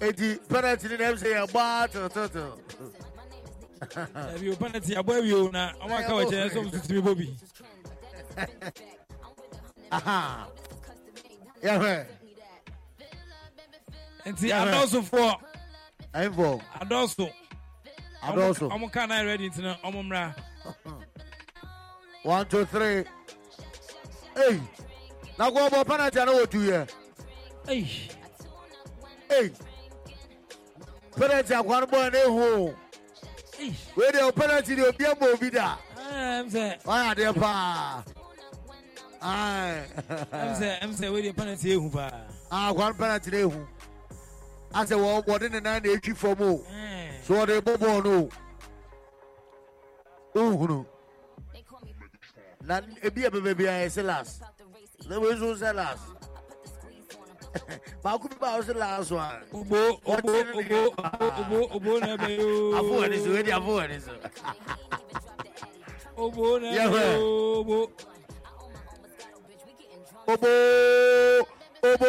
eti 0.00 0.38
penalty 0.48 0.88
ni 0.88 0.96
na 0.96 1.04
ɛmu 1.04 1.18
sɛ 1.18 1.28
yɛ 1.36 1.48
gbaa 1.50 1.88
tototo. 1.88 2.58
Ɛbi 3.82 4.52
o 4.52 4.56
penalty 4.56 4.94
abɔ 4.94 5.12
awie 5.18 5.34
o 5.34 5.50
na 5.50 5.72
ɔmo 5.82 5.94
aka 5.98 6.12
wɔ 6.12 6.22
kyɛn 6.30 6.50
sɛ 6.50 6.58
ɔmo 6.62 6.70
tutumi 6.70 7.00
bɔ 7.02 7.12
bi 7.18 7.26
aha 9.90 10.46
yɛhwɛ 11.62 12.06
nti 14.26 14.46
Yɛhwɛ. 14.48 14.72
adɔsofoɔ 14.72 15.30
ɛnfɔ 16.14 16.60
adɔso 16.80 17.26
adɔso 18.22 18.68
ɔmo 18.70 18.92
kaa 18.92 19.06
na 19.06 19.22
ready 19.22 19.48
nti 19.50 19.62
na 19.62 19.74
ɔmo 19.84 20.02
mmra 20.04 20.34
one 22.22 22.46
two 22.48 22.64
three 22.66 23.04
eyi 24.36 24.60
na 25.38 25.50
kò 25.50 25.68
bɔ 25.68 25.84
penalty 25.86 26.18
na 26.18 26.32
wò 26.32 26.46
tu 26.50 26.58
yɛ 26.58 26.88
eyi 27.66 28.08
eyi 29.28 29.52
penalty 31.16 31.52
no 31.54 31.62
bɔ 31.62 31.98
yɛ 31.98 32.10
n'ehu 32.12 32.42
o 32.70 32.74
wei 33.96 34.10
deɛ 34.12 34.22
wo 34.24 34.32
penalty 34.32 34.76
deɛ 34.76 34.88
obia 34.88 35.14
ma 35.20 35.26
obi 35.32 35.50
da 35.50 35.78
wayɛ 36.84 37.04
adeɛ 37.14 37.32
paa 37.40 38.02
kwan 42.74 42.94
penalty 42.94 43.30
no 43.30 43.38
ɛhu 43.48 43.66
asɛ 44.74 44.94
wɔde 45.26 45.50
ne 45.50 45.60
nan 45.60 45.82
na 45.82 45.88
ɛtwi 45.88 46.16
fam 46.16 46.40
o 46.40 46.64
so 47.26 47.34
wɔde 47.34 47.60
bɔbɔɔ 47.60 48.04
no? 48.04 48.28
O 50.34 50.40
wohunu 50.50 50.86
na 52.62 52.80
ebia 53.02 53.28
bɛbɛbiaɛ 53.30 53.86
sɛ 53.90 54.02
las 54.04 54.40
na 55.08 55.18
wei 55.20 55.36
so 55.38 55.54
sɛ 55.54 55.74
las 55.74 55.98
baako 58.04 58.28
bi 58.28 58.36
ba 58.40 58.48
ɔsɛ 58.58 58.74
last 58.76 59.10
one 59.12 59.42
obo 59.52 60.00
obo 60.06 60.32
obo 61.40 61.58
obo 61.76 61.98
na 62.00 62.16
ɛbɛ 62.16 62.28
yoo 62.38 62.74
afo 62.78 62.92
wɔ 63.00 63.10
ne 63.10 63.16
so 63.24 63.30
wei 63.32 63.42
di 63.42 63.50
afo 63.52 63.70
wɔ 63.78 63.88
ne 63.88 63.98
so 64.00 64.12
obo 66.16 66.58
na 66.58 66.70
Yeah, 66.72 66.86
ɛbɛ 66.88 66.92
where? 66.92 67.16
yoo 67.18 67.60
obo 67.60 67.90
obo 70.32 70.50
obo 71.82 72.08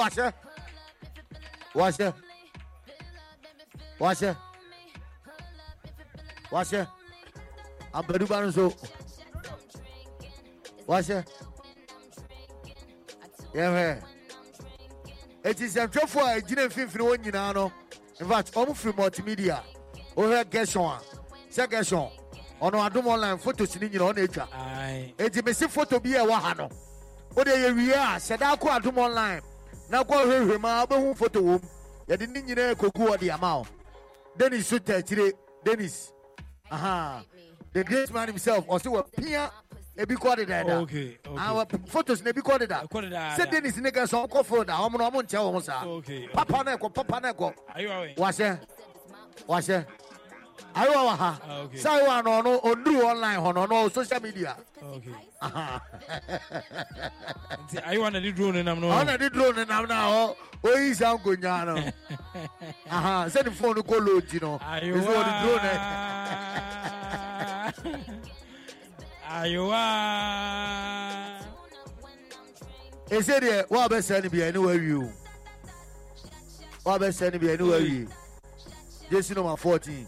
wahyɛ 0.00 0.32
wahyɛ 1.74 2.12
wahyɛ 4.00 4.30
wahyɛ 6.50 6.80
abaduba 7.92 8.36
nso 8.46 8.64
wahyɛ 10.88 11.18
yɛhwɛ 13.54 13.84
eti 15.48 15.64
nsɛmtwerɛfoɔ 15.64 16.24
a 16.28 16.40
egyina 16.40 16.66
mfimfini 16.68 17.04
wɔn 17.08 17.18
nyinaa 17.24 17.54
no 17.54 17.72
in 18.20 18.28
fact 18.28 18.52
wɔn 18.52 18.74
firi 18.76 18.92
multimedia. 18.94 19.62
Wɔhwɛ 20.14 20.50
gershon 20.50 20.84
a 20.84 21.00
sɛ 21.50 21.70
gershon 21.70 22.10
ɔno 22.60 22.86
adum 22.90 23.06
online 23.06 23.38
photos 23.38 23.80
ni 23.80 23.88
nyina 23.88 24.12
ɔna 24.12 24.28
etwa 24.28 24.46
eti 25.18 25.40
mesi 25.42 25.68
photo 25.70 25.98
bi 26.00 26.10
a 26.10 26.24
ɛwɔ 26.26 26.32
ha 26.40 26.54
no 26.54 26.68
o 27.36 27.44
de 27.44 27.50
yɛ 27.50 27.74
wie 27.76 27.92
a 27.92 27.96
hyɛda 27.96 28.56
akɔ 28.56 28.78
adum 28.80 28.98
online? 28.98 29.40
Na 29.88 30.04
kɔ 30.04 30.24
hwehwɛ 30.26 30.60
mu 30.60 30.68
a 30.68 30.86
wobɛhu 30.86 31.16
photo 31.16 31.40
wɔ 31.40 31.62
mu 31.62 31.68
yɛde 32.08 32.28
ne 32.28 32.42
nyinaa 32.42 32.74
kogu 32.74 33.08
wɔ 33.08 33.18
de 33.18 33.30
ama 33.30 33.58
o. 33.60 33.66
Dennis 34.36 34.66
so 34.66 34.78
tɛkyire 34.78 35.32
dennis. 35.64 36.12
Aha. 36.70 37.22
The 37.72 37.84
great 37.84 38.12
man 38.12 38.28
himself 38.28 38.66
ɔsɛ 38.66 38.92
wɔ 38.92 39.04
pia 39.16 39.50
ebi 39.98 40.14
kɔ 40.14 40.36
de 40.36 40.44
dɛɛda 40.46 40.82
Okay, 40.82 41.18
okay. 41.26 41.36
Ah, 41.36 41.52
wɔ- 41.54 41.88
photos 41.88 42.22
na 42.22 42.30
ebi 42.30 42.40
kɔ 42.40 42.58
de 42.60 42.66
da 42.66 42.82
sɛ 43.36 43.50
dennis 43.50 43.76
ne 43.78 43.90
ka 43.90 44.02
sɔn 44.02 44.28
ɔkɔ 44.28 44.44
fo 44.44 44.64
da 44.64 44.74
ɔmo 44.78 44.98
na 44.98 45.10
ɔmo 45.10 45.22
nkyɛn 45.22 45.62
wɔn 45.62 45.86
Okay, 45.98 46.28
papa 46.32 46.62
na 46.64 46.76
ɛkɔ 46.76 46.94
papa 46.94 47.20
na 47.20 47.32
ayiwa 47.32 47.56
wɛ 47.74 48.16
wahyɛ 48.16 48.58
wahyɛ 49.48 49.86
ayiwa 50.74 51.02
wɔ 51.08 51.16
ha 51.16 51.38
okay. 51.64 51.78
sɛ 51.78 51.88
ayiwa 51.98 52.22
no 52.24 52.30
ɔno 52.42 52.60
onduru 52.62 53.04
online 53.04 53.38
hɔ 53.40 53.54
no 53.54 53.66
ɔno 53.66 53.90
social 53.92 54.20
media. 54.20 54.56
Okay. 54.82 55.12
Aha. 55.42 55.80
nti 57.66 57.76
ayiwa 57.84 58.12
na 58.12 58.20
di 58.20 58.32
duro 58.32 58.52
ne 58.52 58.62
nam 58.62 58.80
no? 58.80 58.88
Ɔna 58.90 59.18
de 59.18 59.30
drone 59.30 59.64
nam 59.66 59.86
na 59.88 60.08
hɔ 60.10 60.36
oyi 60.62 60.94
sa 60.94 61.16
nkonya 61.16 61.66
no. 61.66 61.74
Aha 62.90 63.26
sɛ 63.28 63.44
ne 63.44 63.50
phone 63.50 63.76
kɔ 63.82 64.06
load 64.06 64.42
no. 64.42 64.58
Ɛsɛ 64.58 65.06
wɔde 65.06 65.32
drone 65.42 65.68
ayiwa 69.28 69.82
ɛsɛ 73.10 73.40
deɛ 73.40 73.66
woabɛsɛ 73.68 74.22
no 74.22 74.28
bia 74.30 74.52
ne 74.52 74.58
wawie 74.58 74.94
o 74.94 75.12
woabɛsɛ 76.84 77.32
no 77.32 77.38
bia 77.38 77.56
ne 77.56 77.64
wawie 77.64 78.08
jesi 79.10 79.34
noma 79.34 79.56
14 79.56 80.06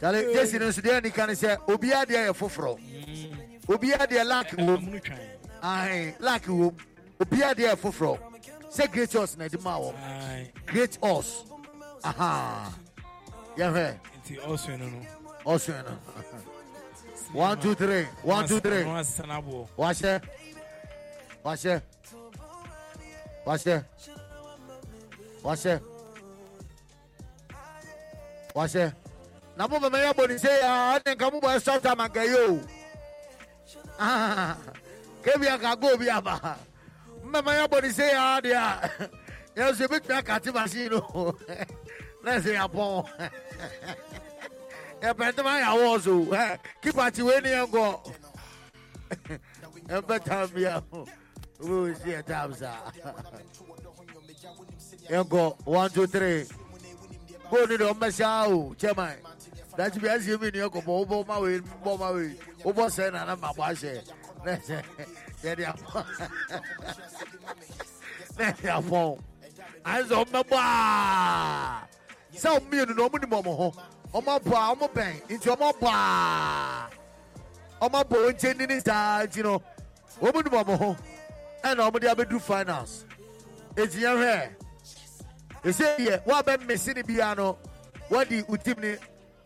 tale 0.00 0.22
jesi 0.34 0.58
no 0.58 0.68
nso 0.68 0.80
deɛ 0.82 1.02
nika 1.02 1.26
ne 1.26 1.32
sɛ 1.34 1.56
obiaa 1.66 2.04
deɛ 2.04 2.28
yɛ 2.28 2.32
foforɔ 2.34 2.78
obiaa 3.68 4.06
deɛ 4.06 4.24
lak 4.26 4.52
wom 4.58 5.00
ahe 5.62 6.14
lak 6.18 6.46
wom 6.48 6.74
obiaa 7.20 7.54
deɛ 7.54 7.74
yɛ 7.74 7.76
foforɔ 7.76 8.18
sɛ 8.70 8.90
great 8.92 9.14
us 9.14 9.36
na 9.36 9.44
ɛde 9.46 9.62
ma 9.62 9.78
wɔ 9.78 9.94
great 10.66 10.98
us. 11.02 11.44
Aha. 12.02 12.72
Yɛhwɛ 13.58 13.98
nti 14.24 14.38
ɔsɔ 14.40 14.78
no. 14.78 14.86
No 14.88 15.00
ɔsɛn 15.46 15.84
no 15.84 15.98
one 17.32 17.60
two 17.60 17.74
three. 17.74 18.04
One 18.22 18.46
two 18.46 18.60
three. 18.60 18.84
No 18.84 18.90
asesa 18.96 19.24
n'aboɔ 19.26 19.68
wahyɛ 19.78 20.22
wahyɛ 21.44 21.82
wahyɛ 23.46 23.84
wahyɛ 25.44 25.80
wahyɛ 28.54 28.92
na 29.56 29.68
mo 29.68 29.78
bɛmɛ 29.78 29.98
yɛ 30.04 30.12
bɔ 30.14 30.28
ne 30.28 30.38
se 30.38 30.48
ya 30.60 30.98
ɛne 30.98 31.14
nka 31.14 31.32
mo 31.32 31.40
bɔ 31.40 31.48
ɛsɔ 31.56 31.80
ta 31.82 31.94
ma 31.94 32.08
nka 32.08 32.24
yi 32.26 32.34
o 32.34 32.60
Ah, 34.02 34.56
kebi 35.22 35.46
aka 35.46 35.76
go 35.76 35.96
bi 35.96 36.08
aba 36.08 36.56
mo 37.22 37.40
bɛmɛ 37.42 37.52
yɛ 37.58 37.68
bɔ 37.68 37.82
ne 37.82 37.90
se 37.90 38.06
ya. 38.10 38.40
Deɛ 38.40 38.56
a 38.56 38.90
yɛ 39.56 39.70
nso 39.72 39.84
ebi 39.86 40.00
tún 40.00 40.16
akati 40.20 40.52
machine 40.52 40.94
o 40.94 41.34
na 42.24 42.32
ɛsɛ 42.38 42.56
yɛ 42.58 42.64
yɛpɛnte 45.02 45.42
ma 45.44 45.60
yɛ 45.60 45.66
awɔs 45.72 46.06
o 46.06 46.14
kipa 46.82 47.10
ti 47.10 47.22
wei 47.22 47.40
ne 47.40 47.50
yɛnkɔ 47.50 47.84
ɛmpɛ 49.88 50.24
tam 50.24 50.48
bia 50.48 50.82
wobɛwɔsi 51.60 52.08
yɛ 52.14 52.24
tam 52.26 52.54
saa 52.54 52.92
yɛnkɔ 55.10 55.66
one 55.66 55.90
two 55.90 56.06
three. 56.06 56.46
Goal 57.50 57.66
ni 57.66 57.76
dɔn 57.76 57.98
mɛsia 57.98 58.46
o 58.48 58.74
chairman. 58.74 59.16
Dati 59.76 59.98
bi 60.00 60.08
asi 60.08 60.30
emi 60.36 60.52
ni 60.52 60.58
ɛkɔ 60.60 60.84
bɔ 60.84 60.92
wobɔ 61.06 61.26
ma 61.26 61.38
wei 61.40 61.58
bɔ 61.58 61.98
ma 61.98 62.10
wei 62.12 62.36
wobɔ 62.62 62.86
sɛ 62.90 63.12
nana 63.12 63.36
ma 63.36 63.52
bɔ 63.52 63.62
ahyɛ 63.70 64.02
nɛsɛ 64.44 64.84
yɛde 65.42 65.64
afɔ 65.72 66.04
nɛsɛ 68.36 68.68
afɔ 68.78 69.18
ayisɛ 69.84 70.14
ɔmɛbɔ 70.24 70.56
aa 70.56 71.86
sɛ 72.34 72.48
ɔmmienu 72.58 72.94
na 72.94 73.08
ɔmo 73.08 73.16
ni 73.20 73.26
mɔmɔ 73.26 73.52
hɔ. 73.58 73.68
Ɔmo 74.12 74.30
abɔ 74.38 74.54
a 74.56 74.74
ɔmo 74.74 74.88
bɛn 74.92 75.22
nti 75.28 75.48
ɔmo 75.48 75.72
abɔ 75.72 75.86
a 75.88 76.90
ɔmo 77.80 77.96
abɔ 78.02 78.16
wɔn 78.24 78.32
nkyɛn 78.34 78.56
nini 78.58 78.80
saa 78.80 79.22
nti 79.24 79.42
no 79.42 79.62
ɔmo 80.20 80.42
nim 80.44 80.52
ɔmo 80.64 80.76
ho 80.78 80.96
ɛna 81.62 81.90
ɔmo 81.90 82.00
de 82.00 82.08
abɛdu 82.08 82.40
finals. 82.40 83.04
Eti 83.76 84.00
yɛn 84.00 84.16
hwɛ 84.18 84.50
ese 85.64 85.84
yɛ 85.98 86.24
wɔabɛ 86.24 86.58
mmesi 86.58 86.94
ne 86.94 87.02
bia 87.02 87.34
no 87.36 87.56
wɔde 88.10 88.44
utim 88.48 88.78
ne 88.80 88.96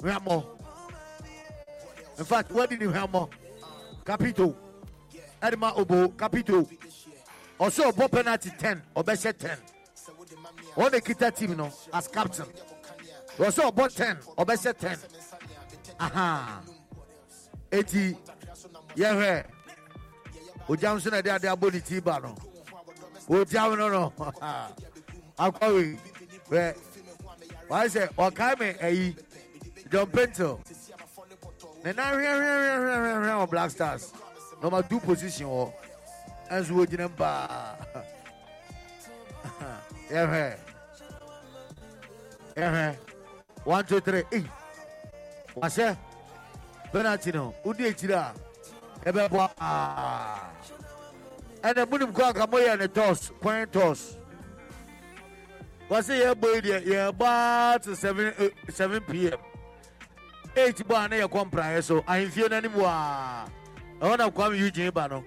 hwɛmɔ 0.01 0.45
in 2.19 2.25
fact 2.25 2.51
wɔde 2.51 2.79
ne 2.81 2.87
hwɛmɔ 2.87 3.31
capito. 4.05 4.57
Ɛde 5.43 5.59
ma 5.59 5.73
obo 5.77 6.09
capito. 6.09 6.67
Ɔsɛ 7.61 7.93
ɔbɔ 7.93 8.11
penalty 8.11 8.51
ten 8.59 8.83
ɔbɛhyɛ 8.97 9.39
ten. 9.39 9.59
Wɔn 10.75 10.93
na 10.93 10.99
kita 11.01 11.31
team 11.31 11.55
no 11.57 11.71
as 11.93 12.09
captain 12.09 12.47
wɔsɛ 13.39 13.63
ɔbɔ 13.71 13.95
ten? 13.95 14.17
Ɔbɛhyɛ 14.39 14.79
ten. 14.79 14.99
Aha. 16.01 16.61
Eti. 17.71 18.17
Yɛhwɛ 18.97 19.45
ogya 20.69 20.95
nso 20.95 21.11
na 21.11 21.21
ɛde 21.21 21.35
ade 21.35 21.49
abɔ 21.49 21.73
ne 21.73 21.81
ti 21.81 22.01
ba 22.01 22.21
no. 22.23 22.35
Ogya 23.29 23.77
no 23.77 23.89
no. 23.89 24.13
Akɔwe 25.39 25.99
hwɛ 26.49 26.77
wɔayɛ 27.69 27.89
sɛ 27.91 28.09
ɔkae 28.15 28.59
me 28.61 28.67
eh, 28.81 28.87
ayi 28.87 29.17
John 29.91 30.07
Paintsil 30.07 30.59
ne 31.85 31.93
nan 31.93 32.15
hwɛhwɛhwɛhwɛhwɛ 32.15 33.47
wɔ 33.47 33.51
black 33.51 33.71
stars. 33.71 34.13
Number 34.63 34.83
two 34.83 35.01
position 35.01 35.47
ɛnso 36.51 36.73
wɔgyina 36.77 37.09
mu 37.11 37.17
paa 37.17 37.77
yɛhwɛ 40.11 40.57
yɛhwɛ 42.57 42.97
one 43.65 43.85
two 43.85 44.01
three 44.01 44.23
ei 44.33 44.45
wahyɛ 45.57 45.97
penalty 46.93 47.33
no 47.33 47.55
wodi 47.65 47.85
akyiri 47.91 48.15
a 48.15 48.33
ɛbɛbɔ 49.05 49.51
aa 49.61 50.39
ɛna 51.63 51.87
munim 51.87 52.13
kɔ 52.13 52.23
anka 52.33 52.47
moyɛ 52.47 52.79
ne 52.79 52.87
tos 52.89 53.31
coin 53.43 53.67
tos. 53.69 54.17
Wɔse 55.89 56.15
yɛbɔ 56.23 56.55
yi 56.55 56.61
deɛ 56.61 56.85
yɛbɔ 56.87 57.83
to 57.83 57.95
7 57.97 58.33
eh, 58.39 58.49
7 58.71 59.01
pm 59.01 59.39
8 60.57 60.85
bɔ 60.85 61.05
a 61.05 61.09
na 61.09 61.17
yɛkɔ 61.17 61.51
mpraeɛ 61.51 61.83
so 61.83 62.01
ahemfie 62.03 62.49
no 62.51 62.57
anim 62.57 62.75
waa 62.75 63.47
ɛhɔ 64.01 64.19
na 64.19 64.31
kwame 64.31 64.59
eugene 64.59 64.91
ba 64.93 65.09
no. 65.09 65.25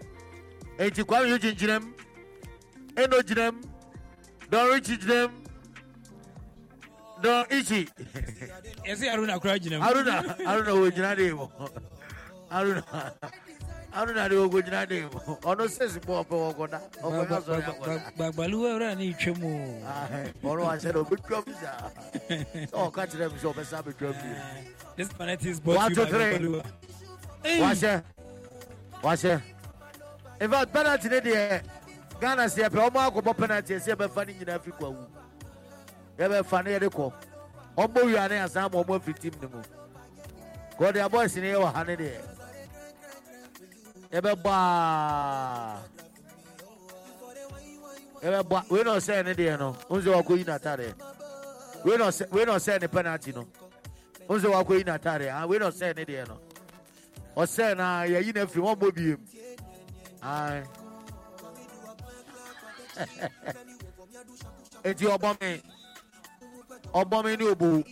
Enti 0.78 1.04
kwame 1.04 1.28
eugene 1.30 1.56
gyinam 1.56 1.94
ɛno 2.96 3.22
gyinam 3.22 3.56
dɔn 4.50 4.74
richi 4.74 4.98
gyinam 4.98 5.32
don 7.22 7.46
ichi 7.52 7.88
yasi 8.86 9.10
Aruna, 9.10 9.40
kura 9.40 9.60
jina 9.60 9.80
haruna 9.80 10.22
haruna 10.46 10.74
wo 10.74 10.90
jina 10.92 11.16
de 11.16 11.34
mo 11.34 11.52
haruna 12.52 12.84
haruna 13.92 14.30
de 14.30 14.36
wo 14.38 14.62
jina 14.62 14.86
de 14.86 15.02
mo 15.02 15.38
ono 15.44 15.68
sesi 15.68 16.00
bo 16.06 16.20
ope 16.20 16.32
wo 16.36 16.54
goda 16.54 16.82
ope 17.04 17.34
ya 17.34 17.42
so 17.42 17.54
ya 17.54 17.72
goda 17.80 18.02
gbagbalu 18.16 18.62
wa 18.64 18.78
ra 18.80 18.96
ni 18.96 19.14
twem 19.14 19.44
o 19.44 20.50
oro 20.50 20.64
wa 20.66 20.80
se 20.80 20.92
do 20.92 21.04
bi 21.04 21.16
twem 21.16 21.44
ja 21.62 21.92
so 22.70 22.92
ka 22.92 23.06
tire 23.08 23.30
mi 23.30 23.40
so 23.40 23.54
be 23.54 23.64
sa 23.66 23.82
be 23.82 23.92
twem 23.94 24.14
bi 24.14 24.30
this 24.96 25.10
planet 25.10 25.44
is 25.46 25.60
bought 25.60 25.90
you 25.90 25.96
by 25.96 26.06
gbagbalu 26.06 26.64
wa 27.62 27.74
se 27.76 28.02
wa 29.04 29.16
se 29.16 29.40
in 30.42 30.50
fact 30.52 30.72
penalty 30.74 31.10
ne 31.10 31.20
de 31.22 31.62
Ghana 32.22 32.50
se 32.50 32.70
pe 32.70 32.78
omo 32.80 33.00
akobɔ 33.00 33.34
penalty 33.38 33.80
se 33.80 33.96
be 33.96 34.08
fa 34.08 34.24
ni 34.26 34.34
nyina 34.34 34.60
fi 34.60 34.72
kwa 34.72 34.90
wu 34.90 35.06
yɛbɛfa 36.18 36.64
ne 36.64 36.72
yɛde 36.72 36.90
kɔ. 36.90 37.14
Ɔmbɔ 37.78 38.06
wia 38.06 38.28
ne 38.28 38.38
asan 38.40 38.64
ma 38.72 38.82
ɔmo 38.84 38.96
afiri 39.00 39.20
team 39.20 39.34
ne 39.42 39.48
mu. 39.48 39.62
Kɔde 40.78 41.00
abɔɔsi 41.08 41.42
ne 41.42 41.52
yɛ 41.54 41.60
wɔ 41.62 41.74
ha 41.74 41.84
ne 41.84 41.96
deɛ. 41.96 42.22
Yɛbɛbɔ 44.12 44.50
a. 44.52 45.80
Yɛbɛbɔ 48.24 48.56
a. 48.58 48.64
Wei 48.70 48.84
na 48.84 48.92
ɔsɛɛ 48.98 49.26
ne 49.26 49.34
deɛ 49.34 49.60
no 49.60 49.76
wohu 49.90 50.02
sɛ 50.02 50.14
wakɔyi 50.24 50.44
n'atadeɛ 50.46 50.94
wei 51.84 51.98
na 51.98 52.08
ɔsɛ 52.08 52.32
wei 52.32 52.46
na 52.46 52.56
ɔsɛɛ 52.56 52.82
ne 52.82 52.88
penalty 52.88 53.32
no. 53.32 53.48
Wohu 54.28 54.40
sɛ 54.40 54.50
wakɔyi 54.54 54.84
n'atadeɛ 54.84 55.32
ah 55.34 55.46
wei 55.46 55.60
na 55.60 55.70
ɔsɛɛ 55.70 55.96
ne 55.96 56.06
deɛ 56.06 56.28
no. 56.28 56.40
Ɔsɛɛ 57.36 57.78
na 57.78 58.04
yɛyi 58.06 58.34
no 58.34 58.42
afiri 58.46 58.62
wɔmmɔ 58.64 58.92
biem. 58.92 59.20
Ae. 60.24 60.64
Eti 64.84 65.06
ɔbɔ 65.06 65.42
me 65.42 65.62
ɔbɔ 66.94 67.24
me 67.24 67.36
ne 67.36 67.46
obowu 67.52 67.84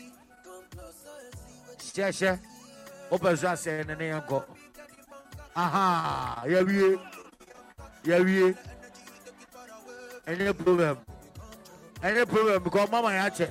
hyɛhyɛ 1.95 2.39
wopɛ 3.11 3.37
so 3.37 3.47
asɛe 3.47 3.85
ne 3.87 3.95
ne 3.95 4.05
yɛnkɔ 4.11 4.43
aha 5.55 6.43
yɛwie 6.47 6.99
yɛwie 8.03 8.57
ɛnyɛ 10.27 10.53
problem. 10.57 10.97
Ɛnyɛ 12.01 12.25
problem 12.27 12.63
because 12.63 12.89
mama 12.91 13.07
yɛ 13.09 13.25
akyɛ 13.29 13.47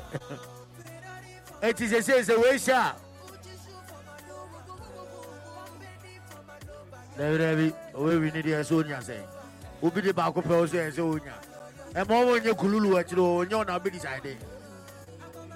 eti 1.63 1.89
sese 1.89 2.13
sɛ 2.23 2.35
wɔahyɛ 2.37 2.75
a 2.75 2.95
dabi 7.19 7.39
dabi 7.39 7.75
owewi 7.95 8.33
ne 8.35 8.43
deɛ 8.43 8.61
ɛsɛ 8.61 8.73
onya 8.77 8.99
sɛ 9.01 9.17
obi 9.83 10.01
de 10.03 10.13
baako 10.13 10.43
pɛ 10.43 10.49
wo 10.59 10.67
so 10.67 10.77
ɛsɛ 10.77 11.01
onya 11.01 11.35
ɛma 11.95 12.15
ɔmo 12.21 12.43
nye 12.45 12.53
kululu 12.55 12.99
akyire 12.99 13.21
o 13.21 13.39
onye 13.45 13.55
ɔna 13.65 13.77
obi 13.77 13.91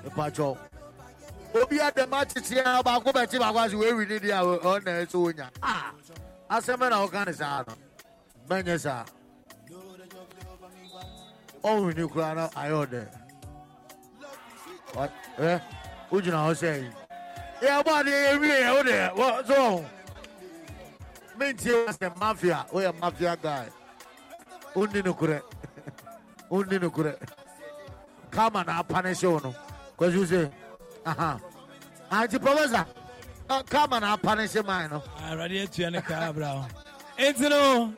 nipakyɛw 0.08 0.56
obi 1.60 1.76
adɛm 1.78 2.12
akyekye 2.12 2.62
a 2.64 2.82
baako 2.82 3.10
bɛkye 3.12 3.38
baako 3.38 3.58
ase 3.58 3.74
wewi 3.74 4.08
ne 4.08 4.18
deɛ 4.18 4.32
a 4.32 4.42
ɔna 4.68 4.90
ɛsɛ 5.04 5.14
onya. 5.16 5.50
A 6.50 6.60
na 6.76 7.06
ɔka 7.06 7.26
ne 7.26 7.32
saa 7.32 7.64
no 7.66 7.74
bɛnyɛ 8.48 8.78
saa 8.80 9.04
ɔhun 11.62 11.96
ne 11.96 12.08
kura 12.08 12.34
na 12.34 12.48
ayɛ 12.48 12.86
ɔdɛ 12.86 13.02
ɛ 15.38 15.62
wogyina 16.10 16.38
hɔ 16.46 16.52
sɛ 16.54 16.82
yi 16.82 16.90
yɛ 17.66 17.82
bɔ 17.84 17.90
adeɛ 18.00 18.18
yɛ 18.26 18.40
wie 18.40 18.48
yɛ 18.48 18.70
wo 18.76 18.82
deɛ 18.82 19.14
wɔ 19.14 19.46
so 19.46 19.54
ɔhun 19.54 19.86
mentie 21.38 21.86
asɛ 21.88 22.16
mafia 22.18 22.66
woyɛ 22.72 22.92
mafia 23.00 23.36
guy. 23.36 23.68
Wonni 24.74 25.02
no 25.04 25.12
korɛ 25.14 25.40
wonni 26.50 26.78
no 26.80 26.90
korɛ 26.90 27.12
kama 28.30 28.62
na 28.64 28.82
apane 28.82 29.12
hyew 29.18 29.40
no 29.42 29.54
kwasu 29.98 30.22
sɛ 30.30 30.50
aha 31.04 31.40
anti 32.10 32.38
professor 32.38 32.86
kama 33.68 34.00
na 34.00 34.12
apane 34.16 34.46
hye 34.52 34.62
man 34.62 34.90
no 34.90 35.02
awurade 35.26 35.62
atua 35.62 35.90
ne 35.90 36.00
kaa 36.00 36.32
bra 36.32 36.46
ho 36.48 36.66
enti 37.18 37.48
no 37.50 37.92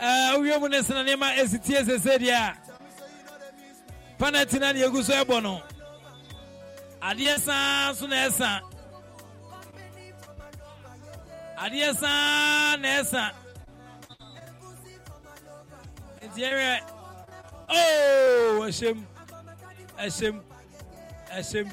eh, 0.00 0.32
wowie 0.34 0.58
mu 0.60 0.68
ne 0.68 0.82
sena 0.82 1.02
nneɛma 1.04 1.28
ɛsitie 1.40 1.84
sese 1.86 2.18
deɛ 2.18 2.34
a 2.34 2.56
panati 4.18 4.58
na 4.58 4.72
deɛ 4.72 4.88
ɛgu 4.88 5.02
so 5.04 5.12
ɛbɔ 5.24 5.42
no 5.42 5.62
adeɛ 7.02 7.38
saa 7.38 7.92
so 7.94 8.06
na 8.06 8.16
ɛsa 8.28 8.60
adeɛ 11.58 11.94
saa 11.94 12.76
na 12.76 12.88
ɛsa 13.00 13.30
nti 16.26 16.40
ɛhwɛ 16.42 16.80
oo 17.70 18.66
ɛhyɛm 18.66 18.98
ɛhyɛm 19.98 20.42
ɛhyɛm 21.36 21.68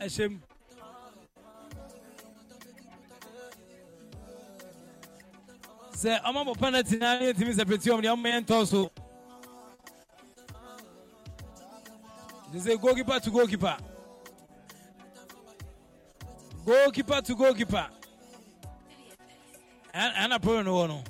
ɛhyɛm 0.00 0.40
sɛ 5.92 6.20
ɔma 6.24 6.44
bɔ 6.46 6.58
penalty 6.58 6.96
na 6.96 7.18
ne 7.18 7.32
yɛtumi 7.32 7.52
sɛ 7.54 7.64
pɛti 7.64 7.88
ɔm 7.92 8.00
deɛ 8.02 8.12
ɔma 8.16 8.28
yɛntɔ 8.32 8.66
so 8.66 8.90
nti 12.50 12.58
sɛ 12.60 12.80
goalkeeper 12.80 13.20
to 13.20 13.30
goalkeeper. 13.30 13.76
Goalkeeper 16.64 17.20
to 17.20 17.34
goalkeeper. 17.34 17.88
Ɛna 19.94 20.40
problem 20.40 20.64
no 20.64 20.74
wɔ 20.74 20.88
no 20.88 21.04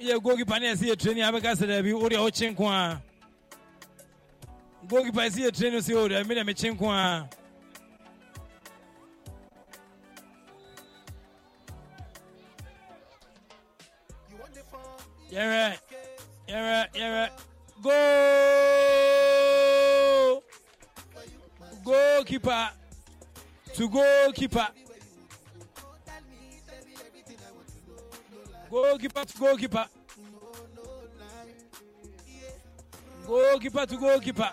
yɛ 0.00 0.22
goalkeeper 0.22 0.60
ne 0.60 0.66
yɛsɛ 0.72 0.88
yɛ 0.90 0.98
training 0.98 1.22
a 1.22 1.32
bɛka 1.32 1.56
sɛ 1.56 1.66
daabi 1.68 1.92
wodeɛ 1.92 2.18
wokye 2.20 2.50
nko 2.54 2.68
a 2.70 3.02
goalkeeper 4.88 5.22
yɛsɛ 5.22 5.40
yɛ 5.44 5.50
training 5.56 5.80
sɛ 5.82 5.94
o 5.94 6.08
daabi 6.08 6.28
me 6.28 6.34
dɛ 6.34 6.44
mekye 6.46 6.70
nko 6.72 6.86
a 6.90 7.28
yɛhwɛ 15.32 15.78
yɛhwɛ 16.48 16.76
yɛhwɛ 16.94 17.30
goal! 17.82 18.76
Goalkeeper. 21.86 22.70
To 23.74 23.88
goalkeeper. 23.88 24.68
Goalkeeper 28.68 29.24
to 29.24 29.38
goalkeeper. 29.38 29.86
Goalkeeper 33.26 33.86
to 33.86 33.96
goalkeeper 33.96 34.52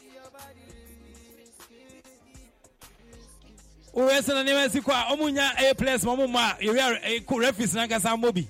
woyɛ 3.93 4.21
sɛ 4.21 4.33
na 4.33 4.43
nneɛma 4.43 4.65
asi 4.67 4.79
kɔ 4.81 4.91
a 4.91 5.15
ɔmo 5.15 5.33
nya 5.33 5.51
ɛyɛ 5.55 5.77
players 5.77 6.03
ma 6.05 6.15
ɔmo 6.15 6.29
ma 6.29 6.51
a 6.51 6.55
yɛwia 6.63 7.25
ko 7.25 7.35
refis 7.39 7.73
nankasa 7.75 8.15
mmɔ 8.17 8.33
bi 8.33 8.47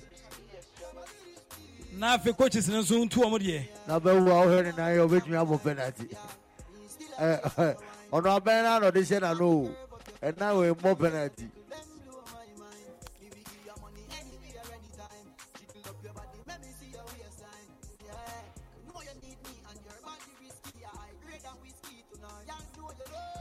na 1.98 2.16
afei 2.16 2.36
coaches 2.36 2.68
no 2.68 2.80
nso 2.82 3.04
ntu 3.04 3.20
ɔmo 3.22 3.38
deɛ 3.38 3.66
na 3.86 3.98
bɛwu 3.98 4.28
a 4.28 4.46
wohwɛ 4.46 4.64
ne 4.64 4.72
nan 4.72 4.96
yɛ 4.96 5.08
wobɛtumi 5.08 5.36
abɔ 5.46 5.62
penalty. 5.62 6.08
Ɔno 8.12 8.28
abɛn 8.40 8.62
no 8.62 8.76
ana 8.76 8.90
ɔde 8.90 9.00
hyɛ 9.02 9.20
n'ano 9.20 9.40
o 9.42 9.76
ɛna 10.22 10.52
wɔ 10.54 10.74
mmɔ 10.74 10.98
penalty. 10.98 11.48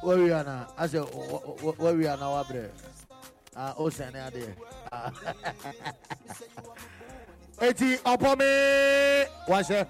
warrior 0.03 0.43
na 0.43 0.65
asɛ 0.77 0.99
warrior 1.79 2.17
na 2.17 2.27
wabrɛ 2.29 2.69
a 3.55 3.73
o 3.77 3.89
sɛn 3.89 4.13
ne 4.13 4.19
adeɛ 4.19 4.55
eti 7.61 7.97
ɔbɔ 8.03 8.29
mi 8.39 8.49
wahyɛ 9.47 9.87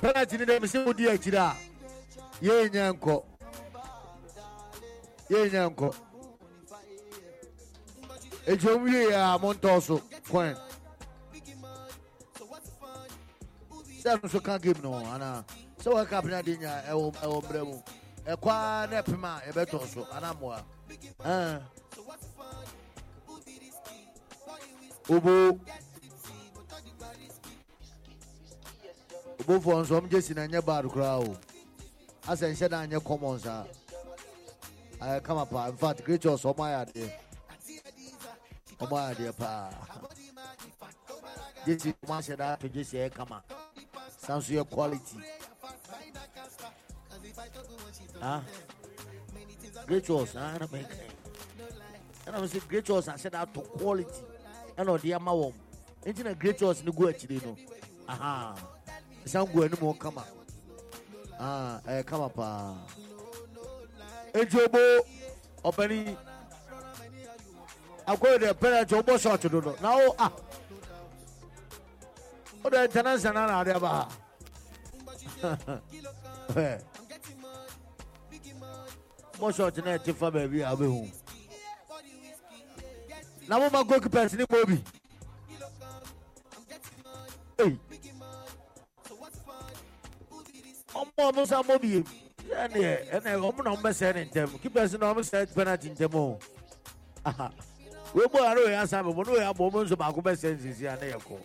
penalty 0.00 0.38
ni 0.38 0.44
dɛ 0.44 0.60
misi 0.60 0.78
mu 0.84 0.92
di 0.94 1.04
akyiri 1.08 1.36
a 1.38 1.56
yɛn 2.42 2.70
nyɛ 2.72 2.92
nkɔ 2.96 3.16
yɛn 5.30 5.50
nyɛ 5.52 5.70
nkɔ 5.70 5.94
eti 8.46 8.66
omu 8.68 8.86
yie 8.88 9.08
Quen. 9.10 9.40
mo 9.40 9.52
ntɔ 9.54 9.82
so 9.82 10.00
coin 10.30 10.56
give 14.02 14.22
nso 14.22 14.40
ka 14.42 14.58
game 14.58 14.80
no 14.82 14.94
ana 14.94 15.44
sɛ 15.82 15.92
wɔn 15.92 16.06
kapena 16.08 16.42
de 16.42 16.56
nya 16.56 16.82
ɛwɔ 16.88 17.12
ɛwɔ 17.20 17.42
mbrɛ 17.44 17.64
mu. 17.66 17.82
Ɛkɔ 18.26 18.48
a 18.50 18.86
na 18.90 19.02
ɛpem 19.02 19.24
a 19.24 19.42
yɛbɛtɔ 19.50 19.86
so 19.88 20.04
anaa 20.12 20.34
mmoa 20.34 20.62
Ɛn. 21.24 21.62
obo 25.08 25.58
obofoɔ 29.40 29.80
nso 29.82 30.00
ɔm 30.00 30.08
gye 30.10 30.20
si 30.20 30.34
na 30.34 30.46
nyɛ 30.46 30.64
bad 30.64 30.84
koraa 30.86 31.18
o 31.26 31.36
asɛ 32.26 32.50
nhyɛ 32.52 32.68
da 32.68 32.86
nyɛ 32.86 33.04
common 33.04 33.38
saa 33.38 33.64
ayɛ 35.00 35.22
kama 35.22 35.46
paa 35.46 35.68
infact 35.70 36.04
creatures 36.04 36.42
ɔmo 36.42 36.62
ayɛ 36.64 36.78
adeɛ 36.86 37.10
ɔmo 38.80 38.94
ayɛ 38.98 39.10
adeɛ 39.14 39.32
paa 39.36 39.70
gyesi 41.66 41.94
ɔmo 42.04 42.14
ahyɛ 42.18 42.36
da 42.36 42.52
ato 42.52 42.68
gyesi 42.68 42.96
ɛyɛ 42.98 43.12
kama 43.14 43.42
san 44.18 44.40
so 44.42 44.52
yɛ 44.52 44.68
quality. 44.70 45.16
Ah. 48.22 48.42
Chores 50.04 50.34
na 50.34 50.58
na 50.58 50.66
mɛka 50.66 50.94
ɛna 52.26 52.40
me 52.40 52.46
sɛ 52.46 52.68
great 52.68 52.84
chores 52.84 53.06
ahyɛ 53.08 53.30
da 53.30 53.40
ato 53.42 53.60
quality. 53.60 54.22
Ɛna 54.76 54.90
ɔde 54.98 55.14
ama 55.14 55.32
wɔm 55.32 55.52
nti 56.06 56.24
na 56.24 56.32
great 56.34 56.58
chores 56.58 56.82
no 56.84 56.92
gu 56.92 57.08
akyire 57.08 57.40
no 57.44 57.56
aha. 58.08 58.54
Ɛsan 59.24 59.52
gu 59.52 59.62
anim 59.64 59.76
hɔ 59.78 59.98
kama 59.98 60.24
ah 61.38 61.80
ɛyɛ 61.86 62.06
kama 62.06 62.28
paa 62.28 62.74
enti 64.32 64.56
obo 64.64 64.78
ɔpani 65.64 66.16
akɔyɛ 68.06 68.38
dɛ 68.38 68.60
penalty 68.60 68.94
ɔbɔ 68.94 69.18
shot 69.20 69.40
do 69.42 69.60
no 69.60 69.74
na 69.80 69.96
wo 69.96 70.14
ah. 70.18 70.32
O 72.62 72.68
de 72.68 72.84
international 72.84 73.64
mo 79.40 79.50
short 79.52 79.76
na 79.84 79.98
ti 79.98 80.12
fa 80.12 80.30
baabi 80.30 80.62
abehu 80.64 81.08
na 83.48 83.58
mo 83.58 83.70
ma 83.70 83.82
goalkeepers 83.84 84.32
ni 84.34 84.44
bobi 84.46 84.78
hey. 87.58 87.76
Ọmọ 90.94 91.22
ọmọ 91.30 91.42
sá 91.46 91.62
mo 91.62 91.74
bìí 91.82 92.02
ẹni 92.62 92.80
ẹ 92.84 92.94
ẹni 93.14 93.28
ẹ 93.30 93.36
ọmọ 93.48 93.60
náà 93.64 93.72
ọmọ 93.76 93.90
sẹ 93.92 94.06
ẹni 94.12 94.22
ntẹm 94.28 94.48
keepers 94.62 94.92
náà 95.00 95.10
ọmọ 95.12 95.22
sẹ 95.22 95.46
penalty 95.56 95.88
ntẹm 95.90 96.14
o 96.14 96.38
wo 98.14 98.22
bọ 98.32 98.38
ara 98.48 98.60
oyè 98.60 98.76
asa 98.82 99.02
bọ 99.02 99.22
n'oyè 99.24 99.44
abọ 99.50 99.62
ọmọ 99.70 99.78
nso 99.84 99.96
baako 99.96 100.20
bẹ 100.20 100.32
sẹ 100.36 100.48
nsisi 100.54 100.84
ana 100.88 101.06
yẹ 101.06 101.18
kọ. 101.28 101.36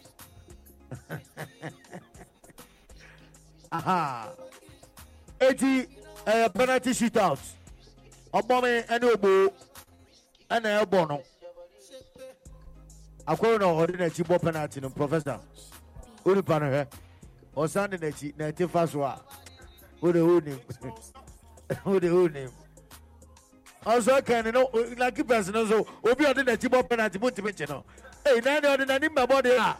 Eti 5.39 5.87
ẹ 6.25 6.49
penalty 6.53 6.93
shootout 6.93 7.39
ɔbɔ 8.35 8.55
mi 8.63 8.69
ɛne 8.93 9.05
ogbo 9.13 9.53
ɛna 10.49 10.69
ɛbɔ 10.83 11.07
no 11.09 11.21
akɔrɔ 13.27 13.59
na 13.59 13.65
ɔde 13.65 13.93
n'akyi 13.97 14.23
bɔ 14.25 14.41
penalty 14.41 14.81
no 14.81 14.89
professor. 14.89 15.39
Onipa 16.25 16.59
no 16.59 16.65
hwɛ 16.69 16.87
ɔsan 17.55 17.89
de 17.91 17.97
n'akyi 17.97 18.37
na 18.37 18.51
ɛte 18.51 18.69
fa 18.69 18.85
so 18.87 19.03
a 19.03 19.21
o 20.01 20.11
de 20.11 20.19
o 20.19 20.39
nim 20.39 20.59
o 21.85 21.99
de 21.99 22.09
o 22.09 22.27
nim 22.27 22.51
ɔsɔ 23.85 24.21
kɛn 24.21 24.53
no 24.53 24.69
na 24.97 25.11
keepers 25.11 25.47
no 25.49 25.65
so 25.65 25.87
obi 26.03 26.25
ɔde 26.25 26.43
n'akyi 26.45 26.67
bɔ 26.69 26.89
penalty 26.89 27.17
mo 27.19 27.29
ntumi 27.29 27.55
kye 27.55 27.65
no 27.69 27.83
eyi 28.25 28.43
na 28.43 28.59
ɛna 28.59 28.75
ɔde 28.77 28.85
n'anim 28.85 29.15
bɛbɔ 29.15 29.41
deɛ 29.43 29.57
a 29.59 29.77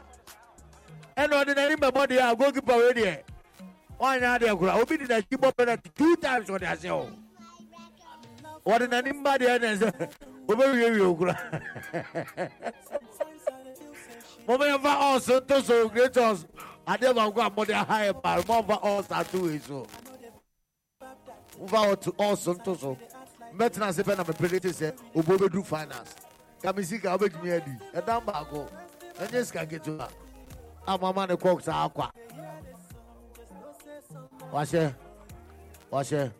ɛna 1.21 1.43
ɔde 1.43 1.55
n'anim 1.55 1.77
bɛbɔ 1.79 2.07
deɛ 2.07 2.31
a 2.31 2.35
goalkeeper 2.37 2.77
wei 2.77 2.93
deɛ 2.93 3.23
wanya 3.99 4.39
adeɛ 4.39 4.57
kora 4.57 4.79
obi 4.79 4.97
de 4.97 5.05
n'akyi 5.07 5.37
bɔ 5.37 5.55
penalty 5.57 5.89
two 5.93 6.15
times 6.15 6.47
ɔde 6.47 6.63
ahyɛ 6.63 6.89
o 6.91 7.24
wɔde 8.65 8.87
n'anim 8.89 9.23
ba 9.23 9.37
deɛ 9.37 9.59
ɛna 9.59 9.77
sɛ 9.77 9.89
obɛwiewie 10.47 11.01
o 11.01 11.15
kora 11.15 11.35
mɔmɛyɛfa 14.47 14.91
ɔs 15.13 15.27
nto 15.41 15.61
so 15.63 15.89
great 15.89 16.13
ɔs 16.13 16.45
adeɛ 16.87 17.13
baako 17.15 17.41
a 17.41 17.49
mɔde 17.51 17.73
aha 17.73 17.97
yɛ 18.05 18.21
paa 18.21 18.41
mɔmfa 18.41 18.81
ɔs 18.81 19.11
ato 19.11 19.39
wei 19.41 19.59
so 19.59 19.85
mfa 21.61 21.95
ɔs 22.17 22.55
nto 22.57 22.75
so 22.79 22.97
mɛtena 23.53 23.87
ase 23.89 24.03
pɛ 24.03 24.17
na 24.17 24.23
mepredete 24.23 24.71
sɛ 24.73 24.93
obo 25.15 25.37
bɛdu 25.37 25.63
finals 25.65 26.15
kame 26.61 26.83
sika 26.83 27.09
wobɛtumi 27.17 27.55
adi 27.61 27.77
ɛdam 27.93 28.25
baako 28.25 28.67
ɛnyɛ 29.19 29.45
sika 29.45 29.65
ketewa 29.65 30.09
a 30.87 30.97
mama 30.97 31.25
ne 31.27 31.35
kɔk 31.35 31.61
saa 31.63 31.87
akwa. 31.89 32.11
Wahyɛ 34.53 34.93
wahyɛ 35.91 36.31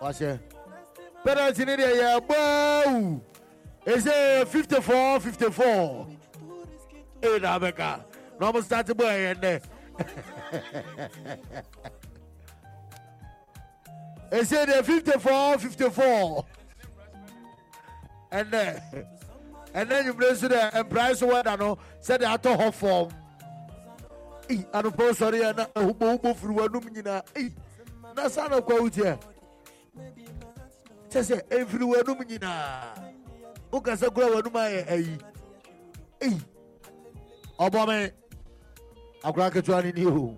wahyɛ 0.00 0.51
penalty 1.24 1.64
ne 1.64 1.76
deɛ 1.76 1.90
yɛ 2.00 2.20
bɔɔw 2.28 3.20
ɛsɛ 3.86 4.46
54 4.46 5.20
54 5.20 6.06
ee 7.22 7.38
na 7.38 7.58
abɛka 7.58 8.04
na 8.40 8.50
ɔmo 8.52 8.62
start 8.62 8.86
bɔ 8.88 9.04
ɛyɛ 9.04 9.34
nnɛ 9.38 9.60
ɛsɛ 14.30 14.66
deɛ 14.66 14.82
54 14.84 15.58
54 15.58 16.44
ɛnɛ 18.32 18.82
ɛnɛ 19.74 20.02
nwumire 20.04 20.32
nso 20.32 20.48
dɛ 20.48 20.72
mpran 20.84 21.16
so 21.16 21.26
wɛda 21.28 21.58
no 21.58 21.78
sɛdeɛ 22.00 22.34
atɔ 22.38 22.56
hɔ 22.56 22.70
fɔm 22.80 23.10
Ei, 24.50 24.56
anɔpɔ 24.72 25.12
sɔre 25.14 25.38
yɛ 25.40 25.56
na 25.56 25.64
ahubɔhubɔ 25.74 26.34
firi 26.36 26.54
w'anom 26.54 26.84
nyinaa 26.94 27.22
Ei, 27.36 27.52
na 28.16 28.28
sa 28.28 28.48
na 28.48 28.60
kwa 28.60 28.76
wotiɛ 28.80 29.18
kyɛ 31.12 31.20
sɛ 31.28 31.36
ɛmfiri 31.56 31.84
w'anom 31.90 32.20
nyinaa 32.28 32.96
wokasa 33.72 34.06
kora 34.14 34.26
w'anom 34.34 34.56
ayɛ 34.64 34.80
ayi 34.94 35.14
Ei, 36.22 36.38
ɔbɔ 37.58 37.80
me 37.88 37.98
akora 39.24 39.50
ketewa 39.50 39.82
no 39.84 39.90
ni 39.90 40.06
o. 40.06 40.36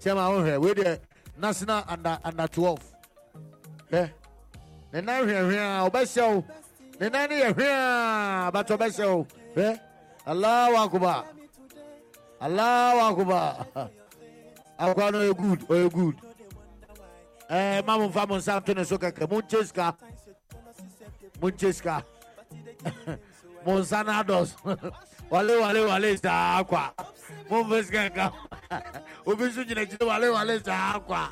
Kyɛ 0.00 0.14
ma 0.14 0.28
wohwɛ 0.30 0.60
wei 0.62 0.74
deɛ 0.74 1.00
national 1.38 1.82
under 1.88 2.18
under 2.24 2.46
12 2.48 2.78
hwɛ 3.90 4.10
ne 4.92 5.00
nan 5.00 5.24
hwɛhwɛ 5.26 5.56
a 5.58 5.90
ɔbɛhyɛ 5.90 6.22
wo 6.34 6.44
ne 7.00 7.08
nan 7.08 7.30
no 7.30 7.34
yɛ 7.36 7.48
hwɛ 7.54 7.66
a 8.48 8.50
but 8.52 8.68
ɔbɛhyɛ 8.68 9.06
wo 9.16 9.26
hwɛ 9.56 9.80
allahu 10.26 10.76
akbar. 10.84 11.24
Allahu 12.40 12.98
akbar. 13.08 13.66
Akora 14.78 15.10
no 15.12 15.18
ɔyɛ 15.18 15.36
good 15.36 15.60
ɔyɛ 15.68 15.92
good 15.92 16.16
Eh, 17.48 17.82
vamos, 17.84 18.12
vamos 18.12 18.44
Santo, 18.44 18.74
não 18.74 18.84
sou 18.84 18.98
caca. 18.98 19.26
Muchesca. 19.26 19.94
Muchesca. 21.40 22.04
Monsanados. 23.66 24.56
Wale 25.30 25.56
wale 25.62 25.80
wale 25.80 26.16
sa 26.18 26.58
akwa. 26.58 26.94
Muchesca 27.50 28.10
ka. 28.14 28.32
Obi 29.26 29.50
su 29.50 29.64
jina 29.64 29.84
jina 29.84 30.06
wale 30.06 30.28
wale 30.28 30.60
sa 30.64 30.94
akwa. 30.94 31.30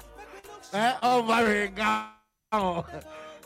Eh, 0.72 0.92
oh 1.02 1.22
my 1.22 1.66
God. 1.68 2.84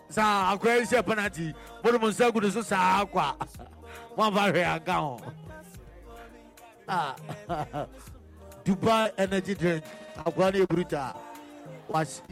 Sa 0.08 0.50
akwa 0.52 0.76
ise 0.82 1.02
penalty. 1.02 1.54
Bodo 1.82 1.98
monsa 1.98 2.30
gudu 2.30 2.50
so 2.50 2.62
sa 2.62 3.02
akwa. 3.04 3.36
Mo 4.16 4.30
ba 4.30 4.50
re. 4.50 4.64
Ah. 6.88 7.14
Dubai 8.64 9.10
energy 9.18 9.54
drink. 9.54 9.84
Akwa 10.24 10.50
ni. 10.52 10.66
Wasi 11.88 12.22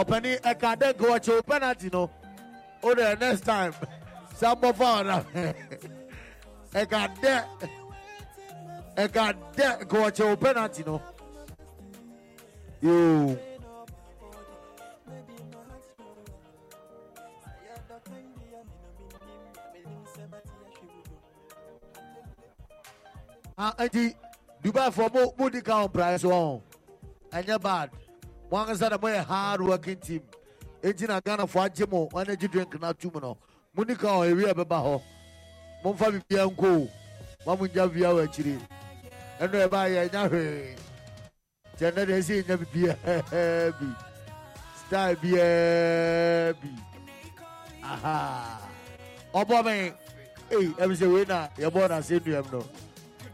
ɔpɛni 0.00 0.32
ɛka 0.50 0.70
dɛ 0.80 0.88
nkɔwɔkye 0.94 1.32
o 1.38 1.42
penalty 1.42 1.88
no 1.92 2.10
o 2.82 2.94
de 2.94 3.16
next 3.16 3.44
time 3.44 3.72
sɛ 4.38 4.46
abɔfa 4.54 4.86
ɔna 4.98 5.16
ɛka 6.80 7.00
dɛ 7.22 7.34
ɛka 9.02 9.24
dɛ 9.56 9.68
nkɔwɔkye 9.84 10.24
o 10.32 10.36
penalty 10.36 10.82
no 10.86 11.00
yoo. 12.82 13.36
Ah, 23.58 23.72
nti 23.78 24.14
dubai 24.14 24.25
fo 24.72 25.08
mo 25.12 25.32
mo 25.38 25.48
di 25.48 25.60
kan 25.60 25.88
price 25.88 26.22
wɔn 26.22 26.60
ɛnyɛ 27.32 27.60
bad. 27.62 27.90
Mo 28.50 28.58
ankasa 28.58 28.90
na 28.90 28.98
mo 28.98 29.08
yɛ 29.08 29.24
hard 29.24 29.60
working 29.60 29.96
team. 29.96 30.22
Eti 30.82 31.06
na 31.06 31.20
ghana 31.20 31.46
fo 31.46 31.60
agye 31.60 31.86
mo 31.90 32.08
energy 32.16 32.48
drink 32.48 32.80
na 32.80 32.92
tum 32.92 33.12
no 33.20 33.36
mo 33.74 33.82
ni 33.84 33.94
kan 33.94 34.22
ewi 34.24 34.44
ɛbɛba 34.52 34.78
hɔ 34.84 35.02
mo 35.84 35.92
nfa 35.92 36.10
bibia 36.12 36.46
nko 36.50 36.88
mo 37.46 37.56
mo 37.56 37.66
nya 37.66 37.86
bia 37.86 38.08
wɔ 38.08 38.24
akyire 38.26 38.58
ɛno 39.40 39.68
ɛba 39.68 39.90
yɛ 39.90 40.12
nya 40.12 40.28
hwee 40.28 40.76
kyɛ 41.78 41.94
ne 41.96 42.04
de 42.06 42.12
esi 42.18 42.44
nya 42.46 42.56
bibia 42.56 42.96
bi. 43.78 43.86
Style 44.86 45.16
biaa 45.16 46.52
bi. 46.62 46.70
Aha. 47.82 48.58
Ɔbɔ 49.34 49.64
me. 49.64 49.92
Ei 50.50 50.68
ɛmi 50.78 50.94
sɛ 50.94 51.12
wei 51.12 51.24
na 51.26 51.48
yɛbɔ 51.58 51.88
na 51.88 52.00
se 52.00 52.20
nnuam 52.20 52.52
no 52.52 52.64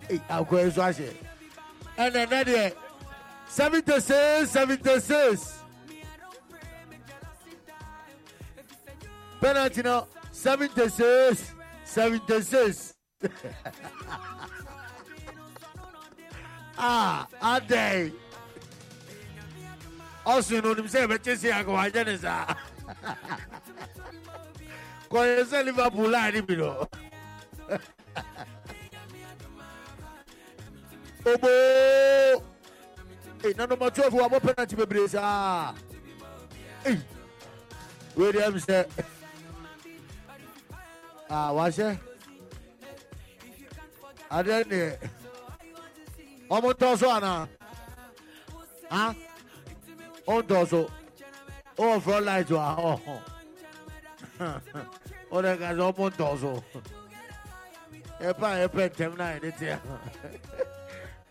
akɔyɛ 0.09 0.73
so 0.75 0.83
ahyɛ 0.83 1.09
ɛnna 1.99 2.27
ɛnna 2.27 2.45
deɛ 2.45 2.75
seventy 3.49 4.01
six 4.01 4.51
seventy 4.51 5.01
six 5.01 5.63
penalty 9.41 9.83
no 9.83 10.07
seventy 10.31 10.89
six 10.89 11.53
seventy 11.85 12.41
six 12.43 12.95
ah 16.79 17.27
adan 17.43 18.13
ɔsùn 20.27 20.63
ní 20.63 20.69
onim 20.71 20.89
sɛ 20.89 20.99
ɛbɛkyɛ 21.07 21.37
sí 21.37 21.49
akɔwà 21.51 21.91
jẹ 21.93 22.05
ne 22.07 22.17
saa 22.19 22.55
kɔyɛ 25.11 25.45
sɛ 25.51 25.65
liverpool 25.65 26.11
láàárín 26.11 26.49
mi 26.49 26.55
lọ. 26.57 26.89
Obo! 31.25 31.49
Ee 33.45 33.55
na 33.57 33.67
number 33.67 33.91
twelve 33.91 34.15
wa 34.15 34.29
bɔ 34.29 34.41
penalty 34.41 34.77
bebree 34.77 35.09
saa 35.09 35.75
William 38.17 38.55
sɛ 38.55 38.87
ah 41.31 41.51
wahyɛ 41.57 41.99
adeɛ 44.31 44.65
neɛ 44.71 44.99
ɔmo 46.51 46.69
ntɔ 46.73 46.99
so 46.99 47.07
anaa 47.11 47.49
ah 48.91 49.15
ɔntɔ 50.27 50.69
so 50.69 50.91
ɔwɔ 51.79 52.03
front 52.03 52.25
light 52.27 52.51
wa. 52.51 52.77
Ɔhɔ 52.79 53.17
ɔdɛ 55.33 55.59
ka 55.59 55.69
sɛ 55.75 55.83
ɔmo 55.91 56.05
ntɔ 56.11 56.27
so 56.41 56.53
yɛpɛ 58.21 58.47
a 58.47 58.59
yɛpɛ 58.69 58.83
ntɛm 58.91 59.17
na 59.19 59.27
yɛde 59.35 59.51
tea 59.59 59.79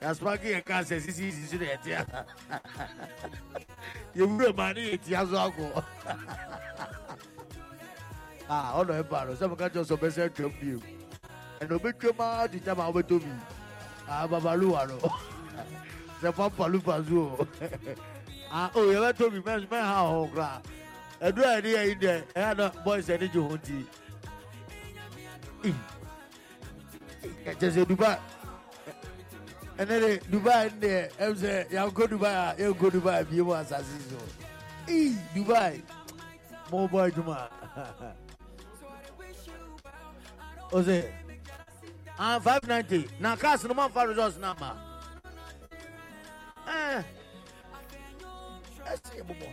yasumaki 0.01 0.47
yɛ 0.53 0.61
ka 0.65 0.81
sɛ 0.83 0.99
sisi 0.99 1.31
sisi 1.31 1.57
na 1.59 1.65
yɛtia 1.65 2.05
yewura 4.15 4.53
maa 4.57 4.73
ne 4.73 4.81
yɛtia 4.97 5.29
so 5.29 5.37
akɔ 5.37 5.65
a 8.49 8.55
ɔnɔ 8.81 8.93
ɛba 9.03 9.25
no 9.27 9.33
sɛ 9.35 9.49
mo 9.49 9.55
ka 9.55 9.69
kyerɛ 9.69 9.85
sɛ 9.85 9.93
ɔbɛsɛ 9.97 10.29
twɛm 10.33 10.53
bio 10.59 10.79
ɛnna 11.61 11.73
obetwa 11.79 12.17
maa 12.17 12.47
ti 12.47 12.59
nya 12.65 12.73
maa 12.75 12.91
ɔbɛtɔ 12.91 13.19
bi 13.21 13.31
a 14.09 14.27
babaluwa 14.27 14.87
no 14.89 14.97
sɛ 16.21 16.33
pampalu 16.33 16.81
pazu 16.81 17.17
o 17.21 17.47
a 18.51 18.71
o 18.73 18.79
yɛ 18.89 18.97
bɛtɔ 19.13 19.29
bi 19.31 19.39
mɛ 19.39 19.67
mɛ 19.69 19.79
ha 19.85 20.01
ɔhɔ 20.01 20.33
kora 20.33 20.61
ɛdu 21.21 21.41
a 21.45 21.61
yɛ 21.61 21.63
ne 21.63 21.69
yɛ 21.77 21.81
yi 21.87 21.95
dɛ 21.95 22.13
ɛyà 22.33 22.51
dɔ 22.57 22.65
bɔyì 22.83 23.01
sɛ 23.05 23.19
ne 23.21 23.27
gye 23.27 23.41
ho 23.41 23.57
ti 23.57 23.85
ɛkyɛ 27.45 27.69
sɛ 27.69 27.85
dubai. 27.85 28.17
And 29.81 29.89
then 29.89 30.03
uh, 30.03 30.17
Dubai 30.29 30.65
eh, 30.65 30.67
in 30.67 30.79
there, 30.79 31.09
I'm 31.19 31.35
saying, 31.35 31.65
yeah, 31.71 31.89
go 31.91 32.05
Dubai, 32.05 32.35
ah, 32.35 32.53
yeah, 32.55 32.65
go 32.67 32.91
Dubai, 32.91 33.27
be 33.27 33.41
one 33.41 33.61
assassin. 33.61 33.97
Oh. 34.13 34.21
Hey, 34.85 35.15
Dubai, 35.33 35.81
more 36.71 36.87
boy, 36.87 37.09
Juma. 37.09 37.49
Ose, 40.71 41.05
I'm 42.19 42.37
ah, 42.37 42.39
590. 42.39 43.09
Now, 43.19 43.35
cast 43.35 43.67
no 43.67 43.73
more 43.73 43.89
for 43.89 44.07
results 44.07 44.37
number. 44.37 44.71
Eh, 46.67 47.01
that's 48.85 49.11
it, 49.15 49.25
eh, 49.27 49.47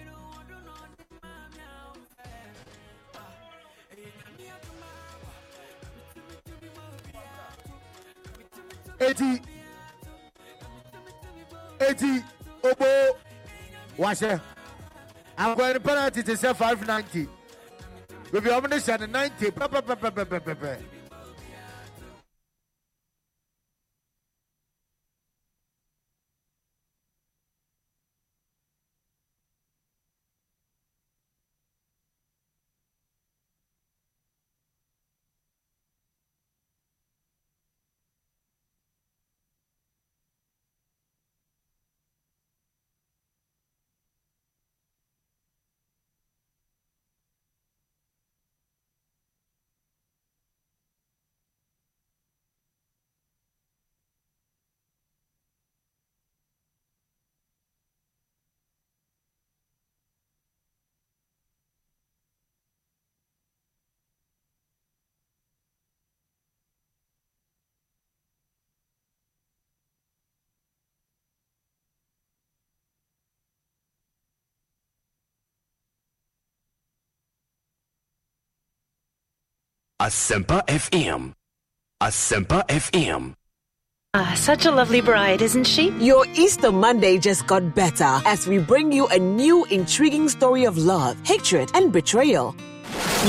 Eighty. 9.01 9.58
80 11.81 12.25
Obo 12.65 13.17
Washer. 13.97 14.41
I'm 15.37 15.57
going 15.57 15.75
to 15.75 15.81
penalty 15.81 16.21
it 16.21 16.39
say 16.39 16.53
590. 16.53 17.29
We'll 18.33 18.43
be 18.43 18.51
omniscient 18.51 19.11
90. 19.11 19.51
Asempa 80.01 80.65
FM. 80.69 81.33
Asempa 82.01 82.65
FM. 82.69 83.35
Ah, 84.15 84.33
such 84.37 84.65
a 84.65 84.71
lovely 84.71 85.01
bride, 85.01 85.43
isn't 85.43 85.65
she? 85.65 85.91
Your 85.99 86.25
Easter 86.37 86.71
Monday 86.71 87.19
just 87.19 87.49
got 87.49 87.75
better 87.75 88.23
as 88.25 88.47
we 88.47 88.59
bring 88.59 88.93
you 88.93 89.09
a 89.09 89.19
new 89.19 89.65
intriguing 89.65 90.29
story 90.29 90.63
of 90.67 90.79
love, 90.79 91.17
hatred, 91.27 91.73
and 91.75 91.93
betrayal. 91.93 92.55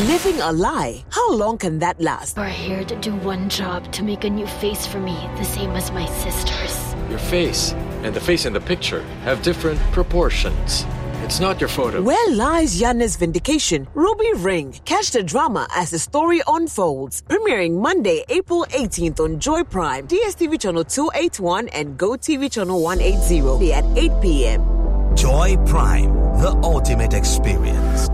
Living 0.06 0.40
a 0.42 0.52
lie. 0.52 1.04
How 1.10 1.34
long 1.34 1.58
can 1.58 1.80
that 1.80 2.00
last? 2.00 2.38
We're 2.38 2.50
here 2.50 2.84
to 2.86 2.96
do 2.98 3.16
one 3.16 3.50
job 3.50 3.92
to 3.94 4.04
make 4.04 4.24
a 4.24 4.30
new 4.30 4.46
face 4.46 4.86
for 4.86 5.00
me, 5.00 5.18
the 5.38 5.46
same 5.46 5.72
as 5.72 5.90
my 5.90 6.06
sister's. 6.22 6.94
Your 7.10 7.18
face 7.18 7.74
and 8.04 8.14
the 8.14 8.22
face 8.22 8.46
in 8.46 8.54
the 8.54 8.62
picture 8.62 9.02
have 9.24 9.42
different 9.42 9.80
proportions. 9.92 10.86
It's 11.24 11.40
not 11.40 11.60
your 11.60 11.68
photo. 11.68 12.02
Where 12.02 12.32
lies 12.36 12.80
Yannis' 12.82 13.18
vindication? 13.18 13.88
Ruby 13.94 14.32
Ring. 14.36 14.74
Catch 14.86 15.12
the 15.12 15.24
drama 15.24 15.68
as 15.76 15.92
the 15.92 16.00
story 16.00 16.42
unfolds. 16.48 17.22
Premiering 17.24 17.80
Monday, 17.80 18.24
April 18.30 18.66
18th 18.70 19.20
on 19.20 19.40
Joy 19.40 19.64
Prime, 19.64 20.08
DSTV 20.08 20.60
channel 20.60 20.84
281 20.84 21.68
and 21.70 21.98
GoTV 21.98 22.52
channel 22.52 22.82
180 22.82 23.74
at 23.74 23.86
8 23.98 24.12
p.m. 24.22 25.16
Joy 25.16 25.58
Prime, 25.66 26.14
the 26.42 26.60
ultimate 26.64 27.14
experience. 27.14 28.10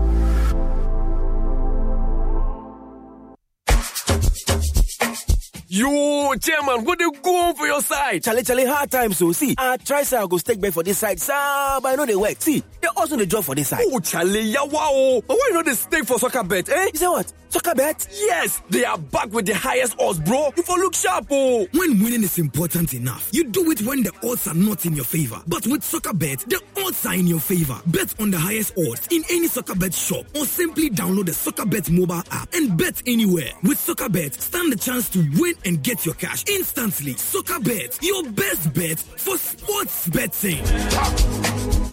Yo, 5.76 6.32
chairman, 6.40 6.86
what 6.86 6.98
they 6.98 7.04
go 7.20 7.48
on 7.48 7.54
for 7.54 7.66
your 7.66 7.82
side? 7.82 8.22
Charlie, 8.24 8.42
Charlie, 8.42 8.64
hard 8.64 8.90
time, 8.90 9.12
so 9.12 9.30
see. 9.32 9.54
I 9.58 9.76
try 9.76 10.04
say 10.04 10.16
I 10.16 10.26
go 10.26 10.38
stake 10.38 10.58
back 10.58 10.72
for 10.72 10.82
this 10.82 10.96
side, 10.96 11.20
sir, 11.20 11.34
but 11.82 11.88
I 11.92 11.94
know 11.96 12.06
they 12.06 12.16
work. 12.16 12.40
See, 12.40 12.62
they 12.80 12.88
also 12.96 13.14
the 13.18 13.26
job 13.26 13.44
for 13.44 13.54
this 13.54 13.68
side. 13.68 13.84
Oh, 13.92 14.00
Charlie, 14.00 14.40
yeah, 14.40 14.62
wow. 14.62 15.20
But 15.26 15.36
why 15.36 15.48
you 15.48 15.52
know 15.52 15.62
they 15.62 15.74
stake 15.74 16.06
for 16.06 16.18
soccer 16.18 16.42
bet, 16.44 16.70
eh? 16.70 16.84
You 16.94 16.98
say 16.98 17.06
what? 17.08 17.30
Soccer 17.56 17.74
bet? 17.74 18.06
Yes, 18.12 18.60
they 18.68 18.84
are 18.84 18.98
back 18.98 19.32
with 19.32 19.46
the 19.46 19.54
highest 19.54 19.98
odds, 19.98 20.18
bro. 20.20 20.52
You 20.58 20.62
for 20.62 20.76
look 20.76 20.94
sharp, 20.94 21.26
oh. 21.30 21.66
When 21.72 21.98
winning 22.02 22.22
is 22.22 22.36
important 22.38 22.92
enough, 22.92 23.30
you 23.32 23.44
do 23.44 23.70
it 23.70 23.80
when 23.80 24.02
the 24.02 24.12
odds 24.22 24.46
are 24.46 24.52
not 24.52 24.84
in 24.84 24.94
your 24.94 25.06
favor. 25.06 25.40
But 25.46 25.66
with 25.66 25.82
soccer 25.82 26.12
bet, 26.12 26.40
the 26.40 26.60
odds 26.84 27.06
are 27.06 27.14
in 27.14 27.26
your 27.26 27.40
favor. 27.40 27.80
Bet 27.86 28.14
on 28.20 28.30
the 28.30 28.38
highest 28.38 28.74
odds 28.76 29.08
in 29.10 29.24
any 29.30 29.48
soccer 29.48 29.74
bet 29.74 29.94
shop 29.94 30.26
or 30.34 30.44
simply 30.44 30.90
download 30.90 31.24
the 31.26 31.32
soccer 31.32 31.64
bet 31.64 31.88
mobile 31.88 32.22
app 32.30 32.52
and 32.52 32.76
bet 32.76 33.02
anywhere. 33.06 33.52
With 33.62 33.78
soccer 33.78 34.10
bet, 34.10 34.34
stand 34.34 34.70
the 34.70 34.76
chance 34.76 35.08
to 35.10 35.20
win 35.40 35.54
and 35.64 35.82
get 35.82 36.04
your 36.04 36.14
cash 36.16 36.44
instantly. 36.50 37.14
Soccer 37.14 37.58
bet, 37.60 37.98
your 38.02 38.22
best 38.32 38.74
bet 38.74 38.98
for 38.98 39.38
sports 39.38 40.08
betting. 40.08 40.62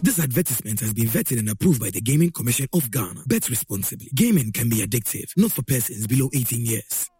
This 0.02 0.20
advertisement 0.20 0.80
has 0.80 0.92
been 0.92 1.06
vetted 1.06 1.38
and 1.38 1.48
approved 1.48 1.80
by 1.80 1.88
the 1.88 2.02
Gaming 2.02 2.30
Commission 2.32 2.66
of 2.74 2.90
Ghana. 2.90 3.22
Bet 3.26 3.48
responsibly. 3.48 4.10
Gaming 4.14 4.52
can 4.52 4.68
be 4.68 4.84
addictive, 4.86 5.32
not 5.38 5.53
for 5.54 5.62
persons 5.62 6.06
below 6.06 6.28
18 6.34 6.66
years. 6.66 7.13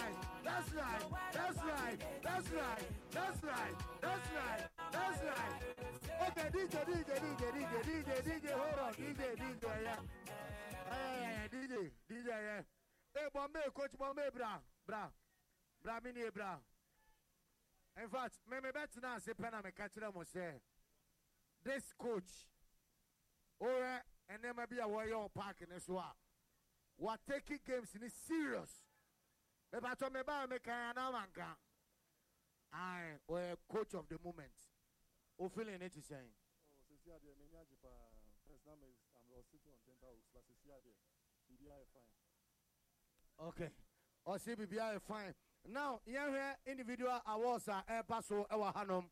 Right, 0.00 0.16
that's 0.44 0.72
right, 0.74 1.04
that's 1.32 1.58
right, 1.58 1.98
that's 2.22 2.50
right, 2.50 2.84
that's 3.12 3.42
right, 3.42 3.74
that's 4.00 4.28
right, 4.34 4.62
that's 4.92 5.20
right. 5.24 5.70
Okay. 6.28 6.48
DJ, 6.50 6.76
DJ, 6.84 7.10
DJ, 7.20 7.46
DJ, 7.56 7.76
DJ, 7.84 8.10
DJ, 8.22 8.52
hold 8.52 8.78
on, 8.86 8.92
DJ, 8.94 9.22
DJ, 9.36 9.64
yeah. 9.82 9.96
Yeah, 10.90 11.20
yeah, 11.20 11.48
DJ, 11.52 11.90
DJ, 12.10 12.28
yeah. 12.28 12.62
Hey, 13.14 13.26
Bombay, 13.34 13.60
Coach 13.74 13.92
Bombay, 13.98 14.28
bra, 14.34 14.58
bra, 14.86 15.08
bra, 15.82 15.98
mini, 16.04 16.22
bra. 16.34 16.56
In 18.00 18.08
fact, 18.08 18.34
me 18.50 18.56
me 18.62 18.70
bet 18.72 18.88
now 19.02 19.18
say 19.18 19.32
pen 19.34 19.50
me 19.64 19.70
catch 19.76 19.94
them 19.94 20.12
say 20.32 20.60
this 21.64 21.82
coach, 21.98 22.46
or 23.58 23.68
and 24.30 24.38
then 24.42 24.52
maybe 24.56 24.80
a 24.80 24.88
warrior 24.88 25.26
park 25.34 25.56
in 25.60 25.74
this 25.74 25.88
one. 25.88 26.04
What 26.96 27.20
taking 27.28 27.58
games 27.66 27.90
in 27.94 28.08
serious. 28.28 28.70
mepatɔ 29.72 30.10
mebaa 30.10 30.46
mekan 30.46 30.90
anaa 30.90 31.12
manka 31.12 31.56
ae 32.72 33.18
we're 33.28 33.56
coach 33.68 33.94
of 33.94 34.08
the 34.08 34.18
moment. 34.18 34.52
Ofili 35.40 35.78
ne 35.78 35.88
te 35.88 36.00
sɛn 36.00 36.28
sisi 36.88 37.10
adeɛ 37.10 37.34
mɛ 37.38 37.50
nya 37.50 37.64
jipa. 37.64 37.90
First 38.46 38.66
na 38.66 38.72
mɛ 38.74 38.88
am 39.16 39.30
ɔsiti 39.38 39.70
on 39.72 39.78
dental 39.86 40.10
hooks 40.14 40.28
but 40.32 40.44
sisi 40.46 40.68
adeɛ 40.70 41.86
fine. 41.92 42.02
okay. 43.38 43.70
Oh, 44.26 44.32
Ɔsi 44.32 44.56
bibi 44.56 44.76
ayɛ 44.76 45.00
fine 45.02 45.34
now 45.66 46.00
yɛn 46.06 46.30
hwɛ 46.30 46.56
individual 46.66 47.22
awards 47.26 47.68
a 47.68 47.84
ɛɛba 47.88 48.22
so 48.24 48.44
ɛwɔ 48.50 48.74
hanom 48.74 49.10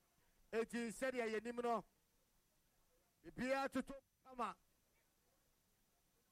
eti 0.52 0.88
sɛdeɛ 0.88 1.32
yɛ 1.34 1.44
nim 1.44 1.56
no 1.56 1.84
bibiara 3.24 3.68
toto 3.72 3.94
kama 4.24 4.56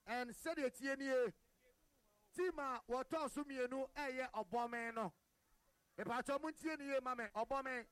and 0.06 0.30
sɛdeɛ 0.30 0.70
tie 0.78 0.94
nie 0.96 1.32
team 2.36 2.58
a 2.58 2.80
wɔtɔɔ 2.88 3.30
so 3.30 3.44
mmienu 3.44 3.88
ɛyɛ 3.94 4.30
ɔbɔmen 4.32 4.94
no. 4.94 5.12
Ìpàtɔ 5.98 6.40
mu 6.42 6.52
tie 6.52 6.76
nie 6.76 7.00
ma 7.00 7.14
mɛ 7.14 7.30
ɔbɔmen. 7.32 7.86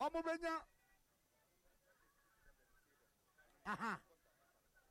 Ɔmo 0.00 0.22
benya. 0.22 0.62
Aha. 3.64 4.00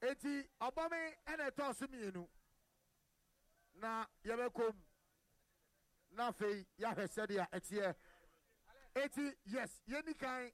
Eti 0.01 0.49
ɔbɔmen 0.59 1.15
ɛna 1.27 1.51
ɛtɔɔ 1.51 1.75
so 1.75 1.87
mmienu. 1.87 2.27
Na 3.75 4.05
yɛbɛkɔ 4.23 4.73
mu. 4.73 4.81
na 6.15 6.27
afei 6.31 6.65
yɛahwɛ 6.79 7.05
sɛdeɛ 7.07 7.45
ɛteɛ 7.51 7.95
eti 8.95 9.25
yes 9.45 9.81
yɛni 9.87 10.17
kan 10.17 10.51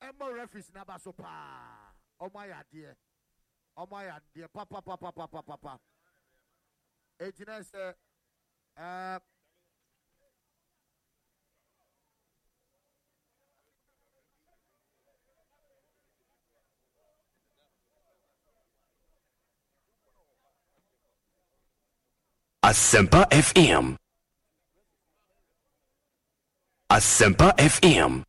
ɛmmɔ 0.00 0.34
referees 0.36 0.70
n'aba 0.70 1.00
so 1.00 1.12
paa 1.12 1.92
ɔmo 2.20 2.36
ayɛ 2.44 2.54
adeɛ 2.62 2.96
ɔmo 3.76 3.94
ayɛ 4.00 4.10
adeɛ 4.20 4.48
papapapapapapa 4.52 5.80
eti 5.80 5.87
na 7.46 7.60
sɛ. 7.70 7.94
Asempa 22.62 23.26
FM. 23.30 23.96
Asempa 26.90 27.54
FM. 27.56 28.27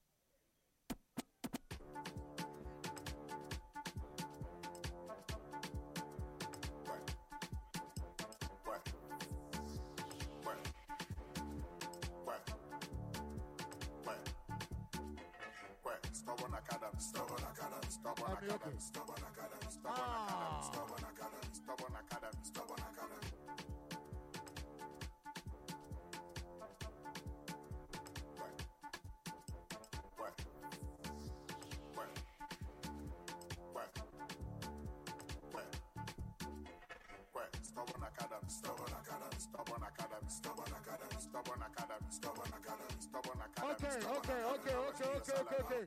Stubborn 42.10 43.42
academy. 43.42 43.70
Okay, 43.72 43.98
okay, 44.18 44.40
okay, 44.54 44.76
okay, 44.76 45.10
okay, 45.20 45.58
okay. 45.64 45.84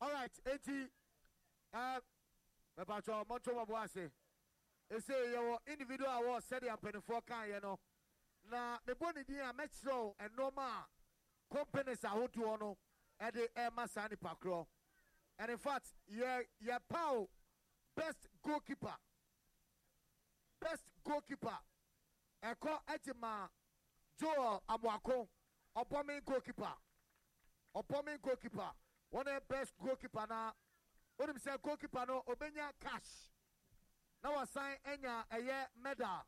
All 0.00 0.12
right, 0.12 0.30
eti, 0.46 0.88
uh, 1.72 2.00
mepatro 2.76 3.24
mɔtɔ 3.26 3.52
mɔ 3.54 3.66
bɔ 3.66 3.84
ase. 3.84 4.10
Ese 4.88 5.12
yɛwɔ 5.12 5.58
individual 5.66 6.10
award 6.10 6.42
sɛdeɛ 6.44 6.76
mpanimfoɔ 6.78 7.26
kan 7.26 7.48
yɛ 7.48 7.62
no. 7.62 7.78
Na 8.44 8.78
mebɔ 8.86 9.14
ne 9.14 9.22
din 9.24 9.40
a 9.40 9.52
mɛkyerɛw 9.52 10.16
nneɛma 10.16 10.62
a 10.62 10.88
companies 11.54 12.00
ahodoɔ 12.02 12.60
no 12.60 12.78
ɛde 13.20 13.48
ɛma 13.54 13.88
saa 13.88 14.06
nipa 14.08 14.36
korɔ. 14.40 14.66
And 15.38 15.50
in 15.50 15.58
fact, 15.58 15.94
yɛ 16.10 16.46
yɛ 16.62 16.78
paw 16.88 17.26
best 17.94 18.26
goalkeeper. 18.42 18.96
Best 20.60 20.84
goalkeeper. 21.04 21.58
Ɛkɔ 22.42 22.84
ɛti 22.86 23.14
ma 23.18 23.48
Joel 24.18 24.62
Amuako 24.68 25.28
ɔbɔmin 25.76 26.24
goalkeeper. 26.24 26.74
ɔpɔmin 27.74 28.20
goalkeeper 28.22 28.72
wɔn 29.12 29.24
yɛ 29.26 29.40
best 29.48 29.76
goalkeeper 29.78 30.26
na 30.28 30.52
onim 31.18 31.36
sɛ 31.38 31.60
goalkeeper 31.62 32.06
no 32.06 32.22
obenya 32.26 32.72
cash. 32.80 33.30
Na 34.22 34.30
wasan 34.30 34.76
anya 34.84 35.24
ɛyɛ 35.30 35.68
medal. 35.76 36.26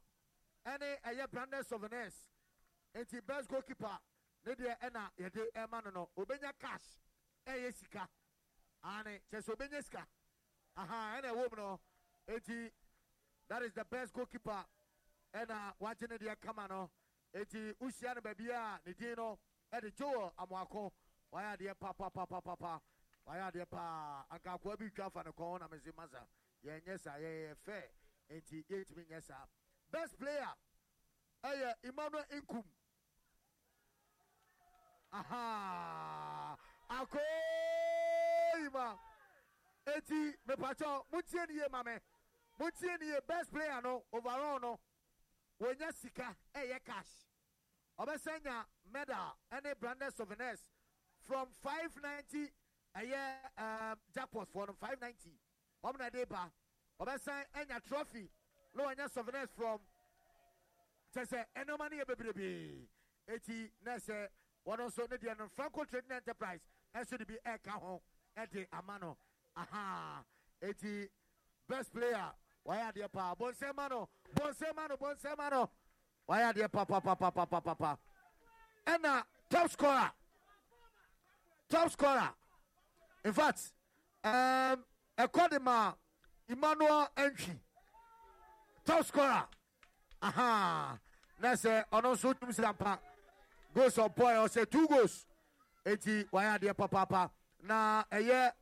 Ɛne 0.67 1.01
ɛyɛ 1.03 1.31
branded 1.31 1.67
souvenirs. 1.67 2.27
Nti 2.95 3.25
best 3.27 3.49
goalkeeper 3.49 3.99
ne 4.45 4.55
deɛ 4.55 4.79
ɛna 4.81 5.11
yɛde 5.19 5.53
ɛma 5.53 5.85
no 5.85 5.91
no 5.91 6.09
obenya 6.17 6.53
cash. 6.59 7.01
Ɛyɛ 7.47 7.75
sika. 7.75 8.09
Ane 8.85 9.21
kyɛ 9.31 9.43
sɛ 9.43 9.55
obenya 9.57 9.83
sika. 9.83 10.07
Aha 10.77 11.21
ɛna 11.21 11.33
ɛwɔ 11.35 11.51
mu 11.51 11.57
no. 11.57 11.81
Nti 12.29 12.71
that 13.49 13.63
is 13.63 13.73
the 13.75 13.85
best 13.85 14.13
goalkeeper. 14.13 14.65
Ɛna 15.35 15.75
wagye 15.81 16.09
ne 16.09 16.19
deɛ 16.19 16.41
kama 16.41 16.67
no. 16.69 16.91
Nti 17.35 17.75
uhyia 17.81 18.15
no 18.15 18.21
baabi 18.21 18.51
a 18.51 18.81
ne 18.87 18.93
din 18.95 19.15
no. 19.17 19.39
Ɛde 19.73 19.95
joel 19.95 20.33
amoako 20.39 20.93
wayɛ 21.33 21.57
adeɛ 21.59 21.75
papapapapa 21.75 22.81
wayɛ 23.29 23.43
adeɛ 23.49 23.65
paa 23.69 24.25
ankakoa 24.31 24.77
bi 24.79 24.91
twa 24.91 25.11
fa 25.11 25.23
ne 25.23 25.31
kɔn 25.31 25.61
na 25.61 25.69
mese 25.69 25.93
masa 25.93 26.27
yɛnyɛ 26.65 26.99
saa 26.99 27.19
yɛyɛ 27.19 27.55
fɛ 27.67 27.79
nti 28.31 28.65
yɛntumi 28.69 29.07
nyɛ 29.09 29.21
saa 29.23 29.47
best 29.91 30.19
player. 30.19 30.55
Ɛyɛ 31.45 31.75
emmanuel 31.85 32.25
nkum. 32.31 32.65
Aha! 35.13 36.57
Akoyima 36.91 37.29
eti 39.87 40.37
mepakyɛw 40.47 41.05
montie 41.11 41.47
ne 41.47 41.55
yie 41.55 41.69
ma 41.71 41.83
me 41.83 41.99
montie 42.59 42.99
ne 42.99 43.07
yie 43.07 43.21
best 43.27 43.51
player 43.51 43.81
no 43.83 44.05
overall 44.13 44.59
no. 44.61 44.81
Wɔnya 45.61 45.93
sika 45.95 46.37
ɛyɛ 46.55 46.85
cash. 46.85 47.27
Ɔbɛsɛ 47.99 48.43
nya 48.45 48.67
medal 48.91 49.39
ɛne 49.53 49.79
branded 49.79 50.15
souvenirs 50.15 50.61
from 51.21 51.53
five 51.63 51.95
ninety 52.03 52.51
ɛyɛ 52.97 53.37
um, 53.59 53.99
jackpot 54.15 54.49
for 54.53 54.67
no 54.67 54.73
five 54.75 55.01
ninety. 55.01 55.33
Wɔn 55.85 55.99
na 55.99 56.11
de 56.11 56.25
ba. 56.27 56.51
Ɔbɛsan 57.01 57.45
ɛnya 57.55 57.85
trophy 57.85 58.31
na 58.75 58.85
wɔnya 58.85 59.11
souvenirs 59.11 59.51
from 59.57 59.81
kyɛ 61.15 61.27
sɛ 61.27 61.45
ɛnɔɔma 61.57 61.91
no 61.91 61.97
yɛ 61.97 62.05
bebrebee. 62.05 62.87
Eti 63.29 63.71
na 63.85 63.97
sɛ 63.97 64.29
wɔn 64.67 64.79
nso 64.79 65.07
ne 65.11 65.17
deɛ 65.17 65.39
no 65.39 65.49
franco 65.49 65.85
trading 65.85 66.13
enterprise 66.13 66.61
ɛnso 66.95 67.19
de 67.19 67.25
bi 67.27 67.37
ɛka 67.47 67.73
ho 67.81 68.03
ɛde 68.37 68.67
ama 68.73 68.99
no. 68.99 69.17
Aha! 69.57 70.25
Eti 70.63 71.09
best 71.69 71.93
player 71.93 72.33
wɔyɛ 72.67 72.93
adeɛ 72.93 73.13
paa 73.13 73.35
bɔnsɛma 73.35 73.89
no 73.91 74.09
bɔnsɛma 74.35 74.89
no 74.89 74.97
bɔnsɛma 74.97 75.51
no 75.51 75.71
wɔyɛ 76.29 76.53
adeɛ 76.53 76.69
papapapapapa 76.69 77.99
ɛna 78.87 79.25
top 79.49 79.71
scorer 79.71 80.11
top 81.69 81.91
scorer 81.91 82.35
in 83.25 83.33
fact 83.33 83.73
um, 84.25 84.85
ɛkɔ 85.19 85.51
de 85.51 85.59
ma 85.61 85.95
emmanuel 86.49 87.09
entry 87.17 87.61
top 88.85 89.05
scorer. 89.05 89.47
Aha. 90.23 90.99
Na 91.41 91.53
sɛ 91.53 91.85
ɔno 91.93 92.15
nso 92.15 92.39
tum 92.39 92.53
sira 92.53 92.73
mpa 92.73 92.99
goals 93.75 93.97
boy 94.17 94.33
ɔsɛ 94.45 94.71
two 94.71 94.87
goals. 94.89 95.27
Eti 95.85 96.25
wɔyɛ 96.33 96.59
adeɛ 96.59 96.75
papaapa 96.75 97.31
na 97.63 98.05
ɛyɛ 98.11 98.53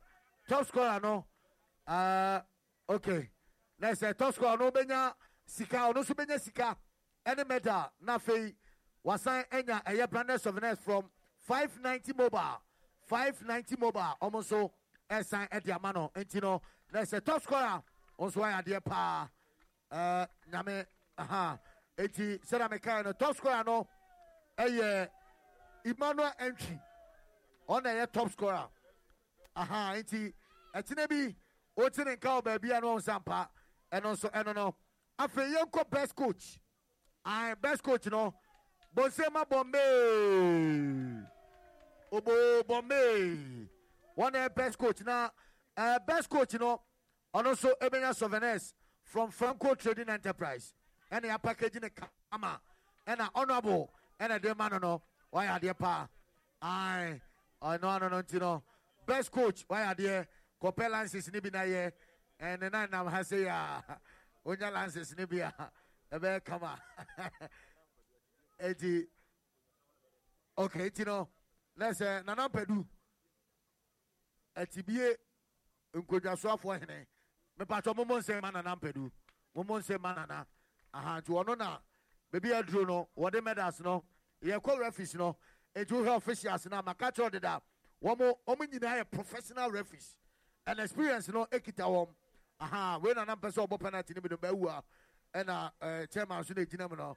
top 0.47 0.67
scorer 0.67 0.99
no 0.99 1.25
uh, 1.87 2.39
okay 2.89 3.29
na 3.79 3.91
sɛ 3.91 4.15
top 4.17 4.33
scorer 4.35 4.57
no 4.57 4.71
bɛnya 4.71 5.13
sika 5.45 5.77
ɔno 5.77 6.03
nso 6.03 6.13
bɛnya 6.13 6.39
sika. 6.39 6.77
Ɛne 7.25 7.47
medal 7.47 7.91
na 8.01 8.17
afei 8.17 8.55
wasan 9.03 9.45
anya 9.51 9.81
ɛyɛ 9.85 10.09
branded 10.09 10.41
souvenirs 10.41 10.79
from 10.79 11.09
five 11.39 11.77
ninety 11.79 12.13
mobile 12.13 12.61
five 13.07 13.41
ninety 13.45 13.75
mobile. 13.77 14.15
Ɔmo 14.21 14.41
nso 14.41 14.71
ɛsan 15.09 15.49
ɛde 15.49 15.75
ama 15.75 15.93
no 15.93 16.11
nti 16.15 16.41
no 16.41 16.61
na 16.91 17.01
sɛ 17.01 17.23
top 17.23 17.41
scorer 17.41 17.81
nso 18.19 18.41
ayɛ 18.41 18.63
adeɛ 18.63 18.83
paa 18.85 19.27
ɛɛ 19.91 20.27
nyame 20.51 20.85
aha. 21.17 21.59
Eti 21.97 22.37
sɛdeɛ 22.45 22.69
mekae 22.69 23.03
no 23.05 23.11
top 23.13 23.35
scorer 23.35 23.63
no 23.63 23.87
ɛyɛ 24.57 25.09
emmanuel 25.85 26.33
entry. 26.39 26.79
Ɔna 27.69 27.89
ɛyɛ 27.93 28.11
top 28.11 28.31
scorer. 28.31 28.67
Aha 29.55 29.93
nti 29.95 30.33
ɛkyinɛ 30.75 31.07
bi 31.09 31.35
oti 31.83 32.03
ne 32.03 32.15
nka 32.15 32.29
wɔ 32.29 32.43
baabi 32.43 32.77
a 32.77 32.81
no 32.81 32.97
ɔnsa 32.97 33.19
mpa. 33.23 33.49
Ɛno 33.91 34.13
nso 34.13 34.29
ɛno 34.31 34.53
no 34.55 34.75
afei 35.17 35.53
yɛnkɔ 35.55 35.89
best 35.89 36.15
coach. 36.15 36.59
Ayi 37.25 37.55
best 37.59 37.81
coach 37.83 38.05
no 38.07 38.33
bonsema 38.95 39.47
bombay 39.49 41.23
obo 42.11 42.63
bombay 42.63 43.67
wɔn 44.17 44.33
yɛ 44.33 44.53
best 44.55 44.77
coach 44.77 45.01
now. 45.01 45.29
ɛɛ 45.77 45.95
eh, 45.95 45.99
best 46.05 46.29
coach 46.29 46.53
no 46.55 46.81
ɔno 47.33 47.51
nso 47.53 47.71
ebenya 47.79 48.13
souvenirs 48.15 48.73
from 49.03 49.31
franco 49.31 49.75
trading 49.75 50.09
enterprise. 50.09 50.73
Ɛna 51.11 51.25
yɛ 51.35 51.41
package 51.41 51.79
ne 51.81 51.89
kama 52.31 52.59
ɛna 53.07 53.29
honourable 53.35 53.93
ɛna 54.19 54.41
de 54.41 54.55
ma 54.55 54.67
no 54.69 54.77
no 54.79 55.01
wɔayɛ 55.33 55.59
adeɛ 55.59 55.77
paa 55.77 56.07
ayi 56.61 57.21
ɔno 57.61 57.83
ano 57.95 58.09
no 58.09 58.21
nti 58.21 58.39
no 58.39 58.63
best 59.05 59.31
coach 59.31 59.67
wɔayɛ 59.67 59.95
adeɛ 59.95 60.27
kɔpɛ 60.61 60.89
lances 60.89 61.31
ne 61.31 61.39
bi 61.39 61.49
na 61.49 61.59
yɛ 61.63 61.91
ɛne 62.41 62.71
nan 62.71 62.89
nam 62.89 63.07
ha 63.07 63.21
se 63.23 63.45
a 63.47 63.83
wonya 64.45 64.71
lances 64.71 65.15
ne 65.17 65.25
bi 65.25 65.37
a 65.37 65.51
ɛbɛyɛ 66.11 66.43
kama 66.43 66.79
eti 68.59 69.07
okay 70.57 70.87
eti 70.89 71.05
no 71.77 71.85
lɛsɛ 71.85 72.25
nana 72.25 72.47
mpɛdu 72.49 72.85
ɛtibie 74.55 75.15
nkonnwasoafoɔ 75.93 76.79
hene 76.79 77.07
mepatɔ 77.59 77.95
momo 77.95 78.17
nsɛm 78.19 78.41
ma 78.41 78.51
nana 78.51 78.75
mpɛdu 78.75 79.11
momo 79.55 79.79
nsɛm 79.79 79.99
ma 80.01 80.13
nana. 80.13 80.47
Aha 80.93 81.21
nti 81.21 81.29
ɔno 81.31 81.57
na 81.57 81.79
beebi 82.31 82.49
aduro 82.53 82.85
no 82.87 83.09
wɔde 83.17 83.43
medals 83.43 83.79
no 83.81 84.03
yɛkɔ 84.43 84.79
referees 84.79 85.15
no 85.15 85.37
eti 85.75 85.93
wohwɛ 85.93 86.17
officials 86.17 86.65
no 86.67 86.79
a 86.79 86.83
maka 86.83 87.11
kyerɛ 87.11 87.31
deda 87.31 87.61
wɔn 88.01 88.35
nyinaa 88.71 89.01
yɛ 89.03 89.11
professional 89.11 89.69
referees 89.71 90.15
and 90.65 90.79
experience 90.79 91.27
no 91.29 91.45
ekita 91.47 91.83
wɔn 91.85 92.13
aha 92.59 92.97
wei 93.01 93.13
nana 93.13 93.35
mpɛ 93.35 93.51
sɛ 93.51 93.67
ɔbɔ 93.67 93.79
penalty 93.79 94.13
no 94.15 94.21
bi 94.21 94.29
no 94.31 94.37
bɛwu 94.37 94.69
a 94.69 94.83
ɛna 95.43 95.71
ɛɛ 95.81 96.11
chairman 96.11 96.43
so 96.43 96.53
na 96.53 96.61
egyina 96.61 96.89
mu 96.89 96.95
no. 96.95 97.15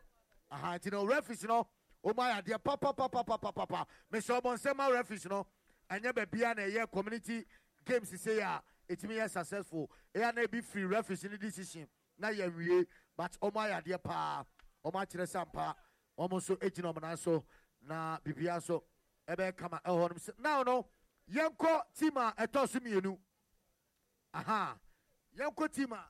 Aha 0.51 0.77
nti 0.79 0.91
no 0.93 1.07
referees 1.07 1.45
no 1.45 1.67
wɔn 2.05 2.17
ayɛ 2.17 2.43
adeɛ 2.43 2.59
papapapapapapa 2.63 3.87
mesɛ 4.11 4.41
ɔbɔ 4.41 4.55
nsɛm 4.57 4.81
a 4.89 4.93
referees 4.93 5.27
no 5.27 5.47
ɛnyɛ 5.91 6.13
baabi 6.15 6.43
a 6.51 6.55
na 6.55 6.63
ɛyɛ 6.63 6.91
community 6.91 7.45
games 7.85 8.11
sɛ 8.13 8.39
yɛ 8.39 8.43
a 8.43 8.63
etimi 8.93 9.15
yɛ 9.17 9.31
successful. 9.31 9.91
Ɛyɛ 10.15 10.35
na 10.35 10.43
ebi 10.43 10.63
free 10.63 10.85
referees 10.85 11.25
ne 11.25 11.37
decision. 11.37 11.87
Na 12.19 12.29
yɛ 12.29 12.55
wie 12.57 12.87
but 13.17 13.37
wɔn 13.41 13.53
ayɛ 13.53 13.83
adeɛ 13.83 14.03
paa 14.03 14.45
wɔn 14.85 14.93
akyerɛ 15.07 15.29
sampa 15.29 15.75
wɔn 16.19 16.31
nso 16.31 16.57
egyina 16.59 16.93
wɔn 16.95 17.03
nan 17.03 17.17
so 17.17 17.45
na 17.83 18.19
bibia 18.25 18.57
nso 18.57 18.83
ɛbɛyɛ 19.29 19.57
kama 19.57 19.81
ɛwɔ 19.85 20.09
hɔ 20.11 20.39
now 20.39 20.63
no 20.63 20.87
yɛnkɔ 21.31 21.83
team 21.95 22.17
a 22.17 22.35
ɛtɔ 22.39 22.69
so 22.69 22.81
mmienu 22.81 23.19
aha. 24.33 24.79
Yɛnkɔ 25.37 25.73
team 25.73 25.93
a 25.93 26.05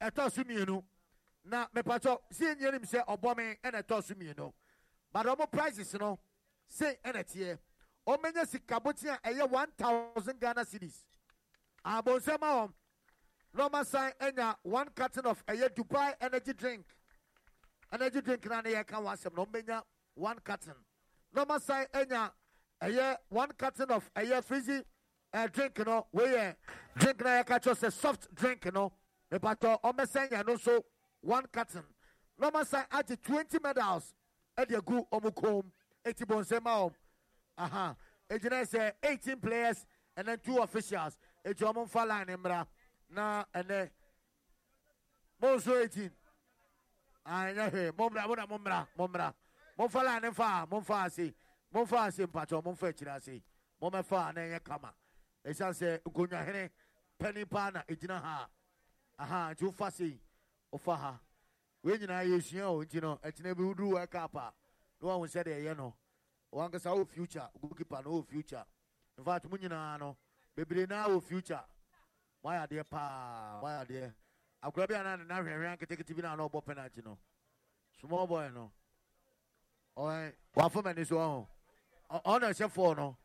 ɛtɔ 0.00 0.30
so 0.30 0.42
mmienu 0.44 0.84
na 1.44 1.66
mepatɔ 1.74 2.18
si 2.30 2.44
enyi 2.46 2.66
anim 2.68 2.82
sɛ 2.82 3.04
ɔbɔme 3.06 3.60
ɛna 3.62 3.82
ɛtɔ 3.82 4.02
so 4.04 4.14
mmienu. 4.14 4.52
But 5.12 5.26
ɔmo 5.26 5.50
prices 5.50 5.94
no 5.94 6.18
se 6.66 6.96
ɛna 7.04 7.24
teɛ 7.24 7.58
ɔmɛnya 8.06 8.46
sikabotin 8.46 9.14
a 9.14 9.18
ɛyɛ 9.30 9.50
one 9.50 9.70
thousand 9.72 10.40
ghana 10.40 10.64
cedis. 10.64 11.04
Abonsɛm 11.84 12.42
a 12.42 12.46
wɔm 12.66 12.72
na 13.52 13.68
ɔma 13.68 13.86
san 13.86 14.12
ɛnya 14.12 14.56
one 14.62 14.88
carton 14.90 15.26
of 15.26 15.44
ɛyɛ 15.46 15.68
dubai 15.74 16.14
energy 16.20 16.52
drink. 16.54 16.86
Energy 17.92 18.20
drink 18.22 18.44
na 18.46 18.60
ne 18.62 18.70
yɛ 18.72 18.86
ka 18.86 18.96
wɔn 19.00 19.14
asɛm 19.14 19.36
na 19.36 19.44
ɔmɛnya 19.44 19.82
one 20.14 20.38
carton. 20.40 20.74
Na 21.32 21.44
ɔma 21.44 21.60
san 21.60 21.84
ɛnya 21.86 22.32
ɛyɛ 22.80 23.16
one 23.28 23.52
carton 23.52 23.90
of 23.90 24.10
ɛyɛ 24.14 24.42
fizzy 24.44 24.82
ɛɛ 25.32 25.52
drink 25.52 25.78
no 25.86 26.06
weyɛ 26.14 26.56
drink 26.96 27.20
na 27.20 27.42
yɛ 27.42 27.46
ka 27.46 27.58
kyerɛ 27.58 27.74
sɛ 27.78 27.92
soft 27.92 28.34
drink 28.34 28.64
no. 28.72 28.92
Mepatɔ 29.30 29.80
ɔmɛsɛn 29.82 30.30
yɛn 30.30 30.46
no 30.46 30.54
nso 30.54 30.84
one 31.24 31.46
carton. 31.52 31.84
Na 32.38 32.50
ɔma 32.50 32.66
san 32.66 32.84
agye 32.90 33.16
twenty 33.22 33.58
medals. 33.62 34.14
Ɛde 34.58 34.76
agu 34.76 35.06
ɔmo 35.10 35.30
kɔn 35.34 35.70
eti 36.04 36.24
bonsɛm 36.24 36.66
a 36.66 36.88
wɔm 36.88 36.94
aha. 37.58 37.96
Egyina 38.30 38.92
eighteen 39.02 39.40
players 39.40 39.86
and 40.16 40.28
then 40.28 40.38
two 40.38 40.58
officials. 40.58 41.16
Eti 41.44 41.64
ɔmo 41.64 41.88
nfa 41.88 42.06
line 42.06 42.26
mmra 42.36 42.66
na 43.10 43.44
ɛnɛ 43.54 43.90
mo 45.40 45.56
nso 45.56 45.82
eighteen. 45.82 46.10
Anyɛ 47.26 47.70
hwɛ 47.70 47.98
mo 47.98 48.10
mmra 48.10 48.26
mo 48.28 48.34
na 48.34 48.46
mo 48.46 48.58
mmra 48.58 48.86
mo 48.96 49.08
mmra 49.08 49.34
mo 49.78 49.88
nfa 49.88 50.04
line 50.04 50.30
nfa 50.30 50.68
mo 50.70 50.80
nfa 50.80 51.04
ase 51.04 51.34
mo 51.72 51.84
nfa 51.84 52.06
ase 52.06 52.26
mpatsɔ 52.26 52.64
mo 52.64 52.72
nfa 52.72 52.88
akyire 52.92 53.14
ase 53.16 53.42
mo 53.80 53.90
mɛfa 53.90 54.34
na 54.34 54.40
ɛyɛ 54.40 54.64
kama 54.64 54.94
esan 55.44 55.74
aha 59.18 59.52
nti 59.54 59.64
wofa 59.64 59.86
wofa 60.74 60.96
ha. 60.96 61.20
Wei 61.82 61.98
nyinaa 61.98 62.22
yɛ 62.24 62.36
esua 62.38 62.66
o 62.68 62.82
nti 62.84 63.00
no 63.00 63.18
ɛkyinɛ 63.22 63.54
bi 63.56 63.62
wuduru 63.62 63.92
wɔ 63.94 64.06
ɛka 64.06 64.28
pa 64.32 64.52
na 65.00 65.08
wɔn 65.08 65.28
sɛ 65.28 65.44
deɛ 65.44 65.56
ɛyɛ 65.60 65.76
no 65.76 65.94
wankasa 66.52 66.90
wɔ 66.90 67.06
future 67.06 67.48
goalkeeper 67.60 68.02
no 68.04 68.10
wɔ 68.10 68.26
future. 68.26 68.64
In 69.18 69.24
fact 69.24 69.44
mo 69.50 69.56
nyinaa 69.56 69.98
no 69.98 70.16
bebree 70.56 70.86
naa 70.88 71.08
wɔ 71.08 71.22
future. 71.22 71.62
Mo 72.42 72.50
ayɛ 72.50 72.66
adeɛ 72.66 72.84
paa 72.90 73.60
mo 73.60 73.66
ayɛ 73.68 73.80
adeɛ. 73.86 74.14
Akora 74.64 74.88
bi 74.88 74.94
a 74.94 75.02
na 75.02 75.16
ne 75.16 75.24
nan 75.24 75.44
hwɛhwɛ 75.44 75.76
nketekete 75.76 76.16
bi 76.16 76.22
na 76.22 76.34
na 76.34 76.48
ɔbɔ 76.48 76.64
penalty 76.64 77.02
no. 77.04 77.18
Small 78.00 78.26
boy 78.26 78.48
no. 78.50 78.72
Ɔyɛ 79.96 80.32
wafɔ 80.56 80.84
mani 80.84 81.04
so 81.04 81.16
ɔho. 81.16 81.46
Ɔna 82.24 82.50
ɛhyɛ 82.50 82.66
fɔɔ 82.72 82.96
no. 82.96 83.16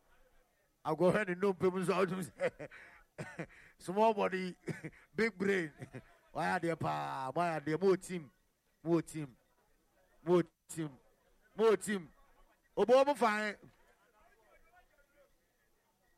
Agorɔ 0.84 1.26
ne 1.26 1.34
nnompe 1.34 1.72
mu 1.72 1.80
nso 1.80 1.94
ɔtum 1.94 2.22
sɛ 2.30 2.68
small 3.78 4.14
body 4.14 4.54
big 5.16 5.36
brain 5.36 5.72
mo 6.32 6.40
ayɛ 6.40 6.54
adeɛ 6.60 6.78
paa 6.78 7.32
mo 7.34 7.40
ayɛ 7.40 7.56
adeɛ 7.60 7.80
mo 7.82 7.96
team 7.96 8.30
mo 8.84 9.00
team 9.00 9.36
mo 10.24 10.42
team 10.68 10.90
mo 11.56 11.76
team 11.76 12.08
obo 12.76 13.04
mo 13.04 13.14
fan 13.14 13.56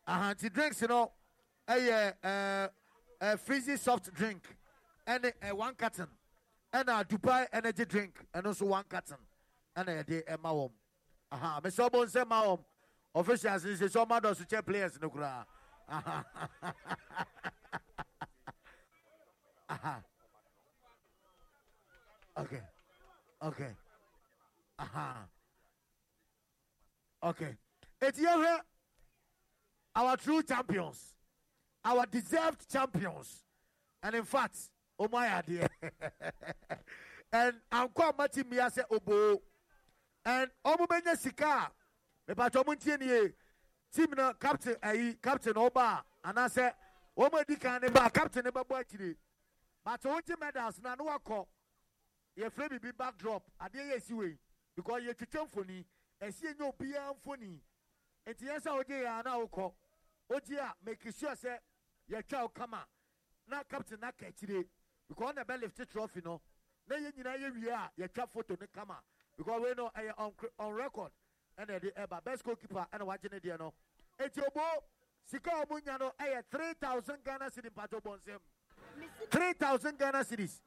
ahanti 0.07 0.49
drinks 0.53 0.83
no 0.83 1.13
ɛyɛ 1.69 2.17
ɛɛ 2.23 2.71
ɛɛ 3.23 3.39
fizzy 3.41 3.77
soft 3.77 4.13
drink. 4.15 4.57
Ɛne 5.07 5.33
ɛ 5.41 5.53
one 5.53 5.75
carton. 5.75 6.09
Ɛna 6.73 7.05
dubai 7.05 7.47
energy 7.53 7.85
drink. 7.85 8.15
Ɛno 8.35 8.51
nso 8.53 8.67
one 8.67 8.85
carton. 8.85 9.19
Ɛna 9.77 10.03
yɛde 10.05 10.25
ɛma 10.27 10.51
wɔm 10.53 10.73
aha 11.31 11.61
mesɛ 11.63 11.89
ɔbɔ 11.91 12.07
nsɛm 12.07 12.29
ma 12.29 12.43
wɔm 12.45 12.65
officials 13.15 13.65
n 13.65 13.77
sɛ 13.77 13.89
sɛ 13.89 14.07
ɔma 14.07 14.21
dɔ 14.21 14.37
so 14.37 14.45
kyɛ 14.45 14.65
players 14.67 15.01
no 15.01 15.11
koraa 15.11 15.47
aha 15.89 16.25
Ajá. 19.73 20.05
Ok. 22.37 22.63
Ok. 23.41 23.61
Aha. 24.77 25.29
Okay. 27.23 27.57
It's 28.03 28.19
here. 28.19 28.61
Our 29.95 30.17
true 30.19 30.43
champions. 30.43 31.17
Our 31.85 32.05
deserved 32.07 32.71
champions. 32.71 33.45
And 34.03 34.15
in 34.17 34.25
fact, 34.25 34.57
oh 34.99 35.09
my 35.11 35.27
idea. 35.29 35.69
and 37.33 37.55
Uncle 37.71 38.13
Martin 38.19 38.45
Mia 38.51 38.71
said, 38.71 38.85
oh, 38.91 38.97
Obo. 38.97 39.43
And 40.25 40.51
oh, 40.65 40.77
Omumenya 40.77 41.17
Sika. 41.17 41.71
Mepacho 42.29 42.63
oh, 42.67 42.75
niye. 42.75 43.33
Team 43.95 44.09
na 44.17 44.33
captain, 44.35 44.77
eh, 44.83 45.15
captain 45.23 45.57
Oba. 45.57 46.05
And 46.25 46.39
I 46.39 46.49
said, 46.49 46.75
Omadi 47.19 47.59
Kaneba, 47.59 48.13
captain 48.13 48.47
eh, 48.47 48.51
Eba 48.51 48.65
Boachiri. 48.65 49.17
But 49.85 50.01
wɔn 50.03 50.25
gye 50.25 50.37
medals? 50.39 50.81
Na 50.81 50.95
no 50.95 51.05
wakɔ 51.05 51.47
yɛfrɛ 52.37 52.69
bibi 52.71 52.93
backdrop. 52.93 53.43
Adeɛ 53.61 53.91
yɛ 53.91 53.97
esi 53.97 54.13
wei 54.15 54.39
because 54.77 55.03
yɛtwitwa 55.03 55.49
mfoni 55.51 55.85
ɛsi 56.21 56.55
enye 56.55 56.73
obiara 56.73 57.15
mfoni 57.15 57.61
nti 58.27 58.45
yɛn 58.47 58.61
sɛ 58.61 58.85
ɔgye 58.85 59.03
yɛn 59.03 59.19
ana 59.27 59.31
ɔkɔ 59.47 59.75
ɔgye 60.31 60.59
a 60.59 60.75
make 60.85 61.03
sure 61.03 61.35
sɛ 61.35 61.59
yɛtwa 62.11 62.49
ɔkama 62.53 62.85
na 63.49 63.63
captain 63.65 63.99
n'aka 64.01 64.27
akyire 64.27 64.65
because 65.09 65.35
ɔna 65.35 65.45
bɛ 65.45 65.61
lift 65.61 65.91
trophy 65.91 66.21
no 66.25 66.41
na 66.87 66.97
yɛn 66.97 67.13
nyinaa 67.13 67.39
yɛ 67.39 67.55
wie 67.55 67.69
a 67.69 67.91
yɛtwa 67.99 68.29
photo 68.31 68.57
ne 68.61 68.67
kama. 68.73 68.99
Because 69.37 69.61
wei 69.63 69.75
no 69.77 69.91
ɛyɛ 69.97 70.13
on 70.19 70.33
on 70.59 70.73
record. 70.75 71.11
Ɛna 71.59 71.81
yɛde 71.81 71.95
ɛba 71.95 72.23
best 72.25 72.45
goalkeeper 72.45 72.87
ɛna 72.93 73.07
wagye 73.07 73.31
ne 73.33 73.41
deɛ 73.41 73.59
no 73.59 73.75
eti 74.19 74.41
obo 74.47 74.85
sika 75.25 75.51
a 75.51 75.81
nya 75.81 75.99
no 75.99 76.13
ɛyɛ 76.19 76.45
three 76.51 76.75
thousand 76.75 77.23
ghana 77.25 77.51
cedi 77.51 77.71
mpato 77.71 78.01
bɔ 78.01 78.19
nsɛm. 78.21 78.41
Three 79.31 79.53
thousand 79.55 79.99
ghana 79.99 80.25
cedis 80.25 80.61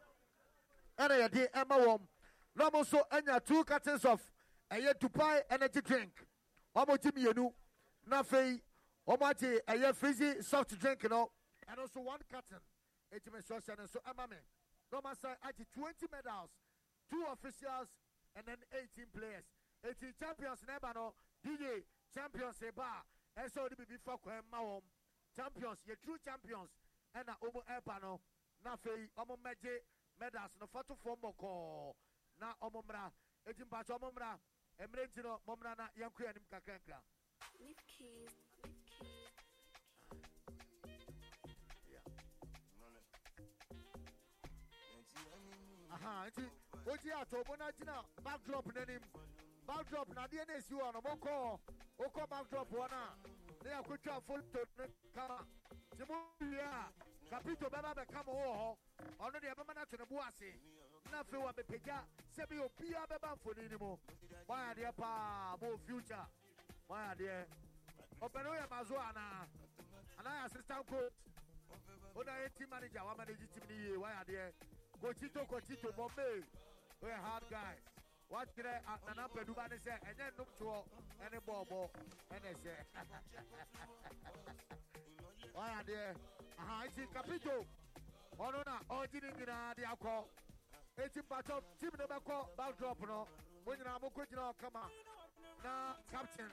ɛna 0.97 1.17
yɛde 1.27 1.51
ɛma 1.51 1.77
wɔm 1.85 2.07
na 2.55 2.69
ɔmo 2.69 2.81
nso 2.83 3.03
anya 3.11 3.39
two 3.39 3.63
cartons 3.63 4.05
of 4.05 4.21
ɛyɛ 4.71 4.93
dubai 4.99 5.43
energy 5.49 5.81
drink. 5.81 6.25
Wɔn 6.75 6.99
ti 7.01 7.09
mmienu 7.11 7.53
na 8.05 8.23
afei 8.23 8.61
wɔn 9.07 9.29
ate 9.29 9.61
ɛyɛ 9.67 9.95
fizzy 9.95 10.41
soft 10.41 10.77
drink 10.79 11.03
no 11.09 11.31
ɛno 11.67 11.85
nso 11.87 12.01
one 12.03 12.19
carton. 12.29 12.59
Etimi 13.13 13.39
nso 13.41 13.59
hyɛ 13.59 13.77
no 13.77 13.83
nso 13.83 13.99
ɛma 14.03 14.29
me. 14.29 14.37
Na 14.91 15.01
wɔn 15.01 15.11
asa 15.11 15.37
agye 15.43 15.65
twenty 15.73 16.07
medals 16.11 16.49
two 17.09 17.23
officials 17.31 17.87
and 18.35 18.45
then 18.45 18.57
eighteen 18.73 19.05
players. 19.13 19.45
Eighteen 19.83 20.13
champions 20.19 20.59
ɛba 20.67 20.95
no 20.95 21.13
dj 21.45 21.83
champions 22.13 22.57
eba. 22.59 23.03
A 23.37 23.41
ɛsɛ 23.41 23.67
ɔde 23.69 23.77
bibi 23.77 23.97
fa 23.97 24.17
kwan 24.17 24.43
ma 24.49 24.59
wɔn 24.59 24.81
champions 25.35 25.79
yɛ 25.87 25.95
true 26.01 26.17
champions 26.23 26.69
ɛna 27.17 27.33
wɔn 27.39 27.63
ɛba 27.75 27.99
no 28.01 28.21
na 28.63 28.73
afei 28.75 29.07
wɔn 29.15 29.37
mmɛgye 29.39 29.73
medals 30.19 30.51
no 30.59 30.65
fatofoɔ 30.67 31.15
mbɔkɔɔ 31.17 31.95
na 32.39 32.53
wɔn 32.61 32.83
mmra 32.83 33.11
eti 33.45 33.63
mpatsɔ 33.63 33.95
wɔn 34.01 34.11
mmra 34.13 34.39
mmerɛ 34.79 35.03
nti 35.07 35.23
no 35.23 35.39
wɔn 35.47 35.55
mmra 35.57 35.75
na 35.77 35.85
yɛn 35.95 36.11
kɔ 36.15 36.21
yɛn 36.25 36.29
anim 36.29 36.45
kakrankra. 36.51 36.99
aha 45.93 46.27
nti 46.27 46.43
wogye 46.85 47.13
ato 47.21 47.37
ɔmo 47.43 47.57
na 47.57 47.71
gyina 47.71 48.03
backdrop 48.23 48.65
n'anim. 48.73 49.01
Backdrop 49.67 50.07
na 50.13 50.23
adeɛ 50.27 50.45
na 50.47 50.53
esi 50.57 50.73
hɔ 50.75 50.93
no 50.93 51.01
mokɔ 51.01 51.59
wokɔ 51.99 52.27
backdrop 52.29 52.69
hɔ 52.69 52.89
no 52.91 52.97
a 52.97 53.44
ne 53.65 53.71
yɛakotwa 53.71 54.21
foto 54.21 54.59
no 54.77 54.85
kama 55.13 55.37
nti 55.93 56.03
mo 56.07 56.15
wie 56.39 56.59
a 56.61 56.91
kapito 57.29 57.67
bɛba 57.69 57.95
bɛka 57.97 58.25
mo 58.25 58.33
wɔ 58.33 58.51
hɔ 58.61 58.69
ɔno 59.25 59.37
deɛ 59.41 59.53
ɛbɛma 59.55 59.73
no 59.75 59.81
ato 59.81 59.97
ne 59.97 60.19
ase 60.21 60.49
na 61.11 61.19
afei 61.23 61.39
wɔ 61.41 61.51
mepagya 61.57 61.97
sɛ 62.35 62.47
bi 62.49 62.57
obiara 62.61 63.07
bɛba 63.07 63.35
mfoni 63.35 63.69
no 63.71 63.77
mu 63.79 63.97
moayɛ 64.47 64.69
adeɛ 64.71 64.95
paa 64.95 65.57
mo 65.61 65.77
future. 65.77 66.25
Moayɛ 66.87 67.09
adeɛ 67.15 67.45
ɔpɛne 68.21 68.47
woyɛ 68.53 68.69
mazo 68.69 68.95
anaa 68.99 69.47
anaa 70.19 70.37
yɛ 70.37 70.45
assistant 70.45 70.85
coach. 70.85 71.13
Wona 72.13 72.31
yɛ 72.45 72.53
team 72.53 72.69
manager 72.69 72.99
wamanage 73.01 73.49
team 73.49 73.63
no 73.67 73.75
yie 73.75 73.97
woayɛ 73.97 74.17
adeɛ 74.21 74.53
kochito 75.01 75.41
kochito 75.49 75.91
bombay 75.95 76.43
oyɛ 77.01 77.17
hard 77.17 77.43
guy 77.49 77.75
wakyerɛ 78.29 78.73
nana 79.05 79.27
mpaduba 79.27 79.67
ne 79.69 79.77
sɛ 79.77 79.93
ɛnyɛ 80.09 80.25
nnumtoɔ 80.31 80.77
ɛne 81.23 81.37
bɔɔbɔ 81.45 81.79
ɛne 82.33 82.49
ɛhyɛ 82.53 82.75
ɔyɛ 85.55 85.73
adeɛ 85.79 86.15
aha 86.59 86.85
nti 86.87 87.03
kapito 87.13 87.55
ɔno 88.37 88.59
na 88.65 88.75
ɔgye 88.89 89.21
ne 89.21 89.29
nyinaa 89.37 89.73
de 89.75 89.83
akɔ 89.85 90.27
eti 90.97 91.19
mpatɔ 91.21 91.55
team 91.79 91.91
no 91.99 92.05
bɛkɔ 92.07 92.55
backdrop 92.57 92.99
no 93.07 93.27
mo 93.65 93.71
nyinaa 93.75 93.99
mokɔ 94.01 94.25
gyina 94.29 94.41
hɔ 94.51 94.57
kama. 94.57 94.89
Na 95.63 95.95
captain 96.11 96.51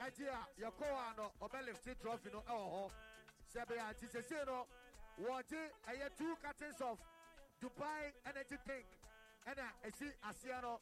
ɛgye 0.00 0.28
a 0.28 0.40
yɛkɔ 0.60 0.84
hɔ 0.84 0.98
a 1.12 1.14
no 1.16 1.32
ɔbɛlifte 1.40 1.98
trophy 2.00 2.30
no 2.30 2.40
ɛwɔ 2.40 2.66
hɔ 2.74 2.90
sɛ 3.52 3.60
bɛyɛ 3.66 3.82
ati 3.90 4.06
sesei 4.06 4.44
no 4.46 4.66
wɔgye 5.20 5.70
ɛyɛ 5.88 6.16
two 6.16 6.36
cartons 6.42 6.80
of 6.80 6.98
dubai 7.60 8.12
energy 8.26 8.56
drink 8.66 8.86
ɛna 9.46 9.66
esi 9.84 10.12
aseɛ 10.22 10.62
no 10.62 10.80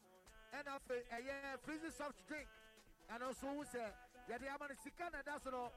ɛna 0.53 0.79
afei 0.79 1.03
ɛyɛ 1.11 1.59
frizzy 1.61 1.89
soft 1.91 2.25
drink. 2.27 2.47
Ɛno 3.09 3.29
nso 3.31 3.47
ho 3.47 3.63
sɛ 3.63 3.93
yɛde 4.29 4.47
ama 4.53 4.67
no 4.67 4.75
sika 4.83 5.09
na 5.11 5.21
ɛda 5.21 5.41
so 5.43 5.49
no. 5.51 5.71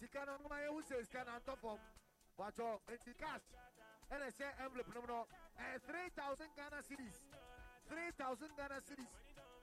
Sika 0.00 0.24
no 0.26 0.36
noma 0.36 0.56
yɛho 0.56 0.82
sɛ 0.82 1.04
sika 1.06 1.24
na 1.24 1.38
ntɔ 1.40 1.56
fam 1.58 1.78
wakyɛ 2.38 2.80
enti 2.88 3.18
cash. 3.18 3.42
Ɛna 4.10 4.30
ɛhyɛ 4.30 4.60
envelope 4.64 4.94
no 4.94 5.00
mu 5.00 5.06
no. 5.06 5.26
Ɛyɛ 5.58 5.80
three 5.82 6.08
thousand 6.16 6.48
ghana 6.56 6.82
cedis. 6.82 7.16
Three 7.88 8.10
thousand 8.18 8.50
ghana 8.56 8.80
cedis 8.80 9.08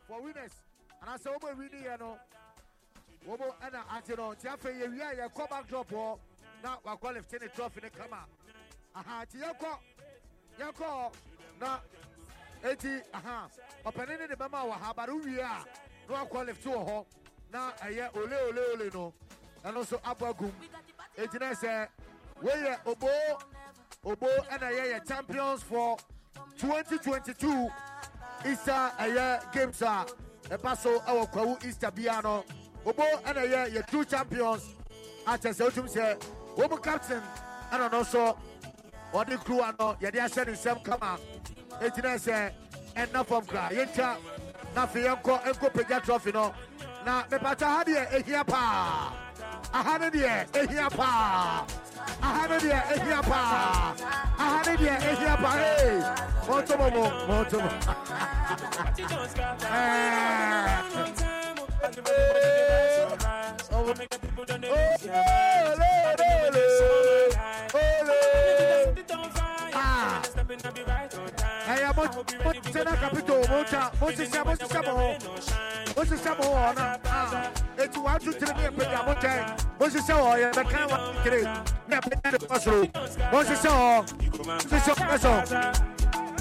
for 0.08 0.22
winners. 0.22 0.54
And 1.02 1.10
anaasɛ 1.10 1.40
wɔn 1.40 1.52
a 1.52 1.56
wini 1.56 1.84
yɛ 1.84 2.00
no. 2.00 2.20
Wɔn 3.28 3.60
ɛna 3.60 3.98
ate 3.98 4.18
no. 4.18 4.34
Nti 4.34 4.48
afei 4.48 4.82
yɛwie 4.82 5.02
a 5.12 5.16
yɛkɔ 5.30 5.50
backdrop 5.50 5.88
hɔ 5.90 6.20
na 6.64 6.78
wakɔ 6.80 7.14
lift 7.14 7.32
ne 7.34 7.48
trophy 7.50 7.82
ne 7.82 7.90
kama. 7.90 8.26
Aha 8.96 9.26
nti 9.26 9.40
yɛkɔ 9.42 9.80
yɛkɔ 10.58 11.14
na 11.60 11.80
eti 12.64 13.02
aha 13.14 13.48
ɔpanin 13.86 14.20
ne 14.20 14.28
de 14.28 14.36
bɛma 14.36 14.66
wɔ 14.68 14.72
ha 14.74 14.90
abare 14.92 15.14
wie 15.16 15.40
a 15.40 15.66
na 16.10 16.24
wakɔ 16.26 16.46
lift 16.46 16.64
wɔ 16.66 16.88
hɔ. 16.88 17.06
Na 17.52 17.72
ɛyɛ 17.82 18.16
ole 18.16 18.34
ole 18.34 18.60
ole 18.74 18.90
no 18.94 19.14
ɛno 19.66 19.82
nso 19.84 20.00
abɔ 20.02 20.30
agum. 20.30 20.52
Egyina 21.18 21.52
sɛ 21.54 21.88
wɔyɛ 22.42 22.80
obo 22.86 23.10
obo 24.06 24.28
ɛna 24.50 24.72
yɛyɛ 24.72 25.08
champions 25.08 25.64
for 25.64 25.98
2022 26.58 27.70
easter 28.46 28.92
ɛyɛ 29.00 29.52
games 29.54 29.82
a 29.82 30.06
ɛba 30.50 30.78
so 30.78 31.00
ɛwɔ 31.00 31.32
kwawu 31.32 31.66
easter 31.66 31.92
bia 31.92 32.22
no. 32.24 32.46
Obo 32.86 33.04
ɛna 33.04 33.44
yɛ 33.48 33.74
yɛ 33.76 33.88
true 33.88 34.06
champions. 34.06 34.76
Akyɛ 35.26 35.52
sɛ 35.54 35.66
otum 35.68 35.88
sɛ 35.88 36.20
wɔn 36.56 36.70
mu 36.70 36.78
captain 36.78 37.22
ɛna 37.72 37.92
no 37.92 38.02
nso 38.02 38.38
ɔde 39.14 39.38
kuruwa 39.44 39.78
no 39.78 39.94
yɛde 40.00 40.20
ahyɛ 40.22 40.46
ne 40.48 40.54
nsɛm 40.54 40.84
kama 40.84 41.20
egyina 41.86 42.14
sɛ 42.26 42.52
ɛnna 43.02 43.24
fam 43.26 43.44
kora 43.46 43.70
yɛntwa 43.78 44.10
na 44.76 44.82
afei 44.84 45.04
yɛnkɔ 45.08 45.34
nkɔ 45.52 45.68
pagya 45.74 46.00
trophy 46.06 46.32
no 46.32 46.54
na 47.06 47.24
mepata 47.30 47.66
ha 47.66 47.84
deɛ 47.84 48.04
ehia 48.18 48.44
paa 48.46 49.12
aha 49.74 49.98
ne 49.98 50.10
deɛ 50.10 50.46
ehia 50.62 50.88
paa 50.98 51.66
aha 52.22 52.48
ne 52.50 52.58
deɛ 52.60 52.80
ehia 52.94 53.22
paa 53.30 53.94
aha 54.44 54.62
ne 54.66 54.74
deɛ 54.78 54.96
ehia 55.10 55.36
paa 55.44 55.58
ee 55.58 56.02
mɔnto 56.48 56.74
mo 56.80 56.88
mo 56.96 57.04
mɔnto 57.28 57.58
mo 57.64 57.70
ɛyɛ 59.72 60.72
sisa 71.92 72.44
mo 72.44 72.54
tena 72.72 72.96
kapito 72.96 73.36
mo 73.50 73.64
ta 73.64 73.92
mo 74.00 74.08
sisa 74.12 74.44
mo 74.46 74.56
sisa 74.56 74.82
mo 74.82 75.16
mo 75.96 76.04
sisa 76.06 76.32
mo 76.36 76.46
ona 76.56 76.98
eti 77.78 78.00
wa 78.00 78.18
ju 78.20 78.32
tire 78.34 78.54
mi 78.56 78.70
pe 78.78 78.84
ya 78.84 79.04
mo 79.04 79.14
ta 79.16 79.56
mo 79.80 79.90
sisa 79.90 80.16
o 80.16 80.36
ya 80.38 80.52
da 80.52 80.64
kan 80.64 80.88
wa 80.90 80.98
tire 81.24 81.44
na 81.88 82.00
pe 82.02 82.16
na 82.24 82.32
de 82.32 82.38
pasro 82.48 82.88
mo 83.32 83.44
sisa 83.44 83.70
o 83.72 84.06
sisa 84.70 84.94
gaso 84.96 85.34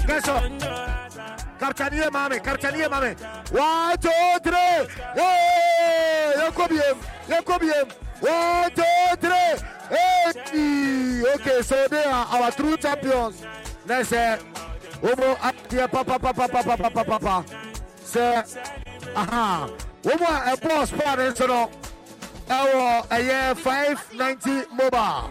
gaso 0.07 0.35
kartaniye 1.59 2.09
mame 2.11 2.39
kartaniye 2.39 2.87
mame 2.89 3.15
one 3.51 3.97
two 3.97 4.39
three 4.43 4.87
yeah 5.15 6.47
yakobiyem 6.47 6.97
yakobiyem 7.27 7.87
one 8.21 8.71
two 8.71 9.15
three 9.19 9.53
hey 9.91 11.23
okay 11.35 11.61
so 11.61 11.87
they 11.89 12.03
are 12.05 12.25
our 12.31 12.51
true 12.51 12.77
champions 12.77 13.43
let's 13.85 14.09
say 14.09 14.33
uh, 14.55 14.70
Omo 15.03 15.35
atia 15.41 15.87
papa 15.91 16.19
papa 16.19 16.47
papa 16.47 16.77
papa 16.77 17.03
papa. 17.03 17.45
Sir, 18.03 18.43
aha. 19.15 19.69
Omo 20.03 20.25
a 20.25 20.55
ɛbɔ 20.55 20.87
sport 20.87 21.17
no 21.17 21.23
eh, 21.23 21.33
so 21.33 21.45
no 21.47 21.69
ɛwɔ 22.47 23.07
ɛyɛ 23.07 23.57
five 23.57 24.13
ninety 24.13 24.61
mobile. 24.73 25.29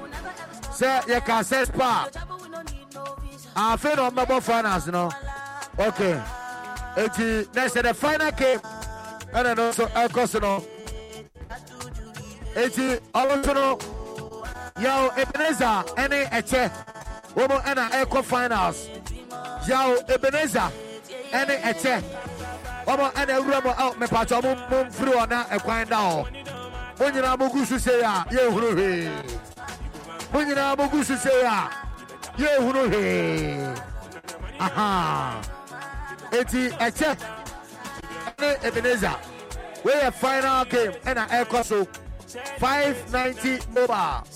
Sɛ 0.70 1.02
yɛ 1.06 1.24
ka 1.24 1.40
sɛ 1.42 1.66
spa. 1.66 2.08
feel 3.76 3.96
na 3.96 4.10
mobile 4.10 4.40
finals 4.40 4.86
no. 4.88 5.10
Okay. 5.78 6.20
Eti 6.96 7.46
Next 7.54 7.74
sɛ 7.74 7.82
the 7.82 7.94
final 7.94 8.30
game 8.32 8.58
ɛna 9.32 9.56
no 9.56 9.70
so 9.72 9.86
ɛkɔ 9.86 10.28
so 10.28 10.38
no. 10.40 10.64
Eti 12.56 12.98
ɔmo 13.14 13.44
so 13.44 13.52
no 13.52 13.76
yɛwɔ 14.76 15.16
Ebenezer 15.18 15.84
ɛne 15.94 16.28
ɛkyɛ. 16.30 16.70
Omo 17.36 17.60
ɛna 17.62 17.90
ɛkɔ 17.90 18.24
finals. 18.24 18.88
Yao 19.70 19.94
Ebenezer, 20.08 20.68
any 21.30 21.54
Ete, 21.54 22.02
Omo 22.86 23.12
and 23.14 23.30
a 23.30 23.40
Ramo 23.40 23.70
out 23.70 23.94
oh, 23.94 23.98
me 24.00 24.06
Patomum 24.08 24.92
Fruana, 24.92 25.46
a 25.48 25.58
Quindao. 25.60 26.26
When 26.98 27.14
you 27.14 27.22
are 27.22 27.36
Mogusu 27.38 27.78
say, 27.78 28.00
Yo 28.00 28.50
Huru, 28.50 29.08
when 30.32 30.48
you 30.48 30.54
are 30.56 30.76
Mogusu 30.76 31.16
say, 31.16 31.42
Yo 32.36 33.74
aha, 34.58 35.40
Eti 36.32 36.66
Ete, 36.66 37.16
any 38.40 38.66
Ebenezer. 38.66 39.14
We 39.84 39.92
a 39.92 40.10
final 40.10 40.64
game 40.64 40.92
and 41.06 41.18
an 41.20 41.30
air 41.30 41.46
so 41.62 41.84
590 42.58 43.70
mobile. 43.72 44.26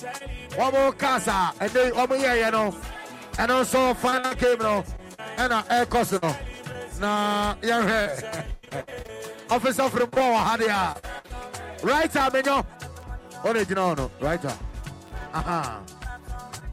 One 0.56 0.72
more 0.72 0.92
casa 0.92 1.52
and 1.60 1.70
they 1.72 1.90
one 1.90 2.08
more 2.08 2.18
year, 2.18 2.36
you 2.36 2.50
know. 2.52 2.74
And 3.36 3.50
also 3.50 3.94
final 3.94 4.32
game, 4.36 4.52
you 4.52 4.58
know. 4.58 4.84
Ɛna 5.36 5.64
ɛkɔ 5.68 6.04
so 6.06 6.18
no 6.22 6.36
na 7.00 7.54
yɛhwɛ 7.62 7.98
ɔfisa 9.48 9.90
firi 9.90 10.06
bɔɔl 10.06 10.32
wɔ 10.34 10.44
ha 10.46 10.56
de 10.56 10.66
a 10.68 10.94
writer 11.82 12.30
menyɔ 12.32 12.64
ɔna 13.44 13.64
gyina 13.66 13.82
hɔ 13.88 13.96
no 13.96 14.10
writer. 14.20 14.56
Aha. 15.34 15.80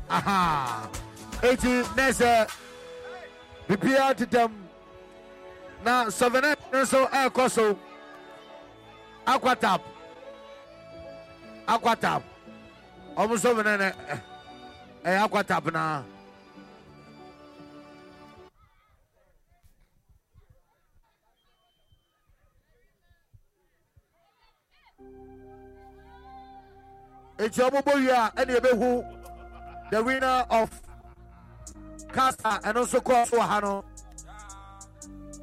Aha. 0.10 0.90
Eti 1.42 1.84
nɛsɛ 1.96 2.48
bibia 3.68 4.14
tetam 4.16 4.52
na 5.84 6.06
sɔvɛnɛ 6.06 6.56
nso 6.72 7.08
ɛkɔ 7.10 7.50
so. 7.50 7.78
Aquatap 9.26 9.82
aquatap 11.68 12.22
ɔmo 13.16 13.56
mi 13.56 13.64
nene 13.64 13.94
ɛyɛ 15.06 15.20
aquatap 15.28 15.72
na 15.72 16.04
eti 27.44 27.60
ɔmo 27.62 27.80
bɔ 27.82 27.94
wie 27.96 28.10
a 28.12 28.32
the 29.92 30.04
winner 30.04 30.46
of 30.50 30.70
kasa 32.14 32.60
ɛno 32.64 32.82
nso 32.86 33.00
kɔɔ 33.02 33.28
so 33.28 33.38
wɔ 33.38 33.48
ha 33.48 33.60
no 33.60 33.84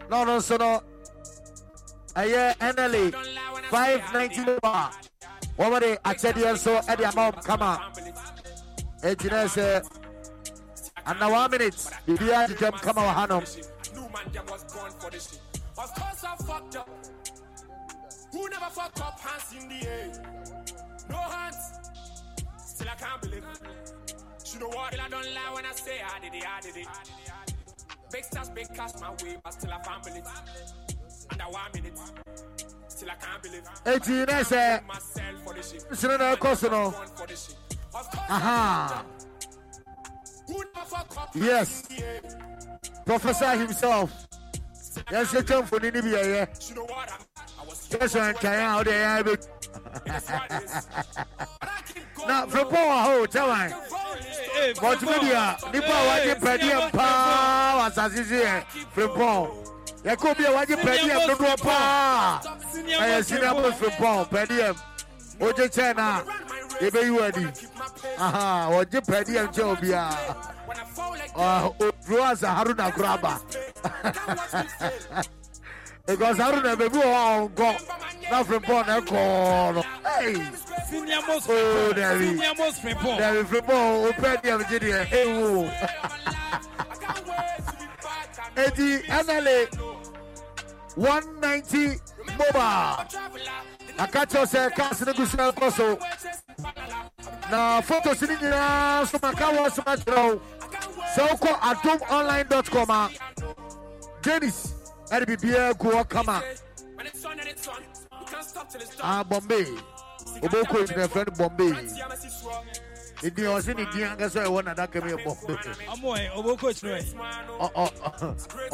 na 0.08 0.24
ɔno 0.24 0.36
nso 0.38 0.58
no 0.58 0.82
ɛyɛ 2.14 2.54
nla 2.58 3.12
five 3.70 4.12
ninety 4.12 4.44
ba 4.62 4.90
wɔn 5.58 5.80
de 5.80 5.96
akyɛdeɛ 6.04 6.52
nso 6.54 6.78
ɛde 6.86 7.04
ama 7.12 7.32
wɔn 7.32 7.44
kama 7.44 7.92
eti 9.02 9.28
na 9.28 9.44
sɛ 9.44 9.82
ana 11.06 11.28
one 11.28 11.50
minute 11.50 11.76
biribi 12.06 12.32
agyegyam 12.32 12.80
kama 12.80 13.00
wɔ 13.02 13.12
ha 13.14 13.26
no 13.26 13.40
New 13.94 14.08
man 14.10 14.32
them 14.32 14.46
was 14.46 14.64
born 14.72 14.92
for 15.00 15.10
this 15.10 15.30
shit. 15.30 15.40
Of 15.76 15.94
course 15.94 16.24
I 16.24 16.36
fucked 16.44 16.76
up. 16.76 16.88
Who 18.32 18.48
never 18.48 18.66
fuck 18.66 19.00
up? 19.00 19.18
Hands 19.20 19.52
in 19.56 19.68
the 19.68 19.88
air. 19.88 20.57
Can't 22.98 23.20
believe 23.22 23.44
it. 23.44 23.92
You 24.52 24.60
know 24.60 24.68
what? 24.68 24.98
I 24.98 25.08
don't 25.08 25.24
lie 25.34 25.54
when 25.54 25.64
I 25.66 25.72
say 25.72 25.98
I 26.02 26.18
did 26.20 26.34
it, 26.34 26.44
I 26.46 26.60
did 26.60 26.76
it. 26.76 26.88
Big 28.10 28.24
stars, 28.24 28.48
big 28.50 28.74
cash 28.74 28.92
my 29.00 29.10
way, 29.22 29.36
but 29.44 29.52
still 29.52 29.72
I 29.72 29.78
can't 29.78 30.02
believe 30.02 30.24
it. 30.24 30.96
Under 31.30 31.44
one 31.44 31.70
minute. 31.74 31.98
Still 32.88 33.10
I 33.10 33.14
can't 33.14 33.42
believe 33.42 33.62
it. 33.62 33.88
eti 33.94 34.12
na 34.26 34.40
sɛ 34.42 34.86
Myself 34.86 35.42
for 35.44 35.54
this 35.54 35.70
shit. 35.72 35.90
nsiri 35.90 36.18
na 36.18 36.34
ɛkɔ 36.36 36.56
so 36.56 36.68
no 36.68 36.90
Born 36.90 37.08
for 37.16 37.26
this 37.26 37.46
shit. 37.46 37.56
Of 37.94 38.10
course 38.10 38.30
aha 38.30 39.04
Who 40.46 40.64
never 40.74 40.86
fuck 40.86 41.16
up? 41.18 41.30
yes 41.34 41.82
professor 43.04 43.50
himself 43.56 44.10
yɛn 45.12 45.24
nso 45.24 45.40
twɛ 45.42 45.62
mfoni 45.62 45.92
ni 45.92 46.00
bi 46.00 46.46
yɛyɛ 47.90 47.98
You 47.98 47.98
know 47.98 48.06
what? 48.08 48.08
I'm, 48.08 48.08
I 48.08 48.08
was 48.08 48.08
kyerɛ 48.08 48.08
sɛ 48.08 48.20
nkyɛn 48.32 48.58
a 48.58 48.76
ɔde 48.78 48.92
ɛyɛ 48.92 49.22
bɛ 49.26 49.32
na 52.26 52.46
frepɔn 52.46 52.84
wɔ 52.88 52.96
hɔ 53.04 53.12
o 53.22 53.26
tɛwan 53.26 53.68
multimedia 54.82 55.44
nipa 55.72 55.94
a 55.94 56.06
wagye 56.08 56.34
pɛdeɛ 56.34 56.78
paa 56.92 57.76
wɔ 57.78 57.82
asase 57.88 58.22
so 58.24 58.34
yɛ 58.34 58.54
frepɔn 58.94 59.40
yɛkɛ 60.04 60.26
obi 60.30 60.44
a 60.44 60.50
wagye 60.52 60.76
pɛdeɛ 60.76 61.16
dodoɔ 61.26 61.56
paa 61.62 62.40
ɛyɛ 62.74 63.24
senior 63.24 63.54
post 63.54 63.78
frepɔn 63.80 64.28
pɛdeɛ 64.28 64.76
wogye 65.40 65.68
kyɛn 65.68 65.96
na 65.96 66.22
yɛbɛyi 66.80 67.10
wɔ 67.16 67.22
adi 67.28 67.46
aha 68.18 68.68
wɔgye 68.70 69.00
pɛdeɛ 69.00 69.42
nkyɛn 69.48 69.68
obiara 69.72 70.36
oduro 71.80 72.22
asa 72.24 72.48
haruna 72.48 72.90
koraba 72.92 73.40
because 76.08 76.38
haruna 76.38 76.74
baabi 76.76 76.98
wɔ 76.98 77.08
hɔ 77.14 77.16
a 77.20 77.48
ɔnkɔ 77.48 78.30
na 78.30 78.44
frepɔn 78.44 78.86
na 78.86 79.00
ɛkɔɔ 79.00 79.74
no 79.74 79.82
hey 80.18 80.68
Senior 80.88 81.20
most 81.28 81.46
Oh. 81.50 81.92
Senior 81.94 82.54
most 82.56 82.82
Frimpong. 82.82 83.18
Derry 83.18 83.44
Frimpong, 83.44 84.08
open 84.08 84.22
the 84.42 84.48
MGD. 84.48 85.04
Hey, 85.04 85.26
woo. 85.26 85.64
Eti 88.56 89.02
NLA 89.06 89.68
190 90.96 91.88
mobile. 92.38 93.04
Akacho 93.98 94.46
sɛ 94.46 94.74
cars 94.74 95.04
no 95.06 95.12
gu 95.12 95.26
so 95.26 95.36
ɛkɔ 95.36 95.72
so. 95.72 95.98
Na 97.50 97.80
photos 97.82 98.22
ni 98.22 98.36
nyinaa 98.36 99.06
so 99.06 99.18
maka 99.22 99.44
wɔ 99.44 99.70
so 99.70 99.82
makyerɛ 99.82 100.24
wo. 100.24 100.40
Sɛ 101.14 101.28
wokɔ 101.28 101.52
adomonline.com 101.68 102.90
a 102.90 103.10
Dennis 104.22 104.77
ɛde 105.14 105.24
biribiara 105.26 105.74
gu 105.78 105.88
hɔ 105.90 106.08
kama. 106.08 106.42
When 106.94 107.06
it's 107.06 107.24
on 107.24 107.38
and 107.38 107.48
it's 107.48 107.66
on, 107.68 107.82
we 108.20 108.26
can't 108.26 108.44
stop 108.44 108.68
till 108.70 108.80
it's 108.80 108.96
done. 108.96 109.00
Ah, 109.04 109.22
Bombay. 109.24 109.64
Oboko 110.42 110.82
is 110.82 110.90
my 110.96 111.06
friend 111.06 111.30
Bombay. 111.38 111.72
Ìdí 113.22 113.42
ọ̀sìn 113.54 113.74
ní 113.76 113.84
dín 113.92 114.06
ankẹ́sọ̀ 114.12 114.42
ẹ̀wọ̀n 114.46 114.64
nàdá 114.68 114.84
kẹ́mi 114.92 115.10
ẹ̀ 115.16 115.24
Bombay. 115.24 115.56
Ọmọ 115.94 116.08
ẹ̀ 116.22 116.30
ọmọ 116.38 116.50
coach 116.60 116.80
náà 116.82 116.98
ẹ̀. 117.00 117.06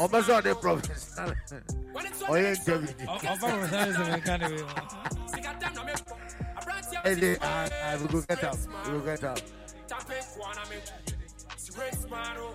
Ọmọ 0.03 0.17
sọ̀ 0.27 0.41
de 0.45 0.53
professor. 0.63 1.35
Ọyẹ 2.31 2.51
ntẹ̀bi 2.57 2.87
di. 2.97 3.05
Ọba 3.05 3.47
professionalism 3.49 4.07
ẹ̀ 4.17 4.21
ká 4.27 4.33
ni 4.39 4.45
wẹ̀ 4.53 4.63
wọ́n. 4.67 5.15
Ẹ 7.09 7.13
de 7.21 7.37
ah 7.41 7.97
we 8.01 8.07
go 8.07 8.19
get 8.27 8.43
am 8.43 8.57
we 8.85 8.91
go 8.93 9.05
get 9.05 9.23
am. 9.23 9.37
Great 11.75 12.09
man, 12.09 12.37
oh. 12.37 12.53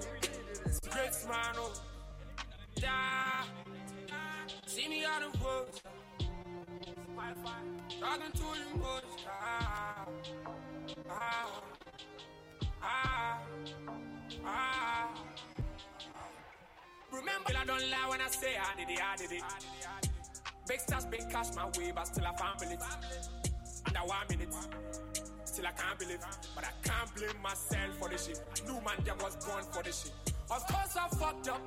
Great 0.92 1.16
man, 1.28 1.54
oh. 2.86 3.46
See 4.66 4.88
me 4.88 5.04
on 5.04 5.22
the 5.22 5.38
road. 5.38 5.66
Talking 8.00 8.32
to 8.32 8.42
you, 8.42 8.78
boys. 8.78 9.02
Ah. 9.28 10.06
Ah. 11.10 11.62
Ah. 12.82 13.38
Ah. 14.44 15.14
Remember, 17.12 17.50
I 17.58 17.64
don't 17.64 17.90
lie 17.90 18.08
when 18.08 18.20
I 18.20 18.28
say 18.28 18.56
I 18.56 18.78
did 18.78 18.90
it, 18.90 19.00
I 19.02 19.16
did 19.16 19.32
it. 19.32 19.42
Big 20.66 20.80
stars, 20.80 21.04
big 21.06 21.28
cash 21.30 21.54
my 21.56 21.66
way, 21.78 21.92
but 21.94 22.06
still 22.06 22.24
I 22.24 22.36
found 22.36 22.62
it. 22.62 22.80
Under 23.86 24.00
one 24.00 24.26
minute. 24.30 24.54
Still 25.44 25.66
I 25.66 25.72
can't 25.72 25.98
believe, 25.98 26.20
but 26.54 26.64
I 26.64 26.70
can't 26.88 27.14
blame 27.16 27.42
myself 27.42 27.98
for 27.98 28.08
this 28.08 28.26
shit. 28.26 28.40
I 28.56 28.66
knew 28.66 28.80
man 28.80 29.04
them 29.04 29.18
was 29.20 29.36
born 29.44 29.64
for 29.72 29.82
this 29.82 30.04
shit. 30.04 30.12
Of 30.50 30.66
course 30.66 30.96
I 30.96 31.08
fucked 31.16 31.48
up. 31.48 31.60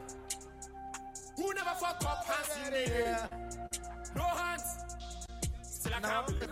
Who 1.36 1.54
never 1.54 1.70
fuck 1.80 2.04
up 2.06 2.26
hands 2.26 2.68
in 2.68 2.74
the 2.74 2.96
air? 2.96 3.30
No 4.16 4.24
hands. 4.24 4.64
Still 5.62 5.94
I 5.96 6.00
can't 6.00 6.28
believe. 6.28 6.50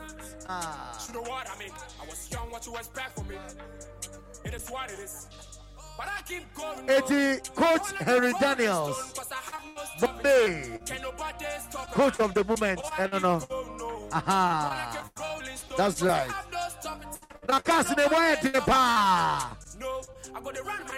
Ah. 0.49 1.07
You 1.07 1.13
know 1.13 1.21
what 1.21 1.47
I 1.49 1.59
mean? 1.59 1.71
I 2.01 2.05
was 2.05 2.29
young, 2.31 2.49
what 2.51 2.65
you 2.65 2.75
expect 2.75 3.17
from 3.17 3.27
me? 3.27 3.35
It 4.43 4.53
is 4.53 4.69
what 4.69 4.91
it 4.91 4.99
is. 4.99 5.27
But 5.97 6.07
I 6.07 6.21
keep 6.27 6.53
going. 6.55 6.89
Eti 6.89 7.39
coach 7.55 7.91
Henry 7.99 8.33
Daniels. 8.39 9.13
Bombay. 9.99 10.79
Coach 11.91 12.19
of 12.19 12.33
the 12.33 12.43
moment. 12.43 12.81
I 12.97 13.07
don't 13.07 13.21
know. 13.21 14.07
Aha. 14.11 15.09
That's 15.77 16.01
right. 16.01 16.29
Na 17.47 17.59
cars 17.59 17.89
ne 17.95 18.07
mo 18.07 18.17
yɛ 18.17 18.41
den 18.41 18.61
paa. 18.61 19.55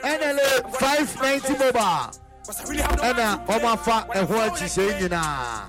NLA 0.03 0.71
590 0.79 1.57
mobile. 1.57 2.22
Ɛna 2.47 3.45
wɔn 3.47 3.63
afa 3.73 4.05
ɛho 4.13 4.35
akyihyɛ 4.49 4.99
nyinaa. 4.99 5.63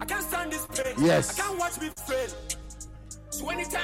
I 0.00 0.04
can't 0.06 0.22
stand 0.24 0.52
this 0.52 0.66
pain. 0.66 0.94
Yes. 0.98 1.38
I 1.38 1.42
can't 1.42 1.58
watch 1.58 1.80
me 1.80 1.90
fail. 2.06 2.30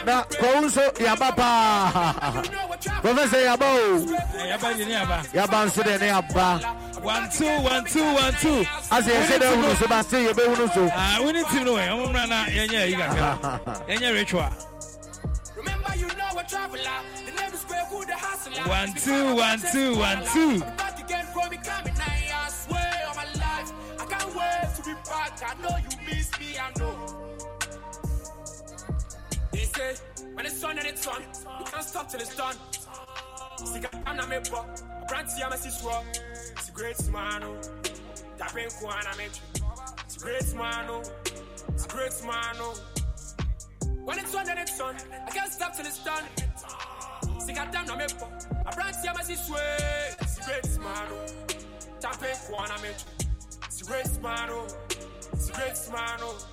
Na 0.06 0.18
you 0.20 0.36
pray, 0.38 0.48
kɔn 0.52 0.64
nso 0.64 0.92
yaba 0.98 1.36
paa. 1.36 2.42
Professor 3.02 3.36
yaba 3.38 3.66
o. 3.66 4.06
Yaba 4.46 4.76
di 4.76 4.84
ni 4.84 4.92
yaba. 4.92 5.22
Yaba 5.32 5.66
nso 5.66 5.82
de 5.84 5.98
ne 5.98 6.08
yaba. 6.08 7.02
One 7.02 7.28
two 7.30 7.60
one 7.60 7.84
two 7.84 8.04
one 8.14 8.32
two. 8.34 8.60
Ase 8.90 9.08
yɛ 9.10 9.26
sɛ 9.26 9.38
dɛ 9.38 9.46
ehunu 9.52 9.76
so 9.76 9.86
ba 9.88 10.02
se 10.04 10.24
yɛ 10.26 10.32
bɛ 10.32 10.46
ehunu 10.46 10.74
so. 10.74 10.88
Ah, 10.92 11.18
winning 11.22 11.44
team 11.46 11.64
no 11.64 11.74
way. 11.74 11.88
Ọmọ 11.88 12.06
mìíràn 12.12 12.28
na 12.28 12.44
yẹn 12.46 12.70
yẹ 12.70 12.86
yi 12.90 12.94
kakra. 12.96 13.60
Yẹn 13.88 14.00
yẹ 14.00 14.12
ritual. 14.14 14.50
Remember 15.60 15.92
you 15.96 16.06
know 16.08 16.38
a 16.38 16.44
traveler. 16.44 17.00
The 17.24 17.32
name 17.32 17.52
is 17.52 17.64
Wood, 17.92 18.08
the 18.08 18.14
hustler. 18.16 18.62
One 18.68 18.92
two 18.94 19.34
one 19.36 19.60
two 19.72 19.96
one 19.98 20.24
two. 20.32 20.60
Back 20.76 20.98
again 21.02 21.26
from 21.32 21.50
me 21.50 21.58
coming. 21.62 21.94
I 21.98 22.48
swear 22.48 23.04
on 23.08 23.16
my 23.16 23.24
life. 23.38 23.72
I 24.00 24.04
can't 24.06 24.34
wait 24.34 24.74
to 24.76 24.82
be 24.82 24.94
back. 25.08 25.40
I 25.44 25.54
know 25.62 25.76
you 25.76 25.96
miss 26.06 26.30
me. 26.38 26.58
I 26.58 26.70
know. 26.78 26.94
They 29.52 29.64
say 29.64 29.96
when 30.34 30.46
it's 30.46 30.62
on 30.64 30.78
and 30.78 30.86
it's 30.86 31.06
on, 31.06 31.20
you 31.20 31.64
can't 31.66 31.84
stop 31.84 32.10
till 32.10 32.20
it's 32.20 32.36
done. 32.36 32.56
See, 33.64 33.80
I'm 34.06 34.16
not 34.16 34.28
me, 34.28 34.38
but 34.50 34.82
brand 35.08 35.28
see 35.28 35.42
I'm 35.42 35.52
a 35.52 35.56
sis. 35.56 35.84
It's 36.52 36.68
a 36.68 36.72
great 36.72 36.96
oh. 37.14 37.60
That 38.38 38.54
been 38.54 38.70
cool 38.70 38.92
and 38.92 39.06
I 39.06 39.16
make 39.16 39.32
you. 39.36 39.66
It's 40.04 40.16
a 40.16 40.20
great 40.20 40.54
man. 40.54 40.86
Oh. 40.88 41.02
It's 41.68 41.84
a 41.84 41.88
great. 41.88 42.12
Oh. 42.24 42.56
Oh. 42.60 42.89
When 44.04 44.18
it's 44.18 44.34
on 44.34 44.48
and 44.48 44.58
it's 44.58 44.80
on, 44.80 44.96
I 45.26 45.30
can't 45.30 45.52
stop 45.52 45.76
till 45.76 45.86
it's 45.86 46.02
done. 46.04 46.24
See, 47.40 47.54
I'm 47.54 47.70
not 47.86 47.98
me, 47.98 48.04
but 48.18 48.46
a 48.66 48.74
brand 48.74 48.94
see 48.96 49.08
I'm 49.08 49.16
a 49.16 49.24
sis 49.24 49.50
way. 49.50 50.10
Great 50.44 50.78
man, 50.78 51.08
oh. 51.10 51.26
Been 52.20 52.36
cool 52.46 52.60
and 52.60 52.72
I 52.72 52.82
make 52.82 52.96
you. 52.96 53.26
It's 53.64 53.80
a 53.80 53.84
great 53.84 54.22
man, 54.22 54.48
oh. 54.50 54.66
It's 55.32 55.48
a 55.48 55.52
great 55.52 55.92
man, 55.92 56.18
oh. 56.20 56.46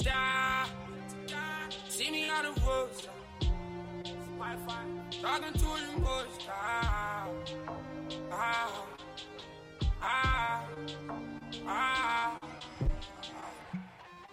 Yeah. 0.00 0.66
See 1.88 2.10
me 2.10 2.28
on 2.30 2.44
the 2.44 2.60
road. 2.62 2.88
Talking 5.22 5.52
to 5.52 5.58
you, 5.58 5.98
boys. 6.00 6.48
Ah, 6.50 7.28
ah, 8.30 8.84
ah, 10.02 10.64
ah. 11.66 12.38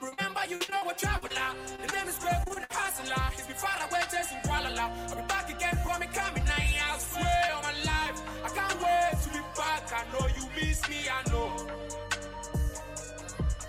Remember, 0.02 0.42
you 0.50 0.58
know 0.74 0.90
a 0.90 0.96
traveler. 0.96 1.54
The 1.78 1.88
name 1.94 2.08
is 2.10 2.18
Greg 2.18 2.42
with 2.50 2.58
a 2.58 2.74
hustler. 2.74 3.22
He's 3.38 3.46
been 3.46 3.56
far 3.56 3.78
away 3.86 4.02
chasing 4.10 4.42
Kuala 4.42 4.74
I'll 4.74 5.16
be 5.16 5.22
back 5.30 5.46
again, 5.46 5.78
promise 5.86 6.10
coming. 6.10 6.42
I 6.42 6.98
swear 6.98 7.46
on 7.54 7.62
my 7.62 7.76
life, 7.86 8.18
I 8.42 8.50
can't 8.50 8.82
wait 8.82 9.14
to 9.22 9.30
be 9.30 9.42
back. 9.54 9.86
I 9.94 10.02
know 10.10 10.26
you 10.26 10.44
miss 10.58 10.82
me, 10.90 11.06
I 11.06 11.22
know. 11.30 11.54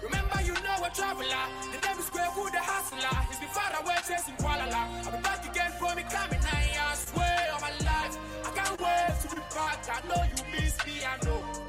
Remember, 0.00 0.40
you 0.40 0.56
know 0.64 0.80
a 0.80 0.88
traveler. 0.96 1.44
The 1.68 1.78
name 1.84 1.98
is 2.00 2.08
Greg 2.08 2.32
with 2.32 2.54
a 2.56 2.64
hustler. 2.64 3.16
He's 3.28 3.36
been 3.36 3.52
far 3.52 3.68
away 3.84 3.96
chasing 4.08 4.36
Kuala 4.40 4.72
I'll 4.72 5.12
be 5.12 5.20
back 5.20 5.44
again, 5.44 5.72
promise 5.76 6.08
coming. 6.08 6.40
I 6.40 6.94
swear 6.96 7.44
on 7.52 7.60
my 7.60 7.72
life, 7.84 8.16
I 8.40 8.50
can't 8.56 8.80
wait 8.80 9.20
to 9.20 9.36
be 9.36 9.42
back. 9.52 9.84
I 9.84 10.00
know 10.08 10.22
you 10.32 10.40
miss 10.48 10.80
me, 10.86 11.04
I 11.04 11.20
know. 11.28 11.61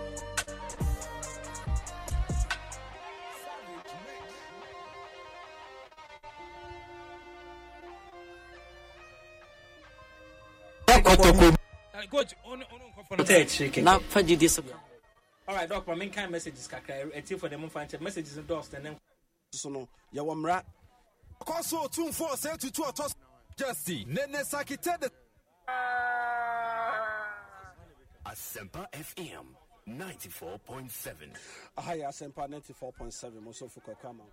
kɔtɔkɔ. 11.02 11.58
coach 12.10 12.34
ɔnu 12.46 13.84
na 13.84 14.00
fa 14.00 14.22
jide 14.24 14.50
so. 14.50 14.64
alright 15.48 15.70
doctor. 15.70 15.92
ma 15.92 15.98
mi 15.98 16.10
nkan 16.10 16.30
messages 16.32 16.68
kakra 16.68 17.12
ɛti 17.12 17.38
fɔ 17.38 17.50
dɛm 17.50 17.70
nfa 17.70 17.86
nkyɛn 17.88 18.02
messages 18.02 18.38
dɔɔs 18.38 18.70
tɛ 18.70 18.82
nɛm. 18.82 18.98
soso 19.54 19.72
no 19.72 19.88
yɛwɔ 20.14 20.36
mmara. 20.36 20.64
kɔ 21.42 21.64
so 21.64 21.88
two 21.88 22.12
four 22.12 22.30
sɛ 22.30 22.58
tutu 22.60 22.82
ɔtɔ. 22.82 23.14
jesse 23.58 24.06
nene 24.06 24.44
sakite 24.44 25.00
de. 25.00 25.10
asempa 28.26 28.88
fm 28.94 29.46
ninety 29.86 30.30
four 30.30 30.58
point 30.60 30.92
seven. 30.92 31.32
aha 31.78 31.94
asempa 31.94 32.50
ninety 32.50 32.74
four 32.74 32.92
point 32.94 33.14
seven 33.14 33.44
mo 33.44 33.52
so 33.52 33.68
fo 33.68 33.82
kɔkɔ 33.82 34.10
ama. 34.10 34.24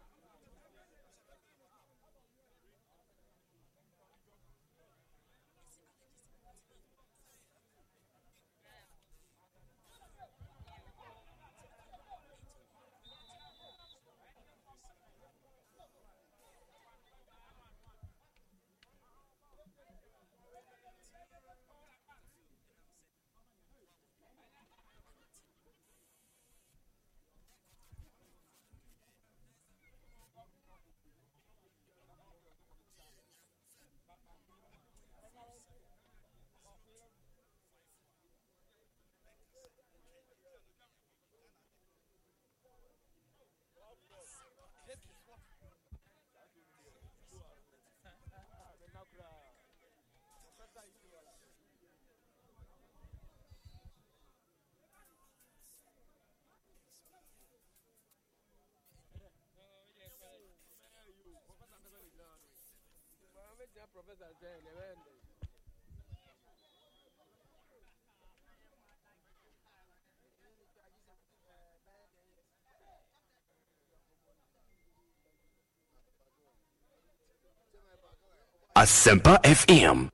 Asempa 78.76 79.36
FM. 79.44 80.08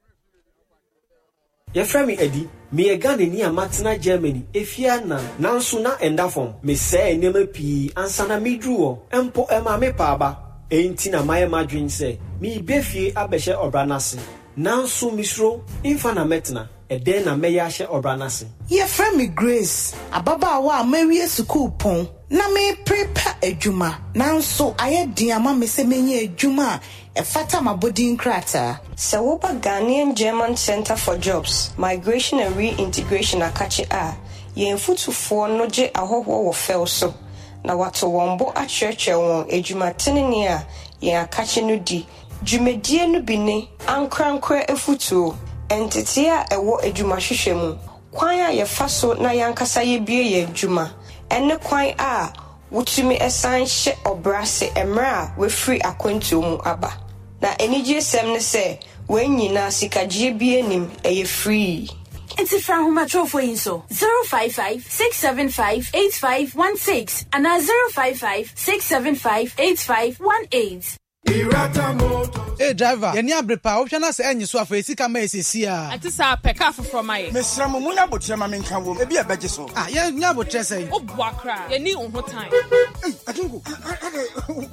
yɛfrɛ 1.75 2.07
me 2.07 2.15
adi. 2.19 2.49
Meyɛ 2.75 3.01
ghanani 3.01 3.43
a 3.43 3.51
matena 3.51 4.01
germany. 4.01 4.43
Ɛfia 4.53 5.05
na 5.07 5.19
nanso 5.39 5.81
na 5.83 5.91
ɛnda 5.99 6.29
fam. 6.31 6.55
Mesɛe 6.65 7.15
nneɛma 7.17 7.53
pii. 7.53 7.93
Ansa 7.95 8.27
na 8.27 8.39
meduru 8.41 8.99
hɔ 9.13 9.23
mpo 9.25 9.47
ɛma 9.49 9.79
me 9.79 9.93
paaba 9.93 10.46
ɛnti 10.71 11.11
na 11.11 11.23
mayɛ 11.23 11.47
m'adwen 11.49 11.89
sɛ 11.89 12.19
merebɛ 12.41 12.83
fie 12.83 13.13
abɛhyɛ 13.13 13.55
ɔbra 13.57 13.87
no 13.87 13.95
ase 13.97 14.19
nanso 14.57 15.11
mesuro 15.13 15.63
mfa 15.85 16.15
na 16.15 16.25
mɛtena 16.25 16.67
ɛdɛn 16.91 17.25
na 17.25 17.35
mɛyɛ 17.37 17.61
ahyɛ 17.67 17.87
ɔbra 17.89 18.19
no 18.19 18.25
ase 18.27 18.47
yɛfrɛ 18.71 19.17
me 19.17 19.27
grace 19.29 19.95
ababaawa 20.13 20.81
a 20.81 20.85
mawie 20.85 21.27
sukuu 21.27 21.73
pɔn 21.79 22.09
na 22.31 22.45
meprepa 22.49 23.37
adwuma. 23.41 23.95
Nanso 24.15 24.75
ayɛ 24.77 25.15
den 25.15 25.31
ama 25.33 25.55
me 25.55 25.67
sɛ 25.67 25.85
menyɛ 25.87 26.29
adwuma 26.37 26.81
a 27.15 27.21
ɛfata 27.23 27.61
m'abɔdin 27.63 28.17
krataa. 28.17 28.81
Sɛ 28.97 29.19
woba 29.23 29.55
ghanaian 29.61 30.15
german 30.15 30.57
center 30.57 30.97
for 30.97 31.17
jobs 31.19 31.71
migration 31.79 32.41
and 32.41 32.57
reintegration 32.57 33.41
akakye 33.43 33.87
a 33.93 34.17
yɛn 34.59 34.75
fotufoɔ 34.77 35.57
no 35.57 35.67
gye 35.69 35.91
ahɔhoɔ 35.93 36.27
wɔ 36.27 36.53
fɛw 36.53 36.89
so. 36.89 37.15
Na 37.67 37.75
wato 37.75 38.07
wɔn 38.09 38.39
bo 38.39 38.47
akyerɛkyerɛ 38.55 39.19
wɔn 39.19 39.43
adwuma 39.57 39.89
tenene 39.99 40.47
a 40.47 40.65
yɛn 41.03 41.25
akakye 41.27 41.63
no 41.67 41.77
di. 41.77 42.07
Dwumadie 42.45 43.11
no 43.11 43.21
bi 43.23 43.37
ne 43.37 43.69
ankorankora 43.87 44.63
afutuo 44.69 45.35
nteteɛ 45.69 46.31
a 46.31 46.55
ɛwɔ 46.55 46.85
adwumahwehwɛ 46.87 47.55
mu. 47.61 47.77
Kwan 48.13 48.39
a 48.39 48.53
yɛfa 48.63 48.89
so 48.89 49.13
na 49.15 49.31
yɛankasa 49.31 49.83
yɛbie 49.83 50.31
yɛn 50.33 50.49
adwuma. 50.49 50.91
Ɛne 51.29 51.61
kwan 51.63 51.93
a 51.99 52.33
wotumi 52.73 53.19
ɛsan 53.19 53.63
hyɛ 53.67 53.95
ɔbra 54.05 54.47
se 54.47 54.71
mmerɛ 54.71 55.11
a 55.11 55.33
wafiri 55.41 55.81
akwantuo 55.83 56.41
mu 56.43 56.57
aba. 56.65 56.93
Na 57.43 57.49
anigyesɛm 57.59 58.33
ne 58.33 58.39
sɛ 58.39 58.79
wɔn 59.09 59.27
nyinaa 59.37 59.71
sikagyeɛ 59.75 60.39
bi 60.39 60.59
anim 60.61 60.87
ɛyɛ 61.03 61.27
firii 61.27 61.91
nti 62.43 62.59
fra 62.61 62.77
ahomatorofoɔ 62.81 63.41
yi 63.47 63.53
nso 63.57 63.75
055 63.91 64.83
675 64.89 65.91
8516 65.95 67.27
anaa 67.33 67.59
055 67.61 68.53
675 68.55 69.55
8518 69.59 71.06
Hey 72.59 72.73
driver, 72.73 73.13
yɛn 73.15 73.25
ni 73.25 73.33
abiripa, 73.33 73.77
wohwɛ 73.77 74.01
na 74.01 74.09
sɛ 74.09 74.25
ɛnyi 74.33 74.47
so 74.47 74.59
afɔ 74.59 74.79
esika 74.83 75.11
ma 75.11 75.19
esisi 75.19 75.65
a. 75.67 75.95
Ɛti 75.97 76.11
sɛ 76.11 76.37
apɛka 76.37 76.73
foforɔ 76.75 77.05
ma 77.05 77.15
yɛ. 77.15 77.31
Mesra 77.33 77.69
mo, 77.71 77.79
mo 77.81 77.93
nya 77.93 78.07
abotire 78.09 78.39
ma 78.39 78.47
mi 78.47 78.59
nka 78.59 78.83
wom, 78.83 78.97
ebi 78.99 79.17
ɛbɛgye 79.23 79.49
so. 79.49 79.69
Ah, 79.77 79.87
yɛn 79.91 80.15
nya 80.19 80.33
abotire 80.33 80.61
sɛn. 80.65 80.89
O 80.91 81.01
bu 81.01 81.23
akra, 81.23 81.67
yɛn 81.71 81.83
ni 81.83 81.95
nho 81.95 82.21
tan. 82.27 82.49
Akinko, 83.27 83.63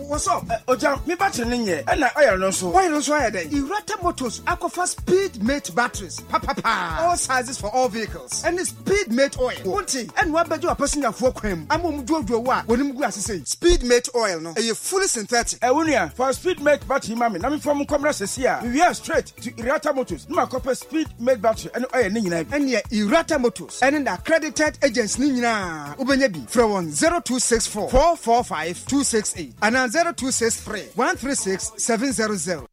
wɔsɔ, 0.10 0.64
ɔjà, 0.68 1.06
mi 1.08 1.16
batiri 1.16 1.48
ni 1.50 1.66
nyɛ, 1.66 1.84
ɛna 1.84 2.14
ɔyɛ 2.14 2.40
no 2.40 2.50
nso. 2.50 2.72
Ɔyɛ 2.72 2.90
no 2.90 2.98
nso 3.00 3.20
ayɛ 3.20 3.32
dɛ. 3.32 3.52
Irata 3.52 4.02
Motors 4.02 4.40
akɔfa 4.42 4.88
speed 4.88 5.44
mate 5.44 5.76
batteries 5.76 6.20
papapa. 6.30 7.00
All 7.00 7.18
sizes 7.18 7.58
for 7.58 7.70
all 7.76 7.90
vehicles. 7.90 8.44
Ɛni 8.44 8.66
speed 8.66 9.12
mate 9.12 9.38
oil. 9.40 9.58
Wonti, 9.66 10.06
ɛnu 10.14 10.44
abɛgye 10.46 10.66
wa 10.66 10.76
pɛsinyafoɔ 10.76 11.34
kwan 11.36 11.60
mu. 11.60 11.66
Ama 11.70 11.84
omu 11.84 12.06
duoduo 12.06 12.44
wa, 12.44 12.62
wɔn 12.64 12.80
mu 12.80 12.94
gu 12.94 13.02
asese. 13.04 13.46
Speed 13.48 13.84
mate 13.84 14.08
oil 14.16 14.40
no, 14.40 14.54
ɛyɛ 14.54 14.76
fully 14.78 15.08
synthetic. 15.08 15.60
Ɛwunia, 15.60 16.14
first 16.14 16.43
speed 16.44 16.62
mate 16.62 16.86
battery 16.88 17.16
ma 17.16 17.30
me 17.30 17.40
na 17.40 17.50
memfa 17.50 17.74
mo 17.74 17.86
nkɔmmra 17.86 18.12
sɛsi 18.12 18.44
a 18.46 18.62
mewie 18.66 18.94
straight 18.96 19.28
to 19.28 19.50
irata 19.52 19.96
motors 19.96 20.28
na 20.28 20.46
makɔpɛ 20.46 20.76
speed 20.76 21.08
mate 21.20 21.42
battery 21.42 21.72
ɛne 21.72 21.86
ɔyɛ 21.92 22.12
ne 22.12 22.20
nyinaa 22.22 22.50
bi 22.50 22.58
ɛneɛ 22.58 22.82
Irata 22.94 23.40
Motors. 23.40 23.80
And 23.82 24.06
the 24.08 24.14
accredited 24.14 24.78
agents 24.84 25.18
ni 25.20 25.30
nyinaa. 25.32 25.96
Ubenya 25.98 26.32
bi. 26.32 26.40
One 26.66 26.92
0264 26.92 27.90
445 27.90 28.86
268. 28.88 29.54
And 29.62 29.76
0263 29.76 30.82
136 30.96 31.72
700. 31.78 32.73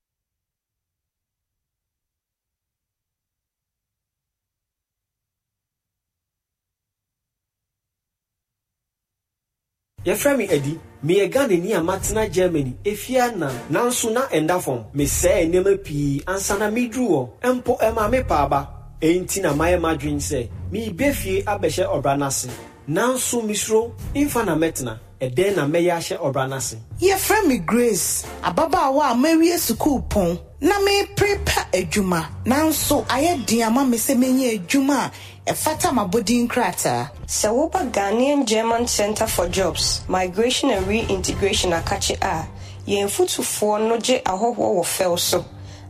Yɛfrɛ 10.05 10.37
me 10.37 10.49
adi. 10.49 10.79
Meyɛ 11.05 11.31
ghanani 11.33 11.73
a 11.75 11.81
matena 11.81 12.31
germany. 12.31 12.75
Ɛfia 12.85 13.37
na 13.37 13.51
nanso 13.71 14.13
na 14.13 14.23
ɛnda 14.29 14.61
fam. 14.61 14.85
Mesɛe 14.95 15.49
nneɛma 15.51 15.83
pii. 15.85 16.23
Ansa 16.27 16.59
na 16.59 16.71
meduru 16.71 17.09
hɔ 17.43 17.55
mpo 17.57 17.79
ɛma 17.81 18.11
me 18.11 18.23
paaba 18.23 18.81
ɛnti 19.01 19.41
na 19.43 19.53
mayɛ 19.55 19.79
m'adwen 19.81 20.19
sɛ 20.21 20.49
merebɛ 20.73 21.13
fie 21.15 21.43
abɛhyɛ 21.43 21.85
ɔbra 21.89 22.19
no 22.19 22.27
ase 22.27 22.49
nanso 22.89 23.41
mesuro 23.43 23.93
mfa 24.15 24.45
na 24.45 24.55
mɛtena 24.55 24.99
ɛdɛn 25.21 25.55
na 25.57 25.67
mɛyɛ 25.67 25.93
ahyɛ 25.99 26.17
ɔbra 26.19 26.49
no 26.49 26.57
ase? 26.57 26.77
Yɛfrɛ 27.01 27.47
me 27.47 27.59
grace. 27.59 28.25
Ababaawa 28.43 29.13
a 29.13 29.15
mawie 29.15 29.57
sukuu 29.59 30.03
pɔn 30.09 30.39
na 30.61 30.75
meprepa 30.81 31.67
adwuma. 31.73 32.27
Nanso 32.47 33.05
ayɛ 33.07 33.45
den 33.47 33.63
ama 33.63 33.85
me 33.85 33.99
sɛ 33.99 34.17
menyɛ 34.17 34.59
adwuma 34.67 35.11
a 35.47 35.53
ɛfata 35.53 35.91
m'abɔdin 35.93 36.49
krataa. 36.49 37.11
Sɛ 37.27 37.53
woba 37.53 37.91
ghanaian 37.93 38.47
german 38.47 38.87
center 38.87 39.27
for 39.27 39.47
jobs 39.49 40.01
migration 40.09 40.71
and 40.71 40.87
reintegration 40.87 41.71
akakye 41.73 42.17
a 42.23 42.47
yɛn 42.89 43.89
no 43.89 43.99
gye 43.99 44.23
ahɔhoɔ 44.25 44.57
wɔ 44.57 44.83
fɛw 44.85 45.19
so. 45.19 45.45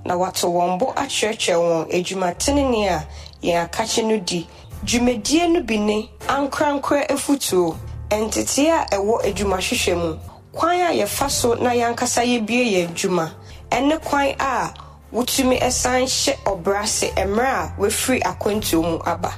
Na 0.04 0.16
wato 0.16 0.50
wɔn 0.50 0.78
bo 0.78 0.92
akyerɛkyerɛ 0.96 1.86
wɔn 1.86 1.92
adwuma 1.92 2.34
tenene 2.36 2.88
a 2.88 3.06
yɛn 3.46 3.68
akakye 3.70 4.04
no 4.08 4.18
di. 4.18 4.48
Dwumadie 4.84 5.52
no 5.52 5.60
bi 5.62 5.76
ne 5.76 6.10
ankorankora 6.26 7.06
afutuo. 7.08 7.76
Nteteeɛ 8.16 8.70
a 8.70 8.86
ɛwɔ 8.96 9.24
adwumahwehwɛ 9.26 9.96
mu. 9.96 10.18
Kwan 10.52 10.80
a 10.80 10.92
yɛfa 11.02 11.30
so 11.30 11.54
na 11.54 11.70
yɛankasa 11.70 12.24
yɛbie 12.24 12.72
yɛn 12.72 12.88
adwuma. 12.88 13.32
Ɛne 13.70 14.02
kwan 14.04 14.34
a 14.38 14.74
wotumi 15.12 15.60
ɛsan 15.60 16.04
hyɛ 16.04 16.36
ɔbra 16.44 16.86
se 16.86 17.10
mmerɛ 17.10 17.46
a 17.46 17.74
wafiri 17.80 18.22
akwantuo 18.22 18.82
mu 18.82 18.98
aba. 19.04 19.32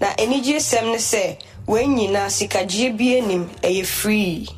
Na 0.00 0.08
anigyesɛm 0.14 0.92
ne 0.92 0.98
sɛ 0.98 1.38
wɔn 1.66 1.96
nyinaa 1.96 2.28
sikagyeɛ 2.28 2.96
bi 2.96 3.16
anim 3.18 3.48
ɛyɛ 3.62 3.84
firii 3.86 4.48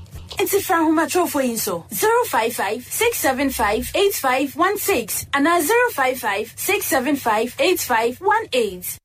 nti 0.45 0.61
fra 0.63 0.77
ahomatorofoɔ 0.81 1.43
yi 1.45 1.53
nso 1.55 1.85
055 1.91 2.85
675 2.89 3.91
8516 3.95 5.27
anaa 5.33 5.61
055 5.95 6.53
675 6.57 9.00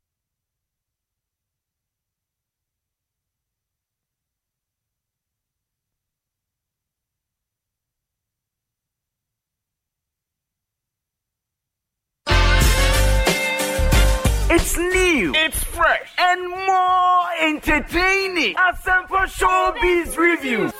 It's 14.48 14.77
new, 14.77 15.33
it's 15.35 15.64
fresh, 15.64 16.14
and 16.19 16.48
more 16.49 17.24
entertaining. 17.41 18.53
Asempa 18.53 19.25
Showbiz 19.25 20.15
Review. 20.17 20.72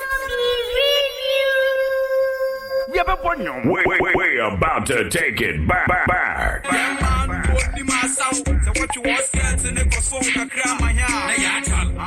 We, 3.66 3.84
we, 4.00 4.14
we 4.16 4.40
about 4.40 4.86
to 4.86 5.10
take 5.10 5.42
it 5.42 5.68
back. 5.68 5.88
back, 5.88 6.08
back. 6.08 6.64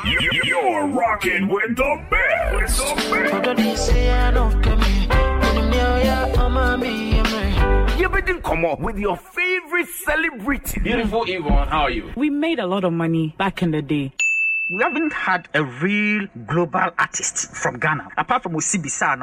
You, 0.06 0.30
you're 0.44 0.86
rocking 0.86 1.48
with 1.48 1.74
the 1.74 2.04
best. 2.08 2.78
You 2.78 2.86
been 3.56 3.76
come 8.48 8.64
up 8.64 8.80
with 8.80 8.98
your 8.98 9.16
favorite 9.16 9.88
celebrity. 9.88 10.80
Beautiful 10.80 11.24
Yvonne, 11.26 11.68
how 11.68 11.82
are 11.82 11.90
you? 11.90 12.12
We 12.16 12.30
made 12.30 12.58
a 12.58 12.66
lot 12.66 12.84
of 12.84 12.92
money 12.92 13.34
back 13.36 13.62
in 13.62 13.72
the 13.72 13.82
day. 13.82 14.12
We 14.70 14.82
haven't 14.82 15.12
had 15.12 15.48
a 15.54 15.64
real 15.64 16.26
global 16.46 16.90
artist 16.98 17.54
from 17.54 17.78
Ghana, 17.78 18.08
apart 18.18 18.42
from 18.42 18.52
Osibisa. 18.52 19.16